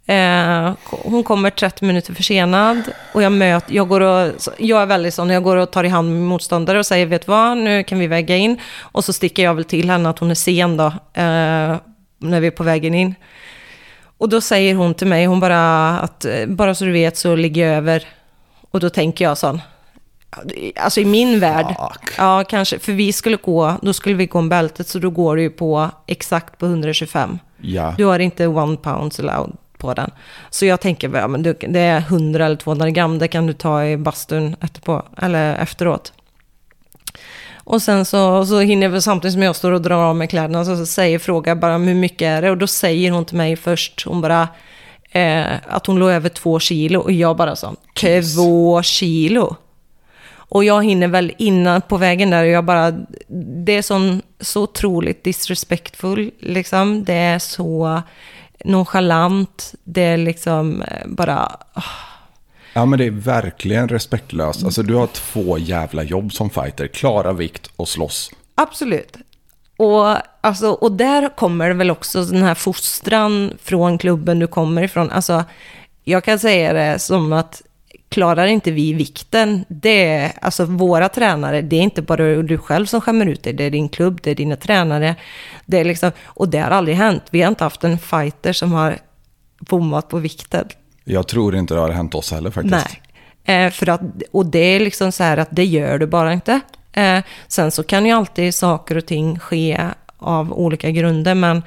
Eh, 0.06 0.72
hon 0.90 1.24
kommer 1.24 1.50
30 1.50 1.84
minuter 1.84 2.14
försenad 2.14 2.82
och 3.12 3.22
jag 3.22 3.32
möter, 3.32 3.74
jag 3.74 3.88
går 3.88 4.00
och, 4.00 4.32
jag 4.58 4.82
är 4.82 4.86
väldigt 4.86 5.14
sån, 5.14 5.30
jag 5.30 5.42
går 5.42 5.56
och 5.56 5.70
tar 5.70 5.84
i 5.84 5.88
hand 5.88 6.10
med 6.10 6.22
motståndare 6.22 6.78
och 6.78 6.86
säger, 6.86 7.06
vet 7.06 7.28
vad, 7.28 7.56
nu 7.56 7.84
kan 7.84 7.98
vi 7.98 8.06
väga 8.06 8.36
in. 8.36 8.60
Och 8.80 9.04
så 9.04 9.12
sticker 9.12 9.42
jag 9.42 9.54
väl 9.54 9.64
till 9.64 9.90
henne 9.90 10.08
att 10.08 10.18
hon 10.18 10.30
är 10.30 10.34
sen 10.34 10.76
då, 10.76 10.86
eh, 10.86 11.76
när 12.18 12.40
vi 12.40 12.46
är 12.46 12.50
på 12.50 12.62
vägen 12.62 12.94
in. 12.94 13.14
Och 14.18 14.28
då 14.28 14.40
säger 14.40 14.74
hon 14.74 14.94
till 14.94 15.06
mig, 15.06 15.26
hon 15.26 15.40
bara, 15.40 15.90
att 15.98 16.26
bara 16.46 16.74
så 16.74 16.84
du 16.84 16.92
vet 16.92 17.16
så 17.16 17.36
ligger 17.36 17.66
jag 17.66 17.76
över. 17.76 18.04
Och 18.70 18.80
då 18.80 18.90
tänker 18.90 19.24
jag 19.24 19.38
sån, 19.38 19.60
Alltså 20.76 21.00
i 21.00 21.04
min 21.04 21.40
värld, 21.40 21.66
Fuck. 21.66 22.14
ja 22.18 22.44
kanske, 22.48 22.78
för 22.78 22.92
vi 22.92 23.12
skulle 23.12 23.36
gå, 23.36 23.74
då 23.82 23.92
skulle 23.92 24.14
vi 24.14 24.26
gå 24.26 24.38
om 24.38 24.48
bältet 24.48 24.88
så 24.88 24.98
då 24.98 25.10
går 25.10 25.36
du 25.36 25.42
ju 25.42 25.50
på 25.50 25.90
exakt 26.06 26.58
på 26.58 26.66
125. 26.66 27.38
Ja. 27.60 27.94
Du 27.98 28.04
har 28.04 28.18
inte 28.18 28.46
one 28.46 28.76
pounds 28.76 29.20
allowed 29.20 29.56
på 29.82 29.94
den. 29.94 30.10
Så 30.50 30.66
jag 30.66 30.80
tänker, 30.80 31.16
ja, 31.16 31.28
men 31.28 31.42
det 31.42 31.80
är 31.80 31.98
100 31.98 32.46
eller 32.46 32.56
200 32.56 32.90
gram, 32.90 33.18
det 33.18 33.28
kan 33.28 33.46
du 33.46 33.52
ta 33.52 33.84
i 33.84 33.96
bastun 33.96 34.56
efterpå, 34.60 35.02
eller 35.16 35.54
efteråt. 35.54 36.12
Och 37.64 37.82
sen 37.82 38.04
så, 38.04 38.46
så 38.46 38.60
hinner 38.60 38.88
jag 38.88 39.02
samtidigt 39.02 39.32
som 39.32 39.42
jag 39.42 39.56
står 39.56 39.72
och 39.72 39.82
drar 39.82 40.04
av 40.04 40.16
mig 40.16 40.28
kläderna 40.28 40.64
så, 40.64 40.76
så 40.76 40.86
säger 40.86 41.18
frågar 41.18 41.54
bara 41.54 41.78
hur 41.78 41.94
mycket 41.94 42.26
är 42.26 42.42
det? 42.42 42.50
Och 42.50 42.58
då 42.58 42.66
säger 42.66 43.10
hon 43.10 43.24
till 43.24 43.36
mig 43.36 43.56
först, 43.56 44.04
hon 44.06 44.20
bara 44.20 44.48
eh, 45.10 45.46
att 45.68 45.86
hon 45.86 45.98
låg 45.98 46.10
över 46.10 46.28
två 46.28 46.60
kilo 46.60 47.00
och 47.00 47.12
jag 47.12 47.36
bara 47.36 47.56
så, 47.56 47.76
två 48.34 48.82
kilo? 48.82 49.56
Och 50.52 50.64
jag 50.64 50.84
hinner 50.84 51.08
väl 51.08 51.32
innan 51.38 51.80
på 51.80 51.96
vägen 51.96 52.30
där 52.30 52.42
och 52.42 52.48
jag 52.48 52.64
bara, 52.64 52.90
det 53.64 53.72
är 53.72 53.82
sån, 53.82 54.22
så 54.40 54.62
otroligt 54.62 55.24
disrespectful 55.24 56.30
liksom. 56.40 57.04
Det 57.04 57.14
är 57.14 57.38
så 57.38 58.02
nonchalant. 58.64 59.74
Det 59.84 60.02
är 60.02 60.16
liksom 60.16 60.82
eh, 60.82 61.06
bara... 61.06 61.56
Oh. 61.74 61.82
Ja 62.74 62.84
men 62.84 62.98
det 62.98 63.06
är 63.06 63.10
verkligen 63.10 63.88
respektlöst. 63.88 64.64
Alltså 64.64 64.82
du 64.82 64.94
har 64.94 65.06
två 65.06 65.58
jävla 65.58 66.02
jobb 66.02 66.32
som 66.32 66.50
fighter. 66.50 66.86
Klara 66.86 67.32
vikt 67.32 67.70
och 67.76 67.88
slåss. 67.88 68.30
Absolut. 68.54 69.16
Och, 69.76 70.16
alltså, 70.40 70.70
och 70.70 70.92
där 70.92 71.36
kommer 71.36 71.70
väl 71.70 71.90
också 71.90 72.24
den 72.24 72.42
här 72.42 72.54
fostran 72.54 73.52
från 73.62 73.98
klubben 73.98 74.38
du 74.38 74.46
kommer 74.46 74.82
ifrån. 74.82 75.10
Alltså, 75.10 75.44
jag 76.04 76.24
kan 76.24 76.38
säga 76.38 76.72
det 76.72 76.98
som 76.98 77.32
att 77.32 77.62
klarar 78.12 78.46
inte 78.46 78.70
vi 78.70 78.92
vikten, 78.92 79.64
det 79.68 80.06
är 80.06 80.32
alltså 80.40 80.64
våra 80.64 81.08
tränare, 81.08 81.62
det 81.62 81.76
är 81.76 81.80
inte 81.80 82.02
bara 82.02 82.42
du 82.42 82.58
själv 82.58 82.86
som 82.86 83.00
skämmer 83.00 83.26
ut 83.26 83.42
dig, 83.42 83.52
det 83.52 83.64
är 83.64 83.70
din 83.70 83.88
klubb, 83.88 84.20
det 84.22 84.30
är 84.30 84.34
dina 84.34 84.56
tränare. 84.56 85.16
Det 85.66 85.80
är 85.80 85.84
liksom, 85.84 86.10
och 86.24 86.48
det 86.48 86.58
har 86.58 86.70
aldrig 86.70 86.96
hänt. 86.96 87.22
Vi 87.30 87.42
har 87.42 87.48
inte 87.48 87.64
haft 87.64 87.84
en 87.84 87.98
fighter 87.98 88.52
som 88.52 88.72
har 88.72 88.98
bommat 89.60 90.08
på 90.08 90.18
vikten. 90.18 90.68
Jag 91.04 91.28
tror 91.28 91.56
inte 91.56 91.74
det 91.74 91.80
har 91.80 91.90
hänt 91.90 92.14
oss 92.14 92.32
heller 92.32 92.50
faktiskt. 92.50 92.98
Nej, 93.44 93.66
eh, 93.66 93.70
för 93.70 93.88
att, 93.88 94.00
och 94.30 94.46
det 94.46 94.58
är 94.58 94.80
liksom 94.80 95.12
så 95.12 95.22
här 95.24 95.36
att 95.36 95.48
det 95.50 95.64
gör 95.64 95.98
du 95.98 96.06
bara 96.06 96.32
inte. 96.32 96.60
Eh, 96.92 97.18
sen 97.48 97.70
så 97.70 97.82
kan 97.82 98.06
ju 98.06 98.12
alltid 98.12 98.54
saker 98.54 98.96
och 98.96 99.06
ting 99.06 99.38
ske 99.38 99.80
av 100.18 100.52
olika 100.52 100.90
grunder, 100.90 101.34
men 101.34 101.62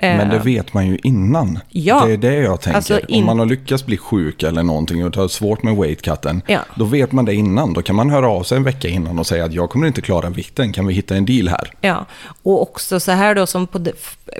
men 0.00 0.28
det 0.28 0.36
eh, 0.36 0.42
vet 0.42 0.74
man 0.74 0.86
ju 0.86 0.98
innan. 1.02 1.58
Ja. 1.70 2.04
Det 2.06 2.12
är 2.12 2.16
det 2.16 2.34
jag 2.34 2.60
tänker. 2.60 2.76
Alltså 2.76 3.00
in... 3.08 3.20
Om 3.20 3.26
man 3.26 3.38
har 3.38 3.46
lyckats 3.46 3.86
bli 3.86 3.96
sjuk 3.96 4.42
eller 4.42 4.62
någonting 4.62 5.06
och 5.06 5.16
har 5.16 5.28
svårt 5.28 5.62
med 5.62 5.76
weightcutten. 5.76 6.42
Ja. 6.46 6.60
Då 6.74 6.84
vet 6.84 7.12
man 7.12 7.24
det 7.24 7.34
innan. 7.34 7.72
Då 7.72 7.82
kan 7.82 7.96
man 7.96 8.10
höra 8.10 8.28
av 8.28 8.42
sig 8.42 8.56
en 8.56 8.64
vecka 8.64 8.88
innan 8.88 9.18
och 9.18 9.26
säga 9.26 9.44
att 9.44 9.52
jag 9.52 9.70
kommer 9.70 9.86
inte 9.86 10.00
klara 10.00 10.30
vikten. 10.30 10.72
Kan 10.72 10.86
vi 10.86 10.94
hitta 10.94 11.16
en 11.16 11.26
deal 11.26 11.48
här? 11.48 11.70
Ja, 11.80 12.06
och 12.42 12.62
också 12.62 13.00
så 13.00 13.12
här 13.12 13.34
då 13.34 13.46
som 13.46 13.66
på 13.66 13.78
de, 13.78 13.92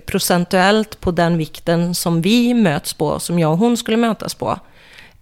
procentuellt 0.07 1.01
på 1.01 1.11
den 1.11 1.39
vikten 1.39 1.95
som 1.95 2.23
vi 2.23 2.55
möts 2.55 2.95
på, 2.95 3.19
som 3.19 3.39
jag 3.39 3.53
och 3.53 3.59
hon 3.59 3.77
skulle 3.77 3.97
mötas 3.97 4.35
på. 4.35 4.59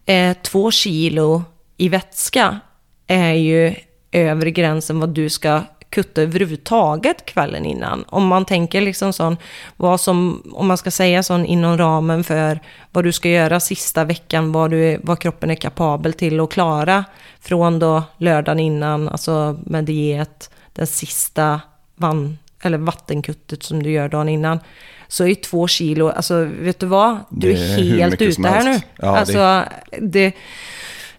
Eh, 0.07 0.37
två 0.43 0.71
kilo 0.71 1.43
i 1.77 1.89
vätska 1.89 2.61
är 3.07 3.33
ju 3.33 3.75
övre 4.13 4.51
gränsen 4.51 5.01
vad 5.01 5.09
du 5.09 5.31
ska 5.31 5.61
kutta 5.93 6.23
överhuvudtaget 6.23 7.27
kvällen 7.27 7.67
innan. 7.67 8.05
Om 8.09 8.27
man 8.27 8.45
tänker 8.45 8.81
liksom 8.81 9.13
sån, 9.13 9.37
vad 9.77 10.01
som, 10.01 10.43
om 10.53 10.67
man 10.67 10.79
ska 10.79 10.91
säga 10.91 11.23
sån 11.23 11.45
inom 11.45 11.79
ramen 11.79 12.25
för 12.25 12.61
vad 12.91 13.05
du 13.05 13.13
ska 13.13 13.29
göra 13.29 13.61
sista 13.61 14.05
veckan, 14.05 14.53
vad, 14.53 14.71
du, 14.71 15.01
vad 15.03 15.19
kroppen 15.19 15.51
är 15.51 15.55
kapabel 15.55 16.13
till 16.13 16.41
att 16.41 16.51
klara 16.51 17.05
från 17.41 17.79
då 17.79 18.03
lördagen 18.19 18.61
innan, 18.61 19.09
alltså 19.09 19.61
med 19.67 19.85
diet, 19.85 20.51
den 20.73 20.87
sista 20.87 21.61
van, 21.97 22.39
eller 22.63 22.79
vattenkuttet 22.79 23.63
som 23.63 23.83
du 23.83 23.91
gör 23.91 24.09
dagen 24.09 24.29
innan 24.29 24.61
så 25.09 25.27
är 25.27 25.35
två 25.35 25.69
kilo, 25.69 26.09
alltså 26.09 26.45
vet 26.45 26.79
du 26.79 26.87
vad? 26.87 27.19
Du 27.31 27.53
är, 27.53 27.79
är 27.79 27.97
helt 27.97 28.23
ute 28.23 28.49
här 28.49 28.65
nu. 28.65 28.81
Ja, 28.97 29.19
alltså, 29.19 29.65
det... 29.91 29.99
det 30.01 30.35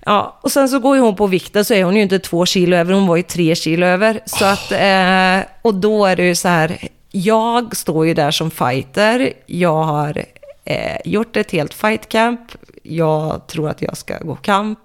Ja, 0.06 0.40
och 0.42 0.52
sen 0.52 0.70
så 0.70 0.80
går 0.80 0.96
ju 0.96 1.02
hon 1.02 1.16
på 1.16 1.28
vikten 1.28 1.66
så 1.66 1.74
är 1.74 1.84
hon 1.84 1.96
ju 1.96 2.02
inte 2.02 2.20
två 2.20 2.46
kilo 2.46 2.78
över, 2.78 2.94
hon 2.94 3.08
var 3.08 3.16
ju 3.16 3.24
tre 3.24 3.56
kilo 3.56 3.86
över. 3.86 4.20
Så 4.26 4.46
att, 4.46 4.72
eh, 4.72 5.50
och 5.62 5.76
då 5.76 6.06
är 6.06 6.16
det 6.16 6.24
ju 6.24 6.36
så 6.36 6.48
här, 6.48 6.88
jag 7.12 7.76
står 7.76 8.08
ju 8.08 8.14
där 8.14 8.32
som 8.32 8.52
fighter, 8.52 9.34
jag 9.46 9.84
har 9.84 10.26
eh, 10.66 10.98
gjort 11.06 11.38
ett 11.38 11.52
helt 11.52 11.74
fightcamp, 11.74 12.52
jag 12.84 13.48
tror 13.48 13.70
att 13.70 13.82
jag 13.82 13.98
ska 13.98 14.18
gå 14.18 14.36
kamp. 14.36 14.80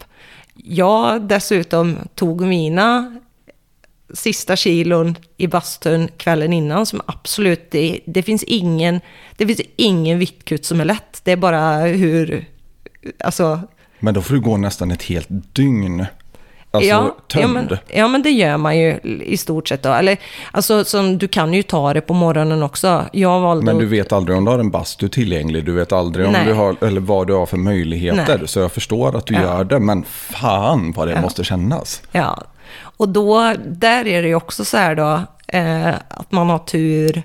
Jag 0.55 1.23
dessutom 1.23 1.97
tog 2.15 2.40
mina 2.40 3.19
sista 4.15 4.57
kilon 4.57 5.16
i 5.36 5.47
bastun 5.47 6.09
kvällen 6.16 6.53
innan 6.53 6.86
som 6.86 7.01
absolut, 7.07 7.70
det, 7.70 8.01
det 8.07 8.23
finns 8.23 8.43
ingen, 8.43 9.01
det 9.36 9.47
finns 9.47 9.61
ingen 9.77 10.19
viktkutt 10.19 10.65
som 10.65 10.81
är 10.81 10.85
lätt. 10.85 11.20
Det 11.24 11.32
är 11.32 11.36
bara 11.36 11.78
hur, 11.78 12.47
alltså 13.24 13.61
Men 14.01 14.15
då 14.15 14.23
får 14.23 14.35
du 14.35 14.41
gå 14.41 14.57
nästan 14.57 14.91
ett 14.91 15.03
helt 15.03 15.29
dygn. 15.53 16.07
Alltså 16.70 16.91
ja, 16.91 17.16
tömd. 17.29 17.45
Ja 17.45 17.49
men, 17.49 17.79
ja, 17.89 18.09
men 18.09 18.23
det 18.23 18.31
gör 18.31 18.57
man 18.57 18.79
ju 18.79 18.99
i 19.25 19.37
stort 19.37 19.69
sett 19.69 19.83
då. 19.83 19.93
Eller, 19.93 20.19
alltså, 20.51 20.85
som, 20.85 21.19
du 21.19 21.29
kan 21.29 21.55
ju 21.55 21.62
ta 21.62 21.95
det 21.95 22.01
på 22.01 22.15
morgonen 22.15 22.62
också. 22.62 23.05
Jag 23.12 23.41
valde 23.41 23.65
Men 23.65 23.79
du 23.79 23.87
vet 23.87 24.12
aldrig 24.12 24.39
om 24.39 24.45
du 24.45 24.51
har 24.51 24.59
en 24.59 24.70
bastu 24.70 25.09
tillgänglig. 25.09 25.65
Du 25.65 25.73
vet 25.73 25.93
aldrig 25.93 26.27
om 26.27 26.33
Nej. 26.33 26.47
du 26.47 26.53
har, 26.53 26.77
eller 26.85 27.01
vad 27.01 27.27
du 27.27 27.35
har 27.35 27.47
för 27.47 27.57
möjligheter. 27.57 28.39
Nej. 28.39 28.49
Så 28.49 28.61
jag 28.61 28.73
förstår 28.73 29.16
att 29.16 29.27
du 29.27 29.35
Ja. 29.35 29.41
gör 29.41 29.65
det. 29.65 29.79
Men 29.79 30.05
fan 30.05 30.93
vad 30.93 31.09
det 31.09 31.20
måste 31.20 31.45
kännas. 31.45 32.03
Ja, 32.12 32.43
och 32.81 33.09
då, 33.09 33.55
där 33.66 34.07
är 34.07 34.23
det 34.23 34.29
ju 34.29 34.35
också 34.35 34.65
så 34.65 34.77
här 34.77 34.95
då, 34.95 35.23
eh, 35.49 35.89
att 36.09 36.33
man 36.33 36.51
har 36.51 36.59
tur, 36.59 37.23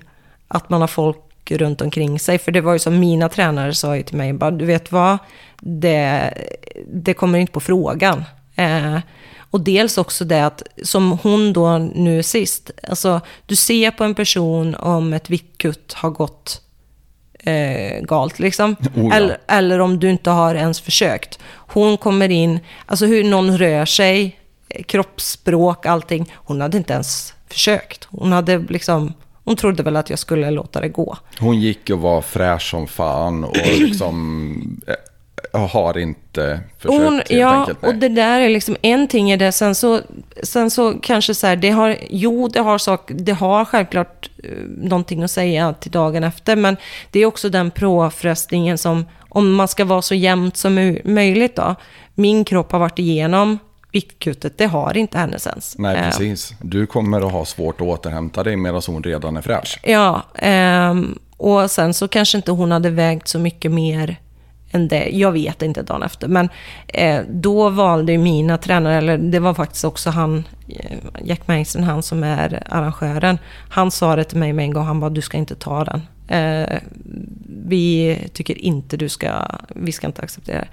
att 0.48 0.70
man 0.70 0.80
har 0.80 0.88
folk 0.88 1.18
runt 1.50 1.80
omkring 1.80 2.18
sig. 2.20 2.38
För 2.38 2.52
det 2.52 2.60
var 2.60 2.72
ju 2.72 2.78
som 2.78 3.00
mina 3.00 3.28
tränare 3.28 3.74
sa 3.74 3.96
ju 3.96 4.02
till 4.02 4.16
mig, 4.16 4.32
bara, 4.32 4.50
du 4.50 4.64
vet 4.64 4.92
vad, 4.92 5.18
det, 5.64 6.34
det 6.86 7.14
kommer 7.14 7.38
inte 7.38 7.52
på 7.52 7.60
frågan. 7.60 8.24
Eh, 8.56 8.98
och 9.50 9.60
dels 9.60 9.98
också 9.98 10.24
det 10.24 10.46
att, 10.46 10.62
som 10.82 11.18
hon 11.22 11.52
då 11.52 11.78
nu 11.78 12.22
sist, 12.22 12.70
alltså 12.88 13.20
du 13.46 13.56
ser 13.56 13.90
på 13.90 14.04
en 14.04 14.14
person 14.14 14.74
om 14.74 15.12
ett 15.12 15.30
viktkutt 15.30 15.92
har 15.92 16.10
gått 16.10 16.60
eh, 17.38 18.00
galt 18.02 18.38
liksom. 18.38 18.76
Oh 18.94 19.08
ja. 19.08 19.14
eller, 19.14 19.38
eller 19.48 19.78
om 19.78 19.98
du 19.98 20.10
inte 20.10 20.30
har 20.30 20.54
ens 20.54 20.80
försökt. 20.80 21.38
Hon 21.48 21.96
kommer 21.96 22.28
in, 22.28 22.60
alltså 22.86 23.06
hur 23.06 23.24
någon 23.24 23.58
rör 23.58 23.86
sig, 23.86 24.40
kroppsspråk, 24.86 25.86
allting. 25.86 26.32
Hon 26.34 26.60
hade 26.60 26.76
inte 26.76 26.92
ens 26.92 27.34
försökt. 27.48 28.04
Hon 28.04 28.32
hade 28.32 28.58
liksom, 28.58 29.12
hon 29.44 29.56
trodde 29.56 29.82
väl 29.82 29.96
att 29.96 30.10
jag 30.10 30.18
skulle 30.18 30.50
låta 30.50 30.80
det 30.80 30.88
gå. 30.88 31.16
Hon 31.40 31.60
gick 31.60 31.90
och 31.90 32.00
var 32.00 32.22
fräsch 32.22 32.70
som 32.70 32.86
fan 32.86 33.44
och 33.44 33.56
liksom 33.78 34.82
eh, 34.86 34.94
har 35.52 35.98
inte 35.98 36.60
försökt 36.78 37.02
Hon, 37.02 37.14
helt 37.14 37.30
ja, 37.30 37.60
enkelt. 37.60 37.84
och 37.84 37.94
det 37.94 38.08
där 38.08 38.40
är 38.40 38.48
liksom 38.48 38.76
en 38.82 39.08
ting 39.08 39.32
i 39.32 39.36
det. 39.36 39.52
Sen 39.52 39.74
så, 39.74 40.00
sen 40.42 40.70
så 40.70 40.94
kanske 41.02 41.34
så 41.34 41.46
här, 41.46 41.56
det 41.56 41.70
har, 41.70 41.96
jo, 42.10 42.48
det 42.48 42.60
har, 42.60 42.78
sak, 42.78 43.10
det 43.14 43.32
har 43.32 43.64
självklart 43.64 44.30
eh, 44.44 44.50
någonting 44.68 45.22
att 45.22 45.30
säga 45.30 45.72
till 45.72 45.90
dagen 45.90 46.24
efter. 46.24 46.56
Men 46.56 46.76
det 47.10 47.20
är 47.20 47.26
också 47.26 47.48
den 47.48 47.70
påfrestningen 47.70 48.78
som, 48.78 49.04
om 49.28 49.54
man 49.54 49.68
ska 49.68 49.84
vara 49.84 50.02
så 50.02 50.14
jämnt 50.14 50.56
som 50.56 50.98
möjligt 51.04 51.56
då. 51.56 51.74
Min 52.14 52.44
kropp 52.44 52.72
har 52.72 52.78
varit 52.78 52.98
igenom 52.98 53.58
viktkuttet, 53.92 54.58
det 54.58 54.66
har 54.66 54.96
inte 54.96 55.18
hennes 55.18 55.46
ens. 55.46 55.78
Nej, 55.78 55.96
Eh, 55.96 56.04
precis. 56.04 56.54
Du 56.60 56.86
kommer 56.86 57.20
att 57.26 57.32
ha 57.32 57.44
svårt 57.44 57.80
att 57.80 57.86
återhämta 57.86 58.42
dig 58.42 58.56
medan 58.56 58.82
hon 58.86 59.02
redan 59.02 59.36
är 59.36 59.40
fräsch. 59.42 59.80
Ja, 59.82 60.22
ehm, 60.34 61.18
och 61.36 61.70
sen 61.70 61.94
så 61.94 62.08
kanske 62.08 62.38
inte 62.38 62.50
hon 62.52 62.72
hade 62.72 62.90
vägt 62.90 63.28
så 63.28 63.38
mycket 63.38 63.70
mer 63.72 64.16
än 64.74 64.88
det. 64.88 65.08
Jag 65.08 65.32
vet 65.32 65.62
inte 65.62 65.82
dagen 65.82 66.02
efter. 66.02 66.28
Men 66.28 66.48
eh, 66.88 67.20
då 67.28 67.68
valde 67.68 68.18
mina 68.18 68.58
tränare, 68.58 68.94
eller 68.94 69.18
det 69.18 69.38
var 69.38 69.54
faktiskt 69.54 69.84
också 69.84 70.10
han, 70.10 70.44
eh, 70.68 70.98
Jack 71.24 71.48
Mason, 71.48 71.82
han 71.82 72.02
som 72.02 72.24
är 72.24 72.62
arrangören. 72.70 73.38
Han 73.68 73.90
sa 73.90 74.16
det 74.16 74.24
till 74.24 74.38
mig 74.38 74.52
med 74.52 74.64
en 74.64 74.72
gång, 74.72 74.86
han 74.86 75.00
bara 75.00 75.10
du 75.10 75.20
ska 75.20 75.36
inte 75.36 75.54
ta 75.54 75.84
den. 75.84 76.02
Eh, 76.28 76.78
vi 77.66 78.18
tycker 78.32 78.58
inte 78.58 78.96
du 78.96 79.08
ska, 79.08 79.32
vi 79.68 79.92
ska 79.92 80.06
inte 80.06 80.22
acceptera 80.22 80.58
det. 80.58 80.68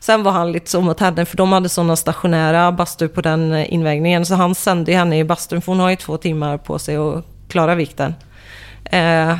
Sen 0.00 0.22
var 0.22 0.32
han 0.32 0.52
lite 0.52 0.70
så 0.70 0.80
mot 0.80 1.00
henne, 1.00 1.24
för 1.24 1.36
de 1.36 1.52
hade 1.52 1.68
sådana 1.68 1.96
stationära 1.96 2.72
bastur 2.72 3.08
på 3.08 3.20
den 3.20 3.52
eh, 3.52 3.72
invägningen. 3.72 4.26
Så 4.26 4.34
han 4.34 4.54
sände 4.54 4.92
henne 4.92 5.18
i 5.18 5.24
bastun, 5.24 5.62
för 5.62 5.72
hon 5.72 5.80
har 5.80 5.90
ju 5.90 5.96
två 5.96 6.16
timmar 6.16 6.58
på 6.58 6.78
sig 6.78 6.96
att 6.96 7.24
klara 7.48 7.74
vikten. 7.74 8.14
Eh, 8.84 9.36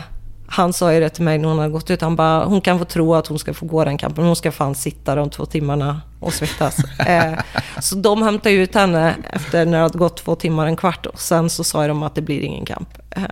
han 0.52 0.72
sa 0.72 0.94
ju 0.94 1.00
det 1.00 1.08
till 1.08 1.24
mig 1.24 1.38
när 1.38 1.48
hon 1.48 1.58
hade 1.58 1.70
gått 1.70 1.90
ut. 1.90 2.00
Han 2.00 2.16
bara, 2.16 2.44
hon 2.44 2.60
kan 2.60 2.78
få 2.78 2.84
tro 2.84 3.14
att 3.14 3.26
hon 3.26 3.38
ska 3.38 3.54
få 3.54 3.66
gå 3.66 3.84
den 3.84 3.98
kampen. 3.98 4.22
men 4.22 4.26
Hon 4.26 4.36
ska 4.36 4.52
fan 4.52 4.74
sitta 4.74 5.14
de 5.14 5.30
två 5.30 5.46
timmarna 5.46 6.00
och 6.20 6.32
svettas. 6.32 6.76
eh, 7.06 7.32
så 7.80 7.94
de 7.96 8.22
hämtade 8.22 8.54
ut 8.54 8.74
henne 8.74 9.14
efter 9.32 9.66
när 9.66 9.78
det 9.78 9.82
hade 9.82 9.98
gått 9.98 10.16
två 10.16 10.34
timmar, 10.34 10.66
en 10.66 10.76
kvart. 10.76 11.06
Och 11.06 11.20
sen 11.20 11.50
så 11.50 11.64
sa 11.64 11.86
de 11.86 12.02
att 12.02 12.14
det 12.14 12.22
blir 12.22 12.40
ingen 12.40 12.64
kamp. 12.64 12.88
Eh, 13.10 13.22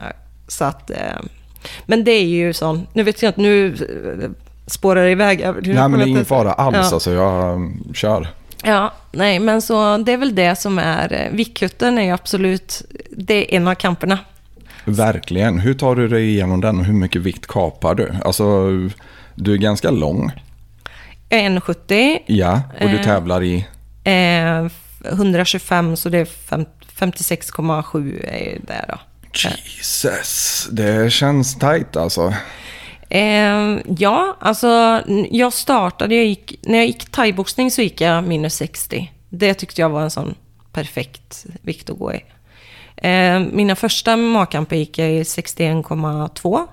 så 0.49 0.65
att, 0.65 0.91
eh, 0.91 0.97
men 1.87 2.05
det 2.05 2.11
är 2.13 2.25
ju 2.25 2.53
sån, 2.53 2.87
nu 2.93 3.03
vet 3.03 3.23
jag 3.23 3.31
inte, 3.31 3.41
nu 3.41 3.67
eh, 3.67 4.31
spårar 4.67 5.05
det 5.05 5.11
iväg. 5.11 5.41
Nej, 5.41 5.75
men 5.75 5.93
det 5.93 6.05
är 6.05 6.07
ingen 6.07 6.25
fara 6.25 6.53
alls. 6.53 6.77
Ja. 6.77 6.95
Alltså, 6.95 7.13
jag 7.13 7.55
um, 7.55 7.93
kör. 7.95 8.29
Ja, 8.63 8.93
nej, 9.13 9.39
men 9.39 9.63
så 9.63 9.97
det 9.97 10.13
är 10.13 10.17
väl 10.17 10.35
det 10.35 10.57
som 10.57 10.79
är... 10.79 11.13
eh, 11.13 11.37
Viktkutten 11.37 11.99
är 11.99 12.03
ju 12.03 12.11
absolut, 12.11 12.83
det 13.11 13.55
är 13.55 13.57
en 13.57 13.69
av 13.69 13.75
kamperna. 13.75 14.19
Verkligen. 14.85 15.59
Hur 15.59 15.75
tar 15.75 15.95
du 15.97 16.09
dig 16.09 16.29
igenom 16.29 16.61
den 16.61 16.79
och 16.79 16.85
hur 16.85 16.95
mycket 16.95 17.23
vikt 17.23 17.47
kapar 17.47 17.95
du? 17.95 18.13
Alltså, 18.25 18.69
du 19.35 19.53
är 19.53 19.57
ganska 19.59 19.91
lång. 19.91 20.31
Jag 21.29 21.41
är 21.41 21.51
1,70, 21.51 22.19
Ja, 22.27 22.63
och 22.81 22.89
du 22.89 22.97
Eh. 22.97 23.05
tävlar 23.05 23.43
i... 23.43 23.67
eh, 24.05 24.67
125, 25.13 25.97
så 25.97 26.09
det 26.09 26.19
är 26.19 26.25
fem- 26.25 26.67
56,7 26.99 28.25
är 28.29 28.61
det 28.67 28.85
då. 28.89 28.99
Jesus, 29.33 30.69
det 30.73 31.13
känns 31.13 31.59
tajt 31.59 31.97
alltså. 31.97 32.35
Eh, 33.09 33.79
ja, 33.99 34.37
alltså 34.41 35.03
jag 35.31 35.53
startade, 35.53 36.15
jag 36.15 36.25
gick, 36.25 36.55
när 36.63 36.79
jag 36.79 36.87
gick 36.87 37.11
thaiboxning 37.11 37.71
så 37.71 37.83
gick 37.83 38.01
jag 38.01 38.25
minus 38.25 38.55
60. 38.55 39.13
Det 39.29 39.55
tyckte 39.55 39.81
jag 39.81 39.89
var 39.91 40.03
en 40.03 40.11
sån 40.11 40.35
perfekt 40.73 41.47
vikt 41.63 41.91
att 41.91 41.99
gå 41.99 42.15
i. 42.15 42.21
Eh, 43.01 43.41
mina 43.41 43.77
första 43.77 44.17
magkamper 44.17 44.77
gick 44.77 44.99
jag 44.99 45.11
i 45.11 45.23
61,2. 45.23 46.67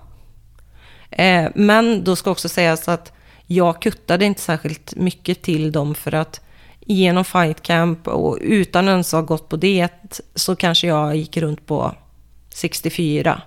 Eh, 1.12 1.50
men 1.56 2.04
då 2.04 2.16
ska 2.16 2.32
också 2.32 2.50
sägas 2.50 2.88
att 2.88 3.14
jag 3.46 3.82
kuttade 3.82 4.26
inte 4.26 4.42
särskilt 4.42 4.96
mycket 4.96 5.42
till 5.42 5.72
dem 5.72 5.96
för 5.96 6.14
att 6.14 6.42
genom 6.80 7.26
fight 7.26 7.62
camp 7.62 8.08
och 8.08 8.38
utan 8.42 8.88
ens 8.88 9.12
ha 9.12 9.22
gått 9.22 9.50
på 9.50 9.56
diet 9.56 10.22
så 10.36 10.56
kanske 10.56 10.88
jag 10.88 11.16
gick 11.16 11.38
runt 11.38 11.66
på 11.66 11.96
64. 12.50 13.42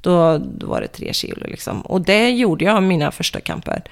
Då, 0.00 0.38
då 0.38 0.66
var 0.66 0.80
det 0.80 0.88
tre 0.88 1.12
kilo 1.12 1.46
liksom. 1.46 1.80
Och 1.80 2.00
det 2.00 2.30
gjorde 2.30 2.64
jag 2.64 2.82
mina 2.82 3.10
första 3.10 3.40
kamper. 3.40 3.82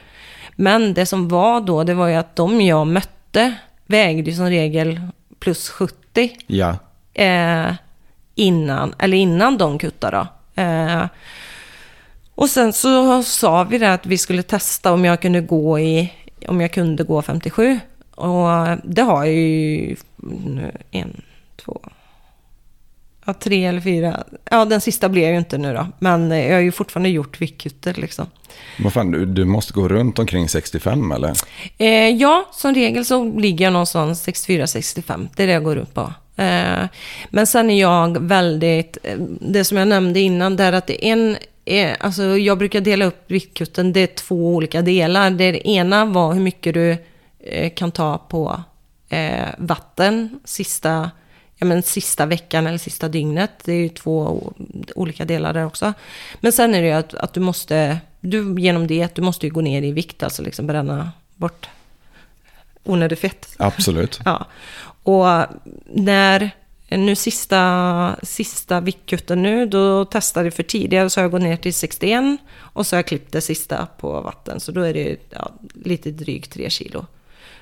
Men 0.56 0.94
det 0.94 1.06
som 1.06 1.28
var 1.28 1.60
då, 1.60 1.84
det 1.84 1.94
var 1.94 2.08
ju 2.08 2.14
att 2.14 2.36
de 2.36 2.60
jag 2.60 2.86
mötte 2.86 3.54
vägde 3.86 4.32
som 4.32 4.46
regel 4.46 5.00
plus 5.38 5.68
70 5.68 6.36
Ja, 6.46 6.76
eh, 7.14 7.72
innan, 8.38 8.94
eller 8.98 9.16
innan 9.16 9.58
de 9.58 9.78
kuttade 9.78 10.16
då. 10.16 10.62
Eh, 10.62 11.04
och 12.34 12.50
sen 12.50 12.72
så 12.72 13.22
sa 13.22 13.64
vi 13.64 13.78
det 13.78 13.92
att 13.92 14.06
vi 14.06 14.18
skulle 14.18 14.42
testa 14.42 14.92
om 14.92 15.04
jag 15.04 15.22
kunde 15.22 15.40
gå 15.40 15.78
i, 15.78 16.12
om 16.48 16.60
jag 16.60 16.72
kunde 16.72 17.04
gå 17.04 17.22
57. 17.22 17.80
Och 18.14 18.48
det 18.84 19.02
har 19.02 19.24
jag 19.24 19.34
ju 19.34 19.96
nu, 20.16 20.72
en, 20.90 21.22
två, 21.64 21.80
ja, 23.24 23.34
tre 23.34 23.64
eller 23.64 23.80
fyra. 23.80 24.24
Ja, 24.50 24.64
den 24.64 24.80
sista 24.80 25.08
blev 25.08 25.30
ju 25.30 25.38
inte 25.38 25.58
nu 25.58 25.74
då. 25.74 25.86
Men 25.98 26.30
jag 26.30 26.54
har 26.54 26.60
ju 26.60 26.72
fortfarande 26.72 27.08
gjort 27.08 27.40
viktkutter 27.40 27.94
liksom. 27.94 28.26
vad 28.78 28.92
fan, 28.92 29.10
du, 29.10 29.26
du 29.26 29.44
måste 29.44 29.72
gå 29.72 29.88
runt 29.88 30.18
omkring 30.18 30.48
65 30.48 31.12
eller? 31.12 31.32
Eh, 31.78 32.08
ja, 32.08 32.48
som 32.52 32.74
regel 32.74 33.04
så 33.04 33.24
ligger 33.24 33.64
jag 33.64 33.72
någonstans 33.72 34.28
64-65. 34.28 35.28
Det 35.36 35.42
är 35.42 35.46
det 35.46 35.52
jag 35.52 35.64
går 35.64 35.76
upp 35.76 35.94
på. 35.94 36.12
Eh, 36.38 36.86
men 37.30 37.46
sen 37.46 37.70
är 37.70 37.80
jag 37.80 38.18
väldigt, 38.22 38.98
eh, 39.02 39.18
det 39.40 39.64
som 39.64 39.76
jag 39.76 39.88
nämnde 39.88 40.20
innan, 40.20 40.56
där 40.56 40.72
att 40.72 40.86
det 40.86 41.06
är 41.06 41.12
en, 41.12 41.36
eh, 41.64 41.96
alltså 42.00 42.22
jag 42.22 42.58
brukar 42.58 42.80
dela 42.80 43.04
upp 43.04 43.30
viktkutten, 43.30 43.92
det 43.92 44.00
är 44.00 44.06
två 44.06 44.54
olika 44.54 44.82
delar. 44.82 45.30
Det, 45.30 45.68
ena 45.68 46.04
var 46.04 46.32
hur 46.32 46.40
mycket 46.40 46.74
du 46.74 46.96
kan 47.74 47.90
ta 47.90 48.18
på 48.18 48.62
vatten 49.58 50.40
sista, 50.44 51.10
ja, 51.56 51.66
men 51.66 51.82
sista 51.82 52.26
veckan 52.26 52.66
eller 52.66 52.78
sista 52.78 53.08
dygnet. 53.08 53.50
Det 53.64 53.72
är 53.72 53.80
ju 53.80 53.88
två 53.88 54.42
olika 54.94 55.24
delar 55.24 55.54
där 55.54 55.66
också. 55.66 55.92
Men 56.40 56.52
sen 56.52 56.74
är 56.74 56.82
det 56.82 56.88
ju 56.88 56.94
att, 56.94 57.14
att 57.14 57.34
du 57.34 57.40
måste, 57.40 57.98
du, 58.20 58.60
genom 58.60 58.86
det, 58.86 59.14
du 59.14 59.22
måste 59.22 59.46
ju 59.46 59.52
gå 59.52 59.60
ner 59.60 59.82
i 59.82 59.92
vikt, 59.92 60.22
alltså 60.22 60.42
liksom 60.42 60.66
bränna 60.66 61.12
bort 61.34 61.68
onödig 62.88 63.18
fett. 63.18 63.54
Absolut. 63.58 64.20
Ja. 64.24 64.46
Och 65.08 65.46
när, 65.84 66.50
nu 66.88 67.14
sista, 67.14 68.16
sista 68.22 68.80
viktkutten 68.80 69.42
nu, 69.42 69.66
då 69.66 70.04
testade 70.04 70.46
jag 70.46 70.54
för 70.54 70.62
tidigare 70.62 71.10
så 71.10 71.20
har 71.20 71.24
jag 71.24 71.30
gått 71.30 71.42
ner 71.42 71.56
till 71.56 71.74
61 71.74 72.40
och 72.56 72.86
så 72.86 72.96
har 72.96 72.98
jag 72.98 73.06
klippt 73.06 73.32
det 73.32 73.40
sista 73.40 73.86
på 73.86 74.20
vatten. 74.20 74.60
Så 74.60 74.72
då 74.72 74.80
är 74.80 74.94
det 74.94 75.16
ja, 75.30 75.50
lite 75.84 76.10
drygt 76.10 76.52
3 76.52 76.70
kilo. 76.70 77.06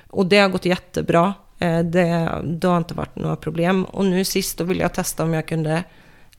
Och 0.07 0.27
det 0.27 0.39
har 0.39 0.49
gått 0.49 0.65
jättebra. 0.65 1.35
Eh, 1.59 1.79
det, 1.79 2.31
det 2.45 2.69
har 2.69 2.79
inte 2.79 2.95
varit 2.95 3.17
några 3.17 3.37
problem. 3.37 3.85
Och 3.85 4.05
nu 4.05 4.25
sist 4.25 4.59
då 4.59 4.65
ville 4.65 4.83
jag 4.83 4.95
testa 4.95 5.23
om 5.23 5.35
jag 5.35 5.47
kunde 5.47 5.85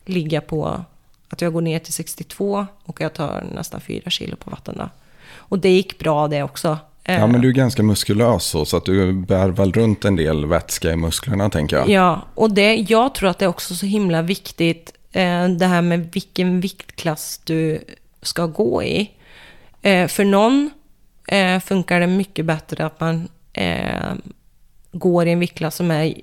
ligga 0.05 0.41
på 0.41 0.83
att 1.29 1.41
jag 1.41 1.53
går 1.53 1.61
ner 1.61 1.79
till 1.79 1.93
62 1.93 2.65
och 2.83 3.01
jag 3.01 3.13
tar 3.13 3.45
nästan 3.55 3.81
4 3.81 4.09
kilo 4.09 4.35
på 4.35 4.49
vatten 4.49 4.75
då. 4.77 4.89
Och 5.35 5.59
det 5.59 5.69
gick 5.69 5.99
bra 5.99 6.27
det 6.27 6.43
också. 6.43 6.77
Ja, 7.15 7.27
men 7.27 7.41
du 7.41 7.49
är 7.49 7.53
ganska 7.53 7.83
muskulös 7.83 8.45
så, 8.45 8.65
så 8.65 8.77
att 8.77 8.85
du 8.85 9.13
bär 9.13 9.49
väl 9.49 9.73
runt 9.73 10.05
en 10.05 10.15
del 10.15 10.45
vätska 10.45 10.91
i 10.91 10.95
musklerna 10.95 11.49
tänker 11.49 11.75
jag. 11.75 11.89
Ja, 11.89 12.21
och 12.35 12.51
det, 12.51 12.75
jag 12.75 13.15
tror 13.15 13.29
att 13.29 13.39
det 13.39 13.45
är 13.45 13.49
också 13.49 13.75
så 13.75 13.85
himla 13.85 14.21
viktigt 14.21 14.93
eh, 15.11 15.47
det 15.47 15.65
här 15.65 15.81
med 15.81 16.09
vilken 16.13 16.61
viktklass 16.61 17.41
du 17.43 17.79
ska 18.21 18.45
gå 18.45 18.83
i. 18.83 19.11
Eh, 19.81 20.07
för 20.07 20.25
någon 20.25 20.69
eh, 21.27 21.59
funkar 21.59 21.99
det 21.99 22.07
mycket 22.07 22.45
bättre 22.45 22.85
att 22.85 22.99
man 22.99 23.27
eh, 23.53 24.13
går 24.91 25.27
i 25.27 25.31
en 25.31 25.39
viktklass 25.39 25.75
som 25.75 25.91
är 25.91 26.13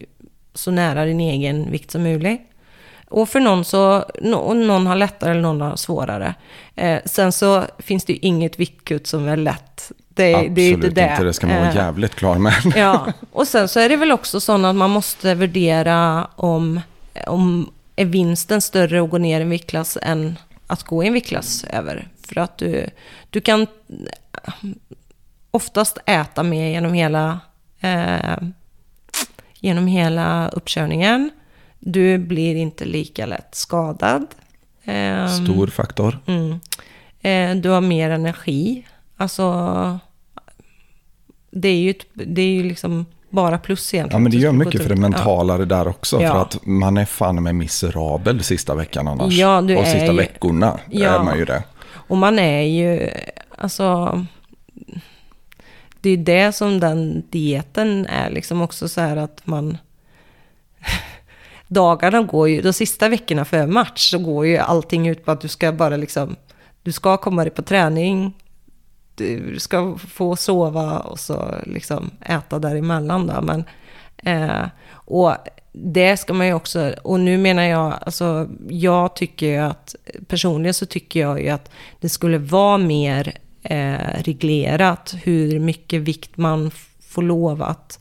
så 0.55 0.71
nära 0.71 1.05
din 1.05 1.21
egen 1.21 1.71
vikt 1.71 1.91
som 1.91 2.03
möjligt. 2.03 2.41
Och 3.09 3.29
för 3.29 3.41
någon 3.41 3.65
så, 3.65 4.05
någon 4.23 4.87
har 4.87 4.97
lättare 4.97 5.31
eller 5.31 5.43
någon 5.43 5.61
har 5.61 5.77
svårare. 5.77 6.35
Eh, 6.75 7.01
sen 7.05 7.33
så 7.33 7.65
finns 7.79 8.05
det 8.05 8.13
ju 8.13 8.19
inget 8.19 8.61
viktkutt 8.61 9.07
som 9.07 9.29
är 9.29 9.37
lätt. 9.37 9.93
Det, 10.15 10.35
Absolut 10.35 10.55
det 10.55 10.63
är 10.63 10.73
inte 10.73 10.89
det. 10.89 11.11
inte, 11.11 11.25
det 11.25 11.33
ska 11.33 11.47
man 11.47 11.57
vara 11.57 11.69
Eh, 11.69 11.77
jävligt 11.77 12.15
klar 12.15 12.39
med. 12.39 12.55
Ja, 12.77 13.13
och 13.33 13.49
sen 13.49 13.69
så 13.69 13.81
är 13.81 13.89
det 13.89 13.97
väl 13.97 14.13
också 14.13 14.41
så 14.41 14.67
att 14.67 14.77
man 14.77 14.91
måste 14.91 15.35
värdera 15.35 16.29
om, 16.37 16.81
om 17.27 17.71
är 17.97 18.05
vinsten 18.05 18.61
större 18.61 19.03
att 19.03 19.11
gå 19.11 19.19
ner 19.19 19.41
en 19.41 19.51
viktklass 19.51 19.99
än 20.03 20.39
att 20.67 20.83
gå 20.83 21.05
i 21.05 21.07
en 21.07 21.13
viktklass 21.13 21.65
över. 21.65 22.09
För 22.27 22.39
att 22.41 22.59
du, 22.59 22.87
du 23.31 23.41
kan 23.41 23.67
oftast 25.51 25.99
äta 26.07 26.43
mer 26.43 26.69
genom 26.69 26.93
hela, 26.93 27.41
eh, 27.81 28.39
genom 29.55 29.87
hela 29.87 30.49
uppkörningen. 30.49 31.31
Du 31.79 32.19
blir 32.19 32.57
inte 32.57 32.85
lika 32.85 33.27
lätt 33.27 33.55
skadad. 33.55 34.27
Eh, 34.85 35.29
Stor 35.29 35.67
faktor. 35.67 36.19
Mm. 36.27 36.61
Eh, 37.21 37.63
du 37.63 37.69
har 37.69 37.81
mer 37.81 38.11
energi. 38.11 38.87
Alltså, 39.17 39.99
det 41.51 41.69
är 41.69 41.77
ju, 41.77 41.91
ett, 41.91 42.07
det 42.13 42.43
är 42.43 42.47
ju 42.55 42.63
liksom 42.63 43.07
bara 43.31 43.59
plus 43.59 43.95
egentligen. 43.95 44.21
Ja, 44.21 44.23
men 44.23 44.33
det 44.33 44.39
gör 44.39 44.53
mycket 44.53 44.83
för 44.83 44.89
det 44.89 44.97
mentala 45.01 45.59
det 45.59 45.65
där 45.65 45.89
också. 45.89 46.23
Ja. 46.23 46.33
För 46.33 46.41
att 46.43 46.67
man 46.67 46.97
är 46.97 47.05
fan 47.05 47.43
med 47.43 47.55
miserabel 47.55 48.43
sista 48.43 48.75
veckan 48.75 49.09
annars. 49.09 49.33
Ja, 49.35 49.61
du 49.61 49.77
Och 49.77 49.85
sista 49.87 50.07
ju- 50.07 50.17
veckorna 50.17 50.79
Ja. 50.91 51.09
är 51.21 51.25
man 51.25 51.39
ju 51.39 51.45
det. 51.45 51.63
Och 51.93 52.17
man 52.17 52.39
är 52.39 52.61
ju, 52.63 53.11
alltså... 53.59 54.27
Det 56.01 56.11
är 56.11 56.17
det 56.17 56.53
som 56.53 56.81
den 56.81 57.25
dieten 57.31 58.07
är 58.07 58.31
liksom 58.31 58.63
också 58.63 58.89
så 58.89 59.01
här 59.01 59.17
att 59.17 59.41
man... 59.45 59.79
Dagarna 61.69 62.23
går 62.23 62.49
ju, 62.49 62.63
de 62.63 62.73
sista 62.73 63.09
veckorna 63.09 63.45
för 63.45 63.67
match 63.67 64.11
så 64.11 64.19
går 64.19 64.47
ju 64.47 64.57
allting 64.59 65.09
ut 65.09 65.25
på 65.25 65.31
att 65.31 65.41
du 65.41 65.49
ska 65.49 65.73
bara 65.73 65.97
liksom... 65.97 66.37
Du 66.83 66.93
ska 66.93 67.17
komma 67.17 67.45
dig 67.45 67.51
på 67.51 67.63
träning, 67.63 68.33
du 69.15 69.59
ska 69.59 69.99
få 69.99 70.37
sova 70.37 70.99
och 70.99 71.21
så 71.21 71.55
liksom 71.67 72.11
äta 72.21 72.59
däremellan 72.59 73.27
då. 73.27 73.41
Men, 73.41 73.65
eh, 74.17 74.69
och 74.91 75.37
det 75.73 76.17
ska 76.17 76.33
man 76.33 76.47
ju 76.47 76.55
också, 76.55 76.95
och 77.03 77.21
nu 77.21 77.39
menar 77.39 77.63
jag, 77.63 77.99
alltså 78.01 78.49
jag 78.69 79.17
tycker 79.17 79.47
ju 79.47 79.57
att, 79.57 79.95
personligen 80.29 80.75
så 80.75 80.87
tycker 80.87 81.21
jag 81.21 81.43
ju 81.43 81.49
att 81.49 81.71
det 82.01 82.09
skulle 82.09 82.39
vara 82.39 82.79
mer 82.79 83.39
eh, 83.63 84.23
reglerat 84.25 85.15
hur 85.23 85.61
mycket 85.61 86.01
vikt 86.01 86.37
man 86.37 86.71
får 87.09 87.23
lov 87.23 87.63
att 87.63 87.99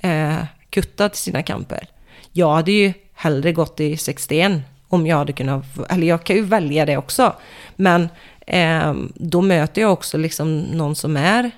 eh, 0.00 0.36
kutta 0.70 1.08
till 1.08 1.18
sina 1.18 1.42
kamper. 1.42 1.88
Jag 2.32 2.54
hade 2.54 2.72
ju 2.72 2.92
hellre 3.14 3.52
gått 3.52 3.80
i 3.80 3.96
61 3.96 4.52
om 4.88 5.06
jag 5.06 5.16
hade 5.16 5.32
kunnat, 5.32 5.64
eller 5.88 6.06
jag 6.06 6.24
kan 6.24 6.36
ju 6.36 6.42
välja 6.42 6.86
det 6.86 6.96
också. 6.96 7.32
Men 7.76 8.08
då 9.14 9.40
möter 9.40 9.82
jag 9.82 9.92
också 9.92 10.18
liksom 10.18 10.60
någon 10.60 10.96
som 10.96 11.16
är 11.16 11.50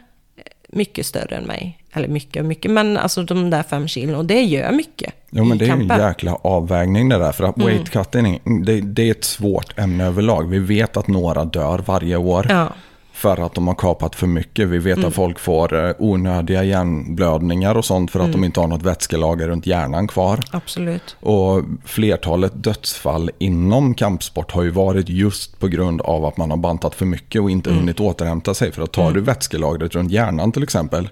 mycket 0.68 1.06
större 1.06 1.36
än 1.36 1.44
mig. 1.44 1.78
Eller 1.92 2.08
mycket 2.08 2.40
och 2.40 2.46
mycket, 2.46 2.70
men 2.70 2.96
alltså 2.96 3.22
de 3.22 3.50
där 3.50 3.62
fem 3.62 3.88
kilon. 3.88 4.14
Och 4.14 4.24
det 4.24 4.42
gör 4.42 4.72
mycket 4.72 5.12
Jo, 5.30 5.44
men 5.44 5.58
det 5.58 5.64
är 5.64 5.76
ju 5.76 5.82
en 5.90 6.00
jäkla 6.08 6.34
avvägning 6.34 7.08
det 7.08 7.18
där. 7.18 7.32
För 7.32 7.44
att 7.44 7.56
Mm. 7.56 7.68
weight 7.68 7.90
cutting, 7.90 8.40
det, 8.64 8.80
det 8.80 9.02
är 9.02 9.10
ett 9.10 9.24
svårt 9.24 9.78
ämne 9.78 10.04
överlag. 10.06 10.48
Vi 10.48 10.58
vet 10.58 10.96
att 10.96 11.08
några 11.08 11.44
dör 11.44 11.78
varje 11.86 12.16
år. 12.16 12.46
Ja. 12.48 12.68
För 13.18 13.46
att 13.46 13.54
de 13.54 13.66
har 13.68 13.74
kapat 13.74 14.16
för 14.16 14.26
mycket. 14.26 14.68
Vi 14.68 14.78
vet 14.78 15.04
att 15.04 15.14
folk 15.14 15.38
får 15.38 15.84
eh, 15.88 15.94
onödiga 15.98 16.64
hjärnblödningar 16.64 17.74
och 17.74 17.84
sånt 17.84 18.10
för 18.10 18.18
att 18.20 18.26
Mm. 18.26 18.40
de 18.40 18.46
inte 18.46 18.60
har 18.60 18.66
något 18.66 18.82
vätskelager 18.82 19.48
runt 19.48 19.66
hjärnan 19.66 20.08
kvar. 20.08 20.40
absolut. 20.50 21.16
Och 21.20 21.64
flertalet 21.84 22.52
dödsfall 22.64 23.30
inom 23.38 23.94
kampsport 23.94 24.50
har 24.52 24.62
ju 24.62 24.70
varit 24.70 25.08
just 25.08 25.58
på 25.60 25.68
grund 25.68 26.00
av 26.00 26.24
att 26.24 26.36
man 26.36 26.50
har 26.50 26.56
bantat 26.56 26.94
för 26.94 27.06
mycket 27.06 27.42
och 27.42 27.50
inte 27.50 27.70
hunnit 27.70 28.00
återhämta 28.00 28.54
sig. 28.54 28.72
För 28.72 28.82
att 28.82 28.92
tar 28.92 29.12
du 29.12 29.20
vätskelagret 29.20 29.94
runt 29.94 30.10
hjärnan 30.12 30.52
till 30.52 30.62
exempel, 30.62 31.08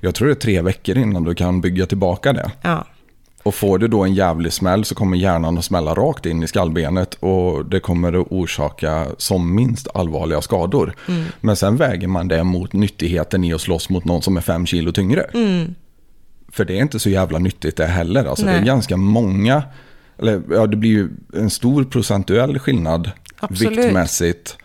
jag 0.00 0.14
tror 0.14 0.28
det 0.28 0.32
är 0.34 0.40
tre 0.40 0.62
veckor 0.62 0.98
innan 0.98 1.24
du 1.24 1.34
kan 1.34 1.60
bygga 1.60 1.86
tillbaka 1.86 2.32
det. 2.32 2.50
Ja, 2.62 2.84
Och 3.46 3.54
får 3.54 3.78
du 3.78 3.88
då 3.88 4.04
en 4.04 4.14
jävlig 4.14 4.52
smäll 4.52 4.84
så 4.84 4.94
kommer 4.94 5.16
hjärnan 5.16 5.58
att 5.58 5.64
smälla 5.64 5.94
rakt 5.94 6.26
in 6.26 6.42
i 6.42 6.46
skallbenet 6.46 7.14
och 7.14 7.64
det 7.64 7.80
kommer 7.80 8.20
att 8.20 8.26
orsaka 8.30 9.06
som 9.18 9.54
minst 9.54 9.88
allvarliga 9.94 10.40
skador. 10.40 10.94
Men 11.40 11.56
sen 11.56 11.76
väger 11.76 12.08
man 12.08 12.28
det 12.28 12.44
mot 12.44 12.72
nyttigheten 12.72 13.44
i 13.44 13.54
att 13.54 13.60
slåss 13.60 13.88
mot 13.90 14.04
någon 14.04 14.22
som 14.22 14.36
är 14.36 14.40
fem 14.40 14.66
kilo 14.66 14.92
tyngre. 14.92 15.26
För 16.52 16.64
det 16.64 16.78
är 16.78 16.82
inte 16.82 16.98
så 16.98 17.10
jävla 17.10 17.38
nyttigt 17.38 17.76
det 17.76 17.86
heller. 17.86 18.24
Alltså 18.24 18.46
det 18.46 18.52
är 18.52 18.64
ganska 18.64 18.96
många, 18.96 19.62
eller 20.18 20.42
ja 20.50 20.66
det 20.66 20.76
blir 20.76 20.90
ju 20.90 21.08
en 21.34 21.50
stor 21.50 21.84
procentuell 21.84 22.58
skillnad 22.58 23.10
Absolut. 23.38 23.78
viktmässigt. 23.78 24.56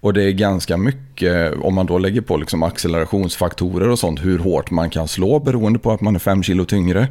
Och 0.00 0.12
det 0.12 0.22
är 0.22 0.32
ganska 0.32 0.76
mycket, 0.76 1.54
om 1.62 1.74
man 1.74 1.86
då 1.86 1.98
lägger 1.98 2.20
på 2.20 2.36
liksom 2.36 2.62
accelerationsfaktorer 2.62 3.88
och 3.88 3.98
sånt, 3.98 4.24
hur 4.24 4.38
hårt 4.38 4.70
man 4.70 4.90
kan 4.90 5.08
slå 5.08 5.38
beroende 5.38 5.78
på 5.78 5.92
att 5.92 6.00
man 6.00 6.14
är 6.14 6.18
fem 6.18 6.42
kilo 6.42 6.64
tyngre. 6.64 7.08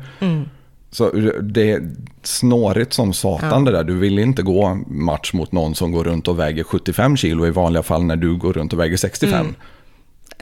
Så 0.92 1.10
det 1.42 1.72
är 1.72 1.92
snårigt 2.24 2.94
som 2.94 3.14
satan 3.14 3.66
det 3.66 3.72
där. 3.72 3.84
Du 3.84 3.96
vill 3.98 4.20
inte 4.20 4.42
gå 4.42 4.76
match 4.88 5.34
mot 5.34 5.52
någon 5.52 5.76
som 5.76 5.92
går 5.92 6.04
runt 6.04 6.28
och 6.28 6.40
väger 6.40 6.64
75 6.64 7.18
kilo 7.18 7.48
i 7.48 7.52
vanliga 7.52 7.84
fall 7.84 8.04
när 8.04 8.16
du 8.16 8.36
går 8.36 8.54
runt 8.54 8.74
och 8.74 8.80
väger 8.80 8.98
65. 8.98 9.56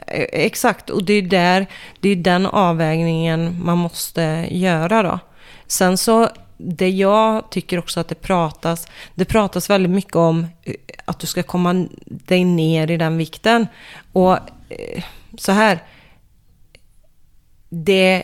Eh, 0.06 0.24
Exakt, 0.32 0.90
och 0.90 1.04
det 1.04 1.12
är, 1.12 1.22
där, 1.22 1.66
det 2.00 2.08
är 2.08 2.16
den 2.16 2.46
avvägningen 2.46 3.64
man 3.64 3.78
måste 3.78 4.46
göra 4.50 5.02
då. 5.02 5.18
Sen 5.66 5.98
så, 5.98 6.28
det 6.56 6.90
jag 6.90 7.50
tycker 7.50 7.78
också 7.78 8.00
att 8.00 8.08
det 8.08 8.14
pratas, 8.14 8.88
det 9.14 9.24
pratas 9.24 9.70
väldigt 9.70 9.92
mycket 9.92 10.16
om 10.16 10.46
eh, 10.62 10.74
att 11.04 11.18
du 11.18 11.26
ska 11.26 11.42
komma 11.42 11.86
dig 12.06 12.44
ner 12.44 12.90
i 12.90 12.96
den 12.96 13.16
vikten. 13.16 13.66
Och 14.12 14.32
eh, 14.68 15.02
så 15.38 15.52
här, 15.52 15.82
det, 17.68 18.22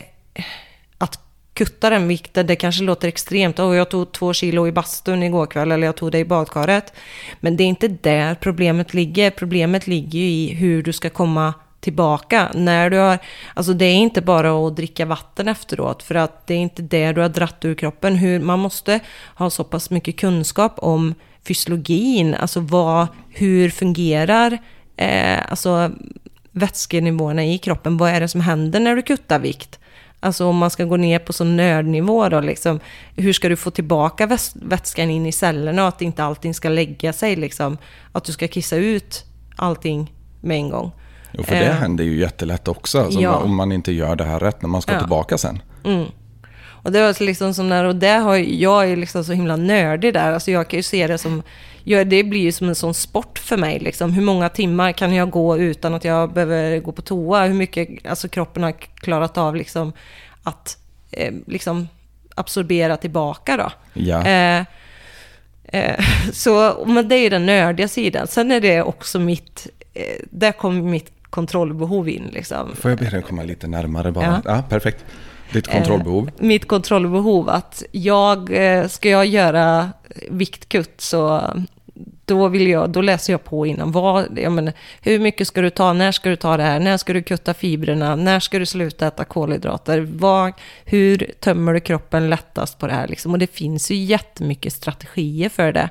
kutta 1.54 1.90
den 1.90 2.08
vikten, 2.08 2.46
det 2.46 2.56
kanske 2.56 2.84
låter 2.84 3.08
extremt. 3.08 3.58
Oh, 3.58 3.76
jag 3.76 3.90
tog 3.90 4.12
två 4.12 4.32
kilo 4.32 4.66
i 4.66 4.72
bastun 4.72 5.22
igår 5.22 5.46
kväll 5.46 5.72
eller 5.72 5.86
jag 5.86 5.96
tog 5.96 6.12
det 6.12 6.18
i 6.18 6.24
badkaret. 6.24 6.92
Men 7.40 7.56
det 7.56 7.64
är 7.64 7.68
inte 7.68 7.88
där 7.88 8.34
problemet 8.34 8.94
ligger. 8.94 9.30
Problemet 9.30 9.86
ligger 9.86 10.18
ju 10.18 10.28
i 10.28 10.54
hur 10.54 10.82
du 10.82 10.92
ska 10.92 11.10
komma 11.10 11.54
tillbaka. 11.80 12.50
När 12.54 12.90
du 12.90 12.98
har, 12.98 13.18
alltså 13.54 13.72
det 13.72 13.84
är 13.84 13.94
inte 13.94 14.20
bara 14.22 14.66
att 14.66 14.76
dricka 14.76 15.06
vatten 15.06 15.48
efteråt, 15.48 16.02
för 16.02 16.14
att 16.14 16.46
det 16.46 16.54
är 16.54 16.58
inte 16.58 16.82
det 16.82 17.12
du 17.12 17.20
har 17.20 17.28
dratt 17.28 17.64
ur 17.64 17.74
kroppen. 17.74 18.16
Hur, 18.16 18.40
man 18.40 18.58
måste 18.58 19.00
ha 19.34 19.50
så 19.50 19.64
pass 19.64 19.90
mycket 19.90 20.16
kunskap 20.16 20.74
om 20.76 21.14
fysiologin, 21.48 22.34
alltså 22.34 22.60
vad, 22.60 23.06
hur 23.28 23.70
fungerar 23.70 24.58
eh, 24.96 25.50
alltså 25.50 25.90
vätskenivåerna 26.50 27.44
i 27.44 27.58
kroppen. 27.58 27.96
Vad 27.96 28.10
är 28.10 28.20
det 28.20 28.28
som 28.28 28.40
händer 28.40 28.80
när 28.80 28.96
du 28.96 29.02
kuttar 29.02 29.38
vikt? 29.38 29.78
Alltså 30.24 30.46
om 30.46 30.56
man 30.56 30.70
ska 30.70 30.84
gå 30.84 30.96
ner 30.96 31.18
på 31.18 31.32
sån 31.32 31.56
nördnivå 31.56 32.28
då, 32.28 32.40
liksom, 32.40 32.80
hur 33.16 33.32
ska 33.32 33.48
du 33.48 33.56
få 33.56 33.70
tillbaka 33.70 34.26
väts- 34.26 34.56
vätskan 34.62 35.10
in 35.10 35.26
i 35.26 35.32
cellerna 35.32 35.82
och 35.82 35.88
att 35.88 36.02
inte 36.02 36.24
allting 36.24 36.54
ska 36.54 36.68
lägga 36.68 37.12
sig, 37.12 37.36
liksom, 37.36 37.78
att 38.12 38.24
du 38.24 38.32
ska 38.32 38.48
kissa 38.48 38.76
ut 38.76 39.24
allting 39.56 40.12
med 40.40 40.56
en 40.56 40.70
gång. 40.70 40.92
Och 41.38 41.46
för 41.46 41.54
det 41.54 41.64
Eh, 41.66 41.74
händer 41.74 42.04
ju 42.04 42.18
jättelätt 42.20 42.68
också, 42.68 43.00
alltså, 43.00 43.20
ja. 43.20 43.36
om 43.36 43.56
man 43.56 43.72
inte 43.72 43.92
gör 43.92 44.16
det 44.16 44.24
här 44.24 44.40
rätt 44.40 44.62
när 44.62 44.68
man 44.68 44.82
ska 44.82 44.92
Ja. 44.92 44.98
tillbaka 44.98 45.38
sen. 45.38 45.62
Och 46.84 46.92
det 46.92 47.02
var 47.02 47.22
liksom 47.22 47.54
som 47.54 47.68
när, 47.68 47.84
och 47.84 47.96
det 47.96 48.08
har 48.08 48.36
jag 48.36 48.90
är 48.90 48.96
liksom 48.96 49.24
så 49.24 49.32
himla 49.32 49.56
nördig 49.56 50.14
där, 50.14 50.32
alltså 50.32 50.50
jag 50.50 50.68
kan 50.68 50.78
ju 50.78 50.82
se 50.82 51.06
det 51.06 51.18
som, 51.18 51.42
ja, 51.84 52.04
det 52.04 52.24
blir 52.24 52.40
ju 52.40 52.52
som 52.52 52.68
en 52.68 52.74
sån 52.74 52.94
sport 52.94 53.38
för 53.38 53.56
mig 53.56 53.78
liksom. 53.78 54.12
Hur 54.12 54.22
många 54.22 54.48
timmar 54.48 54.92
kan 54.92 55.14
jag 55.14 55.30
gå 55.30 55.58
utan 55.58 55.94
att 55.94 56.04
jag 56.04 56.32
behöver 56.32 56.78
gå 56.78 56.92
på 56.92 57.02
toa? 57.02 57.46
Hur 57.46 57.54
mycket, 57.54 58.06
alltså 58.06 58.28
kroppen 58.28 58.62
har 58.62 58.72
klarat 58.72 59.38
av 59.38 59.56
liksom 59.56 59.92
att 60.42 60.78
eh, 61.10 61.32
liksom 61.46 61.88
absorbera 62.34 62.96
tillbaka 62.96 63.56
då. 63.56 63.72
Ja. 63.92 64.26
Eh, 64.26 64.64
eh, 65.62 66.04
så, 66.32 66.84
men 66.86 67.08
det 67.08 67.16
är 67.16 67.30
den 67.30 67.46
nördiga 67.46 67.88
sidan. 67.88 68.26
Sen 68.26 68.52
är 68.52 68.60
det 68.60 68.82
också 68.82 69.18
mitt, 69.18 69.66
eh, 69.94 70.04
där 70.30 70.52
kommer 70.52 70.82
mitt 70.82 71.12
kontrollbehov 71.30 72.08
in 72.08 72.30
liksom. 72.32 72.76
Får 72.76 72.90
jag 72.90 72.98
be 72.98 73.10
dig 73.10 73.22
komma 73.22 73.42
lite 73.42 73.66
närmare 73.66 74.12
bara? 74.12 74.42
Ja. 74.44 74.56
Ja, 74.56 74.62
perfekt. 74.68 75.04
Ditt 75.52 75.68
kontrollbehov. 75.68 76.30
Eh, 76.38 76.46
mitt 76.46 76.68
kontrollbehov 76.68 77.48
att 77.48 77.82
jag, 77.92 78.50
eh, 78.52 78.88
ska 78.88 79.08
jag 79.08 79.26
göra 79.26 79.92
viktkutt 80.30 81.00
så 81.00 81.50
då, 82.24 82.48
vill 82.48 82.66
jag, 82.66 82.90
då 82.90 83.00
läser 83.00 83.32
jag 83.32 83.44
på 83.44 83.66
innan. 83.66 83.92
Vad, 83.92 84.38
jag 84.38 84.52
menar, 84.52 84.72
hur 85.00 85.18
mycket 85.18 85.48
ska 85.48 85.60
du 85.60 85.70
ta? 85.70 85.92
När 85.92 86.12
ska 86.12 86.30
du 86.30 86.36
ta 86.36 86.56
det 86.56 86.62
här? 86.62 86.80
När 86.80 86.96
ska 86.96 87.12
du 87.12 87.22
kutta 87.22 87.54
fibrerna? 87.54 88.16
När 88.16 88.40
ska 88.40 88.58
du 88.58 88.66
sluta 88.66 89.06
äta 89.06 89.24
kolhydrater? 89.24 90.00
Vad, 90.00 90.52
hur 90.84 91.32
tömmer 91.40 91.72
du 91.72 91.80
kroppen 91.80 92.30
lättast 92.30 92.78
på 92.78 92.86
det 92.86 92.92
här? 92.92 93.08
Liksom? 93.08 93.32
Och 93.32 93.38
det 93.38 93.54
finns 93.54 93.90
ju 93.90 93.94
jättemycket 93.94 94.72
strategier 94.72 95.48
för 95.48 95.72
det. 95.72 95.90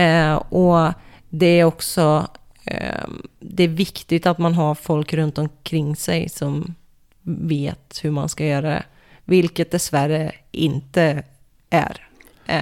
Eh, 0.00 0.34
och 0.34 0.92
det 1.28 1.60
är 1.60 1.64
också 1.64 2.26
eh, 2.64 3.08
det 3.40 3.62
är 3.64 3.68
viktigt 3.68 4.26
att 4.26 4.38
man 4.38 4.54
har 4.54 4.74
folk 4.74 5.14
runt 5.14 5.38
omkring 5.38 5.96
sig 5.96 6.28
som 6.28 6.74
vet 7.22 8.00
hur 8.02 8.10
man 8.10 8.28
ska 8.28 8.46
göra 8.46 8.68
det. 8.68 8.82
Vilket 9.24 9.70
dessvärre 9.70 10.32
inte 10.52 11.22
är. 11.70 12.06
Eh, 12.46 12.60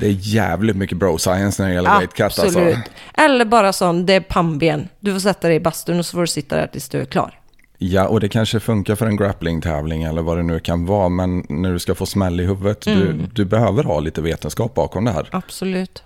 Det 0.00 0.06
är 0.06 0.16
jävligt 0.18 0.76
mycket 0.76 0.98
bro 0.98 1.18
science 1.18 1.62
när 1.62 1.68
det 1.68 1.74
gäller 1.74 1.90
weight 1.98 2.14
cut 2.14 2.38
alltså. 2.38 2.74
Eller 3.14 3.44
bara 3.44 3.72
sån, 3.72 4.06
det 4.06 4.12
är 4.14 4.20
pannben. 4.20 4.88
Du 5.00 5.12
får 5.12 5.20
sätta 5.20 5.48
dig 5.48 5.56
i 5.56 5.60
bastun 5.60 5.98
och 5.98 6.06
så 6.06 6.12
får 6.12 6.20
du 6.20 6.26
sitta 6.26 6.56
där 6.56 6.66
tills 6.66 6.88
du 6.88 7.00
är 7.00 7.04
klar. 7.04 7.36
Ja, 7.78 8.08
och 8.08 8.20
det 8.20 8.28
kanske 8.28 8.60
funkar 8.60 8.94
för 8.94 9.06
en 9.06 9.16
grappling-tävling 9.16 10.02
eller 10.02 10.22
vad 10.22 10.36
det 10.36 10.42
nu 10.42 10.60
kan 10.60 10.86
vara. 10.86 11.08
Men 11.08 11.46
när 11.48 11.72
du 11.72 11.78
ska 11.78 11.94
få 11.94 12.06
smäll 12.06 12.40
i 12.40 12.44
huvudet, 12.44 12.86
Mm. 12.86 13.00
du, 13.00 13.26
du 13.34 13.44
behöver 13.44 13.84
ha 13.84 14.00
lite 14.00 14.20
vetenskap 14.22 14.74
bakom 14.74 15.04
det 15.04 15.10
här. 15.12 15.28
Absolut. 15.32 16.02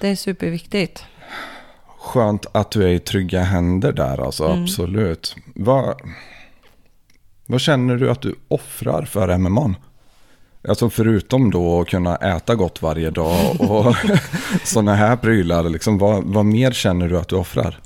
Det 0.00 0.08
är 0.08 0.16
superviktigt. 0.16 1.04
Skönt 1.98 2.46
att 2.52 2.70
du 2.70 2.82
är 2.84 2.88
i 2.88 2.98
trygga 2.98 3.42
händer 3.42 3.92
där, 3.92 4.24
alltså 4.24 4.44
Mm. 4.46 4.62
absolut. 4.62 5.36
Vad, 5.54 6.00
vad 7.50 7.60
känner 7.60 7.96
du 7.96 8.10
att 8.10 8.22
du 8.22 8.34
offrar 8.48 9.02
för 9.02 9.38
MMA? 9.38 9.74
Alltså 10.68 10.90
förutom 10.90 11.50
då 11.50 11.80
att 11.80 11.88
kunna 11.88 12.16
äta 12.16 12.54
gott 12.54 12.82
varje 12.82 13.10
dag 13.10 13.60
och 13.60 13.94
sådana 14.64 14.94
här 14.94 15.16
prylar, 15.16 15.62
liksom, 15.62 15.98
vad, 15.98 16.24
vad 16.24 16.44
mer 16.44 16.72
känner 16.72 17.08
du 17.08 17.18
att 17.18 17.28
du 17.28 17.36
offrar? 17.36 17.80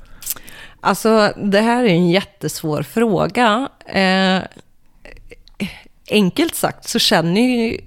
Alltså, 0.81 1.33
det 1.37 1.61
här 1.61 1.83
är 1.83 1.87
en 1.87 2.09
jättesvår 2.09 2.83
fråga. 2.83 3.69
Eh, 3.85 4.39
enkelt 6.09 6.55
sagt 6.55 6.89
så 6.89 6.99
känner 6.99 7.41
ju 7.41 7.77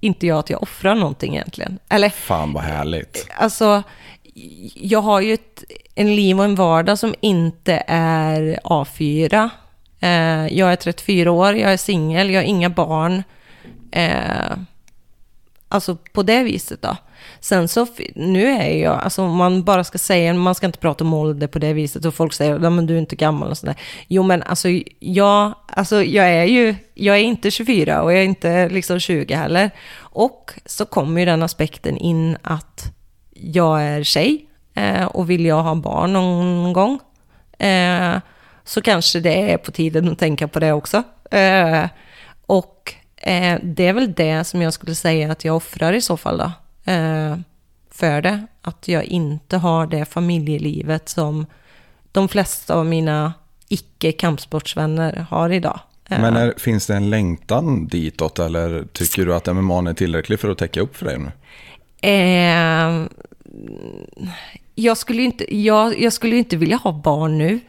inte 0.00 0.26
jag 0.26 0.38
att 0.38 0.50
jag 0.50 0.62
offrar 0.62 0.94
någonting 0.94 1.34
egentligen. 1.34 1.78
Eller, 1.88 2.08
Fan 2.08 2.52
vad 2.52 2.62
härligt. 2.62 3.26
alltså, 3.36 3.82
jag 4.74 5.02
har 5.02 5.20
ju 5.20 5.34
ett 5.34 5.64
en 5.94 6.16
liv 6.16 6.38
och 6.38 6.44
en 6.44 6.54
vardag 6.54 6.98
som 6.98 7.14
inte 7.20 7.84
är 7.86 8.60
A4. 8.64 9.50
Eh, 10.02 10.58
jag 10.58 10.72
är 10.72 10.76
34 10.76 11.30
år, 11.30 11.54
jag 11.54 11.72
är 11.72 11.76
singel, 11.76 12.30
jag 12.30 12.40
har 12.40 12.46
inga 12.46 12.70
barn. 12.70 13.22
Eh, 13.90 14.56
alltså 15.68 15.96
på 16.12 16.22
det 16.22 16.42
viset 16.42 16.82
då. 16.82 16.96
Sen 17.40 17.68
så, 17.68 17.86
nu 18.14 18.46
är 18.46 18.76
jag, 18.76 19.00
alltså 19.00 19.22
om 19.22 19.36
man 19.36 19.64
bara 19.64 19.84
ska 19.84 19.98
säga, 19.98 20.34
man 20.34 20.54
ska 20.54 20.66
inte 20.66 20.78
prata 20.78 21.04
om 21.04 21.14
ålder 21.14 21.46
på 21.46 21.58
det 21.58 21.72
viset 21.72 22.04
och 22.04 22.14
folk 22.14 22.32
säger, 22.32 22.58
men 22.58 22.86
du 22.86 22.94
är 22.94 22.98
inte 22.98 23.16
gammal 23.16 23.50
och 23.50 23.58
sådär. 23.58 23.76
Jo 24.08 24.22
men 24.22 24.42
alltså 24.42 24.68
jag, 24.98 25.54
alltså 25.66 26.02
jag 26.02 26.26
är 26.26 26.44
ju, 26.44 26.74
jag 26.94 27.16
är 27.16 27.22
inte 27.22 27.50
24 27.50 28.02
och 28.02 28.12
jag 28.12 28.20
är 28.20 28.24
inte 28.24 28.68
liksom 28.68 29.00
20 29.00 29.34
heller. 29.34 29.70
Och 29.98 30.52
så 30.66 30.84
kommer 30.84 31.20
ju 31.20 31.26
den 31.26 31.42
aspekten 31.42 31.96
in 31.96 32.36
att 32.42 32.92
jag 33.34 33.82
är 33.82 34.02
tjej 34.02 34.46
eh, 34.74 35.04
och 35.04 35.30
vill 35.30 35.44
jag 35.44 35.62
ha 35.62 35.74
barn 35.74 36.12
någon 36.12 36.72
gång 36.72 37.00
eh, 37.58 38.16
så 38.64 38.82
kanske 38.82 39.20
det 39.20 39.52
är 39.52 39.58
på 39.58 39.70
tiden 39.70 40.08
att 40.08 40.18
tänka 40.18 40.48
på 40.48 40.60
det 40.60 40.72
också. 40.72 41.02
Eh, 41.30 41.86
och 42.46 42.94
eh, 43.16 43.58
det 43.62 43.86
är 43.86 43.92
väl 43.92 44.12
det 44.12 44.44
som 44.44 44.62
jag 44.62 44.72
skulle 44.72 44.94
säga 44.94 45.32
att 45.32 45.44
jag 45.44 45.56
offrar 45.56 45.92
i 45.92 46.00
så 46.00 46.16
fall 46.16 46.38
då. 46.38 46.52
Eh, 46.92 47.36
för 47.90 48.22
det. 48.22 48.46
Att 48.62 48.88
jag 48.88 49.04
inte 49.04 49.56
har 49.56 49.86
det 49.86 50.04
familjelivet 50.04 51.08
som 51.08 51.46
de 52.12 52.28
flesta 52.28 52.74
av 52.74 52.86
mina 52.86 53.32
icke-kampsportsvänner 53.68 55.26
har 55.30 55.50
idag. 55.50 55.80
Eh, 56.08 56.20
Men 56.20 56.36
är, 56.36 56.54
finns 56.58 56.86
det 56.86 56.96
en 56.96 57.10
längtan 57.10 57.86
ditåt 57.86 58.38
eller 58.38 58.84
tycker 58.92 59.26
du 59.26 59.34
att 59.34 59.54
MMA 59.54 59.88
är 59.90 59.94
tillräcklig 59.94 60.40
för 60.40 60.50
att 60.50 60.58
täcka 60.58 60.80
upp 60.80 60.96
för 60.96 61.06
dig 61.06 61.18
nu? 61.18 61.32
Eh, 62.08 63.06
jag, 64.74 64.96
skulle 64.96 65.22
inte, 65.22 65.56
jag, 65.56 66.00
jag 66.00 66.12
skulle 66.12 66.36
inte 66.36 66.56
vilja 66.56 66.76
ha 66.76 66.92
barn 66.92 67.38
nu. 67.38 67.60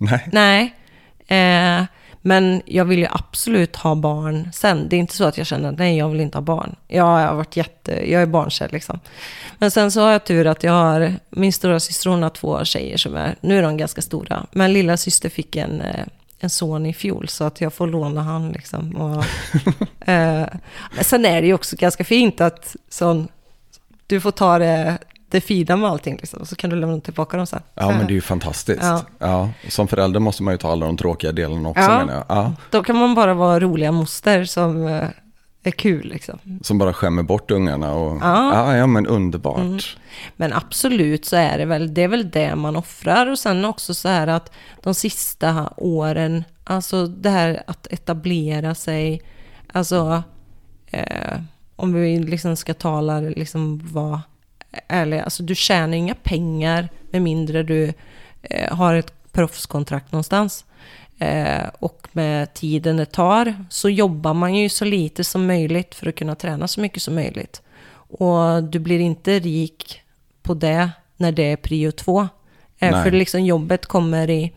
Nej. 0.00 0.28
Nej. 0.32 0.74
Eh, 1.28 1.84
men 2.22 2.62
jag 2.66 2.84
vill 2.84 2.98
ju 2.98 3.06
absolut 3.10 3.76
ha 3.76 3.94
barn 3.94 4.50
sen. 4.52 4.88
Det 4.88 4.96
är 4.96 5.00
inte 5.00 5.16
så 5.16 5.24
att 5.24 5.38
jag 5.38 5.46
känner 5.46 5.68
att 5.68 5.78
nej, 5.78 5.98
jag 5.98 6.08
vill 6.08 6.20
inte 6.20 6.38
ha 6.38 6.42
barn. 6.42 6.76
Jag 6.88 7.04
har 7.04 7.34
varit 7.34 7.56
jätte, 7.56 8.10
jag 8.10 8.22
är 8.22 8.26
barnkär 8.26 8.68
liksom. 8.72 9.00
Men 9.58 9.70
sen 9.70 9.90
så 9.90 10.00
har 10.00 10.12
jag 10.12 10.24
tur 10.24 10.46
att 10.46 10.62
jag 10.62 10.72
har, 10.72 11.14
min 11.30 11.52
stora 11.52 11.80
syster 11.80 12.10
hon 12.10 12.22
har 12.22 12.30
två 12.30 12.64
tjejer 12.64 12.96
som 12.96 13.16
är, 13.16 13.36
nu 13.40 13.58
är 13.58 13.62
de 13.62 13.76
ganska 13.76 14.02
stora. 14.02 14.46
Men 14.52 14.72
lilla 14.72 14.96
syster 14.96 15.28
fick 15.28 15.56
en, 15.56 15.80
eh, 15.80 16.04
en 16.40 16.50
son 16.50 16.86
i 16.86 16.94
fjol 16.94 17.28
så 17.28 17.44
att 17.44 17.60
jag 17.60 17.72
får 17.72 17.86
låna 17.86 18.22
han 18.22 18.52
liksom. 18.52 18.96
Och, 18.96 19.24
eh, 20.08 20.46
sen 21.00 21.24
är 21.24 21.40
det 21.40 21.46
ju 21.46 21.54
också 21.54 21.76
ganska 21.76 22.04
fint 22.04 22.40
att 22.40 22.76
sån, 22.88 23.28
du 24.06 24.20
får 24.20 24.30
ta 24.30 24.58
det, 24.58 24.98
det 25.30 25.40
fina 25.40 25.76
med 25.76 25.90
allting 25.90 26.16
liksom. 26.16 26.46
Så 26.46 26.56
kan 26.56 26.70
du 26.70 26.76
lämna 26.76 27.00
tillbaka 27.00 27.36
dem 27.36 27.46
sen. 27.46 27.62
Ja, 27.74 27.88
men 27.88 28.06
det 28.06 28.12
är 28.12 28.14
ju 28.14 28.20
fantastiskt. 28.20 28.82
Ja. 28.82 29.02
Ja. 29.18 29.50
Som 29.68 29.88
förälder 29.88 30.20
måste 30.20 30.42
man 30.42 30.54
ju 30.54 30.58
ta 30.58 30.72
alla 30.72 30.86
de 30.86 30.96
tråkiga 30.96 31.32
delarna 31.32 31.68
också 31.68 31.82
Ja. 31.82 31.98
menar 31.98 32.14
jag. 32.14 32.24
Ja. 32.28 32.52
Då 32.70 32.82
kan 32.82 32.96
man 32.96 33.14
bara 33.14 33.34
vara 33.34 33.60
roliga 33.60 33.92
moster 33.92 34.44
som 34.44 34.86
eh, 34.86 35.04
är 35.62 35.70
kul 35.70 36.08
liksom. 36.08 36.38
Som 36.62 36.78
bara 36.78 36.92
skämmer 36.92 37.22
bort 37.22 37.50
ungarna 37.50 37.94
och 37.94 38.16
Ja. 38.22 38.54
ja, 38.54 38.76
ja 38.76 38.86
men 38.86 39.06
underbart. 39.06 39.58
Mm. 39.58 39.78
Men 40.36 40.52
absolut 40.52 41.24
så 41.24 41.36
är 41.36 41.58
det 41.58 41.64
väl, 41.64 41.94
det 41.94 42.02
är 42.02 42.08
väl 42.08 42.30
det 42.30 42.56
man 42.56 42.76
offrar. 42.76 43.26
Och 43.30 43.38
sen 43.38 43.64
också 43.64 43.94
så 43.94 44.08
här 44.08 44.26
att 44.26 44.52
de 44.82 44.94
sista 44.94 45.72
åren, 45.76 46.44
alltså 46.64 47.06
det 47.06 47.30
här 47.30 47.62
att 47.66 47.86
etablera 47.90 48.74
sig, 48.74 49.22
alltså 49.72 50.22
eh, 50.86 51.38
om 51.76 51.92
vi 51.92 52.18
liksom 52.18 52.56
ska 52.56 52.74
tala, 52.74 53.20
liksom 53.20 53.80
vara 53.92 54.22
ärliga, 54.88 55.24
alltså 55.24 55.42
du 55.42 55.54
tjänar 55.54 55.96
inga 55.96 56.14
pengar 56.14 56.88
med 57.10 57.22
mindre 57.22 57.62
du 57.62 57.92
eh, 58.42 58.76
har 58.76 58.94
ett 58.94 59.32
proffskontrakt 59.32 60.12
någonstans. 60.12 60.64
Eh, 61.18 61.66
och 61.78 62.08
med 62.12 62.54
tiden 62.54 62.96
det 62.96 63.06
tar 63.06 63.64
så 63.70 63.88
jobbar 63.88 64.34
man 64.34 64.54
ju 64.54 64.68
så 64.68 64.84
lite 64.84 65.24
som 65.24 65.46
möjligt 65.46 65.94
för 65.94 66.08
att 66.08 66.14
kunna 66.14 66.34
träna 66.34 66.68
så 66.68 66.80
mycket 66.80 67.02
som 67.02 67.14
möjligt. 67.14 67.62
Och 68.10 68.64
du 68.64 68.78
blir 68.78 69.00
inte 69.00 69.38
rik 69.38 70.02
på 70.42 70.54
det 70.54 70.90
när 71.16 71.32
det 71.32 71.52
är 71.52 71.56
prio 71.56 71.90
två. 71.90 72.28
Eh, 72.78 73.02
för 73.02 73.10
liksom 73.10 73.44
jobbet 73.44 73.86
kommer 73.86 74.30
i, 74.30 74.52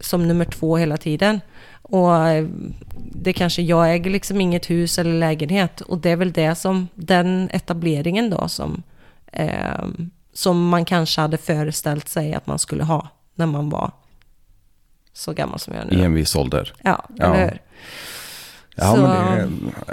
som 0.00 0.28
nummer 0.28 0.44
två 0.44 0.76
hela 0.76 0.96
tiden. 0.96 1.40
Och 1.88 2.28
eh, 2.28 2.46
det 3.12 3.32
kanske, 3.32 3.62
jag 3.62 3.92
äger 3.94 4.10
liksom 4.10 4.40
inget 4.40 4.70
hus 4.70 4.98
eller 4.98 5.12
lägenhet. 5.18 5.80
Och 5.80 5.98
det 5.98 6.10
är 6.10 6.16
väl 6.16 6.32
det 6.32 6.54
som, 6.54 6.88
den 6.94 7.48
etableringen 7.52 8.30
då 8.30 8.48
som, 8.48 8.82
eh, 9.32 9.84
som 10.32 10.68
man 10.68 10.84
kanske 10.84 11.20
hade 11.20 11.38
föreställt 11.38 12.08
sig 12.08 12.34
att 12.34 12.46
man 12.46 12.58
skulle 12.58 12.84
ha 12.84 13.08
när 13.34 13.46
man 13.46 13.70
var 13.70 13.90
så 15.12 15.32
gammal 15.32 15.58
som 15.58 15.74
jag 15.74 15.86
nu 15.86 15.96
I 15.98 16.00
är. 16.00 16.04
en 16.04 16.14
viss 16.14 16.36
ålder. 16.36 16.72
Ja, 16.82 17.04
Ja. 17.16 17.24
eller 17.34 17.44
hur? 17.50 17.60
Ja, 18.76 18.94
Så- 18.94 19.00
men 19.02 19.10
det 19.10 19.40
är, 19.40 19.50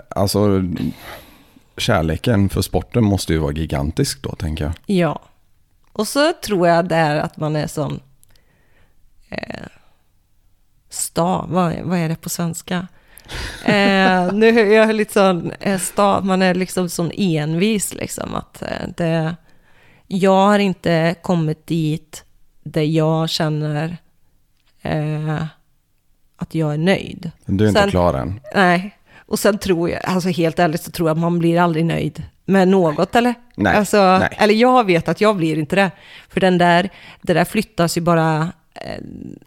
alltså 0.10 0.62
kärleken 1.78 2.50
för 2.50 2.62
sporten 2.62 3.04
måste 3.04 3.34
ju 3.34 3.40
vara 3.40 3.52
gigantisk 3.54 4.22
då 4.24 4.30
tänker 4.36 4.64
jag. 4.64 4.74
Ja. 4.86 5.22
Och 5.92 6.08
så 6.08 6.34
tror 6.46 6.68
jag 6.68 6.88
det 6.90 6.96
är 6.96 7.16
att 7.16 7.38
man 7.38 7.56
är 7.56 7.68
sån... 7.68 8.00
Eh, 9.30 9.38
sta, 10.94 11.46
vad, 11.50 11.74
vad 11.84 12.00
är 12.00 12.10
det 12.10 12.16
på 12.16 12.30
svenska? 12.30 12.88
Eh, 13.66 14.34
nu 14.34 14.60
är 14.60 14.74
jag 14.78 14.96
lite 14.96 15.14
sån 15.14 15.52
eh, 15.60 15.80
sta, 15.80 16.22
man 16.22 16.42
är 16.42 16.54
liksom 16.56 16.90
sån 16.90 17.12
envis 17.18 17.94
liksom 17.94 18.36
att 18.36 18.62
eh, 18.62 18.88
det... 18.98 19.36
Jag 20.08 20.46
har 20.48 20.60
inte 20.60 21.16
kommit 21.22 21.68
dit 21.68 22.24
där 22.64 22.82
jag 22.82 23.30
känner 23.30 23.98
eh, 24.82 25.44
att 26.38 26.56
jag 26.56 26.74
är 26.74 26.78
nöjd. 26.78 27.32
Du 27.46 27.64
är 27.64 27.68
inte 27.68 27.82
Sen- 27.82 27.90
klar 27.90 28.14
än. 28.14 28.40
Nej, 28.56 28.98
och 29.26 29.40
sen 29.40 29.58
tror 29.58 29.90
jag, 29.90 30.06
alltså 30.06 30.30
helt 30.30 30.60
ärligt 30.60 30.84
så 30.84 30.92
tror 30.92 31.10
jag 31.10 31.16
att 31.16 31.22
man 31.22 31.40
blir 31.40 31.60
aldrig 31.60 31.86
nöjd 31.86 32.24
med 32.46 32.68
något, 32.68 33.16
eller? 33.16 33.34
Nej, 33.56 33.76
alltså, 33.76 34.18
nej. 34.18 34.30
Eller 34.38 34.54
jag 34.54 34.86
vet 34.86 35.08
att 35.08 35.22
jag 35.22 35.36
blir 35.36 35.58
inte 35.60 35.76
det. 35.76 35.92
För 36.30 36.40
den 36.40 36.58
där, 36.58 36.90
det 37.22 37.34
där 37.34 37.46
flyttas 37.46 37.98
ju 37.98 38.02
bara 38.02 38.52
eh, 38.74 39.04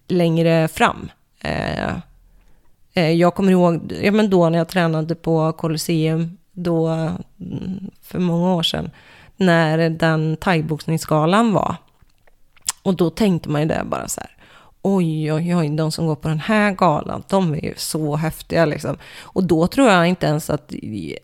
längre 0.08 0.68
fram. 0.68 1.08
Eh, 1.46 1.94
eh, 2.94 3.10
jag 3.10 3.34
kommer 3.34 3.52
ihåg, 3.52 3.92
ja 4.02 4.12
men 4.12 4.30
då 4.30 4.48
när 4.48 4.58
jag 4.58 4.68
tränade 4.68 5.14
på 5.14 5.52
Colosseum, 5.52 6.36
då, 6.52 6.88
mm, 6.88 7.90
för 8.02 8.18
många 8.18 8.54
år 8.54 8.62
sedan, 8.62 8.90
när 9.36 9.90
den 9.90 10.36
thaiboxningsgalan 10.36 11.52
var. 11.52 11.76
Och 12.82 12.94
då 12.96 13.10
tänkte 13.10 13.48
man 13.48 13.62
ju 13.62 13.68
det 13.68 13.82
bara 13.84 14.08
så 14.08 14.20
här, 14.20 14.30
oj, 14.82 15.32
oj, 15.32 15.56
oj, 15.56 15.68
de 15.68 15.92
som 15.92 16.06
går 16.06 16.16
på 16.16 16.28
den 16.28 16.40
här 16.40 16.72
galan, 16.72 17.22
de 17.28 17.54
är 17.54 17.64
ju 17.64 17.74
så 17.76 18.16
häftiga 18.16 18.64
liksom. 18.64 18.96
Och 19.20 19.44
då 19.44 19.66
tror 19.66 19.88
jag 19.88 20.06
inte 20.06 20.26
ens 20.26 20.50
att, 20.50 20.72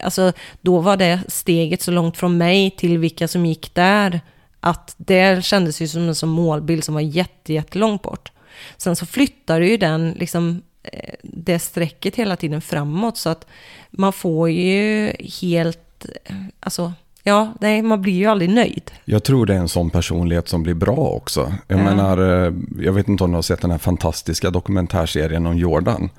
alltså 0.00 0.32
då 0.60 0.78
var 0.80 0.96
det 0.96 1.20
steget 1.28 1.82
så 1.82 1.90
långt 1.90 2.16
från 2.16 2.38
mig 2.38 2.70
till 2.70 2.98
vilka 2.98 3.28
som 3.28 3.46
gick 3.46 3.74
där, 3.74 4.20
att 4.60 4.94
det 4.96 5.44
kändes 5.44 5.82
ju 5.82 5.88
som 5.88 6.08
en 6.08 6.14
sån 6.14 6.28
målbild 6.28 6.84
som 6.84 6.94
var 6.94 7.00
jätte, 7.00 7.52
jättelångt 7.52 8.02
bort. 8.02 8.31
Sen 8.76 8.96
så 8.96 9.06
flyttar 9.06 9.60
ju 9.60 9.76
den, 9.76 10.10
liksom, 10.10 10.62
eh, 10.82 11.14
det 11.22 11.58
strecket 11.58 12.16
hela 12.16 12.36
tiden 12.36 12.60
framåt, 12.60 13.16
så 13.18 13.28
att 13.30 13.46
man 13.90 14.12
får 14.12 14.50
ju 14.50 15.12
helt, 15.42 16.06
eh, 16.24 16.36
alltså, 16.60 16.92
ja, 17.22 17.52
nej, 17.60 17.82
man 17.82 18.02
blir 18.02 18.12
ju 18.12 18.26
aldrig 18.26 18.50
nöjd. 18.50 18.90
Jag 19.04 19.24
tror 19.24 19.46
det 19.46 19.54
är 19.54 19.58
en 19.58 19.68
sån 19.68 19.90
personlighet 19.90 20.48
som 20.48 20.62
blir 20.62 20.74
bra 20.74 20.96
också. 20.96 21.52
Jag 21.68 21.78
Ja. 21.80 21.84
menar, 21.84 22.18
eh, 22.46 22.52
jag 22.80 22.92
vet 22.92 23.08
inte 23.08 23.24
om 23.24 23.30
du 23.30 23.36
har 23.36 23.42
sett 23.42 23.60
den 23.60 23.70
här 23.70 23.78
fantastiska 23.78 24.50
dokumentärserien 24.50 25.46
om 25.46 25.58
Jordan. 25.58 26.10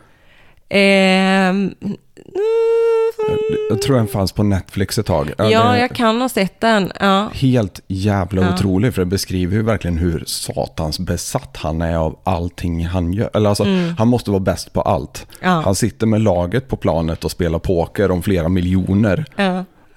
Ehm, 0.69 1.75
Jag 3.69 3.81
tror 3.81 3.95
den 3.95 4.07
fanns 4.07 4.31
på 4.31 4.43
Netflix 4.43 4.97
ett 4.97 5.05
tag. 5.05 5.31
ja, 5.37 5.43
det- 5.43 5.79
jag 5.79 5.89
kan 5.95 6.21
ha 6.21 6.29
sett 6.29 6.59
den. 6.61 6.91
Ja, 6.99 7.29
Helt 7.33 7.79
jävla 7.87 8.41
Ja. 8.41 8.53
otrolig, 8.53 8.93
för 8.93 9.01
det 9.01 9.05
beskriver 9.05 9.55
ju 9.55 9.61
verkligen 9.63 9.97
hur 9.97 10.23
satans 10.27 10.99
besatt 10.99 11.57
han 11.57 11.81
är 11.81 11.95
av 11.97 12.19
allting 12.23 12.85
han 12.85 13.13
gör. 13.13 13.29
Eller 13.33 13.49
alltså, 13.49 13.65
han 13.97 14.07
måste 14.07 14.31
vara 14.31 14.39
bäst 14.39 14.73
på 14.73 14.81
allt. 14.81 15.27
Mm. 15.41 15.53
Ja. 15.55 15.61
Han 15.61 15.75
sitter 15.75 16.07
med 16.07 16.21
laget 16.21 16.67
på 16.67 16.75
planet 16.75 17.23
och 17.25 17.31
spelar 17.31 17.59
poker 17.59 18.11
om 18.11 18.21
flera 18.23 18.49
miljoner. 18.49 19.25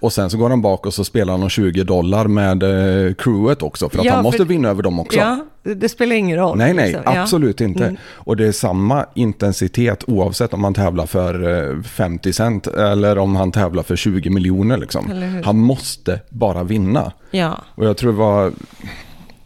Ja. 0.01 0.07
Och 0.07 0.13
sen 0.13 0.31
så 0.31 0.39
går 0.39 0.51
han 0.51 0.63
bak 0.63 0.87
och 0.87 0.95
så 0.95 1.05
spelar 1.05 1.33
han 1.33 1.43
om 1.43 1.49
20 1.49 1.85
dollar 1.85 2.27
med 2.27 2.63
eh, 2.63 3.15
crewet 3.15 3.63
också, 3.63 3.89
för 3.89 3.99
att 3.99 4.05
Ja, 4.05 4.15
han 4.15 4.23
måste 4.23 4.39
för- 4.39 4.45
vinna 4.45 4.69
över 4.69 4.83
dem 4.83 5.01
också. 5.01 5.19
ja 5.19 5.39
det, 5.63 5.89
spelar 5.89 6.17
ingen 6.17 6.39
roll. 6.39 6.59
Nej, 6.59 6.75
nej, 6.75 6.87
liksom. 6.87 7.03
Ja. 7.15 7.23
absolut 7.23 7.61
inte. 7.61 7.85
Mm. 7.85 7.97
Och 8.07 8.37
det 8.37 8.47
är 8.47 8.53
samma 8.53 9.07
intensitet 9.15 10.05
oavsett 10.07 10.55
om 10.55 10.61
man 10.61 10.75
tävlar 10.75 11.07
för 11.07 11.73
eh, 11.77 11.83
50 11.83 12.33
cent 12.33 12.67
eller 12.67 13.19
om 13.19 13.37
han 13.37 13.53
tävlar 13.53 13.83
för 13.83 13.97
20 13.97 14.31
miljoner. 14.31 14.77
Liksom. 14.79 15.31
Han 15.45 15.59
måste 15.59 16.21
bara 16.31 16.63
vinna. 16.65 17.13
Ja, 17.31 17.59
Och 17.75 17.85
jag 17.87 17.97
tror 17.97 18.13
det 18.13 18.19
var... 18.19 18.53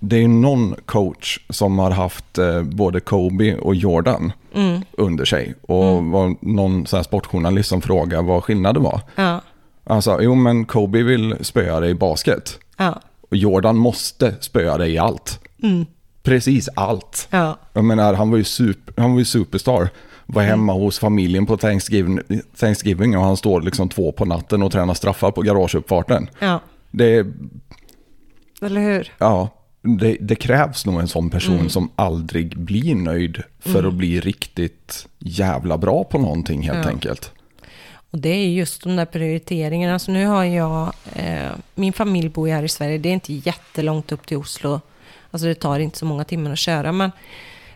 Det 0.03 0.17
är 0.23 0.29
någon 0.29 0.75
coach 0.87 1.39
som 1.51 1.79
har 1.79 1.91
haft 1.91 2.39
eh, 2.39 2.63
både 2.63 3.01
Kobe 3.01 3.57
och 3.57 3.75
Jordan 3.75 4.33
mm, 4.55 4.81
under 4.93 5.25
sig. 5.25 5.55
Och 5.63 6.05
var 6.05 6.35
någon 6.41 6.87
så 6.87 6.97
här 6.97 7.03
sportjournalist 7.03 7.69
som 7.69 7.81
frågade 7.83 8.23
vad 8.23 8.45
skillnaden 8.45 8.83
var. 8.83 9.01
ja, 9.17 9.41
Han 9.85 10.03
sa, 10.03 10.21
jo 10.23 10.35
men 10.35 10.65
Kobe 10.65 11.03
vill 11.03 11.37
spöa 11.41 11.81
dig 11.81 11.91
i 11.91 11.95
basket. 11.95 12.59
ja, 12.77 13.01
Och 13.31 13.37
Jordan 13.37 13.77
måste 13.77 14.35
spöa 14.41 14.79
dig 14.79 14.93
i 14.93 14.99
allt. 14.99 15.41
mm, 15.63 15.87
Precis 16.23 16.69
allt. 16.77 17.29
ja, 17.31 17.59
Jag 17.73 17.85
menar, 17.85 18.15
han 18.15 18.31
var 18.31 18.39
ju, 18.39 18.45
super, 18.45 18.95
han 19.03 19.13
var 19.13 19.19
ju 19.19 19.25
superstar. 19.25 19.89
Var 20.27 20.43
Mm. 20.43 20.51
hemma 20.51 20.73
hos 20.73 20.99
familjen 20.99 21.47
på 21.47 21.57
Thanksgiving, 21.57 22.19
Thanksgiving 22.59 23.17
och 23.17 23.25
han 23.25 23.37
står 23.37 23.61
liksom 23.63 23.89
två 23.89 24.13
på 24.13 24.25
natten 24.25 24.63
och 24.63 24.73
tränar 24.73 24.95
straffar 24.95 25.31
på 25.31 25.43
garageuppfarten. 25.43 26.29
ja. 26.41 26.61
Det, 26.91 27.27
Eller 28.63 28.81
hur? 28.81 29.13
ja, 29.19 29.49
det, 29.83 30.17
det 30.21 30.35
krävs 30.35 30.87
nog 30.87 31.01
en 31.01 31.09
sån 31.09 31.31
person 31.31 31.55
Mm. 31.55 31.69
som 31.69 31.91
aldrig 31.97 32.59
blir 32.59 32.95
nöjd 32.95 33.43
för 33.61 33.85
att 33.85 33.95
bli 33.95 34.21
riktigt 34.21 35.07
jävla 35.19 35.79
bra 35.79 36.05
på 36.05 36.19
någonting 36.19 36.63
helt 36.63 36.85
Ja. 36.85 36.91
enkelt. 36.91 37.33
Och 38.11 38.19
det 38.19 38.29
är 38.29 38.49
just 38.49 38.83
de 38.83 38.97
där 38.97 39.05
prioriteringarna. 39.05 39.99
Så 39.99 40.11
nu 40.11 40.27
har 40.27 40.45
jag, 40.45 40.93
eh, 41.15 41.51
min 41.75 41.93
familj 41.93 42.29
bor 42.29 42.49
ju 42.49 42.55
här 42.55 42.63
i 42.63 42.69
Sverige. 42.69 42.99
Det 42.99 43.09
är 43.09 43.13
inte 43.13 43.33
jättelångt 43.33 44.13
upp 44.13 44.27
till 44.27 44.37
Oslo. 44.37 44.81
Alltså 45.31 45.47
det 45.47 45.55
tar 45.55 45.79
inte 45.79 45.99
så 45.99 46.05
många 46.05 46.25
timmar 46.25 46.53
att 46.53 46.59
köra. 46.59 46.93
Men 46.93 47.11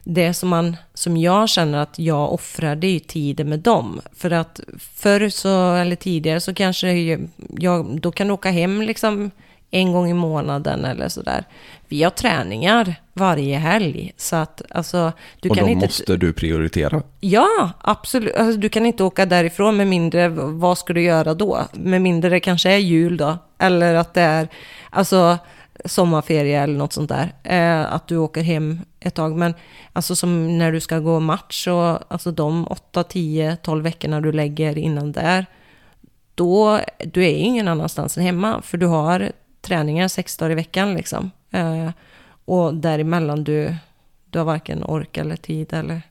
det 0.04 0.34
som, 0.34 0.48
man, 0.48 0.76
som 0.94 1.16
jag 1.16 1.48
känner 1.48 1.78
att 1.78 1.98
jag 1.98 2.32
offrar, 2.32 2.76
det 2.76 2.86
är 2.86 2.92
ju 2.92 2.98
tiden 2.98 3.48
med 3.48 3.58
dem. 3.58 4.00
För 4.16 4.30
att 4.30 4.60
förr 4.78 5.28
så, 5.28 5.74
eller 5.74 5.96
tidigare 5.96 6.40
så 6.40 6.54
kanske 6.54 6.92
jag, 6.92 7.28
jag 7.58 8.00
då 8.00 8.12
kan 8.12 8.26
du 8.26 8.32
åka 8.32 8.50
hem 8.50 8.82
liksom 8.82 9.30
en 9.70 9.92
gång 9.92 10.10
i 10.10 10.14
månaden 10.14 10.84
eller 10.84 11.08
sådär. 11.08 11.44
Vi 11.88 12.02
har 12.02 12.10
träningar 12.10 12.94
varje 13.14 13.58
helg. 13.58 14.12
Så 14.16 14.36
att 14.36 14.62
alltså, 14.70 15.12
du 15.40 15.48
och 15.48 15.56
kan 15.56 15.64
då 15.64 15.70
inte... 15.70 15.86
måste 15.86 16.16
du 16.16 16.32
prioritera. 16.32 17.02
Ja, 17.20 17.70
absolut. 17.80 18.34
Alltså, 18.34 18.60
du 18.60 18.68
kan 18.68 18.86
inte 18.86 19.04
åka 19.04 19.26
därifrån 19.26 19.76
med 19.76 19.86
mindre, 19.86 20.28
vad 20.28 20.78
ska 20.78 20.92
du 20.92 21.02
göra 21.02 21.34
då? 21.34 21.60
Med 21.72 22.02
mindre 22.02 22.30
det 22.30 22.40
kanske 22.40 22.70
är 22.70 22.78
jul 22.78 23.16
då. 23.16 23.38
Eller 23.58 23.94
att 23.94 24.14
det 24.14 24.20
är 24.20 24.48
alltså, 24.90 25.38
sommarferie 25.84 26.62
eller 26.62 26.74
något 26.74 26.92
sånt 26.92 27.08
där. 27.08 27.32
Eh, 27.42 27.92
att 27.94 28.08
du 28.08 28.16
åker 28.16 28.42
hem 28.42 28.80
ett 29.00 29.14
tag. 29.14 29.36
Men 29.36 29.54
alltså 29.92 30.16
som 30.16 30.58
när 30.58 30.72
du 30.72 30.80
ska 30.80 30.98
gå 30.98 31.20
match 31.20 31.68
och 31.68 32.12
alltså 32.12 32.30
de 32.30 32.66
8, 32.68 33.04
10, 33.04 33.56
12 33.56 33.84
veckorna 33.84 34.20
du 34.20 34.32
lägger 34.32 34.78
innan 34.78 35.12
där. 35.12 35.46
Då, 36.34 36.80
du 37.04 37.24
är 37.24 37.36
ingen 37.36 37.68
annanstans 37.68 38.16
än 38.16 38.24
hemma. 38.24 38.62
För 38.62 38.78
du 38.78 38.86
har 38.86 39.32
träningar 39.62 40.08
sex 40.08 40.36
dagar 40.36 40.50
i 40.50 40.54
veckan 40.54 40.94
liksom. 40.94 41.30
Eh, 41.50 41.90
och 42.44 42.74
däremellan 42.74 43.44
du, 43.44 43.74
du 44.30 44.38
har 44.38 44.46
varken 44.46 44.84
ork 44.84 45.16
eller 45.16 45.36
tid 45.36 45.72
eller 45.72 46.02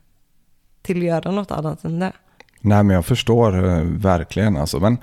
till 0.82 0.98
att 0.98 1.04
göra 1.04 1.32
något 1.32 1.52
annat 1.52 1.84
än 1.84 2.00
det. 2.00 2.12
Nej, 2.60 2.84
men 2.84 2.96
jag 2.96 3.06
förstår 3.06 3.70
eh, 3.70 3.82
verkligen 3.84 4.58
alltså. 4.58 4.80
Men 4.80 4.98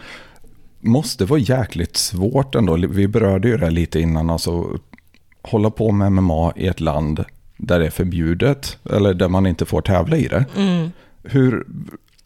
måste 0.81 1.25
vara 1.25 1.41
jäkligt 1.41 1.97
svårt 1.97 2.55
ändå. 2.55 2.77
Vi 2.77 3.09
berörde 3.09 3.49
ju 3.49 3.57
det 3.57 3.71
lite 3.71 4.01
innan. 4.01 4.31
Alltså, 4.31 4.79
hålla 5.43 5.71
på 5.71 5.93
med 5.93 6.13
MMA 6.13 6.53
i 6.57 6.67
ett 6.67 6.81
land 6.81 7.25
där 7.57 7.79
det 7.79 7.87
är 7.87 7.91
förbjudet 7.91 8.79
eller 8.91 9.15
där 9.15 9.29
man 9.29 9.47
inte 9.47 9.67
får 9.67 9.83
tävla 9.83 10.17
i 10.17 10.29
det. 10.29 10.45
Mm. 10.57 10.93
Hur 11.23 11.67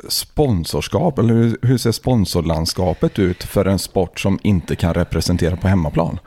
sponsorskap 0.09 1.18
eller 1.18 1.35
hur, 1.35 1.59
hur 1.62 1.78
ser 1.78 1.93
sponsorlandskapet 1.93 3.18
ut 3.18 3.44
för 3.44 3.64
en 3.64 3.78
sport 3.78 4.20
som 4.20 4.39
inte 4.43 4.76
kan 4.76 4.94
representera 4.94 5.56
på 5.56 5.68
hemmaplan? 5.68 6.18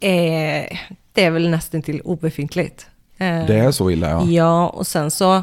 Eh, 0.00 0.78
det 1.16 1.24
är 1.24 1.30
väl 1.30 1.48
nästan 1.50 1.82
till 1.82 2.00
obefintligt. 2.00 2.86
Eh, 3.18 3.46
Det 3.46 3.54
är 3.58 3.70
så 3.70 3.90
illa 3.90 4.10
ja. 4.10 4.24
Ja, 4.24 4.68
och 4.68 4.86
sen 4.86 5.10
så, 5.10 5.34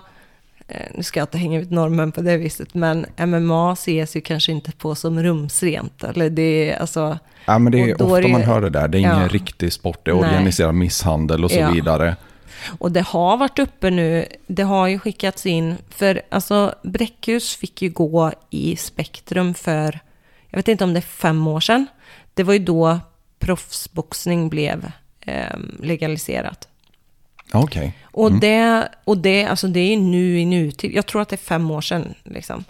eh, 0.67 0.81
nu 0.95 1.03
ska 1.03 1.19
jag 1.19 1.25
inte 1.25 1.37
hänga 1.37 1.59
ut 1.59 1.71
normen 1.71 2.11
på 2.11 2.21
det 2.21 2.37
viset, 2.37 2.73
men 2.73 3.05
MMA 3.17 3.73
ses 3.73 4.15
ju 4.15 4.21
kanske 4.21 4.51
inte 4.51 4.71
på 4.71 4.95
som 4.95 5.23
rumsrent. 5.23 6.03
Eller 6.03 6.29
det 6.29 6.71
är 6.71 6.79
alltså, 6.79 7.17
Ja, 7.45 7.59
men 7.59 7.71
det 7.71 7.79
är 7.81 8.01
ofta 8.03 8.17
är 8.23 8.27
man 8.27 8.41
hör 8.41 8.61
det 8.61 8.69
där. 8.69 8.87
Det 8.87 8.97
är 8.97 8.99
ingen 8.99 9.21
Ja. 9.21 9.27
riktig 9.27 9.73
sport. 9.73 9.99
Det 10.05 10.11
är 10.11 10.15
organiserad 10.15 10.75
misshandel 10.75 11.43
och 11.43 11.51
så 11.51 11.59
Ja. 11.59 11.71
vidare. 11.71 12.15
och 12.79 12.91
det 12.91 13.01
har 13.01 13.37
varit 13.37 13.59
uppe 13.59 13.89
nu, 13.89 14.25
det 14.47 14.63
har 14.63 14.87
ju 14.87 14.99
skickats 14.99 15.45
in, 15.45 15.75
för 15.89 16.21
alltså 16.29 16.75
Bräckhus 16.83 17.55
fick 17.55 17.81
ju 17.81 17.89
gå 17.89 18.31
i 18.49 18.75
Spektrum 18.75 19.53
för, 19.53 19.99
jag 20.49 20.57
vet 20.57 20.67
inte 20.67 20.83
om 20.83 20.93
det 20.93 20.99
är 20.99 21.01
fem 21.01 21.47
år 21.47 21.59
sedan. 21.59 21.87
Det 22.33 22.43
var 22.43 22.53
ju 22.53 22.59
då 22.59 22.99
proffsboxning 23.39 24.49
blev 24.49 24.91
eh, 25.25 25.57
legaliserat. 25.79 26.67
Okej. 27.53 27.93
Och, 28.03 28.31
det, 28.31 28.87
och 29.03 29.17
det, 29.17 29.45
alltså 29.45 29.67
det 29.67 29.79
är 29.79 29.97
nu 29.97 30.39
i 30.39 30.45
nutid. 30.45 30.93
Jag 30.93 31.05
tror 31.05 31.21
att 31.21 31.29
det 31.29 31.35
är 31.35 31.37
fem 31.37 31.71
år 31.71 31.81
sedan. 31.81 32.13
Liksom. 32.23 32.63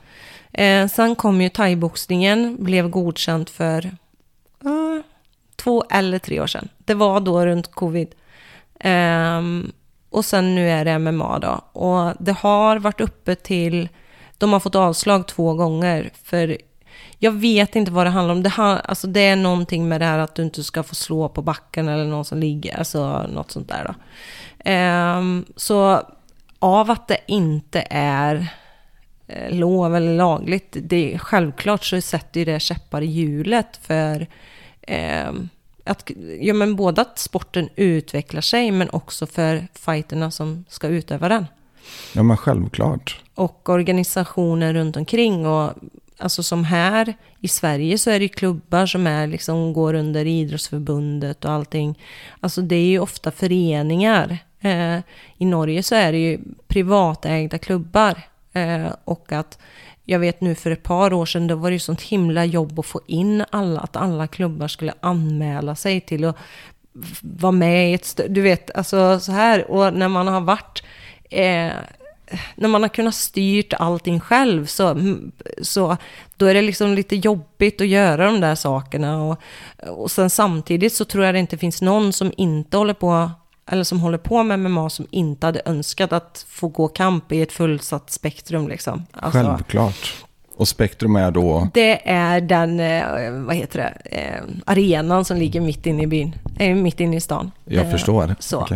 Eh, 0.52 0.88
sen 0.88 1.16
kom 1.16 1.42
ju 1.42 1.50
thaiboxningen, 1.50 2.64
blev 2.64 2.90
godkänt 2.90 3.50
för 3.50 3.86
eh, 3.86 5.04
två 5.56 5.84
eller 5.90 6.20
tre 6.20 6.42
år 6.42 6.48
sedan. 6.48 6.70
Det 6.78 6.94
var 6.94 7.20
då 7.20 7.46
runt 7.46 7.72
covid. 7.72 8.16
Ehm, 8.80 9.72
och 10.10 10.26
sen 10.26 10.56
nu 10.56 10.70
är 10.70 10.86
det 10.86 11.00
MMA 11.00 11.40
då. 11.40 11.80
Och 11.82 12.14
det 12.20 12.32
har 12.32 12.80
varit 12.80 13.02
uppe 13.02 13.36
till, 13.36 13.90
de 14.38 14.54
har 14.54 14.60
fått 14.60 14.76
avslag 14.76 15.28
två 15.28 15.54
gånger. 15.54 16.12
För 16.24 16.58
jag 17.24 17.32
vet 17.32 17.76
inte 17.76 17.91
vad 17.91 18.06
det 18.06 18.10
handlar 18.10 18.34
om. 18.36 18.44
Det, 18.44 18.50
har, 18.50 18.76
alltså 18.76 19.08
det 19.08 19.20
är 19.20 19.36
någonting 19.36 19.88
med 19.88 20.02
det 20.02 20.06
här 20.06 20.20
att 20.20 20.36
du 20.36 20.44
inte 20.44 20.64
ska 20.64 20.84
få 20.84 20.95
slå 20.95 21.30
på 21.30 21.41
backen 21.41 21.88
eller 21.88 22.06
någon 22.06 22.26
som 22.26 22.38
ligger, 22.38 22.78
alltså 22.78 23.28
något 23.28 23.52
sånt 23.52 23.70
där 23.70 23.84
då. 23.88 23.94
Ehm, 24.66 25.45
så 25.56 26.02
av 26.60 26.91
att 26.91 27.08
det 27.08 27.18
inte 27.28 27.88
är 27.90 28.48
eh, 29.28 29.56
lov 29.56 29.95
eller 29.95 30.16
lagligt, 30.16 30.78
det, 30.82 31.20
självklart 31.20 31.84
så 31.84 32.02
sätter 32.02 32.40
ju 32.40 32.45
det 32.45 32.60
käppar 32.60 33.02
i 33.02 33.06
hjulet 33.06 33.80
för 33.82 34.28
ehm, 34.82 35.50
att, 35.84 36.12
ja, 36.40 36.54
men 36.54 36.76
både 36.76 37.02
att 37.02 37.20
sporten 37.20 37.70
utvecklar 37.76 38.41
sig 38.41 38.72
men 38.72 38.90
också 38.90 39.26
för 39.26 39.68
fighterna 39.74 40.32
som 40.32 40.66
ska 40.70 40.88
utöva 40.88 41.30
den. 41.30 41.45
Ja, 42.14 42.24
men 42.24 42.38
självklart. 42.38 43.22
Och 43.36 43.70
organisationer 43.70 44.74
runt 44.74 44.98
omkring. 44.98 45.48
Och, 45.48 45.74
alltså 46.24 46.44
som 46.44 46.64
här 46.64 47.14
i 47.40 47.48
Sverige 47.48 47.98
så 47.98 48.10
är 48.10 48.20
det 48.20 48.28
klubbar 48.28 48.86
som 48.86 49.08
är, 49.08 49.28
liksom, 49.28 49.74
går 49.74 49.94
under 49.94 50.26
idrottsförbundet 50.26 51.45
och 51.45 51.52
allting. 51.52 52.00
Alltså 52.40 52.62
det 52.62 52.76
är 52.76 52.86
ju 52.86 53.00
ofta 53.00 53.32
föreningar. 53.32 54.38
Eh, 54.60 55.00
I 55.38 55.45
Norge 55.45 55.84
så 55.84 55.95
är 55.95 56.12
det 56.12 56.18
ju 56.18 56.40
privatägda 56.68 57.58
klubbar. 57.58 58.22
Eh, 58.54 58.88
och 59.04 59.32
att 59.32 59.60
jag 60.06 60.20
vet 60.20 60.41
nu 60.41 60.56
för 60.56 60.72
ett 60.72 60.84
par 60.84 61.14
år 61.14 61.26
sedan, 61.26 61.48
då 61.48 61.56
var 61.56 61.70
det 61.70 61.76
ju 61.76 61.80
sånt 61.80 62.02
himla 62.02 62.45
jobb 62.45 62.80
att 62.80 62.86
få 62.86 63.02
in 63.08 63.45
alla, 63.50 63.80
att 63.80 63.95
alla 63.95 64.28
klubbar 64.28 64.68
skulle 64.68 64.94
anmäla 65.00 65.76
sig 65.76 66.02
till 66.02 66.26
att 66.26 66.38
vara 67.22 67.52
med 67.52 67.91
i 67.91 67.94
ett 67.94 68.20
Du 68.30 68.41
vet, 68.41 68.72
alltså 68.72 69.20
så 69.20 69.32
här. 69.32 69.72
Och 69.72 69.94
när 69.94 70.08
man 70.08 70.28
har 70.28 70.41
varit 70.41 70.84
eh, 71.30 71.72
när 72.55 72.69
man 72.69 72.81
har 72.81 72.89
kunnat 72.89 73.15
styrt 73.15 73.73
allting 73.73 74.19
själv 74.19 74.65
så, 74.65 74.97
så 75.61 75.97
då 76.35 76.45
är 76.45 76.53
det 76.53 76.61
liksom 76.61 76.93
lite 76.93 77.15
jobbigt 77.15 77.81
att 77.81 77.88
göra 77.88 78.26
de 78.26 78.41
där 78.41 78.55
sakerna. 78.55 79.23
Och, 79.23 79.38
och 79.88 80.11
sen 80.11 80.30
samtidigt 80.30 80.93
så 80.93 81.05
tror 81.05 81.26
jag 81.26 81.35
det 81.35 81.39
inte 81.39 81.57
finns 81.57 81.81
någon 81.81 82.14
som 82.14 82.31
inte 82.38 82.77
håller 82.77 82.93
på 82.93 83.31
eller 83.65 83.84
som 83.84 83.99
håller 83.99 84.18
på 84.18 84.43
med 84.43 84.60
MMA 84.60 84.89
som 84.89 85.07
inte 85.11 85.45
hade 85.45 85.61
önskat 85.65 86.14
att 86.14 86.45
få 86.49 86.68
gå 86.68 86.88
kamp 86.88 87.31
i 87.31 87.41
ett 87.41 87.51
fullsatt 87.51 88.11
spektrum. 88.11 88.68
Liksom. 88.68 89.05
Alltså, 89.11 89.39
Självklart. 89.39 90.14
Och 90.55 90.68
Spektrum 90.68 91.15
är 91.15 91.31
då? 91.31 91.68
Det 91.73 92.10
är 92.10 92.41
den, 92.41 92.80
eh, 92.80 93.31
vad 93.31 93.55
heter 93.55 93.80
det, 93.80 94.18
eh, 94.18 94.43
arenan 94.65 95.26
som 95.26 95.38
ligger 95.38 95.61
mitt 95.61 95.85
inne 95.85 96.03
i 96.03 96.07
byn, 96.07 96.35
eh, 96.60 96.76
mitt 96.76 96.99
inne 96.99 97.15
i 97.15 97.22
stan. 97.22 97.51
Jag 97.65 97.91
förstår. 97.91 98.35
Så. 98.39 98.68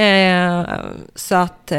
Eh, 0.00 0.64
så 1.14 1.34
att 1.34 1.72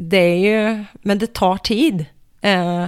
det 0.00 0.16
är 0.16 0.36
ju, 0.36 0.84
men 1.02 1.18
det 1.18 1.32
tar 1.34 1.56
tid. 1.56 2.06
Eh, 2.40 2.86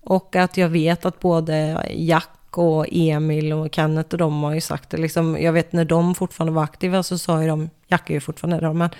och 0.00 0.36
att 0.36 0.56
jag 0.56 0.68
vet 0.68 1.04
att 1.04 1.20
både 1.20 1.86
Jack 1.90 2.58
och 2.58 2.86
Emil 2.90 3.52
och 3.52 3.74
Kenneth 3.74 4.14
och 4.14 4.18
de 4.18 4.42
har 4.42 4.54
ju 4.54 4.60
sagt 4.60 4.90
det. 4.90 4.96
Liksom, 4.96 5.38
jag 5.40 5.52
vet 5.52 5.72
när 5.72 5.84
de 5.84 6.14
fortfarande 6.14 6.52
var 6.52 6.62
aktiva 6.62 7.02
så 7.02 7.18
sa 7.18 7.42
ju 7.42 7.48
de, 7.48 7.70
Jack 7.88 8.10
är 8.10 8.14
ju 8.14 8.20
fortfarande 8.20 8.66
där, 8.66 8.72
men 8.72 8.90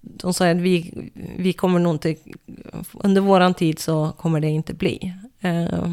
de 0.00 0.34
sa 0.34 0.50
att 0.50 0.56
vi, 0.56 1.10
vi 1.36 1.52
kommer 1.52 1.78
nog 1.80 1.94
inte, 1.94 2.16
under 2.92 3.20
våran 3.20 3.54
tid 3.54 3.78
så 3.78 4.12
kommer 4.18 4.40
det 4.40 4.48
inte 4.48 4.74
bli. 4.74 5.14
Eh, 5.40 5.88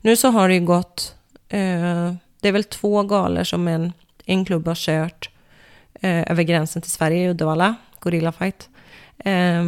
nu 0.00 0.16
så 0.16 0.28
har 0.28 0.48
det 0.48 0.54
ju 0.54 0.60
gått, 0.60 1.14
eh, 1.48 2.12
det 2.40 2.48
är 2.48 2.52
väl 2.52 2.64
två 2.64 3.02
galor 3.02 3.44
som 3.44 3.68
en, 3.68 3.92
en 4.24 4.44
klubb 4.44 4.66
har 4.66 4.74
kört 4.74 5.30
eh, 6.00 6.30
över 6.30 6.42
gränsen 6.42 6.82
till 6.82 6.90
Sverige 6.90 7.24
i 7.24 7.28
Uddevalla, 7.28 7.74
Gorilla 7.98 8.32
Fight. 8.32 8.68
Eh, 9.18 9.64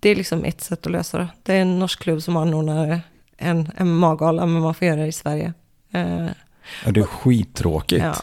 det 0.00 0.08
är 0.08 0.14
liksom 0.16 0.44
ett 0.44 0.60
sätt 0.60 0.86
att 0.86 0.92
lösa 0.92 1.18
det. 1.18 1.28
Det 1.42 1.52
är 1.54 1.60
en 1.60 1.78
norsk 1.78 2.02
klubb 2.02 2.22
som 2.22 2.36
anordnar 2.36 3.00
en 3.36 3.70
MMA-gala, 3.78 4.46
men 4.46 4.62
man 4.62 4.74
får 4.74 4.86
göra 4.88 5.00
det 5.00 5.06
i 5.06 5.12
Sverige. 5.12 5.52
Eh, 5.92 6.26
Ja, 6.84 6.90
det 6.92 7.00
är 7.00 7.04
skittråkigt. 7.04 8.04
Ja. 8.04 8.14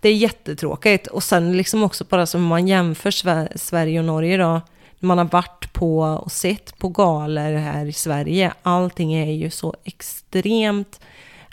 Det 0.00 0.08
är 0.08 0.14
jättetråkigt. 0.14 1.06
Och 1.06 1.22
sen 1.22 1.56
liksom 1.56 1.82
också 1.82 2.04
bara 2.08 2.26
som 2.26 2.42
man 2.44 2.68
jämför 2.68 3.10
Sver- 3.10 3.52
Sverige 3.58 3.98
och 3.98 4.04
Norge 4.04 4.36
då. 4.36 4.60
Man 5.00 5.18
har 5.18 5.24
varit 5.24 5.72
på 5.72 5.98
och 6.00 6.32
sett 6.32 6.78
på 6.78 6.88
galor 6.88 7.56
här 7.56 7.86
i 7.86 7.92
Sverige. 7.92 8.52
Allting 8.62 9.14
är 9.14 9.32
ju 9.32 9.50
så 9.50 9.74
extremt, 9.84 11.00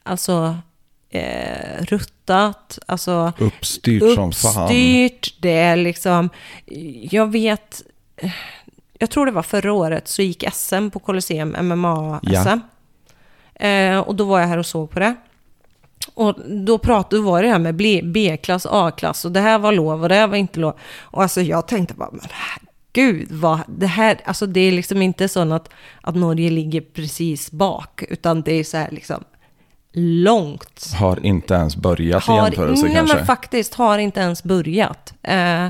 alltså 0.04 0.58
eh, 1.10 1.82
ruttat, 1.82 2.80
alltså 2.86 3.34
Uppstyrt 3.38 4.16
som 4.16 4.32
fan. 4.32 4.64
uppstyrt. 4.64 5.36
Det 5.42 5.58
är 5.58 5.76
liksom, 5.76 6.30
jag 7.12 7.32
vet, 7.32 7.82
jag 9.00 9.10
tror 9.10 9.26
det 9.26 9.32
var 9.32 9.44
förra 9.44 9.74
året 9.74 10.08
så 10.08 10.22
gick 10.22 10.44
SM 10.54 10.90
på 10.90 11.00
Colosseum, 11.00 11.56
MMA-SM. 11.56 12.60
Eh, 13.56 14.00
och 14.00 14.16
då 14.16 14.24
var 14.24 14.40
jag 14.40 14.48
här 14.48 14.58
och 14.58 14.66
såg 14.66 14.90
på 14.90 15.00
det. 15.00 15.16
Och 16.14 16.36
då 16.48 16.78
pratade, 16.78 17.22
då 17.22 17.32
var 17.32 17.44
det 17.44 17.50
här 17.50 17.60
med 17.60 17.76
B-klass, 18.12 18.68
A-klass 18.70 19.26
och 19.26 19.32
det 19.32 19.40
här 19.40 19.60
var 19.60 19.72
lov 19.72 20.04
och 20.04 20.10
det 20.10 20.16
här 20.16 20.28
var 20.28 20.38
inte 20.38 20.60
lov. 20.60 20.74
Och 21.00 21.22
alltså 21.22 21.42
jag 21.42 21.68
tänkte 21.68 21.94
bara, 21.94 22.10
men 22.12 22.22
gud 22.94 23.32
vad, 23.32 23.60
det 23.68 23.88
här, 23.88 24.18
alltså 24.26 24.46
det 24.46 24.60
är 24.60 24.72
liksom 24.72 25.02
inte 25.02 25.28
så 25.28 25.54
att, 25.54 25.70
att 26.02 26.16
Norge 26.16 26.50
ligger 26.50 26.82
precis 26.82 27.52
bak, 27.52 28.04
utan 28.10 28.42
det 28.42 28.54
är 28.54 28.64
så 28.64 28.78
här 28.78 28.92
liksom 28.92 29.24
långt 29.98 30.94
Har 31.00 31.26
inte 31.26 31.54
ens 31.54 31.76
börjat 31.76 32.30
i 32.30 32.32
jämförelse 32.32 32.86
nej, 32.86 32.96
kanske. 32.96 33.16
men 33.16 33.26
faktiskt 33.26 33.74
har 33.74 33.98
inte 33.98 34.20
ens 34.20 34.44
börjat. 34.44 35.14
Eh, 35.24 35.68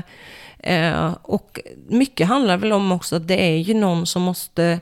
eh, 0.58 1.14
och 1.22 1.60
mycket 1.88 2.28
handlar 2.28 2.56
väl 2.56 2.72
om 2.72 2.92
också 2.92 3.16
att 3.16 3.28
det 3.28 3.40
är 3.40 3.56
ju 3.56 3.74
någon 3.74 4.06
som 4.06 4.22
måste 4.22 4.80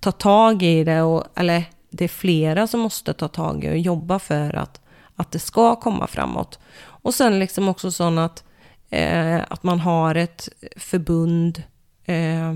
ta 0.00 0.12
tag 0.12 0.62
i 0.62 0.84
det, 0.84 1.02
och, 1.02 1.24
eller 1.34 1.64
det 1.90 2.04
är 2.04 2.08
flera 2.08 2.66
som 2.66 2.80
måste 2.80 3.12
ta 3.12 3.28
tag 3.28 3.64
i 3.64 3.70
och 3.70 3.78
jobba 3.78 4.18
för 4.18 4.56
att, 4.56 4.80
att 5.16 5.32
det 5.32 5.38
ska 5.38 5.76
komma 5.76 6.06
framåt. 6.06 6.58
Och 6.84 7.14
sen 7.14 7.38
liksom 7.38 7.68
också 7.68 7.90
sån 7.90 8.18
att, 8.18 8.44
eh, 8.90 9.40
att 9.48 9.62
man 9.62 9.80
har 9.80 10.14
ett 10.14 10.48
förbund 10.76 11.62
eh, 12.04 12.54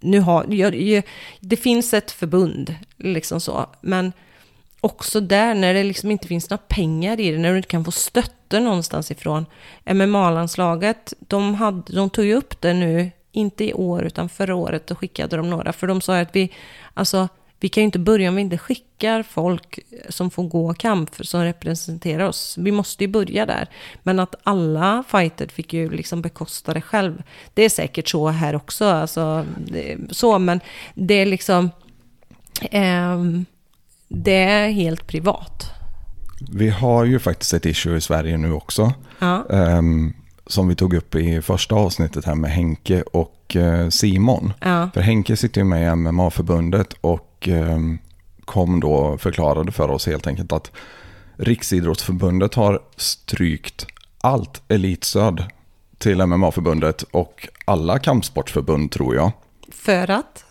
nu 0.00 0.20
har, 0.20 0.46
jag, 0.54 1.02
det 1.40 1.56
finns 1.56 1.94
ett 1.94 2.10
förbund, 2.10 2.74
liksom 2.96 3.40
så, 3.40 3.66
men 3.80 4.12
också 4.80 5.20
där 5.20 5.54
när 5.54 5.74
det 5.74 5.84
liksom 5.84 6.10
inte 6.10 6.28
finns 6.28 6.50
några 6.50 6.62
pengar 6.68 7.20
i 7.20 7.30
det, 7.30 7.38
när 7.38 7.50
du 7.50 7.56
inte 7.56 7.68
kan 7.68 7.84
få 7.84 7.90
fötter 8.46 8.60
någonstans 8.60 9.10
ifrån. 9.10 9.46
MMA-landslaget, 9.84 11.14
de, 11.20 11.54
hade, 11.54 11.92
de 11.92 12.10
tog 12.10 12.24
ju 12.24 12.34
upp 12.34 12.60
det 12.60 12.74
nu, 12.74 13.10
inte 13.32 13.64
i 13.64 13.72
år 13.74 14.04
utan 14.04 14.28
förra 14.28 14.54
året, 14.54 14.90
och 14.90 14.98
skickade 14.98 15.36
de 15.36 15.50
några, 15.50 15.72
för 15.72 15.86
de 15.86 16.00
sa 16.00 16.20
att 16.20 16.36
vi, 16.36 16.52
alltså, 16.94 17.28
vi 17.60 17.68
kan 17.68 17.82
ju 17.82 17.84
inte 17.84 17.98
börja 17.98 18.28
om 18.28 18.36
vi 18.36 18.42
inte 18.42 18.58
skickar 18.58 19.22
folk 19.22 19.78
som 20.08 20.30
får 20.30 20.48
gå 20.48 20.74
kamp 20.74 21.10
som 21.20 21.42
representerar 21.42 22.28
oss. 22.28 22.58
Vi 22.58 22.72
måste 22.72 23.04
ju 23.04 23.08
börja 23.08 23.46
där. 23.46 23.68
Men 24.02 24.18
att 24.18 24.34
alla 24.44 25.04
fighter 25.08 25.48
fick 25.48 25.72
ju 25.72 25.90
liksom 25.90 26.22
bekosta 26.22 26.74
det 26.74 26.80
själv. 26.80 27.22
Det 27.54 27.62
är 27.62 27.68
säkert 27.68 28.08
så 28.08 28.28
här 28.28 28.54
också, 28.54 28.84
alltså, 28.84 29.44
det, 29.58 29.96
så, 30.10 30.38
men 30.38 30.60
det 30.94 31.14
är 31.14 31.26
liksom... 31.26 31.70
Eh, 32.70 33.18
det 34.08 34.42
är 34.42 34.68
helt 34.68 35.06
privat. 35.06 35.76
Vi 36.40 36.68
har 36.68 37.04
ju 37.04 37.18
faktiskt 37.18 37.54
ett 37.54 37.66
issue 37.66 37.96
i 37.96 38.00
Sverige 38.00 38.36
nu 38.36 38.52
också. 38.52 38.92
Ja. 39.18 39.46
ehm, 39.50 40.12
som 40.46 40.68
vi 40.68 40.74
tog 40.74 40.94
upp 40.94 41.14
i 41.14 41.42
första 41.42 41.74
avsnittet 41.74 42.24
här 42.24 42.34
med 42.34 42.50
Henke 42.50 43.02
och 43.02 43.56
eh, 43.56 43.88
Simon. 43.88 44.52
Ja. 44.60 44.90
För 44.94 45.00
Henke 45.00 45.36
sitter 45.36 45.60
ju 45.60 45.64
med 45.64 45.92
i 45.92 45.96
MMA-förbundet 45.96 46.92
och 47.00 47.48
ehm, 47.48 47.98
kom 48.44 48.80
då 48.80 49.18
förklarade 49.18 49.72
för 49.72 49.90
oss 49.90 50.06
helt 50.06 50.26
enkelt 50.26 50.52
att 50.52 50.70
Riksidrottsförbundet 51.36 52.54
har 52.54 52.80
strykt 52.96 53.86
allt 54.20 54.62
elitstöd 54.68 55.44
till 55.98 56.26
MMA-förbundet 56.26 57.02
och 57.02 57.48
alla 57.64 57.98
kampsportsförbund 57.98 58.90
tror 58.90 59.14
jag. 59.14 59.32
För 59.72 60.10
att? 60.10 60.45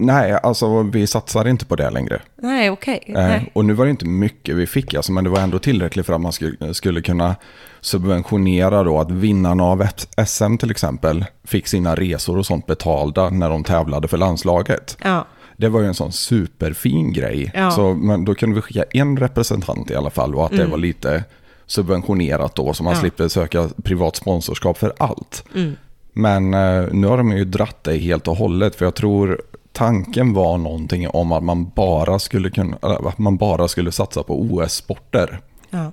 Nej, 0.00 0.32
alltså 0.42 0.82
vi 0.82 1.06
satsar 1.06 1.48
inte 1.48 1.66
på 1.66 1.76
det 1.76 1.90
längre. 1.90 2.20
Nej, 2.42 2.70
okej. 2.70 3.04
Eh, 3.06 3.14
Nej. 3.14 3.50
och 3.52 3.64
nu 3.64 3.72
var 3.72 3.84
det 3.84 3.90
inte 3.90 4.04
mycket 4.06 4.56
vi 4.56 4.66
fick, 4.66 4.94
alltså, 4.94 5.12
men 5.12 5.24
det 5.24 5.30
var 5.30 5.40
ändå 5.40 5.58
tillräckligt 5.58 6.06
för 6.06 6.12
att 6.12 6.20
man 6.20 6.32
skulle, 6.32 6.74
skulle 6.74 7.02
kunna 7.02 7.36
subventionera 7.80 8.82
då 8.84 8.98
att 8.98 9.10
vinnarna 9.10 9.64
av 9.64 9.86
SM 10.26 10.56
till 10.56 10.70
exempel 10.70 11.24
fick 11.44 11.66
sina 11.68 11.94
resor 11.94 12.38
och 12.38 12.46
sånt 12.46 12.66
betalda 12.66 13.30
när 13.30 13.50
de 13.50 13.64
tävlade 13.64 14.08
för 14.08 14.16
landslaget. 14.16 14.96
Ja. 15.04 15.26
Det 15.56 15.68
var 15.68 15.80
ju 15.80 15.86
en 15.86 15.94
sån 15.94 16.12
superfin 16.12 17.12
grej. 17.12 17.50
Ja. 17.54 17.70
Så, 17.70 17.94
men 17.94 18.24
då 18.24 18.34
kunde 18.34 18.54
vi 18.56 18.62
skicka 18.62 18.84
en 18.92 19.16
representant 19.16 19.90
i 19.90 19.94
alla 19.94 20.10
fall 20.10 20.34
och 20.34 20.44
att 20.44 20.50
det 20.56 20.66
var 20.66 20.78
lite 20.78 21.24
subventionerat 21.66 22.54
då 22.54 22.72
så 22.74 22.82
man 22.82 22.90
Mm. 22.92 22.96
Ja. 22.98 23.00
slipper 23.00 23.28
söka 23.28 23.68
privat 23.84 24.16
sponsorskap 24.16 24.78
för 24.78 24.92
allt. 24.98 25.44
Mm. 25.54 25.76
Men 26.12 26.54
eh, 26.54 26.84
nu 26.92 27.06
har 27.06 27.16
de 27.16 27.32
ju 27.32 27.44
dratt 27.44 27.84
det 27.84 27.96
helt 27.98 28.28
och 28.28 28.36
hållet 28.36 28.74
för 28.76 28.84
jag 28.84 28.94
tror 28.94 29.42
tanken 29.80 30.32
var 30.32 30.58
någonting 30.58 31.08
om 31.08 31.32
att 31.32 31.42
man 31.42 31.68
bara 31.68 32.18
skulle, 32.18 32.50
kunna, 32.50 32.76
att 32.82 33.18
man 33.18 33.36
bara 33.36 33.68
skulle 33.68 33.92
satsa 33.92 34.22
på 34.22 34.40
OS-sporter. 34.40 35.40
Ja. 35.70 35.92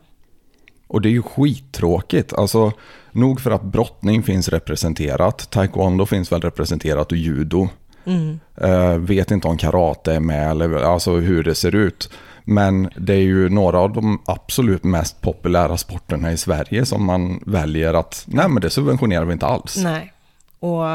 Och 0.87 1.01
det 1.01 1.09
är 1.09 1.11
ju 1.11 1.21
skittråkigt. 1.21 2.33
Alltså, 2.33 2.71
nog 3.11 3.41
för 3.41 3.51
att 3.51 3.63
brottning 3.63 4.23
finns 4.23 4.49
representerat, 4.49 5.49
taekwondo 5.49 6.05
finns 6.05 6.31
väl 6.31 6.41
representerat 6.41 7.11
och 7.11 7.17
judo. 7.17 7.69
Mm. 8.05 8.39
Eh, 8.61 8.97
vet 8.97 9.31
inte 9.31 9.47
om 9.47 9.57
karate 9.57 10.13
är 10.13 10.19
med 10.19 10.51
eller 10.51 10.73
alltså 10.73 11.11
hur 11.11 11.43
det 11.43 11.55
ser 11.55 11.75
ut. 11.75 12.09
Men 12.43 12.89
det 12.97 13.13
är 13.13 13.21
ju 13.21 13.49
några 13.49 13.79
av 13.79 13.93
de 13.93 14.21
absolut 14.25 14.83
mest 14.83 15.21
populära 15.21 15.77
sporterna 15.77 16.31
i 16.31 16.37
Sverige 16.37 16.85
som 16.85 17.05
man 17.05 17.43
väljer 17.45 17.93
att, 17.93 18.23
nej 18.27 18.49
men 18.49 18.61
det 18.61 18.69
subventionerar 18.69 19.25
vi 19.25 19.33
inte 19.33 19.45
alls. 19.45 19.77
Nej. 19.77 20.13
Och, 20.59 20.85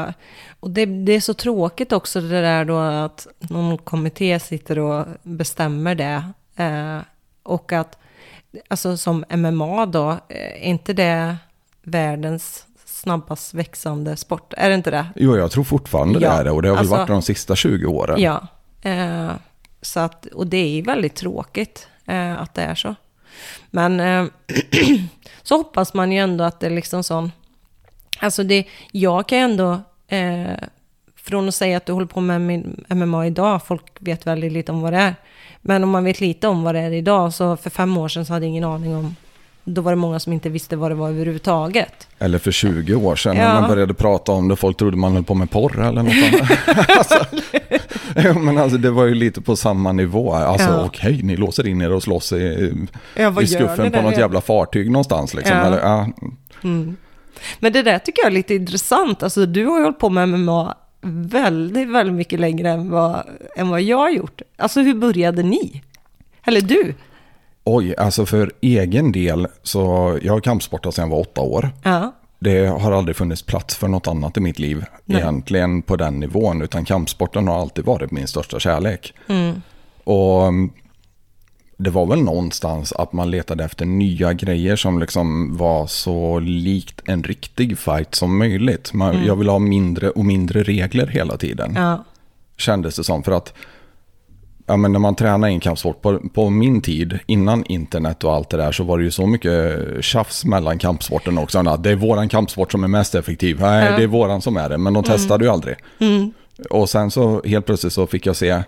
och 0.59 0.69
det, 0.69 0.85
det 0.85 1.11
är 1.11 1.19
så 1.19 1.33
tråkigt 1.33 1.91
också 1.91 2.21
det 2.21 2.41
där 2.41 2.65
då 2.65 2.77
att 2.77 3.27
någon 3.39 3.77
kommitté 3.77 4.39
sitter 4.39 4.79
och 4.79 5.05
bestämmer 5.23 5.95
det. 5.95 6.23
Eh, 6.55 6.97
och 7.43 7.73
att, 7.73 7.97
alltså 8.67 8.97
som 8.97 9.25
MMA 9.29 9.85
då, 9.85 10.11
eh, 10.11 10.17
är 10.29 10.63
inte 10.63 10.93
det 10.93 11.37
världens 11.83 12.65
snabbast 12.85 13.53
växande 13.53 14.17
sport? 14.17 14.53
Är 14.57 14.69
det 14.69 14.75
inte 14.75 14.91
det? 14.91 15.05
Jo, 15.15 15.37
jag 15.37 15.51
tror 15.51 15.63
fortfarande 15.63 16.19
det 16.19 16.25
Ja, 16.25 16.31
är 16.31 16.43
det 16.43 16.51
och 16.51 16.61
det 16.61 16.67
har 16.69 16.75
väl 16.75 16.79
alltså- 16.79 16.95
varit 16.95 17.07
de 17.07 17.21
sista 17.21 17.55
20 17.55 17.85
åren. 17.85 18.21
Ja. 18.21 18.47
Eh, 18.81 19.31
så 19.81 19.99
att, 19.99 20.25
och 20.25 20.47
det 20.47 20.57
är 20.79 20.83
väldigt 20.83 21.15
tråkigt 21.15 21.87
eh, 22.05 22.41
att 22.41 22.53
det 22.53 22.61
är 22.61 22.75
så. 22.75 22.95
Men 23.69 23.99
eh, 23.99 24.25
så 25.43 25.57
hoppas 25.57 25.93
man 25.93 26.11
ju 26.11 26.19
ändå 26.19 26.43
att 26.43 26.59
det 26.59 26.65
är 26.65 26.71
liksom 26.71 27.03
sån... 27.03 27.31
Alltså 28.19 28.43
det, 28.43 28.65
jag 28.91 29.27
kan 29.27 29.37
ju 29.37 29.43
ändå... 29.43 29.79
Eh, 30.07 30.53
från 31.25 31.47
att 31.47 31.55
säga 31.55 31.77
att 31.77 31.85
du 31.85 31.91
håller 31.93 32.07
på 32.07 32.21
med 32.21 32.63
MMA 32.89 33.25
idag, 33.27 33.61
folk 33.67 33.83
vet 33.99 34.27
väldigt 34.27 34.51
lite 34.51 34.71
om 34.71 34.81
vad 34.81 34.93
det 34.93 34.99
är. 34.99 35.15
Men 35.61 35.83
om 35.83 35.89
man 35.89 36.03
vet 36.03 36.21
lite 36.21 36.47
om 36.47 36.63
vad 36.63 36.75
det 36.75 36.81
är 36.81 36.91
idag, 36.91 37.33
så 37.33 37.57
för 37.57 37.69
fem 37.69 37.97
år 37.97 38.07
sedan 38.07 38.25
så 38.25 38.33
hade 38.33 38.45
jag 38.45 38.49
ingen 38.49 38.63
aning 38.63 38.95
om 38.95 39.15
då 39.63 39.81
var 39.81 39.91
det 39.91 39.95
många 39.95 40.19
som 40.19 40.33
inte 40.33 40.49
visste 40.49 40.75
vad 40.75 40.91
det 40.91 40.95
var 40.95 41.09
överhuvudtaget. 41.09 42.07
Eller 42.19 42.39
för 42.39 42.51
20 42.51 42.95
år 42.95 43.15
sedan 43.15 43.35
när 43.35 43.43
Ja. 43.43 43.59
man 43.61 43.69
började 43.69 43.93
prata 43.93 44.31
om 44.31 44.47
det. 44.47 44.55
Folk 44.55 44.77
trodde 44.77 44.97
man 44.97 45.13
höll 45.13 45.23
på 45.23 45.33
med 45.35 45.51
porr 45.51 45.79
eller 45.87 46.03
något 46.03 46.13
annat. 46.13 46.89
alltså, 46.97 47.25
men 48.39 48.57
alltså, 48.57 48.77
det 48.77 48.91
var 48.91 49.05
ju 49.05 49.13
lite 49.15 49.41
på 49.41 49.55
samma 49.55 49.91
nivå. 49.91 50.33
Alltså 50.33 50.69
Ja. 50.69 50.85
okej, 50.85 51.19
ni 51.23 51.35
låser 51.35 51.67
in 51.67 51.81
er 51.81 51.91
och 51.91 52.03
slåss 52.03 52.31
i, 52.31 52.73
Ja, 53.15 53.41
i 53.41 53.47
skuffen 53.47 53.91
på 53.91 54.01
något 54.01 54.17
jävla 54.17 54.41
fartyg 54.41 54.91
någonstans. 54.91 55.33
Liksom. 55.33 55.57
Ja. 55.57 55.63
Eller, 55.65 55.79
ja, 55.79 56.07
Men 57.59 57.73
det 57.73 57.81
där 57.81 57.99
tycker 57.99 58.21
jag 58.21 58.27
är 58.27 58.35
lite 58.35 58.55
intressant. 58.55 59.23
Alltså 59.23 59.45
du 59.45 59.65
har 59.65 59.77
ju 59.77 59.83
hållit 59.83 59.99
på 59.99 60.09
med 60.09 60.29
MMA 60.29 60.77
väldigt, 61.05 61.89
väldigt 61.89 62.15
mycket 62.15 62.39
längre 62.39 62.69
än 62.69 62.89
vad, 62.89 63.27
än 63.55 63.69
vad 63.69 63.81
jag 63.81 63.97
har 63.97 64.09
gjort. 64.09 64.41
Alltså 64.57 64.81
hur 64.81 64.93
började 64.93 65.43
ni? 65.43 65.81
Eller 66.43 66.61
du? 66.61 66.93
oj, 67.63 67.95
alltså 67.95 68.25
för 68.25 68.51
egen 68.61 69.11
del 69.11 69.47
så 69.63 69.79
jag 70.21 70.33
har 70.33 70.39
kampsportat 70.39 70.95
sedan 70.95 71.09
jag 71.09 71.15
var 71.15 71.21
åtta 71.21 71.41
år. 71.41 71.69
Ja. 71.83 72.13
Det 72.39 72.65
har 72.65 72.91
aldrig 72.91 73.15
funnits 73.15 73.41
plats 73.41 73.75
för 73.75 73.87
något 73.87 74.07
annat 74.07 74.37
i 74.37 74.39
mitt 74.39 74.59
liv 74.59 74.85
Nej. 75.05 75.21
egentligen 75.21 75.81
på 75.81 75.95
den 75.95 76.19
nivån. 76.19 76.61
Utan 76.61 76.85
kampsporten 76.85 77.47
har 77.47 77.61
alltid 77.61 77.85
varit 77.85 78.11
min 78.11 78.27
största 78.27 78.59
kärlek. 78.59 79.13
Mm. 79.27 79.61
Och 80.03 80.53
det 81.83 81.89
var 81.89 82.05
väl 82.05 82.21
någonstans 82.21 82.93
att 82.93 83.13
man 83.13 83.31
letade 83.31 83.63
efter 83.63 83.85
nya 83.85 84.33
grejer 84.33 84.75
som 84.75 84.99
liksom 84.99 85.57
var 85.57 85.87
så 85.87 86.39
likt 86.39 87.01
en 87.05 87.23
riktig 87.23 87.77
fight 87.77 88.15
som 88.15 88.37
möjligt. 88.37 88.93
Man, 88.93 89.25
Jag 89.25 89.35
ville 89.35 89.51
ha 89.51 89.59
mindre 89.59 90.09
och 90.09 90.25
mindre 90.25 90.63
regler 90.63 91.07
hela 91.07 91.37
tiden. 91.37 91.69
Mm. 91.71 91.83
Ja. 91.83 92.03
Kändes 92.57 92.95
det 92.95 93.03
som. 93.03 93.23
För 93.23 93.31
att 93.31 93.53
ja, 94.65 94.77
men 94.77 94.91
när 94.91 94.99
man 94.99 95.15
tränar 95.15 95.47
i 95.47 95.53
en 95.53 95.59
kampsport, 95.59 96.01
på, 96.01 96.19
på 96.33 96.49
min 96.49 96.81
tid, 96.81 97.19
innan 97.25 97.65
internet 97.65 98.23
och 98.23 98.33
allt 98.33 98.49
det 98.49 98.57
där, 98.57 98.71
så 98.71 98.83
var 98.83 98.97
det 98.97 99.03
ju 99.03 99.11
så 99.11 99.27
mycket 99.27 99.79
tjafs 100.01 100.45
mellan 100.45 100.77
kampsporten 100.79 101.37
också. 101.37 101.59
Att 101.59 101.83
Det 101.83 101.89
är 101.91 101.95
våran 101.95 102.29
kampsport 102.29 102.71
som 102.71 102.83
är 102.83 102.87
mest 102.87 103.15
effektiv. 103.15 103.59
Nej, 103.59 103.79
Ja. 103.81 103.87
Mm. 103.87 103.97
det 103.99 104.03
är 104.03 104.07
våran 104.07 104.41
som 104.41 104.57
är 104.57 104.69
det. 104.69 104.77
Men 104.77 104.93
de 104.93 105.03
testade 105.03 105.45
ju 105.45 105.51
aldrig. 105.51 105.75
Och 106.69 106.89
sen 106.89 107.11
så 107.11 107.41
helt 107.45 107.65
plötsligt 107.65 107.93
så 107.93 108.07
fick 108.07 108.25
jag 108.25 108.35
se, 108.35 108.63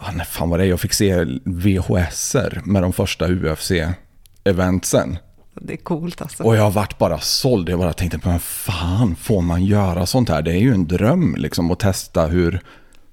ah, 0.00 0.12
när 0.12 0.24
fan 0.24 0.50
var 0.50 0.58
det? 0.58 0.66
Jag 0.66 0.80
fick 0.80 0.92
se 0.92 1.24
VHSer 1.44 2.60
med 2.64 2.82
de 2.82 2.92
första 2.92 3.26
UFC-eventsen. 3.28 5.16
Det 5.54 5.72
är 5.72 5.76
coolt 5.76 6.22
alltså. 6.22 6.42
Och 6.42 6.56
jag 6.56 6.70
vart 6.70 6.98
bara 6.98 7.18
såld. 7.18 7.68
Jag 7.68 7.78
bara 7.78 7.92
tänkte, 7.92 8.20
men 8.24 8.40
fan 8.40 9.16
får 9.16 9.42
man 9.42 9.64
göra 9.64 10.06
sånt 10.06 10.28
här? 10.28 10.42
Det 10.42 10.52
är 10.52 10.58
ju 10.58 10.74
en 10.74 10.86
dröm 10.86 11.34
liksom 11.38 11.70
att 11.70 11.78
testa 11.78 12.26
hur 12.26 12.60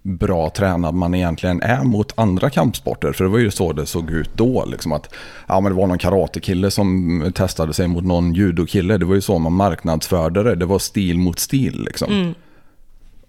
bra 0.01 0.49
tränad 0.49 0.95
man 0.95 1.15
egentligen 1.15 1.61
är 1.61 1.83
mot 1.83 2.13
andra 2.15 2.49
kampsporter. 2.49 3.11
För 3.11 3.23
det 3.23 3.29
var 3.29 3.37
ju 3.37 3.51
så 3.51 3.73
det 3.73 3.85
såg 3.85 4.11
ut 4.11 4.29
då. 4.35 4.65
Liksom 4.65 4.91
att, 4.91 5.13
ja, 5.47 5.59
men 5.59 5.71
det 5.71 5.77
var 5.77 5.87
någon 5.87 5.97
karatekille 5.97 6.71
som 6.71 7.31
testade 7.35 7.73
sig 7.73 7.87
mot 7.87 8.03
någon 8.03 8.33
judokille. 8.33 8.97
Det 8.97 9.05
var 9.05 9.15
ju 9.15 9.21
så 9.21 9.39
man 9.39 9.53
marknadsförde 9.53 10.43
det. 10.43 10.55
Det 10.55 10.65
var 10.65 10.79
stil 10.79 11.17
mot 11.17 11.39
stil. 11.39 11.83
Liksom. 11.83 12.33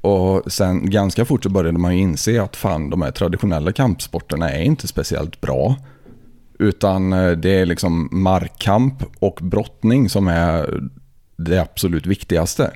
Och 0.08 0.52
sen 0.52 0.90
ganska 0.90 1.24
fort 1.24 1.42
så 1.42 1.48
började 1.48 1.78
man 1.78 1.96
ju 1.96 2.02
inse 2.02 2.42
att 2.42 2.56
fan, 2.56 2.90
de 2.90 3.02
här 3.02 3.10
traditionella 3.10 3.72
kampsporterna 3.72 4.50
är 4.50 4.62
inte 4.62 4.88
speciellt 4.88 5.40
bra. 5.40 5.76
Utan 6.58 7.12
eh, 7.12 7.30
det 7.30 7.50
är 7.50 7.66
liksom 7.66 8.08
markkamp 8.12 8.94
och 9.18 9.38
brottning 9.42 10.08
som 10.08 10.28
är 10.28 10.80
det 11.36 11.58
absolut 11.58 12.06
viktigaste. 12.06 12.70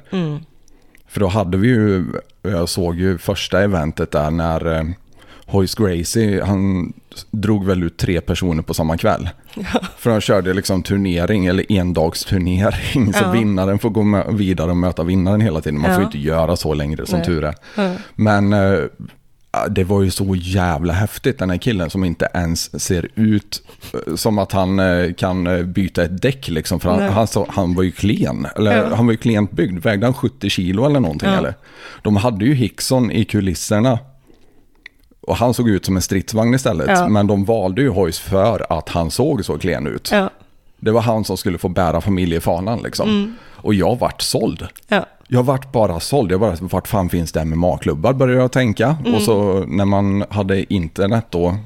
För 1.08 1.20
då 1.20 1.26
hade 1.26 1.58
vi 1.58 1.68
ju, 1.68 2.04
jag 2.42 2.68
såg 2.68 2.96
ju 2.96 3.18
första 3.18 3.62
eventet 3.62 4.10
där 4.10 4.30
när 4.30 4.94
Hoist 5.52 5.78
Gracie, 5.78 6.42
han 6.44 6.92
drog 7.30 7.66
väl 7.66 7.82
ut 7.82 7.96
tre 7.96 8.20
personer 8.20 8.62
på 8.62 8.74
samma 8.74 8.96
kväll. 8.96 9.28
För 9.98 10.10
han 10.10 10.20
körde 10.20 10.54
liksom 10.54 10.82
turnering, 10.82 11.46
eller 11.46 11.72
endagsturnering. 11.72 13.12
Så 13.12 13.24
Ja. 13.24 13.30
vinnaren 13.30 13.78
får 13.78 13.90
gå 13.90 14.24
vidare 14.32 14.70
och 14.70 14.76
möta 14.76 15.02
vinnaren 15.04 15.40
hela 15.40 15.60
tiden. 15.60 15.80
Man 15.80 15.90
får 15.90 15.94
ju 15.94 16.00
Ja. 16.02 16.06
inte 16.06 16.18
göra 16.18 16.56
så 16.56 16.74
längre 16.74 17.06
som 17.06 17.16
Nej. 17.18 17.26
tur 17.26 17.44
är. 17.44 17.54
Ja. 17.76 17.94
Men 18.14 18.52
eh, 18.52 18.78
det 19.70 19.84
var 19.84 20.02
ju 20.02 20.10
så 20.10 20.34
jävla 20.36 20.92
häftigt. 20.92 21.38
Den 21.38 21.50
här 21.50 21.56
killen 21.58 21.90
som 21.90 22.04
inte 22.04 22.28
ens 22.34 22.82
ser 22.82 23.08
ut 23.14 23.62
eh, 23.94 24.14
som 24.14 24.38
att 24.38 24.52
han 24.52 24.78
eh, 24.78 25.12
kan 25.12 25.72
byta 25.72 26.02
ett 26.04 26.22
däck. 26.22 26.48
Liksom, 26.48 26.80
för 26.80 26.90
han, 26.90 27.02
han, 27.12 27.26
så, 27.26 27.46
han 27.50 27.74
var 27.74 27.82
ju 27.82 27.90
klen. 27.90 28.46
Eller 28.56 28.76
Ja. 28.76 28.94
han 28.96 29.06
var 29.06 29.12
ju 29.12 29.16
klent 29.18 29.52
byggd. 29.52 29.78
Vägde 29.84 30.06
han 30.06 30.14
70 30.14 30.50
kilo 30.50 30.86
eller 30.86 31.00
någonting? 31.00 31.28
Ja. 31.28 31.36
Eller? 31.38 31.54
De 32.02 32.16
hade 32.16 32.44
ju 32.44 32.54
Hickson 32.54 33.10
i 33.10 33.24
kulisserna. 33.24 33.98
Och 35.26 35.36
han 35.36 35.54
såg 35.54 35.68
ut 35.68 35.84
som 35.84 35.96
en 35.96 36.02
stridsvagn 36.02 36.54
istället. 36.54 36.88
Ja. 36.88 37.08
Men 37.08 37.26
de 37.26 37.44
valde 37.44 37.82
ju 37.82 37.88
Hoist 37.88 38.18
för 38.18 38.72
att 38.78 38.88
han 38.88 39.10
såg 39.10 39.44
så 39.44 39.58
klen 39.58 39.86
ut. 39.86 40.08
Ja. 40.12 40.30
Det 40.80 40.90
var 40.90 41.00
han 41.00 41.24
som 41.24 41.36
skulle 41.36 41.58
få 41.58 41.68
bära 41.68 42.00
familjefanan 42.00 42.82
liksom. 42.82 43.08
Mm. 43.08 43.34
Och 43.54 43.74
jag 43.74 43.98
vart 43.98 44.22
såld. 44.22 44.66
Ja. 44.88 45.06
Jag 45.28 45.42
vart 45.42 45.72
bara 45.72 46.00
såld. 46.00 46.32
Jag 46.32 46.40
bara, 46.40 46.56
vart 46.60 46.88
fan 46.88 47.08
finns 47.08 47.32
det 47.32 47.44
MMA-klubbar 47.44 48.12
började 48.12 48.40
jag 48.40 48.52
tänka. 48.52 48.96
Mm. 49.00 49.14
Och 49.14 49.22
så 49.22 49.64
när 49.68 49.84
man 49.84 50.24
hade 50.30 50.74
internet 50.74 51.26
då. 51.30 51.56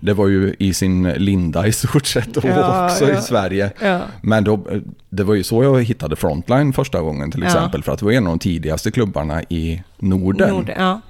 Det 0.00 0.12
var 0.12 0.28
ju 0.28 0.54
i 0.58 0.74
sin 0.74 1.08
linda 1.08 1.66
i 1.66 1.72
stort 1.72 2.06
sett 2.06 2.34
då 2.34 2.40
Ja, 2.44 2.86
också 2.86 3.08
ja. 3.08 3.18
i 3.18 3.22
Sverige. 3.22 3.70
Ja. 3.82 4.00
Men 4.20 4.44
då, 4.44 4.60
det 5.08 5.24
var 5.24 5.34
ju 5.34 5.42
så 5.42 5.64
jag 5.64 5.82
hittade 5.82 6.16
Frontline 6.16 6.72
första 6.72 7.00
gången 7.00 7.30
till 7.30 7.42
exempel. 7.42 7.82
För 7.82 7.92
att 7.92 7.98
det 7.98 8.04
var 8.04 8.12
en 8.12 8.26
av 8.26 8.32
de 8.32 8.38
tidigaste 8.38 8.90
klubbarna 8.90 9.42
i 9.42 9.82
Norden. 9.98 10.50
Nord, 10.50 10.72
ja. 10.76 11.00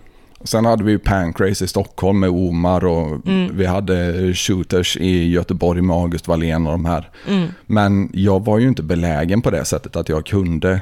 Sen 0.44 0.64
hade 0.64 0.84
vi 0.84 0.90
ju 0.92 0.98
Pancrase 0.98 1.64
i 1.64 1.68
Stockholm 1.68 2.20
med 2.20 2.30
Omar 2.30 2.84
och 2.84 3.26
Mm. 3.28 3.56
vi 3.56 3.66
hade 3.66 4.34
Shooters 4.34 4.96
i 4.96 5.30
Göteborg 5.30 5.82
med 5.82 5.96
August 5.96 6.28
Wallén 6.28 6.66
och 6.66 6.72
de 6.72 6.84
här. 6.84 7.10
Mm. 7.28 7.48
Men 7.66 8.10
jag 8.12 8.44
var 8.44 8.58
ju 8.58 8.68
inte 8.68 8.82
belägen 8.82 9.42
på 9.42 9.50
det 9.50 9.64
sättet 9.64 9.96
att 9.96 10.08
jag 10.08 10.26
kunde 10.26 10.80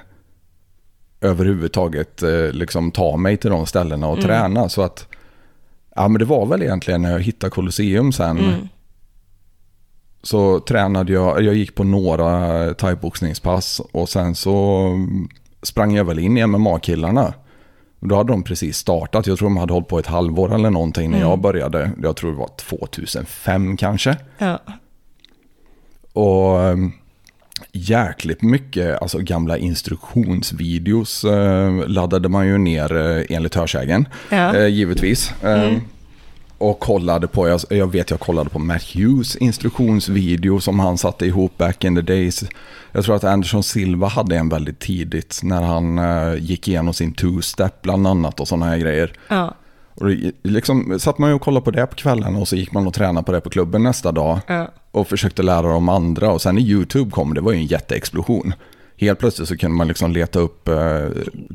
överhuvudtaget 1.20 2.22
eh, 2.22 2.50
liksom 2.52 2.90
ta 2.90 3.16
mig 3.16 3.36
till 3.36 3.50
de 3.50 3.66
ställena 3.66 4.06
Mm. 4.06 4.18
och 4.18 4.24
träna. 4.24 4.68
Så 4.68 4.82
att, 4.82 5.06
ja 5.96 6.08
men 6.08 6.18
det 6.18 6.24
var 6.24 6.46
väl 6.46 6.62
egentligen 6.62 7.02
när 7.02 7.12
jag 7.12 7.20
hittade 7.20 7.50
Colosseum 7.50 8.12
sen. 8.12 8.38
Mm. 8.38 8.68
Så 10.22 10.60
tränade 10.60 11.12
jag, 11.12 11.42
jag 11.42 11.54
gick 11.54 11.74
på 11.74 11.84
några 11.84 12.74
thaiboxningspass 12.74 13.80
och 13.92 14.08
sen 14.08 14.34
så 14.34 14.88
sprang 15.62 15.94
jag 15.94 16.04
väl 16.04 16.18
in 16.18 16.38
i 16.38 16.46
MMA-killarna. 16.46 17.34
Då 18.04 18.16
hade 18.16 18.32
de 18.32 18.42
precis 18.42 18.76
startat, 18.76 19.26
jag 19.26 19.38
tror 19.38 19.48
de 19.48 19.56
hade 19.56 19.72
hållit 19.72 19.88
på 19.88 19.98
ett 19.98 20.06
halvår 20.06 20.54
eller 20.54 20.70
någonting 20.70 21.10
när 21.10 21.20
jag 21.20 21.40
började. 21.40 21.90
Jag 22.02 22.16
tror 22.16 22.30
det 22.30 22.38
var 22.38 22.50
2005 22.56 23.76
kanske. 23.76 24.16
Ja. 24.38 24.60
Och 26.12 26.58
um, 26.58 26.92
jäkligt 27.72 28.42
mycket 28.42 29.02
alltså, 29.02 29.18
gamla 29.18 29.58
instruktionsvideos 29.58 31.24
eh, 31.24 31.88
laddade 31.88 32.28
man 32.28 32.46
ju 32.46 32.58
ner 32.58 32.96
eh, 32.96 33.36
enligt 33.36 33.54
hörsägen. 33.54 34.08
Ja. 34.30 34.56
Eh, 34.56 34.66
givetvis. 34.66 35.42
Eh, 35.42 35.72
Och 36.62 36.80
kollade 36.80 37.28
på, 37.28 37.48
jag, 37.48 37.60
jag 37.70 37.92
vet 37.92 38.10
jag 38.10 38.20
kollade 38.20 38.50
på 38.50 38.58
Matt 38.58 38.82
Hughes 38.82 39.36
instruktionsvideo 39.36 40.60
som 40.60 40.80
han 40.80 40.98
satte 40.98 41.26
ihop 41.26 41.58
back 41.58 41.84
in 41.84 41.96
the 41.96 42.02
days. 42.02 42.44
Jag 42.92 43.04
tror 43.04 43.16
att 43.16 43.24
Anderson 43.24 43.62
Silva 43.62 44.06
hade 44.06 44.36
en 44.36 44.48
väldigt 44.48 44.78
tidigt 44.78 45.40
när 45.42 45.62
han 45.62 45.98
eh, 45.98 46.34
gick 46.34 46.68
igenom 46.68 46.94
sin 46.94 47.14
two-step 47.14 47.70
bland 47.82 48.06
annat 48.06 48.40
och 48.40 48.48
sådana 48.48 48.66
här 48.66 48.78
grejer. 48.78 49.12
Ja. 49.28 49.54
Och 49.94 50.06
liksom 50.42 51.00
satt 51.00 51.18
man 51.18 51.30
ju 51.30 51.34
och 51.34 51.42
kollade 51.42 51.64
på 51.64 51.70
det 51.70 51.86
på 51.86 51.96
kvällen 51.96 52.36
och 52.36 52.48
så 52.48 52.56
gick 52.56 52.72
man 52.72 52.86
och 52.86 52.94
tränade 52.94 53.24
på 53.24 53.32
det 53.32 53.40
på 53.40 53.50
klubben 53.50 53.82
nästa 53.82 54.12
dag. 54.12 54.38
Ja. 54.46 54.68
Och 54.90 55.08
försökte 55.08 55.42
lära 55.42 55.68
de 55.68 55.88
andra. 55.88 56.30
Och 56.30 56.42
sen 56.42 56.54
när 56.54 56.62
YouTube 56.62 57.10
kom, 57.10 57.34
det 57.34 57.40
var 57.40 57.52
ju 57.52 57.58
en 57.58 57.66
jätteexplosion. 57.66 58.54
Helt 58.98 59.18
plötsligt 59.18 59.48
så 59.48 59.56
kunde 59.56 59.76
man 59.76 59.88
liksom 59.88 60.12
leta 60.12 60.38
upp 60.38 60.68
eh, 60.68 60.76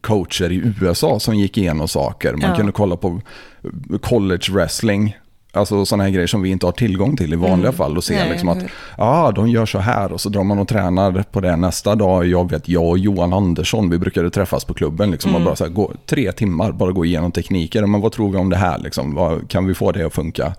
coacher 0.02 0.52
i 0.52 0.74
USA 0.82 1.20
som 1.20 1.36
gick 1.36 1.58
igenom 1.58 1.88
saker. 1.88 2.32
Man 2.34 2.50
Ja. 2.50 2.56
kunde 2.56 2.72
kolla 2.72 2.96
på 2.98 3.22
eh, 3.64 3.98
college 4.00 4.52
wrestling. 4.52 5.18
Alltså 5.52 5.86
sådana 5.86 6.04
här 6.04 6.10
grejer 6.12 6.28
som 6.28 6.42
vi 6.42 6.50
inte 6.50 6.66
har 6.66 6.72
tillgång 6.74 7.18
till 7.18 7.34
i 7.34 7.36
vanliga 7.36 7.72
fall. 7.72 7.98
Och 7.98 8.04
se 8.04 8.16
Nej, 8.16 8.30
liksom 8.30 8.50
att, 8.50 8.58
ja 8.98 9.32
de 9.36 9.50
gör 9.50 9.66
så 9.66 9.80
här. 9.80 10.12
Och 10.12 10.22
så 10.22 10.30
drar 10.30 10.44
man 10.44 10.60
och 10.60 10.68
tränar 10.68 11.24
på 11.32 11.40
det 11.40 11.56
nästa 11.56 11.96
dag. 11.96 12.26
Jag 12.28 12.52
vet, 12.52 12.70
jag 12.70 12.84
och 12.90 12.98
Johan 12.98 13.34
Andersson, 13.34 13.90
vi 13.90 13.98
brukade 13.98 14.30
träffas 14.30 14.66
på 14.66 14.74
klubben 14.74 15.12
liksom. 15.12 15.36
Och 15.36 15.42
bara 15.42 15.56
så 15.56 15.64
här, 15.64 15.72
gå, 15.72 15.94
tre 16.06 16.32
timmar, 16.32 16.72
bara 16.72 16.92
gå 16.92 17.06
igenom 17.06 17.32
tekniker. 17.32 17.86
Men 17.86 18.02
vad 18.02 18.12
tror 18.12 18.32
vi 18.32 18.38
om 18.38 18.50
det 18.50 18.56
här 18.58 18.80
liksom? 18.80 19.14
Vad, 19.16 19.50
kan 19.50 19.68
vi 19.68 19.74
få 19.74 19.92
det 19.92 20.06
att 20.06 20.14
funka? 20.14 20.54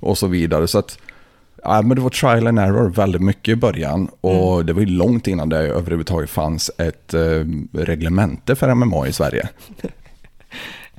Och 0.00 0.18
så 0.18 0.26
vidare. 0.26 0.68
Så 0.68 0.78
att, 0.78 0.98
ja, 1.64 1.82
men 1.82 1.96
det 1.96 2.02
var 2.02 2.10
trial 2.10 2.46
and 2.46 2.58
error 2.58 2.88
väldigt 2.90 3.22
mycket 3.22 3.52
i 3.52 3.56
början. 3.56 4.08
Och 4.20 4.64
det 4.64 4.72
var 4.72 4.80
ju 4.80 4.86
långt 4.86 5.26
innan 5.26 5.48
det 5.48 5.58
överhuvudtaget 5.58 6.30
fanns 6.30 6.70
ett 6.78 7.14
eh, 7.14 7.44
reglemente 7.72 8.56
för 8.56 8.74
MMA 8.74 9.06
i 9.06 9.12
Sverige. 9.12 9.48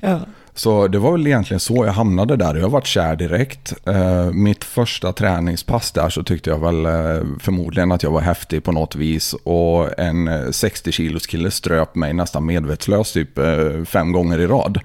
Ja. 0.02 0.20
Så 0.54 0.88
det 0.88 0.98
var 0.98 1.12
väl 1.12 1.26
egentligen 1.26 1.60
så 1.60 1.84
jag 1.86 1.92
hamnade 1.92 2.36
där. 2.36 2.54
Jag 2.54 2.68
varit 2.68 2.86
kär 2.86 3.16
direkt. 3.16 3.74
Eh, 3.86 4.30
mitt 4.32 4.64
första 4.64 5.12
träningspass 5.12 5.92
där 5.92 6.08
så 6.08 6.22
tyckte 6.22 6.50
jag 6.50 6.58
väl 6.58 6.86
eh, 6.86 7.22
förmodligen 7.40 7.92
att 7.92 8.02
jag 8.02 8.10
var 8.10 8.20
häftig 8.20 8.64
på 8.64 8.72
något 8.72 8.96
vis. 8.96 9.34
Och 9.34 9.98
en 9.98 10.28
eh, 10.28 10.50
60 10.50 10.92
kilos 10.92 11.26
kille 11.26 11.50
ströp 11.50 11.94
mig 11.94 12.12
nästan 12.12 12.46
medvetslös 12.46 13.12
typ 13.12 13.38
eh, 13.38 13.84
fem 13.84 14.12
gånger 14.12 14.38
i 14.38 14.46
rad. 14.46 14.80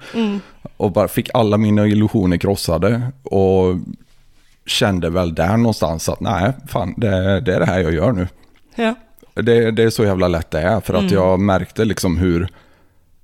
Och 0.76 0.92
bara 0.92 1.08
fick 1.08 1.30
alla 1.34 1.56
mina 1.56 1.86
illusioner 1.86 2.36
krossade. 2.36 3.02
Och 3.22 3.74
kände 4.66 5.10
väl 5.10 5.34
där 5.34 5.56
någonstans 5.56 6.08
att 6.08 6.20
nej, 6.20 6.52
fan, 6.68 6.94
det, 6.96 7.40
det 7.40 7.54
är 7.54 7.60
det 7.60 7.66
här 7.66 7.78
jag 7.80 7.94
gör 7.94 8.12
nu. 8.12 8.28
Ja. 8.74 8.94
Det, 9.34 9.70
det 9.70 9.82
är 9.82 9.90
så 9.90 10.04
jävla 10.04 10.28
lätt 10.28 10.50
det 10.50 10.60
är, 10.60 10.80
för 10.80 10.94
att 10.94 11.00
Mm. 11.00 11.14
jag 11.14 11.40
märkte 11.40 11.84
liksom 11.84 12.16
hur, 12.18 12.48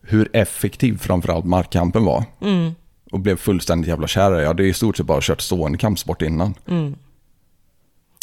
hur 0.03 0.29
effektiv 0.33 0.99
framförallt 0.99 1.45
markkampen 1.45 2.05
var. 2.05 2.25
Mm. 2.41 2.75
Och 3.13 3.21
blev 3.21 3.37
fullständigt 3.37 3.89
jävla 3.89 4.07
kär. 4.07 4.33
Jag 4.33 4.47
hade 4.47 4.65
i 4.67 4.75
stort 4.75 4.97
sett 4.97 5.07
bara 5.07 5.21
kört 5.23 5.41
stående 5.41 5.79
kampsport 5.79 6.23
innan. 6.23 6.55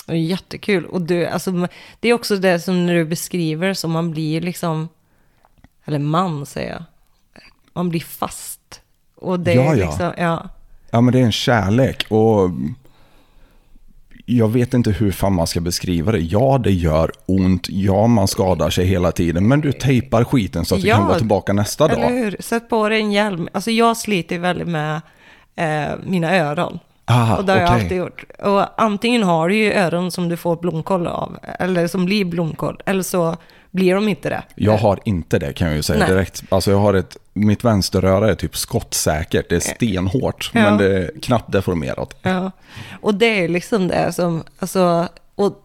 Är 0.08 0.16
jättekul. 0.16 0.86
Och 0.86 1.02
du, 1.02 1.26
alltså, 1.26 1.68
det 2.00 2.10
är 2.10 2.14
också 2.14 2.36
det 2.38 2.60
som 2.60 2.86
när 2.86 2.94
du 2.96 3.06
beskriver 3.06 3.74
som 3.74 3.92
man 3.92 4.12
blir 4.12 4.42
liksom, 4.42 4.90
eller 5.86 6.00
man 6.00 6.46
säger 6.46 6.72
jag, 6.72 6.84
man 7.74 7.90
blir 7.90 8.00
fast. 8.00 8.82
Och 9.16 9.40
det 9.40 9.54
Ja, 9.54 9.62
är 9.74 9.76
ja. 9.78 9.86
liksom, 9.86 10.12
ja. 10.18 10.50
Ja, 10.92 11.02
men 11.02 11.12
det 11.14 11.20
är 11.20 11.24
en 11.24 11.32
kärlek 11.32 12.06
och 12.10 12.50
jag 14.38 14.48
vet 14.48 14.74
inte 14.74 14.92
hur 14.92 15.12
fan 15.12 15.34
man 15.34 15.48
ska 15.48 15.62
beskriva 15.62 16.12
det. 16.12 16.20
Ja, 16.20 16.60
det 16.64 16.72
gör 16.72 17.12
ont. 17.26 17.70
Ja, 17.70 18.08
man 18.08 18.28
skadar 18.28 18.70
sig 18.70 18.86
hela 18.86 19.12
tiden. 19.12 19.48
Men 19.48 19.62
du 19.62 19.72
tejpar 19.72 20.24
skiten 20.24 20.66
så 20.66 20.76
att 20.76 20.82
du 20.82 20.88
Ja, 20.88 20.96
kan 20.96 21.08
vara 21.08 21.18
tillbaka 21.18 21.54
nästa 21.54 21.86
Eller 21.86 22.02
dag. 22.02 22.10
hur? 22.10 22.36
Sätt 22.40 22.70
på 22.70 22.90
dig 22.90 23.02
en 23.02 23.12
hjälm. 23.12 23.50
Alltså 23.52 23.72
jag 23.72 23.98
sliter 23.98 24.38
väldigt 24.40 24.68
med 24.68 25.02
eh, 25.56 25.92
mina 26.04 26.38
öron. 26.38 26.80
Ah, 27.06 27.38
och 27.38 27.46
det 27.46 27.52
har 27.52 27.60
jag 27.60 27.70
okej. 27.70 27.82
alltid 27.84 27.98
gjort. 27.98 28.24
Och 28.40 28.82
antingen 28.82 29.24
har 29.24 29.50
du 29.50 29.56
ju 29.56 29.74
öron 29.74 30.12
som 30.12 30.30
du 30.30 30.38
får 30.38 30.56
blomkål 30.56 31.08
av, 31.08 31.38
eller 31.60 31.88
som 31.88 32.06
blir 32.06 32.26
blomkål, 32.26 32.82
eller 32.86 33.04
så 33.04 33.38
blir 33.72 33.96
de 33.96 34.08
inte 34.10 34.30
det. 34.30 34.44
Jag 34.56 34.78
har 34.78 35.00
inte 35.06 35.40
det 35.40 35.54
kan 35.54 35.68
jag 35.68 35.76
ju 35.76 35.84
säga 35.84 36.00
Nej. 36.00 36.10
direkt. 36.10 36.44
Alltså 36.50 36.72
jag 36.72 36.78
har 36.80 36.94
ett, 36.94 37.18
mitt 37.34 37.64
vänsteröra 37.64 38.32
är 38.32 38.36
typ 38.36 38.58
skottsäkert. 38.58 39.50
Det 39.50 39.56
är 39.56 39.60
stenhårt, 39.60 40.52
Ja. 40.54 40.62
men 40.62 40.78
det 40.78 40.98
är 40.98 41.12
knappt 41.22 41.52
deformerat. 41.52 42.14
Ja, 42.22 42.52
och 43.02 43.16
det 43.16 43.44
är 43.44 43.48
liksom 43.48 43.88
det 43.88 44.12
som, 44.14 44.44
alltså, 44.60 45.08
och 45.36 45.64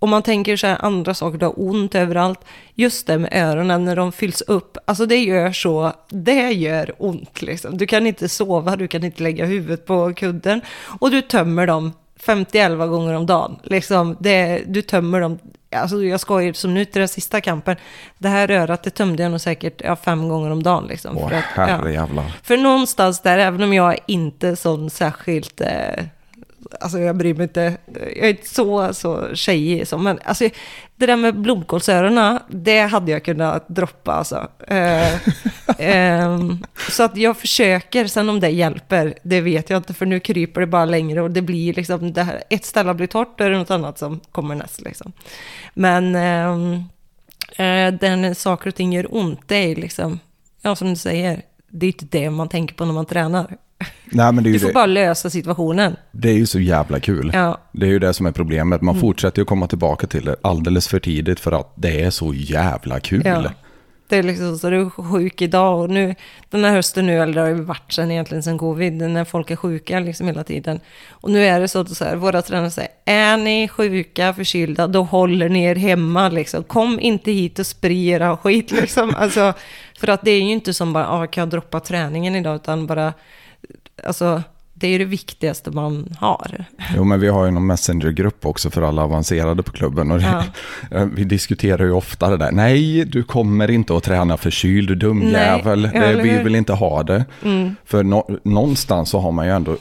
om 0.00 0.10
man 0.10 0.22
tänker 0.22 0.56
så 0.56 0.66
här 0.66 0.84
andra 0.84 1.14
saker, 1.14 1.38
du 1.38 1.46
har 1.46 1.60
ont 1.60 1.94
överallt, 1.94 2.40
just 2.74 3.06
det 3.06 3.18
med 3.18 3.32
öronen 3.32 3.84
när 3.84 3.96
de 3.96 4.12
fylls 4.12 4.40
upp, 4.40 4.76
alltså 4.84 5.06
det 5.06 5.16
gör 5.16 5.52
så, 5.52 5.92
det 6.08 6.50
gör 6.52 6.94
ont 6.98 7.42
liksom. 7.42 7.76
Du 7.78 7.86
kan 7.86 8.06
inte 8.06 8.28
sova, 8.28 8.76
du 8.76 8.88
kan 8.88 9.04
inte 9.04 9.22
lägga 9.22 9.44
huvudet 9.46 9.86
på 9.86 10.14
kudden 10.14 10.60
och 11.00 11.10
du 11.10 11.22
tömmer 11.22 11.66
dem 11.66 11.92
50-11 12.24 12.88
gånger 12.88 13.14
om 13.14 13.26
dagen. 13.26 13.58
Liksom, 13.62 14.16
det, 14.20 14.62
du 14.66 14.82
tömmer 14.82 15.20
dem, 15.20 15.38
alltså 15.76 16.02
jag 16.02 16.20
skojar 16.20 16.52
som 16.52 16.74
nu 16.74 16.84
till 16.84 16.98
den 16.98 17.08
sista 17.08 17.40
kampen, 17.40 17.76
det 18.18 18.28
här 18.28 18.50
örat 18.50 18.82
det 18.82 18.90
tömde 18.90 19.22
jag 19.22 19.30
nog 19.30 19.40
säkert 19.40 19.80
ja, 19.84 19.96
fem 19.96 20.28
gånger 20.28 20.50
om 20.50 20.62
dagen. 20.62 20.86
Liksom, 20.86 21.18
Åh 21.18 21.28
för 21.28 21.36
att, 21.36 21.44
ja. 21.56 22.24
För 22.42 22.56
någonstans 22.56 23.20
där, 23.20 23.38
även 23.38 23.62
om 23.62 23.72
jag 23.72 23.92
är 23.92 23.98
inte 24.06 24.56
sån 24.56 24.90
särskilt, 24.90 25.60
eh, 25.60 26.04
alltså 26.80 26.98
jag 26.98 27.16
bryr 27.16 27.34
mig 27.34 27.42
inte, 27.42 27.76
jag 27.94 28.26
är 28.26 28.28
inte 28.28 28.48
så, 28.48 28.94
så 28.94 29.34
tjejig 29.34 29.88
som, 29.88 30.04
men 30.04 30.18
alltså 30.24 30.48
det 30.96 31.06
där 31.06 31.16
med 31.16 31.40
blomkålsöronen, 31.40 32.38
det 32.48 32.80
hade 32.80 33.12
jag 33.12 33.24
kunnat 33.24 33.68
droppa 33.68 34.12
alltså. 34.12 34.48
Eh, 34.66 35.18
ehm, 35.78 36.66
så 36.90 37.02
att 37.02 37.16
jag 37.16 37.36
försöker, 37.36 38.06
sen 38.06 38.28
om 38.28 38.40
det 38.40 38.48
hjälper, 38.48 39.14
det 39.22 39.40
vet 39.40 39.70
jag 39.70 39.76
inte, 39.76 39.94
för 39.94 40.06
nu 40.06 40.20
kryper 40.20 40.60
det 40.60 40.66
bara 40.66 40.84
längre 40.84 41.22
och 41.22 41.30
det 41.30 41.42
blir 41.42 41.74
liksom, 41.74 42.12
det 42.12 42.22
här, 42.22 42.42
ett 42.50 42.64
ställe 42.64 42.94
blir 42.94 43.06
torrt, 43.06 43.38
då 43.38 43.44
är 43.44 43.50
det 43.50 43.58
något 43.58 43.70
annat 43.70 43.98
som 43.98 44.20
kommer 44.32 44.54
näst 44.54 44.80
liksom. 44.80 45.12
Men 45.74 46.14
ehm, 46.14 46.84
eh, 47.56 47.94
den 48.00 48.34
saker 48.34 48.68
och 48.68 48.74
ting 48.74 48.92
gör 48.92 49.14
ont, 49.16 49.40
det 49.46 49.56
är 49.56 49.76
liksom, 49.76 50.20
ja 50.62 50.76
som 50.76 50.88
du 50.88 50.96
säger, 50.96 51.42
det 51.68 51.86
är 51.86 51.88
inte 51.88 52.18
det 52.18 52.30
man 52.30 52.48
tänker 52.48 52.74
på 52.74 52.84
när 52.84 52.92
man 52.92 53.06
tränar. 53.06 53.56
Nej, 54.04 54.32
men 54.32 54.44
det 54.44 54.50
är, 54.50 54.52
Du 54.52 54.52
ju 54.52 54.58
får 54.58 54.68
det. 54.68 54.74
bara 54.74 54.86
lösa 54.86 55.30
situationen. 55.30 55.96
det 56.12 56.28
är 56.28 56.34
ju 56.34 56.46
så 56.46 56.60
jävla 56.60 57.00
kul. 57.00 57.30
Ja, 57.34 57.58
Det 57.72 57.86
är 57.86 57.90
ju 57.90 57.98
det 57.98 58.14
som 58.14 58.26
är 58.26 58.32
problemet. 58.32 58.80
Mm. 58.82 58.86
Man 58.94 59.00
fortsätter 59.00 59.42
ju 59.42 59.44
komma 59.44 59.66
tillbaka 59.66 60.06
till 60.06 60.24
det 60.24 60.36
alldeles 60.42 60.88
för 60.88 60.98
tidigt 60.98 61.40
för 61.40 61.52
att 61.52 61.72
det 61.76 62.02
är 62.02 62.10
så 62.10 62.34
jävla 62.34 63.00
kul. 63.00 63.22
ja. 63.24 63.44
Det 64.10 64.16
är 64.16 64.22
liksom 64.22 64.58
så 64.58 64.70
du 64.70 64.80
är 64.80 64.90
sjuk 64.90 65.42
idag 65.42 65.80
och 65.80 65.90
nu, 65.90 66.14
den 66.50 66.64
här 66.64 66.70
hösten 66.72 67.06
nu, 67.06 67.22
eller 67.22 67.34
det 67.34 67.40
har 67.40 67.48
ju 67.48 67.54
varit 67.62 67.92
sen 67.92 68.10
egentligen 68.10 68.42
sen 68.42 68.58
covid, 68.58 68.92
när 68.92 69.24
folk 69.24 69.50
är 69.50 69.56
sjuka 69.56 70.00
liksom 70.00 70.26
hela 70.26 70.44
tiden. 70.44 70.80
Och 71.10 71.30
nu 71.30 71.44
är 71.44 71.60
det 71.60 71.68
så 71.68 71.80
att 71.80 71.88
så 71.96 72.04
här, 72.04 72.16
våra 72.16 72.42
tränare 72.42 72.70
säger, 72.70 72.90
är 73.04 73.36
ni 73.36 73.68
sjuka, 73.68 74.34
förkylda, 74.34 74.86
då 74.86 75.02
håller 75.02 75.48
ni 75.48 75.64
er 75.64 75.74
hemma 75.74 76.28
liksom. 76.28 76.64
Kom 76.64 77.00
inte 77.00 77.32
hit 77.32 77.58
och 77.58 77.66
sprid 77.66 78.08
era 78.08 78.36
skit 78.36 78.70
liksom. 78.70 79.14
Alltså, 79.18 79.52
för 80.00 80.08
att 80.08 80.24
det 80.24 80.30
är 80.30 80.40
ju 80.40 80.50
inte 80.52 80.74
som 80.74 80.92
bara, 80.92 81.08
ah, 81.10 81.26
kan 81.26 81.42
jag 81.42 81.48
droppa 81.50 81.80
träningen 81.80 82.34
idag, 82.36 82.56
utan 82.56 82.86
bara, 82.86 83.12
alltså, 84.04 84.42
det 84.74 84.86
är 84.86 84.90
ju 84.90 84.98
det 84.98 85.04
viktigaste 85.04 85.70
man 85.70 86.16
har. 86.20 86.64
Jo, 86.96 87.04
men 87.04 87.20
vi 87.20 87.28
har 87.28 87.44
ju 87.44 87.50
någon 87.50 87.66
messengergrupp 87.66 88.46
också 88.46 88.70
för 88.70 88.82
alla 88.82 89.02
avancerade 89.02 89.62
på 89.62 89.72
klubben. 89.72 90.10
Och 90.10 90.18
det, 90.18 90.24
Vi 91.14 91.24
diskuterar 91.24 91.84
ju 91.84 91.92
ofta 91.92 92.30
det 92.30 92.36
där. 92.36 92.52
Nej, 92.52 93.04
du 93.04 93.22
kommer 93.22 93.70
inte 93.70 93.96
att 93.96 94.02
träna 94.02 94.36
förkyld, 94.36 94.88
du 94.88 94.94
dumjävel. 94.94 95.80
Nej, 95.82 95.90
ja, 95.94 96.00
Det- 96.16 96.22
Vi 96.22 96.42
vill 96.42 96.54
inte 96.54 96.72
ha 96.72 97.02
det. 97.02 97.24
För 97.84 98.04
nå- 98.04 98.28
någonstans 98.42 99.10
så 99.10 99.18
har 99.20 99.32
man 99.32 99.46
ju 99.46 99.52
ändå 99.52 99.76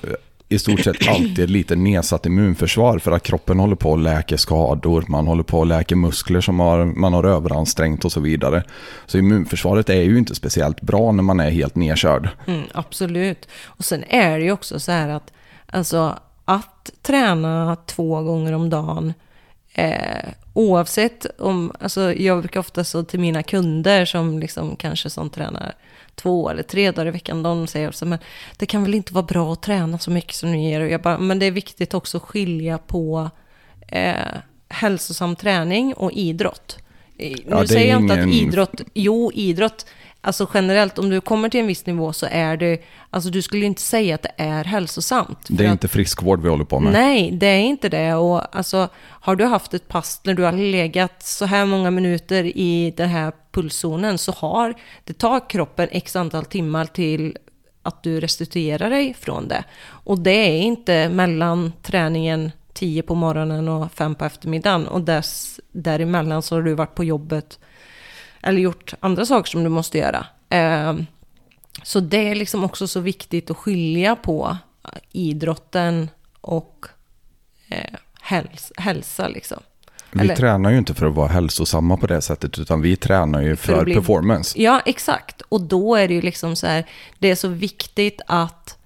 i 0.49 0.60
stort 0.60 0.80
sett 0.80 1.07
alltid 1.07 1.49
lite 1.49 1.76
nedsatt 1.76 2.26
immunförsvar 2.26 2.99
för 2.99 3.11
att 3.11 3.24
kroppen 3.24 3.60
håller 3.60 3.76
på 3.76 3.94
att 3.94 3.99
läka 3.99 4.38
skador, 4.38 5.06
man 5.07 5.28
håller 5.28 5.44
på 5.44 5.61
att 5.61 5.68
läka 5.68 5.95
muskler 5.95 6.41
som 6.41 6.60
har, 6.60 6.86
man 6.86 7.14
har 7.14 7.24
överansträngt 7.24 8.06
och 8.06 8.11
så 8.11 8.19
vidare. 8.19 8.64
Så 9.06 9.18
immunförsvaret 9.18 9.90
är 9.90 10.02
ju 10.02 10.18
inte 10.18 10.36
speciellt 10.36 10.82
bra 10.82 11.11
när 11.11 11.24
man 11.24 11.40
är 11.40 11.49
helt 11.49 11.76
nedkörd. 11.76 12.30
Mm, 12.48 12.64
absolut. 12.74 13.48
Och 13.65 13.86
sen 13.86 14.03
är 14.10 14.40
det 14.40 14.44
ju 14.44 14.52
också 14.52 14.80
så 14.80 14.91
här 14.91 15.10
att, 15.10 15.34
alltså, 15.65 16.19
att 16.45 16.91
träna 17.02 17.78
två 17.86 18.22
gånger 18.22 18.53
om 18.53 18.69
dagen, 18.69 19.14
eh, 19.74 20.30
oavsett 20.53 21.26
om, 21.40 21.72
alltså 21.80 22.14
jag 22.14 22.40
brukar 22.40 22.60
ofta 22.60 22.84
så 22.84 23.03
till 23.03 23.19
mina 23.19 23.44
kunder 23.44 24.06
som 24.06 24.40
liksom 24.40 24.76
kanske 24.76 25.10
som 25.10 25.30
tränar 25.30 25.74
två 26.22 26.49
eller 26.49 26.64
tre 26.64 26.91
dagar 26.91 27.07
i 27.07 27.11
veckan, 27.11 27.44
de 27.44 27.68
säger 27.68 27.88
också, 27.88 28.06
men 28.06 28.19
det 28.57 28.65
kan 28.65 28.84
väl 28.84 28.94
inte 28.95 29.14
vara 29.14 29.26
bra 29.26 29.53
att 29.53 29.61
träna 29.61 29.99
så 29.99 30.11
mycket 30.11 30.35
som 30.35 30.52
ni 30.52 30.73
gör. 30.73 30.81
Och 30.81 30.89
jag 30.89 31.02
bara, 31.02 31.18
men 31.18 31.39
det 31.39 31.45
är 31.45 31.52
viktigt 31.52 31.94
också 31.94 32.18
att 32.18 32.23
skilja 32.23 32.77
på 32.77 33.30
eh, 33.88 34.15
hälsosam 34.69 35.35
träning 35.35 35.94
och 35.94 36.11
idrott. 36.11 36.77
Eh, 37.18 37.38
Ja, 37.49 37.61
nu 37.61 37.68
säger 37.68 37.91
jag 37.91 38.02
inte 38.02 38.14
att 38.14 38.27
idrott, 38.27 38.81
jo 38.94 39.31
idrott, 39.34 39.85
alltså 40.22 40.49
generellt 40.53 40.99
om 40.99 41.10
du 41.10 41.22
kommer 41.22 41.49
till 41.49 41.60
en 41.60 41.68
viss 41.68 41.85
nivå 41.85 42.14
så 42.14 42.27
är 42.31 42.57
det, 42.57 42.81
alltså 43.10 43.30
du 43.30 43.41
skulle 43.41 43.65
inte 43.65 43.81
säga 43.81 44.15
att 44.15 44.23
det 44.23 44.34
är 44.38 44.64
hälsosamt. 44.64 45.39
Det 45.49 45.64
är 45.64 45.68
att- 45.68 45.72
inte 45.72 45.88
friskvård 45.88 46.41
vi 46.44 46.49
håller 46.49 46.65
på 46.65 46.80
med. 46.80 46.94
Nej, 46.94 47.31
det 47.31 47.48
är 47.48 47.60
inte 47.60 47.89
det. 47.89 48.14
Och 48.15 48.56
alltså, 48.56 48.89
har 48.98 49.35
du 49.35 49.45
haft 49.45 49.73
ett 49.73 49.88
pass 49.88 50.22
när 50.23 50.34
du 50.34 50.44
har 50.44 50.52
legat 50.52 51.23
så 51.23 51.45
här 51.45 51.65
många 51.65 51.91
minuter 51.91 52.44
i 52.57 52.94
den 52.98 53.10
här 53.10 53.31
pulszonen 53.52 54.18
så 54.18 54.31
har 54.31 54.73
det 55.03 55.14
tar 55.14 55.49
kroppen 55.49 55.88
x 55.91 56.15
antal 56.15 56.45
timmar 56.45 56.85
till 56.85 57.38
att 57.84 58.03
du 58.03 58.19
restituerar 58.19 58.89
dig 58.89 59.14
från 59.19 59.48
det. 59.48 59.64
Och 59.85 60.19
det 60.19 60.31
är 60.31 60.61
inte 60.61 61.10
mellan 61.10 61.73
träningen 61.81 62.52
10 62.73 63.02
på 63.02 63.15
morgonen 63.15 63.68
och 63.68 63.91
5 63.91 64.15
på 64.15 64.26
eftermiddagen 64.26 64.88
och 64.88 65.02
dess, 65.02 65.60
däremellan 65.72 66.41
så 66.41 66.56
har 66.56 66.61
du 66.61 66.73
varit 66.73 66.95
på 66.95 67.03
jobbet 67.03 67.60
eller 68.48 68.60
gjort 68.61 68.94
andra 68.99 69.26
saker 69.26 69.49
som 69.49 69.64
du 69.64 69.69
måste 69.69 69.98
göra. 69.98 70.26
Ehm, 70.49 71.06
så 71.84 71.99
det 71.99 72.30
är 72.30 72.36
liksom 72.36 72.64
också 72.64 72.88
så 72.88 72.99
viktigt 72.99 73.49
att 73.52 73.57
skilja 73.57 74.15
på 74.15 74.57
idrotten 75.11 76.10
och 76.41 76.86
eh, 77.69 77.94
häls 78.22 78.72
hälsa. 78.78 79.28
Liksom. 79.28 79.60
Vi 80.11 80.19
Eller- 80.22 80.36
tränar 80.36 80.69
ju 80.69 80.78
inte 80.78 80.94
för 80.94 81.06
att 81.06 81.15
vara 81.15 81.28
hälsosamma 81.28 81.98
på 81.98 82.07
det 82.07 82.22
sättet, 82.22 82.60
utan 82.60 82.82
vi 82.82 82.95
tränar 82.95 83.41
ju 83.41 83.56
För 83.56 83.74
att 83.74 83.78
för, 83.80 83.86
bli- 83.86 83.94
performance. 83.95 84.61
Ja, 84.61 84.82
exakt. 84.86 85.41
Och 85.41 85.61
då 85.61 85.95
är 85.95 86.07
det 86.07 86.14
ju 86.14 86.22
liksom 86.22 86.56
så 86.56 86.68
här, 86.68 86.86
det 87.19 87.28
är 87.32 87.36
så 87.36 87.48
viktigt 87.48 88.22
att 88.28 88.78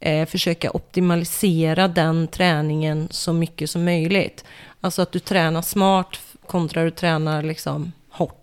eh, 0.00 0.26
försöka 0.28 0.70
optimalisera 0.70 1.88
den 1.88 2.28
träningen 2.28 3.08
så 3.10 3.32
mycket 3.32 3.70
som 3.70 3.84
möjligt. 3.84 4.44
Alltså 4.80 5.02
att 5.02 5.12
du 5.12 5.18
tränar 5.18 5.62
smart 5.62 6.18
kontra 6.46 6.84
du 6.84 6.90
tränar 6.90 7.42
liksom 7.42 7.92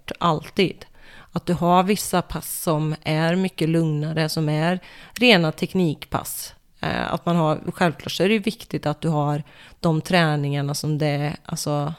hårt 0.06 0.12
alltid. 0.20 0.86
Att 1.34 1.46
du 1.46 1.54
har 1.54 1.84
vissa 1.84 2.22
pass 2.22 2.62
som 2.62 2.96
är 3.04 3.36
mycket 3.36 3.70
lugnare, 3.70 4.30
som 4.30 4.50
är 4.50 4.80
rena 5.20 5.52
teknikpass. 5.52 6.54
Eh, 6.82 7.14
att 7.14 7.26
man 7.26 7.36
har, 7.36 7.60
självklart 7.74 8.12
så 8.12 8.24
är 8.24 8.30
det 8.30 8.40
viktigt 8.40 8.86
att 8.86 9.02
du 9.02 9.10
har 9.10 9.44
de 9.82 10.02
träningarna 10.02 10.74
som 10.74 10.98
det 10.98 11.08
är, 11.08 11.36
alltså 11.46 11.94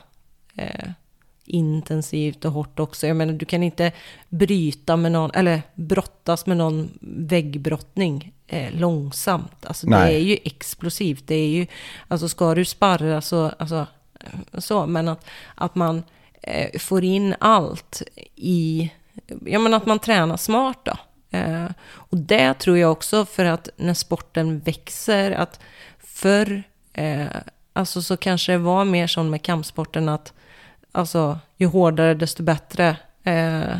eh, 0.56 0.90
intensivt 1.46 2.44
och 2.44 2.52
hårt 2.52 2.80
också. 2.80 3.06
Jag 3.06 3.16
menar, 3.16 3.32
du 3.32 3.46
kan 3.46 3.62
inte 3.62 3.92
bryta 4.28 4.96
med 4.96 5.12
någon, 5.12 5.30
eller 5.34 5.62
brottas 5.74 6.46
med 6.46 6.56
någon 6.56 6.90
väggbrottning 7.00 8.32
eh, 8.46 8.72
långsamt. 8.74 9.66
Alltså 9.66 9.86
det 9.86 9.96
är 9.96 10.18
ju 10.18 10.38
explosivt. 10.44 11.26
Det 11.26 11.34
är 11.34 11.48
ju, 11.48 11.66
alltså 12.08 12.28
ska 12.28 12.54
du 12.54 12.64
sparra 12.64 13.20
så, 13.20 13.52
alltså, 13.58 13.86
så 14.58 14.86
men 14.86 15.08
att, 15.08 15.24
att 15.54 15.74
man 15.74 16.02
eh, 16.46 16.78
får 16.78 17.04
in 17.04 17.34
allt 17.38 18.02
i, 18.34 18.90
ja 19.44 19.58
men 19.58 19.74
att 19.74 19.86
man 19.86 19.98
tränar 19.98 20.36
smart 20.36 20.78
då. 20.82 20.96
Eh, 21.38 21.66
och 21.88 22.16
det 22.18 22.54
tror 22.54 22.78
jag 22.78 22.92
också 22.92 23.24
för 23.26 23.44
att 23.44 23.68
när 23.76 23.94
sporten 23.94 24.58
växer, 24.60 25.30
att 25.30 25.60
förr 25.98 26.62
Eh, 26.96 27.26
alltså 27.72 28.02
så 28.02 28.16
kanske 28.16 28.52
det 28.52 28.58
var 28.58 28.84
mer 28.84 29.06
som 29.06 29.30
med 29.30 29.42
kampsporten 29.42 30.08
att 30.08 30.32
alltså, 30.92 31.38
ju 31.56 31.66
hårdare 31.66 32.14
desto 32.14 32.42
bättre. 32.42 32.96
Eh, 33.22 33.78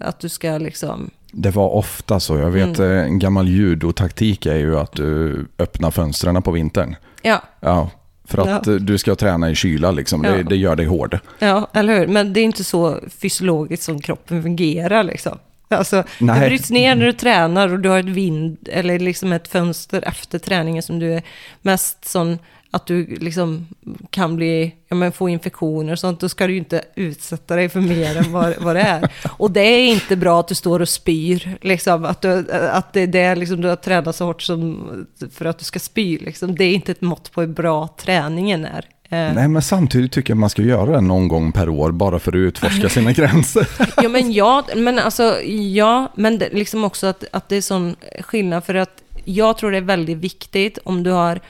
att 0.00 0.20
du 0.20 0.28
ska 0.28 0.58
liksom... 0.58 1.10
Det 1.32 1.50
var 1.50 1.68
ofta 1.68 2.20
så. 2.20 2.38
Jag 2.38 2.50
vet 2.50 2.78
Mm. 2.78 2.92
eh, 2.98 3.04
en 3.04 3.18
gammal 3.18 3.48
judotaktik 3.48 4.46
är 4.46 4.56
ju 4.56 4.78
att 4.78 4.92
du 4.92 5.46
öppnar 5.58 5.90
fönstren 5.90 6.42
på 6.42 6.50
vintern. 6.50 6.96
Ja, 7.22 7.42
Ja, 7.60 7.90
för 8.28 8.38
att 8.38 8.66
Ja. 8.66 8.72
du 8.78 8.98
ska 8.98 9.14
träna 9.14 9.50
i 9.50 9.54
kyla 9.54 9.90
liksom. 9.90 10.22
Det, 10.22 10.36
Ja. 10.36 10.42
det 10.42 10.56
gör 10.56 10.76
dig 10.76 10.86
hård. 10.86 11.18
ja, 11.38 11.70
eller 11.74 11.98
hur? 11.98 12.06
Men 12.06 12.32
det 12.32 12.40
är 12.40 12.44
inte 12.44 12.64
så 12.64 13.00
fysiologiskt 13.22 13.82
som 13.84 14.00
kroppen 14.00 14.42
fungerar 14.42 15.02
liksom. 15.02 15.38
Alltså, 15.70 16.04
Nej. 16.18 16.40
det 16.40 16.46
bryts 16.46 16.70
ner 16.70 16.94
när 16.94 17.06
du 17.06 17.12
tränar 17.12 17.72
och 17.72 17.78
du 17.80 17.88
har 17.88 17.98
ett 17.98 18.04
vind 18.04 18.68
eller 18.72 18.98
liksom 18.98 19.32
ett 19.32 19.48
fönster 19.48 20.02
efter 20.08 20.38
träningen 20.38 20.82
som 20.82 20.98
du 20.98 21.14
är 21.14 21.22
mest 21.62 22.04
sån 22.08 22.38
att 22.70 22.86
du 22.86 23.06
liksom 23.06 23.66
kan 24.10 24.36
bli, 24.36 24.74
ja 24.88 24.96
men 24.96 25.12
få 25.12 25.28
infektioner 25.28 25.92
och 25.92 25.98
sånt, 25.98 26.20
då 26.20 26.28
ska 26.28 26.46
du 26.46 26.52
ju 26.52 26.58
inte 26.58 26.82
utsätta 26.94 27.56
dig 27.56 27.68
för 27.68 27.80
mer 27.80 28.16
än 28.16 28.32
vad, 28.32 28.54
vad 28.60 28.76
det 28.76 28.82
är. 28.82 29.12
Och 29.36 29.50
det 29.50 29.60
är 29.60 29.86
inte 29.86 30.16
bra 30.16 30.40
att 30.40 30.48
du 30.48 30.54
står 30.54 30.80
och 30.80 30.88
spyr, 30.88 31.58
liksom, 31.60 32.04
att, 32.04 32.22
du, 32.22 32.52
att 32.52 32.92
det, 32.92 33.06
det 33.06 33.20
är 33.20 33.36
liksom, 33.36 33.60
du 33.60 33.68
har 33.68 33.76
tränat 33.76 34.16
så 34.16 34.24
hårt 34.24 34.42
som, 34.42 34.88
för 35.32 35.44
att 35.44 35.58
du 35.58 35.64
ska 35.64 35.78
spy, 35.78 36.18
liksom. 36.18 36.54
det 36.56 36.64
är 36.64 36.74
inte 36.74 36.92
ett 36.92 37.00
mått 37.00 37.32
på 37.32 37.40
hur 37.40 37.48
bra 37.48 37.88
träningen 37.96 38.64
är. 38.64 38.84
Eh, 39.10 39.34
Nej, 39.34 39.48
men 39.48 39.62
samtidigt 39.62 40.12
tycker 40.12 40.30
jag 40.30 40.38
man 40.38 40.50
ska 40.50 40.62
göra 40.62 40.92
det 40.92 41.00
någon 41.00 41.28
gång 41.28 41.52
per 41.52 41.68
år 41.68 41.92
bara 41.92 42.18
för 42.18 42.32
att 42.32 42.36
utforska 42.36 42.88
sina 42.88 43.12
gränser. 43.12 43.68
Ja, 44.02 44.08
men 44.08 44.32
ja, 44.32 44.64
men 44.76 44.98
alltså, 44.98 45.40
ja, 45.42 46.12
men 46.14 46.38
det, 46.38 46.48
liksom 46.52 46.84
också 46.84 47.06
att, 47.06 47.24
att 47.32 47.48
det 47.48 47.56
är 47.56 47.60
sån 47.60 47.96
skillnad 48.20 48.64
för 48.64 48.74
att 48.74 49.02
jag 49.24 49.58
tror 49.58 49.70
det 49.70 49.76
är 49.76 49.82
väldigt 49.82 50.18
viktigt 50.18 50.78
om 50.84 51.02
du 51.02 51.10
har, 51.10 51.40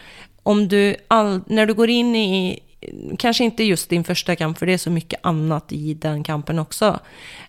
om 0.48 0.68
du, 0.68 0.96
all, 1.08 1.40
när 1.46 1.66
du 1.66 1.74
går 1.74 1.90
in 1.90 2.16
i, 2.16 2.60
kanske 3.18 3.44
inte 3.44 3.64
just 3.64 3.88
din 3.88 4.04
första 4.04 4.36
kamp, 4.36 4.58
för 4.58 4.66
det 4.66 4.72
är 4.72 4.78
så 4.78 4.90
mycket 4.90 5.20
annat 5.22 5.72
i 5.72 5.94
den 5.94 6.24
kampen 6.24 6.58
också, 6.58 7.00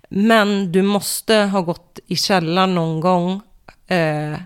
men 0.10 0.72
du 0.72 0.82
måste 0.82 1.36
ha 1.36 1.62
gått 1.62 2.00
i 2.08 2.16
källaren 2.16 2.76
någon 2.76 3.00
gång 3.00 3.42
eh, 3.88 4.40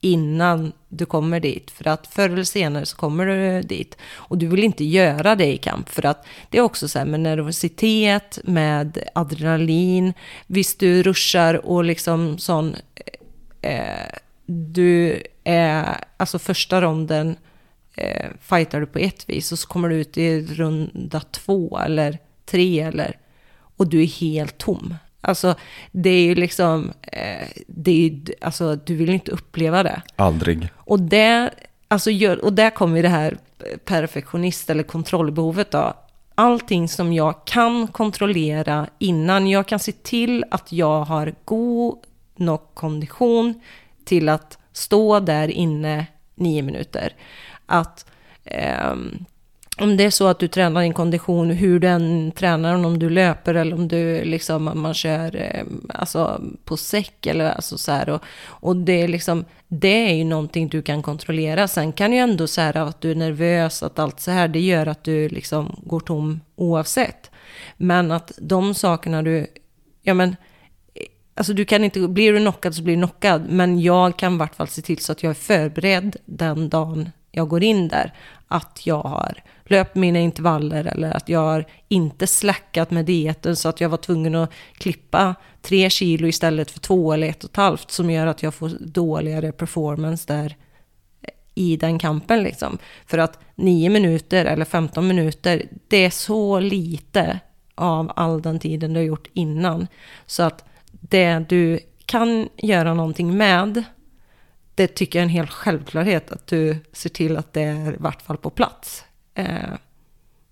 innan 0.00 0.72
du 0.88 1.06
kommer 1.06 1.40
dit. 1.40 1.70
För 1.70 1.88
att 1.88 2.06
förr 2.06 2.28
eller 2.28 2.44
senare 2.44 2.86
så 2.86 2.96
kommer 2.96 3.26
du 3.26 3.62
dit. 3.62 3.96
Och 4.14 4.38
du 4.38 4.46
vill 4.46 4.64
inte 4.64 4.84
göra 4.84 5.34
det 5.34 5.52
i 5.52 5.58
kamp. 5.58 5.88
För 5.88 6.06
att 6.06 6.26
det 6.50 6.58
är 6.58 6.62
också 6.62 6.88
så 6.88 6.98
här 6.98 7.06
med 7.06 7.20
nervositet, 7.20 8.38
med 8.44 8.98
adrenalin. 9.14 10.12
Visst, 10.46 10.80
du 10.80 11.02
ruschar 11.02 11.66
och 11.66 11.84
liksom 11.84 12.38
sån... 12.38 12.76
Eh, 13.60 14.18
du 14.46 15.22
är... 15.44 16.04
Alltså 16.16 16.38
första 16.38 16.80
ronden 16.80 17.36
eh, 17.96 18.30
fightar 18.40 18.80
du 18.80 18.86
på 18.86 18.98
ett 18.98 19.28
vis 19.28 19.52
och 19.52 19.58
så 19.58 19.68
kommer 19.68 19.88
du 19.88 19.94
ut 19.94 20.18
i 20.18 20.40
runda 20.40 21.20
två 21.20 21.78
eller 21.78 22.18
tre 22.46 22.80
eller... 22.80 23.18
Och 23.76 23.88
du 23.88 24.02
är 24.02 24.06
helt 24.06 24.58
tom. 24.58 24.94
Alltså, 25.20 25.54
det 25.92 26.10
är 26.10 26.24
ju 26.24 26.34
liksom... 26.34 26.92
Eh, 27.02 27.48
det 27.66 27.90
är 27.90 27.94
ju, 27.94 28.24
alltså, 28.40 28.76
du 28.76 28.94
vill 28.94 29.10
inte 29.10 29.30
uppleva 29.30 29.82
det. 29.82 30.02
Aldrig. 30.16 30.68
Och, 30.74 31.00
det, 31.00 31.50
alltså 31.88 32.10
gör, 32.10 32.44
och 32.44 32.52
där 32.52 32.70
kommer 32.70 32.96
ju 32.96 33.02
det 33.02 33.08
här 33.08 33.38
perfektionist 33.84 34.70
eller 34.70 34.82
kontrollbehovet 34.82 35.70
då. 35.70 35.94
Allting 36.34 36.88
som 36.88 37.12
jag 37.12 37.44
kan 37.44 37.88
kontrollera 37.88 38.86
innan, 38.98 39.46
jag 39.46 39.68
kan 39.68 39.78
se 39.78 39.92
till 39.92 40.44
att 40.50 40.72
jag 40.72 41.04
har 41.04 41.34
god 41.44 41.98
nog 42.36 42.74
kondition 42.74 43.60
till 44.04 44.28
att 44.28 44.58
stå 44.72 45.20
där 45.20 45.48
inne 45.48 46.06
nio 46.34 46.62
minuter. 46.62 47.12
Att 47.66 48.06
eh, 48.44 48.94
om 49.78 49.96
det 49.96 50.04
är 50.04 50.10
så 50.10 50.26
att 50.26 50.38
du 50.38 50.48
tränar 50.48 50.82
din 50.82 50.94
kondition, 50.94 51.50
hur 51.50 51.80
du 51.80 51.88
än 51.88 52.32
tränar, 52.32 52.84
om 52.84 52.98
du 52.98 53.10
löper 53.10 53.54
eller 53.54 53.76
om 53.76 53.88
du 53.88 54.24
liksom, 54.24 54.70
man 54.74 54.94
kör 54.94 55.36
eh, 55.36 55.64
alltså, 55.88 56.42
på 56.64 56.76
säck 56.76 57.26
eller 57.26 57.52
alltså 57.52 57.78
så 57.78 57.92
här. 57.92 58.08
Och, 58.08 58.22
och 58.46 58.76
det 58.76 59.02
är 59.02 59.08
liksom, 59.08 59.44
det 59.68 60.10
är 60.10 60.14
ju 60.14 60.24
någonting 60.24 60.68
du 60.68 60.82
kan 60.82 61.02
kontrollera. 61.02 61.68
Sen 61.68 61.92
kan 61.92 62.12
ju 62.12 62.18
ändå 62.18 62.46
så 62.46 62.60
här 62.60 62.76
att 62.76 63.00
du 63.00 63.10
är 63.10 63.14
nervös, 63.14 63.82
att 63.82 63.98
allt 63.98 64.20
så 64.20 64.30
här, 64.30 64.48
det 64.48 64.60
gör 64.60 64.86
att 64.86 65.04
du 65.04 65.28
liksom 65.28 65.80
går 65.84 66.00
tom 66.00 66.40
oavsett. 66.56 67.30
Men 67.76 68.10
att 68.10 68.32
de 68.38 68.74
sakerna 68.74 69.22
du, 69.22 69.46
ja 70.02 70.14
men, 70.14 70.28
eh, 70.28 71.02
Alltså 71.36 71.52
du 71.52 71.64
kan 71.64 71.84
inte, 71.84 72.08
blir 72.08 72.32
du 72.32 72.38
knockad 72.38 72.74
så 72.74 72.82
blir 72.82 72.96
du 72.96 73.00
knockad. 73.00 73.46
Men 73.48 73.80
jag 73.80 74.18
kan 74.18 74.34
i 74.34 74.38
vart 74.38 74.54
fall 74.54 74.68
se 74.68 74.82
till 74.82 74.98
så 74.98 75.12
att 75.12 75.22
jag 75.22 75.30
är 75.30 75.34
förberedd 75.34 76.16
den 76.24 76.68
dagen 76.68 77.10
jag 77.34 77.48
går 77.48 77.62
in 77.62 77.88
där. 77.88 78.12
Att 78.48 78.80
jag 78.86 79.02
har 79.02 79.42
löpt 79.64 79.94
mina 79.94 80.18
intervaller 80.18 80.84
eller 80.84 81.10
att 81.10 81.28
jag 81.28 81.40
har 81.40 81.64
inte 81.88 82.26
släckat 82.26 82.90
med 82.90 83.04
dieten 83.04 83.56
så 83.56 83.68
att 83.68 83.80
jag 83.80 83.88
var 83.88 83.96
tvungen 83.96 84.34
att 84.34 84.50
klippa 84.74 85.34
tre 85.62 85.90
kilo 85.90 86.28
istället 86.28 86.70
för 86.70 86.80
två 86.80 87.12
eller 87.12 87.28
ett 87.28 87.44
och 87.44 87.50
ett 87.50 87.56
halvt 87.56 87.90
som 87.90 88.10
gör 88.10 88.26
att 88.26 88.42
jag 88.42 88.54
får 88.54 88.70
dåligare 88.80 89.52
performance 89.52 90.32
där 90.32 90.56
i 91.54 91.76
den 91.76 91.98
kampen 91.98 92.42
liksom. 92.42 92.78
För 93.06 93.18
att 93.18 93.38
nio 93.54 93.90
minuter 93.90 94.44
eller 94.44 94.64
15 94.64 95.06
minuter, 95.06 95.62
det 95.88 96.04
är 96.04 96.10
så 96.10 96.60
lite 96.60 97.40
av 97.74 98.12
all 98.16 98.42
den 98.42 98.58
tiden 98.58 98.92
du 98.92 99.00
har 99.00 99.04
gjort 99.04 99.28
innan. 99.32 99.86
Så 100.26 100.42
att 100.42 100.64
det 100.90 101.38
du 101.48 101.80
kan 102.06 102.48
göra 102.56 102.94
någonting 102.94 103.36
med, 103.36 103.82
det 104.74 104.86
tycker 104.86 105.18
jag 105.18 105.20
är 105.20 105.26
en 105.26 105.34
hel 105.34 105.46
självklarhet 105.46 106.32
att 106.32 106.46
du 106.46 106.76
ser 106.92 107.10
till 107.10 107.36
att 107.36 107.52
det 107.52 107.62
är 107.62 107.92
i 107.92 107.96
vart 107.98 108.22
fall 108.22 108.36
på 108.36 108.50
plats. 108.50 109.04
Eh, 109.34 109.74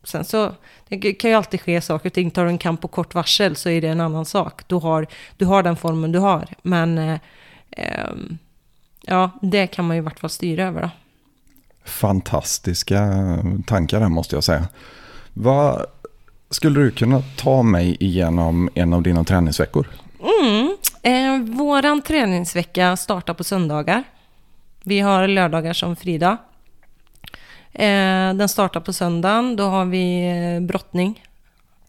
sen 0.04 0.24
så 0.24 0.54
det 0.88 1.12
kan 1.12 1.30
ju 1.30 1.36
alltid 1.36 1.60
ske 1.60 1.80
saker 1.80 2.08
och 2.08 2.12
ting. 2.12 2.30
Tar 2.30 2.44
du 2.44 2.50
en 2.50 2.58
kamp 2.58 2.80
på 2.80 2.88
kort 2.88 3.14
varsel 3.14 3.56
så 3.56 3.68
är 3.68 3.80
det 3.80 3.88
en 3.88 4.00
annan 4.00 4.24
sak. 4.24 4.62
Du 4.68 4.74
har, 4.74 5.06
du 5.36 5.44
har 5.44 5.62
den 5.62 5.76
formen 5.76 6.12
du 6.12 6.18
har. 6.18 6.48
Men 6.62 6.98
eh, 6.98 7.18
ehm, 7.70 8.38
ja, 9.02 9.30
det 9.42 9.66
kan 9.66 9.86
man 9.86 9.96
ju 9.96 10.02
i 10.02 10.04
vart 10.04 10.20
fall 10.20 10.30
styra 10.30 10.64
över 10.64 10.82
då. 10.82 10.90
Fantastiska 11.84 13.08
tankar 13.66 14.00
här 14.00 14.08
måste 14.08 14.36
jag 14.36 14.44
säga. 14.44 14.68
Vad 15.32 15.86
skulle 16.50 16.80
du 16.80 16.90
kunna 16.90 17.22
ta 17.36 17.62
mig 17.62 17.96
igenom 18.00 18.70
en 18.74 18.92
av 18.92 19.02
dina 19.02 19.24
träningsveckor? 19.24 19.86
Mm. 20.40 20.76
Eh, 21.02 21.56
våran 21.56 22.02
träningsvecka 22.02 22.96
startar 22.96 23.34
på 23.34 23.44
söndagar. 23.44 24.04
Vi 24.84 25.00
har 25.00 25.28
lördagar 25.28 25.72
som 25.72 25.96
frida. 25.96 26.36
Eh, 27.72 28.34
den 28.34 28.48
startar 28.48 28.80
på 28.80 28.92
söndagen. 28.92 29.56
Då 29.56 29.64
har 29.64 29.84
vi 29.84 30.30
eh, 30.56 30.66
brottning. 30.66 31.22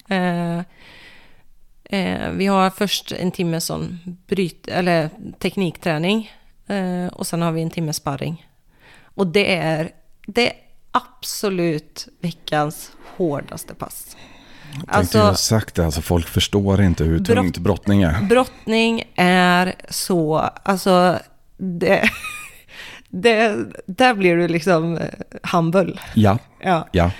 Eh, 0.08 0.58
eh, 1.84 2.30
vi 2.32 2.46
har 2.46 2.70
först 2.70 3.12
en 3.12 3.30
timme 3.30 3.60
sån 3.60 3.98
bryt, 4.26 4.68
eller 4.68 5.10
teknikträning. 5.38 6.32
Eh, 6.66 7.06
och 7.12 7.26
sen 7.26 7.42
har 7.42 7.52
vi 7.52 7.62
en 7.62 7.70
timme 7.70 7.92
sparring. 7.92 8.46
Och 9.04 9.26
det 9.26 9.56
är, 9.56 9.90
det 10.26 10.46
är 10.50 10.56
absolut 10.90 12.08
veckans 12.20 12.92
hårdaste 13.16 13.74
pass. 13.74 14.16
Jag 14.86 14.94
tänkte 14.94 15.18
ju 15.18 15.24
ha 15.24 15.34
sagt 15.34 15.74
det, 15.74 15.84
alltså 15.84 16.02
folk 16.02 16.26
förstår 16.28 16.82
inte 16.82 17.04
hur 17.04 17.18
Brott- 17.18 17.26
tungt 17.36 17.58
brottning 17.58 18.02
är. 18.02 18.22
Brottning 18.22 19.02
är 19.16 19.74
så, 19.90 20.36
alltså, 20.38 21.18
det, 21.56 22.10
det, 23.22 23.56
där 23.86 24.14
blir 24.14 24.36
du 24.36 24.48
liksom 24.48 24.96
eh, 24.96 25.08
humble. 25.52 25.92
Ja, 26.14 26.38
Ja. 26.60 26.88
ja. 26.92 27.10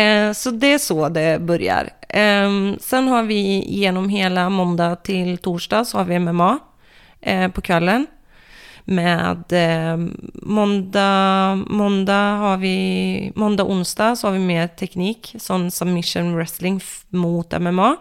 Eh, 0.00 0.32
så 0.32 0.50
det 0.50 0.72
är 0.72 0.78
så 0.78 1.08
det 1.08 1.40
börjar. 1.42 1.90
Eh, 2.08 2.50
sen 2.80 3.08
har 3.08 3.22
vi 3.22 3.64
genom 3.68 4.08
hela 4.08 4.50
måndag 4.50 4.96
till 4.96 5.38
torsdag 5.38 5.84
så 5.84 5.98
har 5.98 6.04
vi 6.04 6.18
MMA 6.18 6.58
eh, 7.20 7.48
på 7.50 7.60
kvällen. 7.60 8.06
Med 8.84 9.52
eh, 9.52 9.96
måndag, 10.34 11.54
måndag 11.66 12.36
har 12.36 12.56
vi, 12.56 13.32
måndag, 13.34 13.64
onsdag 13.64 14.16
så 14.16 14.26
har 14.26 14.32
vi 14.32 14.38
mer 14.38 14.68
teknik, 14.68 15.34
sån 15.38 15.70
submission 15.70 16.36
wrestling 16.36 16.80
mot 17.08 17.60
MMA. 17.60 17.96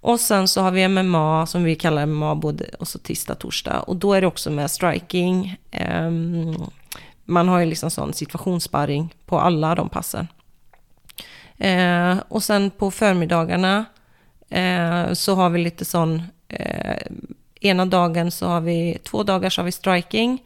Och 0.00 0.20
sen 0.20 0.48
så 0.48 0.62
har 0.62 0.70
vi 0.70 0.88
MMA 0.88 1.46
som 1.46 1.64
vi 1.64 1.74
kallar 1.74 2.06
MMA 2.06 2.34
både 2.34 2.64
och 2.78 2.88
så 2.88 2.98
tisdag, 2.98 3.34
torsdag. 3.34 3.80
Och 3.80 3.96
då 3.96 4.12
är 4.12 4.20
det 4.20 4.26
också 4.26 4.50
med 4.50 4.70
striking. 4.70 5.56
Ehm, 5.70 6.54
man 7.24 7.48
har 7.48 7.60
ju 7.60 7.66
liksom 7.66 7.90
sån 7.90 8.12
situationssparring 8.12 9.14
på 9.26 9.40
alla 9.40 9.74
de 9.74 9.88
passen. 9.88 10.28
Ehm, 11.58 12.18
och 12.28 12.42
sen 12.42 12.70
på 12.70 12.90
förmiddagarna 12.90 13.84
ehm, 14.50 15.14
så 15.14 15.34
har 15.34 15.50
vi 15.50 15.58
lite 15.58 15.84
sån, 15.84 16.22
eh, 16.48 17.02
ena 17.60 17.86
dagen 17.86 18.30
så 18.30 18.46
har 18.46 18.60
vi, 18.60 18.98
två 19.04 19.22
dagar 19.22 19.50
så 19.50 19.60
har 19.60 19.64
vi 19.64 19.72
striking 19.72 20.38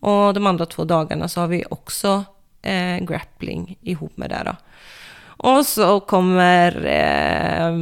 och 0.00 0.34
de 0.34 0.46
andra 0.46 0.66
två 0.66 0.84
dagarna 0.84 1.28
så 1.28 1.40
har 1.40 1.48
vi 1.48 1.64
också 1.70 2.24
eh, 2.62 2.98
grappling 2.98 3.78
ihop 3.82 4.16
med 4.16 4.30
det 4.30 4.42
då. 4.44 4.56
Och 5.38 5.66
så 5.66 6.00
kommer 6.00 6.86
eh, 6.86 7.76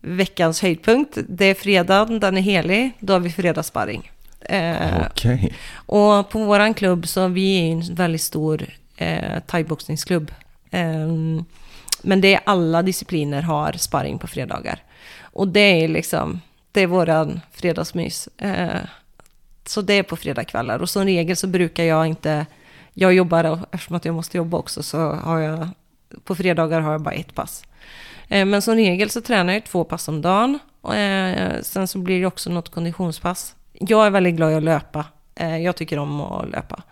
veckans 0.00 0.62
höjdpunkt. 0.62 1.18
Det 1.28 1.44
är 1.44 1.54
fredagen, 1.54 2.20
den 2.20 2.36
är 2.36 2.40
helig. 2.40 2.92
Då 2.98 3.12
har 3.12 3.20
vi 3.20 3.30
fredagssparring. 3.30 4.10
Eh, 4.40 5.06
Okej. 5.10 5.54
och 5.74 6.30
på 6.30 6.38
våran 6.38 6.74
klubb 6.74 7.08
så 7.08 7.28
vi 7.28 7.58
är 7.58 7.72
en 7.72 7.94
väldigt 7.94 8.22
stor 8.22 8.66
eh, 8.96 9.40
thaiboxningsklubb. 9.46 10.32
Ehm, 10.70 11.44
men 12.02 12.20
det 12.20 12.34
är 12.34 12.40
alla 12.44 12.82
discipliner 12.82 13.42
har 13.42 13.72
sparring 13.72 14.18
på 14.18 14.26
fredagar. 14.26 14.82
Och 15.22 15.48
det 15.48 15.84
är 15.84 15.88
liksom, 15.88 16.40
det 16.72 16.80
är 16.80 16.86
våran 16.86 17.40
fredagsmys. 17.52 18.28
Eh, 18.38 18.80
så 19.66 19.82
det 19.82 19.94
är 19.94 20.02
på 20.02 20.16
fredagskvällar. 20.16 20.78
Och 20.78 20.90
som 20.90 21.04
regel 21.04 21.36
så 21.36 21.46
brukar 21.46 21.84
jag 21.84 22.06
inte, 22.06 22.46
jag 22.94 23.14
jobbar, 23.14 23.58
eftersom 23.70 23.96
att 23.96 24.04
jag 24.04 24.14
måste 24.14 24.36
jobba 24.36 24.58
också, 24.58 24.82
så 24.82 25.12
har 25.12 25.38
jag, 25.38 25.68
på 26.24 26.34
fredagar 26.34 26.80
har 26.80 26.92
jag 26.92 27.02
bara 27.02 27.14
ett 27.14 27.34
pass. 27.34 27.64
Eh, 28.28 28.46
men 28.46 28.62
som 28.62 28.74
regel 28.74 29.10
så 29.10 29.20
tränar 29.20 29.52
jag 29.52 29.64
två 29.64 29.84
pass 29.84 30.08
om 30.08 30.22
dagen. 30.22 30.58
Och, 30.80 30.96
eh, 30.96 31.60
sen 31.62 31.88
så 31.88 31.98
blir 31.98 32.20
det 32.20 32.26
också 32.26 32.50
något 32.50 32.68
konditionspass. 32.68 33.54
Jag 33.72 34.06
är 34.06 34.10
väldigt 34.10 34.34
glad 34.34 34.52
i 34.52 34.54
att 34.54 34.62
löpa. 34.62 35.04
Eh, 35.34 35.58
jag 35.58 35.76
tycker 35.76 35.98
om 35.98 36.20
att 36.20 36.50
löpa. 36.50 36.82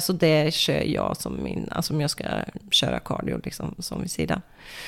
Så 0.00 0.12
det 0.12 0.54
kör 0.54 0.82
jag 0.82 1.16
som 1.16 1.42
min, 1.42 1.68
alltså 1.70 1.94
om 1.94 2.00
jag 2.00 2.10
ska 2.10 2.24
köra 2.70 2.98
cardio 2.98 3.40
liksom, 3.44 3.74
som 3.78 4.00
vid 4.00 4.10
sidan. 4.10 4.42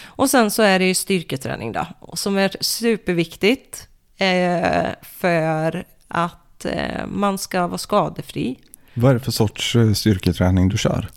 Och 0.05 0.30
sen 0.30 0.51
så 0.51 0.62
är 0.62 0.78
det 0.78 0.84
ju 0.84 0.94
styrketräning 0.94 1.72
då, 1.72 1.86
som 2.14 2.38
är 2.38 2.56
superviktigt 2.60 3.88
för 5.02 5.84
att 6.09 6.66
man 7.06 7.38
ska 7.38 7.66
vara 7.66 7.78
skadefri. 7.78 8.59
Vad 8.94 9.10
är 9.10 9.14
det 9.14 9.20
för 9.20 9.32
sorts 9.32 9.76
eh, 9.76 9.92
styrketräning 9.92 10.68
du 10.68 10.78
kör? 10.78 11.08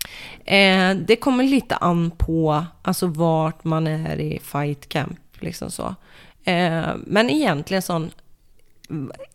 Eh, 0.45 0.95
det 0.95 1.15
kommer 1.15 1.43
lite 1.43 1.75
an 1.75 2.11
på 2.11 2.65
alltså 2.81 3.07
vart 3.07 3.63
man 3.63 3.87
är 3.87 4.19
i 4.19 4.39
fight 4.43 4.89
camp, 4.89 5.19
liksom 5.39 5.71
så. 5.71 5.95
Eh, 6.43 6.87
men 7.05 7.29
egentligen 7.29 7.81
sån 7.81 8.11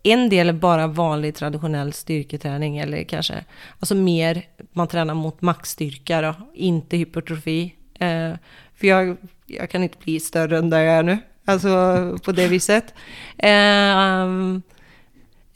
en 0.03 0.29
del 0.29 0.49
är 0.49 0.53
bara 0.53 0.87
vanlig 0.87 1.35
traditionell 1.35 1.93
styrketräning 1.93 2.77
eller 2.77 3.03
kanske 3.03 3.45
alltså 3.79 3.95
mer 3.95 4.43
man 4.73 4.87
tränar 4.87 5.13
mot 5.13 5.41
maxstyrka 5.41 6.21
då, 6.21 6.35
inte 6.53 6.97
hypertrofi. 6.97 7.75
Eh, 7.99 8.33
för 8.75 8.87
jag, 8.87 9.17
jag 9.45 9.69
kan 9.69 9.83
inte 9.83 9.97
bli 10.03 10.19
större 10.19 10.57
än 10.57 10.69
där 10.69 10.79
jag 10.79 10.95
är 10.95 11.03
nu, 11.03 11.17
alltså 11.45 12.17
på 12.23 12.31
det 12.31 12.47
viset. 12.47 12.93
Eh, 13.37 14.27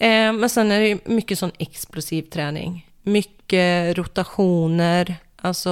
Eh, 0.04 0.34
men 0.34 0.50
sen 0.50 0.72
är 0.72 0.80
det 0.80 1.08
mycket 1.08 1.40
sån 1.40 1.52
explosiv 1.58 2.22
träning. 2.22 2.88
Mycket 3.04 3.98
rotationer. 3.98 5.16
Alltså 5.36 5.72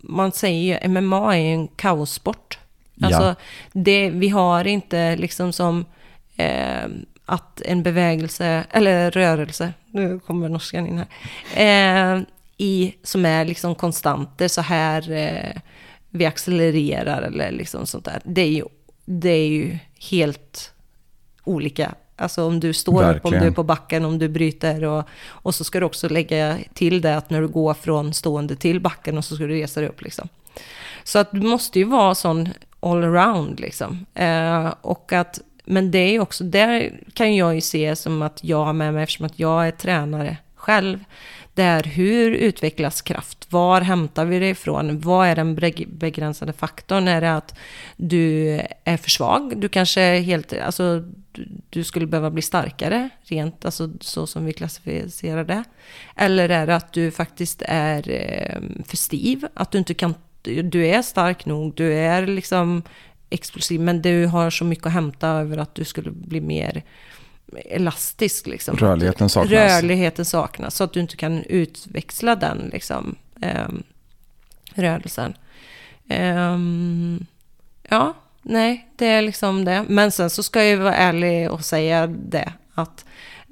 man 0.00 0.32
säger 0.32 0.80
ju 0.82 0.88
MMA 0.88 1.36
är 1.36 1.54
en 1.54 1.68
kaossport. 1.68 2.58
Alltså 3.02 3.22
Ja. 3.22 3.34
det, 3.72 4.10
vi 4.10 4.28
har 4.28 4.66
inte 4.66 5.16
liksom 5.16 5.52
som 5.52 5.84
eh, 6.36 6.88
att 7.24 7.60
en 7.60 7.82
bevägelse, 7.82 8.64
eller 8.70 9.10
rörelse, 9.10 9.72
nu 9.86 10.20
kommer 10.20 10.48
norskan 10.48 10.86
in 10.86 11.04
här, 11.54 12.16
eh, 12.16 12.22
i, 12.56 12.94
som 13.02 13.26
är 13.26 13.44
liksom 13.44 13.74
konstanter, 13.74 14.48
så 14.48 14.60
här 14.60 15.10
eh, 15.10 15.60
vi 16.10 16.26
accelererar 16.26 17.22
eller 17.22 17.50
liksom 17.50 17.86
sånt 17.86 18.04
där. 18.04 18.20
Det 18.24 18.40
är 18.40 18.48
ju, 18.50 18.64
det 19.04 19.30
är 19.30 19.48
ju 19.48 19.78
helt 20.10 20.72
olika. 21.44 21.94
Alltså 22.20 22.44
om 22.44 22.60
du 22.60 22.72
står 22.72 22.94
upp, 22.94 23.00
om 23.00 23.12
Verkligen. 23.12 23.42
du 23.42 23.48
är 23.48 23.52
på 23.52 23.62
backen, 23.62 24.04
om 24.04 24.18
du 24.18 24.28
bryter 24.28 24.84
och, 24.84 25.04
och 25.28 25.54
så 25.54 25.64
ska 25.64 25.80
du 25.80 25.86
också 25.86 26.08
lägga 26.08 26.58
till 26.74 27.00
det 27.00 27.16
att 27.16 27.30
när 27.30 27.40
du 27.40 27.48
går 27.48 27.74
från 27.74 28.14
stående 28.14 28.56
till 28.56 28.80
backen 28.80 29.18
och 29.18 29.24
så 29.24 29.34
ska 29.34 29.44
du 29.44 29.54
resa 29.54 29.80
dig 29.80 29.88
upp 29.88 30.02
liksom. 30.02 30.28
Så 31.04 31.18
att 31.18 31.32
du 31.32 31.40
måste 31.40 31.78
ju 31.78 31.84
vara 31.84 32.14
sån 32.14 32.48
allround 32.80 33.60
liksom. 33.60 34.06
Eh, 34.14 34.74
och 34.80 35.12
att, 35.12 35.40
men 35.64 35.90
det 35.90 35.98
är 35.98 36.20
också, 36.20 36.44
där 36.44 37.00
kan 37.14 37.36
jag 37.36 37.54
ju 37.54 37.60
se 37.60 37.96
som 37.96 38.22
att 38.22 38.44
jag 38.44 38.64
har 38.64 38.72
med 38.72 38.94
mig, 38.94 39.02
eftersom 39.02 39.26
att 39.26 39.38
jag 39.38 39.66
är 39.66 39.70
tränare 39.70 40.36
själv, 40.54 41.04
det 41.54 41.62
är 41.62 41.82
hur 41.82 42.30
utvecklas 42.30 43.02
kraft? 43.02 43.52
Var 43.52 43.80
hämtar 43.80 44.24
vi 44.24 44.38
det 44.38 44.48
ifrån? 44.48 45.00
Vad 45.00 45.26
är 45.26 45.36
den 45.36 45.54
begränsande 45.86 46.52
faktorn? 46.52 47.08
Är 47.08 47.20
det 47.20 47.36
att 47.36 47.58
du 47.96 48.48
är 48.84 48.96
för 48.96 49.10
svag? 49.10 49.56
Du 49.56 49.68
kanske 49.68 50.00
är 50.00 50.20
helt, 50.20 50.52
alltså 50.52 51.04
du, 51.70 51.84
skulle 51.84 52.06
behöva 52.06 52.30
bli 52.30 52.42
starkare, 52.42 53.08
rent 53.22 53.64
alltså 53.64 53.90
så 54.00 54.26
som 54.26 54.44
vi 54.44 54.52
klassificerar 54.52 55.44
det. 55.44 55.64
Eller 56.16 56.48
är 56.48 56.66
det 56.66 56.76
att 56.76 56.92
du 56.92 57.10
faktiskt 57.10 57.62
är 57.66 58.10
ehm, 58.10 58.82
för 58.86 58.96
stiv? 58.96 59.46
Att 59.54 59.70
du 59.70 59.78
inte 59.78 59.94
kan, 59.94 60.14
du 60.42 60.86
är 60.86 61.02
stark 61.02 61.46
nog, 61.46 61.74
du 61.74 61.92
är 61.92 62.26
liksom 62.26 62.82
explosiv, 63.30 63.80
men 63.80 64.02
du 64.02 64.26
har 64.26 64.50
så 64.50 64.64
mycket 64.64 64.86
att 64.86 64.92
hämta 64.92 65.28
över 65.28 65.58
att 65.58 65.74
du 65.74 65.84
skulle 65.84 66.10
bli 66.10 66.40
mer 66.40 66.82
elastisk. 67.64 68.46
Liksom. 68.46 68.76
Rörligheten 68.76 69.28
saknas. 69.28 69.52
Rörligheten 69.52 70.24
saknas, 70.24 70.76
så 70.76 70.84
att 70.84 70.92
du 70.92 71.00
inte 71.00 71.16
kan 71.16 71.42
utväxla 71.44 72.36
den 72.36 72.70
liksom, 72.72 73.16
ehm, 73.40 73.82
rörelsen. 74.74 75.34
Ehm, 76.08 77.26
ja, 77.88 78.14
nej, 78.42 78.88
det 78.96 79.06
är 79.06 79.22
liksom 79.22 79.64
det. 79.64 79.84
Men 79.88 80.12
sen 80.12 80.30
så 80.30 80.42
ska 80.42 80.58
jag 80.58 80.68
ju 80.68 80.76
vara 80.76 80.94
ärlig 80.94 81.50
och 81.50 81.64
säga 81.64 82.06
det, 82.06 82.52
att 82.74 83.04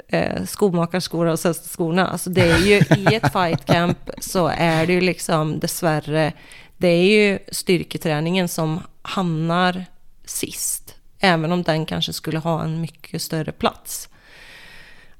eh, 0.08 0.44
skomakarskor 0.44 1.26
och 1.26 1.38
skorna, 1.38 2.06
alltså 2.08 2.30
det 2.30 2.50
är 2.50 2.58
ju 2.58 2.74
i 2.76 3.14
ett 3.14 3.32
fight 3.32 3.64
camp 3.64 4.10
så 4.18 4.46
är 4.46 4.86
det 4.86 4.92
ju 4.92 5.00
liksom 5.00 5.60
dessvärre, 5.60 6.32
det 6.76 6.88
är 6.88 7.02
ju 7.02 7.38
styrketräningen 7.52 8.48
som 8.48 8.80
hamnar 9.02 9.84
sist. 10.24 10.88
Även 11.20 11.53
om 11.53 11.62
den 11.62 11.86
kanske 11.86 12.12
skulle 12.12 12.39
ha 12.39 12.65
en 12.65 12.81
mycket 12.81 13.23
större 13.23 13.53
plats. 13.53 14.09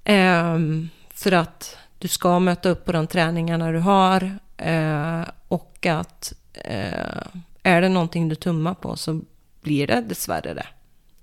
Ehm, 0.05 0.89
för 1.11 1.33
att 1.33 1.77
du 1.99 2.09
ska 2.09 2.39
möta 2.39 2.69
upp 2.69 2.85
på 2.85 2.93
de 2.93 3.07
träningarna 3.07 3.73
du 3.73 3.79
har. 3.79 4.39
eh, 4.57 5.23
och 5.49 5.87
att 5.87 6.33
eh, 6.55 7.23
är 7.63 7.81
det 7.81 7.89
någonting 7.89 8.29
du 8.29 8.35
tummar 8.35 8.75
på 8.75 8.97
så 8.97 9.21
blir 9.63 9.87
det 9.87 10.01
dessvärre 10.01 10.55
det. 10.55 10.67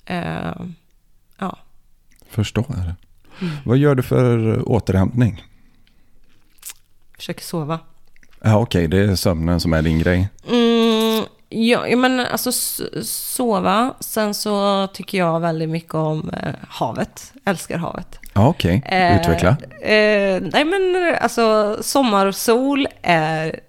Ehm, 0.06 0.76
ja. 1.38 1.58
Förstår 2.30 2.66
det. 2.68 2.96
Vad 3.66 3.78
gör 3.78 3.96
du 3.96 4.04
för 4.04 4.62
återhämtning? 4.70 5.44
Försöker 7.18 7.44
sova. 7.44 7.80
Ja, 8.42 8.58
okej, 8.58 8.88
det 8.88 8.98
är 8.98 9.16
sömnen 9.16 9.60
som 9.60 9.74
är 9.74 9.82
din 9.82 10.00
grej. 10.00 10.30
Mm, 10.50 10.85
ja, 11.50 11.96
men 11.98 12.20
alltså 12.20 12.52
sova. 13.04 13.94
Sen 14.00 14.34
så 14.34 14.88
tycker 14.94 15.18
jag 15.18 15.40
väldigt 15.40 15.70
mycket 15.70 15.94
om 15.96 16.30
eh, 16.30 16.54
havet. 16.70 17.34
Älskar 17.46 17.78
havet. 17.78 18.20
Ja, 18.34 18.48
okej. 18.48 18.84
Eh, 18.86 19.20
Utveckla. 19.22 19.50
Eh, 19.82 20.42
nej 20.42 20.66
men 20.66 21.16
alltså 21.22 21.78
sommar 21.82 22.26
och 22.26 22.36
sol 22.36 22.88
är 23.02 23.60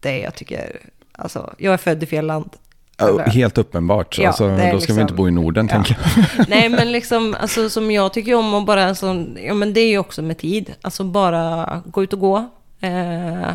det 0.00 0.18
jag 0.18 0.34
tycker. 0.34 0.76
Alltså 1.12 1.54
jag 1.58 1.72
är 1.74 1.78
född 1.78 2.02
i 2.02 2.06
fel 2.06 2.26
land. 2.26 2.50
Ja, 2.98 3.18
Helt 3.26 3.58
uppenbart. 3.58 4.18
Ja, 4.18 4.28
alltså, 4.28 4.48
då 4.48 4.56
ska 4.56 4.72
liksom- 4.72 4.96
vi 4.96 5.02
inte 5.02 5.14
bo 5.14 5.28
i 5.28 5.30
Norden, 5.30 5.68
Ja. 5.70 5.74
tänker 5.74 5.98
jag. 6.36 6.48
Nej 6.48 6.68
men 6.68 6.92
liksom, 6.92 7.36
alltså 7.40 7.70
som 7.70 7.90
jag 7.90 8.12
tycker 8.12 8.34
om 8.34 8.54
att 8.54 8.66
bara, 8.66 8.88
alltså, 8.88 9.24
ja 9.36 9.54
men 9.54 9.72
det 9.74 9.80
är 9.80 9.88
ju 9.88 9.98
också 9.98 10.22
med 10.22 10.38
tid. 10.38 10.74
Alltså 10.82 11.04
bara 11.04 11.82
gå 11.86 12.02
ut 12.02 12.12
och 12.12 12.20
gå. 12.20 12.48
Eh, 12.80 13.52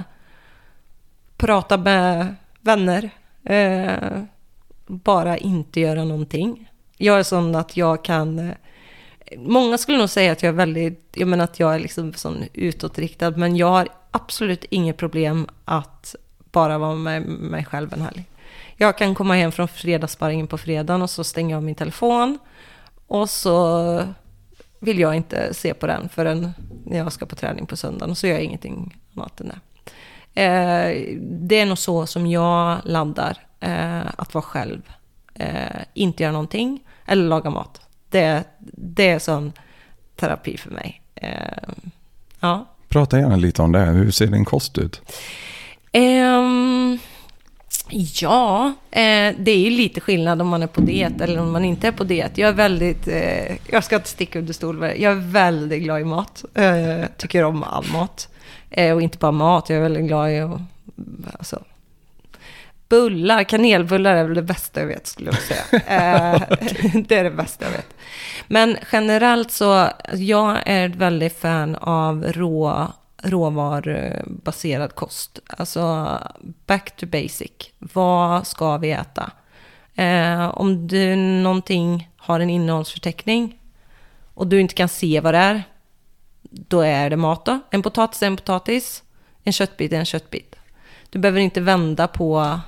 prata 1.37 1.77
med 1.77 2.35
vänner. 2.61 3.09
Eh, 3.49 4.23
bara 4.87 5.37
inte 5.37 5.79
göra 5.79 6.03
någonting. 6.03 6.69
Jag 6.97 7.19
är 7.19 7.23
sån 7.23 7.55
att 7.55 7.77
jag 7.77 8.03
kan... 8.03 8.39
Eh, 8.39 8.55
många 9.37 9.77
skulle 9.77 9.97
nog 9.97 10.09
säga 10.09 10.31
att 10.31 10.43
jag 10.43 10.49
är 10.49 10.53
väldigt, 10.53 11.07
jag 11.13 11.27
menar 11.27 11.43
att 11.43 11.59
jag 11.59 11.75
är 11.75 11.79
liksom 11.79 12.13
sån 12.13 12.43
utåtriktad, 12.53 13.31
men 13.31 13.55
jag 13.55 13.67
har 13.67 13.87
absolut 14.11 14.65
inget 14.69 14.97
problem 14.97 15.47
att 15.65 16.15
bara 16.51 16.77
vara 16.77 16.95
med 16.95 17.21
mig 17.27 17.65
själv 17.65 17.93
en 17.93 18.01
helg. 18.01 18.25
Jag 18.75 18.97
kan 18.97 19.15
komma 19.15 19.35
hem 19.35 19.51
från 19.51 19.67
fredagssparringen 19.67 20.47
på 20.47 20.57
fredagen 20.57 21.01
och 21.01 21.09
så 21.09 21.23
stänger 21.23 21.51
jag 21.51 21.57
av 21.57 21.63
min 21.63 21.75
telefon 21.75 22.39
och 23.07 23.29
så 23.29 24.03
vill 24.79 24.99
jag 24.99 25.15
inte 25.15 25.53
se 25.53 25.73
på 25.73 25.87
den 25.87 26.09
förrän 26.09 26.53
jag 26.91 27.13
ska 27.13 27.25
på 27.25 27.35
träning 27.35 27.65
på 27.65 27.77
söndagen 27.77 28.11
och 28.11 28.17
så 28.17 28.27
gör 28.27 28.33
jag 28.33 28.43
ingenting 28.43 28.97
annat 29.15 29.41
än 29.41 29.47
det. 29.47 29.59
Eh, 30.37 31.17
det 31.21 31.59
är 31.59 31.65
nog 31.65 31.77
så 31.77 32.05
som 32.05 32.27
jag 32.27 32.77
landar, 32.83 33.37
eh, 33.59 34.01
att 34.17 34.33
vara 34.33 34.41
själv. 34.41 34.81
Eh, 35.33 35.81
inte 35.93 36.23
göra 36.23 36.33
någonting 36.33 36.79
eller 37.05 37.27
laga 37.27 37.49
mat. 37.49 37.81
Det, 38.09 38.43
det 38.73 39.09
är 39.09 39.19
sån 39.19 39.53
terapi 40.15 40.57
för 40.57 40.69
mig. 40.69 41.01
Ja. 42.39 42.65
Prata 42.89 43.19
gärna 43.19 43.35
lite 43.35 43.61
om 43.61 43.71
det. 43.71 43.79
Hur 43.79 44.11
ser 44.11 44.27
din 44.27 44.45
kost 44.45 44.77
ut? 44.77 45.01
Ehm, 45.91 46.99
ja, 47.89 48.73
eh, 48.91 49.35
det 49.39 49.51
är 49.51 49.59
ju 49.59 49.69
lite 49.69 50.01
skillnad 50.01 50.41
om 50.41 50.47
man 50.47 50.63
är 50.63 50.67
på 50.67 50.81
diet 50.81 51.21
eller 51.21 51.39
om 51.39 51.51
man 51.51 51.65
inte 51.65 51.87
är 51.87 51.91
på 51.91 52.03
diet. 52.03 52.37
Jag 52.37 52.49
är 52.49 52.53
väldigt, 52.53 53.07
eh, 53.07 53.55
jag 53.71 53.83
ska 53.83 53.95
inte 53.95 54.09
sticka 54.09 54.39
under 54.39 54.53
stol 54.53 54.77
med. 54.77 54.99
Jag 54.99 55.11
är 55.11 55.31
väldigt 55.31 55.83
glad 55.83 56.01
i 56.01 56.03
mat. 56.03 56.45
Eh, 56.53 57.05
tycker 57.17 57.43
om 57.43 57.63
all 57.63 57.85
mat. 57.93 58.29
Eh, 58.69 58.95
och 58.95 59.01
inte 59.01 59.17
bara 59.17 59.31
mat, 59.31 59.69
jag 59.69 59.77
är 59.77 59.81
väldigt 59.81 60.07
glad 60.07 60.31
i 60.31 60.39
att, 60.39 60.61
alltså, 61.39 61.63
Bullar, 62.89 63.43
kanelbullar 63.43 64.15
är 64.15 64.23
väl 64.23 64.33
det 64.33 64.41
bästa 64.41 64.79
jag 64.79 64.87
vet 64.87 65.07
skulle 65.07 65.31
jag 65.31 65.41
säga. 65.41 65.63
Eh, 65.87 66.41
det 67.07 67.15
är 67.15 67.23
det 67.23 67.31
bästa 67.31 67.65
jag 67.65 67.71
vet. 67.71 67.95
Men 68.47 68.77
generellt 68.91 69.51
så, 69.51 69.89
jag 70.13 70.57
är 70.65 70.89
ett 70.89 70.95
väldigt 70.95 71.39
fan 71.39 71.75
av 71.75 72.23
rå 72.23 72.87
råvarubaserad 73.21 74.95
kost. 74.95 75.39
Alltså 75.47 76.09
back 76.65 76.95
to 76.95 77.05
basic. 77.05 77.51
Vad 77.79 78.47
ska 78.47 78.77
vi 78.77 78.91
äta? 78.91 79.31
Eh, 79.95 80.47
om 80.47 80.87
du 80.87 81.15
någonting 81.15 82.09
har 82.17 82.39
en 82.39 82.49
innehållsförteckning 82.49 83.59
och 84.33 84.47
du 84.47 84.59
inte 84.59 84.73
kan 84.73 84.89
se 84.89 85.19
vad 85.19 85.33
det 85.33 85.37
är, 85.37 85.63
då 86.67 86.81
är 86.81 87.09
det 87.09 87.15
mat 87.17 87.45
då. 87.45 87.59
En 87.69 87.81
potatis 87.81 88.23
är 88.23 88.27
en 88.27 88.37
potatis, 88.37 89.03
en 89.43 89.53
köttbit 89.53 89.93
är 89.93 89.97
en 89.97 90.05
köttbit. 90.05 90.55
Du 91.09 91.19
behöver 91.19 91.39
inte 91.39 91.61
vända 91.61 92.07
på 92.07 92.59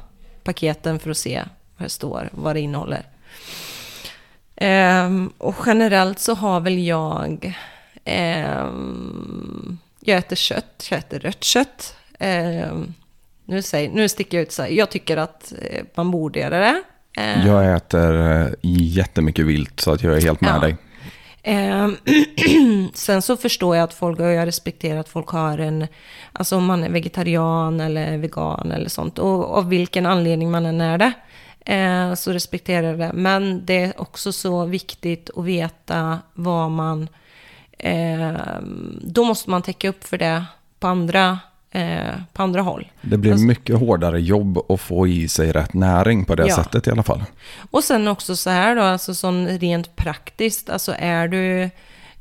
paketen 0.44 1.00
för 1.00 1.10
att 1.12 1.18
se 1.18 1.44
vad 1.78 1.86
det 1.86 1.90
står, 1.90 2.30
vad 2.32 2.56
det 2.56 2.60
innehåller. 2.60 3.04
Ehm, 4.56 5.32
och 5.38 5.56
generellt 5.66 6.20
så 6.20 6.34
har 6.34 6.60
väl 6.60 6.80
jag... 6.88 7.54
ehm, 8.06 9.78
jag 10.00 10.18
äter 10.18 10.36
kött, 10.36 10.88
jag 10.92 11.00
äter 11.00 11.20
rött 11.20 11.44
kött. 11.44 11.96
Ehm, 12.20 12.94
nu, 13.46 13.62
säger, 13.62 13.90
nu 13.92 14.10
sticker 14.10 14.38
jag 14.38 14.42
ut 14.42 14.52
så 14.52 14.62
här, 14.62 14.70
jag 14.70 14.90
tycker 14.90 15.18
att 15.18 15.54
eh, 15.62 15.84
man 15.96 16.12
borde 16.12 16.40
göra 16.40 16.60
det. 16.60 16.84
Ehm, 17.18 17.48
Jag 17.48 17.76
äter 17.76 18.32
eh, 18.32 18.48
jättemycket 18.62 19.46
vilt 19.46 19.80
så 19.80 19.92
att 19.92 20.04
jag 20.04 20.18
är 20.18 20.22
helt 20.22 20.42
med 20.42 20.56
Ja. 20.56 20.60
dig. 20.60 20.78
Eh, 21.44 21.90
sen 22.94 23.22
så 23.22 23.38
förstår 23.38 23.76
jag 23.76 23.84
att 23.84 23.94
folk, 23.94 24.20
och 24.20 24.26
jag 24.26 24.48
respekterar 24.48 25.00
att 25.00 25.10
folk 25.10 25.28
har 25.28 25.58
en, 25.58 25.88
alltså 26.34 26.56
om 26.56 26.66
man 26.66 26.84
är 26.84 26.90
vegetarian 26.90 27.80
eller 27.80 28.18
vegan 28.18 28.72
eller 28.72 28.90
sånt, 28.90 29.20
och 29.20 29.58
av 29.58 29.70
vilken 29.70 30.06
anledning 30.06 30.52
man 30.52 30.66
än 30.66 30.82
är 30.82 30.98
det, 30.98 31.14
eh, 31.74 32.14
så 32.14 32.32
respekterar 32.32 32.88
jag 32.88 33.00
det. 33.00 33.12
Men 33.14 33.66
det 33.66 33.84
är 33.84 34.02
också 34.02 34.32
så 34.32 34.66
viktigt 34.66 35.30
att 35.36 35.46
veta 35.46 36.20
vad 36.34 36.72
man, 36.72 37.08
eh, 37.78 38.34
då 39.02 39.24
måste 39.24 39.50
man 39.50 39.62
täcka 39.62 39.90
upp 39.90 40.04
för 40.04 40.18
det 40.18 40.46
på 40.80 40.88
andra, 40.88 41.40
eh, 41.72 42.16
på 42.34 42.44
andra 42.44 42.62
håll. 42.62 42.88
Det 43.02 43.18
blir 43.18 43.32
Alltså- 43.32 43.46
mycket 43.46 43.80
hårdare 43.80 44.22
jobb 44.22 44.58
att 44.72 44.82
få 44.82 45.08
i 45.08 45.28
sig 45.28 45.52
rätt 45.52 45.74
näring 45.74 46.26
på 46.26 46.36
det 46.36 46.48
Ja. 46.48 46.56
sättet 46.56 46.88
i 46.88 46.92
alla 46.92 47.04
fall. 47.04 47.24
Och 47.72 47.84
sen 47.84 48.08
också 48.08 48.36
så 48.36 48.50
här 48.50 48.76
då, 48.76 48.82
alltså 48.82 49.14
sån 49.16 49.48
rent 49.48 49.96
praktiskt, 49.96 50.70
alltså 50.70 50.94
är 50.98 51.28
du 51.28 51.70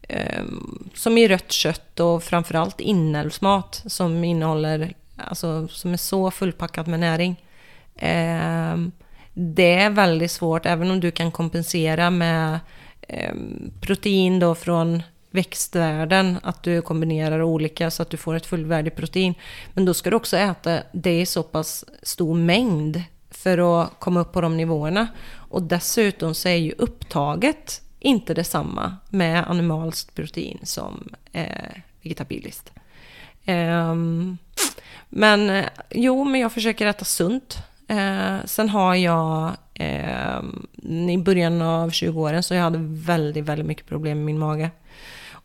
ehm, 0.08 0.88
som 0.94 1.18
i 1.18 1.28
rött 1.28 1.52
kött 1.52 2.00
och 2.00 2.22
framförallt 2.22 2.80
inälvsmat 2.80 3.82
som 3.86 4.24
innehåller, 4.24 4.92
alltså 5.16 5.68
som 5.68 5.92
är 5.92 5.96
så 5.96 6.30
fullpackat 6.30 6.86
med 6.86 7.00
näring. 7.00 7.36
Ehm, 7.96 8.92
det 9.34 9.74
är 9.74 9.90
väldigt 9.90 10.30
svårt, 10.30 10.66
även 10.66 10.90
om 10.90 11.00
du 11.00 11.10
kan 11.10 11.30
kompensera 11.30 12.10
med 12.10 12.58
ehm, 13.08 13.70
protein 13.80 14.38
då 14.38 14.54
från 14.54 15.02
växtvärlden, 15.30 16.38
att 16.42 16.62
du 16.62 16.82
kombinerar 16.82 17.42
olika 17.42 17.90
så 17.90 18.02
att 18.02 18.10
du 18.10 18.16
får 18.16 18.34
ett 18.34 18.46
fullvärdigt 18.46 18.96
protein. 18.96 19.34
Men 19.74 19.84
då 19.84 19.94
ska 19.94 20.10
du 20.10 20.16
också 20.16 20.36
äta 20.36 20.82
det 20.92 21.20
i 21.20 21.26
så 21.26 21.42
pass 21.42 21.84
stor 22.02 22.34
mängd 22.34 23.02
för 23.30 23.82
att 23.82 23.90
komma 23.98 24.20
upp 24.20 24.32
på 24.32 24.40
de 24.40 24.56
nivåerna. 24.56 25.08
Och 25.30 25.62
dessutom 25.62 26.34
så 26.34 26.48
är 26.48 26.56
ju 26.56 26.72
upptaget 26.78 27.82
inte 28.00 28.34
detsamma 28.34 28.96
med 29.08 29.50
animalskt 29.50 30.14
protein 30.14 30.58
som 30.62 31.08
eh, 31.32 31.72
vegetabiliskt. 32.02 32.72
Um, 33.46 34.38
men 35.08 35.50
eh, 35.50 35.64
jo, 35.90 36.24
men 36.24 36.40
jag 36.40 36.52
försöker 36.52 36.86
äta 36.86 37.04
sunt. 37.04 37.58
Eh, 37.88 38.36
sen 38.44 38.68
har 38.68 38.94
jag 38.94 39.52
eh, 39.74 40.40
i 41.10 41.18
början 41.18 41.62
av 41.62 41.90
20-åren 41.90 42.42
så 42.42 42.54
jag 42.54 42.62
hade 42.62 42.78
väldigt, 42.82 43.44
väldigt 43.44 43.66
mycket 43.66 43.86
problem 43.86 44.18
med 44.18 44.26
min 44.26 44.38
mage. 44.38 44.70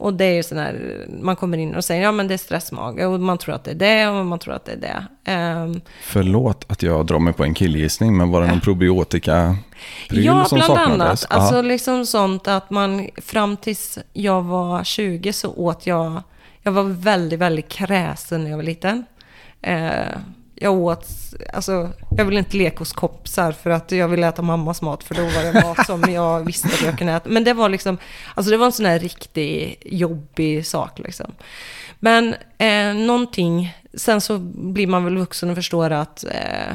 Och 0.03 0.13
det 0.13 0.25
är 0.25 0.34
ju 0.34 0.43
sån 0.43 0.57
här, 0.57 1.05
man 1.21 1.35
kommer 1.35 1.57
in 1.57 1.75
och 1.75 1.85
säger 1.85 2.03
ja 2.03 2.11
men 2.11 2.27
det 2.27 2.34
är 2.34 2.38
stressmage 2.38 3.05
och 3.05 3.19
man 3.19 3.38
tror 3.38 3.55
att 3.55 3.63
det 3.63 3.71
är 3.71 3.75
det 3.75 4.07
och 4.07 4.25
man 4.25 4.39
tror 4.39 4.53
att 4.53 4.65
det 4.65 4.71
är 4.71 4.77
det. 4.77 5.31
Ehm, 5.31 5.81
Förlåt 6.01 6.65
att 6.71 6.84
jag 6.84 7.05
drar 7.05 7.19
mig 7.19 7.34
på 7.34 7.43
en 7.43 7.53
killgissning, 7.53 8.17
men 8.17 8.31
var 8.31 8.41
det 8.41 8.47
någon 8.47 8.59
probiotika 8.59 9.55
Ja, 10.09 10.45
som 10.45 10.55
bland 10.57 10.80
annat. 10.80 11.27
Ja. 11.30 11.35
Alltså 11.35 11.61
liksom 11.61 12.05
sånt 12.05 12.47
att 12.47 12.69
man 12.69 13.09
fram 13.17 13.57
tills 13.57 13.99
jag 14.13 14.41
var 14.41 14.84
20 14.84 15.34
så 15.34 15.53
åt 15.53 15.88
jag, 15.88 16.21
jag 16.61 16.71
var 16.71 16.84
väldigt, 16.84 17.39
väldigt 17.39 17.69
kräsen 17.69 18.43
när 18.43 18.49
jag 18.49 18.57
var 18.57 18.63
liten. 18.63 19.05
Eh, 19.61 20.17
jag 20.64 20.73
åt, 20.73 21.07
alltså 21.53 21.90
jag 22.18 22.26
ville 22.26 22.40
inte 22.40 22.57
leka 22.57 22.80
hos 22.80 22.94
kompisar 22.94 23.52
för 23.52 23.69
att 23.69 23.91
jag 23.91 24.07
ville 24.07 24.27
äta 24.27 24.41
mammas 24.41 24.81
mat 24.81 25.03
för 25.03 25.15
då 25.15 25.22
var 25.22 25.44
det 25.44 25.64
mat 25.64 25.85
som 25.85 26.02
jag 26.14 26.40
visste 26.45 26.68
att 26.68 26.81
jag 26.81 26.98
kunde 26.98 27.14
äta. 27.14 27.30
Men 27.30 27.44
det 27.44 27.53
var 27.53 27.69
liksom, 27.69 27.98
alltså 28.35 28.52
det 28.52 28.57
var 28.57 28.65
en 28.65 28.72
sån 28.72 28.85
här 28.85 28.99
riktigt 28.99 29.84
jobbig 29.85 30.65
sak 30.65 30.99
liksom. 30.99 31.31
Men 31.99 32.35
eh, 32.57 32.94
någonting, 32.94 33.77
sen 33.94 34.22
så 34.22 34.38
blir 34.53 34.88
man 34.88 35.03
väl 35.03 35.18
vuxen 35.18 35.49
och 35.49 35.56
förstår 35.56 35.90
att 35.90 36.23
eh, 36.23 36.72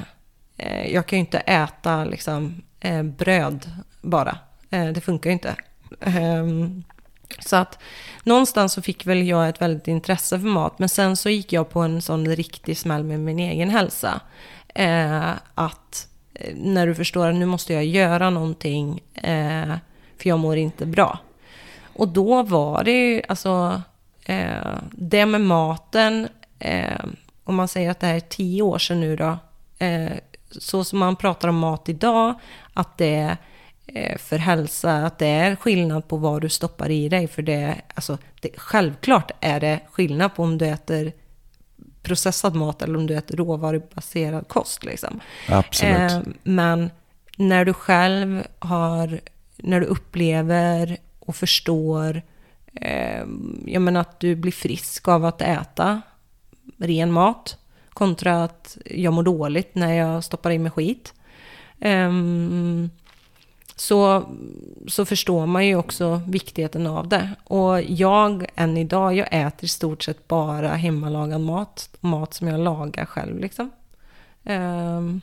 eh, 0.57 0.93
jag 0.93 1.07
kan 1.07 1.17
ju 1.17 1.21
inte 1.21 1.39
äta 1.39 2.05
liksom, 2.05 2.63
eh, 2.81 3.03
bröd 3.03 3.71
bara. 4.01 4.39
Eh, 4.71 4.87
det 4.87 5.01
funkar 5.01 5.31
ju 5.31 5.35
inte. 5.35 5.55
Så 7.39 7.57
att 7.57 7.79
någonstans 8.25 8.73
så 8.73 8.83
fick 8.83 9.07
väl 9.07 9.27
jag 9.27 9.49
ett 9.49 9.61
väldigt 9.61 9.89
intresse 9.89 10.41
för 10.41 10.47
mat. 10.47 10.79
Men 10.79 10.89
sen 10.89 11.17
så 11.17 11.31
gick 11.31 11.53
jag 11.53 11.71
på 11.71 11.81
en 11.81 12.03
sån 12.03 12.27
riktig 12.27 12.79
smäll 12.79 13.05
med 13.05 13.21
min 13.21 13.39
egen 13.39 13.71
hälsa. 13.71 14.21
Eh, 14.75 15.31
att 15.55 16.09
eh, 16.35 16.55
när 16.57 16.87
du 16.87 16.95
förstår 16.95 17.29
att 17.29 17.35
nu 17.35 17.47
måste 17.47 17.73
jag 17.73 17.85
göra 17.85 18.31
någonting 18.31 19.03
eh, 19.15 19.75
för 20.19 20.29
jag 20.29 20.39
mår 20.39 20.57
inte 20.57 20.87
bra. 20.87 21.19
Och 21.99 22.09
då 22.09 22.43
var 22.43 22.85
det 22.85 22.91
ju, 22.91 23.23
alltså, 23.29 23.83
eh, 24.25 24.79
det 24.91 25.27
med 25.27 25.41
maten, 25.41 26.29
eh, 26.59 27.05
om 27.45 27.55
man 27.55 27.69
säger 27.69 27.91
att 27.91 28.01
det 28.01 28.07
här 28.07 28.15
är 28.15 28.21
tio 28.21 28.63
år 28.63 28.79
sedan 28.79 29.01
nu 29.01 29.17
då, 29.17 29.39
eh, 29.79 30.13
så 30.51 30.85
som 30.85 30.99
man 30.99 31.17
pratar 31.17 31.49
om 31.49 31.59
mat 31.59 31.89
idag, 31.89 32.35
att 32.75 32.99
det 32.99 33.15
är 33.15 33.37
för 34.19 34.39
hälsa, 34.39 34.97
att 34.97 35.19
det 35.19 35.27
är 35.27 35.57
skillnad 35.57 36.09
på 36.09 36.17
vad 36.17 36.43
du 36.43 36.49
stoppar 36.49 36.91
i 36.91 37.09
dig. 37.09 37.29
För 37.29 37.43
det, 37.43 37.75
alltså, 37.95 38.19
det, 38.41 38.51
självklart 38.57 39.31
är 39.41 39.61
det 39.61 39.81
skillnad 39.91 40.35
på 40.35 40.43
om 40.43 40.59
du 40.59 40.67
äter 40.67 41.13
processad 42.03 42.55
mat 42.55 42.83
eller 42.83 42.99
om 42.99 43.07
du 43.07 43.15
äter 43.15 43.37
råvarubaserad 43.37 44.49
kost. 44.49 44.85
Liksom. 44.85 45.21
Absolut. 45.49 46.13
Eh, 46.13 46.21
men 46.43 46.91
när 47.37 47.65
du 47.65 47.73
själv 47.73 48.43
har, 48.59 49.21
när 49.57 49.81
du 49.81 49.87
upplever 49.87 50.97
och 51.19 51.37
förstår, 51.37 52.23
eh, 52.75 53.25
jag 53.67 53.83
menar 53.83 54.01
att 54.01 54.21
du 54.21 54.37
blir 54.37 54.53
frisk 54.53 55.09
av 55.09 55.25
att 55.25 55.43
äta 55.43 56.03
ren 56.79 57.13
mat 57.13 57.59
kontra 57.89 58.45
att 58.45 58.79
jag 58.85 59.13
mår 59.13 59.23
dåligt 59.23 59.75
när 59.75 59.95
jag 59.95 60.25
stoppar 60.25 60.51
i 60.51 60.59
mig 60.59 60.71
skit. 60.71 61.15
Ehm, 61.81 62.91
så, 63.81 64.29
så 64.87 65.05
förstår 65.05 65.47
man 65.47 65.67
ju 65.67 65.77
också 65.77 66.21
viktigheten 66.27 66.87
av 66.87 67.09
det. 67.09 67.31
Och 67.45 67.83
jag, 67.83 68.47
än 68.55 68.77
idag, 68.77 69.17
jag 69.17 69.29
äter 69.31 69.65
i 69.65 69.69
stort 69.69 70.03
sett 70.03 70.29
bara 70.29 70.69
hemmalagad 70.69 71.41
mat. 71.41 71.97
Mat 72.01 72.35
som 72.35 72.49
jag 72.49 72.61
lagar 72.61 73.05
själv 73.05 73.39
liksom. 73.39 73.71
Um, 74.45 75.21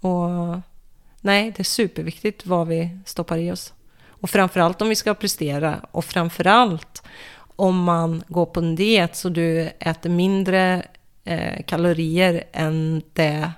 och 0.00 0.60
nej, 1.20 1.52
det 1.56 1.60
är 1.60 1.64
superviktigt 1.64 2.46
vad 2.46 2.68
vi 2.68 2.98
stoppar 3.06 3.38
i 3.38 3.52
oss. 3.52 3.72
Och 4.08 4.30
framförallt 4.30 4.82
om 4.82 4.88
vi 4.88 4.94
ska 4.94 5.14
prestera. 5.14 5.80
Och 5.90 6.04
framförallt 6.04 7.02
om 7.56 7.84
man 7.84 8.22
går 8.28 8.46
på 8.46 8.60
en 8.60 8.76
diet 8.76 9.16
så 9.16 9.28
du 9.28 9.70
äter 9.78 10.10
mindre 10.10 10.82
eh, 11.24 11.62
kalorier 11.66 12.44
än 12.52 13.02
det 13.12 13.52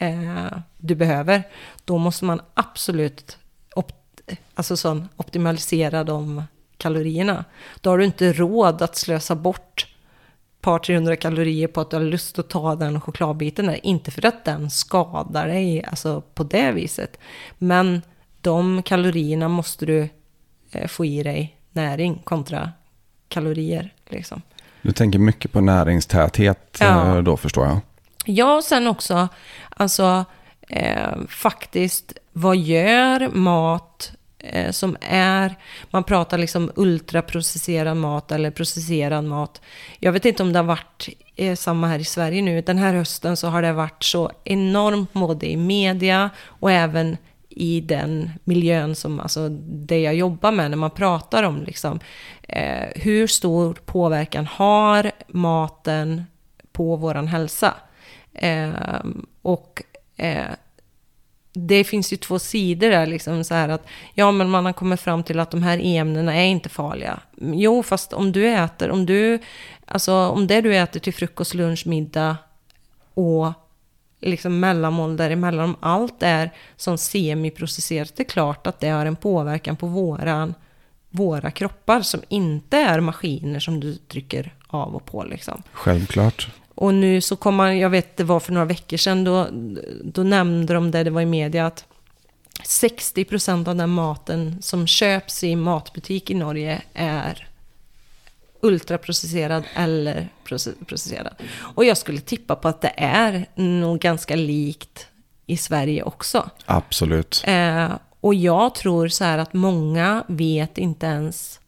eh, 0.00 0.58
du 0.78 0.94
behöver. 0.94 1.42
Då 1.84 1.98
måste 1.98 2.24
man 2.24 2.40
absolut 2.54 3.38
opt- 3.76 4.20
alltså 4.54 4.76
sån, 4.76 5.08
optimalisera 5.16 6.04
de 6.04 6.42
kalorierna. 6.76 7.44
Då 7.80 7.90
har 7.90 7.98
du 7.98 8.04
inte 8.04 8.32
råd 8.32 8.82
att 8.82 8.96
slösa 8.96 9.34
bort 9.34 9.86
par 10.60 10.78
300 10.78 11.16
kalorier 11.16 11.68
på 11.68 11.80
att 11.80 11.90
du 11.90 11.96
har 11.96 12.04
lust 12.04 12.38
att 12.38 12.48
ta 12.48 12.74
den 12.74 13.00
chokladbiten. 13.00 13.66
Där. 13.66 13.86
Inte 13.86 14.10
för 14.10 14.26
att 14.26 14.44
den 14.44 14.70
skadar 14.70 15.46
dig 15.48 15.84
alltså 15.84 16.20
på 16.34 16.42
det 16.44 16.72
viset. 16.72 17.18
Men 17.58 18.02
de 18.40 18.82
kalorierna 18.82 19.48
måste 19.48 19.86
du 19.86 20.08
eh, 20.72 20.86
få 20.88 21.04
i 21.04 21.22
dig 21.22 21.56
näring 21.72 22.20
kontra 22.24 22.72
kalorier. 23.28 23.94
Liksom. 24.08 24.42
Du 24.82 24.92
tänker 24.92 25.18
mycket 25.18 25.52
på 25.52 25.60
näringstäthet 25.60 26.76
Ja. 26.80 27.16
eh, 27.16 27.22
då 27.22 27.36
förstår 27.36 27.66
jag. 27.66 27.80
Ja, 28.34 28.54
och 28.56 28.64
sen 28.64 28.86
också, 28.86 29.28
alltså 29.68 30.24
eh, 30.68 31.26
faktiskt, 31.28 32.12
vad 32.32 32.56
gör 32.56 33.28
mat 33.28 34.12
eh, 34.38 34.70
som 34.70 34.96
är, 35.00 35.54
man 35.90 36.04
pratar 36.04 36.38
liksom 36.38 36.70
ultraprocesserad 36.76 37.96
mat 37.96 38.32
eller 38.32 38.50
processerad 38.50 39.24
mat. 39.24 39.60
Jag 39.98 40.12
vet 40.12 40.24
inte 40.24 40.42
om 40.42 40.52
det 40.52 40.58
har 40.58 40.66
varit 40.66 41.08
eh, 41.36 41.56
samma 41.56 41.86
här 41.86 41.98
i 41.98 42.04
Sverige 42.04 42.42
nu. 42.42 42.60
Den 42.60 42.78
här 42.78 42.94
hösten 42.94 43.36
så 43.36 43.48
har 43.48 43.62
det 43.62 43.72
varit 43.72 44.04
så 44.04 44.30
enormt 44.44 45.12
både 45.12 45.46
i 45.46 45.56
media 45.56 46.30
och 46.46 46.70
även 46.70 47.16
i 47.48 47.80
den 47.80 48.30
miljön 48.44 48.94
som, 48.94 49.20
alltså 49.20 49.48
det 49.62 50.00
jag 50.00 50.14
jobbar 50.14 50.52
med 50.52 50.70
när 50.70 50.76
man 50.76 50.90
pratar 50.90 51.42
om 51.42 51.62
liksom, 51.62 52.00
eh, 52.42 52.88
hur 52.94 53.26
stor 53.26 53.74
påverkan 53.84 54.46
har 54.46 55.12
maten 55.28 56.24
på 56.72 56.96
våran 56.96 57.28
hälsa? 57.28 57.74
Eh, 58.34 59.00
och 59.42 59.82
eh, 60.16 60.50
det 61.52 61.84
finns 61.84 62.12
ju 62.12 62.16
två 62.16 62.38
sidor 62.38 62.90
där, 62.90 63.06
liksom 63.06 63.44
så 63.44 63.54
här 63.54 63.68
att 63.68 63.86
ja, 64.14 64.32
men 64.32 64.50
man 64.50 64.66
har 64.66 64.72
kommit 64.72 65.00
fram 65.00 65.22
till 65.22 65.40
att 65.40 65.50
de 65.50 65.62
här 65.62 65.80
ämnena 65.82 66.34
är 66.36 66.46
inte 66.46 66.68
farliga. 66.68 67.20
Jo, 67.36 67.82
fast 67.82 68.12
om 68.12 68.32
du 68.32 68.48
äter, 68.48 68.90
om 68.90 69.06
du, 69.06 69.38
alltså 69.84 70.14
om 70.14 70.46
det 70.46 70.60
du 70.60 70.76
äter 70.76 71.00
till 71.00 71.14
frukost, 71.14 71.54
lunch, 71.54 71.86
middag 71.86 72.36
och 73.14 73.52
liksom 74.20 74.60
mellanmål 74.60 75.16
däremellan, 75.16 75.64
om 75.64 75.76
allt 75.80 76.22
är 76.22 76.50
som 76.76 76.98
semiprocesserat, 76.98 78.16
det 78.16 78.22
är 78.22 78.28
klart 78.28 78.66
att 78.66 78.80
det 78.80 78.88
har 78.88 79.06
en 79.06 79.16
påverkan 79.16 79.76
på 79.76 79.86
våran, 79.86 80.54
våra 81.10 81.50
kroppar 81.50 82.02
som 82.02 82.20
inte 82.28 82.76
är 82.76 83.00
maskiner 83.00 83.60
som 83.60 83.80
du 83.80 83.94
trycker 83.94 84.54
av 84.66 84.94
och 84.94 85.04
på 85.04 85.24
liksom. 85.24 85.62
Självklart. 85.72 86.48
Och 86.80 86.94
nu 86.94 87.20
så 87.20 87.36
kom 87.36 87.54
man, 87.54 87.78
jag 87.78 87.90
vet 87.90 88.16
det 88.16 88.24
var 88.24 88.40
för 88.40 88.52
några 88.52 88.64
veckor 88.66 88.96
sedan, 88.96 89.24
då, 89.24 89.48
då 90.04 90.22
nämnde 90.22 90.74
de 90.74 90.90
det, 90.90 91.04
det 91.04 91.10
var 91.10 91.20
i 91.20 91.26
media, 91.26 91.66
att 91.66 91.84
60% 92.62 93.68
av 93.68 93.76
den 93.76 93.90
maten 93.90 94.62
som 94.62 94.86
köps 94.86 95.44
i 95.44 95.56
matbutik 95.56 96.30
i 96.30 96.34
Norge 96.34 96.82
är 96.94 97.48
ultraprocesserad 98.60 99.64
eller 99.74 100.28
proce- 100.44 100.84
processerad. 100.84 101.34
Och 101.58 101.84
jag 101.84 101.96
skulle 101.96 102.20
tippa 102.20 102.56
på 102.56 102.68
att 102.68 102.80
det 102.80 102.94
är 102.96 103.46
nog 103.54 103.98
ganska 103.98 104.36
likt 104.36 105.06
i 105.46 105.56
Sverige 105.56 106.02
också. 106.02 106.50
Absolut. 106.66 107.44
Eh, 107.46 107.92
och 108.20 108.34
jag 108.34 108.74
tror 108.74 109.08
så 109.08 109.24
här 109.24 109.38
att 109.38 109.52
många 109.52 110.24
vet 110.28 110.78
inte 110.78 111.06
ens 111.06 111.60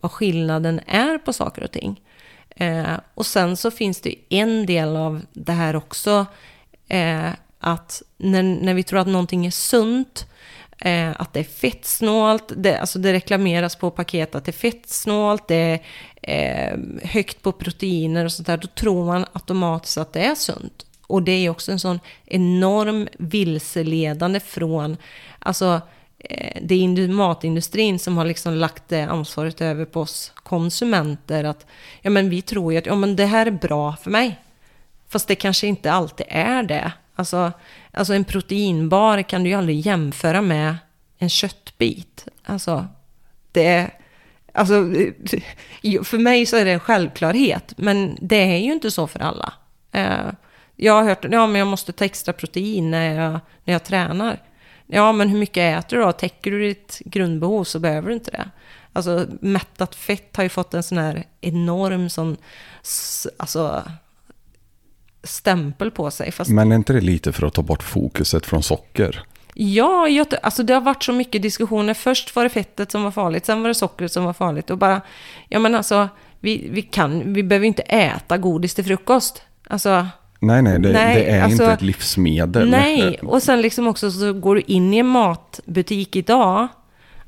vad 0.00 0.12
skillnaden 0.12 0.80
är 0.86 1.18
på 1.18 1.32
saker 1.32 1.64
och 1.64 1.70
ting. 1.70 2.00
Eh, 2.60 2.96
och 3.14 3.26
sen 3.26 3.56
så 3.56 3.70
finns 3.70 4.00
det 4.00 4.14
en 4.28 4.66
del 4.66 4.96
av 4.96 5.20
det 5.32 5.52
här 5.52 5.76
också, 5.76 6.26
eh, 6.88 7.30
att 7.60 8.02
när, 8.16 8.42
när 8.42 8.74
vi 8.74 8.82
tror 8.82 9.00
att 9.00 9.06
någonting 9.06 9.46
är 9.46 9.50
sunt, 9.50 10.26
eh, 10.78 11.10
att 11.20 11.32
det 11.32 11.40
är 11.40 11.44
fettsnålt, 11.44 12.52
det, 12.56 12.78
alltså 12.78 12.98
det 12.98 13.12
reklameras 13.12 13.76
på 13.76 13.90
paket 13.90 14.34
att 14.34 14.44
det 14.44 14.50
är 14.50 14.70
fettsnålt, 14.70 15.48
det 15.48 15.54
är 15.54 15.80
eh, 16.22 16.78
högt 17.08 17.42
på 17.42 17.52
proteiner 17.52 18.24
och 18.24 18.32
sånt 18.32 18.46
där, 18.46 18.56
då 18.56 18.68
tror 18.68 19.06
man 19.06 19.26
automatiskt 19.32 19.98
att 19.98 20.12
det 20.12 20.20
är 20.20 20.34
sunt. 20.34 20.86
Och 21.06 21.22
det 21.22 21.32
är 21.32 21.50
också 21.50 21.72
en 21.72 21.80
sån 21.80 22.00
enorm 22.24 23.08
vilseledande 23.18 24.40
från, 24.40 24.96
alltså 25.38 25.80
Eh, 26.20 26.58
det 26.62 26.74
är 26.74 27.08
matindustrin 27.08 27.98
som 27.98 28.16
har 28.16 28.24
liksom 28.24 28.54
lagt 28.54 28.88
det 28.88 29.02
ansvaret 29.02 29.60
över 29.60 29.84
på 29.84 30.00
oss 30.00 30.32
konsumenter. 30.34 31.44
Att 31.44 31.66
ja, 32.02 32.10
men 32.10 32.30
vi 32.30 32.42
tror 32.42 32.72
ju 32.72 32.78
att 32.78 32.86
ja, 32.86 32.94
men 32.94 33.16
det 33.16 33.26
här 33.26 33.46
är 33.46 33.50
bra 33.50 33.96
för 33.96 34.10
mig. 34.10 34.38
Fast 35.08 35.28
det 35.28 35.34
kanske 35.34 35.66
inte 35.66 35.92
alltid 35.92 36.26
är 36.28 36.62
det. 36.62 36.92
Alltså, 37.14 37.52
alltså 37.92 38.14
en 38.14 38.24
proteinbar 38.24 39.22
kan 39.22 39.42
du 39.42 39.50
ju 39.50 39.56
aldrig 39.56 39.80
jämföra 39.80 40.42
med 40.42 40.76
en 41.18 41.28
köttbit. 41.28 42.28
Alltså, 42.44 42.86
det... 43.52 43.90
Alltså, 44.52 44.74
eh, 44.74 46.02
för 46.02 46.18
mig 46.18 46.46
så 46.46 46.56
är 46.56 46.64
det 46.64 46.70
en 46.70 46.80
självklarhet, 46.80 47.74
men 47.76 48.18
det 48.20 48.54
är 48.54 48.56
ju 48.56 48.72
inte 48.72 48.90
så 48.90 49.06
för 49.06 49.20
alla. 49.20 49.52
Eh, 49.92 50.32
jag 50.76 50.92
har 50.92 51.04
hört 51.04 51.24
att 51.24 51.32
ja, 51.32 51.46
men 51.46 51.58
jag 51.58 51.68
måste 51.68 51.92
ta 51.92 52.04
extra 52.04 52.32
protein 52.32 52.90
när 52.90 53.14
jag, 53.14 53.40
när 53.64 53.72
jag 53.72 53.84
tränar. 53.84 54.38
Ja, 54.92 55.12
men 55.12 55.28
hur 55.28 55.38
mycket 55.38 55.78
äter 55.78 55.96
du 55.96 56.02
då? 56.02 56.12
Täcker 56.12 56.50
du 56.50 56.60
ditt 56.60 56.98
grundbehov 57.04 57.64
så 57.64 57.78
behöver 57.78 58.08
du 58.08 58.14
inte 58.14 58.30
det. 58.30 58.50
Alltså 58.92 59.26
mättat 59.40 59.94
fett 59.94 60.36
har 60.36 60.42
ju 60.42 60.48
fått 60.48 60.74
en 60.74 60.82
sån 60.82 60.98
här 60.98 61.24
enorm 61.40 62.10
sån, 62.10 62.36
alltså 63.36 63.82
stämpel 65.22 65.90
på 65.90 66.10
sig. 66.10 66.32
Fast 66.32 66.50
Men 66.50 66.72
är 66.72 66.76
inte 66.76 66.92
det 66.92 67.00
lite 67.00 67.32
för 67.32 67.46
att 67.46 67.54
ta 67.54 67.62
bort 67.62 67.82
fokuset 67.82 68.46
från 68.46 68.62
socker? 68.62 69.24
Ja, 69.54 70.08
jag, 70.08 70.26
alltså 70.42 70.62
det 70.62 70.74
har 70.74 70.80
varit 70.80 71.02
så 71.02 71.12
mycket 71.12 71.42
diskussioner. 71.42 71.94
Först 71.94 72.36
var 72.36 72.42
det 72.42 72.50
fettet 72.50 72.90
som 72.90 73.02
var 73.02 73.10
farligt, 73.10 73.46
sen 73.46 73.62
var 73.62 73.68
det 73.68 73.74
sockret 73.74 74.12
som 74.12 74.24
var 74.24 74.32
farligt. 74.32 74.70
Och 74.70 74.78
bara, 74.78 75.00
ja 75.48 75.58
men 75.58 75.74
alltså, 75.74 76.08
vi, 76.40 76.68
vi 76.70 76.82
kan, 76.82 77.32
vi 77.32 77.42
behöver 77.42 77.66
inte 77.66 77.82
äta 77.82 78.38
godis 78.38 78.74
till 78.74 78.84
frukost. 78.84 79.42
Alltså, 79.68 80.06
Nej, 80.42 80.62
nej, 80.62 80.78
det, 80.78 80.92
Nej, 80.92 81.14
det 81.14 81.30
är 81.30 81.42
alltså- 81.42 81.62
inte 81.62 81.72
ett 81.72 81.82
livsmedel. 81.82 82.70
nej. 82.70 83.18
Och 83.22 83.42
sen 83.42 83.62
liksom 83.62 83.86
också 83.86 84.10
så 84.10 84.32
går 84.32 84.54
du 84.54 84.60
in 84.66 84.94
i 84.94 84.98
en 84.98 85.06
matbutik 85.06 86.16
idag. 86.16 86.68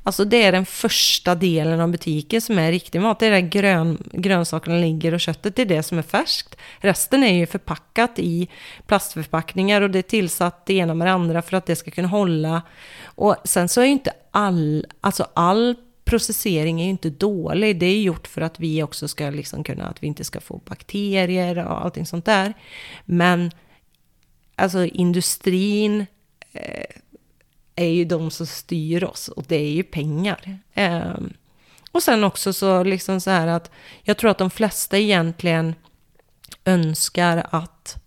Alltså 0.05 0.25
det 0.25 0.43
är 0.43 0.51
den 0.51 0.65
första 0.65 1.35
delen 1.35 1.79
av 1.79 1.89
butiken 1.91 2.41
som 2.41 2.59
är 2.59 2.71
riktig 2.71 3.01
mat. 3.01 3.19
Det 3.19 3.25
är 3.25 3.31
där 3.31 3.39
grön, 3.39 3.97
grönsakerna 4.11 4.75
ligger 4.77 5.13
och 5.13 5.19
köttet 5.19 5.55
det 5.55 5.61
är 5.61 5.65
det 5.65 5.83
som 5.83 5.97
är 5.97 6.01
färskt. 6.01 6.55
Resten 6.79 7.23
är 7.23 7.33
ju 7.33 7.45
förpackat 7.45 8.19
i 8.19 8.47
plastförpackningar 8.87 9.81
och 9.81 9.89
det 9.91 9.99
är 9.99 10.03
tillsatt 10.03 10.65
det 10.65 10.73
ena 10.73 10.93
med 10.93 11.07
det 11.07 11.11
andra 11.11 11.41
för 11.41 11.57
att 11.57 11.65
det 11.65 11.75
ska 11.75 11.91
kunna 11.91 12.07
hålla. 12.07 12.61
Och 13.03 13.35
sen 13.43 13.69
så 13.69 13.81
är 13.81 13.85
ju 13.85 13.91
inte 13.91 14.11
all, 14.31 14.85
alltså 15.01 15.27
all 15.33 15.75
processering 16.05 16.81
är 16.81 16.83
ju 16.83 16.89
inte 16.89 17.09
dålig. 17.09 17.79
Det 17.79 17.85
är 17.85 18.01
gjort 18.01 18.27
för 18.27 18.41
att 18.41 18.59
vi 18.59 18.83
också 18.83 19.07
ska 19.07 19.29
liksom 19.29 19.63
kunna, 19.63 19.87
att 19.87 20.03
vi 20.03 20.07
inte 20.07 20.23
ska 20.23 20.41
få 20.41 20.61
bakterier 20.65 21.67
och 21.67 21.85
allting 21.85 22.05
sånt 22.05 22.25
där. 22.25 22.53
Men 23.05 23.51
alltså 24.55 24.85
industrin 24.85 26.05
eh, 26.51 26.85
är 27.75 27.87
ju 27.87 28.05
de 28.05 28.31
som 28.31 28.47
styr 28.47 29.03
oss 29.03 29.27
och 29.27 29.43
det 29.47 29.55
är 29.55 29.71
ju 29.71 29.83
pengar. 29.83 30.59
Eh, 30.73 31.17
och 31.91 32.03
sen 32.03 32.23
också 32.23 32.53
så 32.53 32.83
liksom 32.83 33.21
så 33.21 33.29
här 33.29 33.47
att 33.47 33.71
jag 34.03 34.17
tror 34.17 34.31
att 34.31 34.37
de 34.37 34.49
flesta 34.49 34.97
egentligen 34.97 35.75
önskar 36.65 37.47
att 37.49 38.02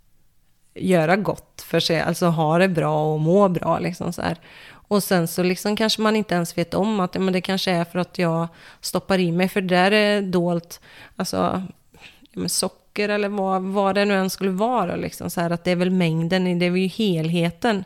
göra 0.78 1.16
gott 1.16 1.62
för 1.62 1.81
sig, 1.81 2.01
alltså 2.01 2.27
ha 2.27 2.59
det 2.59 2.69
bra 2.69 3.15
och 3.15 3.20
må 3.20 3.48
bra 3.48 3.78
liksom 3.78 4.12
så 4.12 4.23
här. 4.23 4.36
Och 4.89 5.03
sen 5.03 5.28
så 5.28 5.43
liksom 5.43 5.77
kanske 5.77 6.03
man 6.03 6.16
inte 6.16 6.35
ens 6.35 6.59
vet 6.59 6.74
om 6.74 7.01
att 7.01 7.15
ja, 7.15 7.20
men 7.20 7.32
det 7.32 7.40
kanske 7.40 7.70
är 7.70 7.85
för 7.85 7.98
att 7.98 8.19
jag 8.19 8.48
stoppar 8.81 9.19
i 9.19 9.32
mig, 9.32 9.48
för 9.48 9.61
det 9.61 9.74
där 9.74 9.90
är 9.90 10.23
dolt, 10.23 10.81
alltså 11.16 11.62
ja, 12.32 12.48
socker 12.48 13.09
eller 13.09 13.28
vad, 13.28 13.62
vad 13.62 13.95
det 13.95 14.05
nu 14.05 14.14
än 14.14 14.30
skulle 14.30 14.51
vara. 14.51 14.96
Liksom, 14.96 15.30
så 15.30 15.40
här, 15.40 15.51
att 15.51 15.64
det 15.64 15.71
är 15.71 15.77
väl 15.77 15.90
mängden, 15.90 16.59
det 16.59 16.66
är 16.66 16.71
väl 16.71 16.80
ju 16.80 16.87
helheten. 16.87 17.85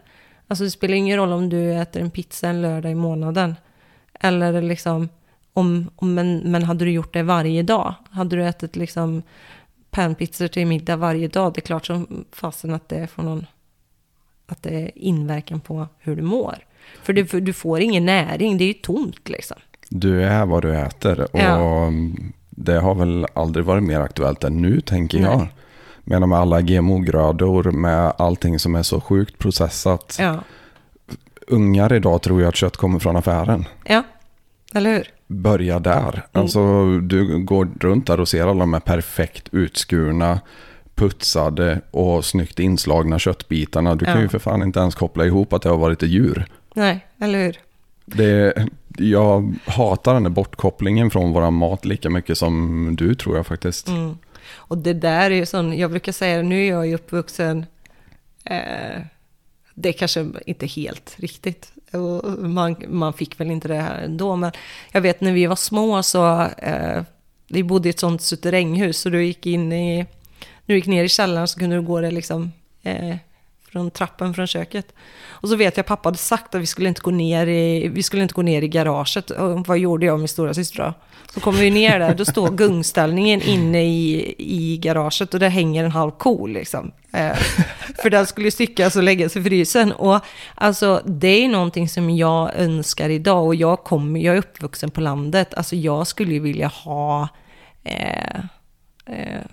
Alltså 0.49 0.65
det 0.65 0.70
spelar 0.70 0.94
ingen 0.94 1.17
roll 1.17 1.33
om 1.33 1.49
du 1.49 1.75
äter 1.75 2.02
en 2.02 2.10
pizza 2.10 2.49
en 2.49 2.62
lördag 2.62 2.93
i 2.93 2.94
månaden. 2.94 3.57
Eller 4.20 4.62
liksom, 4.62 5.09
om, 5.52 5.91
om, 5.97 6.15
men, 6.15 6.39
men 6.39 6.62
hade 6.62 6.85
du 6.85 6.91
gjort 6.91 7.12
det 7.12 7.23
varje 7.23 7.62
dag? 7.62 7.94
Hade 8.10 8.36
du 8.36 8.47
ätit 8.47 8.77
liksom 8.77 9.23
panpizzor 9.91 10.49
till 10.49 10.67
middag 10.67 10.97
varje 10.97 11.28
dag? 11.28 11.52
Det 11.55 11.59
är 11.59 11.62
klart 11.67 11.86
som 11.86 12.25
fasen 12.33 12.75
att 12.75 12.89
det 12.89 13.07
får 13.07 13.23
någon 13.23 13.47
att 14.47 14.62
det 14.62 14.70
är 14.70 14.91
inverkan 14.99 15.60
på 15.60 15.86
hur 15.99 16.17
du 16.17 16.23
mår. 16.23 16.59
För 17.02 17.12
du, 17.12 17.27
för 17.27 17.41
du 17.41 17.52
får 17.52 17.81
ingen 17.81 18.07
näring, 18.07 18.59
det 18.59 18.65
är 18.65 18.69
ju 18.69 18.73
tomt 18.75 19.28
liksom. 19.28 19.57
Du 19.89 20.23
är 20.25 20.47
vad 20.47 20.62
du 20.62 20.77
äter. 20.77 21.20
Och 21.20 21.41
Ja. 21.41 21.91
det 22.51 22.78
har 22.81 22.94
väl 22.94 23.27
aldrig 23.35 23.65
varit 23.65 23.83
mer 23.83 24.01
aktuellt 24.01 24.44
än 24.44 24.62
nu, 24.62 24.81
tänker 24.81 25.19
jag. 25.19 25.39
Nej. 25.39 25.49
Men 26.05 26.28
med 26.28 26.39
alla 26.39 26.60
GMO-grödor, 26.60 27.70
med 27.73 28.12
allting 28.19 28.59
som 28.59 28.75
är 28.75 28.83
så 28.83 29.01
sjukt 29.01 29.39
processat. 29.39 30.17
Ja, 30.20 30.41
Ungar 31.47 31.93
idag 31.93 32.23
tror 32.23 32.41
ju 32.41 32.47
att 32.47 32.57
kött 32.57 32.77
kommer 32.77 32.99
från 32.99 33.17
affären. 33.17 33.65
ja. 33.85 34.02
eller 34.75 34.91
hur? 34.93 35.09
Börja 35.33 35.78
där. 35.78 36.26
Alltså 36.33 36.86
du 36.99 37.39
går 37.39 37.68
runt 37.81 38.07
där 38.07 38.20
och 38.20 38.28
ser 38.28 38.42
alla 38.42 38.60
de 38.60 38.73
här 38.73 38.81
perfekt 38.81 39.49
utskurna, 39.52 40.41
putsade 40.94 41.81
och 41.91 42.25
snyggt 42.25 42.59
inslagna 42.59 43.18
köttbitarna. 43.18 43.94
Du 43.94 44.05
kan 44.05 44.15
Ja. 44.17 44.20
ju 44.23 44.28
för 44.28 44.39
fan 44.39 44.62
inte 44.62 44.81
ens 44.81 44.94
koppla 44.94 45.26
ihop 45.26 45.52
att 45.52 45.62
det 45.62 45.68
har 45.68 45.78
varit 45.78 46.02
ett 46.02 46.09
djur. 46.09 46.47
Nej, 46.75 47.07
eller 47.18 47.44
hur? 47.44 47.57
Det, 48.07 48.55
jag 48.99 49.55
hatar 49.67 50.15
den 50.15 50.23
där 50.23 50.31
bortkopplingen 50.31 51.10
från 51.10 51.33
våra 51.33 51.50
mat 51.50 51.84
lika 51.84 52.10
mycket 52.10 52.39
som 52.39 52.97
du 52.97 53.15
tror 53.15 53.36
jag 53.36 53.47
faktiskt. 53.47 53.89
Mm. 53.89 54.18
Och 54.57 54.78
det 54.78 54.92
där 54.92 55.31
är 55.31 55.34
ju 55.34 55.47
sån, 55.47 55.78
jag 55.78 55.91
brukar 55.91 56.12
säga, 56.12 56.42
nu 56.42 56.65
är 56.65 56.68
jag 56.68 56.86
ju 56.86 56.94
uppvuxen, 56.94 57.67
eh, 58.44 59.00
det 59.75 59.89
är 59.89 59.92
kanske 59.92 60.26
inte 60.47 60.67
helt 60.67 61.15
riktigt. 61.18 61.73
Man, 62.39 62.77
man 62.89 63.12
fick 63.12 63.41
väl 63.41 63.51
inte 63.51 63.69
det 63.69 63.77
här 63.77 64.02
ändå, 64.02 64.36
men 64.36 64.52
jag 64.93 65.01
vet 65.01 65.20
när 65.20 65.33
vi 65.33 65.47
var 65.47 65.57
små 65.57 66.02
så, 66.02 66.41
eh, 66.59 67.02
vi 67.49 67.62
bodde 67.62 67.89
i 67.89 67.91
ett 67.91 68.01
sånt 68.01 68.23
suterränghus, 68.23 68.99
så 68.99 69.09
du 69.09 69.25
gick 69.25 69.47
in 69.47 69.73
i, 69.73 69.97
när 69.97 70.07
du 70.67 70.75
gick 70.75 70.86
ner 70.86 71.05
i 71.05 71.09
källaren 71.09 71.49
så 71.49 71.59
kunde 71.59 71.77
du 71.77 71.83
gå 71.83 72.01
det 72.01 72.10
liksom, 72.10 72.52
eh, 72.83 73.17
från 73.73 73.90
trappen 73.90 74.34
från 74.34 74.47
köket. 74.47 74.94
Och 75.28 75.49
så 75.49 75.57
vet 75.57 75.76
jag 75.76 75.86
pappa 75.86 76.07
hade 76.07 76.18
sagt 76.18 76.55
att 76.55 76.60
vi 76.60 76.66
skulle 76.66 76.89
inte 76.89 77.00
gå 77.00 77.10
ner 77.10 77.47
i, 77.47 77.89
vi 77.89 78.02
skulle 78.02 78.23
inte 78.23 78.34
gå 78.34 78.42
ner 78.42 78.62
i 78.62 78.68
garaget. 78.68 79.31
Och 79.31 79.66
vad 79.66 79.78
gjorde 79.78 80.07
jag 80.07 80.12
och 80.12 80.18
min 80.18 80.28
stora 80.28 80.55
syster 80.55 80.78
då? 80.78 80.94
Så 81.34 81.40
kommer 81.40 81.58
vi 81.58 81.70
ner 81.70 81.99
där, 81.99 82.15
då 82.15 82.24
står 82.24 82.50
gungställningen 82.50 83.42
inne 83.42 83.84
i, 83.84 84.34
i 84.39 84.78
garaget 84.78 85.34
och 85.34 85.40
där 85.40 85.49
hänger 85.49 85.84
en 85.84 85.90
halv 85.90 86.10
ko 86.10 86.47
liksom. 86.47 86.92
Eh, 87.12 87.36
För 88.02 88.10
den 88.10 88.26
skulle 88.26 88.50
styckas 88.50 88.97
och 88.97 89.02
läggas 89.02 89.36
i 89.36 89.42
frysen. 89.42 89.92
Och 89.92 90.20
alltså 90.55 91.02
det 91.07 91.44
är 91.44 91.49
någonting 91.49 91.89
som 91.89 92.10
jag 92.10 92.55
önskar 92.57 93.10
idag. 93.10 93.47
Och 93.47 93.55
jag, 93.55 93.84
kommer, 93.84 94.20
jag 94.20 94.34
är 94.34 94.39
uppvuxen 94.39 94.90
på 94.90 95.00
landet. 95.00 95.55
Alltså 95.55 95.76
jag 95.76 96.07
skulle 96.07 96.32
ju 96.32 96.40
vilja 96.40 96.66
ha 96.68 97.28
eh, 97.84 98.39
eh, 99.07 99.44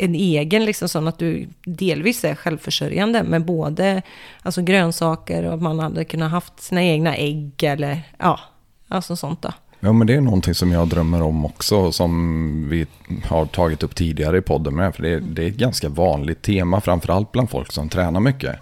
en 0.00 0.14
egen, 0.14 0.64
liksom 0.64 0.88
sån 0.88 1.08
att 1.08 1.18
du 1.18 1.48
delvis 1.64 2.24
är 2.24 2.34
självförsörjande 2.34 3.22
med 3.22 3.44
både 3.44 4.02
alltså 4.42 4.62
grönsaker 4.62 5.44
och 5.44 5.54
att 5.54 5.62
man 5.62 5.78
hade 5.78 6.04
kunnat 6.04 6.30
haft 6.30 6.60
sina 6.60 6.82
egna 6.82 7.16
ägg 7.16 7.62
eller 7.62 8.02
ja, 8.18 8.40
alltså 8.88 9.16
sånt 9.16 9.42
då. 9.42 9.52
Ja, 9.80 9.92
men 9.92 10.06
det 10.06 10.14
är 10.14 10.20
någonting 10.20 10.54
som 10.54 10.72
jag 10.72 10.88
drömmer 10.88 11.22
om 11.22 11.44
också, 11.44 11.92
som 11.92 12.68
vi 12.68 12.86
har 13.24 13.46
tagit 13.46 13.82
upp 13.82 13.94
tidigare 13.94 14.38
i 14.38 14.40
podden 14.40 14.74
med. 14.74 14.94
För 14.94 15.02
det, 15.02 15.20
det 15.20 15.44
är 15.44 15.48
ett 15.48 15.56
ganska 15.56 15.88
vanligt 15.88 16.42
tema, 16.42 16.80
framförallt 16.80 17.32
bland 17.32 17.50
folk 17.50 17.72
som 17.72 17.88
tränar 17.88 18.20
mycket. 18.20 18.56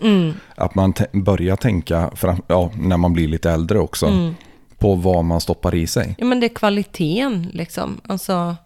Att 0.54 0.74
man 0.74 0.94
börjar 1.12 1.56
tänka, 1.56 2.10
fram, 2.14 2.42
ja, 2.46 2.70
när 2.80 2.96
man 2.96 3.12
blir 3.12 3.28
lite 3.28 3.50
äldre 3.50 3.78
också, 3.78 4.32
på 4.78 4.94
vad 4.94 5.24
man 5.24 5.40
stoppar 5.40 5.74
i 5.74 5.86
sig. 5.86 6.14
Ja 6.18 6.24
men 6.24 6.40
det 6.40 6.46
är 6.46 6.54
kvaliteten 6.54 7.50
liksom. 7.52 8.00
Alltså, 8.06 8.56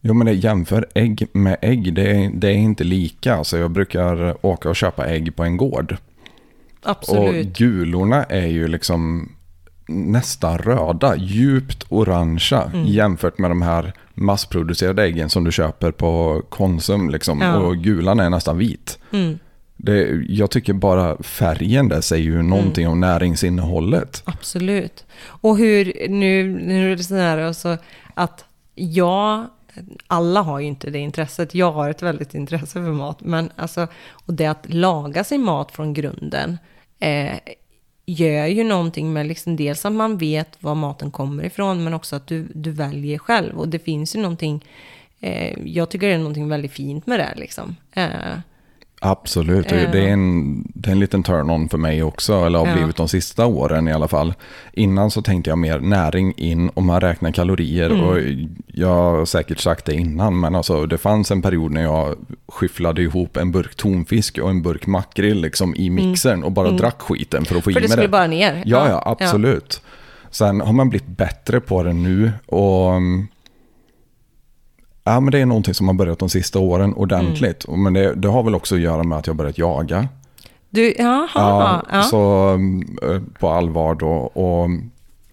Jo, 0.00 0.14
men 0.14 0.26
det 0.26 0.32
jämför 0.32 0.86
ägg 0.94 1.26
med 1.32 1.56
ägg, 1.62 1.94
det 1.94 2.10
är, 2.10 2.30
det 2.34 2.48
är 2.48 2.52
inte 2.54 2.84
lika. 2.84 3.34
Alltså, 3.34 3.58
jag 3.58 3.70
brukar 3.70 4.46
åka 4.46 4.68
och 4.68 4.76
köpa 4.76 5.06
ägg 5.06 5.36
på 5.36 5.44
en 5.44 5.56
gård. 5.56 5.96
absolut. 6.82 7.46
Och 7.46 7.52
gulorna 7.52 8.24
är 8.24 8.46
ju 8.46 8.68
liksom 8.68 9.32
nästan 9.88 10.58
röda, 10.58 11.16
djupt 11.16 11.84
orangea 11.88 12.62
Mm. 12.74 12.86
jämfört 12.86 13.38
med 13.38 13.50
de 13.50 13.62
här 13.62 13.92
massproducerade 14.14 15.02
äggen 15.02 15.28
som 15.30 15.44
du 15.44 15.52
köper 15.52 15.90
på 15.92 16.42
Konsum. 16.48 17.10
Liksom, 17.10 17.40
Ja. 17.40 17.56
Och 17.56 17.76
gulan 17.76 18.20
är 18.20 18.30
nästan 18.30 18.58
vit. 18.58 18.98
Mm. 19.12 19.38
Det, 19.76 20.24
jag 20.28 20.50
tycker 20.50 20.72
bara 20.72 21.22
färgen 21.22 21.88
där 21.88 22.00
säger 22.00 22.24
ju 22.24 22.42
någonting 22.42 22.84
Mm. 22.84 22.92
om 22.92 23.00
näringsinnehållet. 23.00 24.22
Absolut. 24.24 25.04
Och 25.24 25.58
hur, 25.58 26.08
nu, 26.08 26.48
nu 26.66 26.92
är 26.92 26.96
det 26.96 27.04
så 27.04 27.14
här 27.14 27.38
alltså, 27.38 27.76
att 28.14 28.44
jag, 28.74 29.46
alla 30.06 30.40
har 30.42 30.60
ju 30.60 30.66
inte 30.66 30.90
det 30.90 30.98
intresset. 30.98 31.54
Jag 31.54 31.72
har 31.72 31.90
ett 31.90 32.02
väldigt 32.02 32.34
intresse 32.34 32.72
för 32.72 32.92
mat. 32.92 33.20
Men 33.20 33.50
alltså, 33.56 33.86
och 34.10 34.34
det 34.34 34.46
att 34.46 34.74
laga 34.74 35.24
sin 35.24 35.42
mat 35.42 35.72
från 35.72 35.94
grunden 35.94 36.58
eh, 36.98 37.38
gör 38.06 38.46
ju 38.46 38.64
någonting 38.64 39.12
med 39.12 39.26
liksom 39.26 39.56
dels 39.56 39.84
att 39.84 39.92
man 39.92 40.18
vet 40.18 40.62
var 40.62 40.74
maten 40.74 41.10
kommer 41.10 41.44
ifrån, 41.44 41.84
men 41.84 41.94
också 41.94 42.16
att 42.16 42.26
du, 42.26 42.48
du 42.54 42.70
väljer 42.70 43.18
själv. 43.18 43.58
Och 43.58 43.68
det 43.68 43.78
finns 43.78 44.16
ju 44.16 44.20
någonting, 44.20 44.64
eh, 45.20 45.58
jag 45.64 45.90
tycker 45.90 46.06
det 46.06 46.14
är 46.14 46.18
någonting 46.18 46.48
väldigt 46.48 46.72
fint 46.72 47.06
med 47.06 47.18
det 47.18 47.34
liksom. 47.36 47.76
Eh, 47.92 48.38
Absolut, 49.00 49.70
Ja. 49.70 49.76
det, 49.92 50.00
är 50.00 50.08
en, 50.08 50.62
det 50.74 50.88
är 50.88 50.92
en 50.92 51.00
liten 51.00 51.22
turn-on 51.22 51.68
för 51.68 51.78
mig 51.78 52.02
också, 52.02 52.32
eller 52.46 52.58
har 52.58 52.66
Ja. 52.66 52.74
blivit 52.74 52.96
de 52.96 53.08
sista 53.08 53.46
åren 53.46 53.88
i 53.88 53.92
alla 53.92 54.08
fall. 54.08 54.34
Innan 54.72 55.10
så 55.10 55.22
tänkte 55.22 55.50
jag 55.50 55.58
mer 55.58 55.78
näring 55.80 56.32
in 56.36 56.68
och 56.68 56.82
man 56.82 57.00
räknar 57.00 57.30
kalorier. 57.32 58.02
Och 58.04 58.18
jag 58.66 58.88
har 58.94 59.24
säkert 59.24 59.58
sagt 59.60 59.84
det 59.84 59.94
innan, 59.94 60.40
men 60.40 60.54
alltså, 60.54 60.86
det 60.86 60.98
fanns 60.98 61.30
en 61.30 61.42
period 61.42 61.72
när 61.72 61.82
jag 61.82 62.14
skyfflade 62.48 63.02
ihop 63.02 63.36
en 63.36 63.52
burk 63.52 63.74
tonfisk 63.74 64.38
och 64.38 64.50
en 64.50 64.62
burk 64.62 64.86
makrill 64.86 65.40
liksom, 65.40 65.74
i 65.76 65.90
mixern 65.90 66.42
och 66.42 66.52
bara 66.52 66.70
drack 66.70 67.00
skiten 67.02 67.44
för 67.44 67.56
att 67.56 67.64
få 67.64 67.70
för 67.70 67.70
i 67.70 67.74
det 67.74 67.80
mig 67.80 67.88
skulle 67.88 68.02
det. 68.06 68.08
bara 68.08 68.26
ner. 68.26 68.62
Ja, 68.66 68.88
ja, 68.88 69.02
absolut. 69.06 69.80
Sen 70.30 70.60
har 70.60 70.72
man 70.72 70.88
blivit 70.88 71.08
bättre 71.08 71.60
på 71.60 71.82
det 71.82 71.92
nu 71.92 72.32
och 72.46 72.92
mm, 72.92 73.28
ja, 75.08 75.20
men 75.20 75.30
det 75.30 75.38
är 75.38 75.46
någonting 75.46 75.74
som 75.74 75.88
har 75.88 75.94
börjat 75.94 76.18
de 76.18 76.28
sista 76.28 76.58
åren 76.58 76.94
ordentligt. 76.94 77.64
Och 77.64 77.78
Men 77.78 77.92
det, 77.92 78.14
det 78.14 78.28
har 78.28 78.42
väl 78.42 78.54
också 78.54 78.74
att 78.74 78.80
göra 78.80 79.02
med 79.02 79.18
att 79.18 79.26
jag 79.26 79.34
har 79.34 79.38
börjat 79.38 79.58
jaga. 79.58 80.08
Du, 80.70 80.94
jaha, 80.98 81.28
ja, 81.34 81.82
ja. 81.92 82.02
Så 82.02 82.48
mm, 82.48 82.98
eh, 83.02 83.20
på 83.40 83.48
allvar 83.48 83.94
då. 83.94 84.12
Och, 84.16 84.70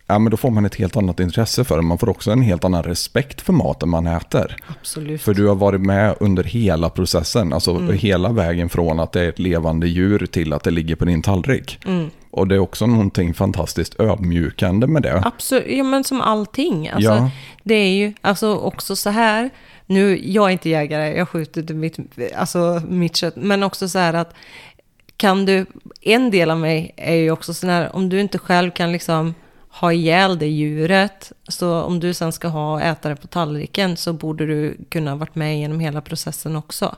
ja, 0.08 0.20
men 0.20 0.32
då 0.32 0.38
får 0.38 0.50
man 0.52 0.66
ett 0.66 0.76
helt 0.76 0.98
annat 0.98 1.20
intresse 1.20 1.64
för 1.64 1.76
det. 1.76 1.82
Man 1.82 1.98
får 1.98 2.10
också 2.10 2.32
en 2.32 2.42
helt 2.42 2.64
annan 2.64 2.84
respekt 2.84 3.42
för 3.42 3.54
maten 3.54 3.90
man 3.90 4.08
äter. 4.08 4.56
absolut. 4.68 5.22
För 5.22 5.34
du 5.34 5.48
har 5.48 5.56
varit 5.56 5.82
med 5.82 6.16
under 6.20 6.44
hela 6.44 6.90
processen, 6.90 7.54
alltså 7.54 7.72
Mm. 7.72 7.98
hela 7.98 8.30
vägen 8.32 8.70
från 8.70 9.00
att 9.00 9.12
det 9.12 9.22
är 9.22 9.30
ett 9.30 9.40
levande 9.40 9.88
djur 9.88 10.26
till 10.26 10.54
att 10.54 10.64
det 10.64 10.72
ligger 10.72 10.96
på 10.96 11.06
din 11.06 11.22
tallrik. 11.22 11.80
Mm. 11.86 12.10
Och 12.32 12.48
det 12.48 12.56
är 12.56 12.60
också 12.60 12.86
någonting 12.88 13.34
fantastiskt 13.34 14.00
ödmjukande 14.00 14.88
med 14.88 15.02
det. 15.02 15.22
Absolut, 15.26 15.66
ja 15.68 15.84
men 15.84 16.04
som 16.04 16.22
allting. 16.22 16.90
Alltså, 16.90 17.12
Ja. 17.12 17.30
Det 17.64 17.76
är 17.76 17.94
ju 17.96 18.14
alltså 18.22 18.56
också 18.56 18.96
så 18.96 19.10
här, 19.10 19.50
nu, 19.86 20.20
jag 20.32 20.46
är 20.48 20.50
inte 20.50 20.70
jägare, 20.70 21.18
jag 21.18 21.30
skjuter 21.30 21.64
till 21.64 21.76
mitt, 21.76 21.98
alltså 22.38 22.82
mitt 22.90 23.16
kött, 23.16 23.36
men 23.36 23.64
också 23.64 23.90
så 23.90 24.00
här 24.00 24.14
att 24.14 24.34
kan 25.18 25.46
du, 25.46 25.66
en 26.02 26.32
del 26.32 26.52
av 26.52 26.60
mig 26.60 26.94
är 26.98 27.16
ju 27.16 27.32
också 27.32 27.54
sån 27.54 27.70
här, 27.70 27.96
om 27.96 28.10
du 28.10 28.20
inte 28.22 28.38
själv 28.38 28.72
kan 28.72 28.92
liksom 28.92 29.34
ha 29.82 29.94
ihjäl 29.94 30.40
det 30.40 30.48
djuret, 30.48 31.32
så 31.48 31.82
om 31.82 32.00
du 32.00 32.14
sen 32.14 32.32
ska 32.32 32.48
ha 32.48 32.74
och 32.74 32.82
äta 32.82 33.10
det 33.10 33.16
på 33.16 33.28
tallriken 33.28 33.98
så 33.98 34.14
borde 34.14 34.46
du 34.46 34.78
kunna 34.90 35.12
ha 35.12 35.18
varit 35.18 35.36
med 35.36 35.60
genom 35.60 35.80
hela 35.80 36.02
processen 36.02 36.56
också. 36.56 36.96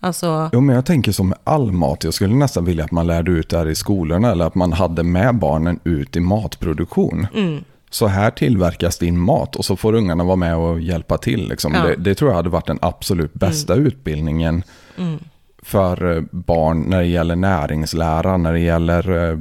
Alltså, 0.00 0.50
Jo, 0.52 0.60
men 0.60 0.76
jag 0.76 0.86
tänker 0.86 1.12
som 1.12 1.28
med 1.28 1.38
all 1.44 1.72
mat. 1.72 2.04
Jag 2.04 2.14
skulle 2.14 2.34
nästan 2.34 2.64
vilja 2.64 2.84
att 2.84 2.90
man 2.90 3.06
lärde 3.06 3.30
ut 3.30 3.48
det 3.48 3.58
här 3.58 3.68
i 3.68 3.74
skolorna 3.74 4.30
eller 4.30 4.44
att 4.44 4.54
man 4.54 4.72
hade 4.72 5.02
med 5.02 5.34
barnen 5.34 5.80
ut 5.84 6.16
i 6.16 6.20
matproduktion. 6.20 7.26
Mm. 7.34 7.64
Så 7.90 8.06
här 8.06 8.30
tillverkas 8.30 8.98
din 8.98 9.18
mat 9.18 9.56
och 9.56 9.64
så 9.64 9.76
får 9.76 9.94
ungarna 9.94 10.24
vara 10.24 10.36
med 10.36 10.56
och 10.56 10.80
hjälpa 10.80 11.18
till. 11.18 11.48
Liksom. 11.48 11.74
Ja. 11.74 11.82
Det, 11.82 11.96
det 11.96 12.14
tror 12.14 12.30
jag 12.30 12.36
hade 12.36 12.48
varit 12.48 12.66
den 12.66 12.78
absolut 12.82 13.34
bästa 13.34 13.74
utbildningen 13.74 14.62
Mm. 14.98 15.18
för 15.62 16.16
eh, 16.16 16.22
barn 16.30 16.80
när 16.82 16.98
det 16.98 17.06
gäller 17.06 17.36
näringslära, 17.36 18.36
när 18.36 18.52
det 18.52 18.60
gäller 18.60 19.30
eh, 19.30 19.38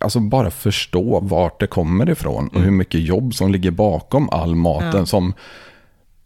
Alltså 0.00 0.20
bara 0.20 0.50
förstå 0.50 1.20
vart 1.20 1.60
det 1.60 1.66
kommer 1.66 2.10
ifrån 2.10 2.48
och 2.48 2.60
hur 2.60 2.70
mycket 2.70 3.00
jobb 3.00 3.34
som 3.34 3.52
ligger 3.52 3.70
bakom 3.70 4.30
all 4.30 4.54
maten 4.54 4.88
Mm. 4.88 4.98
Ja. 5.00 5.06
som 5.06 5.34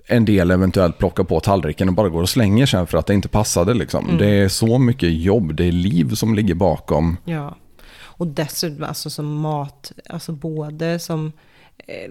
en 0.06 0.24
del 0.24 0.50
eventuellt 0.50 0.98
plockar 0.98 1.24
på 1.24 1.40
tallriken 1.40 1.88
och 1.88 1.94
bara 1.94 2.08
går 2.08 2.22
och 2.22 2.28
slänger 2.28 2.66
sen 2.66 2.86
för 2.86 2.98
att 2.98 3.06
det 3.06 3.14
inte 3.14 3.28
passade. 3.28 3.74
Liksom. 3.74 4.04
Mm. 4.04 4.18
Det 4.18 4.26
är 4.26 4.48
så 4.48 4.78
mycket 4.78 5.12
jobb, 5.12 5.54
det 5.54 5.64
är 5.64 5.72
liv 5.72 6.14
som 6.14 6.34
ligger 6.34 6.54
bakom. 6.54 7.16
Ja, 7.24 7.56
och 8.00 8.26
dessutom 8.26 8.84
alltså 8.84 9.10
som 9.10 9.26
mat, 9.34 9.92
alltså 10.10 10.32
både 10.32 10.98
som 10.98 11.32
eh, 11.78 12.10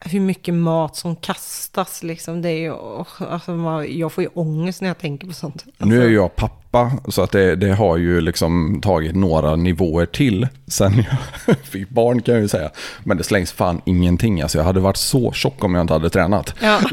hur 0.00 0.20
mycket 0.20 0.54
mat 0.54 0.96
som 0.96 1.16
kastas 1.16 2.02
liksom. 2.02 2.42
Det 2.42 2.48
är 2.48 2.58
ju, 2.58 2.74
alltså 3.18 3.84
jag 3.88 4.12
får 4.12 4.24
ju 4.24 4.30
ångest 4.34 4.80
när 4.80 4.88
jag 4.88 4.98
tänker 4.98 5.26
på 5.26 5.32
sånt. 5.32 5.64
Alltså, 5.66 5.84
Nu 5.84 6.04
är 6.04 6.10
jag 6.10 6.36
pappa, 6.36 6.92
så 7.08 7.22
att 7.22 7.30
det, 7.30 7.56
det 7.56 7.72
har 7.74 7.96
ju 7.96 8.20
liksom 8.20 8.80
tagit 8.82 9.14
några 9.16 9.56
nivåer 9.56 10.06
till 10.06 10.48
sen 10.66 11.04
jag 11.46 11.56
fick 11.62 11.88
barn 11.88 12.22
kan 12.22 12.34
jag 12.34 12.42
ju 12.42 12.48
säga. 12.48 12.70
Men 13.04 13.16
det 13.16 13.24
slängs 13.24 13.52
fan 13.52 13.80
ingenting. 13.84 14.42
Alltså 14.42 14.58
jag 14.58 14.64
hade 14.64 14.80
varit 14.80 14.96
så 14.96 15.32
tjock 15.32 15.64
om 15.64 15.74
jag 15.74 15.80
inte 15.82 15.92
hade 15.92 16.10
tränat. 16.10 16.54
Ja. 16.60 16.80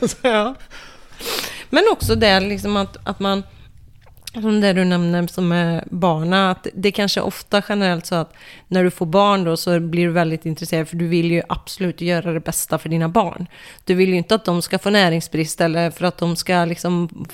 Ja. 0.22 0.54
Men 1.70 1.82
också 1.92 2.14
det 2.14 2.40
liksom 2.40 2.76
att, 2.76 2.96
att 3.04 3.20
man, 3.20 3.42
som 4.42 4.60
det 4.60 4.72
du 4.72 4.84
nämner 4.84 5.26
som 5.26 5.52
är 5.52 5.84
barna, 5.90 6.50
att 6.50 6.66
det 6.74 6.92
kanske 6.92 7.20
ofta 7.20 7.62
generellt 7.68 8.06
så 8.06 8.14
att 8.14 8.34
när 8.68 8.84
du 8.84 8.90
får 8.90 9.06
barn 9.06 9.44
då 9.44 9.56
så 9.56 9.80
blir 9.80 10.06
du 10.06 10.12
väldigt 10.12 10.46
intresserad 10.46 10.88
för 10.88 10.96
du 10.96 11.06
vill 11.06 11.30
ju 11.30 11.42
absolut 11.48 12.00
göra 12.00 12.32
det 12.32 12.40
bästa 12.40 12.78
för 12.78 12.88
dina 12.88 13.08
barn. 13.08 13.46
Du 13.84 13.94
vill 13.94 14.08
ju 14.08 14.16
inte 14.16 14.34
att 14.34 14.44
de 14.44 14.62
ska 14.62 14.78
få 14.78 14.90
näringsbrist 14.90 15.60
eller 15.60 15.90
för 15.90 16.06
att 16.06 16.18
de 16.18 16.36
ska 16.36 16.64
liksom 16.64 17.26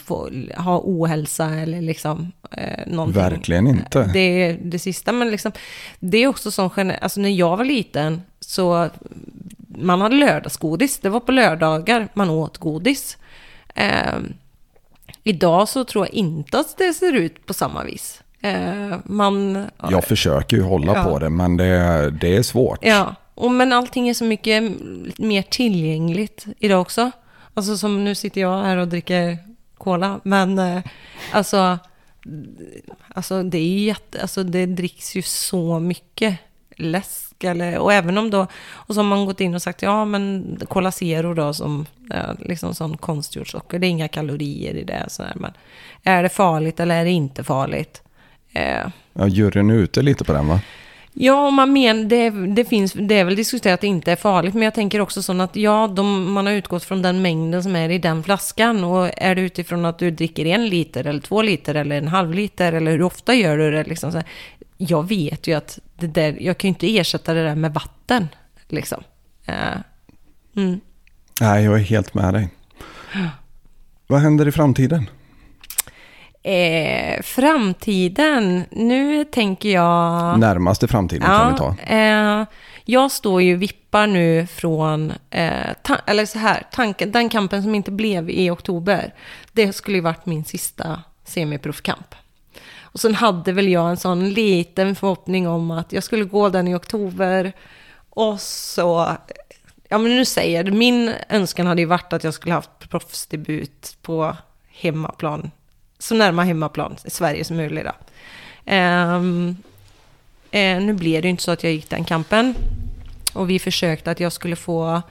ha 0.56 0.80
ohälsa 0.84 1.48
eller 1.50 1.80
liksom 1.80 2.32
eh, 2.50 2.86
någonting. 2.86 3.22
Verkligen 3.22 3.66
inte. 3.66 4.10
Det 4.12 4.18
är 4.18 4.58
det 4.62 4.78
sista, 4.78 5.12
men 5.12 5.30
liksom, 5.30 5.52
det 6.00 6.18
är 6.18 6.26
också 6.26 6.50
som 6.50 6.92
alltså 7.00 7.20
när 7.20 7.30
jag 7.30 7.56
var 7.56 7.64
liten 7.64 8.22
så 8.40 8.90
man 9.78 10.00
hade 10.00 10.16
lördagsgodis. 10.16 10.98
Det 10.98 11.08
var 11.08 11.20
på 11.20 11.32
lördagar 11.32 12.08
man 12.14 12.30
åt 12.30 12.58
godis. 12.58 13.18
Ehm, 13.74 14.34
idag 15.24 15.68
så 15.68 15.84
tror 15.84 16.06
jag 16.06 16.14
inte 16.14 16.58
att 16.58 16.78
det 16.78 16.94
ser 16.94 17.12
ut 17.12 17.46
på 17.46 17.54
samma 17.54 17.84
vis. 17.84 18.22
Eh, 18.40 18.96
man... 19.04 19.66
Jag 19.90 20.04
försöker 20.04 20.56
ju 20.56 20.62
hålla 20.62 20.94
Ja. 20.96 21.04
på 21.04 21.18
det, 21.18 21.30
men 21.30 21.56
det, 21.56 22.10
det 22.20 22.36
är 22.36 22.42
svårt. 22.42 22.78
Ja, 22.82 23.14
och, 23.34 23.50
men 23.50 23.72
allting 23.72 24.08
är 24.08 24.14
så 24.14 24.24
mycket 24.24 24.62
mer 25.18 25.42
tillgängligt 25.42 26.46
idag 26.58 26.80
också. 26.80 27.10
Alltså 27.54 27.76
som 27.76 28.04
nu 28.04 28.14
sitter 28.14 28.40
jag 28.40 28.62
här 28.62 28.76
och 28.76 28.88
dricker 28.88 29.38
cola, 29.78 30.20
men 30.24 30.58
eh, 30.58 30.82
alltså, 31.32 31.78
alltså 33.14 33.42
det 33.42 33.58
är 33.58 33.68
ju 33.68 33.78
jätte, 33.78 34.22
alltså 34.22 34.42
det 34.44 34.66
dricks 34.66 35.16
ju 35.16 35.22
så 35.22 35.78
mycket 35.80 36.38
läsk 36.76 37.21
eller, 37.44 37.78
och 37.78 37.92
även 37.92 38.18
om 38.18 38.30
då, 38.30 38.46
och 38.72 38.94
så 38.94 39.00
har 39.00 39.08
man 39.08 39.26
gått 39.26 39.40
in 39.40 39.54
och 39.54 39.62
sagt 39.62 39.82
ja 39.82 40.04
men 40.04 40.58
Cola 40.68 40.92
Zero 40.92 41.34
då 41.34 41.54
som 41.54 41.86
ja, 42.10 42.36
liksom 42.38 42.74
sån 42.74 42.96
konstgjort 42.96 43.48
socker, 43.48 43.78
det 43.78 43.86
är 43.86 43.88
inga 43.88 44.08
kalorier 44.08 44.74
i 44.74 44.84
det 44.84 45.04
så 45.08 45.22
här, 45.22 45.32
men 45.34 45.52
är 46.02 46.22
det 46.22 46.28
farligt 46.28 46.80
eller 46.80 47.00
är 47.00 47.04
det 47.04 47.10
inte 47.10 47.44
farligt? 47.44 48.02
Eh, 48.52 48.86
Ja, 49.12 49.26
juryn 49.26 49.70
är 49.70 49.74
ute 49.74 50.02
lite 50.02 50.24
på 50.24 50.32
den 50.32 50.48
va? 50.48 50.60
Ja, 51.14 51.50
man 51.50 51.72
men, 51.72 52.08
det, 52.08 52.30
det, 52.30 52.64
finns, 52.64 52.92
det 52.92 53.14
är 53.14 53.24
väl 53.24 53.36
diskuterat 53.36 53.74
att 53.74 53.80
det 53.80 53.86
inte 53.86 54.12
är 54.12 54.16
farligt, 54.16 54.54
men 54.54 54.62
jag 54.62 54.74
tänker 54.74 55.00
också 55.00 55.22
så 55.22 55.40
att 55.42 55.56
ja, 55.56 55.92
de, 55.96 56.32
man 56.32 56.46
har 56.46 56.52
utgått 56.52 56.84
från 56.84 57.02
den 57.02 57.22
mängden 57.22 57.62
som 57.62 57.76
är 57.76 57.88
i 57.88 57.98
den 57.98 58.22
flaskan. 58.22 58.84
Och 58.84 59.10
är 59.16 59.34
det 59.34 59.40
utifrån 59.40 59.84
att 59.84 59.98
du 59.98 60.10
dricker 60.10 60.46
en 60.46 60.68
liter 60.68 61.06
eller 61.06 61.20
två 61.20 61.42
liter 61.42 61.74
eller 61.74 61.98
en 61.98 62.08
halv 62.08 62.34
liter 62.34 62.72
eller 62.72 62.90
hur 62.90 63.02
ofta 63.02 63.34
gör 63.34 63.58
du 63.58 63.70
det? 63.70 63.84
Liksom 63.84 64.12
så 64.12 64.18
här, 64.18 64.26
jag 64.88 65.08
vet 65.08 65.46
ju 65.46 65.54
att 65.54 65.78
det 65.96 66.06
där, 66.06 66.36
jag 66.40 66.58
kan 66.58 66.68
ju 66.68 66.72
inte 66.72 66.98
ersätta 66.98 67.34
det 67.34 67.42
där 67.42 67.54
med 67.54 67.74
vatten. 67.74 68.28
Liksom. 68.68 69.02
Uh, 69.48 69.80
mm. 70.56 70.80
Nej, 71.40 71.64
jag 71.64 71.74
är 71.74 71.84
helt 71.84 72.14
med 72.14 72.34
dig. 72.34 72.48
Vad 74.06 74.20
händer 74.20 74.48
i 74.48 74.52
framtiden? 74.52 75.10
Eh, 76.42 77.22
framtiden, 77.22 78.64
nu 78.70 79.24
tänker 79.24 79.68
jag... 79.68 80.38
Närmaste 80.38 80.88
framtiden 80.88 81.30
ja, 81.30 81.38
kan 81.38 81.52
vi 81.52 81.58
ta. 81.58 81.94
Eh, 81.94 82.46
jag 82.84 83.10
står 83.10 83.42
ju 83.42 83.56
vippar 83.56 84.06
nu 84.06 84.46
från, 84.46 85.12
eh, 85.30 85.92
eller 86.06 86.26
så 86.26 86.38
här, 86.38 86.62
tanken, 86.72 87.12
den 87.12 87.28
kampen 87.28 87.62
som 87.62 87.74
inte 87.74 87.90
blev 87.90 88.30
i 88.30 88.50
oktober, 88.50 89.14
det 89.52 89.72
skulle 89.72 89.96
ju 89.96 90.02
varit 90.02 90.26
min 90.26 90.44
sista 90.44 91.02
semiproffkamp. 91.24 92.14
Och 92.92 93.00
sen 93.00 93.14
hade 93.14 93.52
väl 93.52 93.68
jag 93.68 93.90
en 93.90 93.96
sån 93.96 94.30
liten 94.30 94.94
förhoppning 94.94 95.48
om 95.48 95.70
att 95.70 95.92
jag 95.92 96.02
skulle 96.02 96.24
gå 96.24 96.48
den 96.48 96.68
i 96.68 96.74
oktober. 96.74 97.52
Och 98.10 98.40
så, 98.40 99.16
ja 99.88 99.98
men 99.98 100.16
nu 100.16 100.24
säger 100.24 100.64
jag 100.64 100.74
min 100.74 101.12
önskan 101.28 101.66
hade 101.66 101.80
ju 101.80 101.86
varit 101.86 102.12
att 102.12 102.24
jag 102.24 102.34
skulle 102.34 102.54
haft 102.54 102.90
proffsdebut 102.90 103.96
på 104.02 104.36
hemmaplan 104.68 105.50
så 106.02 106.14
närma 106.14 106.44
hemmaplan 106.44 106.96
i 107.04 107.10
Sverige 107.10 107.44
som 107.44 107.56
möjligt. 107.56 107.84
Då. 107.84 107.92
Um, 108.72 109.56
eh, 110.50 110.80
nu 110.80 110.92
blev 110.92 111.22
det 111.22 111.26
ju 111.26 111.30
inte 111.30 111.42
så 111.42 111.50
att 111.50 111.64
jag 111.64 111.72
gick 111.72 111.90
den 111.90 112.04
kampen. 112.04 112.54
Och 113.32 113.50
vi 113.50 113.58
försökte 113.58 114.10
att 114.10 114.20
jag 114.20 114.32
skulle 114.32 114.56
få 114.56 115.02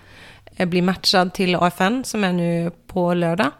eh, 0.55 0.67
bli 0.67 0.81
matchad 0.81 1.33
till 1.33 1.55
AFN 1.55 2.03
som 2.03 2.23
är 2.23 2.33
nu 2.33 2.71
på 2.87 3.13
lördag. 3.13 3.51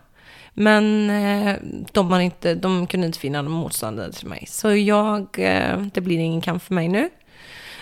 Men 0.53 1.09
eh, 1.09 1.55
de, 1.91 2.11
har 2.11 2.19
inte, 2.19 2.55
de 2.55 2.88
kunde 2.88 3.07
inte 3.07 3.19
finna 3.19 3.41
någon 3.41 3.51
motståndare 3.51 4.11
till 4.11 4.27
mig. 4.27 4.45
Så 4.47 4.75
jag, 4.75 5.27
eh, 5.38 5.81
det 5.93 6.01
blir 6.01 6.19
ingen 6.19 6.41
kamp 6.41 6.63
för 6.63 6.73
mig 6.73 6.88
nu. 6.88 7.09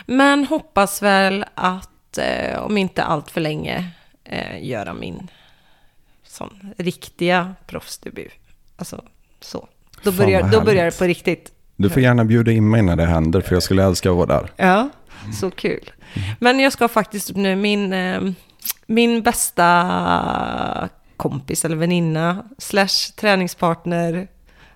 Men 0.05 0.45
hoppas 0.45 1.01
väl 1.01 1.45
att 1.55 2.17
eh, 2.17 2.59
om 2.59 2.77
inte 2.77 3.03
allt 3.03 3.31
för 3.31 3.41
länge 3.41 3.89
göra 4.61 4.93
min 4.93 5.27
sån 6.23 6.73
riktiga 6.77 7.55
proffsdebut. 7.67 8.31
Alltså 8.75 9.03
så. 9.41 9.67
Då 10.03 10.11
börjar, 10.11 10.51
då 10.51 10.61
börjar 10.61 10.85
det 10.85 10.99
på 10.99 11.03
riktigt. 11.03 11.51
Du 11.75 11.89
får 11.89 12.01
gärna 12.01 12.25
bjuda 12.25 12.51
in 12.51 12.69
mig 12.69 12.81
när 12.81 12.95
det 12.95 13.05
händer, 13.05 13.41
för 13.41 13.55
jag 13.55 13.63
skulle 13.63 13.83
älska 13.83 14.09
att 14.09 14.15
vara 14.15 14.25
där. 14.25 14.51
Ja, 14.55 14.89
så 15.39 15.51
kul. 15.51 15.91
Men 16.39 16.59
jag 16.59 16.73
ska 16.73 16.87
faktiskt 16.87 17.35
nu, 17.35 17.55
min, 17.55 17.95
min 18.85 19.21
bästa 19.21 20.89
kompis 21.19 21.65
eller 21.65 21.75
väninna, 21.75 22.45
slash 22.57 23.13
träningspartner, 23.15 24.27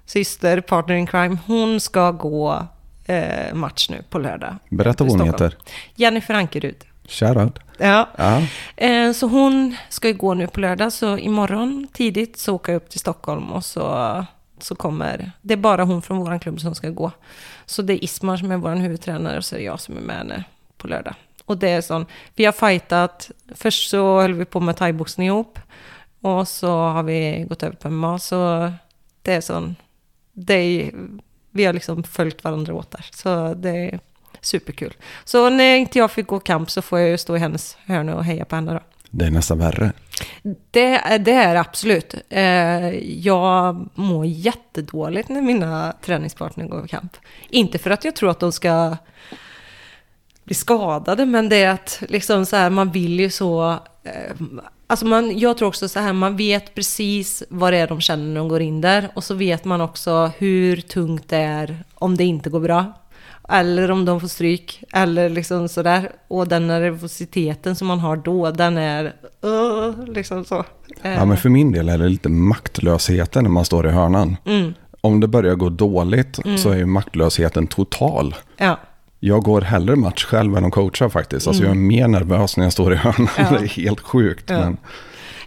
syster, 0.05 0.61
partner 0.61 0.95
in 0.95 1.07
crime, 1.07 1.38
hon 1.45 1.80
ska 1.80 2.11
gå 2.11 2.67
eh, 3.05 3.53
match 3.53 3.89
nu 3.89 4.03
på 4.09 4.19
lördag. 4.19 4.55
Berätta 4.69 5.03
vad 5.03 5.19
hon 5.19 5.27
heter. 5.27 5.57
Jennifer 5.95 6.33
Ankerud. 6.33 6.85
Shoutout. 7.07 7.59
Ja. 7.77 8.09
ja. 8.15 8.41
Eh, 8.75 9.11
så 9.11 9.27
hon 9.27 9.75
ska 9.89 10.07
ju 10.07 10.13
gå 10.13 10.33
nu 10.33 10.47
på 10.47 10.59
lördag, 10.59 10.93
så 10.93 11.17
imorgon 11.17 11.88
tidigt 11.93 12.38
så 12.38 12.55
åker 12.55 12.72
jag 12.72 12.77
upp 12.77 12.89
till 12.89 12.99
Stockholm 12.99 13.51
och 13.51 13.65
så 13.65 14.25
så 14.59 14.75
kommer, 14.75 15.31
det 15.41 15.53
är 15.53 15.57
bara 15.57 15.83
hon 15.83 16.01
från 16.01 16.17
vår 16.17 16.39
klubb 16.39 16.61
som 16.61 16.75
ska 16.75 16.89
gå. 16.89 17.11
Så 17.65 17.81
det 17.81 17.93
är 17.93 18.03
Ismar 18.03 18.38
som 18.38 18.51
är 18.51 18.57
vår 18.57 18.75
huvudtränare 18.75 19.38
och 19.38 19.45
så 19.45 19.55
är 19.55 19.59
det 19.59 19.65
jag 19.65 19.80
som 19.80 19.97
är 19.97 20.01
med 20.01 20.15
henne 20.15 20.43
på 20.77 20.88
lördag. 20.88 21.15
Och 21.45 21.57
det 21.57 21.69
är 21.69 21.81
sån, 21.81 22.05
vi 22.35 22.45
har 22.45 22.51
fightat, 22.51 23.31
först 23.55 23.89
så 23.89 24.22
höll 24.22 24.33
vi 24.33 24.45
på 24.45 24.59
med 24.59 24.77
thaiboxning 24.77 25.27
ihop. 25.27 25.59
Och 26.24 26.48
så 26.48 26.77
har 26.77 27.03
vi 27.03 27.45
gått 27.50 27.64
över 27.64 27.76
på 27.76 27.90
MMA, 27.90 28.19
så 28.19 28.72
det 29.22 29.34
är 29.34 29.42
sån, 29.42 29.76
det 30.34 30.53
är, 30.53 30.92
vi 31.52 31.66
har 31.66 31.74
liksom 31.74 32.03
följt 32.03 32.43
varandra 32.43 32.74
åt 32.74 32.92
där. 32.92 33.06
Så 33.11 33.53
det 33.53 33.69
är 33.69 34.00
superkul. 34.42 34.93
Så 35.26 35.50
när 35.50 35.76
inte 35.76 36.00
jag 36.00 36.11
fick 36.11 36.27
gå 36.27 36.40
kamp 36.40 36.72
så 36.72 36.82
får 36.82 37.00
jag 37.00 37.10
ju 37.10 37.18
stå 37.18 37.35
i 37.35 37.40
hennes 37.40 37.77
hörna 37.85 38.16
och 38.16 38.26
heja 38.26 38.45
på 38.45 38.56
henne 38.56 38.74
då. 38.74 38.80
Det 39.10 39.26
är 39.26 39.32
nästan 39.32 39.60
värre. 39.60 39.92
Det, 40.72 41.18
det 41.18 41.32
är 41.32 41.56
absolut. 41.56 42.16
Eh, 42.30 42.90
jag 43.19 43.90
mår 43.93 44.26
jättedåligt 44.26 45.30
när 45.30 45.42
mina 45.42 45.93
träningspartner 46.02 46.68
går 46.68 46.85
i 46.85 46.88
kamp. 46.88 47.18
Inte 47.50 47.77
för 47.77 47.90
att 47.90 48.06
jag 48.06 48.16
tror 48.16 48.30
att 48.30 48.40
de 48.40 48.52
ska 48.52 48.98
bli 50.43 50.56
skadade, 50.56 51.26
men 51.26 51.50
det 51.50 51.64
är 51.64 51.69
att 51.69 52.03
liksom 52.10 52.45
så 52.45 52.56
här, 52.56 52.69
man 52.69 52.92
vill 52.92 53.19
ju 53.19 53.30
så... 53.30 53.80
Eh, 54.03 54.35
alltså 54.88 55.06
man, 55.06 55.40
jag 55.40 55.57
tror 55.57 55.67
också 55.67 55.90
så 55.90 55.99
här, 55.99 56.14
man 56.14 56.38
vet 56.38 56.75
precis 56.75 57.43
vad 57.49 57.73
det 57.73 57.77
är 57.77 57.88
de 57.88 58.01
känner 58.01 58.25
när 58.25 58.35
de 58.35 58.48
går 58.48 58.61
in 58.61 58.82
där. 58.82 59.09
Och 59.14 59.23
så 59.23 59.33
vet 59.33 59.65
man 59.65 59.82
också 59.82 60.32
hur 60.38 60.82
tungt 60.82 61.30
det 61.30 61.38
är 61.38 61.83
om 61.95 62.17
det 62.17 62.23
inte 62.23 62.49
går 62.49 62.59
bra. 62.59 62.93
Eller 63.49 63.91
om 63.91 64.06
de 64.06 64.22
får 64.22 64.27
stryk. 64.27 64.83
Eller 64.93 65.30
liksom 65.30 65.69
sådär. 65.69 66.11
Och 66.27 66.48
den 66.48 66.67
nervositeten 66.67 67.75
som 67.75 67.88
man 67.88 67.99
har 67.99 68.15
då, 68.15 68.51
den 68.51 68.77
är 68.77 69.14
uh, 69.45 70.06
liksom 70.07 70.45
så. 70.45 70.65
Ja, 71.01 71.25
men 71.25 71.38
för 71.38 71.49
min 71.49 71.72
del 71.72 71.90
är 71.90 71.98
det 71.98 72.09
lite 72.09 72.30
maktlösheten 72.30 73.43
när 73.43 73.51
man 73.51 73.65
står 73.65 73.88
i 73.88 73.91
hörnan. 73.91 74.38
Mm. 74.45 74.73
Om 75.01 75.19
det 75.19 75.27
börjar 75.27 75.56
gå 75.56 75.69
dåligt 75.69 76.45
mm. 76.45 76.57
så 76.57 76.69
är 76.69 76.75
ju 76.75 76.85
maktlösheten 76.85 77.67
total. 77.67 78.35
Ja. 78.57 78.80
Jag 79.26 79.43
går 79.43 79.61
hellre 79.61 79.95
match 79.95 80.26
själv 80.26 80.58
än 80.58 80.66
att 80.66 80.72
coacha 80.72 81.10
faktiskt. 81.10 81.48
Alltså 81.48 81.64
mm. 81.64 81.69
jag 81.69 81.84
är 81.84 81.88
mer 81.88 82.08
nervös 82.08 82.58
när 82.58 82.64
jag 82.64 82.74
står 82.74 82.93
i 82.93 82.95
hörnan. 82.95 83.30
Ja. 83.38 83.50
Det 83.60 83.66
är 83.66 83.68
helt 83.68 84.00
sjukt. 84.00 84.50
Ja. 84.50 84.60
Men... 84.60 84.77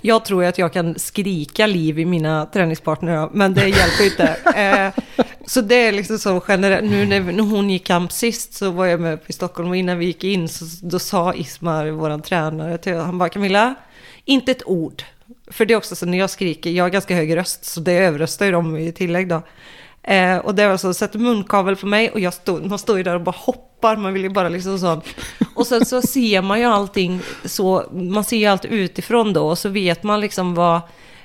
Jag 0.01 0.25
tror 0.25 0.45
att 0.45 0.59
jag 0.59 0.73
kan 0.73 0.99
skrika 0.99 1.67
liv 1.67 1.99
i 1.99 2.05
mina 2.05 2.47
träningspartner, 2.47 3.29
men 3.33 3.55
det 3.55 3.69
hjälper 3.69 4.05
inte. 4.05 4.37
Eh, 4.57 5.05
så 5.47 5.61
det 5.61 5.75
är 5.75 5.93
liksom 5.93 6.19
så 6.19 6.43
generellt. 6.49 6.91
Nu 6.91 7.07
när, 7.07 7.21
när 7.21 7.43
hon 7.43 7.71
gick 7.71 7.87
kamp 7.87 8.13
sist 8.13 8.55
så 8.55 8.71
var 8.71 8.87
jag 8.87 9.01
med 9.01 9.19
i 9.27 9.33
Stockholm 9.33 9.69
och 9.69 9.77
innan 9.77 9.99
vi 9.99 10.07
gick 10.07 10.25
in 10.25 10.49
så 10.49 10.65
då 10.83 10.99
sa 10.99 11.35
Ismar, 11.35 11.87
vår 11.91 12.19
tränare, 12.19 12.79
till 12.79 12.97
han 12.97 13.19
bara 13.19 13.29
Camilla, 13.29 13.75
inte 14.25 14.53
ett 14.53 14.67
ord. 14.67 15.03
För 15.51 15.65
det 15.65 15.75
är 15.75 15.79
också 15.79 15.97
så 15.97 16.07
när 16.07 16.19
jag 16.19 16.31
skriker, 16.31 16.71
jag 16.71 16.85
har 16.85 16.91
ganska 16.91 17.15
hög 17.15 17.37
röst 17.37 17.65
så 17.65 17.81
det 17.81 17.93
överröstar 17.93 18.47
ju 18.47 18.53
dem 18.53 18.77
i 18.77 18.93
tillägg 18.93 19.29
då. 19.29 19.43
Eh, 20.07 20.39
och 20.39 20.55
det 20.55 20.69
var 20.69 20.77
så, 20.77 20.95
sätter 20.95 21.19
munkavel 21.19 21.77
på 21.77 21.87
mig 21.87 22.11
och 22.11 22.21
jag 22.21 22.35
stod, 22.35 22.67
man 22.67 22.79
står 22.79 22.97
ju 22.97 23.03
där 23.03 23.15
och 23.15 23.21
bara 23.21 23.37
hoppar, 23.39 23.66
man 23.83 24.13
vill 24.13 24.23
ju 24.23 24.29
bara 24.29 24.49
liksom 24.49 24.79
sånt. 24.79 25.05
Och 25.55 25.67
sen 25.67 25.87
så 25.87 26.03
ser 26.03 26.43
man 26.43 26.61
ju 26.61 26.65
allting 26.65 27.21
så, 27.45 27.85
man 27.93 28.25
ser 28.25 28.37
ju 28.37 28.47
allt 28.47 28.65
utifrån 28.65 29.33
då 29.33 29.49
och 29.49 29.59
så 29.59 29.69
vet 29.69 30.03
man 30.03 30.21
liksom 30.21 30.55
vad, 30.55 30.81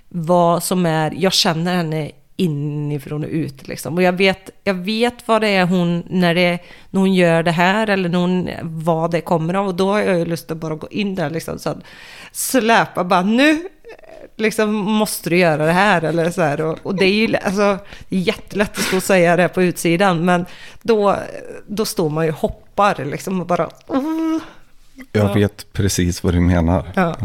vad 0.10 0.64
som 0.64 0.86
är, 0.86 1.14
jag 1.18 1.34
känner 1.34 1.76
henne 1.76 2.12
inifrån 2.42 3.24
och 3.24 3.30
ut 3.30 3.68
liksom. 3.68 3.96
Och 3.96 4.04
jag 4.04 4.14
vet, 4.14 4.50
jag 4.64 4.74
vet 4.74 5.28
vad 5.28 5.42
det 5.42 5.48
är 5.48 5.66
hon, 5.66 6.04
när, 6.10 6.36
det, 6.36 6.60
när 6.90 7.00
hon 7.00 7.14
gör 7.14 7.44
det 7.44 7.52
här 7.52 7.90
eller 7.90 8.10
när 8.10 8.20
hon, 8.20 8.50
vad 8.62 9.12
det 9.12 9.22
kommer 9.22 9.54
av. 9.54 9.68
Och 9.68 9.76
då 9.76 9.92
har 9.92 10.00
jag 10.00 10.20
ju 10.20 10.26
lust 10.26 10.52
att 10.52 10.58
bara 10.58 10.76
gå 10.76 10.88
in 10.92 11.16
där 11.16 11.30
liksom 11.30 11.60
så 11.60 11.76
släpa 12.32 13.04
bara 13.04 13.22
nu 13.22 13.62
liksom 14.38 14.74
måste 14.74 15.30
du 15.30 15.38
göra 15.38 15.66
det 15.66 15.72
här 15.72 16.02
eller 16.02 16.32
så 16.32 16.42
här. 16.42 16.62
Och, 16.62 16.78
och 16.84 16.96
det 16.96 17.06
är 17.06 17.14
ju 17.14 17.36
alltså, 17.36 17.78
jättelätt 18.10 18.78
att 18.78 18.84
stå 18.84 18.98
och 18.98 19.04
säga 19.04 19.36
det 19.36 19.48
på 19.48 19.64
utsidan, 19.64 20.26
men 20.26 20.46
då, 20.82 21.18
då 21.68 21.86
står 21.86 22.10
man 22.10 22.26
ju 22.26 22.32
och 22.32 22.38
hoppar 22.38 23.06
liksom 23.06 23.42
och 23.42 23.48
bara... 23.48 23.64
Uh, 23.66 24.42
jag 25.12 25.30
ja. 25.30 25.34
vet 25.34 25.74
precis 25.74 26.24
vad 26.24 26.34
du 26.34 26.40
menar. 26.40 26.92
Ja. 26.96 27.16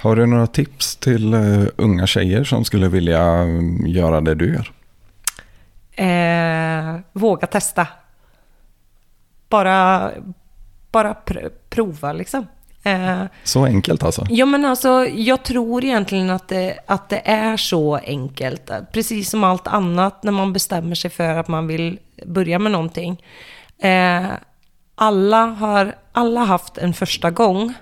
Har 0.00 0.16
du 0.16 0.26
några 0.26 0.46
tips 0.46 0.96
till 0.96 1.34
uh, 1.34 1.68
unga 1.76 2.06
tjejer 2.06 2.44
som 2.44 2.64
skulle 2.64 2.88
vilja 2.88 3.42
um, 3.42 3.86
göra 3.86 4.20
det 4.20 4.34
du 4.34 4.54
gör? 4.54 4.72
Eh, 5.98 7.00
våga 7.12 7.46
testa. 7.46 7.86
Bara, 9.48 10.10
bara 10.92 11.14
pr 11.14 11.48
prova 11.70 12.12
liksom. 12.12 12.46
Eh, 12.82 13.22
så 13.44 13.64
enkelt 13.64 14.02
alltså? 14.02 14.26
Ja, 14.30 14.46
men 14.46 14.64
alltså, 14.64 15.06
jag 15.06 15.44
tror 15.44 15.84
egentligen 15.84 16.30
att 16.30 16.48
det, 16.48 16.78
att 16.86 17.08
det 17.08 17.22
är 17.24 17.56
så 17.56 17.96
enkelt. 17.96 18.70
Precis 18.92 19.30
som 19.30 19.44
allt 19.44 19.66
annat 19.66 20.22
när 20.22 20.32
man 20.32 20.52
bestämmer 20.52 20.94
sig 20.94 21.10
för 21.10 21.38
att 21.38 21.48
man 21.48 21.66
vill 21.66 21.98
börja 22.26 22.58
med 22.58 22.72
någonting. 22.72 23.22
Eh, 23.78 24.26
alla 24.94 25.46
har 25.46 25.94
alla 26.12 26.40
haft 26.40 26.78
en 26.78 26.94
första 26.94 27.30
gång. 27.30 27.74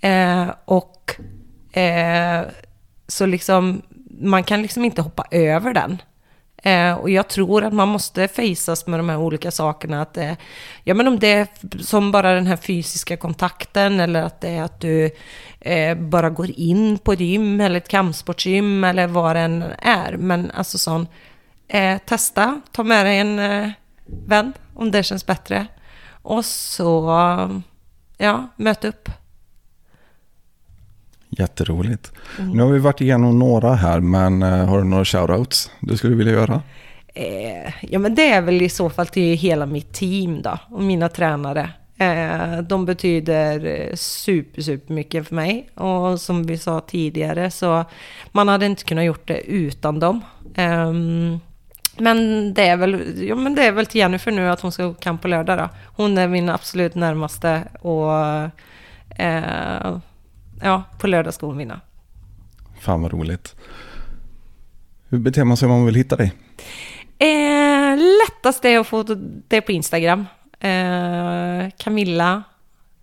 Eh, 0.00 0.46
och 0.64 1.16
eh, 1.74 2.40
så 3.08 3.26
liksom, 3.26 3.82
man 4.20 4.44
kan 4.44 4.62
liksom 4.62 4.84
inte 4.84 5.02
hoppa 5.02 5.24
över 5.30 5.74
den. 5.74 5.98
Eh, 6.64 6.94
och 6.94 7.10
jag 7.10 7.28
tror 7.28 7.64
att 7.64 7.72
man 7.72 7.88
måste 7.88 8.28
fejsas 8.28 8.86
med 8.86 8.98
de 8.98 9.08
här 9.08 9.18
olika 9.18 9.50
sakerna. 9.50 10.02
Att, 10.02 10.16
eh, 10.16 10.32
ja, 10.84 10.94
men 10.94 11.08
om 11.08 11.18
det 11.18 11.32
är 11.32 11.48
som 11.80 12.12
bara 12.12 12.34
den 12.34 12.46
här 12.46 12.56
fysiska 12.56 13.16
kontakten 13.16 14.00
eller 14.00 14.22
att 14.22 14.40
det 14.40 14.48
är 14.48 14.62
att 14.62 14.80
du 14.80 15.10
eh, 15.60 15.98
bara 15.98 16.30
går 16.30 16.50
in 16.50 16.98
på 16.98 17.12
ett 17.12 17.20
gym 17.20 17.60
eller 17.60 17.76
ett 17.76 17.88
kampsportsgym 17.88 18.84
eller 18.84 19.06
vad 19.06 19.36
det 19.36 19.40
än 19.40 19.64
är. 19.78 20.16
Men 20.16 20.50
alltså 20.50 20.78
sån, 20.78 21.08
eh, 21.68 21.98
testa, 21.98 22.60
ta 22.72 22.82
med 22.82 23.06
dig 23.06 23.18
en 23.18 23.38
eh, 23.38 23.70
vän 24.26 24.52
om 24.74 24.90
det 24.90 25.02
känns 25.02 25.26
bättre. 25.26 25.66
Och 26.22 26.44
så, 26.44 27.10
ja, 28.18 28.48
möt 28.56 28.84
upp. 28.84 29.08
Jätteroligt. 31.38 32.12
Nu 32.52 32.62
har 32.62 32.70
vi 32.70 32.78
varit 32.78 33.00
igenom 33.00 33.38
några 33.38 33.74
här, 33.74 34.00
men 34.00 34.42
eh, 34.42 34.66
har 34.66 34.78
du 34.78 34.84
några 34.84 35.04
shoutouts 35.04 35.70
du 35.80 35.96
skulle 35.96 36.16
vilja 36.16 36.32
göra? 36.32 36.62
Eh, 37.14 37.72
ja, 37.80 37.98
men 37.98 38.14
det 38.14 38.32
är 38.32 38.42
väl 38.42 38.62
i 38.62 38.68
så 38.68 38.90
fall 38.90 39.06
till 39.06 39.36
hela 39.36 39.66
mitt 39.66 39.92
team 39.92 40.42
då, 40.42 40.58
och 40.70 40.82
mina 40.82 41.08
tränare. 41.08 41.70
Eh, 41.98 42.58
de 42.58 42.84
betyder 42.86 43.66
eh, 43.66 43.94
super, 43.94 44.62
super 44.62 44.94
mycket 44.94 45.28
för 45.28 45.34
mig. 45.34 45.70
Och 45.74 46.20
som 46.20 46.46
vi 46.46 46.58
sa 46.58 46.80
tidigare 46.80 47.50
så 47.50 47.84
man 48.32 48.48
hade 48.48 48.66
inte 48.66 48.84
kunnat 48.84 49.04
gjort 49.04 49.28
det 49.28 49.40
utan 49.40 50.00
dem. 50.00 50.20
Ehm, 50.54 51.38
men 51.98 52.54
det, 52.54 52.66
är 52.66 52.76
väl, 52.76 53.24
ja, 53.28 53.34
men 53.34 53.54
det 53.54 53.66
är 53.66 53.72
väl 53.72 53.86
till 53.86 53.98
Jennifer 54.00 54.32
nu 54.32 54.50
att 54.50 54.60
hon 54.60 54.72
ska 54.72 54.86
gå 54.86 54.94
kamp 54.94 55.22
på 55.22 55.28
lördag 55.28 55.58
då. 55.58 55.68
Hon 55.84 56.18
är 56.18 56.28
min 56.28 56.48
absolut 56.48 56.94
närmaste 56.94 57.62
och 57.80 58.12
eh, 59.22 59.96
ja, 60.64 60.82
på 60.98 61.06
lördag 61.06 61.34
ska 61.34 61.46
hon 61.46 61.56
vinna. 61.56 61.80
Fan 62.80 63.02
vad 63.02 63.12
roligt. 63.12 63.54
Hur 65.08 65.18
beter 65.18 65.44
man 65.44 65.56
sig 65.56 65.66
om 65.66 65.72
man 65.72 65.86
vill 65.86 65.94
hitta 65.94 66.16
dig? 66.16 66.32
Eh, 67.18 67.96
lättast 67.96 68.64
är 68.64 68.78
att 68.78 68.86
få 68.86 69.02
det 69.48 69.60
på 69.60 69.72
Instagram. 69.72 70.26
Eh, 70.60 71.70
Camilla 71.78 72.42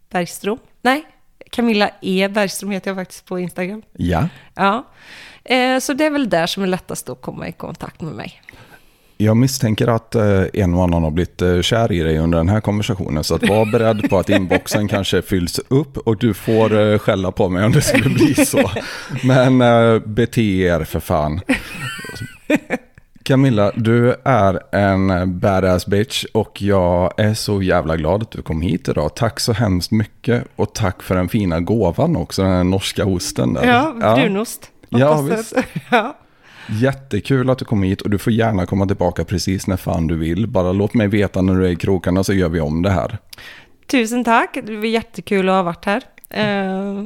Bergström. 0.10 0.58
Nej, 0.82 1.04
Camilla 1.52 1.90
E 2.02 2.28
Bergström 2.28 2.72
heter 2.72 2.90
jag 2.90 2.98
faktiskt 2.98 3.26
på 3.26 3.40
Instagram. 3.40 3.82
Ja. 3.94 4.30
Ja. 4.56 4.88
Eh, 5.44 5.80
så 5.80 5.94
det 5.94 6.06
är 6.06 6.10
väl 6.10 6.30
där 6.30 6.48
som 6.48 6.64
är 6.64 6.68
lättast 6.68 7.10
att 7.10 7.22
komma 7.22 7.48
i 7.48 7.52
kontakt 7.52 8.02
med 8.02 8.14
mig. 8.14 8.42
Jag 9.22 9.38
misstänker 9.38 9.88
att 9.88 10.16
eh, 10.16 10.44
en 10.54 10.74
och 10.74 10.84
annan 10.84 11.04
har 11.04 11.12
blivit 11.12 11.42
eh, 11.42 11.62
kär 11.62 11.92
i 11.92 12.00
dig 12.00 12.18
under 12.18 12.38
den 12.38 12.50
här 12.50 12.62
konversationen. 12.62 13.24
Så 13.24 13.36
att 13.36 13.50
var 13.50 13.72
beredd 13.72 14.10
på 14.10 14.20
att 14.20 14.30
inboxen 14.30 14.88
kanske 14.88 15.22
fylls 15.22 15.60
upp 15.68 15.98
och 15.98 16.18
du 16.18 16.34
får 16.34 16.80
eh, 16.80 16.98
skälla 16.98 17.32
på 17.32 17.50
mig 17.50 17.66
om 17.66 17.72
det 17.72 17.82
skulle 17.82 18.10
bli 18.10 18.36
så. 18.36 18.72
Men 19.24 19.58
bete 20.06 20.42
er 20.42 20.84
för 20.84 21.00
fan. 21.00 21.42
Camilla, 23.24 23.72
du 23.76 24.16
är 24.26 24.76
en 24.76 25.40
badass 25.40 25.88
bitch 25.88 26.26
och 26.34 26.62
jag 26.62 27.14
är 27.18 27.34
så 27.34 27.62
jävla 27.62 27.98
glad 27.98 28.22
att 28.22 28.32
du 28.32 28.42
kom 28.42 28.62
hit 28.62 28.90
idag. 28.90 29.16
Tack 29.16 29.40
så 29.40 29.54
hemskt 29.54 29.92
mycket 29.92 30.44
och 30.56 30.74
tack 30.76 31.04
för 31.04 31.16
den 31.16 31.30
fina 31.30 31.60
gåvan 31.60 32.16
också, 32.16 32.44
den 32.44 32.70
norska 32.70 33.06
osten. 33.06 33.54
Där. 33.54 33.68
Ja, 33.68 34.16
brunost. 34.16 34.72
Ja, 34.90 35.22
visst. 35.22 35.56
ja. 35.92 36.18
Jättekul 36.72 37.50
att 37.50 37.58
du 37.58 37.66
kom 37.66 37.84
hit 37.84 38.02
och 38.02 38.10
du 38.10 38.18
får 38.18 38.34
gärna 38.34 38.66
komma 38.66 38.86
tillbaka 38.88 39.24
precis 39.26 39.68
när 39.68 39.78
fan 39.78 40.08
du 40.08 40.16
vill. 40.18 40.48
Bara 40.48 40.72
låt 40.72 40.94
mig 40.94 41.08
veta 41.08 41.42
när 41.42 41.56
du 41.56 41.66
är 41.66 41.72
i 41.72 41.76
krokarna 41.76 42.24
så 42.24 42.34
gör 42.34 42.50
vi 42.50 42.60
om 42.60 42.82
det 42.82 42.90
här. 42.90 43.18
Tusen 43.88 44.24
tack, 44.24 44.58
det 44.64 44.76
var 44.78 44.86
jättekul 44.86 45.50
att 45.50 45.56
ha 45.56 45.64
varit 45.64 45.86
här. 45.86 46.04
Eh, 46.30 47.04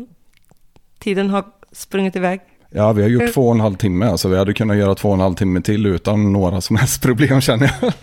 tiden 0.99 1.29
har 1.29 1.43
sprungit 1.71 2.15
iväg. 2.15 2.39
Ja, 2.69 2.91
vi 2.93 3.01
har 3.01 3.09
gjort 3.09 3.23
Eh. 3.23 3.29
två 3.29 3.47
och 3.47 3.55
en 3.55 3.59
halv 3.61 3.75
timme, 3.75 4.17
så 4.17 4.29
vi 4.29 4.37
hade 4.37 4.53
kunnat 4.53 4.77
göra 4.77 4.95
två 4.95 5.07
och 5.09 5.13
en 5.15 5.19
halv 5.21 5.35
timme 5.35 5.61
till 5.61 5.85
utan 5.85 6.33
några 6.33 6.61
som 6.61 6.75
helst 6.75 7.01
problem 7.01 7.41
känner 7.41 7.75
jag. 7.81 7.93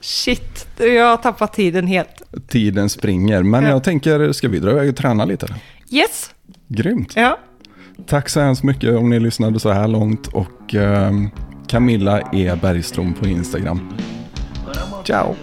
Shit, 0.00 0.66
jag 0.78 1.04
har 1.10 1.16
tappat 1.16 1.52
tiden 1.52 1.86
helt. 1.86 2.22
Tiden 2.48 2.88
springer, 2.88 3.42
men 3.42 3.64
Ja. 3.64 3.70
jag 3.70 3.84
tänker, 3.84 4.32
ska 4.32 4.48
vi 4.48 4.58
dra 4.58 4.70
iväg 4.70 4.88
och 4.88 4.96
träna 4.96 5.24
lite? 5.24 5.46
Yes, 5.90 6.30
Grymt. 6.68 7.12
ja. 7.16 7.38
Tack 8.06 8.28
så 8.28 8.40
hemskt 8.40 8.62
mycket 8.62 8.96
om 8.96 9.10
ni 9.10 9.20
lyssnade 9.20 9.60
så 9.60 9.70
här 9.70 9.88
långt 9.88 10.26
och 10.26 10.74
eh, 10.74 11.12
Camilla 11.66 12.20
E. 12.32 12.56
Bergström 12.62 13.14
på 13.14 13.26
Instagram. 13.26 13.92
Ciao. 15.04 15.34